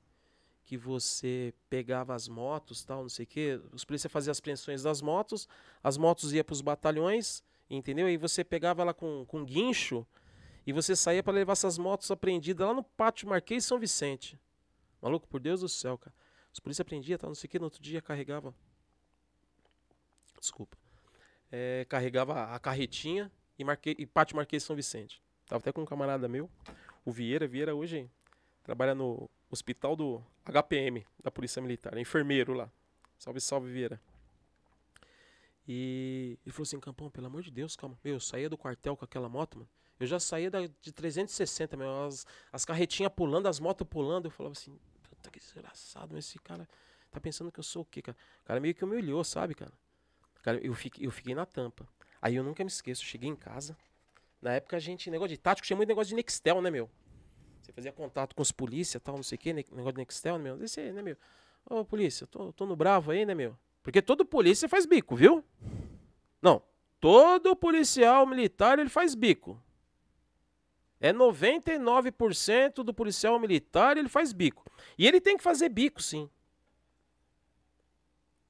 que 0.64 0.76
você 0.76 1.52
pegava 1.68 2.14
as 2.14 2.28
motos, 2.28 2.84
tal, 2.84 3.02
não 3.02 3.08
sei 3.08 3.24
o 3.24 3.26
quê. 3.26 3.60
Os 3.72 3.84
polícias 3.84 4.12
faziam 4.12 4.30
as 4.30 4.38
apreensões 4.38 4.82
das 4.82 5.02
motos, 5.02 5.48
as 5.82 5.96
motos 5.96 6.32
iam 6.32 6.44
para 6.44 6.52
os 6.52 6.60
batalhões, 6.60 7.42
entendeu? 7.68 8.08
E 8.08 8.16
você 8.16 8.44
pegava 8.44 8.82
ela 8.82 8.94
com, 8.94 9.24
com 9.26 9.44
guincho 9.44 10.06
e 10.66 10.72
você 10.72 10.94
saía 10.94 11.22
para 11.22 11.32
levar 11.32 11.52
essas 11.52 11.76
motos 11.76 12.10
apreendidas 12.10 12.66
lá 12.66 12.72
no 12.72 12.84
pátio 12.84 13.28
Marquês 13.28 13.64
São 13.64 13.78
Vicente. 13.78 14.38
Maluco, 15.02 15.26
por 15.26 15.40
Deus 15.40 15.60
do 15.60 15.68
céu, 15.68 15.98
cara. 15.98 16.14
Os 16.52 16.60
polícias 16.60 16.84
apreendiam, 16.84 17.18
tal, 17.18 17.30
não 17.30 17.34
sei 17.34 17.48
o 17.48 17.50
quê, 17.50 17.58
no 17.58 17.64
outro 17.64 17.80
dia 17.80 18.02
carregava. 18.02 18.54
Desculpa. 20.38 20.76
É, 21.50 21.84
carregava 21.88 22.54
a 22.54 22.58
carretinha 22.58 23.30
e, 23.58 23.64
marquei, 23.64 23.94
e 23.98 24.06
pátio 24.06 24.36
Marquês 24.36 24.62
São 24.62 24.74
Vicente. 24.74 25.22
Tava 25.46 25.60
até 25.60 25.72
com 25.72 25.82
um 25.82 25.86
camarada 25.86 26.28
meu, 26.28 26.48
o 27.04 27.12
Vieira. 27.12 27.46
Vieira 27.46 27.74
hoje 27.74 28.10
trabalha 28.62 28.94
no 28.94 29.28
hospital 29.50 29.96
do 29.96 30.22
HPM, 30.44 31.04
da 31.22 31.30
Polícia 31.30 31.60
Militar, 31.60 31.96
é 31.96 32.00
enfermeiro 32.00 32.54
lá. 32.54 32.70
Salve, 33.18 33.40
salve, 33.40 33.70
Vieira. 33.70 34.00
E 35.66 36.38
ele 36.44 36.52
falou 36.52 36.62
assim, 36.62 36.80
Campão, 36.80 37.10
pelo 37.10 37.26
amor 37.26 37.42
de 37.42 37.50
Deus, 37.50 37.76
calma. 37.76 37.98
Meu, 38.02 38.14
eu 38.14 38.20
saía 38.20 38.48
do 38.48 38.56
quartel 38.56 38.96
com 38.96 39.04
aquela 39.04 39.28
moto, 39.28 39.58
mano. 39.58 39.68
Eu 39.98 40.06
já 40.06 40.18
saía 40.18 40.50
da, 40.50 40.66
de 40.66 40.92
360, 40.92 41.76
meu, 41.76 42.06
as, 42.06 42.26
as 42.50 42.64
carretinhas 42.64 43.12
pulando, 43.14 43.46
as 43.46 43.60
motos 43.60 43.86
pulando. 43.86 44.26
Eu 44.26 44.30
falava 44.30 44.52
assim, 44.52 44.78
puta 45.20 45.30
que 45.30 45.38
desgraçado, 45.38 46.14
mas 46.14 46.24
esse 46.24 46.38
cara 46.38 46.66
tá 47.10 47.20
pensando 47.20 47.52
que 47.52 47.60
eu 47.60 47.64
sou 47.64 47.82
o 47.82 47.84
quê, 47.84 48.00
cara? 48.00 48.16
O 48.42 48.46
cara 48.46 48.58
meio 48.58 48.74
que 48.74 48.82
humilhou, 48.82 49.22
sabe, 49.22 49.54
cara? 49.54 49.72
Cara, 50.42 50.58
eu 50.58 50.72
fiquei, 50.74 51.06
eu 51.06 51.10
fiquei 51.10 51.34
na 51.34 51.44
tampa. 51.44 51.86
Aí 52.22 52.34
eu 52.34 52.42
nunca 52.42 52.64
me 52.64 52.68
esqueço, 52.68 53.04
cheguei 53.04 53.28
em 53.28 53.36
casa. 53.36 53.76
Na 54.40 54.54
época 54.54 54.76
a 54.76 54.80
gente, 54.80 55.10
negócio 55.10 55.28
de 55.28 55.38
tático, 55.38 55.66
tinha 55.66 55.76
muito 55.76 55.88
negócio 55.88 56.08
de 56.08 56.14
Nextel, 56.14 56.62
né, 56.62 56.70
meu? 56.70 56.90
Você 57.60 57.72
fazia 57.72 57.92
contato 57.92 58.34
com 58.34 58.40
os 58.40 58.50
polícia 58.50 58.98
tal, 58.98 59.16
não 59.16 59.22
sei 59.22 59.36
o 59.36 59.38
que, 59.38 59.52
negócio 59.52 59.92
de 59.92 59.98
Nextel, 59.98 60.38
né, 60.38 60.44
meu? 60.44 60.64
Esse 60.64 60.80
aí, 60.80 60.92
né, 60.92 61.02
meu? 61.02 61.16
Ô, 61.66 61.84
polícia, 61.84 62.26
tô, 62.26 62.52
tô 62.52 62.64
no 62.64 62.74
bravo 62.74 63.10
aí, 63.10 63.26
né, 63.26 63.34
meu? 63.34 63.56
Porque 63.82 64.00
todo 64.00 64.24
polícia 64.24 64.68
faz 64.68 64.86
bico, 64.86 65.14
viu? 65.14 65.44
Não, 66.40 66.62
todo 66.98 67.54
policial 67.54 68.26
militar 68.26 68.78
ele 68.78 68.88
faz 68.88 69.14
bico. 69.14 69.62
É 71.00 71.12
99% 71.12 72.82
do 72.84 72.92
policial 72.92 73.38
militar 73.38 73.96
ele 73.96 74.08
faz 74.08 74.32
bico. 74.32 74.64
E 74.98 75.06
ele 75.06 75.20
tem 75.20 75.36
que 75.36 75.42
fazer 75.42 75.70
bico, 75.70 76.02
sim. 76.02 76.28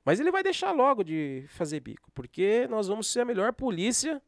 Mas 0.04 0.18
ele 0.18 0.32
vai 0.32 0.42
deixar 0.42 0.72
logo 0.72 1.04
de 1.04 1.44
fazer 1.48 1.78
bico, 1.78 2.10
porque 2.12 2.66
nós 2.68 2.88
vamos 2.88 3.06
ser 3.06 3.20
a 3.20 3.24
melhor 3.24 3.52
polícia. 3.52 4.20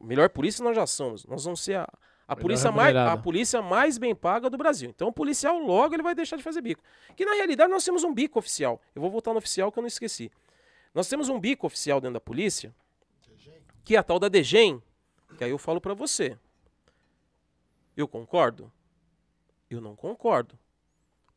Melhor 0.00 0.28
polícia 0.30 0.64
nós 0.64 0.74
já 0.74 0.86
somos. 0.86 1.24
Nós 1.26 1.44
vamos 1.44 1.60
ser 1.60 1.76
a, 1.76 1.88
a 2.26 2.34
polícia, 2.34 2.72
mais, 2.72 2.96
a 2.96 3.16
polícia 3.16 3.62
mais 3.62 3.98
bem 3.98 4.14
paga 4.14 4.50
do 4.50 4.58
Brasil. 4.58 4.90
Então 4.90 5.08
o 5.08 5.12
policial 5.12 5.58
logo 5.58 5.94
ele 5.94 6.02
vai 6.02 6.14
deixar 6.14 6.36
de 6.36 6.42
fazer 6.42 6.60
bico. 6.60 6.82
Que 7.14 7.24
na 7.24 7.34
realidade 7.34 7.70
nós 7.70 7.84
temos 7.84 8.02
um 8.02 8.12
bico 8.12 8.38
oficial. 8.40 8.80
Eu 8.94 9.00
vou 9.00 9.10
voltar 9.10 9.32
no 9.32 9.38
oficial 9.38 9.70
que 9.70 9.78
eu 9.78 9.82
não 9.82 9.88
esqueci. 9.88 10.32
Nós 10.92 11.08
temos 11.08 11.28
um 11.28 11.38
bico 11.38 11.66
oficial 11.66 12.00
dentro 12.00 12.14
da 12.14 12.20
polícia, 12.20 12.74
que 13.84 13.94
é 13.94 13.98
a 13.98 14.02
tal 14.02 14.18
da 14.18 14.28
DGEM, 14.28 14.82
que 15.38 15.44
aí 15.44 15.50
eu 15.50 15.58
falo 15.58 15.80
pra 15.80 15.94
você. 15.94 16.36
Eu 17.96 18.06
concordo? 18.06 18.70
Eu 19.70 19.80
não 19.80 19.96
concordo. 19.96 20.58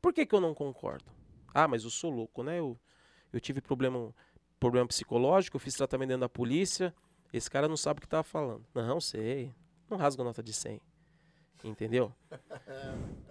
Por 0.01 0.13
que, 0.13 0.25
que 0.25 0.35
eu 0.35 0.41
não 0.41 0.53
concordo? 0.53 1.05
Ah, 1.53 1.67
mas 1.67 1.83
eu 1.83 1.89
sou 1.89 2.11
louco, 2.11 2.43
né? 2.43 2.59
Eu, 2.59 2.79
eu 3.31 3.39
tive 3.39 3.61
problema, 3.61 4.13
problema 4.59 4.87
psicológico, 4.87 5.57
eu 5.57 5.59
fiz 5.61 5.73
tratamento 5.75 6.09
dentro 6.09 6.21
da 6.21 6.29
polícia. 6.29 6.93
Esse 7.31 7.49
cara 7.49 7.67
não 7.67 7.77
sabe 7.77 7.99
o 7.99 8.01
que 8.01 8.07
tá 8.07 8.23
falando. 8.23 8.65
Não, 8.73 8.99
sei. 8.99 9.53
Não 9.89 9.97
rasga 9.97 10.23
nota 10.23 10.43
de 10.43 10.53
100. 10.53 10.81
Entendeu? 11.63 12.13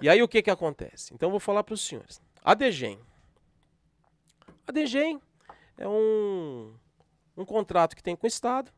E 0.01 0.09
aí 0.09 0.23
o 0.23 0.29
que 0.29 0.43
que 0.43 0.51
acontece? 0.51 1.15
Então 1.15 1.29
eu 1.29 1.31
vou 1.31 1.41
falar 1.41 1.65
para 1.65 1.75
os 1.75 1.81
senhores. 1.81 2.21
A 2.43 2.55
DGEM. 2.55 2.99
A 4.67 4.73
DGEM 4.73 5.21
é 5.79 5.89
um, 5.89 6.75
um 7.37 7.45
contrato 7.45 7.97
que 7.97 8.03
tem 8.03 8.15
com 8.15 8.27
o 8.27 8.29
Estado, 8.29 8.71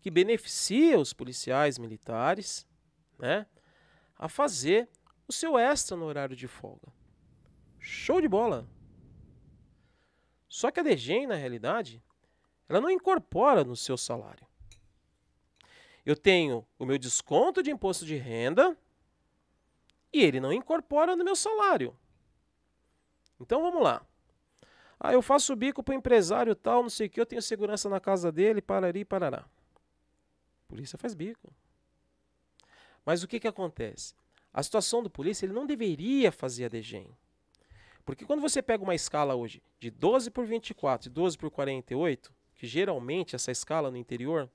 que 0.00 0.10
beneficia 0.10 0.98
os 0.98 1.12
policiais 1.12 1.78
militares, 1.78 2.66
né, 3.18 3.46
a 4.18 4.28
fazer 4.28 4.88
o 5.26 5.32
seu 5.32 5.58
extra 5.58 5.96
no 5.96 6.04
horário 6.04 6.36
de 6.36 6.46
folga. 6.46 6.88
Show 7.78 8.20
de 8.20 8.28
bola. 8.28 8.66
Só 10.48 10.70
que 10.70 10.80
a 10.80 10.82
DGEM, 10.82 11.26
na 11.26 11.34
realidade, 11.34 12.02
ela 12.68 12.80
não 12.80 12.90
incorpora 12.90 13.64
no 13.64 13.76
seu 13.76 13.96
salário. 13.96 14.46
Eu 16.04 16.16
tenho 16.16 16.66
o 16.78 16.84
meu 16.84 16.98
desconto 16.98 17.62
de 17.62 17.70
imposto 17.70 18.04
de 18.04 18.16
renda 18.16 18.76
e 20.12 20.22
ele 20.22 20.38
não 20.38 20.52
incorpora 20.52 21.16
no 21.16 21.24
meu 21.24 21.34
salário. 21.34 21.96
Então 23.40 23.62
vamos 23.62 23.82
lá. 23.82 24.06
Ah, 25.00 25.12
eu 25.12 25.20
faço 25.20 25.56
bico 25.56 25.82
para 25.82 25.94
empresário 25.94 26.54
tal, 26.54 26.82
não 26.82 26.90
sei 26.90 27.08
o 27.08 27.10
que, 27.10 27.20
eu 27.20 27.26
tenho 27.26 27.42
segurança 27.42 27.88
na 27.88 28.00
casa 28.00 28.30
dele, 28.30 28.62
parari, 28.62 29.04
parará. 29.04 29.44
Polícia 30.68 30.98
faz 30.98 31.14
bico. 31.14 31.52
Mas 33.04 33.22
o 33.22 33.28
que, 33.28 33.40
que 33.40 33.48
acontece? 33.48 34.14
A 34.52 34.62
situação 34.62 35.02
do 35.02 35.10
polícia, 35.10 35.44
ele 35.44 35.52
não 35.52 35.66
deveria 35.66 36.30
fazer 36.30 36.66
a 36.66 36.68
DGEM. 36.68 37.08
Porque 38.04 38.24
quando 38.24 38.40
você 38.40 38.62
pega 38.62 38.82
uma 38.82 38.94
escala 38.94 39.34
hoje 39.34 39.62
de 39.80 39.90
12 39.90 40.30
por 40.30 40.44
24 40.46 41.08
e 41.08 41.10
12 41.10 41.38
por 41.38 41.50
48, 41.50 42.32
que 42.54 42.66
geralmente 42.66 43.34
essa 43.34 43.50
escala 43.50 43.90
no 43.90 43.96
interior, 43.96 44.48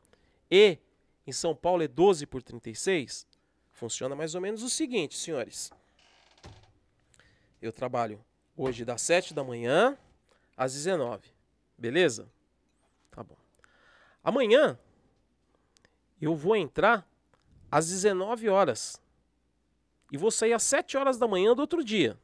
e 0.49 0.77
em 1.25 1.31
São 1.31 1.55
Paulo 1.55 1.83
é 1.83 1.87
12 1.87 2.25
por 2.25 2.41
36, 2.41 3.27
funciona 3.71 4.15
mais 4.15 4.35
ou 4.35 4.41
menos 4.41 4.63
o 4.63 4.69
seguinte, 4.69 5.17
senhores. 5.17 5.71
Eu 7.61 7.73
trabalho 7.73 8.23
hoje 8.55 8.85
das 8.85 9.01
7 9.01 9.33
da 9.33 9.43
manhã 9.43 9.97
às 10.55 10.73
19. 10.73 11.29
Beleza? 11.77 12.29
Tá 13.11 13.23
bom. 13.23 13.37
Amanhã 14.23 14.77
eu 16.21 16.35
vou 16.35 16.55
entrar 16.55 17.07
às 17.71 17.89
19 17.89 18.49
horas. 18.49 19.01
E 20.11 20.17
vou 20.17 20.31
sair 20.31 20.53
às 20.53 20.63
7 20.63 20.97
horas 20.97 21.17
da 21.17 21.27
manhã 21.27 21.55
do 21.55 21.59
outro 21.59 21.83
dia. 21.83 22.17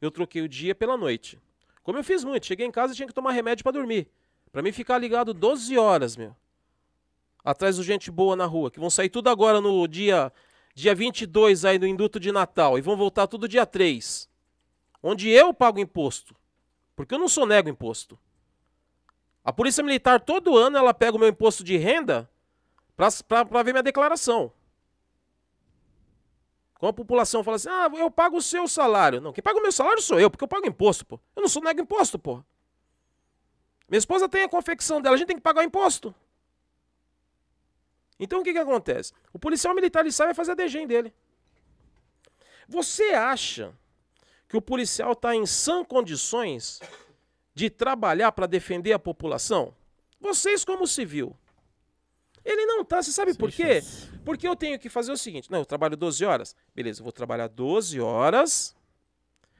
Eu 0.00 0.10
troquei 0.10 0.42
o 0.42 0.48
dia 0.48 0.74
pela 0.74 0.96
noite. 0.96 1.40
Como 1.82 1.98
eu 1.98 2.04
fiz 2.04 2.24
muito, 2.24 2.46
cheguei 2.46 2.66
em 2.66 2.70
casa 2.70 2.92
e 2.92 2.96
tinha 2.96 3.08
que 3.08 3.14
tomar 3.14 3.32
remédio 3.32 3.62
para 3.62 3.72
dormir. 3.72 4.08
Para 4.50 4.62
mim 4.62 4.72
ficar 4.72 4.98
ligado 4.98 5.32
12 5.32 5.78
horas, 5.78 6.16
meu. 6.16 6.36
Atrás 7.44 7.76
do 7.76 7.82
gente 7.82 8.10
boa 8.10 8.36
na 8.36 8.46
rua, 8.46 8.70
que 8.70 8.78
vão 8.78 8.90
sair 8.90 9.08
tudo 9.08 9.28
agora 9.28 9.60
no 9.60 9.86
dia 9.88 10.32
dia 10.74 10.94
22 10.94 11.64
aí 11.64 11.78
no 11.78 11.86
induto 11.86 12.18
de 12.18 12.32
Natal 12.32 12.78
e 12.78 12.80
vão 12.80 12.96
voltar 12.96 13.26
tudo 13.26 13.48
dia 13.48 13.66
3. 13.66 14.28
Onde 15.02 15.28
eu 15.28 15.52
pago 15.52 15.78
imposto. 15.78 16.34
Porque 16.94 17.14
eu 17.14 17.18
não 17.18 17.28
sou 17.28 17.46
nego 17.46 17.68
imposto. 17.68 18.18
A 19.44 19.52
Polícia 19.52 19.82
Militar 19.82 20.20
todo 20.20 20.56
ano 20.56 20.78
ela 20.78 20.94
pega 20.94 21.16
o 21.16 21.20
meu 21.20 21.28
imposto 21.28 21.64
de 21.64 21.76
renda 21.76 22.30
para 22.96 23.62
ver 23.62 23.72
minha 23.72 23.82
declaração. 23.82 24.52
Como 26.82 26.90
a 26.90 26.92
população 26.92 27.44
fala 27.44 27.54
assim, 27.54 27.68
ah, 27.68 27.88
eu 27.96 28.10
pago 28.10 28.38
o 28.38 28.42
seu 28.42 28.66
salário. 28.66 29.20
Não, 29.20 29.32
quem 29.32 29.40
paga 29.40 29.56
o 29.56 29.62
meu 29.62 29.70
salário 29.70 30.02
sou 30.02 30.18
eu, 30.18 30.28
porque 30.28 30.42
eu 30.42 30.48
pago 30.48 30.66
imposto, 30.66 31.06
pô. 31.06 31.20
Eu 31.36 31.42
não 31.42 31.48
sou 31.48 31.62
nego 31.62 31.80
imposto, 31.80 32.18
pô. 32.18 32.42
Minha 33.88 34.00
esposa 34.00 34.28
tem 34.28 34.42
a 34.42 34.48
confecção 34.48 35.00
dela, 35.00 35.14
a 35.14 35.16
gente 35.16 35.28
tem 35.28 35.36
que 35.36 35.42
pagar 35.42 35.62
imposto. 35.62 36.12
Então 38.18 38.40
o 38.40 38.42
que, 38.42 38.52
que 38.52 38.58
acontece? 38.58 39.12
O 39.32 39.38
policial 39.38 39.76
militar 39.76 40.00
ele 40.00 40.10
sai 40.10 40.26
e 40.26 40.30
vai 40.30 40.34
fazer 40.34 40.50
a 40.50 40.54
DGEM 40.56 40.88
dele. 40.88 41.14
Você 42.66 43.10
acha 43.10 43.72
que 44.48 44.56
o 44.56 44.60
policial 44.60 45.12
está 45.12 45.36
em 45.36 45.46
sã 45.46 45.84
condições 45.84 46.80
de 47.54 47.70
trabalhar 47.70 48.32
para 48.32 48.48
defender 48.48 48.92
a 48.92 48.98
população? 48.98 49.72
Vocês, 50.20 50.64
como 50.64 50.84
civil. 50.88 51.36
Ele 52.44 52.66
não 52.66 52.84
tá, 52.84 53.02
você 53.02 53.12
sabe 53.12 53.32
Sem 53.32 53.38
por 53.38 53.50
quê? 53.52 53.80
chance. 53.80 54.08
Porque 54.24 54.46
eu 54.48 54.56
tenho 54.56 54.78
que 54.78 54.88
fazer 54.88 55.12
o 55.12 55.16
seguinte: 55.16 55.50
não, 55.50 55.58
eu 55.60 55.64
trabalho 55.66 55.96
12 55.96 56.24
horas. 56.24 56.56
Beleza, 56.74 57.00
eu 57.00 57.04
vou 57.04 57.12
trabalhar 57.12 57.48
12 57.48 58.00
horas. 58.00 58.74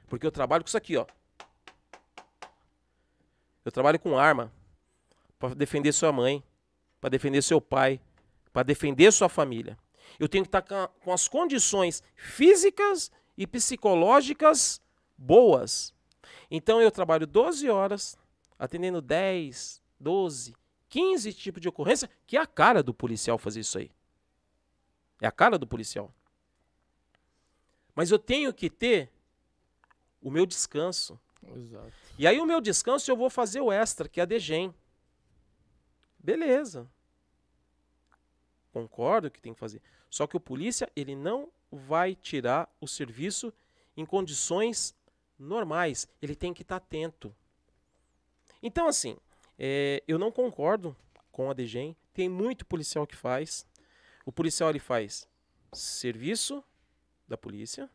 Porque 0.09 0.27
eu 0.27 0.31
trabalho 0.33 0.63
com 0.65 0.69
isso 0.69 0.77
aqui, 0.77 0.97
ó. 0.97 1.07
Eu 3.65 3.71
trabalho 3.73 3.99
com 3.99 4.19
arma 4.19 4.53
para 5.39 5.55
defender 5.55 5.93
sua 5.93 6.13
mãe, 6.13 6.43
para 7.01 7.11
defender 7.11 7.43
seu 7.43 7.61
pai, 7.61 8.01
para 8.53 8.63
defender 8.63 9.13
sua 9.13 9.29
família. 9.29 9.79
Eu 10.19 10.29
tenho 10.29 10.45
que 10.45 10.49
estar 10.49 10.63
com, 10.63 10.75
a- 10.75 10.89
com 10.89 11.13
as 11.13 11.29
condições 11.29 12.03
físicas 12.17 13.11
e 13.37 13.47
psicológicas 13.47 14.81
boas. 15.17 15.95
Então 16.51 16.81
eu 16.81 16.91
trabalho 16.91 17.27
12 17.27 17.69
horas, 17.71 18.17
atendendo 18.59 19.01
10, 19.01 19.81
12, 19.99 20.55
15 20.93 21.33
tipos 21.33 21.63
de 21.63 21.71
ocorrência, 21.71 22.11
que 22.27 22.37
é 22.37 22.41
a 22.41 22.47
cara 22.47 22.83
do 22.83 22.93
policial 22.93 23.39
fazer 23.39 23.61
isso 23.61 23.79
aí. 23.79 23.91
É 25.23 25.27
a 25.27 25.33
cara 25.33 25.59
do 25.59 25.67
policial. 25.67 26.13
Mas 27.95 28.11
eu 28.11 28.19
tenho 28.19 28.53
que 28.53 28.69
ter 28.69 29.11
o 30.21 30.31
meu 30.31 30.45
descanso. 30.45 31.19
Exato. 31.43 31.91
E 32.19 32.27
aí 32.27 32.39
o 32.39 32.45
meu 32.45 32.61
descanso 32.61 33.11
eu 33.11 33.17
vou 33.17 33.31
fazer 33.31 33.63
o 33.63 33.73
extra, 33.73 34.07
que 34.07 34.21
é 34.21 34.23
a 34.23 34.27
DGEM. 34.27 34.75
Beleza. 36.19 36.87
Concordo 38.71 39.31
que 39.31 39.41
tem 39.41 39.55
que 39.55 39.61
fazer. 39.61 39.81
Só 40.11 40.27
que 40.27 40.37
o 40.37 40.41
polícia, 40.41 40.93
ele 40.95 41.17
não 41.17 41.51
vai 41.71 42.15
tirar 42.15 42.71
o 42.79 42.87
serviço 42.87 43.51
em 43.97 44.05
condições 44.05 44.95
normais. 45.39 46.07
Ele 46.21 46.37
tem 46.37 46.53
que 46.53 46.61
estar 46.61 46.77
atento. 46.77 47.35
Então, 48.63 48.87
assim, 48.87 49.17
é, 49.65 50.03
eu 50.09 50.19
não 50.19 50.33
concordo 50.33 50.97
com 51.31 51.49
a 51.49 51.55
DGEM. 51.55 51.97
Tem 52.13 52.29
muito 52.29 52.67
policial 52.67 53.07
que 53.07 53.15
faz. 53.15 53.65
O 54.27 54.33
policial, 54.33 54.69
ele 54.69 54.81
faz 54.81 55.29
serviço 55.73 56.65
da 57.29 57.39
polícia. 57.39 57.89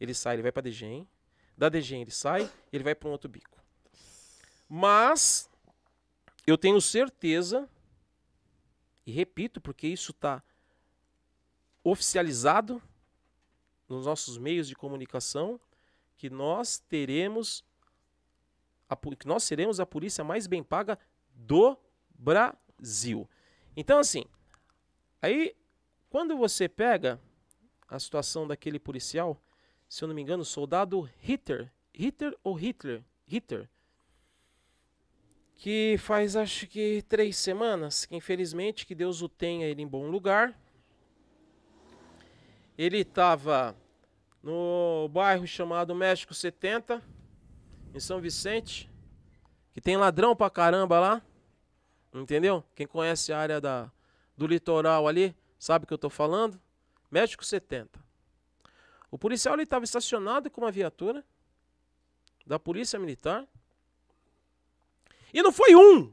Ele 0.00 0.14
sai, 0.14 0.36
ele 0.36 0.42
vai 0.42 0.50
para 0.50 0.60
a 0.60 0.70
DGEM. 0.70 1.06
Da 1.54 1.68
DGEM 1.68 2.00
ele 2.00 2.10
sai, 2.10 2.50
ele 2.72 2.82
vai 2.82 2.94
para 2.94 3.06
um 3.06 3.12
outro 3.12 3.28
bico. 3.28 3.62
Mas 4.66 5.50
eu 6.46 6.56
tenho 6.56 6.80
certeza, 6.80 7.68
e 9.04 9.12
repito, 9.12 9.60
porque 9.60 9.86
isso 9.86 10.12
está 10.12 10.42
oficializado 11.84 12.82
nos 13.86 14.06
nossos 14.06 14.38
meios 14.38 14.66
de 14.66 14.74
comunicação, 14.74 15.60
que 16.16 16.30
nós 16.30 16.78
teremos 16.78 17.62
a, 18.88 18.96
que 18.96 19.26
nós 19.26 19.44
seremos 19.44 19.80
a 19.80 19.86
polícia 19.86 20.24
mais 20.24 20.46
bem 20.46 20.62
paga 20.62 20.98
do 21.34 21.76
Brasil. 22.18 23.28
Então, 23.76 23.98
assim, 23.98 24.24
aí 25.20 25.54
quando 26.10 26.36
você 26.36 26.68
pega 26.68 27.20
a 27.86 27.98
situação 27.98 28.46
daquele 28.46 28.78
policial, 28.78 29.40
se 29.88 30.02
eu 30.02 30.08
não 30.08 30.14
me 30.14 30.22
engano, 30.22 30.44
soldado 30.44 31.08
Hitler, 31.20 31.70
Hitler 31.94 32.36
ou 32.42 32.54
Hitler, 32.54 33.02
Hitler, 33.26 33.68
que 35.54 35.96
faz 35.98 36.36
acho 36.36 36.66
que 36.66 37.02
três 37.08 37.36
semanas, 37.36 38.06
que 38.06 38.14
infelizmente 38.14 38.86
que 38.86 38.94
Deus 38.94 39.22
o 39.22 39.28
tenha 39.28 39.66
ele 39.66 39.82
em 39.82 39.86
bom 39.86 40.08
lugar. 40.08 40.58
Ele 42.76 42.98
estava 42.98 43.76
no 44.42 45.08
bairro 45.12 45.46
chamado 45.46 45.94
México 45.94 46.32
70, 46.32 47.02
em 47.98 48.00
São 48.00 48.20
Vicente, 48.20 48.88
que 49.74 49.80
tem 49.80 49.96
ladrão 49.96 50.34
pra 50.34 50.48
caramba 50.48 51.00
lá, 51.00 51.22
entendeu? 52.14 52.62
Quem 52.74 52.86
conhece 52.86 53.32
a 53.32 53.38
área 53.38 53.60
da, 53.60 53.90
do 54.36 54.46
litoral 54.46 55.08
ali, 55.08 55.34
sabe 55.58 55.84
o 55.84 55.88
que 55.88 55.92
eu 55.92 55.98
tô 55.98 56.08
falando? 56.08 56.60
México 57.10 57.44
70. 57.44 57.98
O 59.10 59.18
policial 59.18 59.54
ele 59.54 59.64
estava 59.64 59.84
estacionado 59.84 60.48
com 60.48 60.60
uma 60.60 60.70
viatura 60.70 61.24
da 62.46 62.56
Polícia 62.56 63.00
Militar. 63.00 63.44
E 65.34 65.42
não 65.42 65.50
foi 65.50 65.74
um. 65.74 66.12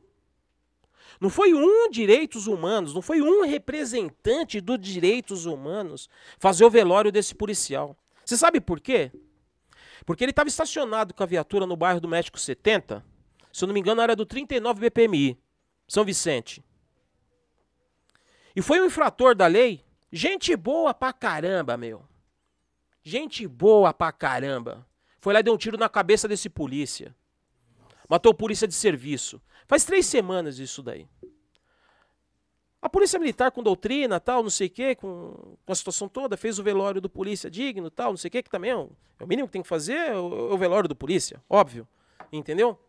Não 1.22 1.30
foi 1.30 1.54
um 1.54 1.90
direitos 1.92 2.48
humanos, 2.48 2.96
não 2.96 3.02
foi 3.02 3.22
um 3.22 3.46
representante 3.46 4.60
dos 4.60 4.80
direitos 4.80 5.46
humanos 5.46 6.10
fazer 6.40 6.66
o 6.66 6.70
velório 6.70 7.12
desse 7.12 7.36
policial. 7.36 7.96
Você 8.26 8.36
sabe 8.36 8.60
por 8.60 8.80
quê? 8.80 9.12
Porque 10.06 10.24
ele 10.24 10.32
estava 10.32 10.48
estacionado 10.48 11.14
com 11.14 11.24
a 11.24 11.26
viatura 11.26 11.66
no 11.66 11.76
bairro 11.76 12.00
do 12.00 12.08
México 12.08 12.40
70, 12.40 13.04
se 13.52 13.64
eu 13.64 13.68
não 13.68 13.74
me 13.74 13.80
engano 13.80 14.02
era 14.02 14.16
do 14.16 14.26
39 14.26 14.90
BPMI, 14.90 15.40
São 15.88 16.06
Vicente. 16.06 16.64
E 18.56 18.62
foi 18.62 18.80
um 18.80 18.86
infrator 18.86 19.36
da 19.36 19.48
lei, 19.48 19.84
gente 20.12 20.56
boa 20.56 20.94
pra 20.94 21.12
caramba, 21.12 21.76
meu. 21.76 22.06
Gente 23.04 23.48
boa 23.48 23.94
pra 23.94 24.12
caramba. 24.12 24.88
Foi 25.20 25.34
lá 25.34 25.40
e 25.40 25.44
deu 25.44 25.54
um 25.54 25.58
tiro 25.58 25.78
na 25.78 25.90
cabeça 25.90 26.28
desse 26.28 26.50
polícia. 26.50 27.16
Matou 28.08 28.32
o 28.32 28.36
polícia 28.36 28.68
de 28.68 28.74
serviço. 28.74 29.42
Faz 29.68 29.84
três 29.84 30.06
semanas 30.06 30.60
isso 30.60 30.82
daí. 30.84 31.08
A 32.86 32.90
polícia 32.90 33.18
militar 33.18 33.50
com 33.50 33.64
doutrina, 33.64 34.20
tal, 34.20 34.44
não 34.44 34.50
sei 34.52 34.68
o 34.68 34.70
quê, 34.70 34.94
com, 34.94 35.58
com, 35.66 35.72
a 35.72 35.74
situação 35.74 36.08
toda, 36.08 36.38
fez 36.38 36.60
o 36.60 36.64
velório 36.64 37.02
do 37.02 37.10
polícia 37.10 37.50
digno, 37.50 37.90
tal, 37.90 38.12
não 38.12 38.18
sei 38.18 38.28
o 38.28 38.32
quê, 38.32 38.44
que 38.44 38.50
também 38.50 38.70
é, 38.70 38.76
é 38.76 39.24
o 39.24 39.28
mínimo 39.28 39.48
que 39.48 39.54
tem 39.54 39.64
que 39.64 39.68
fazer, 39.68 39.96
é 39.96 40.16
o, 40.16 40.52
é 40.52 40.54
o 40.54 40.58
velório 40.60 40.88
do 40.88 40.96
polícia, 40.96 41.42
óbvio. 41.50 41.88
Entendeu? 42.32 42.80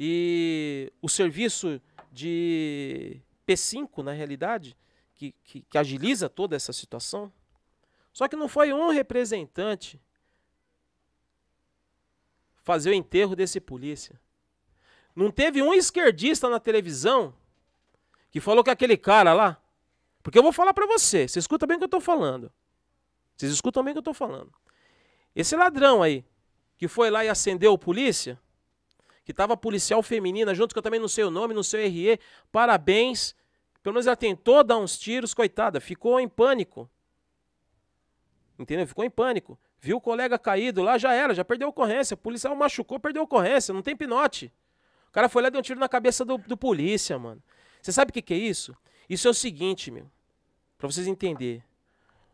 E 0.00 0.90
o 1.02 1.10
serviço 1.10 1.78
de 2.10 3.20
P5, 3.46 4.02
na 4.02 4.12
realidade, 4.12 4.74
que, 5.14 5.34
que, 5.44 5.60
que 5.60 5.76
agiliza 5.76 6.26
toda 6.26 6.56
essa 6.56 6.72
situação. 6.72 7.30
Só 8.14 8.26
que 8.28 8.34
não 8.34 8.48
foi 8.48 8.72
um 8.72 8.88
representante 8.88 10.00
fazer 12.62 12.88
o 12.88 12.94
enterro 12.94 13.36
desse 13.36 13.60
polícia. 13.60 14.18
Não 15.14 15.30
teve 15.30 15.60
um 15.60 15.74
esquerdista 15.74 16.48
na 16.48 16.58
televisão 16.58 17.34
que 18.38 18.40
falou 18.40 18.62
que 18.62 18.70
aquele 18.70 18.96
cara 18.96 19.32
lá. 19.32 19.60
Porque 20.22 20.38
eu 20.38 20.42
vou 20.42 20.52
falar 20.52 20.72
para 20.72 20.86
você, 20.86 21.26
você 21.26 21.40
escuta 21.40 21.66
bem 21.66 21.76
o 21.76 21.80
que 21.80 21.84
eu 21.84 21.88
tô 21.88 22.00
falando. 22.00 22.52
Vocês 23.36 23.52
escutam 23.52 23.82
bem 23.82 23.90
o 23.90 23.94
que 23.96 23.98
eu 23.98 24.02
tô 24.02 24.14
falando. 24.14 24.52
Esse 25.34 25.56
ladrão 25.56 26.02
aí, 26.02 26.24
que 26.76 26.86
foi 26.86 27.10
lá 27.10 27.24
e 27.24 27.28
acendeu 27.28 27.72
o 27.72 27.78
polícia, 27.78 28.38
que 29.24 29.32
tava 29.34 29.56
policial 29.56 30.02
feminina 30.02 30.54
junto, 30.54 30.72
que 30.72 30.78
eu 30.78 30.82
também 30.82 31.00
não 31.00 31.08
sei 31.08 31.24
o 31.24 31.30
nome, 31.30 31.52
não 31.52 31.62
sei 31.62 31.86
o 31.86 31.90
RE, 31.90 32.20
parabéns. 32.52 33.34
Pelo 33.82 33.94
menos 33.94 34.06
ela 34.06 34.16
tentou 34.16 34.62
dar 34.62 34.76
uns 34.76 34.98
tiros, 34.98 35.34
coitada, 35.34 35.80
ficou 35.80 36.20
em 36.20 36.28
pânico. 36.28 36.88
Entendeu? 38.58 38.86
Ficou 38.86 39.04
em 39.04 39.10
pânico. 39.10 39.58
Viu 39.80 39.96
o 39.96 40.00
colega 40.00 40.38
caído 40.38 40.82
lá, 40.82 40.96
já 40.96 41.12
era, 41.12 41.34
já 41.34 41.44
perdeu 41.44 41.68
a 41.68 41.70
ocorrência. 41.70 42.14
O 42.14 42.18
policial 42.18 42.54
machucou, 42.54 42.98
perdeu 42.98 43.22
a 43.22 43.24
ocorrência, 43.24 43.74
não 43.74 43.82
tem 43.82 43.96
pinote. 43.96 44.52
O 45.08 45.12
cara 45.12 45.28
foi 45.28 45.42
lá 45.42 45.48
e 45.48 45.50
deu 45.50 45.60
um 45.60 45.62
tiro 45.62 45.78
na 45.78 45.88
cabeça 45.88 46.24
do, 46.24 46.38
do 46.38 46.56
polícia, 46.56 47.18
mano. 47.18 47.42
Você 47.88 47.92
sabe 47.92 48.10
o 48.10 48.12
que, 48.12 48.20
que 48.20 48.34
é 48.34 48.36
isso? 48.36 48.76
Isso 49.08 49.26
é 49.26 49.30
o 49.30 49.34
seguinte, 49.34 49.90
meu. 49.90 50.10
Pra 50.76 50.86
vocês 50.90 51.06
entenderem. 51.06 51.64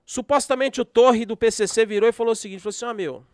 Supostamente 0.05 0.81
o 0.81 0.85
torre 0.85 1.25
do 1.25 1.37
PCC 1.37 1.87
virou 1.87 2.09
e 2.09 2.13
falou 2.13 2.33
o 2.33 2.35
seguinte: 2.35 2.59
falou 2.59 2.71
assim, 2.71 2.85
ó, 2.85 2.91
oh, 2.91 2.95
meu, 2.95 3.27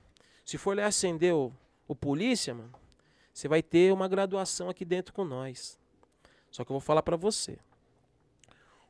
se 0.44 0.58
for 0.58 0.76
lá 0.76 0.84
acender 0.84 1.34
o, 1.34 1.50
o 1.88 1.96
polícia, 1.96 2.52
mano, 2.54 2.74
você 3.32 3.48
vai 3.48 3.62
ter 3.62 3.90
uma 3.90 4.06
graduação 4.06 4.68
aqui 4.68 4.84
dentro 4.84 5.14
com 5.14 5.24
nós. 5.24 5.78
Só 6.50 6.62
que 6.62 6.70
eu 6.70 6.74
vou 6.74 6.80
falar 6.82 7.02
para 7.02 7.16
você. 7.16 7.56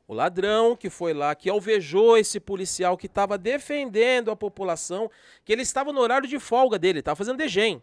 O 0.09 0.12
ladrão 0.12 0.75
que 0.75 0.91
foi 0.91 1.15
lá, 1.15 1.33
que 1.36 1.49
alvejou 1.49 2.18
esse 2.18 2.41
policial 2.41 2.97
que 2.97 3.07
estava 3.07 3.39
defendendo 3.39 4.33
a 4.33 4.36
população, 4.36 5.09
que 5.44 5.52
ele 5.52 5.62
estava 5.62 5.92
no 5.92 6.00
horário 6.00 6.28
de 6.28 6.41
folga 6.41 6.81
dele, 6.81 6.99
estava 6.99 7.15
fazendo 7.15 7.36
degem. 7.36 7.81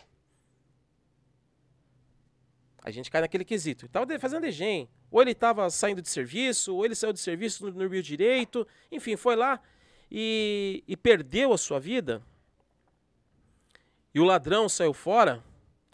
A 2.87 2.89
gente 2.89 3.11
cai 3.11 3.19
naquele 3.19 3.43
quesito. 3.43 3.83
Ele 3.83 3.89
estava 3.89 4.17
fazendo 4.17 4.43
degem. 4.43 4.87
Ou 5.11 5.21
ele 5.21 5.31
estava 5.31 5.69
saindo 5.69 6.01
de 6.01 6.07
serviço, 6.07 6.73
ou 6.73 6.85
ele 6.85 6.95
saiu 6.95 7.11
de 7.11 7.19
serviço 7.19 7.69
no 7.69 7.85
Rio 7.85 8.01
Direito. 8.01 8.65
Enfim, 8.89 9.17
foi 9.17 9.35
lá 9.35 9.61
e, 10.09 10.85
e 10.87 10.95
perdeu 10.95 11.51
a 11.51 11.57
sua 11.57 11.81
vida. 11.81 12.23
E 14.15 14.21
o 14.21 14.23
ladrão 14.23 14.69
saiu 14.69 14.93
fora, 14.93 15.43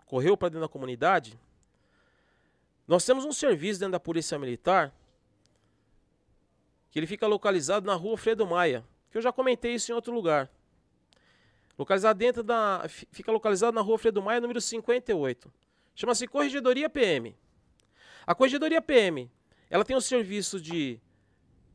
correu 0.05 0.37
para 0.37 0.49
dentro 0.49 0.61
da 0.61 0.67
comunidade. 0.67 1.39
Nós 2.87 3.03
temos 3.03 3.25
um 3.25 3.31
serviço 3.31 3.79
dentro 3.79 3.93
da 3.93 3.99
Polícia 3.99 4.37
Militar 4.37 4.93
que 6.91 6.99
ele 6.99 7.07
fica 7.07 7.25
localizado 7.25 7.87
na 7.87 7.95
rua 7.95 8.15
Fredo 8.19 8.45
Maia, 8.45 8.85
que 9.09 9.17
eu 9.17 9.21
já 9.23 9.33
comentei 9.33 9.73
isso 9.73 9.91
em 9.91 9.95
outro 9.95 10.13
lugar. 10.13 10.47
Localizado 11.75 12.19
dentro 12.19 12.43
da. 12.43 12.85
Fica 12.87 13.31
localizado 13.31 13.73
na 13.73 13.81
rua 13.81 13.97
Fredo 13.97 14.21
Maia, 14.21 14.39
número 14.39 14.61
58. 14.61 15.51
Chama-se 15.95 16.27
Corregedoria 16.27 16.89
PM. 16.89 17.35
A 18.25 18.33
Corregedoria 18.33 18.81
PM, 18.81 19.29
ela 19.69 19.85
tem 19.85 19.95
o 19.95 20.01
serviço 20.01 20.59
de 20.59 20.99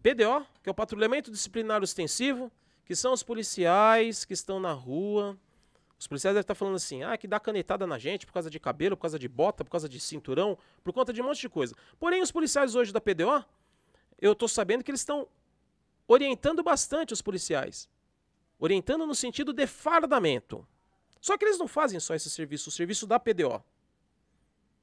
PDO, 0.02 0.46
que 0.62 0.68
é 0.68 0.72
o 0.72 0.74
Patrulhamento 0.74 1.30
Disciplinar 1.30 1.82
Ostensivo, 1.82 2.50
que 2.84 2.96
são 2.96 3.12
os 3.12 3.22
policiais 3.22 4.24
que 4.24 4.32
estão 4.32 4.58
na 4.58 4.72
rua. 4.72 5.38
Os 5.98 6.06
policiais 6.06 6.34
devem 6.34 6.40
estar 6.40 6.54
falando 6.54 6.76
assim, 6.76 7.02
ah, 7.02 7.16
que 7.16 7.28
dá 7.28 7.38
canetada 7.38 7.86
na 7.86 7.98
gente 7.98 8.24
por 8.24 8.32
causa 8.32 8.48
de 8.48 8.58
cabelo, 8.58 8.96
por 8.96 9.02
causa 9.02 9.18
de 9.18 9.28
bota, 9.28 9.64
por 9.64 9.70
causa 9.70 9.88
de 9.88 10.00
cinturão, 10.00 10.56
por 10.82 10.92
conta 10.92 11.12
de 11.12 11.20
um 11.20 11.26
monte 11.26 11.40
de 11.40 11.48
coisa. 11.48 11.74
Porém, 11.98 12.22
os 12.22 12.32
policiais 12.32 12.74
hoje 12.74 12.92
da 12.92 13.00
PDO, 13.00 13.44
eu 14.20 14.32
estou 14.32 14.48
sabendo 14.48 14.82
que 14.82 14.90
eles 14.90 15.00
estão 15.00 15.28
orientando 16.06 16.62
bastante 16.62 17.12
os 17.12 17.22
policiais. 17.22 17.88
Orientando 18.58 19.06
no 19.06 19.14
sentido 19.14 19.52
de 19.52 19.66
fardamento. 19.66 20.66
Só 21.20 21.36
que 21.36 21.44
eles 21.44 21.58
não 21.58 21.68
fazem 21.68 22.00
só 22.00 22.14
esse 22.14 22.30
serviço, 22.30 22.68
o 22.68 22.72
serviço 22.72 23.06
da 23.06 23.20
PDO. 23.20 23.62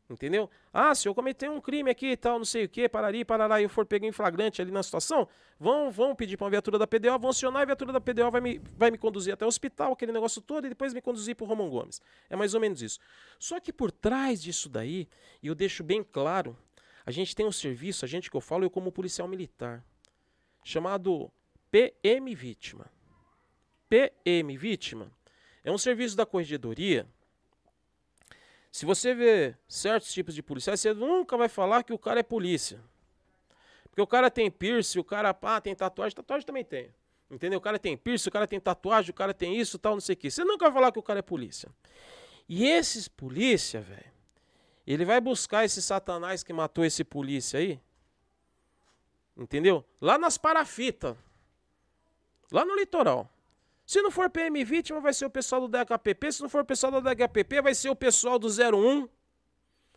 Entendeu? 0.08 0.48
Ah, 0.72 0.94
se 0.94 1.08
eu 1.08 1.16
cometer 1.16 1.50
um 1.50 1.60
crime 1.60 1.90
aqui 1.90 2.12
e 2.12 2.18
tal, 2.18 2.38
não 2.38 2.46
sei 2.46 2.66
o 2.66 2.70
que, 2.70 2.88
parari, 2.88 3.26
parará, 3.26 3.60
e 3.60 3.64
eu 3.64 3.70
for 3.70 3.88
pegar 3.88 4.08
em 4.08 4.12
flagrante 4.12 4.62
ali 4.62 4.70
na 4.70 4.84
situação, 4.84 5.28
vão, 5.60 5.90
vão 5.90 6.16
pedir 6.16 6.38
para 6.38 6.46
uma 6.46 6.52
viatura 6.52 6.78
da 6.78 6.86
PDO, 6.86 7.18
vão 7.18 7.32
acionar 7.32 7.64
a 7.64 7.66
viatura 7.66 7.92
da 7.92 8.00
PDO, 8.00 8.30
vai 8.30 8.40
me, 8.40 8.62
vai 8.78 8.92
me 8.92 9.00
conduzir 9.00 9.34
até 9.34 9.44
o 9.44 9.48
hospital, 9.48 9.94
aquele 9.94 10.12
negócio 10.12 10.42
todo, 10.42 10.66
e 10.66 10.70
depois 10.70 10.94
me 10.94 11.02
conduzir 11.02 11.36
para 11.36 11.44
o 11.44 11.48
Romão 11.48 11.72
Gomes. 11.72 12.00
É 12.30 12.36
mais 12.36 12.54
ou 12.54 12.60
menos 12.60 12.84
isso. 12.84 13.00
Só 13.40 13.60
que 13.60 13.74
por 13.74 13.92
trás 13.92 14.44
disso 14.44 14.70
daí, 14.70 15.10
e 15.42 15.48
eu 15.48 15.56
deixo 15.56 15.84
bem 15.84 16.04
claro, 16.04 16.56
a 17.04 17.10
gente 17.10 17.36
tem 17.36 17.46
um 17.46 17.52
serviço, 17.52 18.06
a 18.06 18.08
gente 18.08 18.30
que 18.30 18.38
eu 18.38 18.42
falo, 18.42 18.64
eu 18.64 18.70
como 18.70 18.92
policial 18.92 19.28
militar, 19.28 19.84
chamado 20.64 21.32
PM 21.72 22.36
Vítima. 22.36 22.86
PM 23.90 24.56
Vítima 24.56 25.12
é 25.64 25.72
um 25.72 25.80
serviço 25.80 26.16
da 26.16 26.28
corregedoria 26.28 27.08
se 28.76 28.86
você 28.86 29.16
vê 29.16 29.56
certos 29.70 30.12
tipos 30.12 30.36
de 30.36 30.44
policiais, 30.44 30.82
você 30.82 30.94
nunca 30.94 31.38
vai 31.38 31.48
falar 31.48 31.82
que 31.82 31.94
o 31.94 31.98
cara 31.98 32.20
é 32.20 32.24
polícia. 32.24 32.84
Porque 33.86 34.02
o 34.02 34.06
cara 34.06 34.30
tem 34.30 34.52
piercing, 34.52 35.00
o 35.00 35.04
cara 35.06 35.34
tem 35.62 35.74
tatuagem, 35.74 36.14
tatuagem 36.14 36.46
também 36.46 36.66
tem. 36.66 36.94
Entendeu? 37.32 37.60
O 37.60 37.62
cara 37.62 37.80
tem 37.80 37.96
piercing, 37.96 38.28
o 38.28 38.32
cara 38.34 38.46
tem 38.46 38.60
tatuagem, 38.60 39.12
o 39.12 39.14
cara 39.14 39.34
tem 39.34 39.58
isso, 39.58 39.80
tal, 39.80 39.94
não 39.94 40.02
sei 40.02 40.12
o 40.12 40.18
que. 40.18 40.30
Você 40.30 40.44
nunca 40.44 40.66
vai 40.66 40.74
falar 40.74 40.92
que 40.92 41.00
o 41.00 41.02
cara 41.02 41.20
é 41.20 41.22
polícia. 41.22 41.70
E 42.50 42.68
esses 42.68 43.08
polícia, 43.08 43.80
velho, 43.80 44.12
ele 44.86 45.06
vai 45.06 45.22
buscar 45.22 45.64
esse 45.64 45.82
satanás 45.82 46.44
que 46.44 46.52
matou 46.52 46.84
esse 46.84 47.06
polícia 47.06 47.62
aí. 47.62 47.80
Entendeu? 49.38 49.86
Lá 50.02 50.18
nas 50.18 50.38
parafitas. 50.38 51.16
Lá 52.52 52.66
no 52.66 52.76
litoral. 52.76 53.30
Se 53.86 54.02
não 54.02 54.10
for 54.10 54.30
PM 54.30 54.64
vítima, 54.64 55.00
vai 55.00 55.14
ser 55.14 55.26
o 55.26 55.30
pessoal 55.30 55.62
do 55.62 55.68
DHPP. 55.68 56.32
Se 56.32 56.42
não 56.42 56.50
for 56.50 56.62
o 56.62 56.66
pessoal 56.66 56.92
do 56.92 57.02
DHPP, 57.02 57.62
vai 57.62 57.76
ser 57.76 57.90
o 57.90 57.96
pessoal 57.96 58.40
do 58.40 58.48
01. 58.48 59.08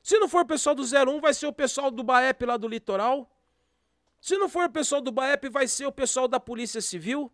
Se 0.03 0.19
não 0.19 0.29
for 0.29 0.43
o 0.43 0.47
pessoal 0.47 0.75
do 0.75 0.83
01, 0.83 1.21
vai 1.21 1.33
ser 1.33 1.47
o 1.47 1.53
pessoal 1.53 1.91
do 1.91 2.03
BAEP 2.03 2.45
lá 2.45 2.57
do 2.57 2.69
litoral. 2.69 3.31
Se 4.21 4.37
não 4.37 4.49
for 4.49 4.67
o 4.67 4.71
pessoal 4.71 5.01
do 5.01 5.11
BAEP, 5.11 5.49
vai 5.49 5.67
ser 5.67 5.87
o 5.87 5.93
pessoal 5.93 6.29
da 6.29 6.39
Polícia 6.39 6.81
Civil. 6.81 7.33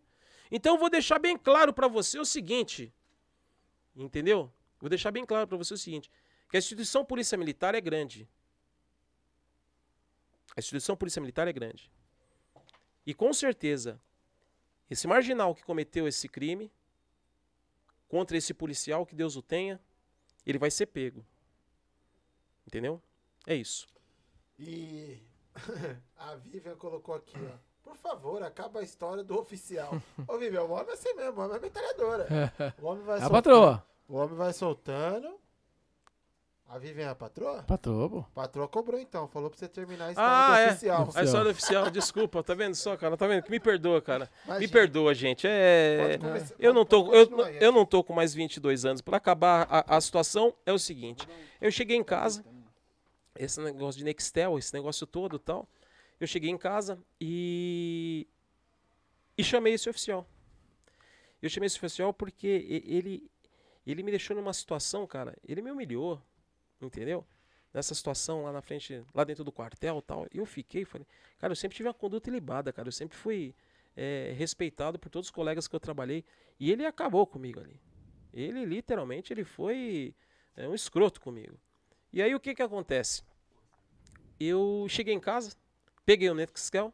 Então 0.51 0.75
eu 0.75 0.79
vou 0.79 0.89
deixar 0.89 1.19
bem 1.19 1.37
claro 1.37 1.73
para 1.73 1.89
você 1.89 2.19
o 2.19 2.25
seguinte. 2.25 2.95
Entendeu? 3.97 4.53
Vou 4.81 4.89
deixar 4.89 5.11
bem 5.11 5.25
claro 5.25 5.47
para 5.47 5.57
você 5.57 5.75
o 5.75 5.79
seguinte, 5.79 6.11
que 6.51 6.57
a 6.57 6.59
instituição 6.59 7.05
Polícia 7.05 7.39
Militar 7.39 7.75
é 7.75 7.81
grande. 7.81 8.29
A 10.57 10.61
instituição 10.61 10.97
Polícia 10.97 11.21
Militar 11.21 11.49
é 11.49 11.53
grande. 11.53 11.91
E 13.07 13.15
com 13.15 13.33
certeza, 13.33 14.01
esse 14.91 15.07
marginal 15.07 15.55
que 15.55 15.65
cometeu 15.65 16.07
esse 16.07 16.29
crime 16.29 16.71
contra 18.09 18.37
esse 18.37 18.55
policial, 18.55 19.05
que 19.07 19.15
Deus 19.15 19.37
o 19.37 19.43
tenha, 19.43 19.81
ele 20.47 20.59
vai 20.59 20.71
ser 20.71 20.87
pego. 20.87 21.25
Entendeu? 22.67 23.03
É 23.47 23.55
isso. 23.55 23.87
E 24.59 25.19
a 26.17 26.35
Vivian 26.37 26.77
colocou 26.77 27.15
aqui, 27.15 27.37
ó. 27.37 27.75
Por 27.83 27.97
favor, 27.97 28.43
acaba 28.43 28.81
a 28.81 28.83
história 28.83 29.23
do 29.23 29.39
oficial. 29.39 29.93
Ô, 30.27 30.39
Vivian, 30.39 30.63
o 30.63 30.71
homem 30.71 30.91
é 30.91 30.93
assim 30.93 31.13
mesmo, 31.15 31.41
o 31.41 31.45
homem 31.45 31.57
é 31.57 31.61
metralhadora. 31.61 32.53
O 32.81 32.87
homem 32.87 33.05
vai 33.05 33.21
é 33.21 33.23
a 33.25 33.31
patroa. 33.31 33.87
O 34.09 34.17
homem 34.17 34.37
vai 34.37 34.53
soltando. 34.53 35.39
A 36.69 36.79
Vivian 36.79 37.07
é 37.07 37.09
a 37.11 37.15
patroa? 37.15 37.63
Patroa, 37.63 38.09
pô. 38.11 38.23
Patroa 38.35 38.67
cobrou 38.67 38.99
então, 38.99 39.29
falou 39.29 39.49
pra 39.51 39.59
você 39.59 39.69
terminar 39.69 40.07
a 40.07 40.11
história 40.11 40.31
Ah, 40.31 40.55
do 40.57 40.61
é. 40.61 40.71
oficial. 40.73 41.09
A 41.15 41.23
história 41.23 41.51
oficial, 41.53 41.91
desculpa, 41.91 42.43
tá 42.43 42.55
vendo 42.55 42.75
só, 42.75 42.97
cara? 42.97 43.17
Tá 43.17 43.27
vendo? 43.29 43.45
Me 43.49 43.61
perdoa, 43.61 44.01
cara. 44.03 44.29
Me 44.45 44.51
Imagina. 44.53 44.73
perdoa, 44.73 45.15
gente. 45.15 45.47
É. 45.47 46.19
Começar- 46.19 46.55
Eu 46.59 46.73
não 46.75 46.85
tô, 46.85 47.13
eu, 47.13 47.45
aí. 47.45 47.59
eu 47.61 47.71
não 47.71 47.85
tô 47.87 48.03
com 48.03 48.13
mais 48.13 48.35
22 48.35 48.85
anos. 48.85 49.01
Para 49.03 49.19
acabar 49.19 49.69
a, 49.71 49.97
a 49.97 50.01
situação 50.01 50.53
é 50.67 50.73
o 50.73 50.79
seguinte: 50.79 51.29
eu 51.61 51.71
cheguei 51.71 51.97
em 51.97 52.03
casa, 52.03 52.45
esse 53.37 53.61
negócio 53.61 53.99
de 53.99 54.05
Nextel, 54.05 54.59
esse 54.59 54.73
negócio 54.75 55.07
todo, 55.07 55.37
e 55.37 55.41
tal. 55.41 55.69
Eu 56.19 56.27
cheguei 56.27 56.51
em 56.51 56.59
casa 56.59 56.99
e 57.21 58.27
e 59.37 59.45
chamei 59.45 59.75
esse 59.75 59.89
oficial. 59.89 60.27
Eu 61.43 61.49
chamei 61.51 61.67
esse 61.67 61.77
oficial 61.77 62.13
porque 62.13 62.83
ele 62.87 63.31
ele 63.87 64.03
me 64.03 64.11
deixou 64.11 64.35
numa 64.35 64.53
situação, 64.55 65.07
cara. 65.07 65.37
Ele 65.47 65.61
me 65.61 65.71
humilhou, 65.71 66.21
entendeu? 66.81 67.25
Nessa 67.73 67.95
situação 67.95 68.45
lá 68.45 68.53
na 68.53 68.63
frente, 68.63 69.05
lá 69.13 69.25
dentro 69.25 69.43
do 69.43 69.51
quartel, 69.51 69.99
e 69.99 70.03
tal. 70.03 70.27
E 70.33 70.39
eu 70.39 70.47
fiquei, 70.47 70.85
falei, 70.85 71.07
cara, 71.39 71.53
eu 71.53 71.57
sempre 71.57 71.77
tive 71.77 71.89
uma 71.89 71.95
conduta 71.95 72.31
ilibada, 72.31 72.73
cara. 72.73 72.87
Eu 72.87 72.93
sempre 72.93 73.17
fui 73.17 73.55
é, 73.97 74.33
respeitado 74.37 74.99
por 74.99 75.09
todos 75.09 75.29
os 75.29 75.31
colegas 75.31 75.67
que 75.67 75.75
eu 75.75 75.81
trabalhei. 75.81 76.25
E 76.59 76.71
ele 76.71 76.87
acabou 76.87 77.27
comigo 77.27 77.59
ali. 77.61 77.81
Ele 78.33 78.65
literalmente 78.65 79.33
ele 79.33 79.45
foi 79.45 80.15
é, 80.57 80.69
um 80.69 80.75
escroto 80.75 81.21
comigo. 81.21 81.59
E 82.13 82.23
aí 82.23 82.35
o 82.35 82.41
que 82.41 82.55
que 82.55 82.63
acontece? 82.63 83.23
Eu 84.39 84.87
cheguei 84.89 85.15
em 85.15 85.21
casa, 85.21 85.57
peguei 86.05 86.29
o 86.31 86.35
Nextel, 86.35 86.93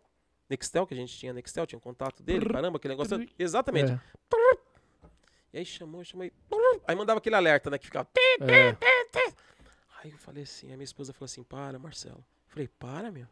Nextel 0.48 0.86
que 0.86 0.94
a 0.94 0.96
gente 0.96 1.16
tinha 1.16 1.32
Nextel, 1.32 1.66
tinha 1.66 1.78
um 1.78 1.80
contato 1.80 2.22
dele, 2.22 2.46
caramba, 2.48 2.76
aquele 2.76 2.92
negócio. 2.94 3.26
Exatamente. 3.38 3.92
É, 3.92 4.00
E 5.52 5.58
aí 5.58 5.64
chamou, 5.64 6.04
chamou 6.04 6.24
aí. 6.24 6.32
Aí 6.86 6.94
mandava 6.96 7.18
aquele 7.18 7.36
alerta, 7.36 7.70
né, 7.70 7.78
que 7.78 7.86
ficava 7.86 8.08
é. 8.40 8.76
Aí 10.02 10.10
eu 10.10 10.18
falei 10.18 10.44
assim, 10.44 10.72
a 10.72 10.76
minha 10.76 10.84
esposa 10.84 11.12
falou 11.12 11.26
assim, 11.26 11.42
para, 11.42 11.78
Marcelo. 11.78 12.18
Eu 12.18 12.52
falei, 12.52 12.68
para, 12.68 13.10
meu. 13.10 13.26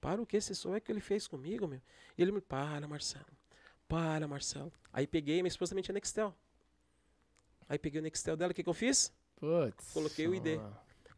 Para 0.00 0.20
o 0.20 0.26
que? 0.26 0.38
Você 0.38 0.54
só 0.54 0.74
é 0.74 0.80
que 0.80 0.92
ele 0.92 1.00
fez 1.00 1.26
comigo, 1.26 1.66
meu. 1.66 1.80
E 2.16 2.22
ele 2.22 2.30
me, 2.30 2.40
para, 2.40 2.86
Marcelo. 2.86 3.26
Para, 3.88 4.28
Marcelo. 4.28 4.70
Aí 4.92 5.06
peguei, 5.06 5.36
minha 5.36 5.48
esposa 5.48 5.70
também 5.70 5.82
tinha 5.82 5.94
Nextel. 5.94 6.34
Aí 7.68 7.78
peguei 7.78 8.00
o 8.00 8.02
Nextel 8.02 8.36
dela, 8.36 8.52
o 8.52 8.54
que, 8.54 8.62
que 8.62 8.68
eu 8.68 8.74
fiz? 8.74 9.12
Putz. 9.36 9.92
Coloquei 9.92 10.28
o 10.28 10.34
ID. 10.34 10.60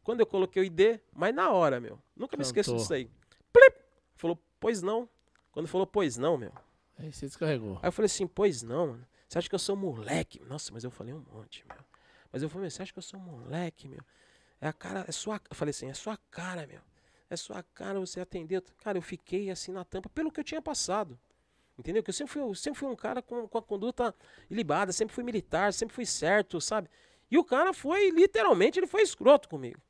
Quando 0.04 0.20
eu 0.20 0.26
coloquei 0.26 0.62
o 0.62 0.64
ID, 0.64 1.00
mas 1.12 1.34
na 1.34 1.50
hora, 1.50 1.80
meu. 1.80 1.98
Nunca 2.16 2.36
me 2.36 2.42
esqueço 2.42 2.70
Cantou. 2.70 2.82
disso 2.82 2.94
aí. 2.94 3.10
Plip! 3.52 3.76
Falou, 4.16 4.38
pois 4.60 4.82
não. 4.82 5.08
Quando 5.50 5.66
falou, 5.66 5.86
pois 5.86 6.16
não, 6.16 6.36
meu. 6.36 6.52
Aí 6.96 7.12
você 7.12 7.26
descarregou. 7.26 7.78
Aí 7.82 7.88
eu 7.88 7.92
falei 7.92 8.06
assim, 8.06 8.26
pois 8.26 8.62
não, 8.62 8.88
mano. 8.88 9.06
Você 9.28 9.38
acha 9.38 9.48
que 9.48 9.54
eu 9.54 9.58
sou 9.58 9.74
moleque? 9.74 10.40
Nossa, 10.44 10.72
mas 10.72 10.84
eu 10.84 10.90
falei 10.90 11.12
um 11.12 11.24
monte, 11.32 11.64
meu. 11.66 11.78
Mas 12.32 12.42
eu 12.42 12.48
falei, 12.48 12.70
você 12.70 12.82
acha 12.82 12.92
que 12.92 12.98
eu 12.98 13.02
sou 13.02 13.18
moleque, 13.18 13.88
meu? 13.88 14.00
É 14.62 14.68
a 14.68 14.72
cara, 14.72 15.04
é 15.08 15.12
sua. 15.12 15.40
Eu 15.50 15.56
falei 15.56 15.70
assim, 15.70 15.90
é 15.90 15.94
sua 15.94 16.16
cara, 16.30 16.64
meu. 16.68 16.78
É 17.28 17.34
sua 17.34 17.64
cara, 17.74 17.98
você 17.98 18.20
atendeu. 18.20 18.62
Cara, 18.84 18.96
eu 18.96 19.02
fiquei 19.02 19.50
assim 19.50 19.72
na 19.72 19.84
tampa 19.84 20.08
pelo 20.08 20.30
que 20.30 20.38
eu 20.38 20.44
tinha 20.44 20.62
passado. 20.62 21.18
Entendeu? 21.76 22.00
Que 22.00 22.10
eu 22.10 22.14
sempre 22.14 22.32
fui, 22.32 22.42
eu 22.42 22.54
sempre 22.54 22.78
fui 22.78 22.88
um 22.88 22.94
cara 22.94 23.20
com, 23.20 23.48
com 23.48 23.58
a 23.58 23.62
conduta 23.62 24.14
ilibada, 24.48 24.92
sempre 24.92 25.12
fui 25.12 25.24
militar, 25.24 25.72
sempre 25.72 25.94
fui 25.94 26.06
certo, 26.06 26.60
sabe? 26.60 26.88
E 27.28 27.36
o 27.36 27.42
cara 27.42 27.72
foi, 27.72 28.10
literalmente, 28.10 28.78
ele 28.78 28.86
foi 28.86 29.02
escroto 29.02 29.48
comigo. 29.48 29.80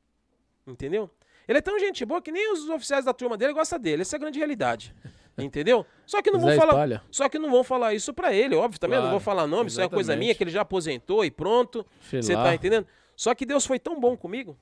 Entendeu? 0.65 1.07
Ele 1.47 1.57
é 1.59 1.61
tão 1.61 1.77
gente 1.77 2.03
boa 2.03 2.21
que 2.21 2.31
nem 2.31 2.51
os 2.51 2.67
oficiais 2.69 3.05
da 3.05 3.13
turma 3.13 3.37
dele 3.37 3.53
gostam 3.53 3.77
dele. 3.77 4.01
Essa 4.01 4.15
é 4.15 4.17
a 4.17 4.19
grande 4.21 4.39
realidade. 4.39 4.95
Entendeu? 5.37 5.85
Só 6.05 6.19
que 6.21 6.31
não 6.31 6.39
vão 6.39 6.49
Zé 6.49 6.55
falar. 6.57 7.05
Só 7.11 7.29
que 7.29 7.37
não 7.37 7.51
vão 7.51 7.63
falar 7.63 7.93
isso 7.93 8.13
pra 8.13 8.33
ele, 8.33 8.55
óbvio, 8.55 8.79
também. 8.79 8.97
Não 8.97 9.03
Claro, 9.03 9.11
vou 9.11 9.19
falar 9.19 9.45
nome, 9.45 9.69
isso 9.69 9.81
é 9.81 9.87
coisa 9.89 10.13
exatamente. 10.13 10.19
minha 10.25 10.35
que 10.35 10.43
ele 10.43 10.51
já 10.51 10.61
aposentou 10.61 11.23
e 11.25 11.29
pronto. 11.29 11.85
Sei 12.09 12.21
Você 12.23 12.35
lá. 12.35 12.43
tá 12.43 12.55
entendendo? 12.55 12.87
Só 13.15 13.33
que 13.35 13.45
Deus 13.45 13.65
foi 13.65 13.79
tão 13.79 13.99
bom 13.99 14.17
comigo 14.17 14.57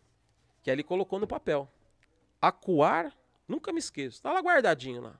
que 0.61 0.69
ele 0.69 0.83
colocou 0.83 1.19
no 1.19 1.27
papel. 1.27 1.71
Acuar, 2.41 3.15
nunca 3.47 3.71
me 3.71 3.79
esqueço, 3.79 4.21
tá 4.21 4.31
lá 4.31 4.39
guardadinho 4.39 5.01
lá. 5.01 5.19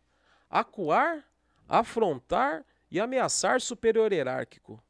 Acuar, 0.49 1.25
afrontar 1.67 2.65
e 2.89 2.99
ameaçar 2.99 3.61
superior 3.61 4.11
hierárquico. 4.11 4.83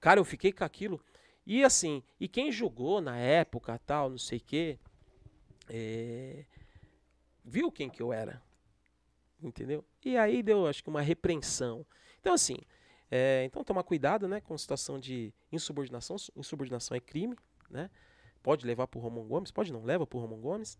Cara, 0.00 0.20
eu 0.20 0.24
fiquei 0.24 0.52
com 0.52 0.64
aquilo. 0.64 1.00
E 1.46 1.62
assim, 1.62 2.02
e 2.18 2.26
quem 2.26 2.50
julgou 2.50 3.00
na 3.00 3.16
época, 3.16 3.78
tal, 3.86 4.10
não 4.10 4.18
sei 4.18 4.38
o 4.38 4.40
quê, 4.40 4.78
é, 5.68 6.44
viu 7.44 7.70
quem 7.70 7.88
que 7.88 8.02
eu 8.02 8.12
era. 8.12 8.42
Entendeu? 9.42 9.84
E 10.04 10.16
aí 10.16 10.42
deu, 10.42 10.66
acho 10.66 10.82
que, 10.82 10.88
uma 10.88 11.02
repreensão. 11.02 11.86
Então, 12.20 12.32
assim, 12.32 12.56
é, 13.10 13.44
então 13.44 13.62
tomar 13.62 13.82
cuidado, 13.82 14.26
né, 14.26 14.40
com 14.40 14.56
situação 14.56 14.98
de 14.98 15.32
insubordinação. 15.52 16.16
Insubordinação 16.34 16.96
é 16.96 17.00
crime, 17.00 17.36
né? 17.74 17.90
Pode 18.42 18.66
levar 18.66 18.86
pro 18.86 19.00
Romão 19.00 19.24
Gomes, 19.24 19.50
pode 19.50 19.72
não, 19.72 19.84
leva 19.84 20.06
pro 20.06 20.18
Romão 20.18 20.40
Gomes. 20.40 20.78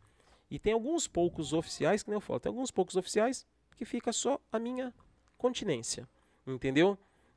E 0.50 0.58
tem 0.58 0.72
alguns 0.72 1.06
poucos 1.08 1.52
oficiais, 1.52 2.02
que 2.02 2.10
nem 2.10 2.16
eu 2.16 2.20
falo, 2.20 2.40
tem 2.40 2.50
alguns 2.50 2.70
poucos 2.70 2.96
oficiais 2.96 3.46
que 3.76 3.84
fica 3.84 4.12
só 4.12 4.38
a 4.52 4.58
minha 4.58 4.94
continência, 5.36 6.08
entendeu? 6.46 6.96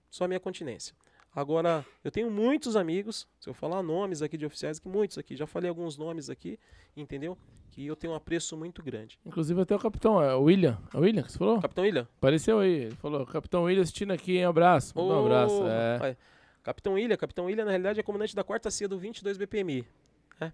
Só 0.10 0.26
a 0.26 0.27
minha 0.27 0.40
continência. 0.40 0.95
Agora, 1.36 1.86
eu 2.03 2.11
tenho 2.11 2.32
muitos 2.32 2.76
amigos, 2.76 3.27
se 3.40 3.50
eu 3.50 3.53
falar 3.53 3.84
nomes 3.84 4.22
aqui 4.22 4.38
de 4.38 4.45
oficiais, 4.45 4.80
que 4.80 4.88
muitos 4.88 5.18
aqui, 5.18 5.36
já 5.36 5.45
falei 5.45 5.69
alguns 5.69 5.98
nomes 5.98 6.30
aqui, 6.30 6.60
entendeu? 6.95 7.38
Que 7.72 7.86
eu 7.86 7.95
tenho 7.95 8.14
um 8.14 8.16
apreço 8.16 8.58
muito 8.58 8.82
grande. 8.82 9.19
Inclusive 9.26 9.61
até 9.61 9.76
o 9.76 9.80
capitão, 9.80 10.22
é 10.22 10.36
o 10.36 10.44
William. 10.44 10.80
É 10.94 10.98
o 10.98 11.02
William 11.02 11.24
que 11.24 11.32
você 11.32 11.38
falou? 11.38 11.61
Capitão 11.61 11.84
William? 11.84 12.08
Apareceu 12.18 12.60
aí. 12.60 12.86
Ele 12.86 12.95
falou, 12.95 13.26
Capitão 13.26 13.64
William 13.64 13.84
assistindo 13.84 14.11
aqui, 14.11 14.38
hein? 14.38 14.45
Abraço. 14.45 14.98
Manda 14.98 15.14
um 15.14 15.19
abraço. 15.26 15.64
É. 15.68 16.18
Capitão 16.67 16.93
William, 16.95 17.15
Capitão 17.15 17.45
William, 17.45 17.63
na 17.63 17.71
realidade, 17.71 17.97
é 17.97 18.03
comandante 18.03 18.35
da 18.35 18.43
quarta 18.43 18.69
CIA 18.69 18.89
do 18.89 18.99
22 18.99 19.37
BPMI. 19.37 19.87
né? 20.37 20.51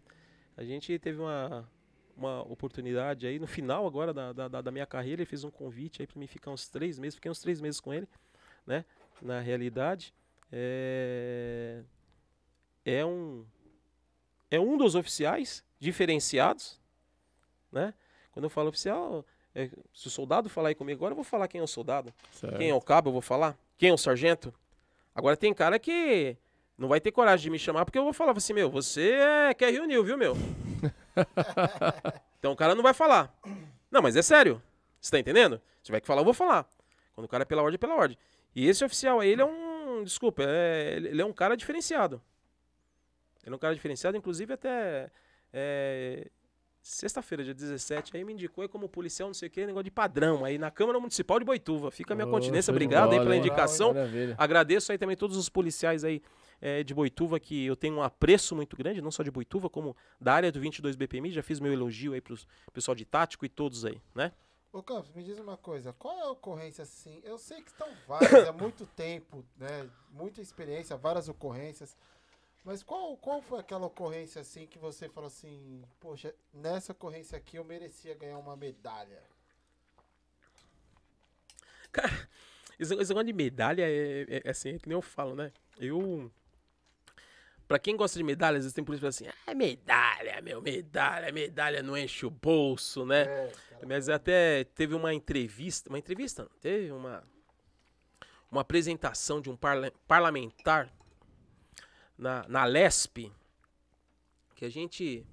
A 0.56 0.64
gente 0.64 1.00
teve 1.00 1.20
uma, 1.20 1.68
uma 2.16 2.42
oportunidade 2.44 3.26
aí, 3.26 3.40
no 3.40 3.48
final 3.48 3.88
agora 3.88 4.14
da, 4.14 4.32
da, 4.32 4.48
da- 4.48 4.62
da 4.62 4.72
minha 4.72 4.86
carreira, 4.86 5.24
ele 5.24 5.26
fez 5.26 5.44
um 5.44 5.50
convite 5.50 6.04
aí 6.04 6.08
para 6.08 6.20
mim 6.20 6.28
ficar 6.28 6.52
uns 6.52 6.70
três 6.70 7.00
meses, 7.00 7.16
fiquei 7.16 7.32
uns 7.32 7.40
três 7.40 7.60
meses 7.60 7.80
com 7.80 7.92
ele, 7.92 8.08
né? 8.64 8.86
Na 9.24 9.40
realidade, 9.40 10.14
é, 10.52 11.82
é 12.86 13.04
um 13.04 13.44
é 14.52 14.60
um 14.60 14.78
dos 14.78 14.94
oficiais 14.94 15.64
diferenciados, 15.80 16.80
né? 17.72 17.92
Quando 18.34 18.44
eu 18.46 18.50
falo 18.52 18.70
oficial, 18.70 19.26
é, 19.56 19.68
se 19.92 20.06
o 20.06 20.12
soldado 20.12 20.48
falar 20.48 20.70
aí 20.70 20.76
comigo 20.76 21.00
agora, 21.00 21.14
eu 21.14 21.16
vou 21.16 21.24
falar 21.24 21.48
quem 21.48 21.60
é 21.60 21.64
o 21.64 21.68
soldado. 21.68 22.14
certo. 22.34 22.58
Quem 22.60 22.70
é 22.70 22.76
o 22.76 22.82
cabo, 22.82 23.10
eu 23.10 23.14
vou 23.14 23.22
falar. 23.22 23.58
Quem 23.80 23.90
é 23.90 23.94
o 23.94 23.98
sargento? 23.98 24.54
Agora 25.16 25.38
tem 25.38 25.54
cara 25.54 25.78
que 25.78 26.36
não 26.78 26.88
vai 26.88 27.00
ter 27.00 27.12
coragem 27.12 27.44
de 27.44 27.50
me 27.50 27.60
chamar 27.60 27.86
porque 27.86 27.98
eu 27.98 28.04
vou 28.04 28.14
falar 28.14 28.36
assim, 28.36 28.54
meu, 28.54 28.70
você 28.70 29.14
é 29.14 29.54
quer 29.54 29.72
reunir, 29.72 30.02
viu, 30.04 30.18
meu? 30.18 30.36
então 32.40 32.52
o 32.52 32.56
cara 32.56 32.76
não 32.76 32.84
vai 32.84 32.94
falar. 32.94 33.34
Não, 33.92 34.02
mas 34.02 34.16
é 34.16 34.22
sério. 34.22 34.62
Você 35.00 35.12
tá 35.12 35.20
entendendo? 35.20 35.62
Se 35.78 35.86
tiver 35.86 36.00
que 36.00 36.08
falar, 36.08 36.22
eu 36.22 36.26
vou 36.26 36.34
falar. 36.34 36.68
Quando 37.14 37.26
o 37.26 37.30
cara 37.30 37.44
é 37.44 37.46
pela 37.46 37.62
ordem, 37.62 37.76
é 37.76 37.78
pela 37.78 37.96
ordem. 37.96 38.18
E 38.56 38.68
esse 38.68 38.84
oficial 38.84 39.20
aí, 39.20 39.30
ele 39.30 39.42
é 39.42 39.46
um. 39.46 40.04
Desculpa, 40.04 40.44
é- 40.44 40.96
ele 40.96 41.22
é 41.22 41.26
um 41.26 41.34
cara 41.34 41.56
diferenciado. 41.56 42.22
Ele 43.46 43.54
é 43.54 43.56
um 43.56 43.60
cara 43.60 43.76
diferenciado, 43.76 44.18
inclusive 44.18 44.54
até. 44.54 45.12
é, 45.52 46.28
Sexta-feira, 46.84 47.46
dia 47.46 47.54
17, 47.54 48.18
aí 48.18 48.26
me 48.26 48.34
indicou 48.34 48.62
aí 48.62 48.68
como 48.68 48.90
policial, 48.90 49.30
não 49.30 49.34
sei 49.34 49.48
o 49.48 49.52
que, 49.52 49.66
negócio 49.66 49.86
de 49.86 49.92
padrão, 49.92 50.44
aí 50.44 50.58
na 50.58 50.70
Câmara 50.70 51.00
Municipal 51.00 51.40
de 51.40 51.46
Boituva. 51.46 51.90
Fica 51.90 52.14
a 52.14 52.16
minha 52.16 52.28
Ô, 52.28 52.30
continência, 52.30 52.72
obrigado 52.72 53.12
aí 53.12 53.12
bola, 53.12 53.24
pela 53.24 53.36
hein? 53.36 53.40
indicação. 53.40 53.94
Maravilha. 53.94 54.36
Agradeço 54.38 54.92
aí 54.92 54.98
também 54.98 55.16
todos 55.16 55.38
os 55.38 55.48
policiais 55.48 56.04
aí 56.04 56.22
eh, 56.60 56.84
de 56.84 56.94
Boituva, 56.94 57.40
que 57.40 57.66
eu 57.66 57.78
tenho 57.78 57.96
um 57.96 58.04
apreço 58.04 58.54
muito 58.54 58.76
grande, 58.76 59.02
não 59.02 59.12
só 59.12 59.24
de 59.24 59.32
Boituva, 59.32 59.70
como 59.70 59.96
da 60.20 60.34
área 60.34 60.52
do 60.52 60.60
22 60.60 60.98
BPMI. 60.98 61.32
Já 61.32 61.42
fiz 61.42 61.62
meu 61.62 61.72
elogio 61.72 62.12
aí 62.12 62.20
pro 62.20 62.38
pessoal 62.74 62.94
de 62.94 63.06
tático 63.06 63.46
e 63.46 63.50
todos 63.50 63.86
aí, 63.86 64.02
né? 64.14 64.34
Ô 64.74 64.84
Campos, 64.84 65.10
me 65.14 65.24
diz 65.24 65.40
uma 65.40 65.56
coisa, 65.56 65.94
qual 65.94 66.18
é 66.18 66.24
a 66.24 66.32
ocorrência 66.32 66.82
assim? 66.82 67.22
Eu 67.24 67.38
sei 67.38 67.62
que 67.62 67.70
estão 67.70 67.88
várias, 68.06 68.50
há 68.50 68.52
muito 68.52 68.86
tempo, 68.88 69.46
né? 69.56 69.90
Muita 70.12 70.42
experiência, 70.42 70.98
várias 70.98 71.30
ocorrências. 71.30 71.96
Mas 72.64 72.82
qual, 72.82 73.18
qual 73.18 73.42
foi 73.42 73.60
aquela 73.60 73.86
ocorrência 73.88 74.40
assim 74.42 74.66
que 74.66 74.80
você 74.80 75.10
falou 75.10 75.28
assim, 75.28 75.84
poxa, 76.00 76.34
nessa 76.54 76.94
ocorrência 76.94 77.38
aqui 77.38 77.58
eu 77.58 77.64
merecia 77.64 78.16
ganhar 78.16 78.38
uma 78.38 78.56
medalha? 78.56 79.22
Esse, 82.80 82.94
esse 82.96 83.10
negócio 83.10 83.24
de 83.26 83.34
medalha 83.34 83.84
é, 83.84 84.22
é- 84.28 84.42
é 84.46 84.50
assim, 84.50 84.70
é 84.76 84.80
que 84.80 84.88
nem 84.88 84.96
eu 84.96 85.02
falo, 85.02 85.36
né? 85.36 85.52
Eu. 85.78 86.32
Pra 87.68 87.80
quem 87.80 87.96
gosta 87.96 88.18
de 88.18 88.24
medalha, 88.24 88.58
às 88.58 88.64
vezes 88.64 88.74
tem 88.74 88.84
polícia 88.84 89.08
assim: 89.08 89.26
ah, 89.46 89.54
medalha, 89.54 90.42
meu, 90.42 90.62
medalha, 90.62 91.32
medalha 91.32 91.84
não 91.84 91.96
enche 91.98 92.26
o 92.26 92.30
bolso, 92.32 93.06
né? 93.06 93.22
É, 93.24 93.52
cara. 93.70 93.88
Mas 93.88 94.10
até 94.10 94.64
teve 94.64 94.96
uma 94.96 95.14
entrevista, 95.14 95.90
uma 95.90 96.00
entrevista, 96.00 96.44
não, 96.44 96.50
teve 96.60 96.92
uma 96.92 97.24
uma 98.52 98.62
apresentação 98.62 99.42
de 99.42 99.50
um 99.50 99.56
parla- 99.58 99.92
parlamentar 100.08 100.92
na, 102.18 102.46
na 102.48 102.66
Lesp, 102.66 103.32
que 104.56 104.66
a 104.66 104.70
gente 104.70 105.26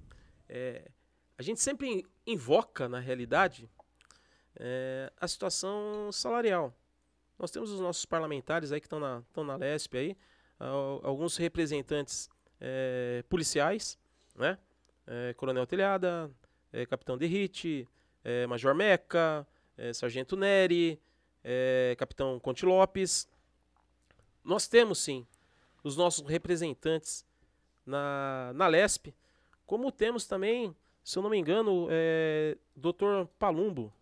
é, 0.49 0.89
a 1.37 1.43
gente 1.43 1.61
sempre 1.61 2.05
invoca 2.25 2.87
na 2.89 2.99
realidade 2.99 3.69
é, 4.55 5.11
a 5.19 5.27
situação 5.27 6.11
salarial. 6.11 6.73
Nós 7.39 7.49
temos 7.51 7.71
os 7.71 7.79
nossos 7.79 8.05
parlamentares 8.05 8.71
aí 8.71 8.79
que 8.79 8.85
estão 8.85 8.99
na, 8.99 9.23
estão 9.27 9.43
na 9.43 9.55
Lesp 9.55 9.95
aí, 9.95 10.17
al- 10.59 11.01
alguns 11.03 11.37
representantes 11.37 12.29
é, 12.59 13.23
policiais, 13.29 13.97
né? 14.35 14.57
é, 15.07 15.33
Coronel 15.33 15.65
Telhada, 15.65 16.29
é, 16.71 16.85
Capitão 16.85 17.17
Derrite, 17.17 17.87
é, 18.23 18.45
Major 18.47 18.75
Meca, 18.75 19.47
Sargento 19.95 20.35
Neri, 20.35 21.01
Capitão 21.97 22.39
Conte 22.39 22.67
Lopes. 22.67 23.27
Nós 24.43 24.67
temos 24.67 24.99
sim 24.99 25.25
os 25.83 25.97
nossos 25.97 26.27
representantes 26.27 27.25
na, 27.85 28.51
na 28.53 28.67
LESP, 28.67 29.13
como 29.65 29.91
temos 29.91 30.25
também, 30.25 30.75
se 31.03 31.17
eu 31.17 31.23
não 31.23 31.29
me 31.29 31.37
engano, 31.37 31.87
é, 31.89 32.57
Dr. 32.75 33.25
Palumbo, 33.39 33.93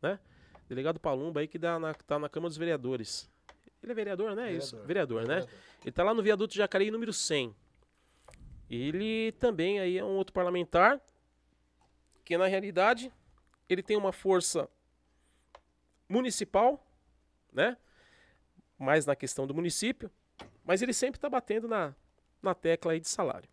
né? 0.00 0.18
Delegado 0.68 1.00
Palumbo 1.00 1.38
aí 1.38 1.48
que 1.48 1.58
dá 1.58 1.78
na, 1.78 1.94
tá 1.94 2.18
na 2.18 2.28
Câmara 2.28 2.48
dos 2.48 2.58
Vereadores. 2.58 3.30
Ele 3.82 3.92
é 3.92 3.94
vereador, 3.94 4.30
né? 4.30 4.44
Vereador. 4.44 4.58
Isso, 4.58 4.76
vereador, 4.84 5.20
né? 5.22 5.34
Vereador. 5.40 5.54
Ele 5.82 5.92
tá 5.92 6.02
lá 6.02 6.14
no 6.14 6.22
viaduto 6.22 6.54
Jacareí 6.54 6.90
número 6.90 7.12
100. 7.12 7.54
Ele 8.70 9.32
também 9.32 9.78
aí 9.78 9.98
é 9.98 10.04
um 10.04 10.16
outro 10.16 10.32
parlamentar 10.32 11.00
que 12.24 12.36
na 12.38 12.46
realidade 12.46 13.12
ele 13.68 13.82
tem 13.82 13.96
uma 13.96 14.12
força 14.12 14.68
municipal, 16.08 16.82
né? 17.52 17.76
Mais 18.78 19.04
na 19.06 19.14
questão 19.14 19.46
do 19.46 19.54
município, 19.54 20.10
mas 20.64 20.82
ele 20.82 20.92
sempre 20.92 21.18
está 21.18 21.28
batendo 21.28 21.68
na, 21.68 21.94
na 22.42 22.54
tecla 22.54 22.92
aí 22.92 23.00
de 23.00 23.08
salário. 23.08 23.48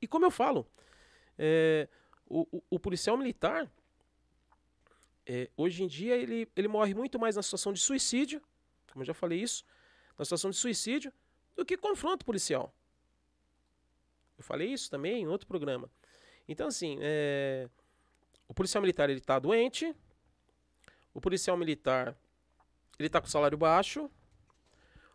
E 0.00 0.06
como 0.06 0.24
eu 0.24 0.30
falo, 0.30 0.66
é, 1.38 1.88
o, 2.26 2.46
o- 2.58 2.62
o 2.70 2.78
policial 2.80 3.16
militar, 3.16 3.70
é, 5.26 5.48
hoje 5.56 5.82
em 5.84 5.86
dia, 5.86 6.16
ele, 6.16 6.48
ele 6.56 6.68
morre 6.68 6.94
muito 6.94 7.18
mais 7.18 7.36
na 7.36 7.42
situação 7.42 7.72
de 7.72 7.80
suicídio, 7.80 8.42
como 8.92 9.02
eu 9.02 9.06
já 9.06 9.14
falei 9.14 9.40
isso, 9.40 9.64
na 10.18 10.24
situação 10.24 10.50
de 10.50 10.56
suicídio, 10.56 11.12
do 11.54 11.64
que 11.64 11.76
confronto 11.76 12.24
policial. 12.24 12.74
Eu 14.36 14.42
falei 14.44 14.72
isso 14.72 14.90
também 14.90 15.22
em 15.22 15.26
outro 15.28 15.46
programa. 15.46 15.88
Então, 16.48 16.66
assim, 16.66 16.98
é, 17.00 17.68
o 18.48 18.54
policial 18.54 18.82
militar 18.82 19.08
ele 19.08 19.20
está 19.20 19.38
doente, 19.38 19.94
o 21.14 21.20
policial 21.20 21.56
militar 21.56 22.16
ele 22.98 23.06
está 23.06 23.20
com 23.20 23.26
salário 23.28 23.56
baixo, 23.56 24.10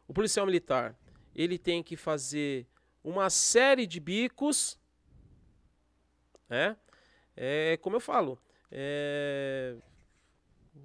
o 0.08 0.14
policial 0.14 0.46
militar 0.46 0.96
ele 1.36 1.58
tem 1.58 1.84
que 1.84 1.96
fazer 1.96 2.66
uma 3.04 3.30
série 3.30 3.86
de 3.86 4.00
bicos, 4.00 4.80
né? 6.50 6.76
É 7.36 7.78
como 7.78 7.96
eu 7.96 8.00
falo, 8.00 8.40
é, 8.72 9.76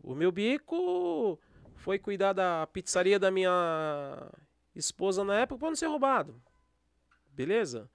o 0.03 0.15
meu 0.15 0.31
bico 0.31 1.39
foi 1.77 1.99
cuidar 1.99 2.35
da 2.35 2.67
pizzaria 2.67 3.19
da 3.19 3.31
minha 3.31 4.31
esposa 4.75 5.25
na 5.25 5.41
época 5.41 5.61
para 5.61 5.69
não 5.71 5.77
ser 5.77 5.87
roubado, 5.87 6.41
beleza? 7.29 7.91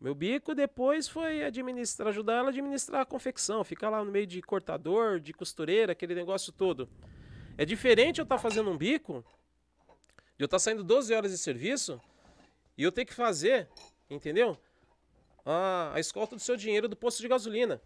Meu 0.00 0.14
bico 0.14 0.54
depois 0.54 1.08
foi 1.08 1.44
administrar, 1.44 2.08
ajudar 2.08 2.34
ela 2.34 2.48
a 2.48 2.50
administrar 2.50 3.02
a 3.02 3.06
confecção, 3.06 3.64
ficar 3.64 3.88
lá 3.88 4.04
no 4.04 4.10
meio 4.10 4.26
de 4.26 4.42
cortador, 4.42 5.20
de 5.20 5.32
costureira, 5.32 5.92
aquele 5.92 6.14
negócio 6.14 6.52
todo. 6.52 6.88
É 7.56 7.64
diferente 7.64 8.18
eu 8.18 8.24
estar 8.24 8.36
fazendo 8.36 8.70
um 8.70 8.76
bico, 8.76 9.24
de 10.36 10.42
eu 10.42 10.46
estar 10.46 10.58
saindo 10.58 10.82
12 10.82 11.14
horas 11.14 11.30
de 11.30 11.38
serviço 11.38 12.00
e 12.76 12.82
eu 12.82 12.90
ter 12.92 13.04
que 13.04 13.14
fazer, 13.14 13.68
entendeu? 14.10 14.58
A, 15.44 15.92
a 15.94 16.00
escolta 16.00 16.34
do 16.34 16.40
seu 16.40 16.56
dinheiro 16.56 16.88
do 16.88 16.96
posto 16.96 17.20
de 17.20 17.28
gasolina. 17.28 17.80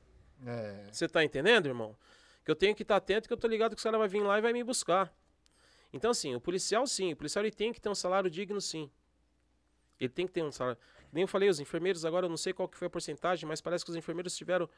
É. 0.47 0.87
Você 0.93 1.09
tá 1.09 1.25
entendendo, 1.25 1.67
irmão? 1.67 1.97
Que 2.45 2.51
eu 2.51 2.57
tenho 2.57 2.75
que 2.75 2.83
estar 2.83 2.97
atento, 2.97 3.27
que 3.29 3.33
eu 3.33 3.37
tô 3.37 3.47
ligado 3.49 3.75
que 3.75 3.81
o 3.81 3.85
cara 3.85 3.99
vai 3.99 4.09
vir 4.09 4.23
lá 4.23 4.39
e 4.39 4.41
vai 4.41 4.53
me 4.53 4.63
buscar. 4.65 5.13
Então, 5.93 6.11
assim, 6.11 6.35
o 6.35 6.41
policial, 6.41 6.87
sim. 6.87 7.13
O 7.13 7.17
policial 7.17 7.45
ele 7.45 7.55
tem 7.55 7.73
que 7.73 7.81
ter 7.81 7.89
um 7.89 7.95
salário 7.95 8.31
digno, 8.31 8.61
sim. 8.61 8.91
Ele 9.99 10.09
tem 10.11 10.27
que 10.27 10.33
ter 10.33 10.43
um 10.45 10.53
salário. 10.53 10.79
Nem 11.13 11.23
eu 11.23 11.29
falei, 11.29 11.49
os 11.49 11.59
enfermeiros 11.61 12.05
agora, 12.05 12.27
eu 12.27 12.31
não 12.31 12.37
sei 12.37 12.53
qual 12.53 12.69
que 12.69 12.77
foi 12.79 12.87
a 12.87 12.91
porcentagem, 12.91 13.49
mas 13.49 13.61
parece 13.61 13.85
que 13.85 13.91
os 13.91 13.97
enfermeiros 13.97 14.37
tiveram. 14.37 14.69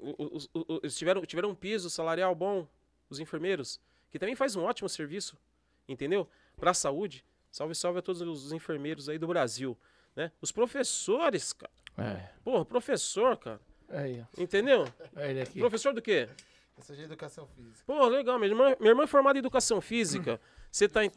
os- 0.00 0.50
o- 0.52 0.74
o- 0.74 0.80
Eles 0.82 0.96
tiveram, 0.96 1.24
tiveram 1.24 1.50
um 1.50 1.54
piso 1.54 1.88
salarial 1.88 2.34
bom, 2.34 2.66
os 3.08 3.20
enfermeiros, 3.20 3.80
que 4.10 4.18
também 4.18 4.34
faz 4.34 4.56
um 4.56 4.62
ótimo 4.64 4.88
serviço, 4.88 5.38
entendeu? 5.88 6.28
Para 6.56 6.70
a 6.70 6.74
saúde. 6.74 7.24
Salve, 7.50 7.74
salve 7.74 7.98
a 7.98 8.02
todos 8.02 8.22
os 8.22 8.52
enfermeiros 8.52 9.08
aí 9.08 9.18
do 9.18 9.26
Brasil. 9.26 9.76
Né? 10.16 10.30
Os 10.40 10.50
professores, 10.52 11.52
cara. 11.52 11.72
É. 11.98 12.30
Porra, 12.42 12.64
professor, 12.64 13.36
cara. 13.36 13.60
Aí. 13.88 14.24
Entendeu? 14.38 14.86
É 15.14 15.30
ele 15.30 15.42
aqui. 15.42 15.58
Professor 15.58 15.92
do 15.92 16.00
quê? 16.00 16.28
Eu 16.76 16.82
sou 16.82 16.96
de 16.96 17.02
educação 17.02 17.46
física. 17.46 17.84
Pô, 17.86 18.06
legal. 18.08 18.38
Minha 18.38 18.50
irmã, 18.50 18.76
minha 18.80 18.92
irmã 18.92 19.04
é 19.04 19.06
formada 19.06 19.38
em 19.38 19.40
educação 19.40 19.80
física. 19.80 20.40
Você 20.70 20.88
tá. 20.88 21.04
Em, 21.04 21.10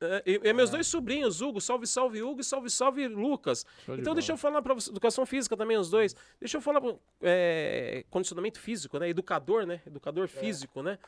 é, 0.00 0.22
e, 0.26 0.40
e 0.48 0.52
meus 0.52 0.70
dois 0.70 0.86
sobrinhos, 0.86 1.40
Hugo, 1.40 1.60
salve, 1.60 1.86
salve, 1.86 2.22
Hugo 2.22 2.40
e 2.40 2.44
salve, 2.44 2.70
salve, 2.70 3.06
Lucas. 3.08 3.64
De 3.86 4.00
Então, 4.00 4.14
deixa 4.14 4.32
bola. 4.32 4.34
eu 4.34 4.38
falar 4.38 4.62
pra 4.62 4.74
você. 4.74 4.90
Educação 4.90 5.26
física 5.26 5.56
também, 5.56 5.76
os 5.76 5.90
dois. 5.90 6.14
Deixa 6.40 6.56
eu 6.56 6.60
falar. 6.60 6.80
É, 7.20 8.04
condicionamento 8.10 8.60
físico, 8.60 8.98
né? 8.98 9.08
Educador, 9.08 9.66
né? 9.66 9.80
Educador 9.86 10.28
físico, 10.28 10.82
né? 10.82 10.98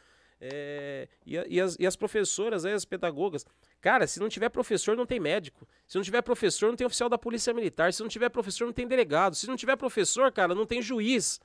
É, 0.46 1.08
e, 1.24 1.36
e 1.36 1.58
as, 1.58 1.74
e 1.80 1.86
as 1.86 1.96
professoras, 1.96 2.66
aí, 2.66 2.74
as 2.74 2.84
pedagogas. 2.84 3.46
Cara, 3.80 4.06
se 4.06 4.20
não 4.20 4.28
tiver 4.28 4.50
professor, 4.50 4.94
não 4.94 5.06
tem 5.06 5.18
médico. 5.18 5.66
Se 5.86 5.96
não 5.96 6.04
tiver 6.04 6.20
professor, 6.20 6.68
não 6.68 6.76
tem 6.76 6.86
oficial 6.86 7.08
da 7.08 7.16
Polícia 7.16 7.54
Militar. 7.54 7.94
Se 7.94 8.02
não 8.02 8.08
tiver 8.08 8.28
professor, 8.28 8.66
não 8.66 8.72
tem 8.72 8.86
delegado. 8.86 9.34
Se 9.34 9.46
não 9.46 9.56
tiver 9.56 9.74
professor, 9.76 10.30
cara, 10.30 10.54
não 10.54 10.66
tem 10.66 10.82
juiz. 10.82 11.40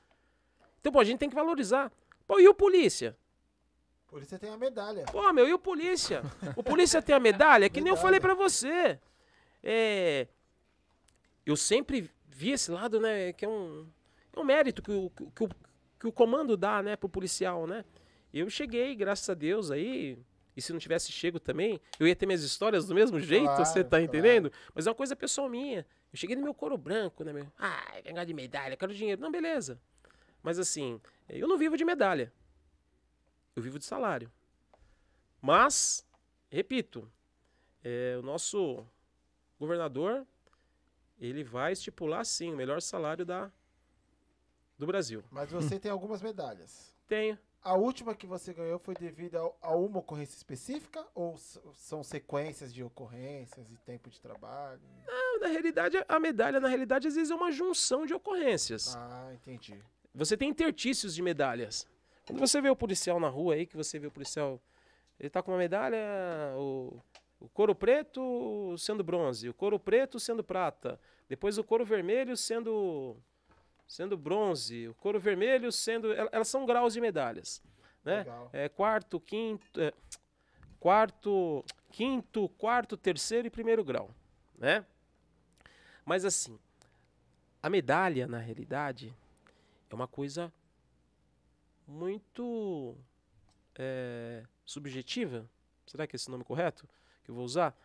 Então, 0.80 0.92
pô, 0.92 1.00
a 1.00 1.04
gente 1.04 1.18
tem 1.18 1.30
que 1.30 1.34
valorizar. 1.34 1.90
Pô, 2.26 2.38
e 2.38 2.46
o 2.46 2.52
polícia? 2.54 3.16
Isso 4.18 4.28
você 4.28 4.38
tem 4.38 4.50
a 4.50 4.58
medalha. 4.58 5.06
Pô, 5.06 5.32
meu, 5.32 5.48
e 5.48 5.54
o 5.54 5.58
polícia? 5.58 6.22
O 6.54 6.62
polícia 6.62 7.00
tem 7.00 7.14
a 7.14 7.20
medalha? 7.20 7.70
Que 7.70 7.80
nem 7.80 7.90
eu 7.90 7.96
falei 7.96 8.20
pra 8.20 8.34
você. 8.34 9.00
É. 9.62 10.26
Eu 11.46 11.56
sempre 11.56 12.10
vi 12.28 12.50
esse 12.50 12.70
lado, 12.70 13.00
né? 13.00 13.32
Que 13.32 13.46
é 13.46 13.48
um, 13.48 13.88
é 14.36 14.40
um 14.40 14.44
mérito 14.44 14.82
que 14.82 14.90
o, 14.90 15.10
que, 15.10 15.44
o, 15.44 15.48
que 15.98 16.06
o 16.06 16.12
comando 16.12 16.56
dá, 16.56 16.82
né, 16.82 16.96
pro 16.96 17.08
policial, 17.08 17.66
né? 17.66 17.84
Eu 18.32 18.48
cheguei, 18.48 18.94
graças 18.94 19.28
a 19.28 19.34
Deus, 19.34 19.70
aí. 19.70 20.18
E 20.56 20.60
se 20.62 20.72
não 20.72 20.80
tivesse 20.80 21.12
chego 21.12 21.38
também, 21.38 21.80
eu 21.98 22.06
ia 22.06 22.14
ter 22.14 22.26
minhas 22.26 22.42
histórias 22.42 22.84
do 22.86 22.94
mesmo 22.94 23.18
jeito, 23.20 23.44
Claro, 23.44 23.64
você 23.64 23.82
tá 23.84 23.90
claro. 23.90 24.04
entendendo? 24.04 24.52
Mas 24.74 24.86
é 24.86 24.90
uma 24.90 24.94
coisa 24.96 25.14
pessoal 25.16 25.48
minha. 25.48 25.86
Eu 26.12 26.18
cheguei 26.18 26.34
no 26.36 26.42
meu 26.42 26.52
couro 26.52 26.76
branco, 26.76 27.22
né, 27.22 27.32
meu? 27.32 27.46
Ah, 27.58 28.00
ganhar 28.04 28.24
de 28.24 28.34
medalha, 28.34 28.76
quero 28.76 28.92
dinheiro. 28.92 29.20
Não, 29.20 29.30
beleza. 29.30 29.80
Mas 30.42 30.58
assim, 30.58 31.00
eu 31.28 31.46
não 31.46 31.56
vivo 31.56 31.76
de 31.76 31.84
medalha. 31.84 32.32
Eu 33.54 33.62
vivo 33.62 33.78
de 33.78 33.84
salário. 33.84 34.30
Mas, 35.40 36.04
repito, 36.50 37.10
é, 37.82 38.16
o 38.18 38.22
nosso 38.22 38.84
governador, 39.58 40.26
ele 41.18 41.44
vai 41.44 41.72
estipular 41.72 42.24
sim 42.26 42.52
o 42.52 42.56
melhor 42.56 42.82
salário 42.82 43.24
da, 43.24 43.50
do 44.78 44.86
Brasil. 44.86 45.22
Mas 45.30 45.50
você 45.50 45.78
tem 45.78 45.90
algumas 45.90 46.20
medalhas. 46.20 46.94
Tenho. 47.06 47.38
A 47.62 47.74
última 47.74 48.14
que 48.14 48.26
você 48.26 48.54
ganhou 48.54 48.78
foi 48.78 48.94
devido 48.94 49.36
a, 49.36 49.68
a 49.68 49.74
uma 49.76 49.98
ocorrência 49.98 50.34
específica 50.34 51.04
ou 51.14 51.36
são 51.74 52.02
sequências 52.02 52.72
de 52.72 52.82
ocorrências 52.82 53.70
e 53.70 53.76
tempo 53.78 54.08
de 54.08 54.18
trabalho? 54.18 54.80
Na 55.40 55.48
realidade, 55.48 56.02
a 56.08 56.18
medalha, 56.18 56.58
na 56.58 56.68
realidade, 56.68 57.08
às 57.08 57.14
vezes 57.14 57.30
é 57.30 57.34
uma 57.34 57.50
junção 57.50 58.06
de 58.06 58.14
ocorrências. 58.14 58.96
Ah, 58.96 59.30
entendi. 59.34 59.82
Você 60.14 60.36
tem 60.36 60.48
intertícios 60.48 61.14
de 61.14 61.22
medalhas. 61.22 61.86
Quando 62.26 62.40
você 62.40 62.60
vê 62.60 62.70
o 62.70 62.76
policial 62.76 63.20
na 63.20 63.28
rua 63.28 63.54
aí, 63.54 63.66
que 63.66 63.76
você 63.76 63.98
vê 63.98 64.06
o 64.06 64.10
policial, 64.10 64.60
ele 65.18 65.28
tá 65.28 65.42
com 65.42 65.50
uma 65.50 65.58
medalha, 65.58 65.98
o, 66.56 66.98
o 67.38 67.48
couro 67.48 67.74
preto 67.74 68.74
sendo 68.78 69.04
bronze, 69.04 69.48
o 69.48 69.54
couro 69.54 69.78
preto 69.78 70.18
sendo 70.18 70.42
prata, 70.42 70.98
depois 71.28 71.58
o 71.58 71.64
couro 71.64 71.84
vermelho 71.84 72.36
sendo 72.36 73.16
sendo 73.90 74.16
bronze, 74.16 74.86
o 74.86 74.94
couro 74.94 75.18
vermelho 75.18 75.72
sendo, 75.72 76.12
el- 76.12 76.28
elas 76.30 76.46
são 76.46 76.64
graus 76.64 76.92
de 76.94 77.00
medalhas, 77.00 77.60
né? 78.04 78.22
É 78.52 78.68
quarto, 78.68 79.18
quinto, 79.18 79.80
é, 79.80 79.92
quarto, 80.78 81.64
quinto, 81.90 82.48
quarto, 82.50 82.96
terceiro 82.96 83.48
e 83.48 83.50
primeiro 83.50 83.82
grau, 83.84 84.14
né? 84.56 84.86
Mas 86.04 86.24
assim, 86.24 86.56
a 87.60 87.68
medalha 87.68 88.28
na 88.28 88.38
realidade 88.38 89.12
é 89.90 89.94
uma 89.94 90.06
coisa 90.06 90.52
muito 91.86 92.96
é, 93.74 94.44
subjetiva. 94.64 95.50
Será 95.84 96.06
que 96.06 96.14
é 96.14 96.16
esse 96.16 96.30
nome 96.30 96.44
correto 96.44 96.88
que 97.24 97.30
eu 97.32 97.34
vou 97.34 97.44
usar? 97.44 97.76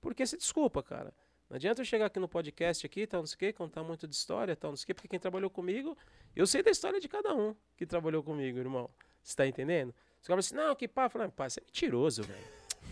Porque 0.00 0.26
se 0.26 0.38
desculpa, 0.38 0.82
cara. 0.82 1.12
Não 1.50 1.56
adianta 1.56 1.80
eu 1.80 1.84
chegar 1.84 2.06
aqui 2.06 2.20
no 2.20 2.28
podcast 2.28 2.86
aqui, 2.86 3.08
tal, 3.08 3.22
não 3.22 3.26
sei 3.26 3.34
o 3.34 3.38
quê, 3.38 3.52
contar 3.52 3.82
muito 3.82 4.06
de 4.06 4.14
história, 4.14 4.54
tal, 4.54 4.70
não 4.70 4.76
sei 4.76 4.84
o 4.84 4.86
quê, 4.86 4.94
porque 4.94 5.08
quem 5.08 5.18
trabalhou 5.18 5.50
comigo, 5.50 5.98
eu 6.36 6.46
sei 6.46 6.62
da 6.62 6.70
história 6.70 7.00
de 7.00 7.08
cada 7.08 7.34
um 7.34 7.56
que 7.76 7.84
trabalhou 7.84 8.22
comigo, 8.22 8.56
irmão. 8.56 8.88
Você 9.20 9.34
tá 9.34 9.44
entendendo? 9.44 9.92
Os 10.22 10.28
caras 10.28 10.46
assim, 10.46 10.54
não, 10.54 10.76
que 10.76 10.86
pá, 10.86 11.06
eu 11.06 11.10
falei, 11.10 11.28
pá, 11.28 11.50
você 11.50 11.58
é 11.58 11.64
mentiroso, 11.64 12.22
velho. 12.22 12.44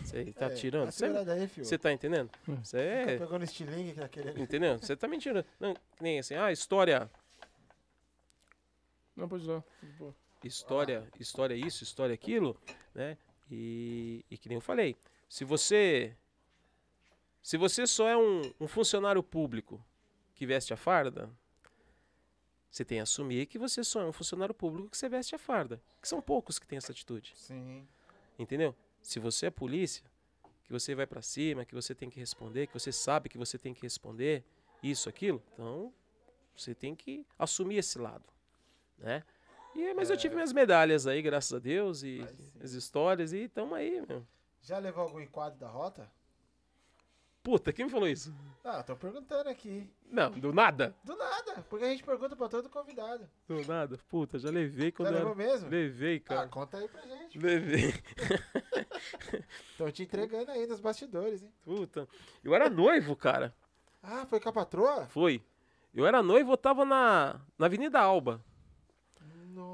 Você 0.03 0.25
tá 0.33 0.47
É, 0.47 0.49
tirando? 0.49 0.91
Você 0.91 1.47
você 1.63 1.77
tá 1.77 1.93
entendendo? 1.93 2.29
Você 2.61 2.77
é. 2.77 3.17
Pegando 3.17 3.45
estilingue 3.45 3.93
que 3.93 3.99
tá 4.01 4.09
querendo. 4.09 4.37
Entendeu? 4.37 4.77
Você 4.77 4.93
tá 4.93 5.07
mentindo. 5.07 5.45
Não, 5.57 5.73
nem 6.01 6.19
assim, 6.19 6.35
ah, 6.35 6.51
história. 6.51 7.09
Não, 9.15 9.29
pode 9.29 9.43
usar. 9.43 9.63
Pô. 9.97 10.13
história, 10.43 11.07
história 11.17 11.53
isso, 11.53 11.85
história 11.85 12.13
aquilo, 12.13 12.59
né? 12.93 13.17
E, 13.49 14.25
e 14.29 14.37
que 14.37 14.49
nem 14.49 14.57
eu 14.57 14.61
falei, 14.61 14.97
se 15.29 15.45
você 15.45 16.13
se 17.49 17.57
você 17.57 17.87
só 17.87 18.07
é 18.07 18.15
um, 18.15 18.53
um 18.59 18.67
funcionário 18.67 19.23
público 19.23 19.83
que 20.35 20.45
veste 20.45 20.71
a 20.71 20.77
farda, 20.77 21.31
Você 22.69 22.85
tem 22.85 22.99
que 22.99 23.01
assumir 23.01 23.47
que 23.47 23.57
você 23.57 23.83
só 23.83 24.01
é 24.01 24.05
um 24.05 24.11
funcionário 24.11 24.53
público 24.53 24.91
que 24.91 24.95
você 24.95 25.09
veste 25.09 25.33
a 25.33 25.39
farda. 25.39 25.81
Que 25.99 26.07
são 26.07 26.21
poucos 26.21 26.59
que 26.59 26.67
têm 26.67 26.77
essa 26.77 26.91
atitude. 26.91 27.33
Sim. 27.35 27.87
Entendeu? 28.37 28.75
Se 29.01 29.19
você 29.19 29.47
é 29.47 29.49
polícia, 29.49 30.05
que 30.63 30.71
você 30.71 30.93
vai 30.93 31.07
pra 31.07 31.23
cima, 31.23 31.65
que 31.65 31.73
você 31.73 31.95
tem 31.95 32.07
que 32.07 32.19
responder, 32.19 32.67
que 32.67 32.73
você 32.73 32.91
sabe 32.91 33.27
que 33.29 33.37
você 33.39 33.57
tem 33.57 33.73
que 33.73 33.81
responder 33.81 34.43
isso, 34.83 35.09
aquilo, 35.09 35.41
então 35.53 35.91
você 36.55 36.75
tem 36.75 36.95
que 36.95 37.25
assumir 37.35 37.77
esse 37.77 37.97
lado, 37.97 38.31
né? 38.95 39.23
E, 39.73 39.91
mas 39.95 40.11
eu 40.11 40.17
tive 40.17 40.35
minhas 40.35 40.53
medalhas 40.53 41.07
aí, 41.07 41.19
graças 41.19 41.51
a 41.51 41.57
Deus, 41.57 42.03
e 42.03 42.21
as 42.61 42.73
histórias, 42.73 43.33
e 43.33 43.49
tamo 43.49 43.73
aí, 43.73 44.05
meu. 44.07 44.23
Já 44.61 44.77
levou 44.77 45.01
algum 45.01 45.19
enquadro 45.19 45.57
da 45.57 45.67
rota? 45.67 46.18
Puta, 47.41 47.71
quem 47.71 47.85
me 47.85 47.91
falou 47.91 48.07
isso? 48.07 48.35
Ah, 48.63 48.83
tô 48.83 48.95
perguntando 48.95 49.49
aqui. 49.49 49.89
Não, 50.11 50.29
do 50.31 50.53
nada. 50.53 50.93
Do 51.03 51.15
nada, 51.15 51.63
porque 51.69 51.85
a 51.85 51.89
gente 51.89 52.03
pergunta 52.03 52.35
pra 52.35 52.49
todo 52.49 52.69
convidado. 52.69 53.29
Do 53.47 53.65
nada. 53.65 53.97
Puta, 54.09 54.37
já 54.37 54.49
levei 54.49 54.91
quando 54.91 55.09
Já 55.09 55.19
eu 55.19 55.27
levou 55.29 55.41
era... 55.43 55.51
mesmo? 55.53 55.69
Levei, 55.69 56.17
Ah, 56.25 56.27
cara. 56.27 56.47
conta 56.49 56.77
aí 56.77 56.87
pra 56.87 57.01
gente. 57.01 57.39
Levei. 57.39 57.93
Tô 59.77 59.89
te 59.89 60.03
entregando 60.03 60.51
aí 60.51 60.67
nos 60.67 60.79
bastidores, 60.79 61.41
hein? 61.41 61.51
Puta. 61.63 62.07
Eu 62.43 62.53
era 62.53 62.69
noivo, 62.69 63.15
cara. 63.15 63.55
Ah, 64.03 64.25
foi 64.25 64.39
com 64.39 64.49
a 64.49 64.53
patroa? 64.53 65.05
Foi. 65.07 65.41
Eu 65.93 66.05
era 66.05 66.21
noivo, 66.21 66.51
eu 66.53 66.57
tava 66.57 66.85
na, 66.85 67.39
na 67.57 67.65
Avenida 67.65 67.99
Alba. 67.99 68.43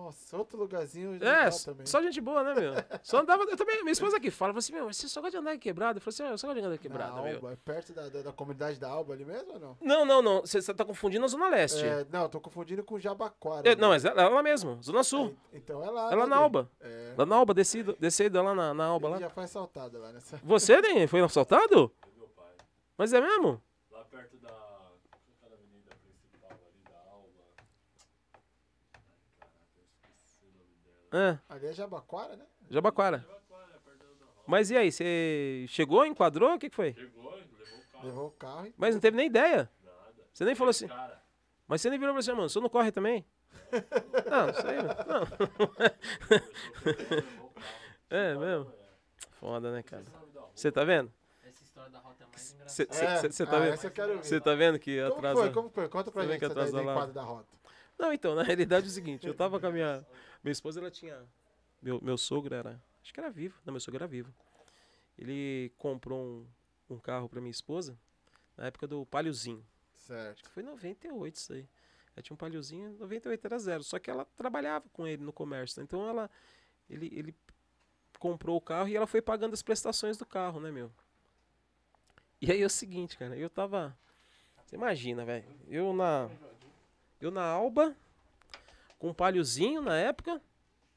Nossa, 0.06 0.38
outro 0.38 0.58
lugarzinho 0.58 1.16
É, 1.16 1.20
legal 1.20 1.48
s- 1.48 1.66
também. 1.66 1.86
só 1.88 2.02
gente 2.02 2.22
boa, 2.22 2.44
né, 2.44 2.54
meu? 2.54 2.74
Só 3.02 3.20
andava. 3.22 3.44
Eu 3.44 3.58
também, 3.58 3.82
minha 3.82 3.92
esposa 3.92 4.18
aqui 4.18 4.30
fala, 4.30 4.52
fala 4.54 4.60
assim, 4.60 4.74
meu, 4.74 4.86
você 4.94 5.08
só 5.08 5.20
gosta 5.20 5.32
de 5.32 5.38
andar 5.38 5.56
em 5.56 5.60
quebrada? 5.60 5.98
Eu 5.98 6.02
falei 6.02 6.14
assim, 6.14 6.24
ah, 6.24 6.30
eu 6.30 6.38
só 6.38 6.48
gosto 6.48 6.60
de 6.60 6.66
andar 6.68 6.78
quebrada, 6.78 7.22
meu. 7.24 7.36
Alba, 7.36 7.54
é 7.54 7.56
perto 7.56 7.92
da, 7.94 8.08
da, 8.08 8.22
da 8.22 8.32
comunidade 8.32 8.80
da 8.80 8.88
Alba 8.90 9.14
ali 9.14 9.26
mesmo 9.26 9.54
ou 9.54 9.60
não? 9.60 9.78
Não, 9.82 10.06
não, 10.06 10.22
não. 10.22 10.42
Você 10.42 10.62
tá 10.74 10.86
confundindo 10.86 11.26
a 11.26 11.28
Zona 11.28 11.50
Leste. 11.50 11.84
É, 11.84 12.06
não, 12.12 12.30
tô 12.30 12.40
confundindo 12.40 12.84
com 12.84 13.00
Jabaquara. 13.00 13.68
É, 13.68 13.76
não, 13.76 13.90
mas 13.90 14.06
é 14.06 14.10
é 14.10 14.14
lá 14.30 14.44
mesmo, 14.44 14.82
Zona 14.84 15.04
Sul. 15.04 15.36
É, 15.52 15.58
então 15.58 15.84
é 15.84 15.90
lá. 15.90 16.12
É 16.12 16.16
lá 16.16 16.24
né, 16.26 16.30
na? 16.30 16.38
Alba. 16.38 16.70
É. 16.80 17.16
Lá 17.18 17.26
na 17.26 17.36
Alba, 17.36 17.54
descido, 17.54 17.98
descido 18.00 18.42
lá 18.44 18.54
na, 18.54 18.74
na 18.74 18.86
Alba 18.86 19.08
Ele 19.08 19.14
lá. 19.16 19.20
já 19.22 19.30
foi 19.30 19.44
assaltado 19.46 19.98
lá 20.00 20.12
nessa. 20.12 20.40
Você, 20.44 20.80
nem 20.82 21.08
foi 21.08 21.22
assaltado? 21.22 21.92
Mas 22.98 23.12
é 23.12 23.20
mesmo? 23.20 23.60
Lá 23.92 24.04
perto 24.06 24.38
da. 24.38 24.50
Aquela 24.50 25.56
avenida 25.56 25.92
principal 26.02 26.52
ali 26.52 26.84
da 26.90 27.12
Alba. 27.12 27.28
Ai, 28.96 29.28
caraca, 29.38 29.78
eu 29.78 29.86
esqueci 30.00 30.46
o 30.46 30.52
nome 30.58 30.76
dela. 30.86 31.05
É, 31.18 31.40
Ali 31.48 31.68
é 31.68 31.74
Jabaquara, 31.74 32.36
né? 32.36 32.46
Jabaquara. 32.70 33.20
Da. 33.20 33.36
Mas 34.48 34.70
e 34.70 34.78
aí, 34.78 34.92
você 34.92 35.66
chegou, 35.70 36.06
enquadrou? 36.06 36.54
O 36.56 36.60
que, 36.60 36.70
que 36.70 36.76
foi? 36.76 36.94
Chegou, 36.94 37.32
levou 37.34 37.38
o 37.38 37.52
carro. 37.92 38.06
Levou 38.06 38.28
o 38.28 38.32
carro 38.32 38.68
e. 38.68 38.74
Mas 38.78 38.94
não 38.96 39.02
teve 39.02 39.16
nem 39.18 39.28
ideia. 39.28 39.70
Nada. 39.84 40.14
Você 40.34 40.46
nem 40.46 40.54
falou 40.56 40.70
assim. 40.72 40.88
Cara, 40.88 41.22
Mas 41.68 41.82
você 41.82 41.90
nem 41.90 41.98
virou 41.98 42.14
pra 42.14 42.22
você, 42.22 42.32
mano, 42.34 42.50
você 42.50 42.60
não 42.60 42.70
corre 42.70 42.92
também? 42.92 43.26
Não, 44.30 44.50
isso 44.50 44.68
aí, 44.68 44.78
não. 44.78 45.26
É 48.10 48.36
mesmo? 48.36 48.72
Foda, 49.40 49.72
né, 49.72 49.82
cara? 49.84 50.04
Você 50.54 50.72
tá 50.72 50.84
vendo? 50.84 51.12
Essa 51.44 51.64
história 51.64 51.90
da 51.90 52.00
rota 52.00 52.24
é 52.24 52.28
mais 52.28 52.54
engraçada. 52.54 52.70
Você 53.32 53.44
É, 53.44 53.46
tá 53.46 53.58
ah, 53.58 53.60
vendo? 53.60 54.24
Você 54.24 54.40
tá 54.42 54.54
vendo 54.56 54.80
que 54.80 54.98
Como 55.02 55.14
atrasa. 55.16 55.42
foi? 55.42 55.52
Como 55.52 55.70
foi? 55.70 55.90
Conta 55.90 56.12
pra 56.12 56.22
vê 56.24 56.28
gente 56.34 56.40
que 56.40 56.46
essa 56.46 56.54
daí 56.56 56.66
do 56.72 56.78
atrasa 56.78 56.86
lá. 56.86 56.94
enquadro 56.94 57.14
da 57.16 57.22
rota. 57.24 57.48
Não, 57.98 58.12
então, 58.12 58.36
na 58.36 58.44
realidade 58.44 58.86
é 58.88 58.90
o 58.90 58.92
seguinte, 58.92 59.26
eu 59.28 59.34
tava 59.34 59.60
com 59.60 59.68
a 59.68 59.72
minha. 59.72 60.06
Minha 60.44 60.52
esposa, 60.52 60.80
ela 60.80 60.92
tinha. 60.92 61.24
Meu, 61.82 62.00
meu 62.02 62.18
sogro 62.18 62.54
era. 62.54 62.82
Acho 63.02 63.14
que 63.14 63.20
era 63.20 63.30
vivo. 63.30 63.60
Não, 63.66 63.74
meu 63.74 63.80
sogro 63.80 63.98
era 63.98 64.08
vivo. 64.08 64.34
Ele 65.18 65.72
comprou 65.78 66.20
um, 66.20 66.96
um 66.96 67.00
carro 67.00 67.30
pra 67.30 67.40
minha 67.40 67.52
esposa 67.52 67.98
na 68.58 68.68
época 68.68 68.88
do 68.88 69.06
Paliozinho. 69.06 69.66
Certo. 69.94 70.50
Foi 70.50 70.62
em 70.62 70.66
98 70.66 71.36
isso 71.36 71.54
aí. 71.54 71.68
Ela 72.16 72.24
tinha 72.24 72.34
um 72.34 72.38
paliozinho, 72.38 72.96
98 73.00 73.46
era 73.46 73.60
zero. 73.60 73.84
Só 73.84 74.00
que 74.00 74.10
ela 74.10 74.26
trabalhava 74.38 74.86
com 74.94 75.06
ele 75.06 75.24
no 75.24 75.34
comércio. 75.34 75.80
né? 75.80 75.84
Então 75.84 76.08
ela. 76.08 76.30
Ele, 76.90 77.12
ele 77.14 77.36
comprou 78.20 78.56
o 78.56 78.62
carro 78.62 78.88
e 78.88 78.96
ela 78.96 79.08
foi 79.08 79.22
pagando 79.22 79.54
as 79.54 79.62
prestações 79.62 80.18
do 80.18 80.26
carro, 80.26 80.60
né, 80.60 80.72
meu? 80.72 80.92
E 82.42 82.52
aí 82.52 82.62
é 82.62 82.66
o 82.66 82.70
seguinte, 82.70 83.18
cara, 83.18 83.36
eu 83.36 83.50
tava. 83.50 83.98
Você 84.66 84.76
imagina, 84.76 85.26
velho. 85.26 85.46
Eu 85.68 85.94
na. 85.94 86.30
Eu 87.20 87.32
na 87.32 87.44
Alba, 87.44 87.96
com 89.00 89.10
um 89.10 89.14
paliozinho 89.14 89.82
na 89.82 89.96
época. 89.98 90.42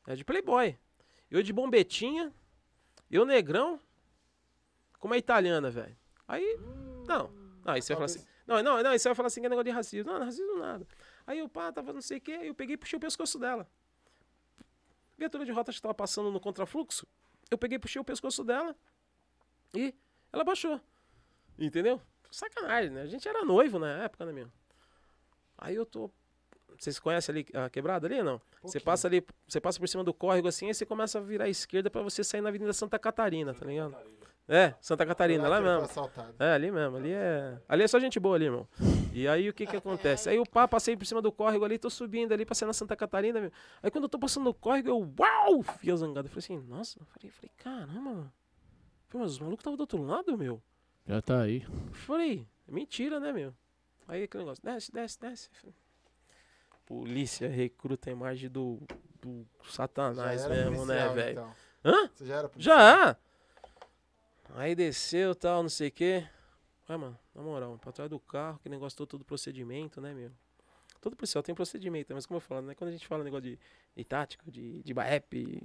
É 0.07 0.15
de 0.15 0.25
Playboy. 0.25 0.79
Eu 1.31 1.43
de 1.43 1.53
bombetinha. 1.53 2.33
Eu 3.11 3.25
negrão. 3.25 3.81
Com 4.99 5.09
uma 5.09 5.17
italiana, 5.17 5.71
velho. 5.71 5.97
Aí. 6.27 6.59
Não. 7.07 7.31
Não, 7.65 7.75
aí 7.75 7.83
você 7.83 7.95
vai 7.95 7.97
falar 7.97 8.05
assim. 8.07 8.27
Não, 8.47 8.63
não, 8.63 8.83
não, 8.83 8.91
aí 8.91 8.99
você 8.99 9.09
vai 9.09 9.15
falar 9.15 9.27
assim 9.27 9.41
que 9.41 9.47
é 9.47 9.51
negócio 9.51 9.65
de 9.65 9.71
racismo. 9.71 10.11
Não, 10.11 10.19
não 10.19 10.27
racismo 10.27 10.59
nada. 10.59 10.87
Aí 11.27 11.39
eu, 11.39 11.49
pá, 11.49 11.71
tava 11.71 11.93
não 11.93 12.01
sei 12.01 12.17
o 12.17 12.21
quê, 12.21 12.39
eu 12.43 12.55
peguei 12.55 12.75
e 12.75 12.77
puxei 12.79 12.97
o 12.97 13.01
pescoço 13.01 13.39
dela. 13.39 13.69
Viatura 15.19 15.45
de 15.45 15.53
rota 15.53 15.71
que 15.71 15.83
tava 15.83 15.93
passando 15.93 16.31
no 16.31 16.41
contrafluxo. 16.41 17.07
Eu 17.51 17.59
peguei 17.59 17.77
e 17.77 17.79
puxei 17.79 18.01
o 18.01 18.05
pescoço 18.05 18.43
dela 18.43 18.75
e 19.75 19.95
ela 20.33 20.45
baixou. 20.45 20.81
Entendeu? 21.59 22.01
Sacanagem, 22.31 22.91
né? 22.91 23.03
A 23.03 23.07
gente 23.07 23.29
era 23.29 23.45
noivo 23.45 23.79
na 23.79 24.05
época, 24.05 24.25
né, 24.25 24.33
meu? 24.33 24.51
Aí 25.59 25.75
eu 25.75 25.85
tô. 25.85 26.11
Vocês 26.79 26.99
conhecem 27.01 27.33
ali 27.33 27.47
a 27.55 27.69
quebrada 27.69 28.07
ali 28.07 28.19
ou 28.19 28.25
não? 28.25 28.41
Você 28.63 28.79
passa 28.79 29.09
ali, 29.09 29.25
você 29.49 29.61
passa 29.61 29.81
por 29.81 29.89
cima 29.89 30.05
do 30.05 30.15
córrego 30.15 30.47
assim, 30.47 30.69
aí 30.69 30.75
você 30.75 30.87
começa 30.87 31.19
a 31.19 31.21
virar 31.21 31.47
à 31.47 31.49
esquerda 31.49 31.91
pra 31.91 32.03
você 32.03 32.23
sair 32.23 32.41
na 32.41 32.51
Avenida 32.51 32.73
Santa 32.73 32.99
Catarina, 32.99 33.53
tá 33.53 33.67
ligado? 33.67 33.97
É, 34.47 34.75
Santa 34.81 35.05
Catarina, 35.05 35.47
lá 35.47 35.57
ele 35.57 35.67
foi 35.67 35.73
mesmo. 35.75 35.85
assaltado. 35.85 36.35
É, 36.39 36.55
ali 36.55 36.71
mesmo, 36.71 36.97
ali 36.97 37.13
é. 37.13 37.59
Ali 37.69 37.83
é 37.83 37.89
só 37.89 37.99
gente 37.99 38.19
boa 38.19 38.37
ali, 38.37 38.47
irmão. 38.47 38.67
E 39.13 39.29
aí 39.29 39.49
o 39.49 39.53
que 39.53 39.67
que 39.67 39.77
acontece? 39.77 40.31
Aí 40.31 40.37
eu 40.37 40.47
pá, 40.47 40.67
passei 40.67 40.97
por 40.97 41.05
cima 41.05 41.21
do 41.21 41.31
córrego 41.31 41.65
ali, 41.65 41.79
tô 41.79 41.91
subindo 41.91 42.33
ali, 42.33 42.47
passei 42.47 42.65
na 42.65 42.73
Santa 42.73 42.97
Catarina, 42.97 43.41
meu. 43.41 43.53
Aí 43.83 43.91
quando 43.91 44.05
eu 44.05 44.09
tô 44.09 44.19
passando 44.19 44.45
no 44.45 44.55
córrego, 44.55 44.89
eu, 44.89 45.15
uau! 45.21 45.63
Fia 45.63 45.95
zangado. 45.97 46.29
Eu 46.29 46.31
falei 46.31 46.39
assim, 46.39 46.67
nossa, 46.67 46.99
eu 46.99 47.05
falei, 47.07 47.31
falei, 47.31 47.51
caramba, 47.59 48.01
mano. 48.01 48.33
Falei, 49.09 49.25
mas 49.25 49.33
os 49.33 49.39
malucos 49.41 49.61
estavam 49.61 49.77
do 49.77 49.81
outro 49.81 50.03
lado, 50.03 50.39
meu. 50.39 50.63
Já 51.07 51.21
tá 51.21 51.43
aí. 51.43 51.65
Eu 51.65 51.93
Falei, 51.93 52.47
mentira, 52.67 53.21
né, 53.21 53.33
meu? 53.33 53.53
Aí 54.09 54.23
aquele 54.23 54.43
negócio, 54.45 54.65
desce, 54.65 54.91
desce, 54.91 55.21
desce. 55.21 55.51
Polícia 56.87 57.47
recruta 57.47 58.09
a 58.09 58.13
imagem 58.13 58.49
do, 58.49 58.81
do 59.21 59.47
satanás 59.69 60.49
mesmo, 60.49 60.87
né, 60.87 61.05
policial, 61.05 61.15
velho? 61.15 61.31
então. 61.33 61.55
Hã? 61.85 62.11
Você 62.15 62.25
já 62.25 62.37
era 62.37 62.49
policial? 62.49 62.79
Já! 62.79 63.17
Aí 64.55 64.75
desceu 64.75 65.35
tal, 65.35 65.63
não 65.63 65.69
sei 65.69 65.89
o 65.89 65.93
quê. 65.93 66.27
Ué, 66.89 66.97
mano, 66.97 67.19
na 67.35 67.43
moral, 67.43 67.79
pra 67.79 67.93
trás 67.93 68.09
do 68.09 68.19
carro, 68.19 68.59
que 68.63 68.69
negócio 68.71 68.97
todo, 68.97 69.09
todo 69.09 69.25
procedimento, 69.27 70.01
né, 70.01 70.15
meu? 70.15 70.31
Todo 71.03 71.15
policial 71.15 71.43
tem 71.43 71.55
procedimento, 71.55 72.15
mas 72.15 72.25
como 72.25 72.39
eu 72.39 72.41
falo, 72.41 72.63
né? 72.63 72.75
Quando 72.75 72.89
a 72.89 72.93
gente 72.93 73.07
fala 73.07 73.23
negócio 73.23 73.43
de, 73.43 73.59
de 73.95 74.05
tática, 74.05 74.51
de, 74.51 74.83
de 74.83 74.95
BAEP, 74.95 75.63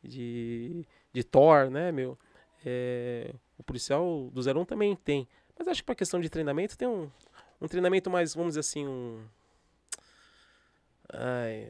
de, 0.00 0.86
de 1.12 1.24
Thor, 1.24 1.68
né, 1.68 1.90
meu? 1.90 2.16
É, 2.64 3.34
o 3.58 3.64
policial 3.64 4.30
do 4.32 4.40
01 4.40 4.64
também 4.64 4.94
tem. 4.94 5.28
Mas 5.58 5.66
acho 5.66 5.82
que 5.82 5.86
pra 5.86 5.94
questão 5.94 6.20
de 6.20 6.30
treinamento 6.30 6.78
tem 6.78 6.88
um, 6.88 7.10
um 7.60 7.68
treinamento 7.68 8.10
mais, 8.10 8.34
vamos 8.34 8.50
dizer 8.50 8.60
assim, 8.60 8.86
um. 8.86 9.24
Ai, 11.12 11.68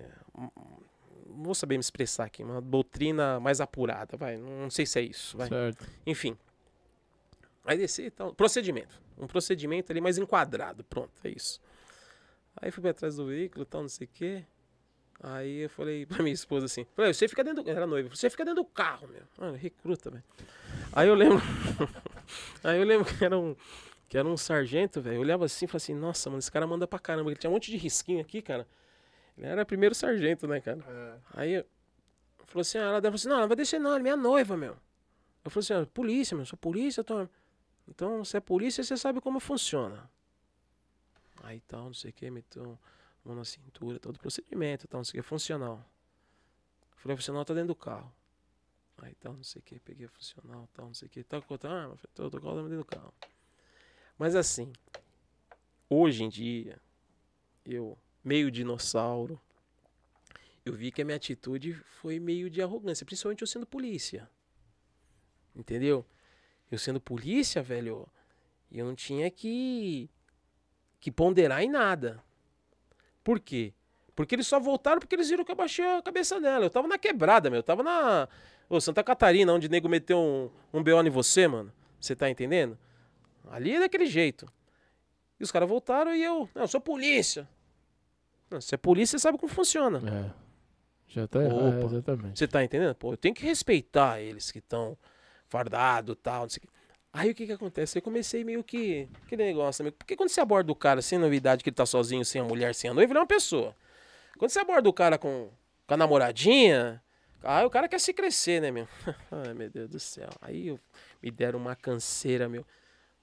não 1.41 1.45
vou 1.45 1.55
saber 1.55 1.77
me 1.77 1.81
expressar 1.81 2.25
aqui, 2.25 2.43
uma 2.43 2.61
doutrina 2.61 3.41
mais 3.41 3.61
apurada, 3.61 4.17
vai. 4.17 4.37
Não 4.37 4.71
sei 4.71 4.87
se 4.87 4.99
é 4.99 5.03
isso, 5.03 5.37
vai. 5.37 5.49
Certo. 5.49 5.87
Enfim. 6.07 6.37
Aí 7.65 7.79
desci 7.79 8.03
e 8.03 8.11
tal. 8.11 8.35
Procedimento. 8.35 9.01
Um 9.19 9.27
procedimento 9.27 9.93
ali 9.93 10.01
mais 10.01 10.19
enquadrado. 10.19 10.83
Pronto, 10.85 11.13
é 11.25 11.31
isso. 11.31 11.61
Aí 12.57 12.71
fui 12.71 12.83
pra 12.83 12.93
trás 12.93 13.17
do 13.17 13.27
veículo 13.27 13.63
e 13.63 13.67
tal, 13.67 13.83
não 13.83 13.89
sei 13.89 14.07
o 14.07 14.11
quê. 14.13 14.45
Aí 15.23 15.61
eu 15.61 15.71
falei 15.71 16.07
pra 16.07 16.23
minha 16.23 16.33
esposa 16.33 16.67
assim: 16.67 16.87
falei, 16.97 17.13
você 17.13 17.29
fica 17.29 17.45
dentro 17.45 17.63
do. 17.63 17.71
Era 17.71 17.87
noiva, 17.87 18.09
você 18.09 18.31
fica 18.31 18.45
dentro 18.45 18.63
do 18.63 18.69
carro, 18.69 19.07
meu. 19.09 19.23
Mano, 19.39 19.57
recruta, 19.57 20.11
velho. 20.11 20.25
Aí 20.93 21.09
eu 21.09 21.15
lembro. 21.15 21.43
Aí 22.65 22.79
eu 22.79 22.85
lembro 22.85 23.07
que 23.07 23.25
era 23.25 23.39
um. 23.39 23.55
Que 24.11 24.19
era 24.19 24.29
um 24.29 24.37
sargento, 24.37 25.01
velho. 25.01 25.17
Eu 25.17 25.21
olhava 25.21 25.47
assim 25.47 25.65
e 25.65 25.69
falava 25.69 25.77
assim: 25.79 25.95
nossa, 25.95 26.29
mano, 26.29 26.41
esse 26.41 26.53
cara 26.53 26.67
manda 26.67 26.87
pra 26.87 26.99
caramba. 26.99 27.31
Ele 27.31 27.39
tinha 27.39 27.49
um 27.49 27.55
monte 27.55 27.71
de 27.71 27.79
risquinho 27.79 28.21
aqui, 28.21 28.43
cara. 28.43 28.67
Ele 29.39 29.47
era 29.47 29.65
primeiro 29.65 29.95
sargento, 29.95 30.47
né, 30.47 30.61
cara? 30.61 30.85
É. 30.87 31.19
Aí 31.33 31.65
falou 32.51 32.63
assim, 32.63 32.79
ah, 32.79 32.83
ela 32.83 33.01
falou 33.01 33.15
assim, 33.15 33.29
não, 33.29 33.37
ela 33.37 33.47
vai 33.47 33.57
descer 33.57 33.79
não, 33.79 33.91
ela 33.91 34.01
é 34.01 34.03
minha 34.03 34.17
noiva, 34.17 34.57
meu. 34.57 34.77
Eu 35.45 35.51
falei 35.51 35.65
assim, 35.65 35.75
ah, 35.75 35.87
polícia, 35.87 36.37
meu, 36.37 36.45
sou 36.45 36.59
polícia, 36.59 37.03
tô... 37.03 37.29
então 37.89 38.25
você 38.25 38.39
é 38.39 38.41
polícia, 38.41 38.83
você 38.83 38.97
sabe 38.97 39.21
como 39.21 39.39
funciona. 39.41 40.11
Aí 41.43 41.61
tal, 41.61 41.85
não 41.85 41.95
sei 41.95 42.11
o 42.11 42.13
que, 42.13 42.31
meteu 42.31 42.79
a 43.25 43.29
mão 43.29 43.37
na 43.37 43.45
cintura, 43.45 43.99
todo 43.99 44.19
procedimento, 44.19 44.87
tal, 44.89 44.99
não 44.99 45.05
sei 45.05 45.21
o 45.21 45.23
que, 45.23 45.29
funcional. 45.29 45.83
Falei, 46.97 47.17
funcional 47.17 47.45
tá 47.45 47.55
dentro 47.55 47.69
do 47.69 47.77
carro. 47.77 48.13
Aí 48.99 49.15
tal, 49.15 49.33
não 49.33 49.45
sei 49.45 49.61
o 49.61 49.63
que, 49.63 49.79
peguei 49.79 50.07
a 50.07 50.09
funcional, 50.11 50.69
tal, 50.75 50.87
não 50.87 50.95
sei 50.95 51.07
o 51.07 51.11
que, 51.11 51.23
tá 51.23 51.41
com 51.41 51.55
outra 51.55 51.71
arma, 51.71 51.97
falei, 51.97 52.11
tô, 52.13 52.29
tô 52.29 52.41
com 52.41 52.49
a 52.49 52.51
arma 52.51 52.69
dentro 52.69 52.79
do 52.79 52.85
carro. 52.85 53.15
Mas 54.21 54.37
assim, 54.37 54.71
hoje 55.89 56.25
em 56.25 56.29
dia, 56.29 56.77
eu, 57.65 57.97
meio 58.23 58.51
dinossauro, 58.51 59.41
eu 60.63 60.75
vi 60.75 60.93
que 60.93 61.01
a 61.01 61.07
minha 61.07 61.17
atitude 61.17 61.73
foi 61.73 62.21
meio 62.21 62.51
de 62.51 62.61
arrogância, 62.61 63.07
principalmente 63.07 63.41
eu 63.41 63.47
sendo 63.47 63.65
polícia. 63.65 64.29
Entendeu? 65.57 66.05
Eu 66.71 66.77
sendo 66.77 67.01
polícia, 67.01 67.63
velho, 67.63 68.07
eu 68.71 68.85
não 68.85 68.95
tinha 68.95 69.31
que 69.31 70.11
que 71.01 71.11
ponderar 71.11 71.63
em 71.63 71.71
nada. 71.71 72.23
Por 73.25 73.41
quê? 73.41 73.73
Porque 74.15 74.35
eles 74.35 74.47
só 74.47 74.61
voltaram 74.61 75.01
porque 75.01 75.15
eles 75.15 75.31
viram 75.31 75.47
que 75.47 75.51
eu 75.51 75.57
baixei 75.57 75.87
a 75.87 76.03
cabeça 76.03 76.39
dela. 76.39 76.67
Eu 76.67 76.71
tava 76.71 76.87
na 76.87 76.99
quebrada, 76.99 77.49
meu. 77.49 77.61
Eu 77.61 77.63
tava 77.63 77.83
na. 77.83 78.29
Ô, 78.69 78.83
Santa 78.83 79.03
Catarina, 79.03 79.51
onde 79.51 79.67
o 79.67 79.71
nego 79.71 79.89
meteu 79.89 80.19
um, 80.19 80.51
um 80.79 80.85
BO 80.85 81.01
em 81.01 81.09
você, 81.09 81.49
mano. 81.49 81.73
Você 81.99 82.15
tá 82.15 82.29
entendendo? 82.29 82.79
Ali 83.49 83.75
é 83.75 83.81
daquele 83.81 84.07
jeito. 84.07 84.47
E 85.39 85.43
os 85.45 85.51
caras 85.51 85.69
voltaram 85.69 86.15
e 86.15 86.23
eu. 86.23 86.49
Não, 86.55 86.63
eu 86.63 86.69
sou 86.69 86.81
polícia. 86.81 87.49
Não, 88.51 88.61
se 88.61 88.75
é 88.75 88.79
polícia, 88.79 89.19
você 89.19 89.23
sabe 89.23 89.39
como 89.39 89.53
funciona. 89.53 89.99
É. 90.37 90.41
Já 91.09 91.27
tá 91.27 91.43
errado, 91.43 91.79
Opa. 91.79 91.87
exatamente. 91.87 92.39
Você 92.39 92.47
tá 92.47 92.63
entendendo? 92.63 92.95
Pô, 92.95 93.13
eu 93.13 93.17
tenho 93.17 93.35
que 93.35 93.43
respeitar 93.45 94.21
eles 94.21 94.51
que 94.51 94.59
estão 94.59 94.97
fardados 95.49 96.13
e 96.15 96.17
tal, 96.17 96.43
não 96.43 96.49
sei 96.49 96.59
o 96.59 96.61
quê. 96.63 96.69
Aí 97.13 97.31
o 97.31 97.35
que 97.35 97.47
que 97.47 97.53
acontece? 97.53 97.99
Eu 97.99 98.03
comecei 98.03 98.45
meio 98.45 98.63
que. 98.63 99.09
Aquele 99.27 99.45
negócio, 99.45 99.83
meio- 99.83 99.93
porque 99.93 100.15
quando 100.15 100.29
você 100.29 100.41
aborda 100.41 100.71
o 100.71 100.77
cara 100.77 101.03
sem 101.03 101.19
novidade, 101.19 101.65
que 101.65 101.71
ele 101.71 101.75
tá 101.75 101.85
sozinho, 101.87 102.25
sem 102.25 102.41
a 102.41 102.45
mulher, 102.45 102.73
sem 102.75 102.89
a 102.91 102.95
noiva, 102.95 103.11
ele 103.13 103.19
é 103.19 103.23
uma 103.23 103.27
pessoa. 103.27 103.75
Quando 104.39 104.51
você 104.51 104.61
aborda 104.61 104.89
o 104.89 104.93
cara 104.93 105.19
com, 105.19 105.51
com 105.87 105.95
a 105.95 105.97
namoradinha, 105.97 107.03
aí 107.43 107.65
o 107.65 107.71
cara 107.71 107.89
quer 107.89 107.99
se 107.99 108.13
crescer, 108.15 108.61
né, 108.61 108.71
meu? 108.71 108.87
Ai, 109.33 109.53
meu 109.55 109.69
Deus 109.69 109.89
do 109.89 109.99
céu. 109.99 110.29
Aí 110.41 110.69
eu, 110.69 110.79
me 111.21 111.31
deram 111.33 111.59
uma 111.59 111.75
canseira, 111.75 112.49
meu. 112.49 112.65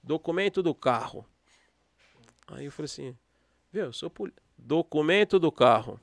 Documento 0.08 0.64
do 0.64 0.74
carro. 0.74 1.26
Aí 2.48 2.66
eu 2.66 2.72
falei 2.72 2.86
assim, 2.86 3.18
viu, 3.72 3.86
eu 3.86 3.94
sou 3.94 4.10
poli... 4.10 4.34
Documento 4.58 5.38
do 5.38 5.52
carro. 5.52 6.00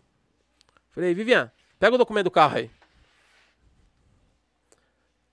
Falei, 0.91 1.15
Vivian, 1.15 1.51
pega 1.79 1.95
o 1.95 1.99
documento 1.99 2.25
do 2.25 2.31
carro 2.31 2.57
aí. 2.59 2.71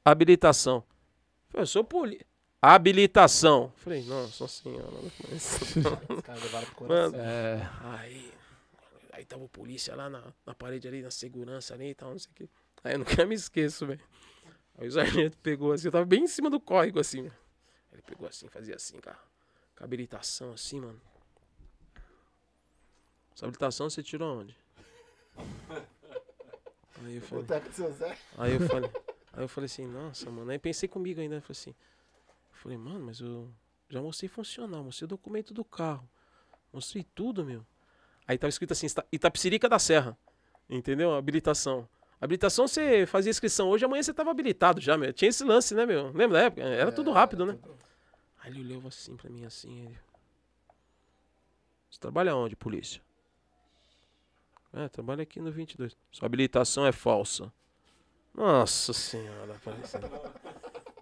Habilitação. 0.04 0.84
Falei, 1.50 1.64
eu 1.64 1.68
sou 1.68 1.84
poli... 1.84 2.22
Habilitação. 2.62 3.74
Falei, 3.78 4.04
nossa 4.04 4.48
senhora. 4.48 4.92
mas- 5.30 5.62
Os 6.10 6.22
caras 6.22 6.44
levaram 6.44 6.66
pro 6.68 6.76
coração. 6.76 7.12
Mano, 7.12 7.24
É. 7.24 7.70
Aí, 7.84 8.32
aí 9.14 9.26
tava 9.26 9.44
o 9.44 9.50
polícia 9.50 9.96
lá 9.96 10.10
na, 10.10 10.24
na 10.46 10.54
parede 10.54 10.88
ali, 10.88 11.02
na 11.02 11.10
segurança 11.12 11.74
ali 11.74 11.90
e 11.90 11.96
tal, 11.96 12.12
não 12.12 12.20
sei 12.20 12.32
o 12.32 12.36
que. 12.36 12.50
Aí 12.84 12.94
eu 12.94 13.00
nunca 13.00 13.26
me 13.26 13.34
esqueço, 13.36 13.86
velho. 13.88 14.00
Aí 14.78 14.88
o 14.88 14.92
sargento 14.92 15.38
pegou 15.40 15.72
assim, 15.74 15.88
eu 15.88 15.92
tava 15.92 16.06
bem 16.06 16.24
em 16.24 16.28
cima 16.28 16.50
do 16.52 16.60
córrego 16.60 17.00
assim, 17.00 17.24
velho. 17.24 17.41
Ele 17.92 18.02
pegou 18.02 18.28
assim, 18.28 18.48
fazia 18.50 18.76
assim, 18.76 19.00
cara. 19.00 19.20
Com 19.76 19.84
a 19.84 19.86
habilitação 19.86 20.52
assim, 20.54 20.80
mano. 20.80 21.02
Essa 23.36 23.46
habilitação 23.46 23.90
você 23.90 24.04
tirou 24.04 24.40
onde? 24.40 24.56
Aí 27.04 27.16
eu 27.16 27.22
falei, 27.22 27.44
Boteco 27.44 27.70
do 27.70 27.74
seu 27.76 27.92
Zé. 27.94 28.16
aí 28.38 28.54
eu 28.54 28.60
falei, 28.68 28.92
aí 29.34 29.44
eu 29.44 29.48
falei 29.48 29.66
assim, 29.66 29.88
nossa, 29.88 30.30
mano. 30.30 30.52
Aí 30.52 30.60
pensei 30.60 30.88
comigo 30.88 31.20
ainda, 31.20 31.36
eu 31.36 31.42
falei 31.42 31.52
assim, 31.60 31.72
eu 31.72 32.56
falei, 32.58 32.78
mano, 32.78 33.00
mas 33.00 33.20
eu 33.20 33.52
já 33.90 34.00
mostrei 34.00 34.30
funcional, 34.30 34.84
mostrei 34.84 35.06
o 35.06 35.10
documento 35.10 35.52
do 35.52 35.66
carro, 35.66 36.08
mostrei 36.72 37.04
tudo, 37.16 37.44
meu. 37.44 37.66
Aí 38.28 38.38
tava 38.38 38.50
escrito 38.50 38.74
assim, 38.74 38.86
Ita- 38.86 39.06
Itapsirica 39.12 39.68
da 39.68 39.80
Serra, 39.80 40.16
entendeu? 40.70 41.16
Habilitação. 41.16 41.90
Habilitação 42.22 42.68
você 42.68 43.06
fazia 43.08 43.32
inscrição 43.32 43.68
hoje, 43.70 43.84
amanhã 43.84 44.04
você 44.04 44.14
tava 44.14 44.30
habilitado 44.30 44.80
já, 44.80 44.96
meu. 44.96 45.12
Tinha 45.12 45.30
esse 45.30 45.44
lance, 45.44 45.74
né, 45.74 45.86
meu? 45.88 46.12
Lembra 46.12 46.38
da 46.40 46.46
época? 46.46 46.62
Era 46.62 46.92
tudo 46.92 47.12
rápido, 47.12 47.46
né? 47.48 47.58
Aí 48.44 48.52
ele 48.52 48.62
olhou 48.76 48.88
assim 48.88 49.16
pra 49.18 49.30
mim, 49.30 49.44
assim, 49.44 49.86
ele... 49.86 49.98
Você 51.90 52.00
trabalha 52.00 52.36
onde, 52.36 52.56
polícia? 52.56 53.02
É, 54.72 54.88
trabalha 54.88 55.24
aqui 55.24 55.42
no 55.42 55.52
22. 55.52 55.98
Sua 56.12 56.28
habilitação 56.28 56.86
é 56.86 56.92
falsa. 56.92 57.52
Nossa 58.34 58.94
senhora, 58.94 59.56
parece. 59.64 59.98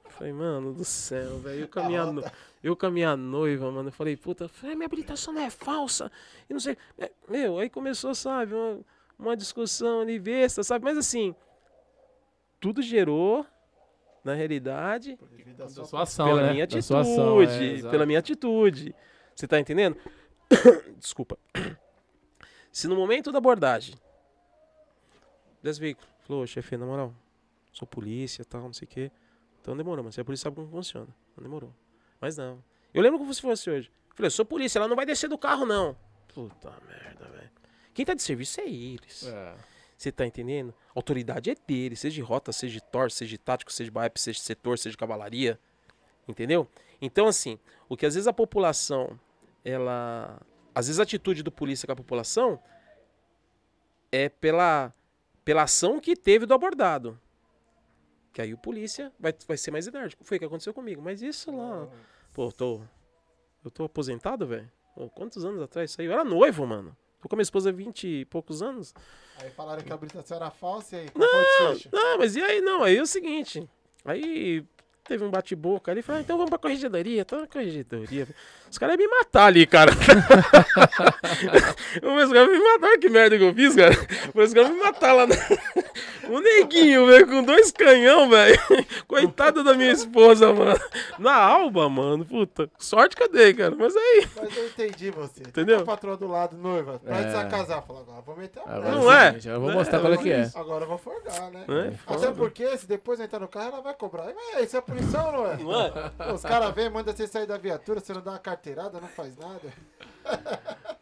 Falei, 0.09 0.33
mano 0.33 0.73
do 0.73 0.83
céu, 0.83 1.37
velho. 1.39 1.61
Eu 1.61 1.67
com 1.67 1.79
a 1.79 1.83
minha, 1.83 2.05
no- 2.05 2.23
eu 2.63 2.77
noiva, 3.17 3.71
mano. 3.71 3.89
Eu 3.89 3.93
falei, 3.93 4.17
puta, 4.17 4.47
falei, 4.47 4.75
minha 4.75 4.87
habilitação 4.87 5.33
não 5.33 5.41
é 5.41 5.49
falsa. 5.49 6.11
E 6.49 6.53
não 6.53 6.59
sei. 6.59 6.75
É, 6.97 7.11
Meu, 7.27 7.59
aí 7.59 7.69
começou, 7.69 8.15
sabe, 8.15 8.53
uma, 8.53 8.79
uma 9.19 9.35
discussão 9.35 10.01
ali 10.01 10.17
besta, 10.17 10.63
sabe? 10.63 10.85
Mas 10.85 10.97
assim, 10.97 11.35
tudo 12.59 12.81
gerou, 12.81 13.45
na 14.23 14.33
realidade, 14.33 15.17
Devido 15.29 15.61
à 15.61 15.65
Da 15.65 15.85
sua 15.85 16.03
ação, 16.03 16.25
pela 16.27 16.41
né? 16.43 16.51
minha 16.53 16.65
Da 16.67 16.77
atitude. 16.77 16.85
sua 16.85 17.01
ação, 17.01 17.41
é, 17.41 17.81
pela 17.91 18.05
minha 18.05 18.19
atitude. 18.19 18.95
Você 19.35 19.47
tá 19.47 19.59
entendendo? 19.59 19.97
Desculpa. 20.97 21.37
Se 22.71 22.87
no 22.87 22.95
momento 22.95 23.31
da 23.31 23.37
abordagem, 23.39 23.95
desse 25.61 25.79
veículo, 25.79 26.07
falou, 26.21 26.43
"Ô, 26.43 26.47
chefe, 26.47 26.77
na 26.77 26.85
moral, 26.85 27.13
sou 27.73 27.87
polícia 27.87 28.45
tal, 28.45 28.61
não 28.61 28.73
sei 28.73 28.85
o 28.85 28.89
quê. 28.89 29.11
Então 29.61 29.75
demorou, 29.75 30.03
mas 30.05 30.15
se 30.15 30.21
a 30.21 30.25
polícia 30.25 30.43
sabe 30.43 30.55
como 30.55 30.67
funciona. 30.69 31.07
Não 31.35 31.43
demorou. 31.43 31.73
Mas 32.21 32.37
não. 32.37 32.63
Eu 32.93 33.01
lembro 33.01 33.19
como 33.19 33.33
se 33.33 33.41
fosse 33.41 33.69
hoje. 33.69 33.91
Falei, 34.15 34.27
eu 34.27 34.31
sou 34.31 34.45
polícia, 34.45 34.79
ela 34.79 34.87
não 34.87 34.95
vai 34.95 35.05
descer 35.05 35.27
do 35.29 35.37
carro, 35.37 35.65
não. 35.65 35.95
Puta 36.33 36.71
merda, 36.87 37.25
velho. 37.29 37.49
Quem 37.93 38.05
tá 38.05 38.13
de 38.13 38.21
serviço 38.21 38.61
é 38.61 38.67
eles. 38.67 39.25
É. 39.25 39.55
Você 39.97 40.11
tá 40.11 40.25
entendendo? 40.25 40.73
A 40.89 40.99
autoridade 40.99 41.49
é 41.49 41.55
dele, 41.67 41.95
seja 41.95 42.15
de 42.15 42.21
rota, 42.21 42.53
seja 42.53 42.73
de 42.73 42.81
tor, 42.81 43.11
seja 43.11 43.31
de 43.31 43.37
tático, 43.37 43.71
seja 43.71 43.89
de 43.89 43.91
BAEP, 43.91 44.17
seja 44.17 44.39
de 44.39 44.45
setor, 44.45 44.77
seja 44.77 44.91
de 44.91 44.97
cavalaria. 44.97 45.59
Entendeu? 46.27 46.67
Então, 47.01 47.27
assim, 47.27 47.59
o 47.89 47.97
que 47.97 48.05
às 48.05 48.15
vezes 48.15 48.27
a 48.27 48.33
população, 48.33 49.19
ela. 49.63 50.39
Às 50.73 50.87
vezes 50.87 50.99
a 50.99 51.03
atitude 51.03 51.43
do 51.43 51.51
polícia 51.51 51.85
com 51.85 51.91
a 51.91 51.95
população 51.95 52.61
é 54.11 54.29
pela, 54.29 54.93
pela 55.43 55.63
ação 55.63 55.99
que 55.99 56.15
teve 56.15 56.45
do 56.45 56.53
abordado. 56.53 57.19
Que 58.31 58.41
aí 58.41 58.53
o 58.53 58.57
polícia 58.57 59.11
vai, 59.19 59.33
vai 59.47 59.57
ser 59.57 59.71
mais 59.71 59.87
enérgico. 59.87 60.23
Foi 60.23 60.37
o 60.37 60.39
que 60.39 60.45
aconteceu 60.45 60.73
comigo. 60.73 61.01
Mas 61.01 61.21
isso 61.21 61.51
lá. 61.55 61.89
Pô, 62.31 62.45
eu 62.45 62.51
tô. 62.51 62.81
Eu 63.65 63.71
tô 63.71 63.83
aposentado, 63.83 64.47
velho? 64.47 64.71
Quantos 65.13 65.43
anos 65.43 65.61
atrás 65.61 65.91
isso 65.91 65.99
aí? 65.99 66.07
Eu 66.07 66.13
era 66.13 66.23
noivo, 66.23 66.65
mano. 66.65 66.95
Tô 67.21 67.27
com 67.27 67.35
a 67.35 67.37
minha 67.37 67.43
esposa 67.43 67.69
há 67.69 67.73
20 67.73 68.07
e 68.07 68.25
poucos 68.25 68.61
anos. 68.61 68.93
Aí 69.41 69.49
falaram 69.49 69.81
que 69.83 69.91
a 69.91 69.95
habilitação 69.95 70.37
era 70.37 70.49
falsa 70.49 70.95
e 70.95 70.99
aí, 70.99 71.09
qual 71.09 71.29
foi 71.29 71.39
o 71.39 71.73
desfecho? 71.73 71.89
Não, 71.91 72.17
mas 72.17 72.35
e 72.35 72.41
aí 72.41 72.61
não? 72.61 72.83
Aí 72.83 72.97
é 72.97 73.01
o 73.01 73.05
seguinte. 73.05 73.67
Aí 74.05 74.63
teve 75.03 75.23
um 75.23 75.29
bate-boca 75.29 75.91
ali. 75.91 76.01
Falei, 76.01 76.21
ah, 76.21 76.23
então 76.23 76.37
vamos 76.37 76.49
pra 76.49 76.59
corregedoria. 76.59 77.25
Tô 77.25 77.37
na 77.37 77.47
corregedoria. 77.47 78.27
Os 78.69 78.77
caras 78.77 78.95
iam 78.95 79.05
me 79.05 79.15
matar 79.17 79.47
ali, 79.47 79.65
cara. 79.65 79.91
Os 82.01 82.31
caras 82.31 82.49
me 82.49 82.59
mataram. 82.59 82.99
Que 82.99 83.09
merda 83.09 83.37
que 83.37 83.43
eu 83.43 83.53
fiz, 83.53 83.75
cara. 83.75 83.93
Os 84.33 84.53
caras 84.53 84.69
me 84.69 84.79
mataram 84.79 85.17
lá. 85.17 85.27
Na... 85.27 85.35
Um 86.29 86.39
neguinho, 86.41 87.05
velho, 87.07 87.27
com 87.27 87.43
dois 87.43 87.71
canhão, 87.71 88.29
velho. 88.29 88.59
Coitada 89.07 89.63
da 89.63 89.73
minha 89.73 89.91
esposa, 89.91 90.53
mano. 90.53 90.79
Na 91.17 91.33
alba, 91.35 91.89
mano. 91.89 92.25
Puta. 92.25 92.69
Sorte 92.77 93.15
dei, 93.31 93.53
cara. 93.53 93.75
Mas 93.75 93.95
aí. 93.95 94.27
Mas 94.35 94.57
eu 94.57 94.67
entendi 94.67 95.11
você. 95.11 95.41
Entendeu? 95.41 95.79
A 95.79 95.83
patroa 95.85 96.17
do 96.17 96.27
lado, 96.27 96.57
noiva, 96.57 96.99
pra 96.99 97.17
É. 97.17 97.45
é. 97.45 97.49
casar. 97.49 97.81
Fala, 97.81 98.01
agora 98.01 98.21
vou 98.21 98.35
meter 98.37 98.59
a 98.59 98.71
Agora. 98.75 98.91
Não 98.91 99.03
o 99.05 99.11
é? 99.11 99.27
seguinte, 99.27 99.47
Eu 99.49 99.61
vou 99.61 99.71
É, 99.71 99.73
mostrar 99.73 99.99
qual 99.99 100.13
é 100.13 100.17
que 100.17 100.31
é. 100.31 100.51
Agora 100.55 100.83
eu 100.85 100.89
vou 100.89 100.97
forgar, 100.97 101.51
né? 101.51 101.65
Né? 101.67 101.99
Até 102.05 102.31
porque 102.31 102.77
se 102.77 102.87
depois 102.87 103.19
entrar 103.19 103.39
no 103.39 103.47
carro, 103.47 103.69
ela 103.73 103.81
vai 103.81 103.93
cobrar. 103.93 104.25
Mas 104.53 104.65
isso 104.65 104.77
é 104.77 104.81
punição, 104.81 105.31
não 105.31 105.47
é? 105.47 105.57
Não 105.57 105.81
é? 106.27 106.33
Os 106.33 106.41
caras 106.41 106.73
vêm, 106.73 106.89
mandam 106.89 107.15
você 107.15 107.27
sair 107.27 107.45
da 107.45 107.57
viatura, 107.57 107.99
você 107.99 108.13
não 108.13 108.21
dá 108.21 108.31
uma 108.31 108.39
carteirada, 108.39 108.99
não 108.99 109.07
faz 109.07 109.35
nada. 109.37 109.61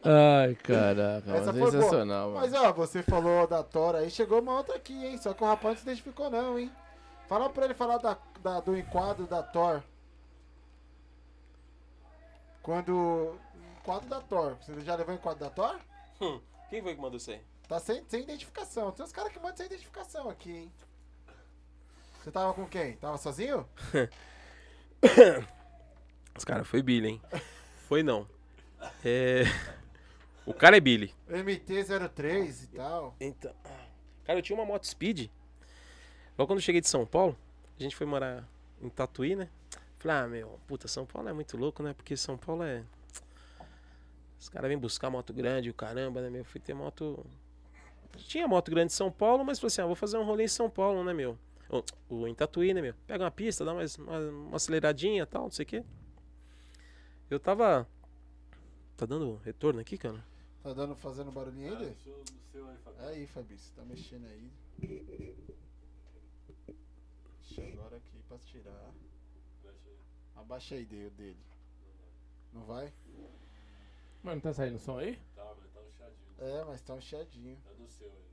Ai, 0.04 0.56
caraca. 0.56 1.32
Essa 1.36 1.52
Mas 1.52 1.60
foi 1.62 1.72
sensacional, 1.72 2.30
boa. 2.32 2.42
mano. 2.42 2.52
Mas 2.54 2.62
ó, 2.62 2.72
você 2.74 3.04
falou 3.04 3.46
da 3.48 3.62
Tora 3.64 4.00
aí, 4.00 4.10
chegou 4.10 4.40
uma 4.42 4.56
outra 4.58 4.76
aqui, 4.78 4.94
hein? 5.06 5.18
Só 5.18 5.34
que 5.34 5.44
o 5.44 5.48
rapaz 5.48 5.76
não 5.76 5.82
se 5.84 5.90
identificou 5.90 6.30
não, 6.30 6.58
hein? 6.58 6.72
Fala 7.28 7.50
pra 7.50 7.66
ele 7.66 7.74
falar 7.74 7.98
da, 7.98 8.18
da- 8.42 8.60
do 8.62 8.78
enquadro 8.78 9.26
da 9.28 9.44
Thor. 9.44 9.82
Quando... 12.62 13.38
Enquadro 13.82 14.10
da 14.10 14.20
Thor. 14.22 14.56
Você 14.62 14.80
já 14.82 14.96
levou 14.96 15.14
o 15.14 15.18
enquadro 15.18 15.40
da 15.40 15.50
Thor? 15.50 15.78
Hum, 16.22 16.40
Quem 16.70 16.82
foi 16.82 16.96
que 16.96 17.02
mandou 17.02 17.18
isso 17.18 17.32
aí? 17.32 17.42
Tá 17.68 17.80
sem, 17.80 18.04
sem 18.08 18.22
identificação. 18.24 18.92
Tem 18.92 19.06
uns 19.06 19.12
caras 19.12 19.32
que 19.32 19.40
mandam 19.40 19.58
sem 19.58 19.66
identificação 19.66 20.30
aqui, 20.30 20.52
hein? 20.52 20.72
Você 22.24 22.32
tava 22.32 22.54
com 22.54 22.66
quem? 22.68 22.94
Tava 22.98 23.18
sozinho? 23.18 23.68
Os 26.38 26.44
caras, 26.44 26.68
foi 26.68 26.82
Billy, 26.82 27.08
hein? 27.10 27.22
Foi 27.88 28.04
não. 28.04 28.28
É. 29.04 29.44
O 30.46 30.54
cara 30.54 30.78
é 30.78 30.80
Billy. 30.80 31.14
MT-03 31.30 32.64
e 32.64 32.68
tal. 32.78 33.16
Então. 33.20 33.54
Cara, 34.24 34.40
eu 34.40 34.44
tinha 34.44 34.58
uma 34.58 34.66
moto 34.66 34.88
speed. 34.88 35.30
Logo 36.38 36.48
quando 36.48 36.60
eu 36.60 36.64
cheguei 36.64 36.82
de 36.82 36.88
São 36.88 37.06
Paulo, 37.06 37.38
a 37.80 37.84
gente 37.84 37.96
foi 37.96 38.06
morar 38.06 38.48
em 38.82 38.90
Tatuí, 38.90 39.36
né? 39.36 39.50
Falei, 39.98 40.18
ah, 40.18 40.28
meu, 40.28 40.60
puta, 40.68 40.88
São 40.88 41.06
Paulo 41.06 41.28
é 41.28 41.34
muito 41.34 41.58
louco, 41.58 41.82
né? 41.82 41.94
Porque 41.94 42.16
São 42.16 42.38
Paulo 42.38 42.64
é. 42.64 42.84
Os 44.40 44.50
caras 44.50 44.70
vêm 44.70 44.78
buscar 44.78 45.10
moto 45.10 45.34
grande, 45.34 45.70
o 45.70 45.74
caramba, 45.74 46.22
né, 46.22 46.30
meu? 46.30 46.46
Fui 46.46 46.62
ter 46.62 46.74
moto. 46.74 47.26
Tinha 48.18 48.48
moto 48.48 48.70
grande 48.70 48.94
em 48.94 48.96
São 48.96 49.12
Paulo, 49.12 49.44
mas 49.44 49.60
falei 49.60 49.68
assim, 49.68 49.82
ah, 49.82 49.86
vou 49.86 49.96
fazer 49.96 50.18
um 50.18 50.24
rolê 50.24 50.44
em 50.44 50.48
São 50.48 50.70
Paulo, 50.70 51.04
né, 51.04 51.14
meu? 51.14 51.38
Ou, 51.70 51.84
ou 52.10 52.28
em 52.28 52.34
Tatuí, 52.34 52.74
né, 52.74 52.82
meu? 52.82 52.94
Pega 53.06 53.24
uma 53.24 53.32
pista, 53.32 53.66
dá 53.66 53.74
mais 53.74 53.98
uma, 53.98 54.20
uma 54.20 54.56
aceleradinha 54.56 55.24
e 55.24 55.26
tal, 55.26 55.44
não 55.44 55.52
sei 55.52 55.64
o 55.64 55.68
quê. 55.68 55.84
Eu 57.30 57.40
tava. 57.40 57.88
Tá 58.98 59.06
dando 59.06 59.36
retorno 59.46 59.80
aqui, 59.80 59.96
cara? 59.96 60.26
Tá 60.64 60.74
dando, 60.74 60.96
fazendo 60.96 61.32
barulhinho 61.32 61.72
ainda? 61.78 61.96
Seu 62.52 62.68
aí. 63.00 63.24
É 63.24 63.28
Fabrício, 63.28 63.72
tá 63.76 63.86
mexendo 63.86 64.26
aí. 64.26 64.52
Deixa 67.40 67.62
eu 67.62 67.74
agora 67.74 67.98
aqui 67.98 68.18
pra 68.28 68.40
tirar. 68.40 68.92
Deixa 69.62 69.78
aí. 69.86 69.98
Abaixa 70.36 70.74
aí 70.74 70.84
dele, 70.84 71.12
dele. 71.12 71.38
Não 72.52 72.64
vai? 72.64 72.92
Mano, 74.24 74.42
tá 74.42 74.52
saindo 74.52 74.80
som 74.80 74.98
aí? 74.98 75.20
Tá, 75.36 75.54
mas 75.62 75.72
tá 75.72 75.80
um 75.80 75.88
inchadinho. 75.88 76.36
É, 76.40 76.64
mas 76.66 76.82
tá 76.82 76.94
um 76.96 77.02
chiadinho. 77.02 77.58
Tá 77.64 77.72
no 77.78 77.88
seu 77.88 78.08
aí. 78.08 78.26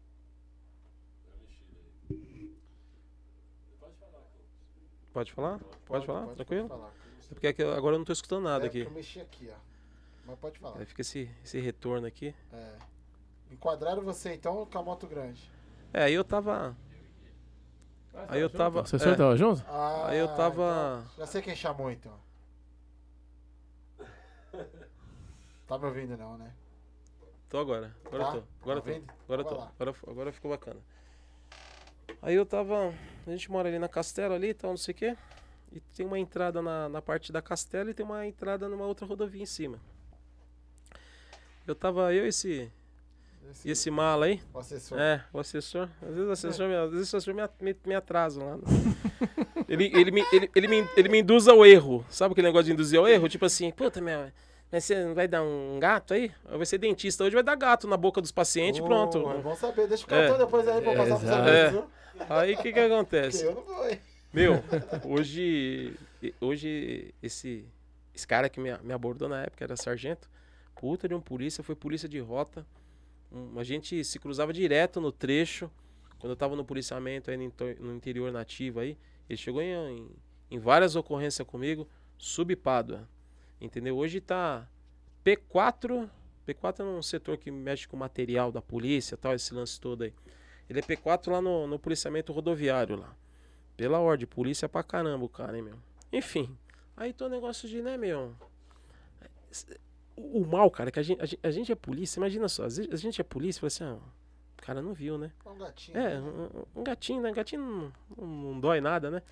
Dá 1.22 1.30
uma 1.30 1.40
mexida 1.42 1.78
aí. 2.08 2.56
Pode 3.78 3.94
falar, 4.00 4.22
Clô. 4.22 4.40
Pode 5.12 5.32
falar? 5.32 5.58
Pode, 5.84 6.06
falar? 6.06 6.34
Tranquilo? 6.34 6.68
Pode 6.68 6.80
falar. 6.80 6.94
É 7.30 7.34
porque 7.34 7.46
aqui- 7.48 7.62
agora 7.62 7.96
eu 7.96 7.98
não 7.98 8.06
tô 8.06 8.14
escutando 8.14 8.44
nada 8.44 8.64
é, 8.64 8.68
aqui. 8.68 8.80
Eu 8.80 8.90
mexi 8.90 9.20
aqui, 9.20 9.50
ó. 9.50 9.73
Mas 10.26 10.38
pode 10.38 10.58
falar. 10.58 10.78
Aí 10.78 10.86
fica 10.86 11.00
esse, 11.02 11.30
esse 11.44 11.60
retorno 11.60 12.06
aqui. 12.06 12.34
É. 12.52 12.76
Enquadraram 13.50 14.02
você 14.02 14.34
então 14.34 14.64
com 14.66 14.78
a 14.78 14.82
moto 14.82 15.06
grande. 15.06 15.50
É, 15.92 16.04
aí 16.04 16.14
eu 16.14 16.24
tava. 16.24 16.76
Aí 18.28 18.40
eu 18.40 18.48
tava. 18.50 18.78
O 18.78 18.82
assessor 18.82 19.12
é, 19.12 19.16
tava 19.16 19.36
junto? 19.36 19.64
Ah, 19.68 20.06
Aí 20.08 20.18
eu 20.18 20.28
tava- 20.28 21.02
então, 21.04 21.18
já 21.18 21.26
sei 21.26 21.42
quem 21.42 21.54
chamou 21.56 21.90
então. 21.90 22.18
Tá 25.66 25.78
me 25.78 25.86
ouvindo 25.86 26.16
não, 26.16 26.36
né? 26.38 26.52
Tô 27.48 27.58
agora. 27.58 27.94
Agora 28.04 28.24
Tá? 28.24 28.32
tô. 28.32 28.42
Agora 28.62 28.80
Tá 28.80 28.86
tô. 28.86 28.92
vendo? 28.92 29.12
Agora 29.24 29.42
Então 29.42 29.54
tô. 29.54 29.60
lá. 29.60 29.72
Agora, 29.78 29.96
agora 30.08 30.32
ficou 30.32 30.50
bacana. 30.50 30.80
Aí 32.22 32.34
eu 32.34 32.46
tava. 32.46 32.94
A 33.26 33.30
gente 33.30 33.50
mora 33.50 33.68
ali 33.68 33.78
na 33.78 33.88
Castelo 33.88 34.34
ali 34.34 34.48
e 34.50 34.54
tal, 34.54 34.70
não 34.70 34.76
sei 34.76 34.92
o 34.92 34.96
quê. 34.96 35.16
E 35.72 35.80
tem 35.80 36.06
uma 36.06 36.18
entrada 36.18 36.60
na, 36.62 36.88
na 36.88 37.02
parte 37.02 37.32
da 37.32 37.42
Castelo 37.42 37.90
e 37.90 37.94
tem 37.94 38.04
uma 38.04 38.26
entrada 38.26 38.68
numa 38.68 38.84
outra 38.86 39.06
rodovia 39.06 39.42
em 39.42 39.46
cima. 39.46 39.80
Eu 41.66 41.74
tava, 41.74 42.12
eu 42.12 42.24
e 42.24 42.28
esse, 42.28 42.70
e 43.64 43.70
esse 43.70 43.90
mala 43.90 44.26
aí. 44.26 44.40
o 44.52 44.58
assessor. 44.58 44.98
É, 44.98 45.24
o 45.32 45.38
assessor. 45.40 45.88
Às 46.02 46.08
vezes 46.14 46.28
o 46.28 46.30
assessor, 46.32 46.68
me, 46.68 46.74
às 46.76 46.90
vezes 46.90 47.12
o 47.12 47.16
assessor 47.16 47.34
me, 47.34 47.42
me, 47.60 47.76
me 47.86 47.94
atrasa 47.94 48.42
lá. 48.42 48.58
ele, 49.68 49.90
ele, 49.94 50.10
me, 50.10 50.24
ele, 50.32 50.50
ele, 50.54 50.68
me, 50.68 50.88
ele 50.96 51.08
me 51.08 51.20
induz 51.20 51.48
ao 51.48 51.64
erro. 51.64 52.04
Sabe 52.10 52.32
aquele 52.32 52.48
negócio 52.48 52.66
de 52.66 52.72
induzir 52.72 52.98
ao 52.98 53.08
erro? 53.08 53.28
Tipo 53.28 53.46
assim, 53.46 53.70
puta, 53.70 54.00
meu, 54.00 54.30
mas 54.70 54.84
você 54.84 55.04
não 55.04 55.14
vai 55.14 55.26
dar 55.26 55.42
um 55.42 55.78
gato 55.80 56.12
aí? 56.14 56.30
Vai 56.44 56.66
ser 56.66 56.78
dentista 56.78 57.24
hoje, 57.24 57.34
vai 57.34 57.42
dar 57.44 57.54
gato 57.54 57.86
na 57.88 57.96
boca 57.96 58.20
dos 58.20 58.32
pacientes 58.32 58.80
Oh, 58.80 58.84
pronto. 58.84 59.18
É 59.30 59.38
bom 59.40 59.54
saber. 59.56 59.86
Deixa 59.86 60.04
o 60.04 60.14
É. 60.14 60.28
cartão 60.28 60.38
depois 60.38 60.68
aí 60.68 60.80
pra 60.82 60.92
eu 60.92 60.96
passar 60.98 61.16
pros 61.18 61.30
amigos, 61.30 61.50
É. 61.52 61.70
viu? 61.70 61.84
Aí 62.28 62.52
o 62.52 62.56
que 62.58 62.62
que 62.64 62.72
Porque 62.72 62.80
acontece? 62.92 63.44
eu 63.44 63.54
não 63.54 63.62
vou. 63.62 63.88
hein? 63.88 63.98
Meu, 64.32 64.62
hoje, 65.04 65.96
hoje 66.40 67.14
esse, 67.22 67.64
esse 68.14 68.26
cara 68.26 68.48
que 68.48 68.60
me, 68.60 68.76
me 68.82 68.92
abordou 68.92 69.28
na 69.28 69.42
época 69.44 69.64
era 69.64 69.76
sargento, 69.76 70.28
puta 70.74 71.08
de 71.08 71.14
um 71.14 71.20
polícia, 71.20 71.62
foi 71.64 71.74
polícia 71.74 72.08
de 72.08 72.18
rota. 72.18 72.66
Um, 73.32 73.58
a 73.58 73.64
gente 73.64 74.02
se 74.04 74.18
cruzava 74.18 74.52
direto 74.52 75.00
no 75.00 75.10
trecho, 75.10 75.70
quando 76.18 76.32
eu 76.32 76.36
tava 76.36 76.56
no 76.56 76.64
policiamento 76.64 77.30
aí 77.30 77.36
no, 77.36 77.42
inter- 77.42 77.76
no 77.80 77.94
interior 77.94 78.32
nativo 78.32 78.80
aí. 78.80 78.96
Ele 79.28 79.36
chegou 79.36 79.62
em, 79.62 79.72
em, 79.72 80.10
em 80.52 80.58
várias 80.58 80.96
ocorrências 80.96 81.46
comigo, 81.46 81.88
subpado, 82.18 83.06
entendeu? 83.60 83.96
Hoje 83.96 84.20
tá 84.20 84.68
P4, 85.24 86.08
P4 86.46 86.80
é 86.80 86.84
um 86.84 87.02
setor 87.02 87.36
que 87.38 87.50
mexe 87.50 87.88
com 87.88 87.96
material 87.96 88.52
da 88.52 88.60
polícia 88.60 89.16
tal, 89.16 89.34
esse 89.34 89.54
lance 89.54 89.80
todo 89.80 90.02
aí. 90.02 90.12
Ele 90.68 90.78
é 90.78 90.82
P4 90.82 91.30
lá 91.30 91.40
no, 91.40 91.66
no 91.66 91.78
policiamento 91.78 92.32
rodoviário 92.32 92.96
lá. 92.96 93.14
Pela 93.76 93.98
ordem, 93.98 94.26
polícia 94.26 94.68
pra 94.68 94.82
caramba 94.82 95.24
o 95.24 95.28
cara, 95.28 95.56
hein, 95.56 95.62
meu. 95.62 95.76
Enfim, 96.12 96.56
aí 96.96 97.12
tô 97.12 97.28
negócio 97.28 97.68
de, 97.68 97.82
né, 97.82 97.96
meu. 97.96 98.34
O, 100.16 100.42
o 100.42 100.46
mal, 100.46 100.70
cara, 100.70 100.90
que 100.90 100.98
a 100.98 101.02
gente, 101.02 101.20
a 101.20 101.26
gente, 101.26 101.40
a 101.42 101.50
gente 101.50 101.72
é 101.72 101.74
polícia, 101.74 102.18
imagina 102.18 102.48
só, 102.48 102.64
às 102.64 102.76
vezes 102.76 102.92
a 102.92 102.96
gente 102.96 103.20
é 103.20 103.24
polícia, 103.24 103.60
fala 103.60 103.68
assim, 103.68 103.84
ah, 103.84 104.08
o 104.58 104.62
cara 104.62 104.80
não 104.80 104.94
viu, 104.94 105.18
né? 105.18 105.32
É 105.44 105.48
um 105.48 105.58
gatinho. 105.58 105.98
É, 105.98 106.20
um, 106.20 106.80
um 106.80 106.84
gatinho, 106.84 107.22
né? 107.22 107.32
Gatinho 107.32 107.92
não, 108.16 108.26
não, 108.26 108.60
dói 108.60 108.80
nada, 108.80 109.10
né? 109.10 109.22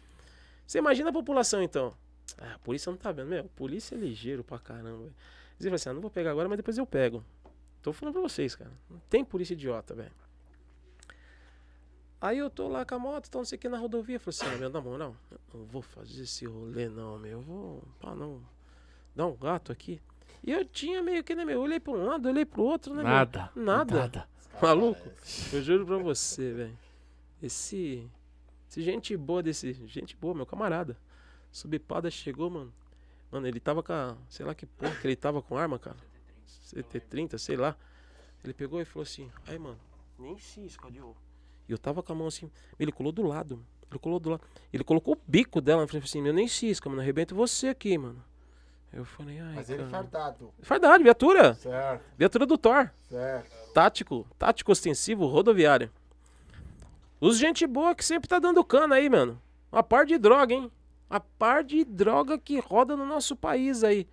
Você 0.66 0.78
imagina 0.78 1.10
a 1.10 1.12
população, 1.12 1.62
então. 1.62 1.94
Ah, 2.38 2.54
a 2.54 2.58
polícia 2.58 2.90
não 2.90 2.96
tá 2.96 3.12
vendo, 3.12 3.28
meu, 3.28 3.44
polícia 3.56 3.94
é 3.94 3.98
ligeiro 3.98 4.42
pra 4.42 4.58
caramba. 4.58 5.10
Você 5.58 5.64
fala 5.64 5.74
assim, 5.76 5.88
ah, 5.90 5.92
não 5.94 6.00
vou 6.00 6.10
pegar 6.10 6.30
agora, 6.30 6.48
mas 6.48 6.56
depois 6.56 6.78
eu 6.78 6.86
pego. 6.86 7.24
Tô 7.82 7.92
falando 7.92 8.14
pra 8.14 8.22
vocês, 8.22 8.54
cara. 8.54 8.70
Não 8.88 9.00
tem 9.10 9.24
polícia 9.24 9.54
idiota, 9.54 9.94
velho. 9.94 10.12
Aí 12.20 12.38
eu 12.38 12.48
tô 12.48 12.68
lá 12.68 12.84
com 12.84 12.94
a 12.94 12.98
moto, 13.00 13.26
então 13.26 13.40
não 13.40 13.44
sei 13.44 13.56
o 13.56 13.60
que 13.60 13.68
na 13.68 13.78
rodovia. 13.78 14.20
Falei 14.20 14.38
assim, 14.38 14.54
ah, 14.54 14.58
meu, 14.58 14.70
na 14.70 14.80
moral, 14.80 15.16
não 15.52 15.64
vou 15.64 15.82
fazer 15.82 16.22
esse 16.22 16.46
rolê 16.46 16.88
não, 16.88 17.18
meu. 17.18 17.32
Eu 17.32 17.40
vou, 17.40 17.82
pá, 17.98 18.14
não, 18.14 18.40
dar 19.14 19.26
um 19.26 19.36
gato 19.36 19.72
aqui. 19.72 20.00
E 20.44 20.50
eu 20.50 20.64
tinha 20.64 21.02
meio 21.02 21.22
que, 21.22 21.34
né, 21.34 21.44
meu, 21.44 21.56
eu 21.56 21.62
olhei 21.62 21.78
pra 21.78 21.92
um 21.92 22.04
lado, 22.04 22.28
olhei 22.28 22.44
pro 22.44 22.62
outro, 22.62 22.94
né, 22.94 23.02
meu? 23.02 23.12
Nada. 23.12 23.50
Nada. 23.54 23.94
Nada. 23.94 24.28
Maluco? 24.60 25.08
Eu 25.52 25.62
juro 25.62 25.86
pra 25.86 25.98
você, 25.98 26.52
velho. 26.52 26.78
Esse. 27.42 28.10
Esse 28.68 28.82
gente 28.82 29.16
boa 29.16 29.42
desse. 29.42 29.72
Gente 29.86 30.16
boa, 30.16 30.34
meu 30.34 30.46
camarada. 30.46 30.96
Subpada 31.50 32.10
chegou, 32.10 32.50
mano. 32.50 32.72
Mano, 33.30 33.46
ele 33.46 33.60
tava 33.60 33.82
com 33.82 33.92
a. 33.92 34.16
Sei 34.28 34.44
lá 34.44 34.54
que 34.54 34.66
porra 34.66 34.94
que 34.94 35.06
ele 35.06 35.16
tava 35.16 35.40
com 35.42 35.56
arma, 35.56 35.78
cara. 35.78 35.96
CT30, 36.46 37.38
sei 37.38 37.56
lá. 37.56 37.76
Ele 38.42 38.52
pegou 38.52 38.80
e 38.80 38.84
falou 38.84 39.02
assim: 39.02 39.30
Aí, 39.46 39.58
mano, 39.58 39.78
nem 40.18 40.36
cisca, 40.38 40.90
Diogo. 40.90 41.16
E 41.68 41.72
eu 41.72 41.78
tava 41.78 42.02
com 42.02 42.12
a 42.12 42.14
mão 42.16 42.26
assim. 42.26 42.50
Ele 42.78 42.90
colou 42.90 43.12
do 43.12 43.22
lado. 43.22 43.64
Ele 43.90 43.98
colou 43.98 44.18
do 44.18 44.30
lado. 44.30 44.42
Ele 44.72 44.82
colocou 44.82 45.14
o 45.14 45.20
bico 45.26 45.60
dela. 45.60 45.82
Eu 45.82 45.88
falei 45.88 46.02
assim: 46.02 46.26
Eu 46.26 46.32
nem 46.32 46.48
cisca, 46.48 46.88
mano. 46.88 47.00
Arrebento 47.00 47.34
você 47.34 47.68
aqui, 47.68 47.96
mano. 47.96 48.22
Eu 48.92 49.04
falei: 49.04 49.40
Ai. 49.40 49.54
Mas 49.54 49.70
ele 49.70 49.82
é 49.82 49.86
cara. 49.86 50.02
fardado. 50.02 50.52
Fardado, 50.60 51.02
viatura. 51.02 51.54
Certo, 51.54 52.02
Viatura 52.16 52.46
do 52.46 52.58
Thor 52.58 52.90
certo. 53.08 53.72
tático, 53.72 54.26
tático 54.38 54.70
ostensivo 54.70 55.26
rodoviário. 55.26 55.90
Os 57.20 57.38
gente 57.38 57.66
boa 57.66 57.94
que 57.94 58.04
sempre 58.04 58.28
tá 58.28 58.38
dando 58.38 58.64
cana 58.64 58.96
aí, 58.96 59.08
mano. 59.08 59.40
Uma 59.70 59.82
par 59.82 60.04
de 60.04 60.18
droga, 60.18 60.52
hein? 60.52 60.70
Uma 61.08 61.20
par 61.20 61.64
de 61.64 61.84
droga 61.84 62.36
que 62.38 62.58
roda 62.58 62.96
no 62.96 63.06
nosso 63.06 63.34
país 63.34 63.82
aí. 63.82 64.06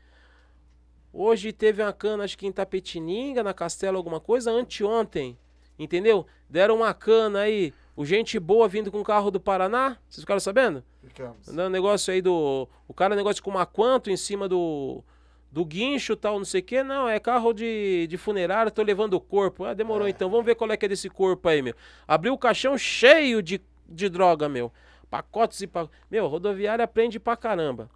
Hoje 1.11 1.51
teve 1.51 1.81
uma 1.81 1.91
cana, 1.91 2.23
acho 2.23 2.37
que 2.37 2.45
em 2.45 2.51
Tapetininga, 2.51 3.43
na 3.43 3.53
Castelo, 3.53 3.97
alguma 3.97 4.19
coisa. 4.19 4.51
Anteontem, 4.51 5.37
entendeu? 5.77 6.25
Deram 6.47 6.77
uma 6.77 6.93
cana 6.93 7.41
aí. 7.41 7.73
O 7.95 8.05
gente 8.05 8.39
boa 8.39 8.67
vindo 8.67 8.91
com 8.91 9.01
o 9.01 9.03
carro 9.03 9.31
do 9.31 9.39
Paraná. 9.39 9.97
Vocês 10.07 10.21
ficaram 10.23 10.39
sabendo? 10.39 10.83
Ficamos. 11.03 11.47
Não, 11.47 11.69
negócio 11.69 12.13
aí 12.13 12.21
do. 12.21 12.67
O 12.87 12.93
cara 12.93 13.15
negócio 13.15 13.41
com 13.41 13.49
uma 13.51 13.65
quanto 13.65 14.09
em 14.09 14.17
cima 14.17 14.47
do. 14.47 15.03
Do 15.51 15.65
guincho 15.65 16.15
tal, 16.15 16.37
não 16.37 16.45
sei 16.45 16.61
o 16.61 16.63
que. 16.63 16.83
Não, 16.83 17.09
é 17.09 17.19
carro 17.19 17.53
de, 17.53 18.05
de 18.07 18.17
funerário, 18.17 18.71
tô 18.71 18.83
levando 18.83 19.15
o 19.15 19.19
corpo. 19.19 19.65
Ah, 19.65 19.73
demorou 19.73 20.07
então. 20.07 20.29
Vamos 20.29 20.45
ver 20.45 20.53
qual 20.53 20.71
é 20.71 20.77
que 20.77 20.85
é 20.85 20.89
desse 20.89 21.09
corpo 21.09 21.47
aí, 21.49 21.61
meu. 21.61 21.73
Abriu 22.07 22.33
o 22.33 22.37
caixão 22.37 22.77
cheio 22.77 23.41
de, 23.41 23.59
de 23.87 24.09
droga, 24.09 24.47
meu. 24.47 24.71
Pacotes 25.09 25.59
e 25.61 25.65
pacotes. 25.65 25.97
Meu, 26.11 26.27
rodoviária 26.27 26.85
aprende 26.85 27.19
pra 27.19 27.35
caramba. 27.35 27.89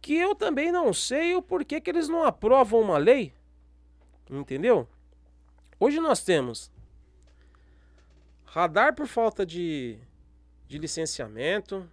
Que 0.00 0.16
eu 0.16 0.34
também 0.34 0.72
não 0.72 0.92
sei 0.92 1.36
o 1.36 1.40
porquê 1.40 1.80
que 1.80 1.88
eles 1.88 2.08
não 2.08 2.24
aprovam 2.24 2.80
uma 2.80 2.98
lei. 2.98 3.32
Entendeu? 4.28 4.88
Hoje 5.78 6.00
nós 6.00 6.22
temos 6.22 6.72
radar 8.44 8.94
por 8.94 9.06
falta 9.06 9.44
de, 9.44 9.98
de 10.66 10.78
licenciamento, 10.78 11.88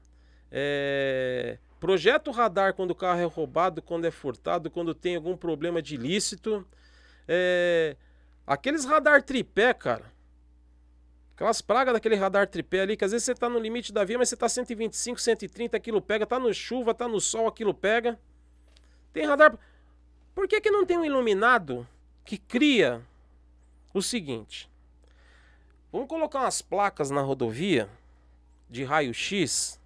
é, 0.52 1.58
projeto 1.80 2.32
radar 2.32 2.74
quando 2.74 2.92
o 2.92 2.96
carro 2.96 3.20
é 3.20 3.26
roubado, 3.26 3.82
quando 3.82 4.06
é 4.06 4.12
furtado, 4.12 4.70
quando 4.70 4.94
tem 4.94 5.16
algum 5.16 5.36
problema 5.36 5.82
de 5.82 5.96
ilícito, 5.96 6.66
é, 7.28 7.96
aqueles 8.46 8.86
radar 8.86 9.24
tripé, 9.24 9.74
cara, 9.74 10.12
aquelas 11.34 11.62
pragas 11.62 11.94
daquele 11.94 12.16
radar 12.16 12.48
tripé 12.48 12.82
ali, 12.82 12.96
que 12.96 13.04
às 13.04 13.12
vezes 13.12 13.26
você 13.26 13.34
tá 13.34 13.50
no 13.50 13.60
limite 13.60 13.92
da 13.92 14.04
via, 14.04 14.18
mas 14.18 14.30
você 14.30 14.38
tá 14.38 14.48
125, 14.48 15.20
130, 15.20 15.76
aquilo 15.76 16.02
pega, 16.02 16.26
tá 16.26 16.40
no 16.40 16.54
chuva, 16.54 16.94
tá 16.94 17.08
no 17.08 17.20
sol, 17.20 17.48
aquilo 17.48 17.74
pega. 17.74 18.20
Tem 19.12 19.26
radar. 19.26 19.58
Por 20.36 20.48
que, 20.48 20.62
que 20.62 20.72
não 20.72 20.86
tem 20.86 20.98
um 20.98 21.06
iluminado 21.06 21.88
que 22.24 22.38
cria 22.38 23.02
o 23.94 24.02
seguinte? 24.02 24.70
Vamos 25.92 26.08
colocar 26.08 26.42
umas 26.42 26.62
placas 26.62 27.10
na 27.10 27.22
rodovia 27.22 27.90
de 28.72 28.86
raio-x. 28.86 29.78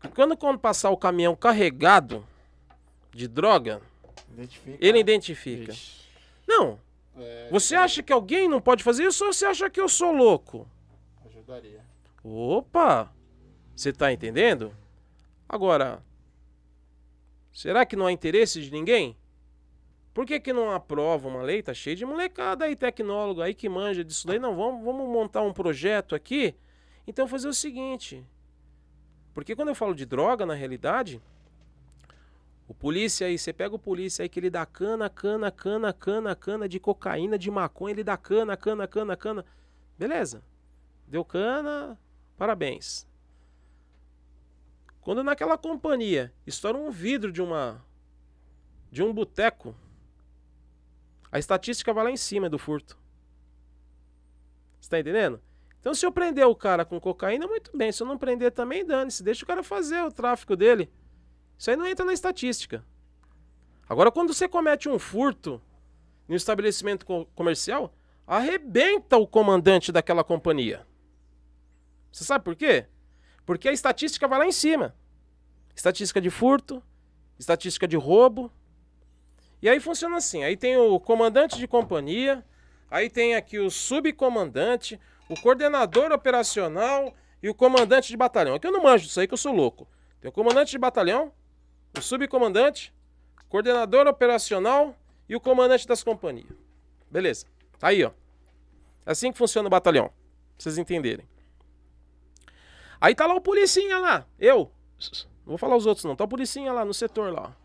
que 0.00 0.08
Quando, 0.08 0.36
quando 0.36 0.58
passar 0.58 0.90
o 0.90 0.96
caminhão 0.96 1.34
carregado 1.34 2.24
de 3.12 3.26
droga, 3.26 3.82
Identifica. 4.32 4.78
ele 4.80 4.98
identifica. 5.00 5.72
Ixi. 5.72 6.04
Não. 6.46 6.78
É, 7.16 7.48
Você 7.50 7.74
acha 7.74 8.02
que 8.02 8.12
alguém 8.12 8.48
não 8.48 8.60
pode 8.60 8.84
fazer 8.84 9.04
isso 9.04 9.24
ou 9.26 9.32
você 9.32 9.44
acha 9.46 9.68
que 9.68 9.80
eu 9.80 9.88
sou 9.88 10.12
louco? 10.12 10.68
Ajudaria. 11.26 11.80
Opa! 12.22 13.12
Você 13.74 13.92
tá 13.92 14.12
entendendo? 14.12 14.72
Agora, 15.48 16.02
será 17.52 17.84
que 17.84 17.96
não 17.96 18.06
há 18.06 18.12
interesse 18.12 18.60
de 18.62 18.70
ninguém? 18.70 19.16
Por 20.12 20.24
que, 20.24 20.38
que 20.38 20.52
não 20.52 20.70
aprova 20.70 21.26
uma 21.28 21.42
lei? 21.42 21.60
Tá 21.62 21.74
cheio 21.74 21.96
de 21.96 22.04
molecada 22.04 22.64
aí, 22.64 22.76
tecnólogo 22.76 23.42
aí 23.42 23.52
que 23.52 23.68
manja 23.68 24.04
disso 24.04 24.26
daí. 24.28 24.38
Não, 24.38 24.54
vamos, 24.54 24.84
vamos 24.84 25.08
montar 25.08 25.42
um 25.42 25.52
projeto 25.52 26.14
aqui. 26.14 26.54
Então 27.06 27.28
fazer 27.28 27.48
o 27.48 27.54
seguinte. 27.54 28.24
Porque 29.32 29.56
quando 29.56 29.68
eu 29.68 29.74
falo 29.74 29.94
de 29.94 30.06
droga, 30.06 30.46
na 30.46 30.54
realidade, 30.54 31.20
o 32.68 32.74
polícia 32.74 33.26
aí, 33.26 33.36
você 33.36 33.52
pega 33.52 33.74
o 33.74 33.78
polícia 33.78 34.22
aí 34.22 34.28
que 34.28 34.40
ele 34.40 34.48
dá 34.50 34.64
cana, 34.64 35.10
cana, 35.10 35.50
cana, 35.50 35.92
cana, 35.92 36.34
cana 36.34 36.68
de 36.68 36.80
cocaína, 36.80 37.36
de 37.38 37.50
maconha, 37.50 37.92
ele 37.92 38.04
dá 38.04 38.16
cana, 38.16 38.56
cana, 38.56 38.86
cana, 38.86 39.16
cana. 39.16 39.44
Beleza. 39.98 40.42
Deu 41.06 41.24
cana, 41.24 41.98
parabéns. 42.38 43.06
Quando 45.00 45.22
naquela 45.22 45.58
companhia 45.58 46.32
estoura 46.46 46.78
um 46.78 46.90
vidro 46.90 47.30
de 47.30 47.42
uma 47.42 47.84
de 48.90 49.02
um 49.02 49.12
boteco, 49.12 49.74
A 51.34 51.38
estatística 51.40 51.92
vai 51.92 52.04
lá 52.04 52.10
em 52.12 52.16
cima 52.16 52.48
do 52.48 52.60
furto. 52.60 52.96
Você 54.80 54.88
tá 54.88 55.00
entendendo? 55.00 55.42
Então, 55.84 55.92
se 55.92 56.06
eu 56.06 56.10
prender 56.10 56.46
o 56.46 56.54
cara 56.56 56.82
com 56.82 56.98
cocaína, 56.98 57.46
muito 57.46 57.70
bem. 57.76 57.92
Se 57.92 58.02
eu 58.02 58.06
não 58.06 58.16
prender 58.16 58.50
também, 58.52 58.86
dane-se. 58.86 59.22
Deixa 59.22 59.44
o 59.44 59.46
cara 59.46 59.62
fazer 59.62 60.02
o 60.02 60.10
tráfico 60.10 60.56
dele. 60.56 60.90
Isso 61.58 61.68
aí 61.68 61.76
não 61.76 61.86
entra 61.86 62.06
na 62.06 62.14
estatística. 62.14 62.82
Agora, 63.86 64.10
quando 64.10 64.32
você 64.32 64.48
comete 64.48 64.88
um 64.88 64.98
furto 64.98 65.60
um 66.26 66.34
estabelecimento 66.34 67.04
co- 67.04 67.26
comercial, 67.34 67.94
arrebenta 68.26 69.18
o 69.18 69.26
comandante 69.26 69.92
daquela 69.92 70.24
companhia. 70.24 70.86
Você 72.10 72.24
sabe 72.24 72.42
por 72.42 72.56
quê? 72.56 72.86
Porque 73.44 73.68
a 73.68 73.72
estatística 73.72 74.26
vai 74.26 74.38
lá 74.38 74.46
em 74.46 74.52
cima. 74.52 74.96
Estatística 75.76 76.18
de 76.18 76.30
furto, 76.30 76.82
estatística 77.38 77.86
de 77.86 77.98
roubo. 77.98 78.50
E 79.60 79.68
aí 79.68 79.78
funciona 79.80 80.16
assim. 80.16 80.44
Aí 80.44 80.56
tem 80.56 80.78
o 80.78 80.98
comandante 80.98 81.58
de 81.58 81.68
companhia, 81.68 82.42
aí 82.90 83.10
tem 83.10 83.34
aqui 83.34 83.58
o 83.58 83.68
subcomandante, 83.68 84.98
o 85.28 85.40
coordenador 85.40 86.12
operacional 86.12 87.14
e 87.42 87.48
o 87.48 87.54
comandante 87.54 88.08
de 88.08 88.16
batalhão. 88.16 88.54
Aqui 88.54 88.66
eu 88.66 88.72
não 88.72 88.82
manjo 88.82 89.06
disso 89.06 89.20
aí 89.20 89.26
que 89.26 89.34
eu 89.34 89.38
sou 89.38 89.52
louco. 89.52 89.86
Tem 90.20 90.28
o 90.28 90.32
comandante 90.32 90.70
de 90.70 90.78
batalhão, 90.78 91.32
o 91.96 92.00
subcomandante, 92.00 92.92
coordenador 93.48 94.06
operacional 94.06 94.96
e 95.28 95.36
o 95.36 95.40
comandante 95.40 95.86
das 95.86 96.02
companhias. 96.02 96.56
Beleza. 97.10 97.46
Tá 97.78 97.88
aí, 97.88 98.02
ó. 98.04 98.10
É 99.06 99.12
assim 99.12 99.30
que 99.30 99.38
funciona 99.38 99.66
o 99.66 99.70
batalhão. 99.70 100.06
Pra 100.06 100.14
vocês 100.58 100.78
entenderem. 100.78 101.28
Aí 103.00 103.14
tá 103.14 103.26
lá 103.26 103.34
o 103.34 103.40
policinha 103.40 103.98
lá. 103.98 104.26
Eu. 104.38 104.72
Não 105.44 105.50
vou 105.50 105.58
falar 105.58 105.76
os 105.76 105.84
outros 105.84 106.04
não. 106.04 106.16
Tá 106.16 106.24
o 106.24 106.28
policinha 106.28 106.72
lá 106.72 106.84
no 106.84 106.94
setor 106.94 107.32
lá. 107.32 107.54
ó. 107.60 107.63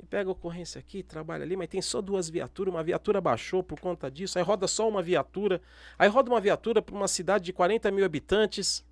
E 0.00 0.06
pega 0.06 0.30
ocorrência 0.30 0.78
aqui, 0.78 1.02
trabalha 1.02 1.42
ali, 1.42 1.56
mas 1.56 1.68
tem 1.68 1.82
só 1.82 2.00
duas 2.00 2.28
viaturas. 2.28 2.72
Uma 2.72 2.82
viatura 2.82 3.20
baixou 3.20 3.62
por 3.62 3.80
conta 3.80 4.10
disso. 4.10 4.38
Aí 4.38 4.44
roda 4.44 4.68
só 4.68 4.88
uma 4.88 5.02
viatura. 5.02 5.60
Aí 5.98 6.08
roda 6.08 6.30
uma 6.30 6.40
viatura 6.40 6.80
pra 6.80 6.94
uma 6.94 7.08
cidade 7.08 7.44
de 7.46 7.52
40 7.52 7.90
mil 7.90 8.04
habitantes. 8.04 8.84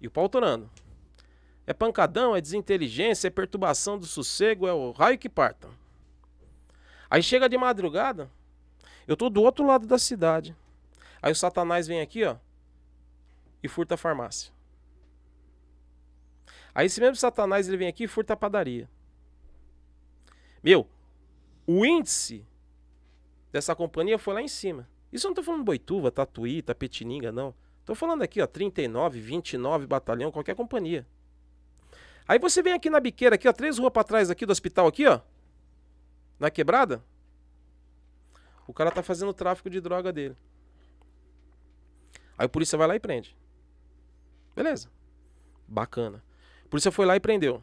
E 0.00 0.06
o 0.06 0.10
pau 0.10 0.28
torando. 0.28 0.70
É 1.66 1.74
pancadão, 1.74 2.34
é 2.34 2.40
desinteligência, 2.40 3.28
é 3.28 3.30
perturbação 3.30 3.98
do 3.98 4.06
sossego, 4.06 4.66
é 4.66 4.72
o 4.72 4.90
raio 4.92 5.18
que 5.18 5.28
parta. 5.28 5.68
Aí 7.10 7.22
chega 7.22 7.48
de 7.48 7.58
madrugada, 7.58 8.30
eu 9.06 9.16
tô 9.16 9.28
do 9.28 9.42
outro 9.42 9.66
lado 9.66 9.86
da 9.86 9.98
cidade. 9.98 10.56
Aí 11.20 11.32
o 11.32 11.36
Satanás 11.36 11.86
vem 11.86 12.00
aqui, 12.00 12.24
ó, 12.24 12.36
e 13.62 13.68
furta 13.68 13.96
a 13.96 13.98
farmácia. 13.98 14.50
Aí 16.78 16.86
esse 16.86 17.00
mesmo 17.00 17.16
Satanás 17.16 17.66
ele 17.66 17.76
vem 17.76 17.88
aqui 17.88 18.04
e 18.04 18.06
furta 18.06 18.34
a 18.34 18.36
padaria. 18.36 18.88
Meu, 20.62 20.88
o 21.66 21.84
índice 21.84 22.46
dessa 23.50 23.74
companhia 23.74 24.16
foi 24.16 24.32
lá 24.32 24.40
em 24.40 24.46
cima. 24.46 24.88
Isso 25.12 25.26
eu 25.26 25.30
não 25.30 25.34
tô 25.34 25.42
falando 25.42 25.64
Boituva, 25.64 26.12
Tatuí, 26.12 26.62
Tapetininga, 26.62 27.32
não. 27.32 27.52
Tô 27.84 27.96
falando 27.96 28.22
aqui, 28.22 28.40
ó, 28.40 28.46
39, 28.46 29.20
29 29.20 29.88
batalhão, 29.88 30.30
qualquer 30.30 30.54
companhia. 30.54 31.04
Aí 32.28 32.38
você 32.38 32.62
vem 32.62 32.74
aqui 32.74 32.88
na 32.88 33.00
biqueira, 33.00 33.34
aqui, 33.34 33.48
ó, 33.48 33.52
três 33.52 33.76
ruas 33.76 33.92
pra 33.92 34.04
trás 34.04 34.30
aqui 34.30 34.46
do 34.46 34.52
hospital 34.52 34.86
aqui, 34.86 35.04
ó. 35.04 35.20
Na 36.38 36.48
quebrada. 36.48 37.04
O 38.68 38.72
cara 38.72 38.92
tá 38.92 39.02
fazendo 39.02 39.34
tráfico 39.34 39.68
de 39.68 39.80
droga 39.80 40.12
dele. 40.12 40.36
Aí 42.38 42.46
o 42.46 42.48
polícia 42.48 42.78
vai 42.78 42.86
lá 42.86 42.94
e 42.94 43.00
prende. 43.00 43.36
Beleza. 44.54 44.88
Bacana. 45.66 46.22
A 46.68 46.70
polícia 46.70 46.92
foi 46.92 47.06
lá 47.06 47.16
e 47.16 47.20
prendeu. 47.20 47.62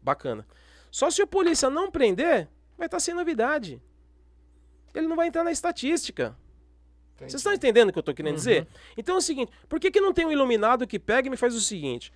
Bacana. 0.00 0.46
Só 0.92 1.10
se 1.10 1.20
o 1.20 1.26
polícia 1.26 1.68
não 1.68 1.90
prender, 1.90 2.48
vai 2.78 2.86
estar 2.86 3.00
sem 3.00 3.12
novidade. 3.12 3.82
Ele 4.94 5.08
não 5.08 5.16
vai 5.16 5.26
entrar 5.26 5.42
na 5.42 5.50
estatística. 5.50 6.36
Vocês 7.18 7.34
estão 7.34 7.52
entendendo 7.52 7.88
o 7.88 7.92
que 7.92 7.98
eu 7.98 8.02
tô 8.04 8.14
querendo 8.14 8.36
dizer? 8.36 8.68
Então 8.96 9.16
é 9.16 9.18
o 9.18 9.22
seguinte, 9.22 9.50
por 9.68 9.80
que, 9.80 9.90
que 9.90 10.00
não 10.00 10.12
tem 10.12 10.24
um 10.24 10.30
iluminado 10.30 10.86
que 10.86 11.00
pega 11.00 11.26
e 11.26 11.30
me 11.30 11.36
faz 11.36 11.52
o 11.56 11.60
seguinte? 11.60 12.12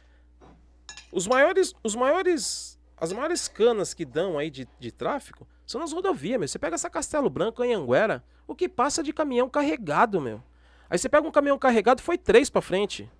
Os 1.10 1.26
maiores, 1.26 1.74
os 1.82 1.96
maiores, 1.96 2.78
as 2.96 3.12
maiores 3.12 3.48
canas 3.48 3.92
que 3.92 4.04
dão 4.04 4.38
aí 4.38 4.48
de, 4.48 4.68
de 4.78 4.92
tráfico 4.92 5.44
são 5.66 5.80
nas 5.80 5.92
rodovias, 5.92 6.38
meu. 6.38 6.46
Você 6.46 6.58
pega 6.58 6.76
essa 6.76 6.88
Castelo 6.88 7.28
Branco, 7.28 7.64
Anhanguera, 7.64 8.22
o 8.46 8.54
que 8.54 8.68
passa 8.68 9.02
de 9.02 9.12
caminhão 9.12 9.48
carregado, 9.48 10.20
meu. 10.20 10.40
Aí 10.88 10.96
você 10.96 11.08
pega 11.08 11.26
um 11.26 11.32
caminhão 11.32 11.58
carregado, 11.58 12.00
foi 12.00 12.16
três 12.16 12.48
pra 12.48 12.62
frente. 12.62 13.10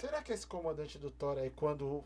Será 0.00 0.22
que 0.22 0.32
esse 0.32 0.46
comandante 0.46 0.98
do 0.98 1.10
Thor 1.10 1.36
aí, 1.36 1.50
quando 1.50 2.02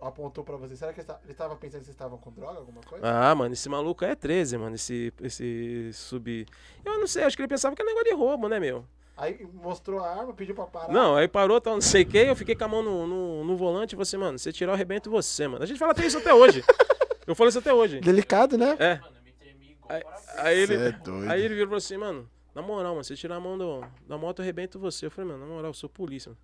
apontou 0.00 0.42
pra 0.42 0.56
você, 0.56 0.76
será 0.76 0.92
que 0.92 1.00
ele, 1.00 1.34
tava 1.34 1.54
pensando 1.56 1.80
que 1.80 1.84
vocês 1.84 1.94
estavam 1.94 2.16
com 2.16 2.30
droga, 2.32 2.58
alguma 2.58 2.80
coisa? 2.80 3.06
Ah, 3.06 3.34
mano, 3.34 3.52
esse 3.52 3.68
maluco 3.68 4.04
é 4.04 4.14
13, 4.14 4.56
mano, 4.56 4.74
esse, 4.74 5.12
esse 5.20 5.90
sub... 5.92 6.46
Eu 6.84 6.98
não 6.98 7.06
sei, 7.06 7.24
acho 7.24 7.36
que 7.36 7.42
ele 7.42 7.48
pensava 7.48 7.76
que 7.76 7.82
era 7.82 7.90
negócio 7.90 8.08
de 8.08 8.14
roubo, 8.14 8.48
né, 8.48 8.58
meu? 8.58 8.86
Aí 9.16 9.46
mostrou 9.52 10.00
a 10.00 10.10
arma, 10.10 10.32
pediu 10.32 10.54
pra 10.54 10.64
parar. 10.64 10.92
Não, 10.92 11.16
aí 11.16 11.28
parou, 11.28 11.60
tal, 11.60 11.74
não 11.74 11.80
sei 11.80 12.02
o 12.02 12.06
que, 12.06 12.18
eu 12.18 12.34
fiquei 12.34 12.54
com 12.54 12.64
a 12.64 12.68
mão 12.68 12.82
no, 12.82 13.06
no, 13.06 13.44
no 13.44 13.56
volante 13.56 13.90
e 13.90 13.96
falei 13.96 14.02
assim, 14.02 14.16
mano, 14.16 14.38
você 14.38 14.50
tirar 14.50 14.72
o 14.72 14.74
arrebento 14.74 15.10
você, 15.10 15.46
mano. 15.46 15.62
A 15.62 15.66
gente 15.66 15.78
fala 15.78 15.92
até 15.92 16.06
isso 16.06 16.18
até 16.18 16.32
hoje. 16.32 16.64
Eu 17.26 17.34
falo 17.34 17.48
isso 17.48 17.58
até 17.58 17.72
hoje. 17.72 18.00
Delicado, 18.00 18.58
né? 18.58 18.76
É. 18.78 18.96
Mano, 18.96 19.16
eu 19.16 19.22
me 19.22 19.32
tremi 19.32 19.70
igual 19.70 19.88
Aí, 19.88 20.02
aí 20.36 20.58
ele, 20.58 20.74
é 20.74 20.92
doido. 20.92 21.30
aí 21.30 21.40
ele 21.40 21.54
virou 21.54 21.64
e 21.64 21.68
falou 21.68 21.78
assim, 21.78 21.96
mano, 21.96 22.30
na 22.54 22.60
moral, 22.60 22.92
mano, 22.92 23.02
você 23.02 23.16
tirar 23.16 23.36
a 23.36 23.40
mão 23.40 23.56
do, 23.56 23.82
da 24.06 24.18
moto, 24.18 24.40
eu 24.40 24.42
arrebento 24.42 24.78
você. 24.78 25.06
Eu 25.06 25.10
falei, 25.10 25.30
mano, 25.30 25.46
na 25.46 25.50
moral, 25.50 25.70
eu 25.70 25.74
sou 25.74 25.88
polícia, 25.88 26.28
mano. 26.28 26.38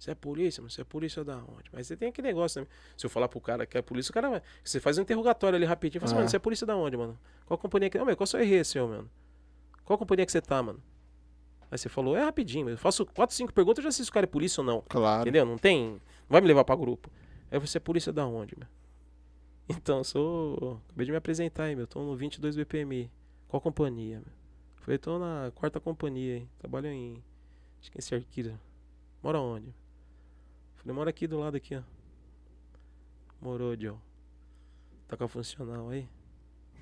Você 0.00 0.12
é 0.12 0.14
polícia, 0.14 0.62
mano? 0.62 0.70
Você 0.70 0.80
é 0.80 0.84
polícia 0.84 1.22
da 1.22 1.36
onde? 1.36 1.64
Mas 1.70 1.86
você 1.86 1.94
tem 1.94 2.08
aquele 2.08 2.28
negócio 2.28 2.62
também. 2.62 2.70
Se 2.96 3.04
eu 3.04 3.10
falar 3.10 3.28
pro 3.28 3.38
cara 3.38 3.66
que 3.66 3.76
é 3.76 3.82
polícia, 3.82 4.10
o 4.10 4.14
cara 4.14 4.30
vai. 4.30 4.42
Você 4.64 4.80
faz 4.80 4.96
um 4.96 5.02
interrogatório 5.02 5.56
ali 5.56 5.66
rapidinho. 5.66 6.00
Fala 6.00 6.06
assim, 6.08 6.14
Ah. 6.14 6.20
mano, 6.20 6.30
você 6.30 6.36
é 6.36 6.38
polícia 6.38 6.66
da 6.66 6.74
onde, 6.74 6.96
mano? 6.96 7.18
Qual 7.44 7.58
companhia 7.58 7.90
que. 7.90 7.98
Ô, 7.98 8.04
meu, 8.06 8.16
qual 8.16 8.26
seu 8.26 8.40
RE, 8.40 8.64
seu, 8.64 8.88
mano? 8.88 9.10
Qual 9.84 9.98
companhia 9.98 10.24
que 10.24 10.32
você 10.32 10.40
tá, 10.40 10.62
mano? 10.62 10.82
Aí 11.70 11.76
você 11.76 11.90
falou, 11.90 12.16
é 12.16 12.24
rapidinho, 12.24 12.68
eu 12.70 12.78
faço 12.78 13.04
quatro, 13.04 13.36
cinco 13.36 13.52
perguntas, 13.52 13.84
eu 13.84 13.90
já 13.90 13.92
sei 13.94 14.04
se 14.04 14.10
o 14.10 14.14
cara 14.14 14.24
é 14.24 14.26
polícia 14.26 14.62
ou 14.62 14.66
não. 14.66 14.82
Claro. 14.88 15.20
Entendeu? 15.22 15.44
Não 15.44 15.58
tem. 15.58 15.90
Não 15.90 16.00
vai 16.30 16.40
me 16.40 16.48
levar 16.48 16.64
pra 16.64 16.74
grupo. 16.74 17.10
Aí 17.50 17.58
você 17.58 17.76
é 17.76 17.80
polícia 17.80 18.10
da 18.12 18.26
onde, 18.26 18.56
meu? 18.58 18.66
Então, 19.68 19.98
eu 19.98 20.04
sou. 20.04 20.80
Acabei 20.88 21.04
de 21.06 21.12
me 21.12 21.18
apresentar 21.18 21.64
aí, 21.64 21.76
meu. 21.76 21.86
Tô 21.86 22.02
no 22.02 22.16
22 22.16 22.56
BPMI. 22.56 23.10
Qual 23.46 23.60
companhia, 23.60 24.16
meu? 24.16 24.32
Falei, 24.76 24.96
tô 24.98 25.18
na 25.18 25.52
quarta 25.54 25.78
companhia, 25.78 26.38
hein? 26.38 26.48
Trabalho 26.58 26.86
em. 26.88 27.22
Acho 27.80 27.90
que 27.92 27.98
é 27.98 28.00
em 28.00 28.02
Cerquira. 28.02 28.58
Mora 29.22 29.38
onde? 29.38 29.72
Falei, 30.82 30.94
mora 30.94 31.10
aqui 31.10 31.26
do 31.26 31.38
lado 31.38 31.56
aqui, 31.56 31.76
ó. 31.76 31.82
Morou, 33.40 33.76
Joe. 33.78 33.96
Tá 35.08 35.16
com 35.16 35.24
a 35.24 35.28
funcional 35.28 35.88
aí? 35.90 36.08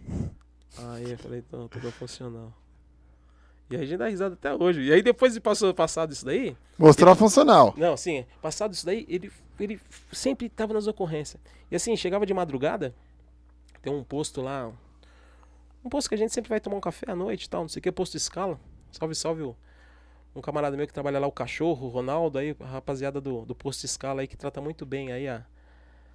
Aí 0.79 1.11
eu 1.11 1.19
falei, 1.19 1.41
então, 1.41 1.67
tô 1.67 1.81
com 1.81 1.89
a 1.89 1.91
funcional. 1.93 2.53
E 3.71 3.77
aí 3.77 3.83
a 3.83 3.87
gente 3.87 3.99
dá 3.99 4.07
risada 4.09 4.35
até 4.35 4.55
hoje. 4.55 4.83
E 4.83 4.93
aí 4.93 5.03
depois 5.03 5.33
de 5.35 5.41
passou, 5.41 5.73
passado 5.75 6.13
isso 6.13 6.25
daí, 6.25 6.57
Mostrou 6.79 7.11
a 7.11 7.17
funcional. 7.17 7.75
não, 7.77 7.95
assim, 7.95 8.25
passado 8.41 8.73
isso 8.75 8.85
daí, 8.87 9.05
ele, 9.09 9.33
ele 9.59 9.81
sempre 10.13 10.49
tava 10.49 10.75
nas 10.75 10.87
ocorrências. 10.87 11.41
E 11.71 11.75
assim, 11.77 11.97
chegava 11.97 12.25
de 12.25 12.33
madrugada, 12.33 12.95
tem 13.83 13.93
um 13.93 14.05
posto 14.05 14.41
lá, 14.41 14.71
um 15.85 15.89
posto 15.89 16.09
que 16.09 16.15
a 16.15 16.19
gente 16.19 16.33
sempre 16.33 16.49
vai 16.51 16.61
tomar 16.61 16.77
um 16.77 16.81
café 16.81 17.11
à 17.11 17.17
noite 17.17 17.45
e 17.45 17.49
tal, 17.49 17.63
não 17.63 17.69
sei 17.69 17.81
o 17.81 17.83
que, 17.83 17.91
posto 17.91 18.17
escala. 18.17 18.61
Salve, 18.93 19.15
salve 19.15 19.43
o, 19.43 19.57
um 20.39 20.43
camarada 20.43 20.77
meu 20.77 20.87
que 20.87 20.93
trabalha 20.93 21.19
lá, 21.19 21.27
o 21.27 21.33
cachorro, 21.33 21.87
o 21.87 21.91
Ronaldo, 21.91 22.39
aí, 22.39 22.55
a 22.61 22.67
rapaziada 22.67 23.21
do, 23.21 23.45
do 23.45 23.55
posto 23.55 23.85
escala 23.85 24.21
aí, 24.21 24.27
que 24.27 24.37
trata 24.37 24.61
muito 24.61 24.87
bem 24.87 25.13
aí 25.13 25.27
a, 25.29 25.45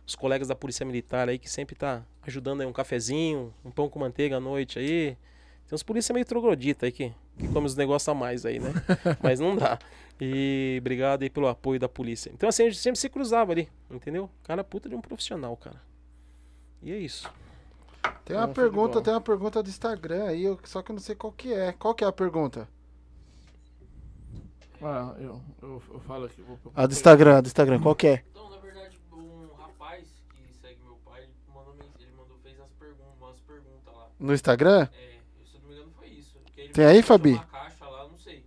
os 0.05 0.15
colegas 0.15 0.47
da 0.47 0.55
polícia 0.55 0.85
militar 0.85 1.29
aí, 1.29 1.37
que 1.37 1.49
sempre 1.49 1.75
tá 1.75 2.03
ajudando 2.23 2.61
aí 2.61 2.67
um 2.67 2.73
cafezinho, 2.73 3.53
um 3.63 3.71
pão 3.71 3.89
com 3.89 3.99
manteiga 3.99 4.37
à 4.37 4.39
noite 4.39 4.79
aí. 4.79 5.17
Tem 5.67 5.75
uns 5.75 5.83
polícia 5.83 6.13
meio 6.13 6.25
troglodita 6.25 6.85
aí 6.85 6.91
que, 6.91 7.13
que 7.37 7.47
come 7.49 7.65
os 7.65 7.75
negócios 7.75 8.07
a 8.09 8.13
mais 8.13 8.45
aí, 8.45 8.59
né? 8.59 8.71
Mas 9.21 9.39
não 9.39 9.55
dá. 9.55 9.77
E 10.19 10.77
obrigado 10.79 11.23
aí 11.23 11.29
pelo 11.29 11.47
apoio 11.47 11.79
da 11.79 11.89
polícia. 11.89 12.29
Então 12.33 12.47
assim, 12.49 12.63
a 12.63 12.69
gente 12.69 12.79
sempre 12.79 12.99
se 12.99 13.09
cruzava 13.09 13.51
ali, 13.51 13.67
entendeu? 13.89 14.29
Cara 14.43 14.63
puta 14.63 14.87
de 14.87 14.95
um 14.95 15.01
profissional, 15.01 15.55
cara. 15.57 15.81
E 16.81 16.91
é 16.91 16.97
isso. 16.97 17.31
Tem 18.25 18.35
uma 18.35 18.47
de 18.47 18.53
pergunta, 18.53 19.01
tem 19.01 19.13
uma 19.13 19.21
pergunta 19.21 19.63
do 19.63 19.69
Instagram 19.69 20.25
aí, 20.25 20.43
eu- 20.43 20.59
só 20.65 20.81
que 20.81 20.91
eu 20.91 20.93
não 20.93 21.01
sei 21.01 21.15
qual 21.15 21.31
que 21.31 21.53
é. 21.53 21.71
Qual 21.73 21.93
que 21.95 22.03
é 22.03 22.07
a 22.07 22.11
pergunta? 22.11 22.67
Ah, 24.83 25.15
eu, 25.19 25.41
eu, 25.61 25.81
eu 25.93 25.99
falo 26.01 26.25
aqui. 26.25 26.41
Vou, 26.41 26.57
A 26.75 26.85
do 26.85 26.91
Instagram, 26.93 27.37
a 27.37 27.41
do 27.41 27.47
Instagram, 27.47 27.79
qual 27.79 27.95
que 27.95 28.07
é? 28.07 28.23
Então, 28.31 28.49
na 28.49 28.57
verdade, 28.57 28.97
um 29.13 29.47
rapaz 29.57 30.07
que 30.33 30.53
segue 30.61 30.77
meu 30.83 30.95
pai, 31.05 31.21
ele 31.23 31.31
mandou, 31.53 31.73
ele 31.99 32.11
mandou 32.17 32.37
fez 32.43 32.59
as 32.59 32.69
perguntas, 32.73 33.13
umas 33.21 33.39
perguntas 33.39 33.93
lá. 33.95 34.07
No 34.19 34.33
Instagram? 34.33 34.81
É, 34.93 35.17
se 35.45 35.55
eu 35.55 35.61
não 35.61 35.69
me 35.69 35.75
engano 35.75 35.91
foi 35.97 36.07
isso. 36.09 36.37
Tem 36.73 36.85
aí, 36.85 37.01
Fabi? 37.01 37.33
Uma 37.33 37.45
caixa 37.45 37.85
lá, 37.87 38.07
não 38.09 38.17
sei. 38.17 38.43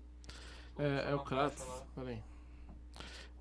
É, 0.79 1.11
é 1.11 1.15
o 1.15 1.21
Kratos. 1.21 1.67
lá. 1.67 1.83
Peraí. 1.95 2.19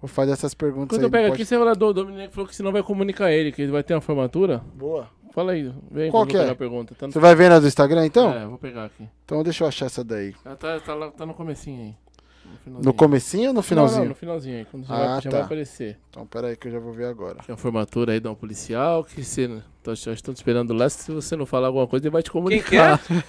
Vou 0.01 0.07
fazer 0.07 0.31
essas 0.33 0.53
perguntas 0.53 0.97
Quando 0.97 1.01
aí. 1.01 1.07
eu 1.07 1.11
pego 1.11 1.27
aqui, 1.27 1.37
pode- 1.37 1.45
você 1.45 1.57
fala 1.57 1.75
do 1.75 1.93
Dominique 1.93 2.33
falou 2.33 2.47
que 2.47 2.55
senão 2.55 2.71
vai 2.71 2.83
comunicar 2.83 3.31
ele, 3.31 3.51
que 3.51 3.61
ele 3.61 3.71
vai 3.71 3.83
ter 3.83 3.93
uma 3.95 4.01
formatura. 4.01 4.59
Boa. 4.75 5.09
Fala 5.33 5.51
aí, 5.51 5.63
vem 5.91 6.09
Qual 6.11 6.23
quando 6.23 6.29
que 6.31 6.37
é? 6.37 6.49
a 6.49 6.55
pergunta. 6.55 6.95
Tá 6.95 7.07
no... 7.07 7.13
Você 7.13 7.19
vai 7.19 7.35
ver 7.35 7.49
na 7.49 7.59
do 7.59 7.67
Instagram 7.67 8.05
então? 8.05 8.31
É, 8.33 8.45
vou 8.45 8.57
pegar 8.57 8.85
aqui. 8.85 9.09
Então 9.25 9.43
deixa 9.43 9.63
eu 9.63 9.67
achar 9.67 9.87
essa 9.87 10.01
daí. 10.03 10.33
Ela 10.45 10.55
tá, 10.55 10.79
tá, 10.79 10.93
lá- 10.93 11.11
tá 11.11 11.25
no 11.25 11.33
comecinho 11.33 11.81
aí. 11.81 11.95
Finalzinho. 12.65 12.85
No 12.85 12.93
comecinho 12.93 13.47
ou 13.49 13.53
no 13.53 13.61
finalzinho? 13.61 13.97
Não, 13.99 14.03
não, 14.05 14.09
no 14.09 14.15
finalzinho 14.15 14.57
aí, 14.57 14.65
quando 14.69 14.85
já, 14.85 14.93
Ah, 14.93 14.97
vai, 15.13 15.21
já 15.21 15.29
tá. 15.31 15.37
vai 15.37 15.45
aparecer. 15.45 15.97
Então, 16.09 16.25
pera 16.27 16.47
aí 16.47 16.55
que 16.57 16.67
eu 16.67 16.71
já 16.71 16.79
vou 16.79 16.91
ver 16.91 17.05
agora. 17.05 17.37
Tem 17.45 17.53
a 17.53 17.57
formatura 17.57 18.11
aí 18.11 18.19
de 18.19 18.27
um 18.27 18.35
policial 18.35 19.03
que 19.03 19.23
se. 19.23 19.49
Estão 19.87 20.33
te 20.33 20.37
esperando 20.37 20.73
lá. 20.73 20.89
Se 20.89 21.11
você 21.11 21.35
não 21.35 21.45
falar 21.45 21.67
alguma 21.67 21.87
coisa, 21.87 22.05
ele 22.05 22.11
vai 22.11 22.23
te 22.23 22.31
comunicar. 22.31 22.99
Quem 23.05 23.23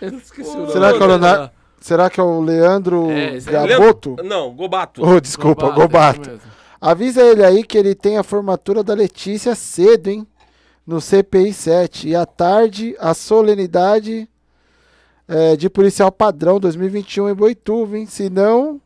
Eu 0.00 0.12
não 0.12 0.18
esqueci 0.18 0.50
o 0.50 0.60
nome. 0.60 0.72
Será 0.72 0.92
que 0.92 1.02
é 1.02 1.04
o 1.04 1.08
Leonardo-. 1.08 1.50
Será 1.80 2.08
que 2.10 2.20
é 2.20 2.22
o 2.22 2.40
Leandro 2.40 3.10
É, 3.10 3.36
é 3.36 3.40
Gaboto? 3.40 4.16
Não, 4.24 4.54
Gobato. 4.54 5.02
Oh, 5.04 5.20
desculpa, 5.20 5.68
Gobato, 5.70 6.20
Gobato. 6.20 6.30
é. 6.30 6.38
Avisa 6.80 7.22
ele 7.22 7.44
aí 7.44 7.62
que 7.64 7.76
ele 7.76 7.94
tem 7.94 8.16
a 8.18 8.22
formatura 8.22 8.82
da 8.84 8.94
Letícia 8.94 9.54
cedo, 9.54 10.08
hein? 10.08 10.26
No 10.86 11.00
CPI 11.00 11.52
7. 11.52 12.08
E 12.08 12.14
à 12.16 12.24
tarde, 12.24 12.94
a 12.98 13.12
solenidade 13.14 14.28
é, 15.28 15.56
de 15.56 15.68
policial 15.70 16.10
padrão 16.12 16.58
2021 16.60 17.28
em 17.30 17.34
Boituva, 17.34 17.96
hein? 17.98 18.06
Se 18.06 18.28
não, 18.30 18.80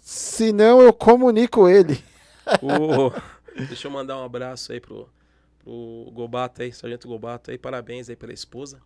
se 0.00 0.52
não 0.52 0.80
eu 0.80 0.92
comunico 0.92 1.68
ele. 1.68 2.02
O- 2.62 3.12
Deixa 3.66 3.88
eu 3.88 3.90
mandar 3.90 4.16
um 4.16 4.24
abraço 4.24 4.72
aí 4.72 4.80
pro, 4.80 5.06
pro 5.62 6.10
Gobato 6.14 6.62
aí, 6.62 6.72
Sargento 6.72 7.06
Gobato 7.08 7.50
aí. 7.50 7.58
Parabéns 7.58 8.08
aí 8.08 8.16
pela 8.16 8.32
esposa. 8.32 8.80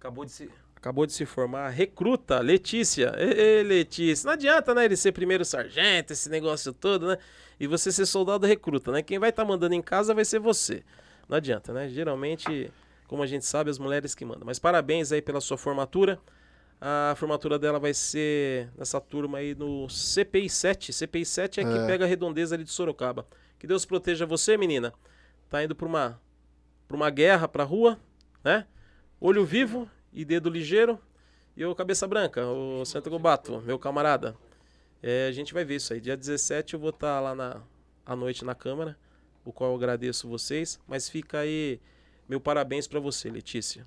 Acabou 0.00 0.24
de 0.24 0.32
se, 0.32 0.50
acabou 0.74 1.06
de 1.06 1.12
se 1.12 1.24
formar. 1.26 1.68
Recruta, 1.68 2.40
Letícia. 2.40 3.12
Ê, 3.16 3.60
ê, 3.60 3.62
Letícia. 3.62 4.26
Não 4.26 4.32
adianta, 4.32 4.74
né, 4.74 4.84
ele 4.86 4.96
ser 4.96 5.12
primeiro 5.12 5.44
sargento, 5.44 6.12
esse 6.12 6.28
negócio 6.30 6.72
todo, 6.72 7.06
né? 7.06 7.18
E 7.60 7.66
você 7.68 7.92
ser 7.92 8.06
soldado 8.06 8.46
recruta, 8.46 8.90
né? 8.90 9.00
Quem 9.02 9.18
vai 9.18 9.30
estar 9.30 9.44
mandando 9.44 9.74
em 9.74 9.82
casa 9.82 10.12
vai 10.14 10.24
ser 10.24 10.40
você. 10.40 10.82
Não 11.28 11.36
adianta, 11.36 11.72
né? 11.72 11.88
Geralmente, 11.88 12.72
como 13.06 13.22
a 13.22 13.26
gente 13.26 13.44
sabe, 13.44 13.70
as 13.70 13.78
mulheres 13.78 14.14
que 14.14 14.24
mandam. 14.24 14.44
Mas 14.46 14.58
parabéns 14.58 15.12
aí 15.12 15.20
pela 15.22 15.40
sua 15.40 15.56
formatura. 15.58 16.18
A 16.80 17.14
formatura 17.16 17.58
dela 17.58 17.78
vai 17.78 17.94
ser 17.94 18.68
nessa 18.76 19.00
turma 19.00 19.38
aí 19.38 19.54
no 19.54 19.88
CPI 19.88 20.48
7. 20.50 20.92
CPI 20.92 21.24
7 21.24 21.60
é 21.60 21.64
que 21.64 21.78
É. 21.78 21.86
pega 21.86 22.04
a 22.04 22.08
redondeza 22.08 22.54
ali 22.54 22.64
de 22.64 22.70
Sorocaba. 22.70 23.26
Que 23.58 23.66
Deus 23.66 23.84
proteja 23.84 24.26
você, 24.26 24.56
menina. 24.56 24.92
Tá 25.48 25.62
indo 25.64 25.74
pra 25.74 25.86
uma, 25.86 26.20
pra 26.88 26.96
uma 26.96 27.08
guerra, 27.10 27.46
pra 27.48 27.64
rua, 27.64 27.98
né? 28.42 28.66
Olho 29.20 29.44
vivo 29.44 29.88
e 30.12 30.24
dedo 30.24 30.50
ligeiro. 30.50 30.98
E 31.56 31.64
o 31.64 31.74
cabeça 31.74 32.06
branca, 32.08 32.44
o 32.44 32.84
Santo 32.84 33.08
Gobato, 33.08 33.60
meu 33.62 33.78
camarada. 33.78 34.36
É, 35.02 35.28
a 35.28 35.32
gente 35.32 35.54
vai 35.54 35.64
ver 35.64 35.76
isso 35.76 35.92
aí. 35.92 36.00
Dia 36.00 36.16
17 36.16 36.74
eu 36.74 36.80
vou 36.80 36.90
estar 36.90 37.20
lá 37.20 37.34
na, 37.34 37.62
à 38.04 38.16
noite 38.16 38.44
na 38.44 38.54
Câmara, 38.54 38.98
o 39.44 39.52
qual 39.52 39.70
eu 39.70 39.76
agradeço 39.76 40.28
vocês. 40.28 40.80
Mas 40.88 41.08
fica 41.08 41.38
aí 41.38 41.80
meu 42.28 42.40
parabéns 42.40 42.86
pra 42.86 43.00
você, 43.00 43.28
Letícia. 43.30 43.86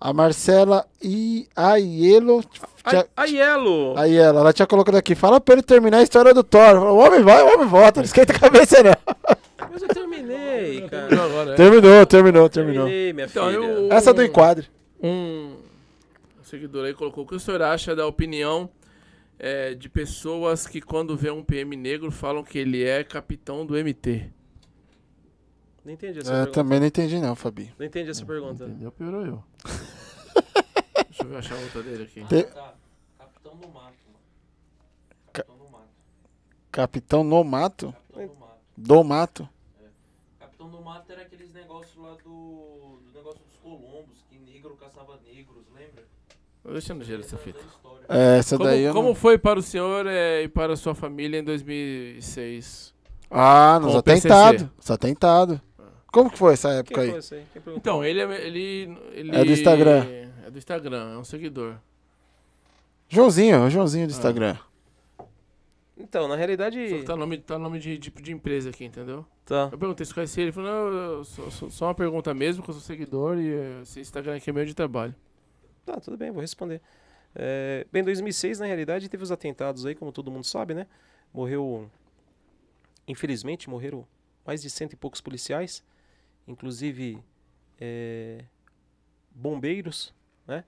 A 0.00 0.12
Marcela 0.12 0.86
I 1.02 1.48
Aiello. 1.56 2.42
Ai, 2.84 3.04
Aiello! 3.16 3.94
Aí 3.98 4.16
ela, 4.16 4.40
ela 4.40 4.52
tinha 4.52 4.66
colocado 4.66 4.94
aqui. 4.94 5.14
Fala 5.16 5.40
pra 5.40 5.54
ele 5.54 5.62
terminar 5.62 5.98
a 5.98 6.02
história 6.02 6.32
do 6.32 6.44
Thor. 6.44 6.76
O 6.76 6.98
homem 6.98 7.20
vai, 7.22 7.42
o 7.42 7.52
homem 7.54 7.66
volta. 7.66 8.00
Não 8.00 8.04
esquenta 8.04 8.32
a 8.32 8.38
cabeça, 8.38 8.76
não. 8.82 8.92
Mas 9.72 9.82
eu 9.82 9.88
terminei, 9.88 10.82
cara. 10.88 11.08
Terminou 11.08 11.24
agora, 11.26 11.52
é. 11.52 11.54
Terminou, 11.56 12.06
terminou, 12.06 12.48
terminou. 12.48 12.84
Terminei, 12.86 13.12
minha 13.12 13.26
Então, 13.26 13.46
filha. 13.50 13.56
eu- 13.58 13.92
Essa 13.92 14.14
do 14.14 14.22
enquadre. 14.22 14.68
Um 15.02 15.56
seguidor 16.44 16.86
aí 16.86 16.94
colocou: 16.94 17.24
o 17.24 17.26
que 17.26 17.34
o 17.34 17.40
senhor 17.40 17.60
acha 17.62 17.96
da 17.96 18.06
opinião 18.06 18.70
é, 19.36 19.74
de 19.74 19.88
pessoas 19.88 20.64
que, 20.64 20.80
quando 20.80 21.16
vê 21.16 21.30
um 21.32 21.42
PM 21.42 21.74
negro, 21.76 22.12
falam 22.12 22.44
que 22.44 22.56
ele 22.56 22.84
é 22.84 23.02
capitão 23.02 23.66
do 23.66 23.74
MT? 23.76 24.30
Não 25.84 25.92
entendi 25.92 26.18
essa 26.18 26.30
É, 26.30 26.34
pergunta. 26.36 26.52
também 26.52 26.80
não 26.80 26.86
entendi, 26.86 27.18
não, 27.20 27.34
Fabi. 27.34 27.72
Não 27.78 27.86
entendi 27.86 28.10
essa 28.10 28.24
pergunta. 28.26 28.64
Entendeu? 28.64 28.92
Piorou 28.92 29.24
eu. 29.26 29.44
Deixa 31.08 31.22
eu 31.22 31.28
ver 31.28 31.36
achar 31.38 31.54
a 31.56 31.60
outra 31.60 31.82
dele 31.82 32.02
aqui. 32.04 32.24
Te- 32.26 32.42
Tá, 32.44 32.74
Capitão 33.18 33.56
do 33.56 33.68
Mato, 33.68 33.94
mano. 34.06 34.18
Ca- 35.32 35.42
Capitão 35.42 35.56
do 35.58 35.70
Mato. 35.70 35.88
Capitão 36.70 37.24
no 37.24 37.44
mato? 37.44 37.92
Capitão 37.92 38.26
do 38.26 38.34
Mato. 38.34 38.58
Do 38.76 39.04
mato? 39.04 39.48
Capitão 40.38 40.68
do 40.70 40.80
Mato 40.82 41.12
era 41.12 41.22
aqueles 41.22 41.52
negócios 41.54 41.96
lá 41.96 42.14
do. 42.24 42.98
do 43.06 43.10
negócio 43.14 43.40
dos 43.40 43.56
colombos, 43.62 44.24
que 44.28 44.38
negro 44.38 44.76
caçava 44.76 45.18
negros, 45.26 45.64
lembra? 45.74 46.04
Deixa 46.70 46.92
no 46.94 47.02
gelo 47.02 47.22
essa 47.22 47.38
fita. 47.38 47.58
é. 48.08 48.34
É, 48.34 48.38
essa 48.38 48.56
Como, 48.56 48.68
daí 48.68 48.82
eu 48.82 48.92
como 48.92 49.08
não... 49.08 49.14
foi 49.14 49.38
para 49.38 49.58
o 49.58 49.62
senhor 49.62 50.06
é, 50.06 50.42
e 50.42 50.48
para 50.48 50.74
a 50.74 50.76
sua 50.76 50.94
família 50.94 51.38
em 51.38 51.44
2006? 51.44 52.94
Ah, 53.30 53.78
nos 53.80 53.92
Com 53.92 53.98
o 53.98 54.02
PCC. 54.02 54.28
Como 56.18 56.30
que 56.30 56.38
foi 56.38 56.52
essa 56.54 56.68
Quem 56.68 56.78
época 56.78 57.00
aí? 57.02 57.10
aí? 57.12 57.46
Então, 57.76 58.04
ele 58.04 58.20
é, 58.20 58.46
ele, 58.46 58.98
ele 59.12 59.36
É 59.36 59.44
do 59.44 59.52
Instagram. 59.52 60.04
É 60.44 60.50
do 60.50 60.58
Instagram, 60.58 61.12
é 61.14 61.18
um 61.18 61.24
seguidor. 61.24 61.76
Joãozinho, 63.08 63.64
o 63.64 63.70
Joãozinho 63.70 64.06
do 64.06 64.10
Instagram. 64.10 64.56
Então, 65.96 66.28
na 66.28 66.36
realidade. 66.36 66.88
Só 66.90 66.96
que 66.96 67.02
tá 67.04 67.16
nome, 67.16 67.38
tá 67.38 67.58
nome 67.58 67.78
de, 67.78 67.98
de, 67.98 68.10
de 68.10 68.32
empresa 68.32 68.70
aqui, 68.70 68.84
entendeu? 68.84 69.24
Tá. 69.44 69.68
Eu 69.72 69.78
perguntei 69.78 70.04
se 70.06 70.14
conhecia 70.14 70.42
ele, 70.42 70.48
ele 70.48 70.52
falou, 70.52 70.70
não, 70.70 70.98
eu 70.98 71.24
só, 71.24 71.50
só- 71.50 71.70
só 71.70 71.84
uma 71.86 71.94
pergunta 71.94 72.32
mesmo, 72.34 72.62
que 72.62 72.70
eu 72.70 72.74
sou 72.74 72.82
seguidor 72.82 73.38
e 73.38 73.80
esse 73.82 74.00
Instagram 74.00 74.36
aqui 74.36 74.50
é 74.50 74.52
meu 74.52 74.64
de 74.64 74.74
trabalho. 74.74 75.14
Tá, 75.86 75.98
tudo 75.98 76.16
bem, 76.16 76.30
vou 76.30 76.40
responder. 76.40 76.80
É, 77.34 77.86
bem, 77.90 78.02
2006, 78.04 78.58
na 78.60 78.66
realidade, 78.66 79.08
teve 79.08 79.22
os 79.22 79.32
atentados 79.32 79.86
aí, 79.86 79.94
como 79.94 80.12
todo 80.12 80.30
mundo 80.30 80.44
sabe, 80.44 80.74
né? 80.74 80.86
Morreu. 81.32 81.90
Infelizmente, 83.06 83.68
morreram 83.70 84.06
mais 84.46 84.60
de 84.62 84.70
cento 84.70 84.92
e 84.92 84.96
poucos 84.96 85.20
policiais, 85.20 85.82
inclusive 86.48 87.22
é, 87.80 88.44
bombeiros, 89.30 90.12
né? 90.46 90.64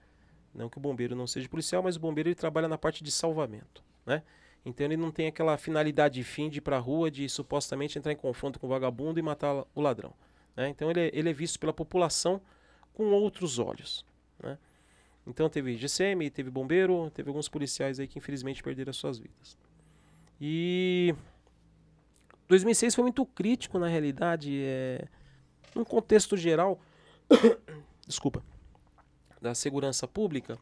Não 0.55 0.69
que 0.69 0.79
o 0.79 0.81
bombeiro 0.81 1.17
não 1.17 1.27
seja 1.27 1.49
policial, 1.49 1.83
mas 1.83 1.97
o 1.97 2.01
bombeiro 2.01 2.29
ele 2.29 2.35
trabalha 2.35 2.69
na 2.69 2.79
parte 2.79 3.03
de 3.03 3.11
salvamento, 3.11 3.83
né? 4.05 4.23
Então 4.65 4.85
ele 4.85 4.97
não 4.97 5.11
tem 5.11 5.27
aquela 5.27 5.57
finalidade 5.57 6.17
de 6.17 6.25
fim 6.25 6.51
de 6.51 6.59
ir 6.59 6.61
pra 6.61 6.79
rua, 6.79 7.11
de 7.11 7.29
supostamente 7.29 7.99
entrar 7.99 8.13
em 8.13 8.17
confronto 8.17 8.61
com 8.61 8.67
o 8.67 8.71
vagabundo 8.71 9.19
e 9.19 9.23
matar 9.23 9.65
o 9.75 9.81
ladrão. 9.81 10.13
né? 10.55 10.69
Então 10.69 10.91
ele 10.91 11.01
é, 11.01 11.11
ele 11.15 11.31
é 11.31 11.33
visto 11.33 11.59
pela 11.59 11.73
população 11.73 12.41
com 12.93 13.11
outros 13.13 13.59
olhos. 13.59 14.05
Né? 14.43 14.59
Então 15.27 15.49
teve 15.49 15.77
GCM, 15.77 16.29
teve 16.29 16.51
bombeiro, 16.51 17.11
teve 17.11 17.31
alguns 17.31 17.49
policiais 17.49 17.99
aí 17.99 18.07
que 18.07 18.19
infelizmente 18.19 18.63
perderam 18.63 18.91
as 18.91 18.97
suas 18.97 19.19
vidas. 19.19 19.57
E 20.39 21.15
2006 22.49 22.95
foi 22.95 23.03
muito 23.03 23.25
crítico 23.25 23.79
na 23.79 23.89
realidade, 23.89 24.61
é, 24.63 25.09
num 25.75 25.85
contexto 25.85 26.37
geral, 26.37 26.81
desculpa, 28.07 28.43
da 29.41 29.55
segurança 29.55 30.07
pública, 30.07 30.59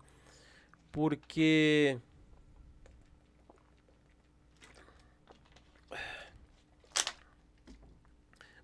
porque 0.93 1.99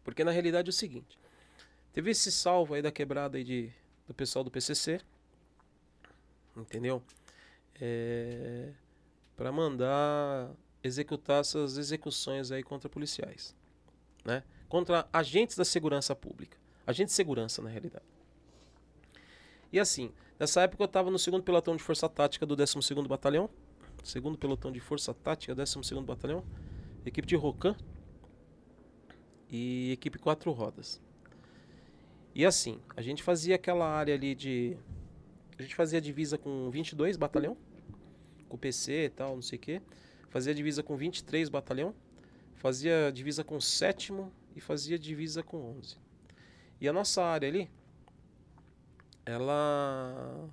porque 0.03 0.23
na 0.23 0.31
realidade 0.31 0.69
é 0.69 0.71
o 0.71 0.73
seguinte, 0.73 1.19
teve 1.93 2.11
esse 2.11 2.31
salvo 2.31 2.75
aí 2.75 2.83
da 2.83 2.93
quebrada 2.93 3.39
aí 3.39 3.45
de, 3.45 3.73
do 4.07 4.15
pessoal 4.15 4.45
do 4.45 4.51
PCC, 4.51 5.01
entendeu? 6.57 7.03
É, 7.81 8.71
para 9.37 9.51
mandar 9.51 10.51
executar 10.83 11.41
essas 11.41 11.79
execuções 11.79 12.53
aí 12.53 12.63
contra 12.63 12.89
policiais, 12.89 13.57
né? 14.25 14.45
Contra 14.75 15.07
agentes 15.13 15.57
da 15.57 15.65
segurança 15.65 16.17
pública, 16.17 16.59
agentes 16.85 17.13
de 17.13 17.17
segurança 17.17 17.63
na 17.63 17.71
realidade. 17.71 18.05
E 19.73 19.79
assim, 19.79 20.11
nessa 20.37 20.63
época 20.63 20.83
eu 20.83 20.87
estava 20.87 21.13
no 21.13 21.17
segundo 21.17 21.45
pelotão 21.45 21.77
de 21.77 21.83
força 21.85 22.09
tática 22.09 22.45
do 22.45 22.57
12º 22.57 23.07
Batalhão, 23.07 23.49
segundo 24.03 24.37
pelotão 24.37 24.73
de 24.73 24.81
força 24.81 25.15
tática, 25.15 25.55
12º 25.55 26.05
Batalhão, 26.05 26.45
equipe 27.07 27.25
de 27.25 27.37
Rocan 27.37 27.77
e 29.49 29.93
equipe 29.93 30.19
quatro 30.19 30.51
rodas. 30.51 31.01
E 32.35 32.45
assim, 32.45 32.81
a 32.97 33.01
gente 33.01 33.23
fazia 33.23 33.55
aquela 33.55 33.89
área 33.89 34.13
ali 34.13 34.35
de 34.35 34.77
a 35.57 35.63
gente 35.63 35.77
fazia 35.77 36.01
divisa 36.01 36.37
com 36.37 36.69
22 36.69 37.17
batalhão, 37.17 37.57
com 38.49 38.59
PC 38.59 39.05
e 39.05 39.11
tal, 39.11 39.37
não 39.37 39.43
sei 39.43 39.57
o 39.57 39.63
quê. 39.63 39.83
Fazia 40.31 40.53
divisa 40.53 40.83
com 40.83 40.97
23 40.97 41.49
batalhão, 41.49 41.95
fazia 42.57 43.13
divisa 43.13 43.45
com 43.45 43.61
7 43.61 44.13
e 44.55 44.61
fazia 44.61 44.99
divisa 44.99 45.43
com 45.43 45.59
11. 45.79 45.97
E 46.81 46.89
a 46.89 46.93
nossa 46.93 47.23
área 47.25 47.49
ali, 47.49 47.71
ela 49.27 50.49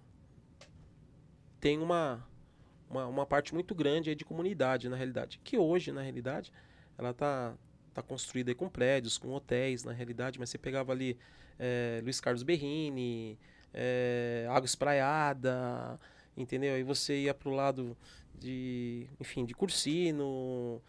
tem 1.60 1.80
uma, 1.80 2.26
uma, 2.90 3.08
uma 3.08 3.26
parte 3.26 3.54
muito 3.54 3.76
grande 3.76 4.10
aí 4.10 4.16
de 4.16 4.26
comunidade, 4.26 4.90
na 4.90 4.96
realidade. 4.96 5.40
Que 5.44 5.58
hoje, 5.58 5.92
na 5.92 6.02
realidade, 6.02 6.52
ela 6.98 7.14
tá, 7.14 7.56
tá 7.94 8.02
construída 8.02 8.54
com 8.56 8.70
prédios, 8.70 9.18
com 9.18 9.32
hotéis, 9.34 9.84
na 9.84 9.92
realidade. 9.94 10.40
Mas 10.40 10.50
você 10.52 10.58
pegava 10.58 10.92
ali 10.92 11.18
eh, 11.60 12.02
Luiz 12.04 12.20
Carlos 12.22 12.44
Berrini, 12.44 13.40
é, 13.74 14.48
Água 14.50 14.66
Espraiada, 14.66 16.00
entendeu? 16.38 16.76
Aí 16.76 16.84
você 16.84 17.24
ia 17.24 17.34
pro 17.34 17.52
lado 17.52 17.98
de, 18.36 19.08
enfim, 19.20 19.46
de 19.46 19.54
Cursino. 19.54 20.82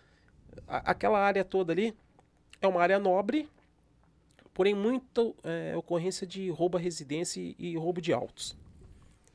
A- 0.68 0.92
aquela 0.92 1.18
área 1.20 1.44
toda 1.44 1.72
ali 1.72 1.94
é 2.62 2.68
uma 2.68 2.80
área 2.80 2.98
nobre, 2.98 3.48
porém 4.54 4.74
muita 4.74 5.20
é, 5.42 5.76
ocorrência 5.76 6.26
de 6.26 6.48
roubo 6.50 6.78
à 6.78 6.80
residência 6.80 7.54
e, 7.58 7.76
roubo 7.76 8.00
de 8.00 8.12
autos. 8.12 8.56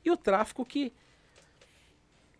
E 0.03 0.09
o 0.09 0.17
tráfico 0.17 0.65
que 0.65 0.93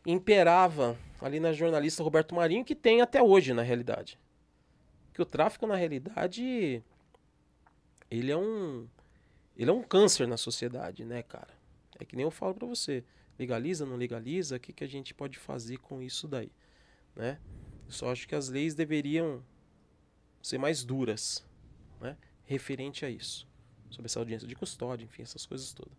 imperava 0.05 0.97
ali 1.21 1.39
na 1.39 1.51
jornalista 1.51 2.03
Roberto 2.03 2.33
Marinho, 2.33 2.63
que 2.63 2.75
tem 2.75 3.01
até 3.01 3.21
hoje, 3.21 3.53
na 3.53 3.61
realidade. 3.61 4.17
Que 5.13 5.21
o 5.21 5.25
tráfico, 5.25 5.67
na 5.67 5.75
realidade, 5.75 6.81
ele 8.09 8.31
é 8.31 8.37
um. 8.37 8.87
Ele 9.57 9.71
é 9.71 9.73
um 9.73 9.81
câncer 9.81 10.27
na 10.27 10.37
sociedade, 10.37 11.03
né, 11.03 11.23
cara? 11.23 11.49
É 11.99 12.05
que 12.05 12.15
nem 12.15 12.23
eu 12.23 12.31
falo 12.31 12.53
pra 12.53 12.67
você. 12.67 13.03
Legaliza, 13.39 13.85
não 13.85 13.95
legaliza, 13.95 14.55
o 14.55 14.59
que, 14.59 14.71
que 14.71 14.83
a 14.83 14.87
gente 14.87 15.13
pode 15.13 15.37
fazer 15.37 15.77
com 15.77 16.01
isso 16.01 16.27
daí? 16.27 16.51
Né? 17.15 17.39
Eu 17.87 17.91
só 17.91 18.11
acho 18.11 18.27
que 18.27 18.35
as 18.35 18.49
leis 18.49 18.75
deveriam 18.75 19.43
ser 20.47 20.57
mais 20.57 20.83
duras, 20.83 21.45
né? 21.99 22.17
Referente 22.45 23.05
a 23.05 23.09
isso. 23.09 23.47
Sobre 23.89 24.05
essa 24.05 24.19
audiência 24.19 24.47
de 24.47 24.55
custódia, 24.55 25.03
enfim, 25.05 25.23
essas 25.23 25.45
coisas 25.45 25.73
todas. 25.73 25.93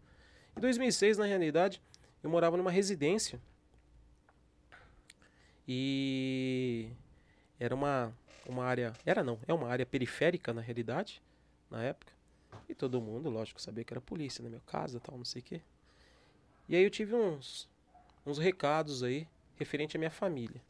Em 0.57 0.61
2006, 0.61 1.19
na 1.19 1.27
realidade, 1.27 1.83
eu 2.23 2.31
morava 2.31 2.57
numa 2.57 2.71
residência. 2.71 3.41
E 5.67 6.91
era 7.61 7.75
uma, 7.75 8.15
uma 8.47 8.65
área. 8.65 8.93
Era 9.05 9.23
não, 9.23 9.39
é 9.47 9.53
uma 9.53 9.69
área 9.69 9.85
periférica 9.85 10.55
na 10.55 10.63
realidade, 10.63 11.23
na 11.71 11.83
época. 11.83 12.13
E 12.69 12.75
todo 12.75 13.01
mundo, 13.01 13.29
lógico, 13.29 13.61
sabia 13.61 13.85
que 13.85 13.93
era 13.93 14.01
polícia 14.01 14.43
na 14.43 14.49
minha 14.49 14.63
casa 14.63 14.99
tal, 14.99 15.19
não 15.19 15.25
sei 15.25 15.43
o 15.43 15.45
quê. 15.45 15.61
E 16.69 16.75
aí 16.75 16.83
eu 16.83 16.91
tive 16.91 17.15
uns, 17.15 17.69
uns 18.25 18.39
recados 18.39 19.03
aí 19.03 19.29
referente 19.57 19.97
à 19.97 19.99
minha 19.99 20.11
família. 20.11 20.63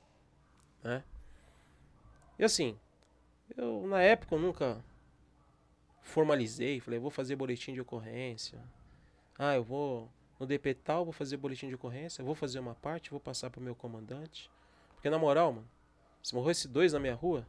Né? 0.83 1.05
E 2.39 2.45
assim, 2.45 2.79
eu 3.57 3.87
na 3.87 4.01
época 4.01 4.35
eu 4.35 4.39
nunca 4.39 4.83
formalizei, 6.03 6.81
falei, 6.81 6.99
vou 6.99 7.11
fazer 7.11 7.37
boletim 7.37 7.73
de 7.73 7.81
ocorrência. 7.81 8.59
Ah, 9.39 9.55
eu 9.55 9.63
vou 9.63 10.11
no 10.39 10.47
DP 10.47 10.75
tal, 10.75 11.05
vou 11.05 11.13
fazer 11.13 11.37
boletim 11.37 11.69
de 11.69 11.75
ocorrência, 11.75 12.25
vou 12.25 12.35
fazer 12.35 12.59
uma 12.61 12.75
parte, 12.75 13.11
vou 13.11 13.21
passar 13.21 13.51
pro 13.51 13.61
meu 13.61 13.75
comandante. 13.75 14.51
Porque 14.95 15.11
na 15.11 15.19
moral, 15.19 15.53
mano, 15.53 15.69
se 16.23 16.35
morresse 16.35 16.67
dois 16.67 16.93
na 16.93 17.01
minha 17.01 17.15
rua, 17.15 17.47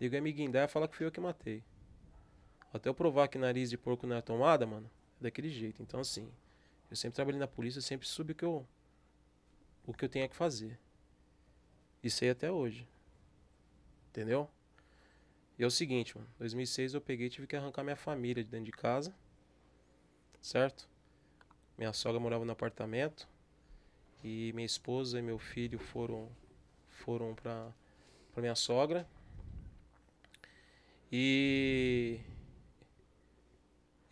liga 0.00 0.20
me 0.20 0.32
guindar 0.32 0.64
e 0.64 0.68
falar 0.68 0.88
que 0.88 0.96
fui 0.96 1.06
eu 1.06 1.12
que 1.12 1.20
matei. 1.20 1.62
Até 2.72 2.88
eu 2.88 2.94
provar 2.94 3.28
que 3.28 3.38
nariz 3.38 3.70
de 3.70 3.78
porco 3.78 4.06
não 4.06 4.16
é 4.16 4.20
tomada, 4.20 4.66
mano, 4.66 4.90
é 5.20 5.24
daquele 5.24 5.48
jeito. 5.48 5.82
Então 5.82 6.00
assim, 6.00 6.28
eu 6.90 6.96
sempre 6.96 7.14
trabalhei 7.16 7.38
na 7.38 7.46
polícia, 7.46 7.78
eu 7.78 7.82
sempre 7.82 8.06
soube 8.06 8.32
o 8.32 8.34
que 8.34 8.44
eu 8.44 8.66
o 9.86 9.92
que 9.92 10.04
eu 10.04 10.08
tinha 10.08 10.28
que 10.28 10.34
fazer. 10.34 10.78
E 12.02 12.10
sei 12.10 12.30
até 12.30 12.50
hoje. 12.50 12.86
Entendeu? 14.08 14.48
E 15.58 15.62
é 15.62 15.66
o 15.66 15.70
seguinte, 15.70 16.16
mano. 16.16 16.28
2006 16.38 16.94
eu 16.94 17.00
peguei 17.00 17.28
e 17.28 17.30
tive 17.30 17.46
que 17.46 17.56
arrancar 17.56 17.84
minha 17.84 17.96
família 17.96 18.42
de 18.42 18.50
dentro 18.50 18.66
de 18.66 18.72
casa. 18.72 19.14
Certo? 20.40 20.88
Minha 21.78 21.92
sogra 21.92 22.20
morava 22.20 22.44
no 22.44 22.52
apartamento. 22.52 23.28
E 24.22 24.52
minha 24.54 24.66
esposa 24.66 25.18
e 25.18 25.22
meu 25.22 25.38
filho 25.38 25.78
foram 25.78 26.30
foram 26.88 27.34
pra, 27.34 27.72
pra 28.32 28.40
minha 28.40 28.54
sogra. 28.54 29.06
E 31.12 32.20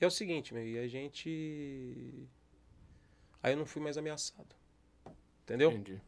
é 0.01 0.07
o 0.07 0.11
seguinte, 0.11 0.53
meu, 0.53 0.67
e 0.67 0.79
a 0.79 0.87
gente. 0.87 2.29
Aí 3.43 3.53
eu 3.53 3.57
não 3.57 3.67
fui 3.67 3.81
mais 3.81 3.97
ameaçado. 3.97 4.55
Entendeu? 5.43 5.71
Entendi. 5.71 6.01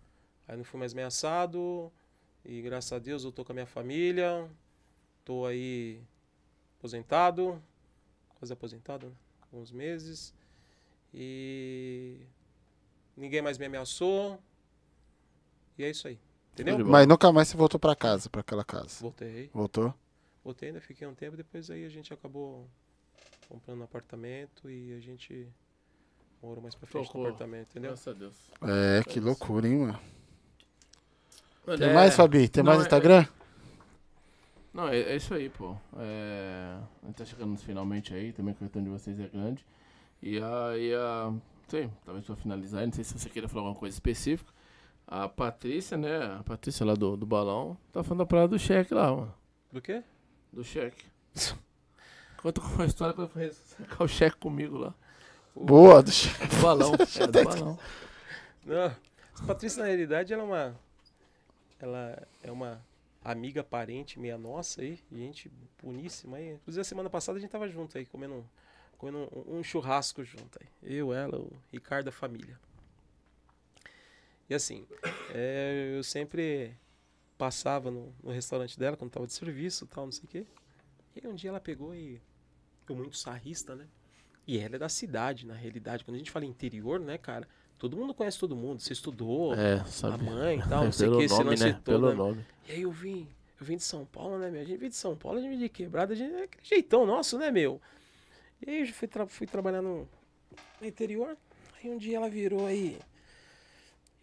Aí 0.46 0.56
não 0.56 0.64
fui 0.64 0.78
mais 0.78 0.92
ameaçado. 0.92 1.92
E 2.44 2.60
graças 2.60 2.92
a 2.92 2.98
Deus 2.98 3.24
eu 3.24 3.32
tô 3.32 3.44
com 3.44 3.52
a 3.52 3.54
minha 3.54 3.66
família. 3.66 4.48
Tô 5.24 5.46
aí 5.46 6.00
aposentado. 6.78 7.60
Quase 8.38 8.52
aposentado, 8.52 9.06
né? 9.06 9.12
Alguns 9.52 9.70
meses. 9.70 10.34
E 11.12 12.18
ninguém 13.16 13.40
mais 13.40 13.56
me 13.56 13.66
ameaçou. 13.66 14.38
E 15.78 15.84
é 15.84 15.90
isso 15.90 16.06
aí. 16.06 16.18
Entendeu? 16.52 16.84
Mas 16.86 17.06
nunca 17.06 17.32
mais 17.32 17.48
você 17.48 17.56
voltou 17.56 17.80
pra 17.80 17.96
casa, 17.96 18.28
pra 18.28 18.40
aquela 18.42 18.64
casa. 18.64 19.00
Voltei. 19.00 19.50
Voltou? 19.52 19.94
Voltei, 20.44 20.68
ainda 20.68 20.80
fiquei 20.80 21.06
um 21.06 21.14
tempo. 21.14 21.36
Depois 21.36 21.70
aí 21.70 21.84
a 21.84 21.88
gente 21.88 22.12
acabou 22.12 22.68
comprando 23.48 23.80
um 23.80 23.84
apartamento. 23.84 24.70
E 24.70 24.92
a 24.92 25.00
gente 25.00 25.48
morou 26.42 26.62
mais 26.62 26.74
pra 26.74 26.86
frente 26.86 27.06
Tocou. 27.06 27.22
no 27.22 27.28
apartamento, 27.28 27.70
entendeu? 27.70 27.90
Graças 27.90 28.08
a 28.08 28.12
Deus. 28.12 28.34
É, 28.62 29.02
que 29.04 29.18
loucura, 29.18 29.66
hein, 29.66 29.78
mano. 29.78 30.00
Tem 31.78 31.88
é- 31.88 31.94
mais, 31.94 32.14
Fabi? 32.14 32.48
Tem 32.48 32.62
mais 32.62 32.80
é- 32.80 32.82
Instagram? 32.82 33.26
Não, 34.74 34.88
é, 34.88 34.98
é 34.98 35.16
isso 35.16 35.32
aí, 35.32 35.48
pô. 35.48 35.76
É, 35.96 36.76
a 37.02 37.06
gente 37.06 37.14
tá 37.16 37.24
chegando 37.24 37.56
finalmente 37.58 38.12
aí, 38.12 38.32
também 38.32 38.52
o 38.52 38.56
cartão 38.56 38.82
de 38.82 38.88
vocês 38.90 39.18
é 39.20 39.28
grande. 39.28 39.64
E 40.20 40.36
aí, 40.38 40.92
a, 40.94 41.32
sei, 41.68 41.88
talvez 42.04 42.26
pra 42.26 42.34
finalizar, 42.34 42.84
não 42.84 42.92
sei 42.92 43.04
se 43.04 43.16
você 43.16 43.30
queira 43.30 43.48
falar 43.48 43.62
alguma 43.62 43.78
coisa 43.78 43.94
específica. 43.94 44.52
A 45.06 45.28
Patrícia, 45.28 45.96
né? 45.96 46.38
A 46.40 46.42
Patrícia 46.42 46.84
lá 46.84 46.94
do, 46.94 47.16
do 47.16 47.24
balão, 47.24 47.76
tá 47.92 48.02
falando 48.02 48.18
da 48.20 48.26
parada 48.26 48.48
do 48.48 48.58
cheque 48.58 48.92
lá, 48.92 49.12
mano. 49.14 49.34
Do 49.72 49.80
quê? 49.80 50.02
Do 50.52 50.64
cheque. 50.64 51.04
Conta 52.42 52.60
uma 52.60 52.84
história 52.86 53.14
quando 53.14 53.28
foi 53.28 53.50
sacar 53.50 54.02
o 54.02 54.08
cheque 54.08 54.36
comigo 54.38 54.76
lá. 54.76 54.94
Boa, 55.54 56.02
do 56.02 56.10
che- 56.10 56.28
Do 56.46 56.56
balão. 56.62 56.92
é, 57.20 57.26
do 57.28 57.44
balão. 57.44 57.78
Não, 58.66 58.86
a 58.86 59.46
Patrícia, 59.46 59.82
na 59.82 59.86
realidade, 59.88 60.32
ela 60.32 60.42
é 60.42 60.46
uma. 60.46 60.74
Ela 61.78 62.26
é 62.42 62.50
uma 62.50 62.80
amiga, 63.24 63.64
parente 63.64 64.20
meia 64.20 64.36
nossa 64.36 64.82
aí, 64.82 65.02
gente 65.10 65.50
boníssima 65.82 66.36
aí. 66.36 66.52
Inclusive, 66.52 66.82
a 66.82 66.84
semana 66.84 67.08
passada 67.08 67.38
a 67.38 67.40
gente 67.40 67.50
tava 67.50 67.68
junto 67.68 67.96
aí, 67.96 68.04
comendo, 68.04 68.48
comendo 68.98 69.18
um, 69.34 69.58
um 69.58 69.62
churrasco 69.64 70.22
junto 70.22 70.58
aí. 70.60 70.68
Eu, 70.82 71.12
ela, 71.12 71.38
o 71.38 71.50
Ricardo, 71.72 72.08
a 72.08 72.12
família. 72.12 72.60
E 74.48 74.54
assim, 74.54 74.86
é, 75.32 75.94
eu 75.96 76.04
sempre 76.04 76.76
passava 77.38 77.90
no, 77.90 78.14
no 78.22 78.30
restaurante 78.30 78.78
dela 78.78 78.96
quando 78.96 79.10
tava 79.10 79.26
de 79.26 79.32
serviço 79.32 79.86
tal, 79.86 80.04
não 80.04 80.12
sei 80.12 80.24
o 80.24 80.28
quê. 80.28 80.46
E 81.16 81.20
aí 81.24 81.32
um 81.32 81.34
dia 81.34 81.48
ela 81.50 81.60
pegou 81.60 81.94
e. 81.94 82.20
Eu 82.86 82.94
muito 82.94 83.16
sarrista, 83.16 83.74
né? 83.74 83.88
E 84.46 84.58
ela 84.58 84.76
é 84.76 84.78
da 84.78 84.90
cidade, 84.90 85.46
na 85.46 85.54
realidade. 85.54 86.04
Quando 86.04 86.16
a 86.16 86.18
gente 86.18 86.30
fala 86.30 86.44
interior, 86.44 87.00
né, 87.00 87.16
cara? 87.16 87.48
Todo 87.78 87.96
mundo 87.96 88.14
conhece 88.14 88.38
todo 88.38 88.56
mundo. 88.56 88.80
Você 88.80 88.92
estudou, 88.92 89.54
É, 89.54 89.82
a 90.04 90.16
mãe 90.18 90.58
e 90.58 90.68
tal, 90.68 90.84
não 90.84 90.92
sei 90.92 91.08
o 91.08 91.18
que, 91.18 91.24
esse 91.24 91.42
lance 91.42 91.64
né? 91.64 91.72
todo, 91.72 91.84
Pelo 91.84 92.08
né? 92.10 92.14
nome. 92.14 92.46
E 92.68 92.72
aí 92.72 92.82
eu 92.82 92.90
vim, 92.90 93.28
eu 93.60 93.66
vim 93.66 93.76
de 93.76 93.82
São 93.84 94.04
Paulo, 94.06 94.38
né, 94.38 94.50
meu? 94.50 94.62
A 94.62 94.64
gente 94.64 94.78
veio 94.78 94.90
de 94.90 94.96
São 94.96 95.16
Paulo, 95.16 95.38
a 95.38 95.40
gente 95.42 95.50
veio 95.50 95.60
de 95.62 95.68
quebrada, 95.68 96.12
a 96.12 96.16
gente 96.16 96.32
é 96.34 96.44
aquele 96.44 96.64
jeitão 96.64 97.04
nosso, 97.06 97.38
né, 97.38 97.50
meu? 97.50 97.80
E 98.64 98.70
aí 98.70 98.80
eu 98.80 98.94
fui, 98.94 99.08
tra- 99.08 99.26
fui 99.26 99.46
trabalhar 99.46 99.82
no, 99.82 100.08
no 100.80 100.86
interior. 100.86 101.36
Aí 101.82 101.90
um 101.90 101.98
dia 101.98 102.16
ela 102.16 102.30
virou 102.30 102.66
aí 102.66 102.98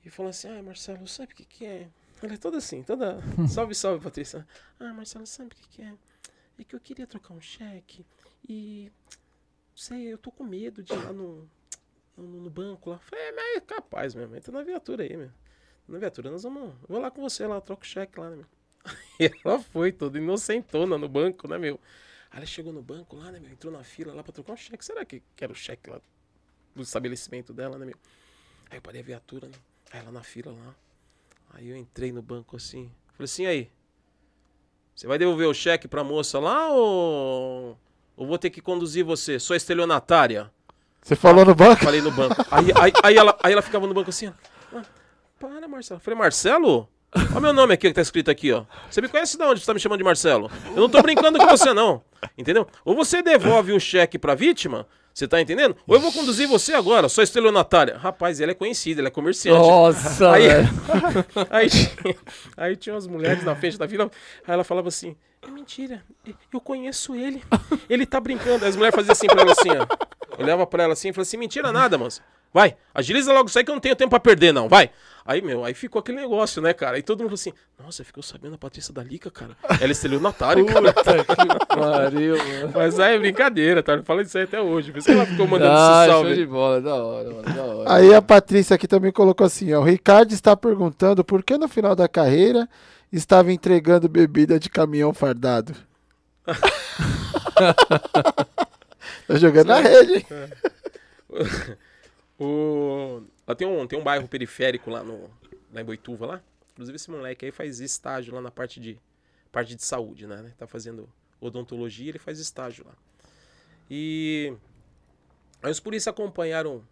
e 0.04 0.10
falou 0.10 0.30
assim: 0.32 0.48
Ah, 0.50 0.64
Marcelo, 0.64 1.08
sabe 1.08 1.34
o 1.34 1.36
que, 1.36 1.46
que 1.46 1.66
é? 1.66 1.88
Ela 2.24 2.34
é 2.34 2.38
toda 2.38 2.58
assim, 2.58 2.82
toda. 2.84 3.20
Salve, 3.50 3.76
salve, 3.76 4.04
Patrícia. 4.04 4.48
Ah, 4.80 4.94
Marcelo, 4.94 5.26
sabe 5.28 5.50
o 5.52 5.56
que, 5.56 5.68
que 5.70 5.82
é? 5.82 5.94
É 6.60 6.64
que 6.64 6.76
eu 6.76 6.80
queria 6.80 7.06
trocar 7.06 7.34
um 7.34 7.42
cheque 7.42 8.06
e. 8.48 8.92
Não 9.72 9.78
sei, 9.78 10.12
eu 10.14 10.18
tô 10.18 10.32
com 10.32 10.44
medo 10.44 10.84
de 10.84 10.94
ir 10.94 10.98
lá 10.98 11.12
no, 11.14 11.50
no, 12.22 12.42
no 12.42 12.50
banco 12.50 12.90
lá. 12.90 13.00
Falei, 13.00 13.26
é, 13.26 13.32
mas 13.32 13.58
é 13.58 13.60
capaz 13.62 14.16
mesmo, 14.16 14.36
entra 14.36 14.52
na 14.52 14.64
viatura 14.64 15.04
aí, 15.04 15.16
meu. 15.16 15.32
Na 15.88 16.00
viatura, 16.00 16.32
nós 16.32 16.44
vamos. 16.44 16.74
Vou 16.88 17.00
lá 17.00 17.12
com 17.12 17.22
você 17.22 17.46
lá, 17.46 17.60
troco 17.60 17.84
o 17.84 17.86
cheque 17.86 18.20
lá, 18.20 18.30
né, 18.30 18.38
meu? 18.38 18.46
E 19.20 19.32
ela 19.46 19.60
foi 19.60 19.92
toda 19.92 20.18
inocentona 20.18 20.98
no 20.98 21.08
banco, 21.08 21.48
né, 21.48 21.58
meu? 21.58 21.80
Aí 22.32 22.38
ela 22.38 22.46
chegou 22.46 22.72
no 22.72 22.82
banco 22.82 23.16
lá, 23.16 23.32
né, 23.32 23.40
meu? 23.40 23.52
Entrou 23.52 23.72
na 23.72 23.84
fila 23.84 24.14
lá 24.14 24.24
pra 24.24 24.32
trocar 24.32 24.54
um 24.54 24.58
cheque. 24.58 24.84
Será 24.84 25.04
que, 25.04 25.22
que 25.36 25.44
era 25.44 25.52
o 25.52 25.56
cheque 25.56 25.90
lá 25.90 26.02
do 26.76 26.82
estabelecimento 26.82 27.54
dela, 27.54 27.78
né, 27.78 27.86
meu? 27.86 27.98
Aí 28.70 28.78
eu 28.78 28.82
parei 28.82 29.02
a 29.02 29.04
viatura, 29.04 29.48
né? 29.48 29.54
Aí 29.92 30.00
ela 30.00 30.12
na 30.12 30.24
fila 30.24 30.52
lá. 30.52 30.76
Aí 31.54 31.70
eu 31.70 31.76
entrei 31.76 32.12
no 32.12 32.22
banco 32.22 32.56
assim. 32.56 32.90
Falei 33.14 33.26
assim, 33.26 33.46
aí. 33.46 33.70
Você 34.96 35.08
vai 35.08 35.18
devolver 35.18 35.48
o 35.48 35.54
cheque 35.54 35.88
pra 35.88 36.04
moça 36.04 36.40
lá 36.40 36.70
ou. 36.70 37.78
Ou 38.16 38.28
vou 38.28 38.38
ter 38.38 38.50
que 38.50 38.62
conduzir 38.62 39.04
você? 39.04 39.40
Sou 39.40 39.56
estelionatária? 39.56 40.52
Você 41.02 41.16
falou 41.16 41.44
no 41.46 41.56
banco? 41.56 41.84
Falei 41.84 42.02
no 42.02 42.12
banco. 42.12 42.36
Aí, 42.52 42.68
aí, 42.80 42.94
aí, 43.04 43.18
ela, 43.18 43.38
aí 43.44 43.54
ela 43.54 43.62
ficava 43.62 43.88
no 43.88 43.94
banco 43.94 44.10
assim, 44.10 44.28
ó. 44.28 44.32
Ah, 44.78 44.82
para, 45.40 45.68
Marcelo. 45.68 46.00
Falei, 46.00 46.18
Marcelo? 46.20 46.88
Olha 47.14 47.42
meu 47.42 47.52
nome 47.54 47.74
aqui 47.74 47.88
que 47.90 47.94
tá 47.94 48.02
escrito 48.02 48.32
aqui, 48.32 48.54
ó. 48.54 48.64
Você 48.90 49.02
me 49.02 49.10
conhece 49.10 49.38
de 49.38 49.44
onde 49.44 49.60
você 49.60 49.66
tá 49.66 49.74
me 49.74 49.80
chamando 49.80 49.98
de 49.98 50.04
Marcelo? 50.04 50.50
Eu 50.68 50.78
não 50.82 50.90
tô 50.90 51.02
brincando 51.02 51.38
com 51.40 51.46
você, 51.48 51.74
não. 51.74 52.02
Entendeu? 52.38 52.66
Ou 52.86 52.96
você 52.96 53.22
devolve 53.22 53.74
o 53.74 53.80
cheque 53.80 54.18
pra 54.18 54.34
vítima, 54.36 54.88
você 55.14 55.28
tá 55.28 55.42
entendendo? 55.42 55.76
Ou 55.86 55.96
eu 55.96 56.00
vou 56.00 56.12
conduzir 56.14 56.48
você 56.48 56.74
agora, 56.74 57.10
sou 57.10 57.22
estelionatária. 57.22 57.98
Rapaz, 57.98 58.40
ela 58.40 58.52
é 58.52 58.56
conhecida, 58.56 59.02
ela 59.02 59.10
é 59.10 59.12
comerciante. 59.12 59.60
Nossa, 59.60 60.32
Aí- 60.32 60.48
velho. 60.48 60.70
Aí, 61.50 61.70
tinha- 61.70 62.16
aí 62.56 62.76
tinha 62.78 62.94
umas 62.96 63.08
mulheres 63.08 63.44
na 63.44 63.56
frente 63.56 63.78
da 63.78 63.88
fila, 63.90 64.10
aí 64.48 64.54
ela 64.54 64.64
falava 64.64 64.88
assim: 64.88 65.16
É 65.42 65.48
mentira, 65.52 66.02
eu 66.54 66.62
conheço 66.62 67.14
ele. 67.16 67.44
Ele 67.90 68.06
tá 68.06 68.22
brincando. 68.22 68.64
Aí 68.64 68.70
as 68.70 68.76
mulheres 68.78 68.96
faziam 68.96 69.12
assim 69.12 69.28
pra 69.28 69.42
ela 69.42 69.52
assim, 69.52 69.70
ó. 69.72 69.86
Olhava 70.42 70.68
pra 70.68 70.84
ela 70.84 70.94
assim 70.94 71.10
e 71.10 71.14
falava 71.14 71.28
assim: 71.28 71.38
Mentira 71.38 71.72
nada, 71.72 71.98
moça. 71.98 72.22
Vai, 72.54 72.76
agiliza 72.94 73.32
logo 73.32 73.48
isso 73.48 73.58
aí 73.58 73.64
que 73.64 73.72
eu 73.72 73.76
não 73.76 73.80
tenho 73.80 73.96
tempo 73.96 74.10
pra 74.10 74.20
perder, 74.20 74.52
não. 74.52 74.68
Vai. 74.68 74.90
Aí, 75.26 75.42
meu, 75.42 75.64
aí 75.64 75.74
ficou 75.74 76.02
aquele 76.02 76.18
negócio, 76.20 76.62
né, 76.62 76.74
cara? 76.74 76.98
Aí 76.98 77.02
todo 77.02 77.20
mundo 77.20 77.30
falou 77.30 77.36
assim: 77.36 77.54
Nossa, 77.82 78.04
ficou 78.04 78.22
sabendo 78.22 78.56
a 78.56 78.58
Patrícia 78.58 78.94
da 78.94 79.02
Lica, 79.02 79.32
cara. 79.32 79.56
Ela 79.80 79.92
estrelou 79.94 80.20
no 80.20 80.28
Atari, 80.28 80.66
cara. 80.66 80.92
Puta 80.92 81.24
que 81.24 81.66
pariu, 81.68 82.38
mano. 82.38 82.72
Mas 82.76 83.00
aí 83.00 83.16
é 83.16 83.20
brincadeira, 83.20 83.82
tá? 83.82 84.04
Fala 84.04 84.22
isso 84.24 84.38
aí 84.38 84.44
até 84.44 84.60
hoje. 84.60 84.92
Por 84.92 84.98
isso 84.98 85.08
que 85.08 85.14
ela 85.14 85.26
ficou 85.26 85.48
mandando 85.48 85.72
Ah, 85.78 86.02
esse 86.04 86.12
show 86.12 86.22
salve. 86.24 86.36
de 86.36 86.46
bola, 86.46 86.82
da 86.82 86.96
hora, 86.96 87.30
mano, 87.30 87.44
da 87.56 87.64
hora. 87.64 87.94
Aí 87.94 88.14
a 88.14 88.22
Patrícia 88.22 88.76
aqui 88.76 88.86
também 88.88 89.14
colocou 89.14 89.48
assim, 89.48 89.74
ó. 89.74 89.80
O 89.80 89.84
Ricardo 89.86 90.34
está 90.34 90.58
perguntando 90.58 91.24
por 91.24 91.42
que 91.44 91.58
no 91.58 91.70
final 91.70 91.96
da 91.96 92.10
carreira 92.10 92.68
estava 93.14 93.54
entregando 93.54 94.10
bebida 94.10 94.60
de 94.60 94.70
caminhão 94.70 95.14
fardado. 95.14 95.74
tá 99.34 99.40
jogando 99.40 99.68
na 99.68 99.80
rede, 99.80 100.14
hein? 100.14 100.26
O... 102.44 103.22
Lá 103.48 103.54
tem 103.54 103.68
um, 103.68 103.86
tem 103.86 104.00
um 104.00 104.04
bairro 104.04 104.28
periférico 104.28 104.90
lá, 104.90 105.04
no, 105.04 105.30
lá 105.72 105.80
em 105.80 105.86
Boituva, 105.86 106.26
lá. 106.26 106.44
Inclusive 106.72 106.96
esse 106.96 107.12
moleque 107.12 107.46
aí 107.46 107.52
faz 107.52 107.80
estágio 107.80 108.34
lá 108.34 108.42
na 108.42 108.50
parte 108.50 108.80
de, 108.80 109.00
parte 109.52 109.76
de 109.76 109.84
saúde, 109.84 110.26
né? 110.26 110.52
Tá 110.58 110.66
fazendo 110.66 111.08
odontologia, 111.40 112.10
ele 112.10 112.18
faz 112.18 112.40
estágio 112.40 112.84
lá. 112.88 112.94
E 113.92 114.56
aí 115.62 115.70
os 115.70 115.80
polícias 115.80 116.08
acompanharam 116.08 116.84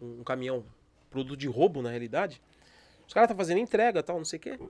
um, 0.00 0.22
caminhão, 0.22 0.64
produto 1.10 1.36
de 1.36 1.48
roubo 1.48 1.82
na 1.82 1.90
realidade. 1.90 2.40
Os 3.04 3.12
caras 3.12 3.28
tá 3.28 3.34
fazendo 3.34 3.58
entrega 3.58 4.00
tal, 4.00 4.18
não 4.18 4.24
sei 4.24 4.36
o 4.36 4.40
quê. 4.40 4.60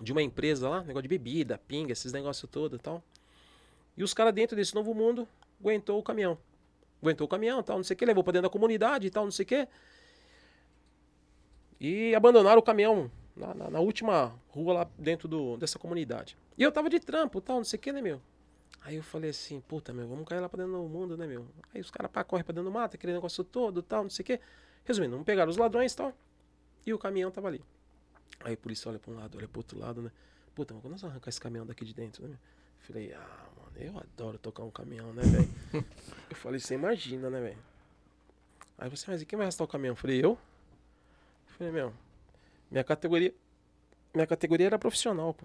De 0.00 0.12
uma 0.12 0.22
empresa 0.22 0.68
lá, 0.68 0.82
negócio 0.82 1.02
de 1.02 1.08
bebida, 1.08 1.58
pinga, 1.66 1.90
esses 1.90 2.12
negócios 2.12 2.48
todos 2.48 2.78
e 2.78 2.82
tal. 2.82 3.02
E 3.96 4.04
os 4.04 4.14
caras 4.14 4.32
dentro 4.32 4.54
desse 4.54 4.72
novo 4.72 4.94
mundo 4.94 5.26
aguentou 5.60 5.98
o 5.98 6.02
caminhão 6.02 6.38
aguentou 7.00 7.26
o 7.26 7.28
caminhão, 7.30 7.62
tal, 7.62 7.76
não 7.76 7.84
sei 7.84 7.94
o 7.94 7.96
que, 7.96 8.04
levou 8.04 8.24
pra 8.24 8.32
dentro 8.32 8.48
da 8.48 8.52
comunidade 8.52 9.06
e 9.06 9.10
tal, 9.10 9.22
não 9.24 9.30
sei 9.30 9.44
o 9.44 9.46
que. 9.46 9.68
E 11.80 12.14
abandonaram 12.14 12.58
o 12.58 12.62
caminhão 12.62 13.10
na, 13.36 13.54
na- 13.54 13.70
na 13.70 13.80
última 13.80 14.34
rua 14.48 14.72
lá 14.74 14.90
dentro 14.98 15.28
do, 15.28 15.56
dessa 15.56 15.78
comunidade. 15.78 16.36
E 16.56 16.62
eu 16.62 16.72
tava 16.72 16.90
de 16.90 16.98
trampo, 16.98 17.40
tal, 17.40 17.58
não 17.58 17.64
sei 17.64 17.78
o 17.78 17.80
que, 17.80 17.92
né, 17.92 18.02
meu? 18.02 18.20
Aí 18.80 18.96
eu 18.96 19.02
falei 19.02 19.30
assim, 19.30 19.60
puta, 19.60 19.92
meu, 19.92 20.08
vamos 20.08 20.26
cair 20.26 20.40
lá 20.40 20.48
pra 20.48 20.64
dentro 20.64 20.76
do 20.80 20.88
mundo, 20.88 21.16
né, 21.16 21.26
meu? 21.26 21.46
Aí 21.72 21.80
os 21.80 21.90
caras 21.90 22.10
pá, 22.10 22.24
correm 22.24 22.44
pra 22.44 22.52
dentro 22.52 22.68
do 22.68 22.72
mato, 22.74 22.96
aquele 22.96 23.12
negócio 23.12 23.44
todo, 23.44 23.82
tal, 23.82 24.02
não 24.02 24.10
sei 24.10 24.22
o 24.22 24.26
que. 24.26 24.40
Resumindo, 24.84 25.12
vamos 25.12 25.26
pegar 25.26 25.48
os 25.48 25.56
ladrões 25.56 25.94
tal. 25.94 26.12
E 26.84 26.92
o 26.92 26.98
caminhão 26.98 27.30
tava 27.30 27.46
ali. 27.48 27.62
Aí 28.40 28.56
por 28.56 28.72
isso 28.72 28.88
olha 28.88 28.98
pra 28.98 29.12
um 29.12 29.14
lado, 29.16 29.38
olha 29.38 29.46
pro 29.46 29.60
outro 29.60 29.78
lado, 29.78 30.02
né? 30.02 30.10
Puta, 30.54 30.74
mas 30.74 30.82
quando 30.82 30.92
nós 30.92 31.04
arrancar 31.04 31.28
esse 31.28 31.40
caminhão 31.40 31.66
daqui 31.66 31.84
de 31.84 31.94
dentro, 31.94 32.22
né? 32.24 32.30
meu? 32.30 32.38
Falei, 32.80 33.12
ah, 33.12 33.46
mano, 33.56 33.72
eu 33.76 33.98
adoro 33.98 34.38
tocar 34.38 34.62
um 34.62 34.70
caminhão, 34.70 35.12
né, 35.12 35.22
velho? 35.22 35.48
eu 36.30 36.36
falei, 36.36 36.58
você 36.58 36.74
imagina, 36.74 37.28
né, 37.28 37.40
velho? 37.40 37.58
Aí 38.78 38.88
você, 38.88 39.10
mas 39.10 39.20
e 39.20 39.26
quem 39.26 39.36
vai 39.36 39.44
arrastar 39.44 39.64
o 39.64 39.68
caminhão? 39.68 39.92
Eu 39.92 39.96
falei, 39.96 40.24
eu? 40.24 40.38
Falei, 41.58 41.72
meu, 41.72 41.92
minha 42.70 42.84
categoria. 42.84 43.34
Minha 44.14 44.26
categoria 44.26 44.66
era 44.66 44.78
profissional, 44.78 45.34
pô. 45.34 45.44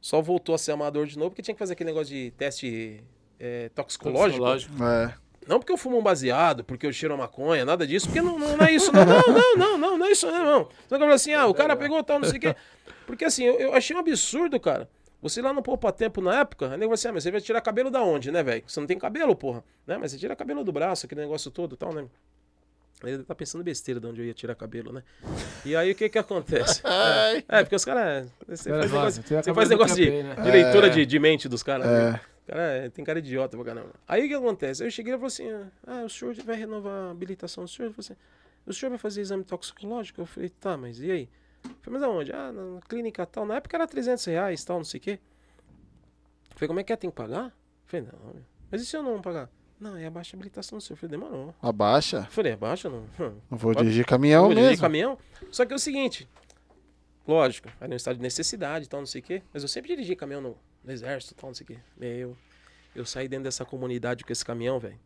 Só 0.00 0.20
voltou 0.20 0.54
a 0.54 0.58
ser 0.58 0.72
amador 0.72 1.06
de 1.06 1.16
novo 1.16 1.30
porque 1.30 1.42
tinha 1.42 1.54
que 1.54 1.58
fazer 1.58 1.74
aquele 1.74 1.90
negócio 1.90 2.12
de 2.12 2.32
teste 2.32 3.02
é, 3.38 3.68
toxicológico. 3.70 4.44
Toxicológico. 4.44 4.84
É. 4.84 5.14
Não 5.46 5.58
porque 5.58 5.72
eu 5.72 5.76
fumo 5.76 5.98
um 5.98 6.02
baseado, 6.02 6.64
porque 6.64 6.86
eu 6.86 6.92
cheiro 6.92 7.14
a 7.14 7.16
maconha, 7.16 7.64
nada 7.64 7.86
disso, 7.86 8.06
porque 8.06 8.20
não, 8.20 8.38
não, 8.38 8.56
não 8.56 8.66
é 8.66 8.72
isso, 8.72 8.92
não, 8.92 9.04
não, 9.04 9.22
não, 9.22 9.56
não, 9.56 9.78
não, 9.78 9.98
não 9.98 10.06
é 10.06 10.12
isso, 10.12 10.30
não, 10.30 10.44
não. 10.44 10.68
Só 10.88 10.88
que 10.88 10.94
eu 10.94 10.98
falei 11.00 11.14
assim, 11.14 11.34
ah, 11.34 11.46
o 11.46 11.54
cara 11.54 11.76
pegou 11.76 12.02
tal, 12.02 12.20
não 12.20 12.28
sei 12.28 12.38
o 12.38 12.40
quê. 12.40 12.56
Porque 13.06 13.24
assim, 13.24 13.44
eu, 13.44 13.58
eu 13.58 13.74
achei 13.74 13.94
um 13.96 13.98
absurdo, 13.98 14.60
cara. 14.60 14.88
Você 15.22 15.40
lá 15.40 15.52
no 15.52 15.62
Poupa 15.62 15.92
Tempo 15.92 16.20
na 16.20 16.40
época, 16.40 16.72
aí 16.72 16.76
nego 16.76 16.88
vai 16.88 16.94
assim, 16.94 17.08
ah, 17.08 17.12
mas 17.12 17.22
você 17.22 17.30
vai 17.30 17.40
tirar 17.40 17.60
cabelo 17.60 17.90
da 17.90 18.02
onde, 18.02 18.32
né, 18.32 18.42
velho? 18.42 18.64
Você 18.66 18.80
não 18.80 18.88
tem 18.88 18.98
cabelo, 18.98 19.36
porra. 19.36 19.62
Né? 19.86 19.96
Mas 19.96 20.10
você 20.10 20.18
tira 20.18 20.34
cabelo 20.34 20.64
do 20.64 20.72
braço, 20.72 21.06
aquele 21.06 21.20
negócio 21.20 21.48
todo 21.48 21.76
e 21.76 21.78
tal, 21.78 21.94
né? 21.94 22.06
Aí 23.04 23.12
ele 23.12 23.22
tá 23.22 23.34
pensando 23.34 23.62
besteira 23.62 24.00
de 24.00 24.06
onde 24.06 24.20
eu 24.20 24.26
ia 24.26 24.34
tirar 24.34 24.54
cabelo, 24.54 24.92
né? 24.92 25.02
E 25.64 25.74
aí 25.74 25.92
o 25.92 25.94
que 25.94 26.08
que 26.08 26.18
acontece? 26.18 26.82
É, 26.86 27.44
é, 27.48 27.62
porque 27.62 27.74
os 27.74 27.84
caras. 27.84 28.28
Você 28.46 28.68
Cara, 28.68 28.82
faz 28.82 28.92
gosta, 28.92 29.20
negócio, 29.20 29.44
você 29.44 29.54
faz 29.54 29.68
negócio 29.68 29.96
de, 29.96 30.10
né? 30.10 30.34
de 30.34 30.50
leitura 30.50 30.90
de, 30.90 31.06
de 31.06 31.18
mente 31.18 31.48
dos 31.48 31.62
caras. 31.62 31.86
É. 31.86 32.10
né? 32.12 32.20
Cara, 32.46 32.62
é, 32.62 32.90
tem 32.90 33.04
cara 33.04 33.18
idiota 33.18 33.56
pra 33.56 33.64
caramba. 33.64 33.90
Aí 34.06 34.24
o 34.24 34.28
que 34.28 34.34
acontece? 34.34 34.82
Aí 34.82 34.88
eu 34.88 34.90
cheguei 34.90 35.14
e 35.14 35.16
falei 35.16 35.26
assim: 35.28 35.48
ah, 35.86 36.02
o 36.04 36.08
senhor 36.08 36.34
vai 36.44 36.56
renovar 36.56 37.08
a 37.08 37.10
habilitação 37.10 37.64
do 37.64 37.70
senhor? 37.70 37.86
Ele 37.86 37.94
falou 37.94 38.04
assim: 38.04 38.16
o 38.66 38.72
senhor 38.72 38.90
vai 38.90 38.98
fazer 38.98 39.20
exame 39.20 39.44
toxicológico? 39.44 40.20
Eu 40.20 40.26
falei: 40.26 40.48
tá, 40.48 40.76
mas 40.76 41.00
e 41.00 41.10
aí? 41.10 41.28
Falei, 41.62 42.00
mas 42.00 42.02
aonde? 42.02 42.32
Ah, 42.32 42.52
na 42.52 42.80
clínica 42.82 43.24
tal. 43.26 43.44
Na 43.46 43.56
época 43.56 43.76
era 43.76 43.86
300 43.86 44.24
reais, 44.26 44.64
tal, 44.64 44.78
não 44.78 44.84
sei 44.84 44.98
o 44.98 45.02
quê. 45.02 45.18
Falei, 46.54 46.68
como 46.68 46.80
é 46.80 46.84
que 46.84 46.92
é? 46.92 46.96
Tem 46.96 47.10
que 47.10 47.16
pagar? 47.16 47.52
Falei, 47.86 48.06
não, 48.06 48.34
meu. 48.34 48.42
mas 48.70 48.82
e 48.82 48.86
se 48.86 48.96
eu 48.96 49.02
não 49.02 49.20
pagar? 49.20 49.48
Não, 49.80 49.96
é 49.96 50.06
abaixo 50.06 50.34
a 50.34 50.38
habilitação 50.38 50.78
do 50.78 50.82
senhor. 50.82 50.94
Eu 50.94 51.00
falei, 51.00 51.10
demorou. 51.18 51.54
Abaixa. 51.60 52.22
Falei, 52.30 52.52
abaixa 52.52 52.88
não. 52.88 53.00
Hum. 53.18 53.36
Não 53.50 53.58
vou 53.58 53.72
Pode- 53.72 53.84
dirigir 53.84 54.06
caminhão 54.06 54.42
vou 54.44 54.50
dirigir 54.50 54.70
mesmo. 54.70 54.82
caminhão. 54.82 55.18
Só 55.50 55.66
que 55.66 55.72
é 55.72 55.76
o 55.76 55.78
seguinte, 55.78 56.28
lógico, 57.26 57.68
era 57.80 57.92
um 57.92 57.96
estado 57.96 58.16
de 58.16 58.22
necessidade 58.22 58.88
tal, 58.88 59.00
não 59.00 59.06
sei 59.06 59.20
o 59.20 59.24
quê. 59.24 59.42
Mas 59.52 59.62
eu 59.62 59.68
sempre 59.68 59.88
dirigi 59.88 60.14
caminhão 60.14 60.40
no, 60.40 60.56
no 60.84 60.92
exército 60.92 61.34
tal, 61.34 61.50
não 61.50 61.54
sei 61.54 61.64
o 61.64 61.66
quê. 61.68 61.78
Meu, 61.96 62.36
eu 62.94 63.04
saí 63.04 63.26
dentro 63.26 63.44
dessa 63.44 63.64
comunidade 63.64 64.22
com 64.24 64.32
esse 64.32 64.44
caminhão, 64.44 64.78
velho. 64.78 64.98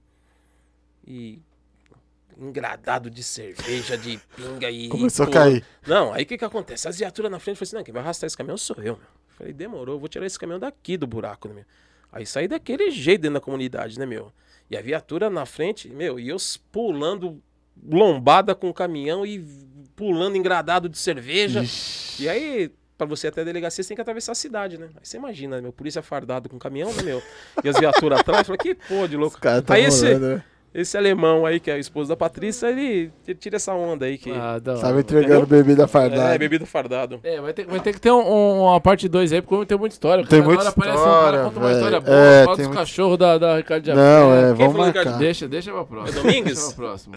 E 1.06 1.40
engradado 2.38 3.10
de 3.10 3.22
cerveja, 3.22 3.96
de 3.96 4.18
pinga 4.36 4.70
e... 4.70 4.88
Começou 4.88 5.26
a 5.26 5.30
cair. 5.30 5.64
Não, 5.86 6.12
aí 6.12 6.24
o 6.24 6.26
que 6.26 6.36
que 6.36 6.44
acontece? 6.44 6.88
As 6.88 6.98
viaturas 6.98 7.30
na 7.30 7.38
frente, 7.38 7.54
eu 7.54 7.58
falei 7.58 7.68
assim, 7.68 7.76
não, 7.76 7.84
quem 7.84 7.94
vai 7.94 8.02
arrastar 8.02 8.26
esse 8.26 8.36
caminhão 8.36 8.56
sou 8.56 8.76
eu, 8.76 8.96
meu. 8.96 9.16
Falei, 9.28 9.52
demorou, 9.52 9.98
vou 9.98 10.08
tirar 10.08 10.26
esse 10.26 10.38
caminhão 10.38 10.58
daqui 10.58 10.96
do 10.96 11.06
buraco, 11.06 11.48
né, 11.48 11.54
meu? 11.54 11.64
Aí 12.12 12.24
saí 12.24 12.48
daquele 12.48 12.90
jeito 12.90 13.22
dentro 13.22 13.34
da 13.34 13.40
comunidade, 13.40 13.98
né, 13.98 14.06
meu? 14.06 14.32
E 14.70 14.76
a 14.76 14.80
viatura 14.80 15.28
na 15.28 15.44
frente, 15.46 15.88
meu, 15.88 16.18
e 16.18 16.28
eu 16.28 16.36
pulando 16.72 17.42
lombada 17.84 18.54
com 18.54 18.68
o 18.68 18.74
caminhão 18.74 19.24
e 19.24 19.44
pulando 19.94 20.36
engradado 20.36 20.88
de 20.88 20.98
cerveja. 20.98 21.62
E 22.18 22.28
aí, 22.28 22.72
pra 22.96 23.06
você 23.06 23.28
até 23.28 23.42
a 23.42 23.44
delegacia, 23.44 23.82
você 23.82 23.88
tem 23.88 23.94
que 23.94 24.00
atravessar 24.00 24.32
a 24.32 24.34
cidade, 24.34 24.78
né? 24.78 24.88
Aí 24.94 25.00
você 25.02 25.16
imagina, 25.16 25.60
meu, 25.60 25.72
polícia 25.72 26.02
fardado 26.02 26.48
com 26.48 26.58
caminhão, 26.58 26.92
né, 26.94 27.02
meu? 27.02 27.22
E 27.62 27.68
as 27.68 27.78
viaturas 27.78 28.18
atrás, 28.20 28.40
eu 28.40 28.56
falei, 28.56 28.58
que 28.58 28.74
pô 28.74 29.06
de 29.06 29.16
louco. 29.16 29.36
Os 29.36 29.40
caras 29.40 29.62
tão 29.62 29.76
Aí 29.76 29.84
esse, 29.84 30.06
rolando, 30.06 30.36
né? 30.36 30.44
Esse 30.80 30.96
alemão 30.96 31.46
aí, 31.46 31.58
que 31.58 31.70
é 31.70 31.74
o 31.74 31.78
esposo 31.78 32.08
da 32.08 32.16
Patrícia, 32.16 32.66
ele, 32.68 33.10
ele 33.26 33.38
tira 33.38 33.56
essa 33.56 33.72
onda 33.72 34.04
aí 34.06 34.18
que... 34.18 34.30
Ah, 34.30 34.60
Tava 34.62 34.82
mano. 34.82 35.00
entregando 35.00 35.46
bebida 35.46 35.86
fardada. 35.88 36.34
É, 36.34 36.38
bebida 36.38 36.66
fardado. 36.66 37.18
É, 37.24 37.40
vai 37.40 37.52
ter, 37.52 37.66
vai 37.66 37.80
ter 37.80 37.92
que 37.92 38.00
ter 38.00 38.10
um- 38.10 38.20
um- 38.20 38.60
uma 38.64 38.80
parte 38.80 39.08
2 39.08 39.32
aí, 39.32 39.40
porque 39.42 39.64
tem 39.66 39.78
muita 39.78 39.94
história. 39.94 40.24
Tem 40.26 40.42
muita 40.42 40.60
hora 40.60 40.68
aparece 40.70 40.98
um 40.98 41.02
cara, 41.04 41.14
história, 41.16 41.42
conta 41.44 41.58
uma 41.60 41.72
história 41.72 42.00
boa, 42.00 42.16
É, 42.16 42.44
fala 42.44 42.56
tem 42.56 42.64
dos 42.64 42.66
muito- 42.66 42.78
cachorros 42.78 43.18
da, 43.18 43.38
da 43.38 43.56
Ricardo 43.56 43.86
Jafé. 43.86 44.00
Não, 44.00 44.34
é, 44.34 44.40
Quem 44.48 44.54
vamos 44.54 44.72
falou, 44.72 44.86
Ricardo? 44.86 45.04
marcar. 45.06 45.18
Deixa, 45.18 45.48
deixa 45.48 45.72
pra 45.72 45.84
próxima. 45.84 46.18
É 46.18 46.22
Domingues? 46.22 46.54
Deixa 46.54 46.66
pra 46.74 46.84
próxima. 46.86 47.16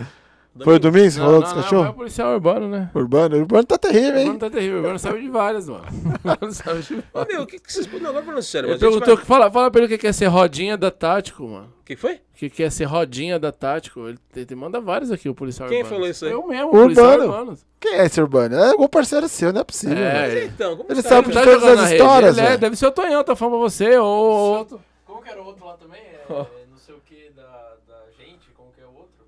Foi 0.64 0.76
o 0.76 0.80
Domingos 0.80 1.14
que 1.14 1.20
Não, 1.20 1.26
falou 1.26 1.40
não, 1.42 1.48
dos 1.48 1.56
não, 1.56 1.64
cachorros? 1.64 1.90
é 1.90 1.94
policial 1.94 2.34
urbano, 2.34 2.68
né? 2.70 2.92
Urbano? 2.94 3.38
Urbano 3.38 3.64
tá 3.66 3.78
terrível, 3.78 4.14
O 4.14 4.18
hein? 4.18 4.20
Urbano 4.30 4.40
tá 4.40 4.50
terrível, 4.50 4.76
o 4.76 4.80
Urbano 4.80 5.00
sabe 5.00 5.22
de 5.22 5.30
várias, 5.30 5.70
mano. 5.70 5.84
O 5.86 6.28
Urbano 6.30 6.52
sabe 6.54 6.82
de 6.82 6.94
Ô, 6.96 7.02
várias. 7.14 7.34
meu, 7.36 7.44
o 7.44 7.48
que, 7.48 7.60
que 7.60 7.74
vocês... 7.74 7.88
Não, 8.02 8.10
agora 8.10 8.26
falando 8.26 8.42
sério, 8.42 8.68
Ele 8.68 8.74
mas 8.74 8.82
gente 8.82 8.90
perguntou, 8.92 9.16
vai- 9.16 9.26
fala, 9.26 9.52
fala 9.52 9.72
pra 9.72 9.84
ele 9.84 9.96
o 9.96 10.00
que 10.00 10.08
é 10.08 10.12
ser 10.14 10.28
rodinha 10.28 10.78
da 10.78 10.92
Tático, 10.92 11.48
mano. 11.48 11.74
O 11.82 11.84
que 11.86 11.96
foi? 11.96 12.16
O 12.16 12.20
que 12.36 12.50
que 12.50 12.64
é 12.64 12.70
ser 12.70 12.86
rodinha 12.86 13.38
da 13.40 13.52
Tático? 13.52 14.08
Ele, 14.08 14.18
ele 14.36 14.56
manda 14.56 14.80
vários 14.80 15.12
aqui, 15.12 15.28
o 15.28 15.36
policial 15.36 15.68
Quem 15.70 15.80
urbano. 15.80 15.96
falou 15.96 16.10
isso 16.10 16.26
aí? 16.26 16.32
Eu 16.32 16.48
mesmo, 16.48 16.68
Urbano. 16.68 16.82
o 16.82 16.84
policial 16.96 17.20
urbano. 17.20 17.58
Quem 17.80 17.94
é 17.94 18.06
esse 18.06 18.22
Urbano? 18.22 18.56
É 18.56 18.70
algum 18.72 18.88
parceiro 18.88 19.28
seu, 19.30 19.54
não 19.54 19.62
é 19.62 19.64
possível. 19.64 19.98
É, 19.98 20.28
velho. 20.28 20.48
Então, 20.48 20.76
como 20.78 20.92
Ele 20.92 21.02
tá 21.02 21.10
sabe 21.10 21.28
aí, 21.28 21.34
de 21.34 21.40
Tá 21.40 21.44
todas 21.46 21.80
as 21.80 21.92
histórias, 21.92 22.38
Ele 22.38 22.46
é, 22.46 22.50
velho. 22.50 22.60
deve 22.62 22.76
ser 22.76 22.86
o 22.88 22.92
Tonhão, 22.92 23.24
tá 23.24 23.36
falando 23.36 23.54
pra 23.54 23.62
você, 23.70 23.98
ou... 23.98 24.58
ou- 24.60 24.82
Como 25.06 25.22
que 25.22 25.30
era 25.30 25.42
o 25.42 25.46
outro 25.46 25.66
lá 25.66 25.74
também? 25.78 26.02
É, 26.02 26.26
não 26.70 26.78
sei 26.78 26.94
o 26.94 27.00
que 27.06 27.32
da, 27.36 27.44
da 27.88 28.02
gente, 28.18 28.50
como 28.56 28.70
que 28.74 28.82
é 28.82 28.86
o 28.86 28.90
outro? 28.90 29.26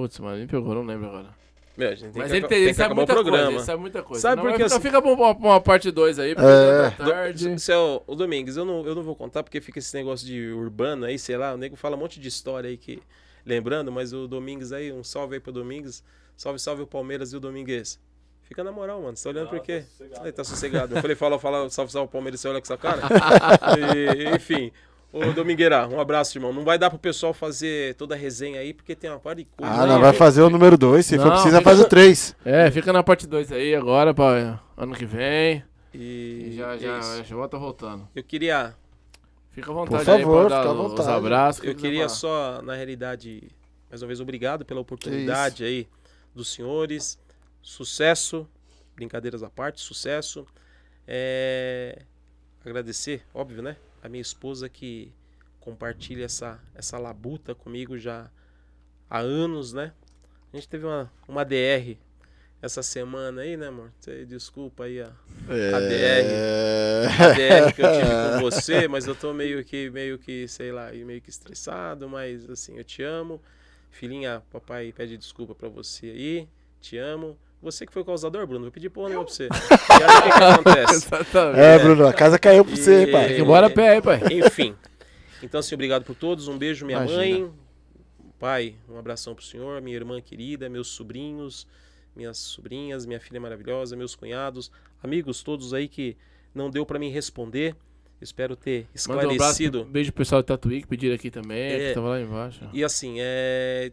Putz, 0.00 0.18
mano, 0.18 0.36
me 0.38 0.46
pegou, 0.46 0.74
não 0.74 0.82
lembro 0.82 1.08
agora. 1.08 1.28
Meu, 1.74 1.88
a 1.90 1.94
gente 1.94 2.12
tem 2.12 2.22
Mas 2.22 2.30
que, 2.30 2.36
ele, 2.36 2.40
tem, 2.42 2.48
tem 2.48 2.58
ele 2.64 2.68
que 2.68 2.74
sabe 2.74 2.92
o 2.92 2.96
muita 2.96 3.14
coisa, 3.14 3.30
programa. 3.30 3.52
ele 3.56 3.64
sabe 3.64 3.80
muita 3.80 4.02
coisa. 4.02 4.20
Sabe 4.22 4.36
Não, 4.36 4.42
porque 4.42 4.62
ficar- 4.64 4.66
assim- 4.76 4.82
Fica 4.82 5.00
pra 5.02 5.10
uma, 5.10 5.34
pra 5.34 5.46
uma 5.48 5.60
parte 5.60 5.90
2 5.90 6.18
aí, 6.18 6.34
porque 6.34 6.46
É. 6.50 6.86
é. 6.86 6.90
tarde. 6.90 7.58
Céu, 7.60 8.02
o 8.06 8.14
Domingues, 8.14 8.56
eu 8.58 8.64
não, 8.66 8.84
eu 8.86 8.94
não 8.94 9.02
vou 9.02 9.14
contar 9.16 9.42
porque 9.42 9.58
fica 9.60 9.78
esse 9.78 9.94
negócio 9.96 10.26
de 10.26 10.52
urbano 10.52 11.06
aí, 11.06 11.18
sei 11.18 11.36
lá, 11.38 11.54
o 11.54 11.56
nego 11.56 11.76
fala 11.76 11.96
um 11.96 11.98
monte 11.98 12.20
de 12.20 12.28
história 12.28 12.68
aí 12.68 12.76
que. 12.76 13.02
Lembrando, 13.44 13.90
mas 13.92 14.12
o 14.12 14.26
Domingues 14.28 14.70
aí, 14.72 14.92
um 14.92 15.02
salve 15.04 15.34
aí 15.36 15.40
pro 15.40 15.52
Domingues. 15.52 16.02
Salve, 16.36 16.58
salve 16.58 16.82
o 16.82 16.86
Palmeiras 16.86 17.32
e 17.32 17.36
o 17.36 17.40
Domingues. 17.40 17.98
Fica 18.42 18.62
na 18.64 18.70
moral, 18.72 19.00
mano. 19.02 19.16
Você 19.16 19.24
tá 19.24 19.30
olhando 19.30 19.46
Ah, 19.46 19.50
por 19.50 19.60
quê? 19.60 19.80
tá 19.80 19.86
sossegado. 19.88 20.26
Aí 20.26 20.32
tá 20.32 20.44
sossegado. 20.44 20.94
Eu 20.96 21.00
falei, 21.00 21.16
fala, 21.16 21.38
fala, 21.38 21.70
salve, 21.70 21.90
salve 21.92 22.08
o 22.08 22.10
Palmeiras, 22.12 22.40
você 22.40 22.48
olha 22.48 22.60
com 22.60 22.64
essa 22.64 22.76
cara. 22.76 23.02
E, 23.96 24.34
enfim. 24.36 24.70
Ô, 25.12 25.32
Domingueira, 25.32 25.86
um 25.88 25.98
abraço, 26.00 26.36
irmão. 26.36 26.52
Não 26.52 26.62
vai 26.64 26.78
dar 26.78 26.90
pro 26.90 26.98
pessoal 26.98 27.32
fazer 27.32 27.94
toda 27.94 28.14
a 28.14 28.18
resenha 28.18 28.60
aí, 28.60 28.74
porque 28.74 28.94
tem 28.94 29.08
uma 29.08 29.18
par 29.18 29.34
de 29.34 29.44
coisa. 29.46 29.72
Ah, 29.72 29.82
aí, 29.84 29.88
não, 29.88 30.00
vai 30.00 30.12
fazer 30.12 30.42
o 30.42 30.50
número 30.50 30.76
2. 30.76 31.06
Se 31.06 31.16
for 31.16 31.24
Não, 31.26 31.32
precisa, 31.32 31.58
fica- 31.58 31.70
faz 31.70 31.80
o 31.80 31.84
3. 31.88 32.36
É, 32.44 32.70
fica 32.70 32.92
na 32.92 33.02
parte 33.02 33.26
2 33.26 33.50
aí 33.50 33.74
agora, 33.74 34.12
pra 34.12 34.60
ano 34.76 34.94
que 34.94 35.06
vem. 35.06 35.64
E, 35.94 36.48
E 36.50 36.56
já, 36.56 36.74
é 36.74 36.78
já, 36.78 37.22
já 37.22 37.36
volta 37.36 37.56
voltando. 37.56 38.06
Eu 38.14 38.22
queria 38.22 38.74
Fica 39.52 39.70
à 39.70 39.74
vontade 39.74 40.04
Por 40.04 40.10
aí 40.12 40.20
favor, 40.20 40.46
pra 40.48 40.56
dar 40.56 40.60
fica 40.62 40.68
à 40.68 40.72
os 40.74 40.90
vontade. 40.90 41.10
abraços. 41.10 41.60
que 41.62 41.68
Eu 41.68 41.74
queria 41.74 42.08
só, 42.10 42.60
na 42.60 42.74
realidade, 42.74 43.48
mais 43.88 44.02
uma 44.02 44.08
vez, 44.08 44.20
obrigado 44.20 44.66
pela 44.66 44.80
oportunidade 44.80 45.64
aí 45.64 45.88
dos 46.34 46.52
senhores. 46.52 47.18
Sucesso, 47.62 48.46
brincadeiras 48.94 49.42
à 49.42 49.48
parte, 49.48 49.80
sucesso. 49.80 50.44
É, 51.08 52.02
Agradecer, 52.62 53.22
óbvio, 53.32 53.62
né? 53.62 53.76
A 54.06 54.08
minha 54.08 54.22
esposa 54.22 54.68
que 54.68 55.12
compartilha 55.58 56.24
essa, 56.24 56.60
essa 56.76 56.96
labuta 56.96 57.56
comigo 57.56 57.98
já 57.98 58.30
há 59.10 59.18
anos, 59.18 59.72
né? 59.72 59.92
A 60.52 60.56
gente 60.56 60.68
teve 60.68 60.86
uma, 60.86 61.10
uma 61.26 61.44
DR 61.44 61.96
essa 62.62 62.84
semana 62.84 63.42
aí, 63.42 63.56
né, 63.56 63.66
amor? 63.66 63.90
Você 63.98 64.24
desculpa 64.24 64.84
aí 64.84 65.00
a, 65.00 65.06
a 65.08 65.80
DR. 65.80 66.30
A 67.20 67.28
DR 67.32 67.74
que 67.74 67.82
eu 67.82 67.92
tive 67.92 68.06
com 68.06 68.40
você, 68.40 68.86
mas 68.86 69.08
eu 69.08 69.14
tô 69.16 69.34
meio 69.34 69.64
que, 69.64 69.90
meio 69.90 70.20
que, 70.20 70.46
sei 70.46 70.70
lá, 70.70 70.92
meio 70.92 71.20
que 71.20 71.30
estressado, 71.30 72.08
mas 72.08 72.48
assim, 72.48 72.78
eu 72.78 72.84
te 72.84 73.02
amo. 73.02 73.42
Filhinha, 73.90 74.40
papai 74.52 74.92
pede 74.92 75.16
desculpa 75.16 75.52
pra 75.52 75.68
você 75.68 76.06
aí. 76.06 76.48
Te 76.80 76.96
amo. 76.96 77.36
Você 77.66 77.84
que 77.84 77.92
foi 77.92 78.02
o 78.02 78.04
causador, 78.04 78.46
Bruno, 78.46 78.64
vou 78.66 78.70
pedir 78.70 78.88
porra 78.90 79.08
nenhuma 79.08 79.24
pra 79.24 79.34
você. 79.34 79.48
E 79.48 80.02
aí 80.04 80.18
o 80.18 80.22
que, 80.22 80.38
que 80.38 80.44
acontece? 80.44 80.94
Exatamente. 81.06 81.58
É, 81.60 81.78
Bruno, 81.80 82.06
a 82.06 82.12
casa 82.12 82.38
caiu 82.38 82.64
pra 82.64 82.76
você, 82.76 83.02
E- 83.02 83.12
pai. 83.12 83.34
Que 83.34 83.42
bora 83.42 83.66
a 83.66 83.70
pé 83.70 83.88
aí, 83.90 84.00
pai. 84.02 84.20
Enfim. 84.30 84.74
Então, 85.42 85.58
assim, 85.60 85.74
obrigado 85.74 86.04
por 86.04 86.14
todos. 86.14 86.46
Um 86.46 86.56
beijo, 86.56 86.86
minha 86.86 86.98
Imagina. 86.98 87.18
mãe. 87.18 87.50
Pai, 88.38 88.74
um 88.88 88.96
abração 88.98 89.34
pro 89.34 89.44
senhor, 89.44 89.80
minha 89.82 89.96
irmã 89.96 90.20
querida, 90.20 90.68
meus 90.68 90.88
sobrinhos, 90.88 91.66
minhas 92.14 92.38
sobrinhas, 92.38 93.04
minha 93.06 93.18
filha 93.18 93.40
maravilhosa, 93.40 93.96
meus 93.96 94.14
cunhados, 94.14 94.70
amigos 95.02 95.42
todos 95.42 95.72
aí 95.74 95.88
que 95.88 96.16
não 96.54 96.70
deu 96.70 96.84
pra 96.86 96.98
mim 96.98 97.08
responder. 97.10 97.74
Espero 98.20 98.54
ter 98.54 98.86
Manda 99.08 99.12
um 99.28 99.30
abraço, 99.32 99.32
esclarecido. 99.32 99.82
um 99.82 99.84
beijo 99.86 100.12
pro 100.12 100.18
pessoal 100.22 100.42
do 100.42 100.46
Tatuí 100.46 100.82
que 100.82 100.86
pediram 100.86 101.14
aqui 101.14 101.30
também, 101.30 101.58
É. 101.72 101.88
que 101.88 101.94
tava 101.94 102.10
lá 102.10 102.20
embaixo. 102.20 102.60
E 102.72 102.84
assim, 102.84 103.16
é. 103.18 103.90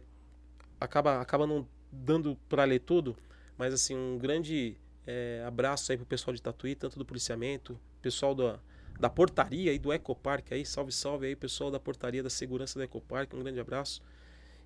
Acaba, 0.80 1.20
acaba 1.20 1.46
não 1.46 1.66
dando 1.90 2.36
pra 2.48 2.64
ler 2.64 2.80
tudo, 2.80 3.16
mas 3.56 3.72
assim, 3.74 3.94
um 3.96 4.18
grande 4.18 4.76
é, 5.06 5.42
abraço 5.46 5.92
aí 5.92 5.98
pro 5.98 6.06
pessoal 6.06 6.34
de 6.34 6.42
Tatuí, 6.42 6.74
tanto 6.74 6.98
do 6.98 7.04
policiamento, 7.04 7.78
pessoal 8.00 8.34
da, 8.34 8.58
da 8.98 9.10
portaria 9.10 9.70
aí 9.70 9.78
do 9.78 9.92
Ecopark 9.92 10.52
aí, 10.52 10.64
salve, 10.64 10.92
salve 10.92 11.26
aí, 11.26 11.36
pessoal 11.36 11.70
da 11.70 11.80
portaria 11.80 12.22
da 12.22 12.30
segurança 12.30 12.78
do 12.78 12.82
Ecopark, 12.82 13.32
um 13.34 13.40
grande 13.40 13.60
abraço. 13.60 14.02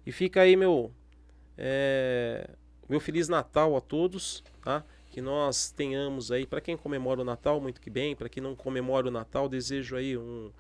E 0.07 0.13
fica 0.13 0.41
aí 0.41 0.57
meu. 0.57 0.93
é, 1.57 2.49
meu 2.89 3.01
Feliz 3.01 3.29
Natal 3.29 3.77
a 3.77 3.81
todos, 3.81 4.43
tá? 4.63 4.85
Que 5.11 5.21
nós 5.21 5.71
tenhamos 5.71 6.31
aí, 6.31 6.47
para 6.47 6.61
quem 6.61 6.77
comemora 6.77 7.21
o 7.21 7.25
Natal, 7.25 7.61
muito 7.61 7.81
que 7.81 7.91
bem, 7.91 8.15
para 8.15 8.29
quem 8.29 8.43
não 8.43 8.55
comemora 8.55 9.09
o 9.09 9.11
Natal, 9.11 9.49
desejo 9.49 9.97
aí 9.97 10.17
um, 10.17 10.53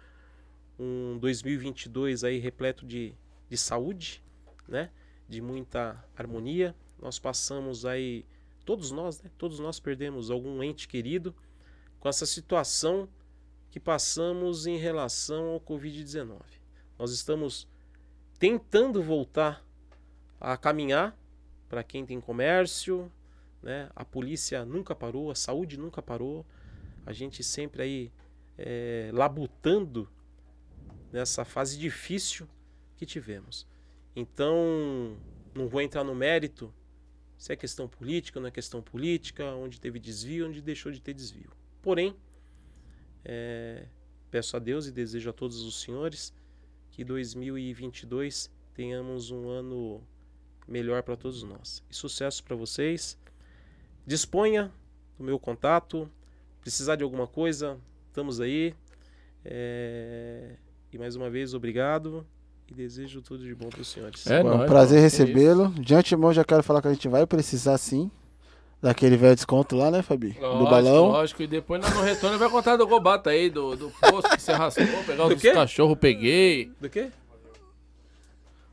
um 0.78 1.18
2022 1.18 2.24
aí 2.24 2.38
repleto 2.38 2.86
de, 2.86 3.14
de 3.48 3.56
saúde, 3.56 4.22
né? 4.66 4.90
De 5.28 5.40
muita 5.40 6.02
harmonia. 6.16 6.74
Nós 7.00 7.18
passamos 7.18 7.86
aí, 7.86 8.24
todos 8.64 8.90
nós, 8.90 9.20
né? 9.22 9.30
Todos 9.38 9.58
nós 9.58 9.78
perdemos 9.78 10.30
algum 10.30 10.62
ente 10.62 10.88
querido 10.88 11.34
com 12.00 12.08
essa 12.08 12.26
situação 12.26 13.08
que 13.70 13.78
passamos 13.78 14.66
em 14.66 14.76
relação 14.76 15.50
ao 15.50 15.60
Covid-19. 15.60 16.40
Nós 16.98 17.12
estamos 17.12 17.68
tentando 18.38 19.02
voltar 19.02 19.64
a 20.40 20.56
caminhar 20.56 21.16
para 21.68 21.84
quem 21.84 22.04
tem 22.04 22.20
comércio, 22.20 23.10
né? 23.62 23.90
A 23.94 24.04
polícia 24.04 24.64
nunca 24.64 24.94
parou, 24.94 25.30
a 25.30 25.34
saúde 25.34 25.76
nunca 25.76 26.02
parou. 26.02 26.44
A 27.04 27.12
gente 27.12 27.42
sempre 27.42 27.82
aí 27.82 28.12
eh, 28.56 29.10
labutando 29.12 30.08
nessa 31.12 31.44
fase 31.44 31.78
difícil 31.78 32.48
que 32.96 33.06
tivemos. 33.06 33.66
Então, 34.14 35.16
não 35.54 35.68
vou 35.68 35.80
entrar 35.80 36.04
no 36.04 36.14
mérito 36.14 36.72
se 37.38 37.52
é 37.52 37.56
questão 37.56 37.88
política, 37.88 38.40
não 38.40 38.48
é 38.48 38.50
questão 38.50 38.82
política, 38.82 39.44
onde 39.54 39.80
teve 39.80 40.00
desvio, 40.00 40.48
onde 40.48 40.60
deixou 40.60 40.90
de 40.90 41.00
ter 41.00 41.14
desvio. 41.14 41.50
Porém, 41.80 42.14
eh, 43.24 43.86
peço 44.28 44.56
a 44.56 44.58
Deus 44.58 44.86
e 44.88 44.92
desejo 44.92 45.30
a 45.30 45.32
todos 45.32 45.62
os 45.62 45.80
senhores 45.80 46.34
que 46.90 47.04
2022 47.04 48.50
tenhamos 48.74 49.30
um 49.30 49.48
ano 49.48 50.02
melhor 50.66 51.02
para 51.04 51.16
todos 51.16 51.44
nós. 51.44 51.82
E 51.88 51.94
sucesso 51.94 52.42
para 52.42 52.56
vocês. 52.56 53.16
Disponha 54.04 54.72
do 55.16 55.22
meu 55.22 55.38
contato. 55.38 56.10
Precisar 56.60 56.96
de 56.96 57.04
alguma 57.04 57.26
coisa, 57.26 57.78
estamos 58.08 58.40
aí. 58.40 58.74
É, 59.44 60.56
E 60.92 60.98
mais 60.98 61.14
uma 61.14 61.30
vez, 61.30 61.54
obrigado. 61.54 62.26
E 62.70 62.74
desejo 62.74 63.22
tudo 63.22 63.44
de 63.44 63.54
bom 63.54 63.68
para 63.68 63.80
os 63.80 63.88
senhores. 63.88 64.26
É 64.26 64.42
Bom, 64.42 64.58
nóis, 64.58 64.68
prazer 64.70 64.96
pô, 64.96 64.98
que 64.98 65.02
recebê-lo. 65.02 65.68
De 65.70 65.94
antemão 65.94 66.32
já 66.32 66.44
quero 66.44 66.62
falar 66.62 66.82
que 66.82 66.88
a 66.88 66.92
gente 66.92 67.08
vai 67.08 67.26
precisar 67.26 67.78
sim. 67.78 68.10
Daquele 68.80 69.16
velho 69.16 69.34
desconto 69.34 69.74
lá, 69.74 69.90
né, 69.90 70.02
Fabi? 70.02 70.28
isso. 70.30 70.38
do 70.40 70.46
Lógico, 70.46 70.70
balão. 70.70 71.06
Lógico, 71.08 71.42
e 71.42 71.46
depois 71.48 71.82
no 71.94 72.00
retorno 72.02 72.38
vai 72.38 72.48
contar 72.48 72.76
do 72.76 72.86
Gobata 72.86 73.30
aí, 73.30 73.50
do, 73.50 73.74
do 73.74 73.90
posto 73.90 74.30
que 74.30 74.40
você 74.40 74.52
raspou, 74.52 74.86
pegar 75.04 75.26
Do 75.26 75.34
os 75.34 75.40
quê? 75.42 75.50
cachorros, 75.52 75.98
peguei. 75.98 76.70
Do 76.80 76.88
quê? 76.88 77.08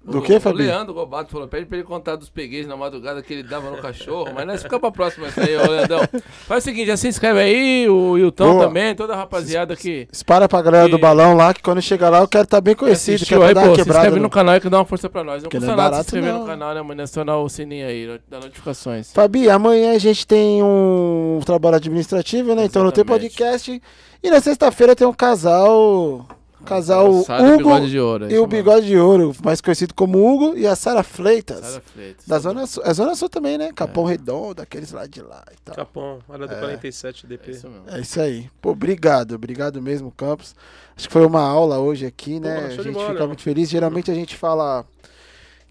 Do 0.08 0.20
O- 0.20 0.22
que, 0.22 0.36
O 0.36 0.40
Fabi? 0.40 0.60
Leandro 0.60 0.94
Gobato 0.94 1.32
falou, 1.32 1.48
pede 1.48 1.66
pra 1.66 1.78
ele 1.80 1.84
contar 1.88 2.16
dos 2.16 2.30
pegueis 2.30 2.68
na 2.68 2.78
madrugada 2.78 3.24
que 3.24 3.34
ele 3.34 3.42
dava 3.42 3.72
no 3.72 3.78
cachorro, 3.78 4.32
mas 4.36 4.46
nós 4.46 4.62
fica 4.62 4.80
pra 4.80 4.92
próxima 4.92 5.28
isso 5.30 5.40
aí, 5.40 5.58
ô 5.58 5.64
Leandão. 5.68 6.00
Faz 6.46 6.64
o 6.64 6.66
seguinte, 6.66 6.86
já 6.86 6.96
se 6.96 7.08
inscreve 7.08 7.40
aí, 7.40 7.90
o 7.90 8.16
Hilton 8.16 8.60
também, 8.60 8.94
toda 8.94 9.14
a 9.14 9.18
rapaziada 9.18 9.76
que 9.76 10.08
Espara 10.12 10.48
pra 10.48 10.62
galera 10.62 10.88
do 10.88 10.98
E- 10.98 11.02
balão 11.02 11.36
lá, 11.36 11.56
que 11.56 11.62
quando 11.64 11.82
chegar 11.82 12.10
lá 12.12 12.20
eu 12.20 12.28
quero 12.28 12.44
estar 12.44 12.62
bem 12.62 12.76
conhecido. 12.76 13.26
Quero 13.26 13.42
aí, 13.42 13.54
dar 13.56 13.62
pô, 13.62 13.68
uma 13.70 13.76
se 13.76 13.82
inscreve 13.82 14.16
no 14.18 14.22
no- 14.22 14.30
canal 14.30 14.62
que 14.62 14.70
dá 14.70 14.78
uma 14.78 14.86
força 14.86 15.10
pra 15.10 15.24
nós. 15.24 15.42
Não 15.42 15.50
Que 15.50 15.58
custa 15.58 15.76
não 15.76 15.80
é 15.82 15.84
nada 15.84 15.96
se 15.98 16.02
inscrever 16.04 16.34
no 16.34 16.40
não. 16.40 16.46
canal, 16.46 16.76
né, 16.76 16.82
mano? 16.84 17.02
Acionar 17.02 17.40
o 17.40 17.50
sininho 17.50 17.88
aí, 17.88 18.20
das 18.30 18.44
notificações. 18.44 19.12
Fabi, 19.12 19.50
amanhã 19.50 19.94
a 19.94 19.98
gente 19.98 20.28
tem 20.28 20.62
um 20.62 21.40
trabalho 21.44 21.78
administrativo, 21.78 22.54
né? 22.54 22.66
Então 22.66 22.84
não 22.84 22.92
tem 22.92 23.02
Exatamente. 23.04 23.32
podcast. 23.38 23.82
E 24.22 24.30
na 24.30 24.40
sexta-feira 24.40 24.96
tem 24.96 25.08
um 25.08 25.14
casal. 25.14 26.26
Casal 26.66 27.24
Sara 27.24 27.44
Hugo 27.44 27.58
Bigode 27.58 27.90
de 27.90 28.00
Ouro. 28.00 28.26
é 28.26 28.30
e 28.30 28.34
isso 28.34 28.44
o 28.44 28.48
Bigode 28.48 28.86
de 28.88 28.98
Ouro, 28.98 29.34
mais 29.44 29.62
conhecido 29.62 29.94
como 29.94 30.18
Hugo, 30.28 30.58
e 30.58 30.68
a 30.68 30.76
Sara. 30.76 31.04
Freitas. 31.04 31.60
Sara 31.62 31.82
Freitas. 31.94 32.26
Da 32.28 32.40
Zona 32.40 32.68
Sul. 32.68 32.84
É 32.86 32.94
Zona 32.94 33.16
Sul 33.16 33.30
também, 33.30 33.58
né? 33.58 33.72
Capão 33.74 34.04
Redondo, 34.04 34.62
aqueles 34.62 34.92
lá 34.92 35.06
de 35.06 35.22
lá 35.22 35.44
e 35.52 35.56
tal. 35.64 35.76
Capão, 35.76 36.20
área 36.30 36.48
do 36.48 36.56
47 36.56 37.26
É 37.26 37.30
DP. 37.30 37.52
isso 37.52 37.70
mesmo. 37.70 37.84
É 37.88 38.00
isso 38.02 38.20
aí. 38.20 38.50
Pô, 38.62 38.72
obrigado, 38.72 39.36
obrigado 39.36 39.82
mesmo, 39.82 40.12
Campos. 40.12 40.56
Acho 40.98 41.08
que 41.08 41.14
foi 41.14 41.26
uma 41.26 41.42
aula 41.42 41.80
hoje 41.80 42.06
aqui, 42.06 42.40
né? 42.40 42.60
Pô, 42.62 42.66
a 42.66 42.70
gente 42.84 42.92
bola, 42.92 43.10
fica 43.12 43.28
muito 43.28 43.42
feliz. 43.42 43.70
Geralmente 43.70 44.10
a 44.12 44.16
gente 44.16 44.36
fala 44.36 44.86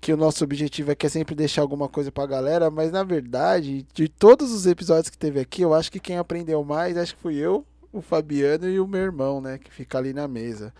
que 0.01 0.13
o 0.13 0.17
nosso 0.19 0.45
objetivo 0.45 0.91
aqui 0.93 1.07
é 1.07 1.09
sempre 1.09 1.35
deixar 1.35 1.63
alguma 1.63 1.89
coisa 1.89 2.13
pra 2.13 2.27
galera, 2.27 2.71
mas 2.71 2.93
na 2.93 3.03
verdade, 3.03 3.87
de 3.95 4.07
todos 4.07 4.53
os 4.53 4.67
episódios 4.67 5.09
que 5.09 5.17
teve 5.17 5.41
aqui, 5.41 5.63
eu 5.63 5.73
acho 5.73 5.91
que 5.91 5.99
quem 5.99 6.19
aprendeu 6.19 6.63
mais, 6.63 6.99
acho 6.99 7.17
que 7.17 7.23
fui 7.23 7.37
eu, 7.37 7.65
o 7.95 8.03
Fabiano 8.03 8.69
e 8.69 8.81
o 8.81 8.89
meu 8.89 9.01
irmão, 9.01 9.41
né? 9.41 9.57
Que 9.57 9.71
fica 9.71 9.97
ali 9.97 10.13
na 10.13 10.27
mesa. 10.27 10.75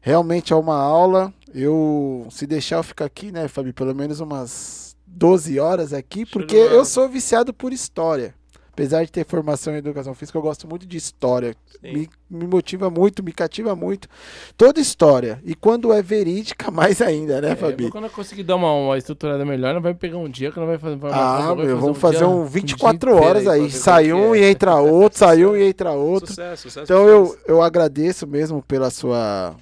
Realmente 0.00 0.52
é 0.52 0.56
uma 0.56 0.76
aula. 0.76 1.34
Eu, 1.52 2.26
se 2.30 2.46
deixar 2.46 2.76
eu 2.76 2.82
ficar 2.82 3.04
aqui, 3.04 3.32
né, 3.32 3.48
Fabi, 3.48 3.72
pelo 3.72 3.94
menos 3.94 4.20
umas 4.20 4.96
12 5.04 5.58
horas 5.58 5.92
aqui, 5.92 6.24
porque 6.24 6.54
eu 6.54 6.84
sou 6.84 7.08
viciado 7.08 7.52
por 7.52 7.72
história. 7.72 8.34
Apesar 8.80 9.04
de 9.04 9.12
ter 9.12 9.26
formação 9.26 9.74
em 9.74 9.76
educação 9.76 10.14
física, 10.14 10.38
eu 10.38 10.42
gosto 10.42 10.66
muito 10.66 10.86
de 10.86 10.96
história. 10.96 11.54
Me, 11.82 12.08
me 12.30 12.46
motiva 12.46 12.88
muito, 12.88 13.22
me 13.22 13.32
cativa 13.32 13.76
muito. 13.76 14.08
Toda 14.56 14.80
história. 14.80 15.40
E 15.44 15.54
quando 15.54 15.92
é 15.92 16.00
verídica, 16.02 16.70
mais 16.72 17.02
ainda, 17.02 17.40
né, 17.40 17.50
É, 17.50 17.56
Fabi? 17.56 17.90
quando 17.90 18.04
eu 18.04 18.10
conseguir 18.10 18.42
dar 18.42 18.56
uma, 18.56 18.72
uma 18.72 18.96
estruturada 18.98 19.44
melhor, 19.44 19.74
não 19.74 19.82
vai 19.82 19.92
pegar 19.94 20.16
um 20.18 20.28
dia 20.28 20.50
que 20.50 20.58
não 20.58 20.66
vai 20.66 20.78
fazer. 20.78 20.96
Vai 20.96 21.10
marcar 21.10 21.50
Ah, 21.50 21.54
meu, 21.54 21.78
vamos 21.78 21.98
fazer 21.98 22.18
dia- 22.18 22.28
um 22.28 22.40
dia 22.42 22.50
24 22.50 23.10
inteiro 23.10 23.24
horas 23.26 23.46
aí. 23.46 23.62
ver 23.62 23.70
Sai 23.70 24.12
um 24.12 24.34
e 24.34 24.42
é. 24.42 24.50
entra 24.50 24.76
outro, 24.76 25.18
sai 25.20 25.44
um 25.44 25.56
e 25.56 25.62
entra 25.64 25.92
outro. 25.92 26.28
Sucesso, 26.28 26.62
sucesso. 26.62 26.84
Então 26.92 27.06
eu, 27.06 27.36
eu 27.46 27.62
agradeço 27.62 28.26
mesmo 28.26 28.62
pela 28.62 28.90
sua 28.90 29.54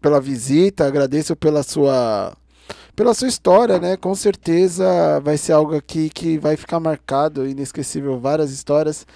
pela 0.00 0.20
visita, 0.20 0.86
agradeço 0.86 1.34
pela 1.34 1.62
sua 1.64 2.32
pela 2.96 3.12
sua 3.12 3.28
história, 3.28 3.78
né? 3.78 3.96
Com 3.96 4.14
certeza 4.14 5.20
vai 5.20 5.36
ser 5.36 5.52
algo 5.52 5.76
aqui 5.76 6.08
que 6.08 6.38
vai 6.38 6.56
ficar 6.56 6.80
marcado, 6.80 7.46
inesquecível, 7.46 8.18
várias 8.18 8.50
histórias. 8.50 9.06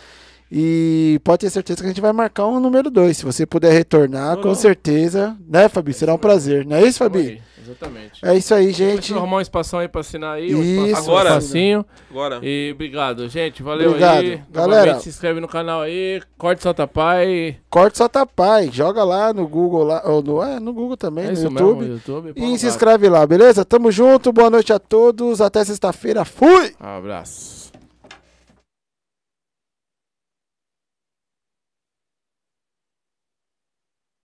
E 0.50 1.20
pode 1.22 1.40
ter 1.40 1.50
certeza 1.50 1.78
que 1.80 1.86
a 1.86 1.88
gente 1.88 2.00
vai 2.00 2.12
marcar 2.12 2.46
um 2.46 2.58
número 2.58 2.90
2. 2.90 3.16
Se 3.16 3.24
você 3.24 3.46
puder 3.46 3.72
retornar, 3.72 4.34
Não, 4.36 4.42
com 4.42 4.48
não. 4.48 4.54
certeza, 4.54 5.36
né, 5.48 5.68
Fabi? 5.68 5.92
Será 5.92 6.14
um 6.14 6.18
prazer. 6.18 6.66
Não 6.66 6.76
é 6.76 6.82
isso, 6.84 6.98
Vamos 6.98 7.22
Fabi? 7.22 7.42
Exatamente. 7.70 8.24
É 8.24 8.34
isso 8.36 8.52
aí, 8.52 8.72
Gente. 8.72 9.06
gente. 9.08 9.14
arrumar 9.14 9.36
um 9.36 9.40
espação 9.40 9.78
aí 9.78 9.86
pra 9.86 10.00
assinar 10.00 10.34
aí. 10.36 10.52
Um 10.54 10.60
Isso, 10.62 10.86
espaço, 10.86 11.10
Agora. 11.10 11.34
Um 11.34 11.38
espacinho. 11.38 11.86
Agora. 12.10 12.40
E 12.42 12.72
obrigado, 12.74 13.28
gente. 13.28 13.62
Valeu 13.62 13.90
Obrigado. 13.90 14.18
aí. 14.18 14.42
Galera. 14.50 14.80
Novamente, 14.86 15.02
se 15.04 15.08
inscreve 15.10 15.38
no 15.40 15.46
canal 15.46 15.82
aí. 15.82 16.20
Corte 16.36 16.62
Solta 16.64 16.88
Pai. 16.88 17.58
Corte 17.68 17.98
só 17.98 18.08
pai. 18.26 18.70
Joga 18.72 19.04
lá 19.04 19.32
no 19.32 19.46
Google, 19.46 19.84
lá, 19.84 20.02
ou 20.04 20.20
no, 20.20 20.42
é, 20.42 20.58
no 20.58 20.72
Google 20.72 20.96
também, 20.96 21.26
É 21.26 21.32
no 21.32 21.40
YouTube. 21.42 21.78
mesmo, 21.80 21.92
YouTube. 21.94 22.32
E 22.34 22.58
se 22.58 22.66
inscreve 22.66 23.08
lá, 23.08 23.24
beleza? 23.24 23.64
Tamo 23.64 23.92
junto, 23.92 24.32
boa 24.32 24.50
noite 24.50 24.72
a 24.72 24.78
todos. 24.80 25.40
Até 25.40 25.64
sexta-feira. 25.64 26.24
Fui! 26.24 26.74
Um 26.82 26.98
abraço. 26.98 27.59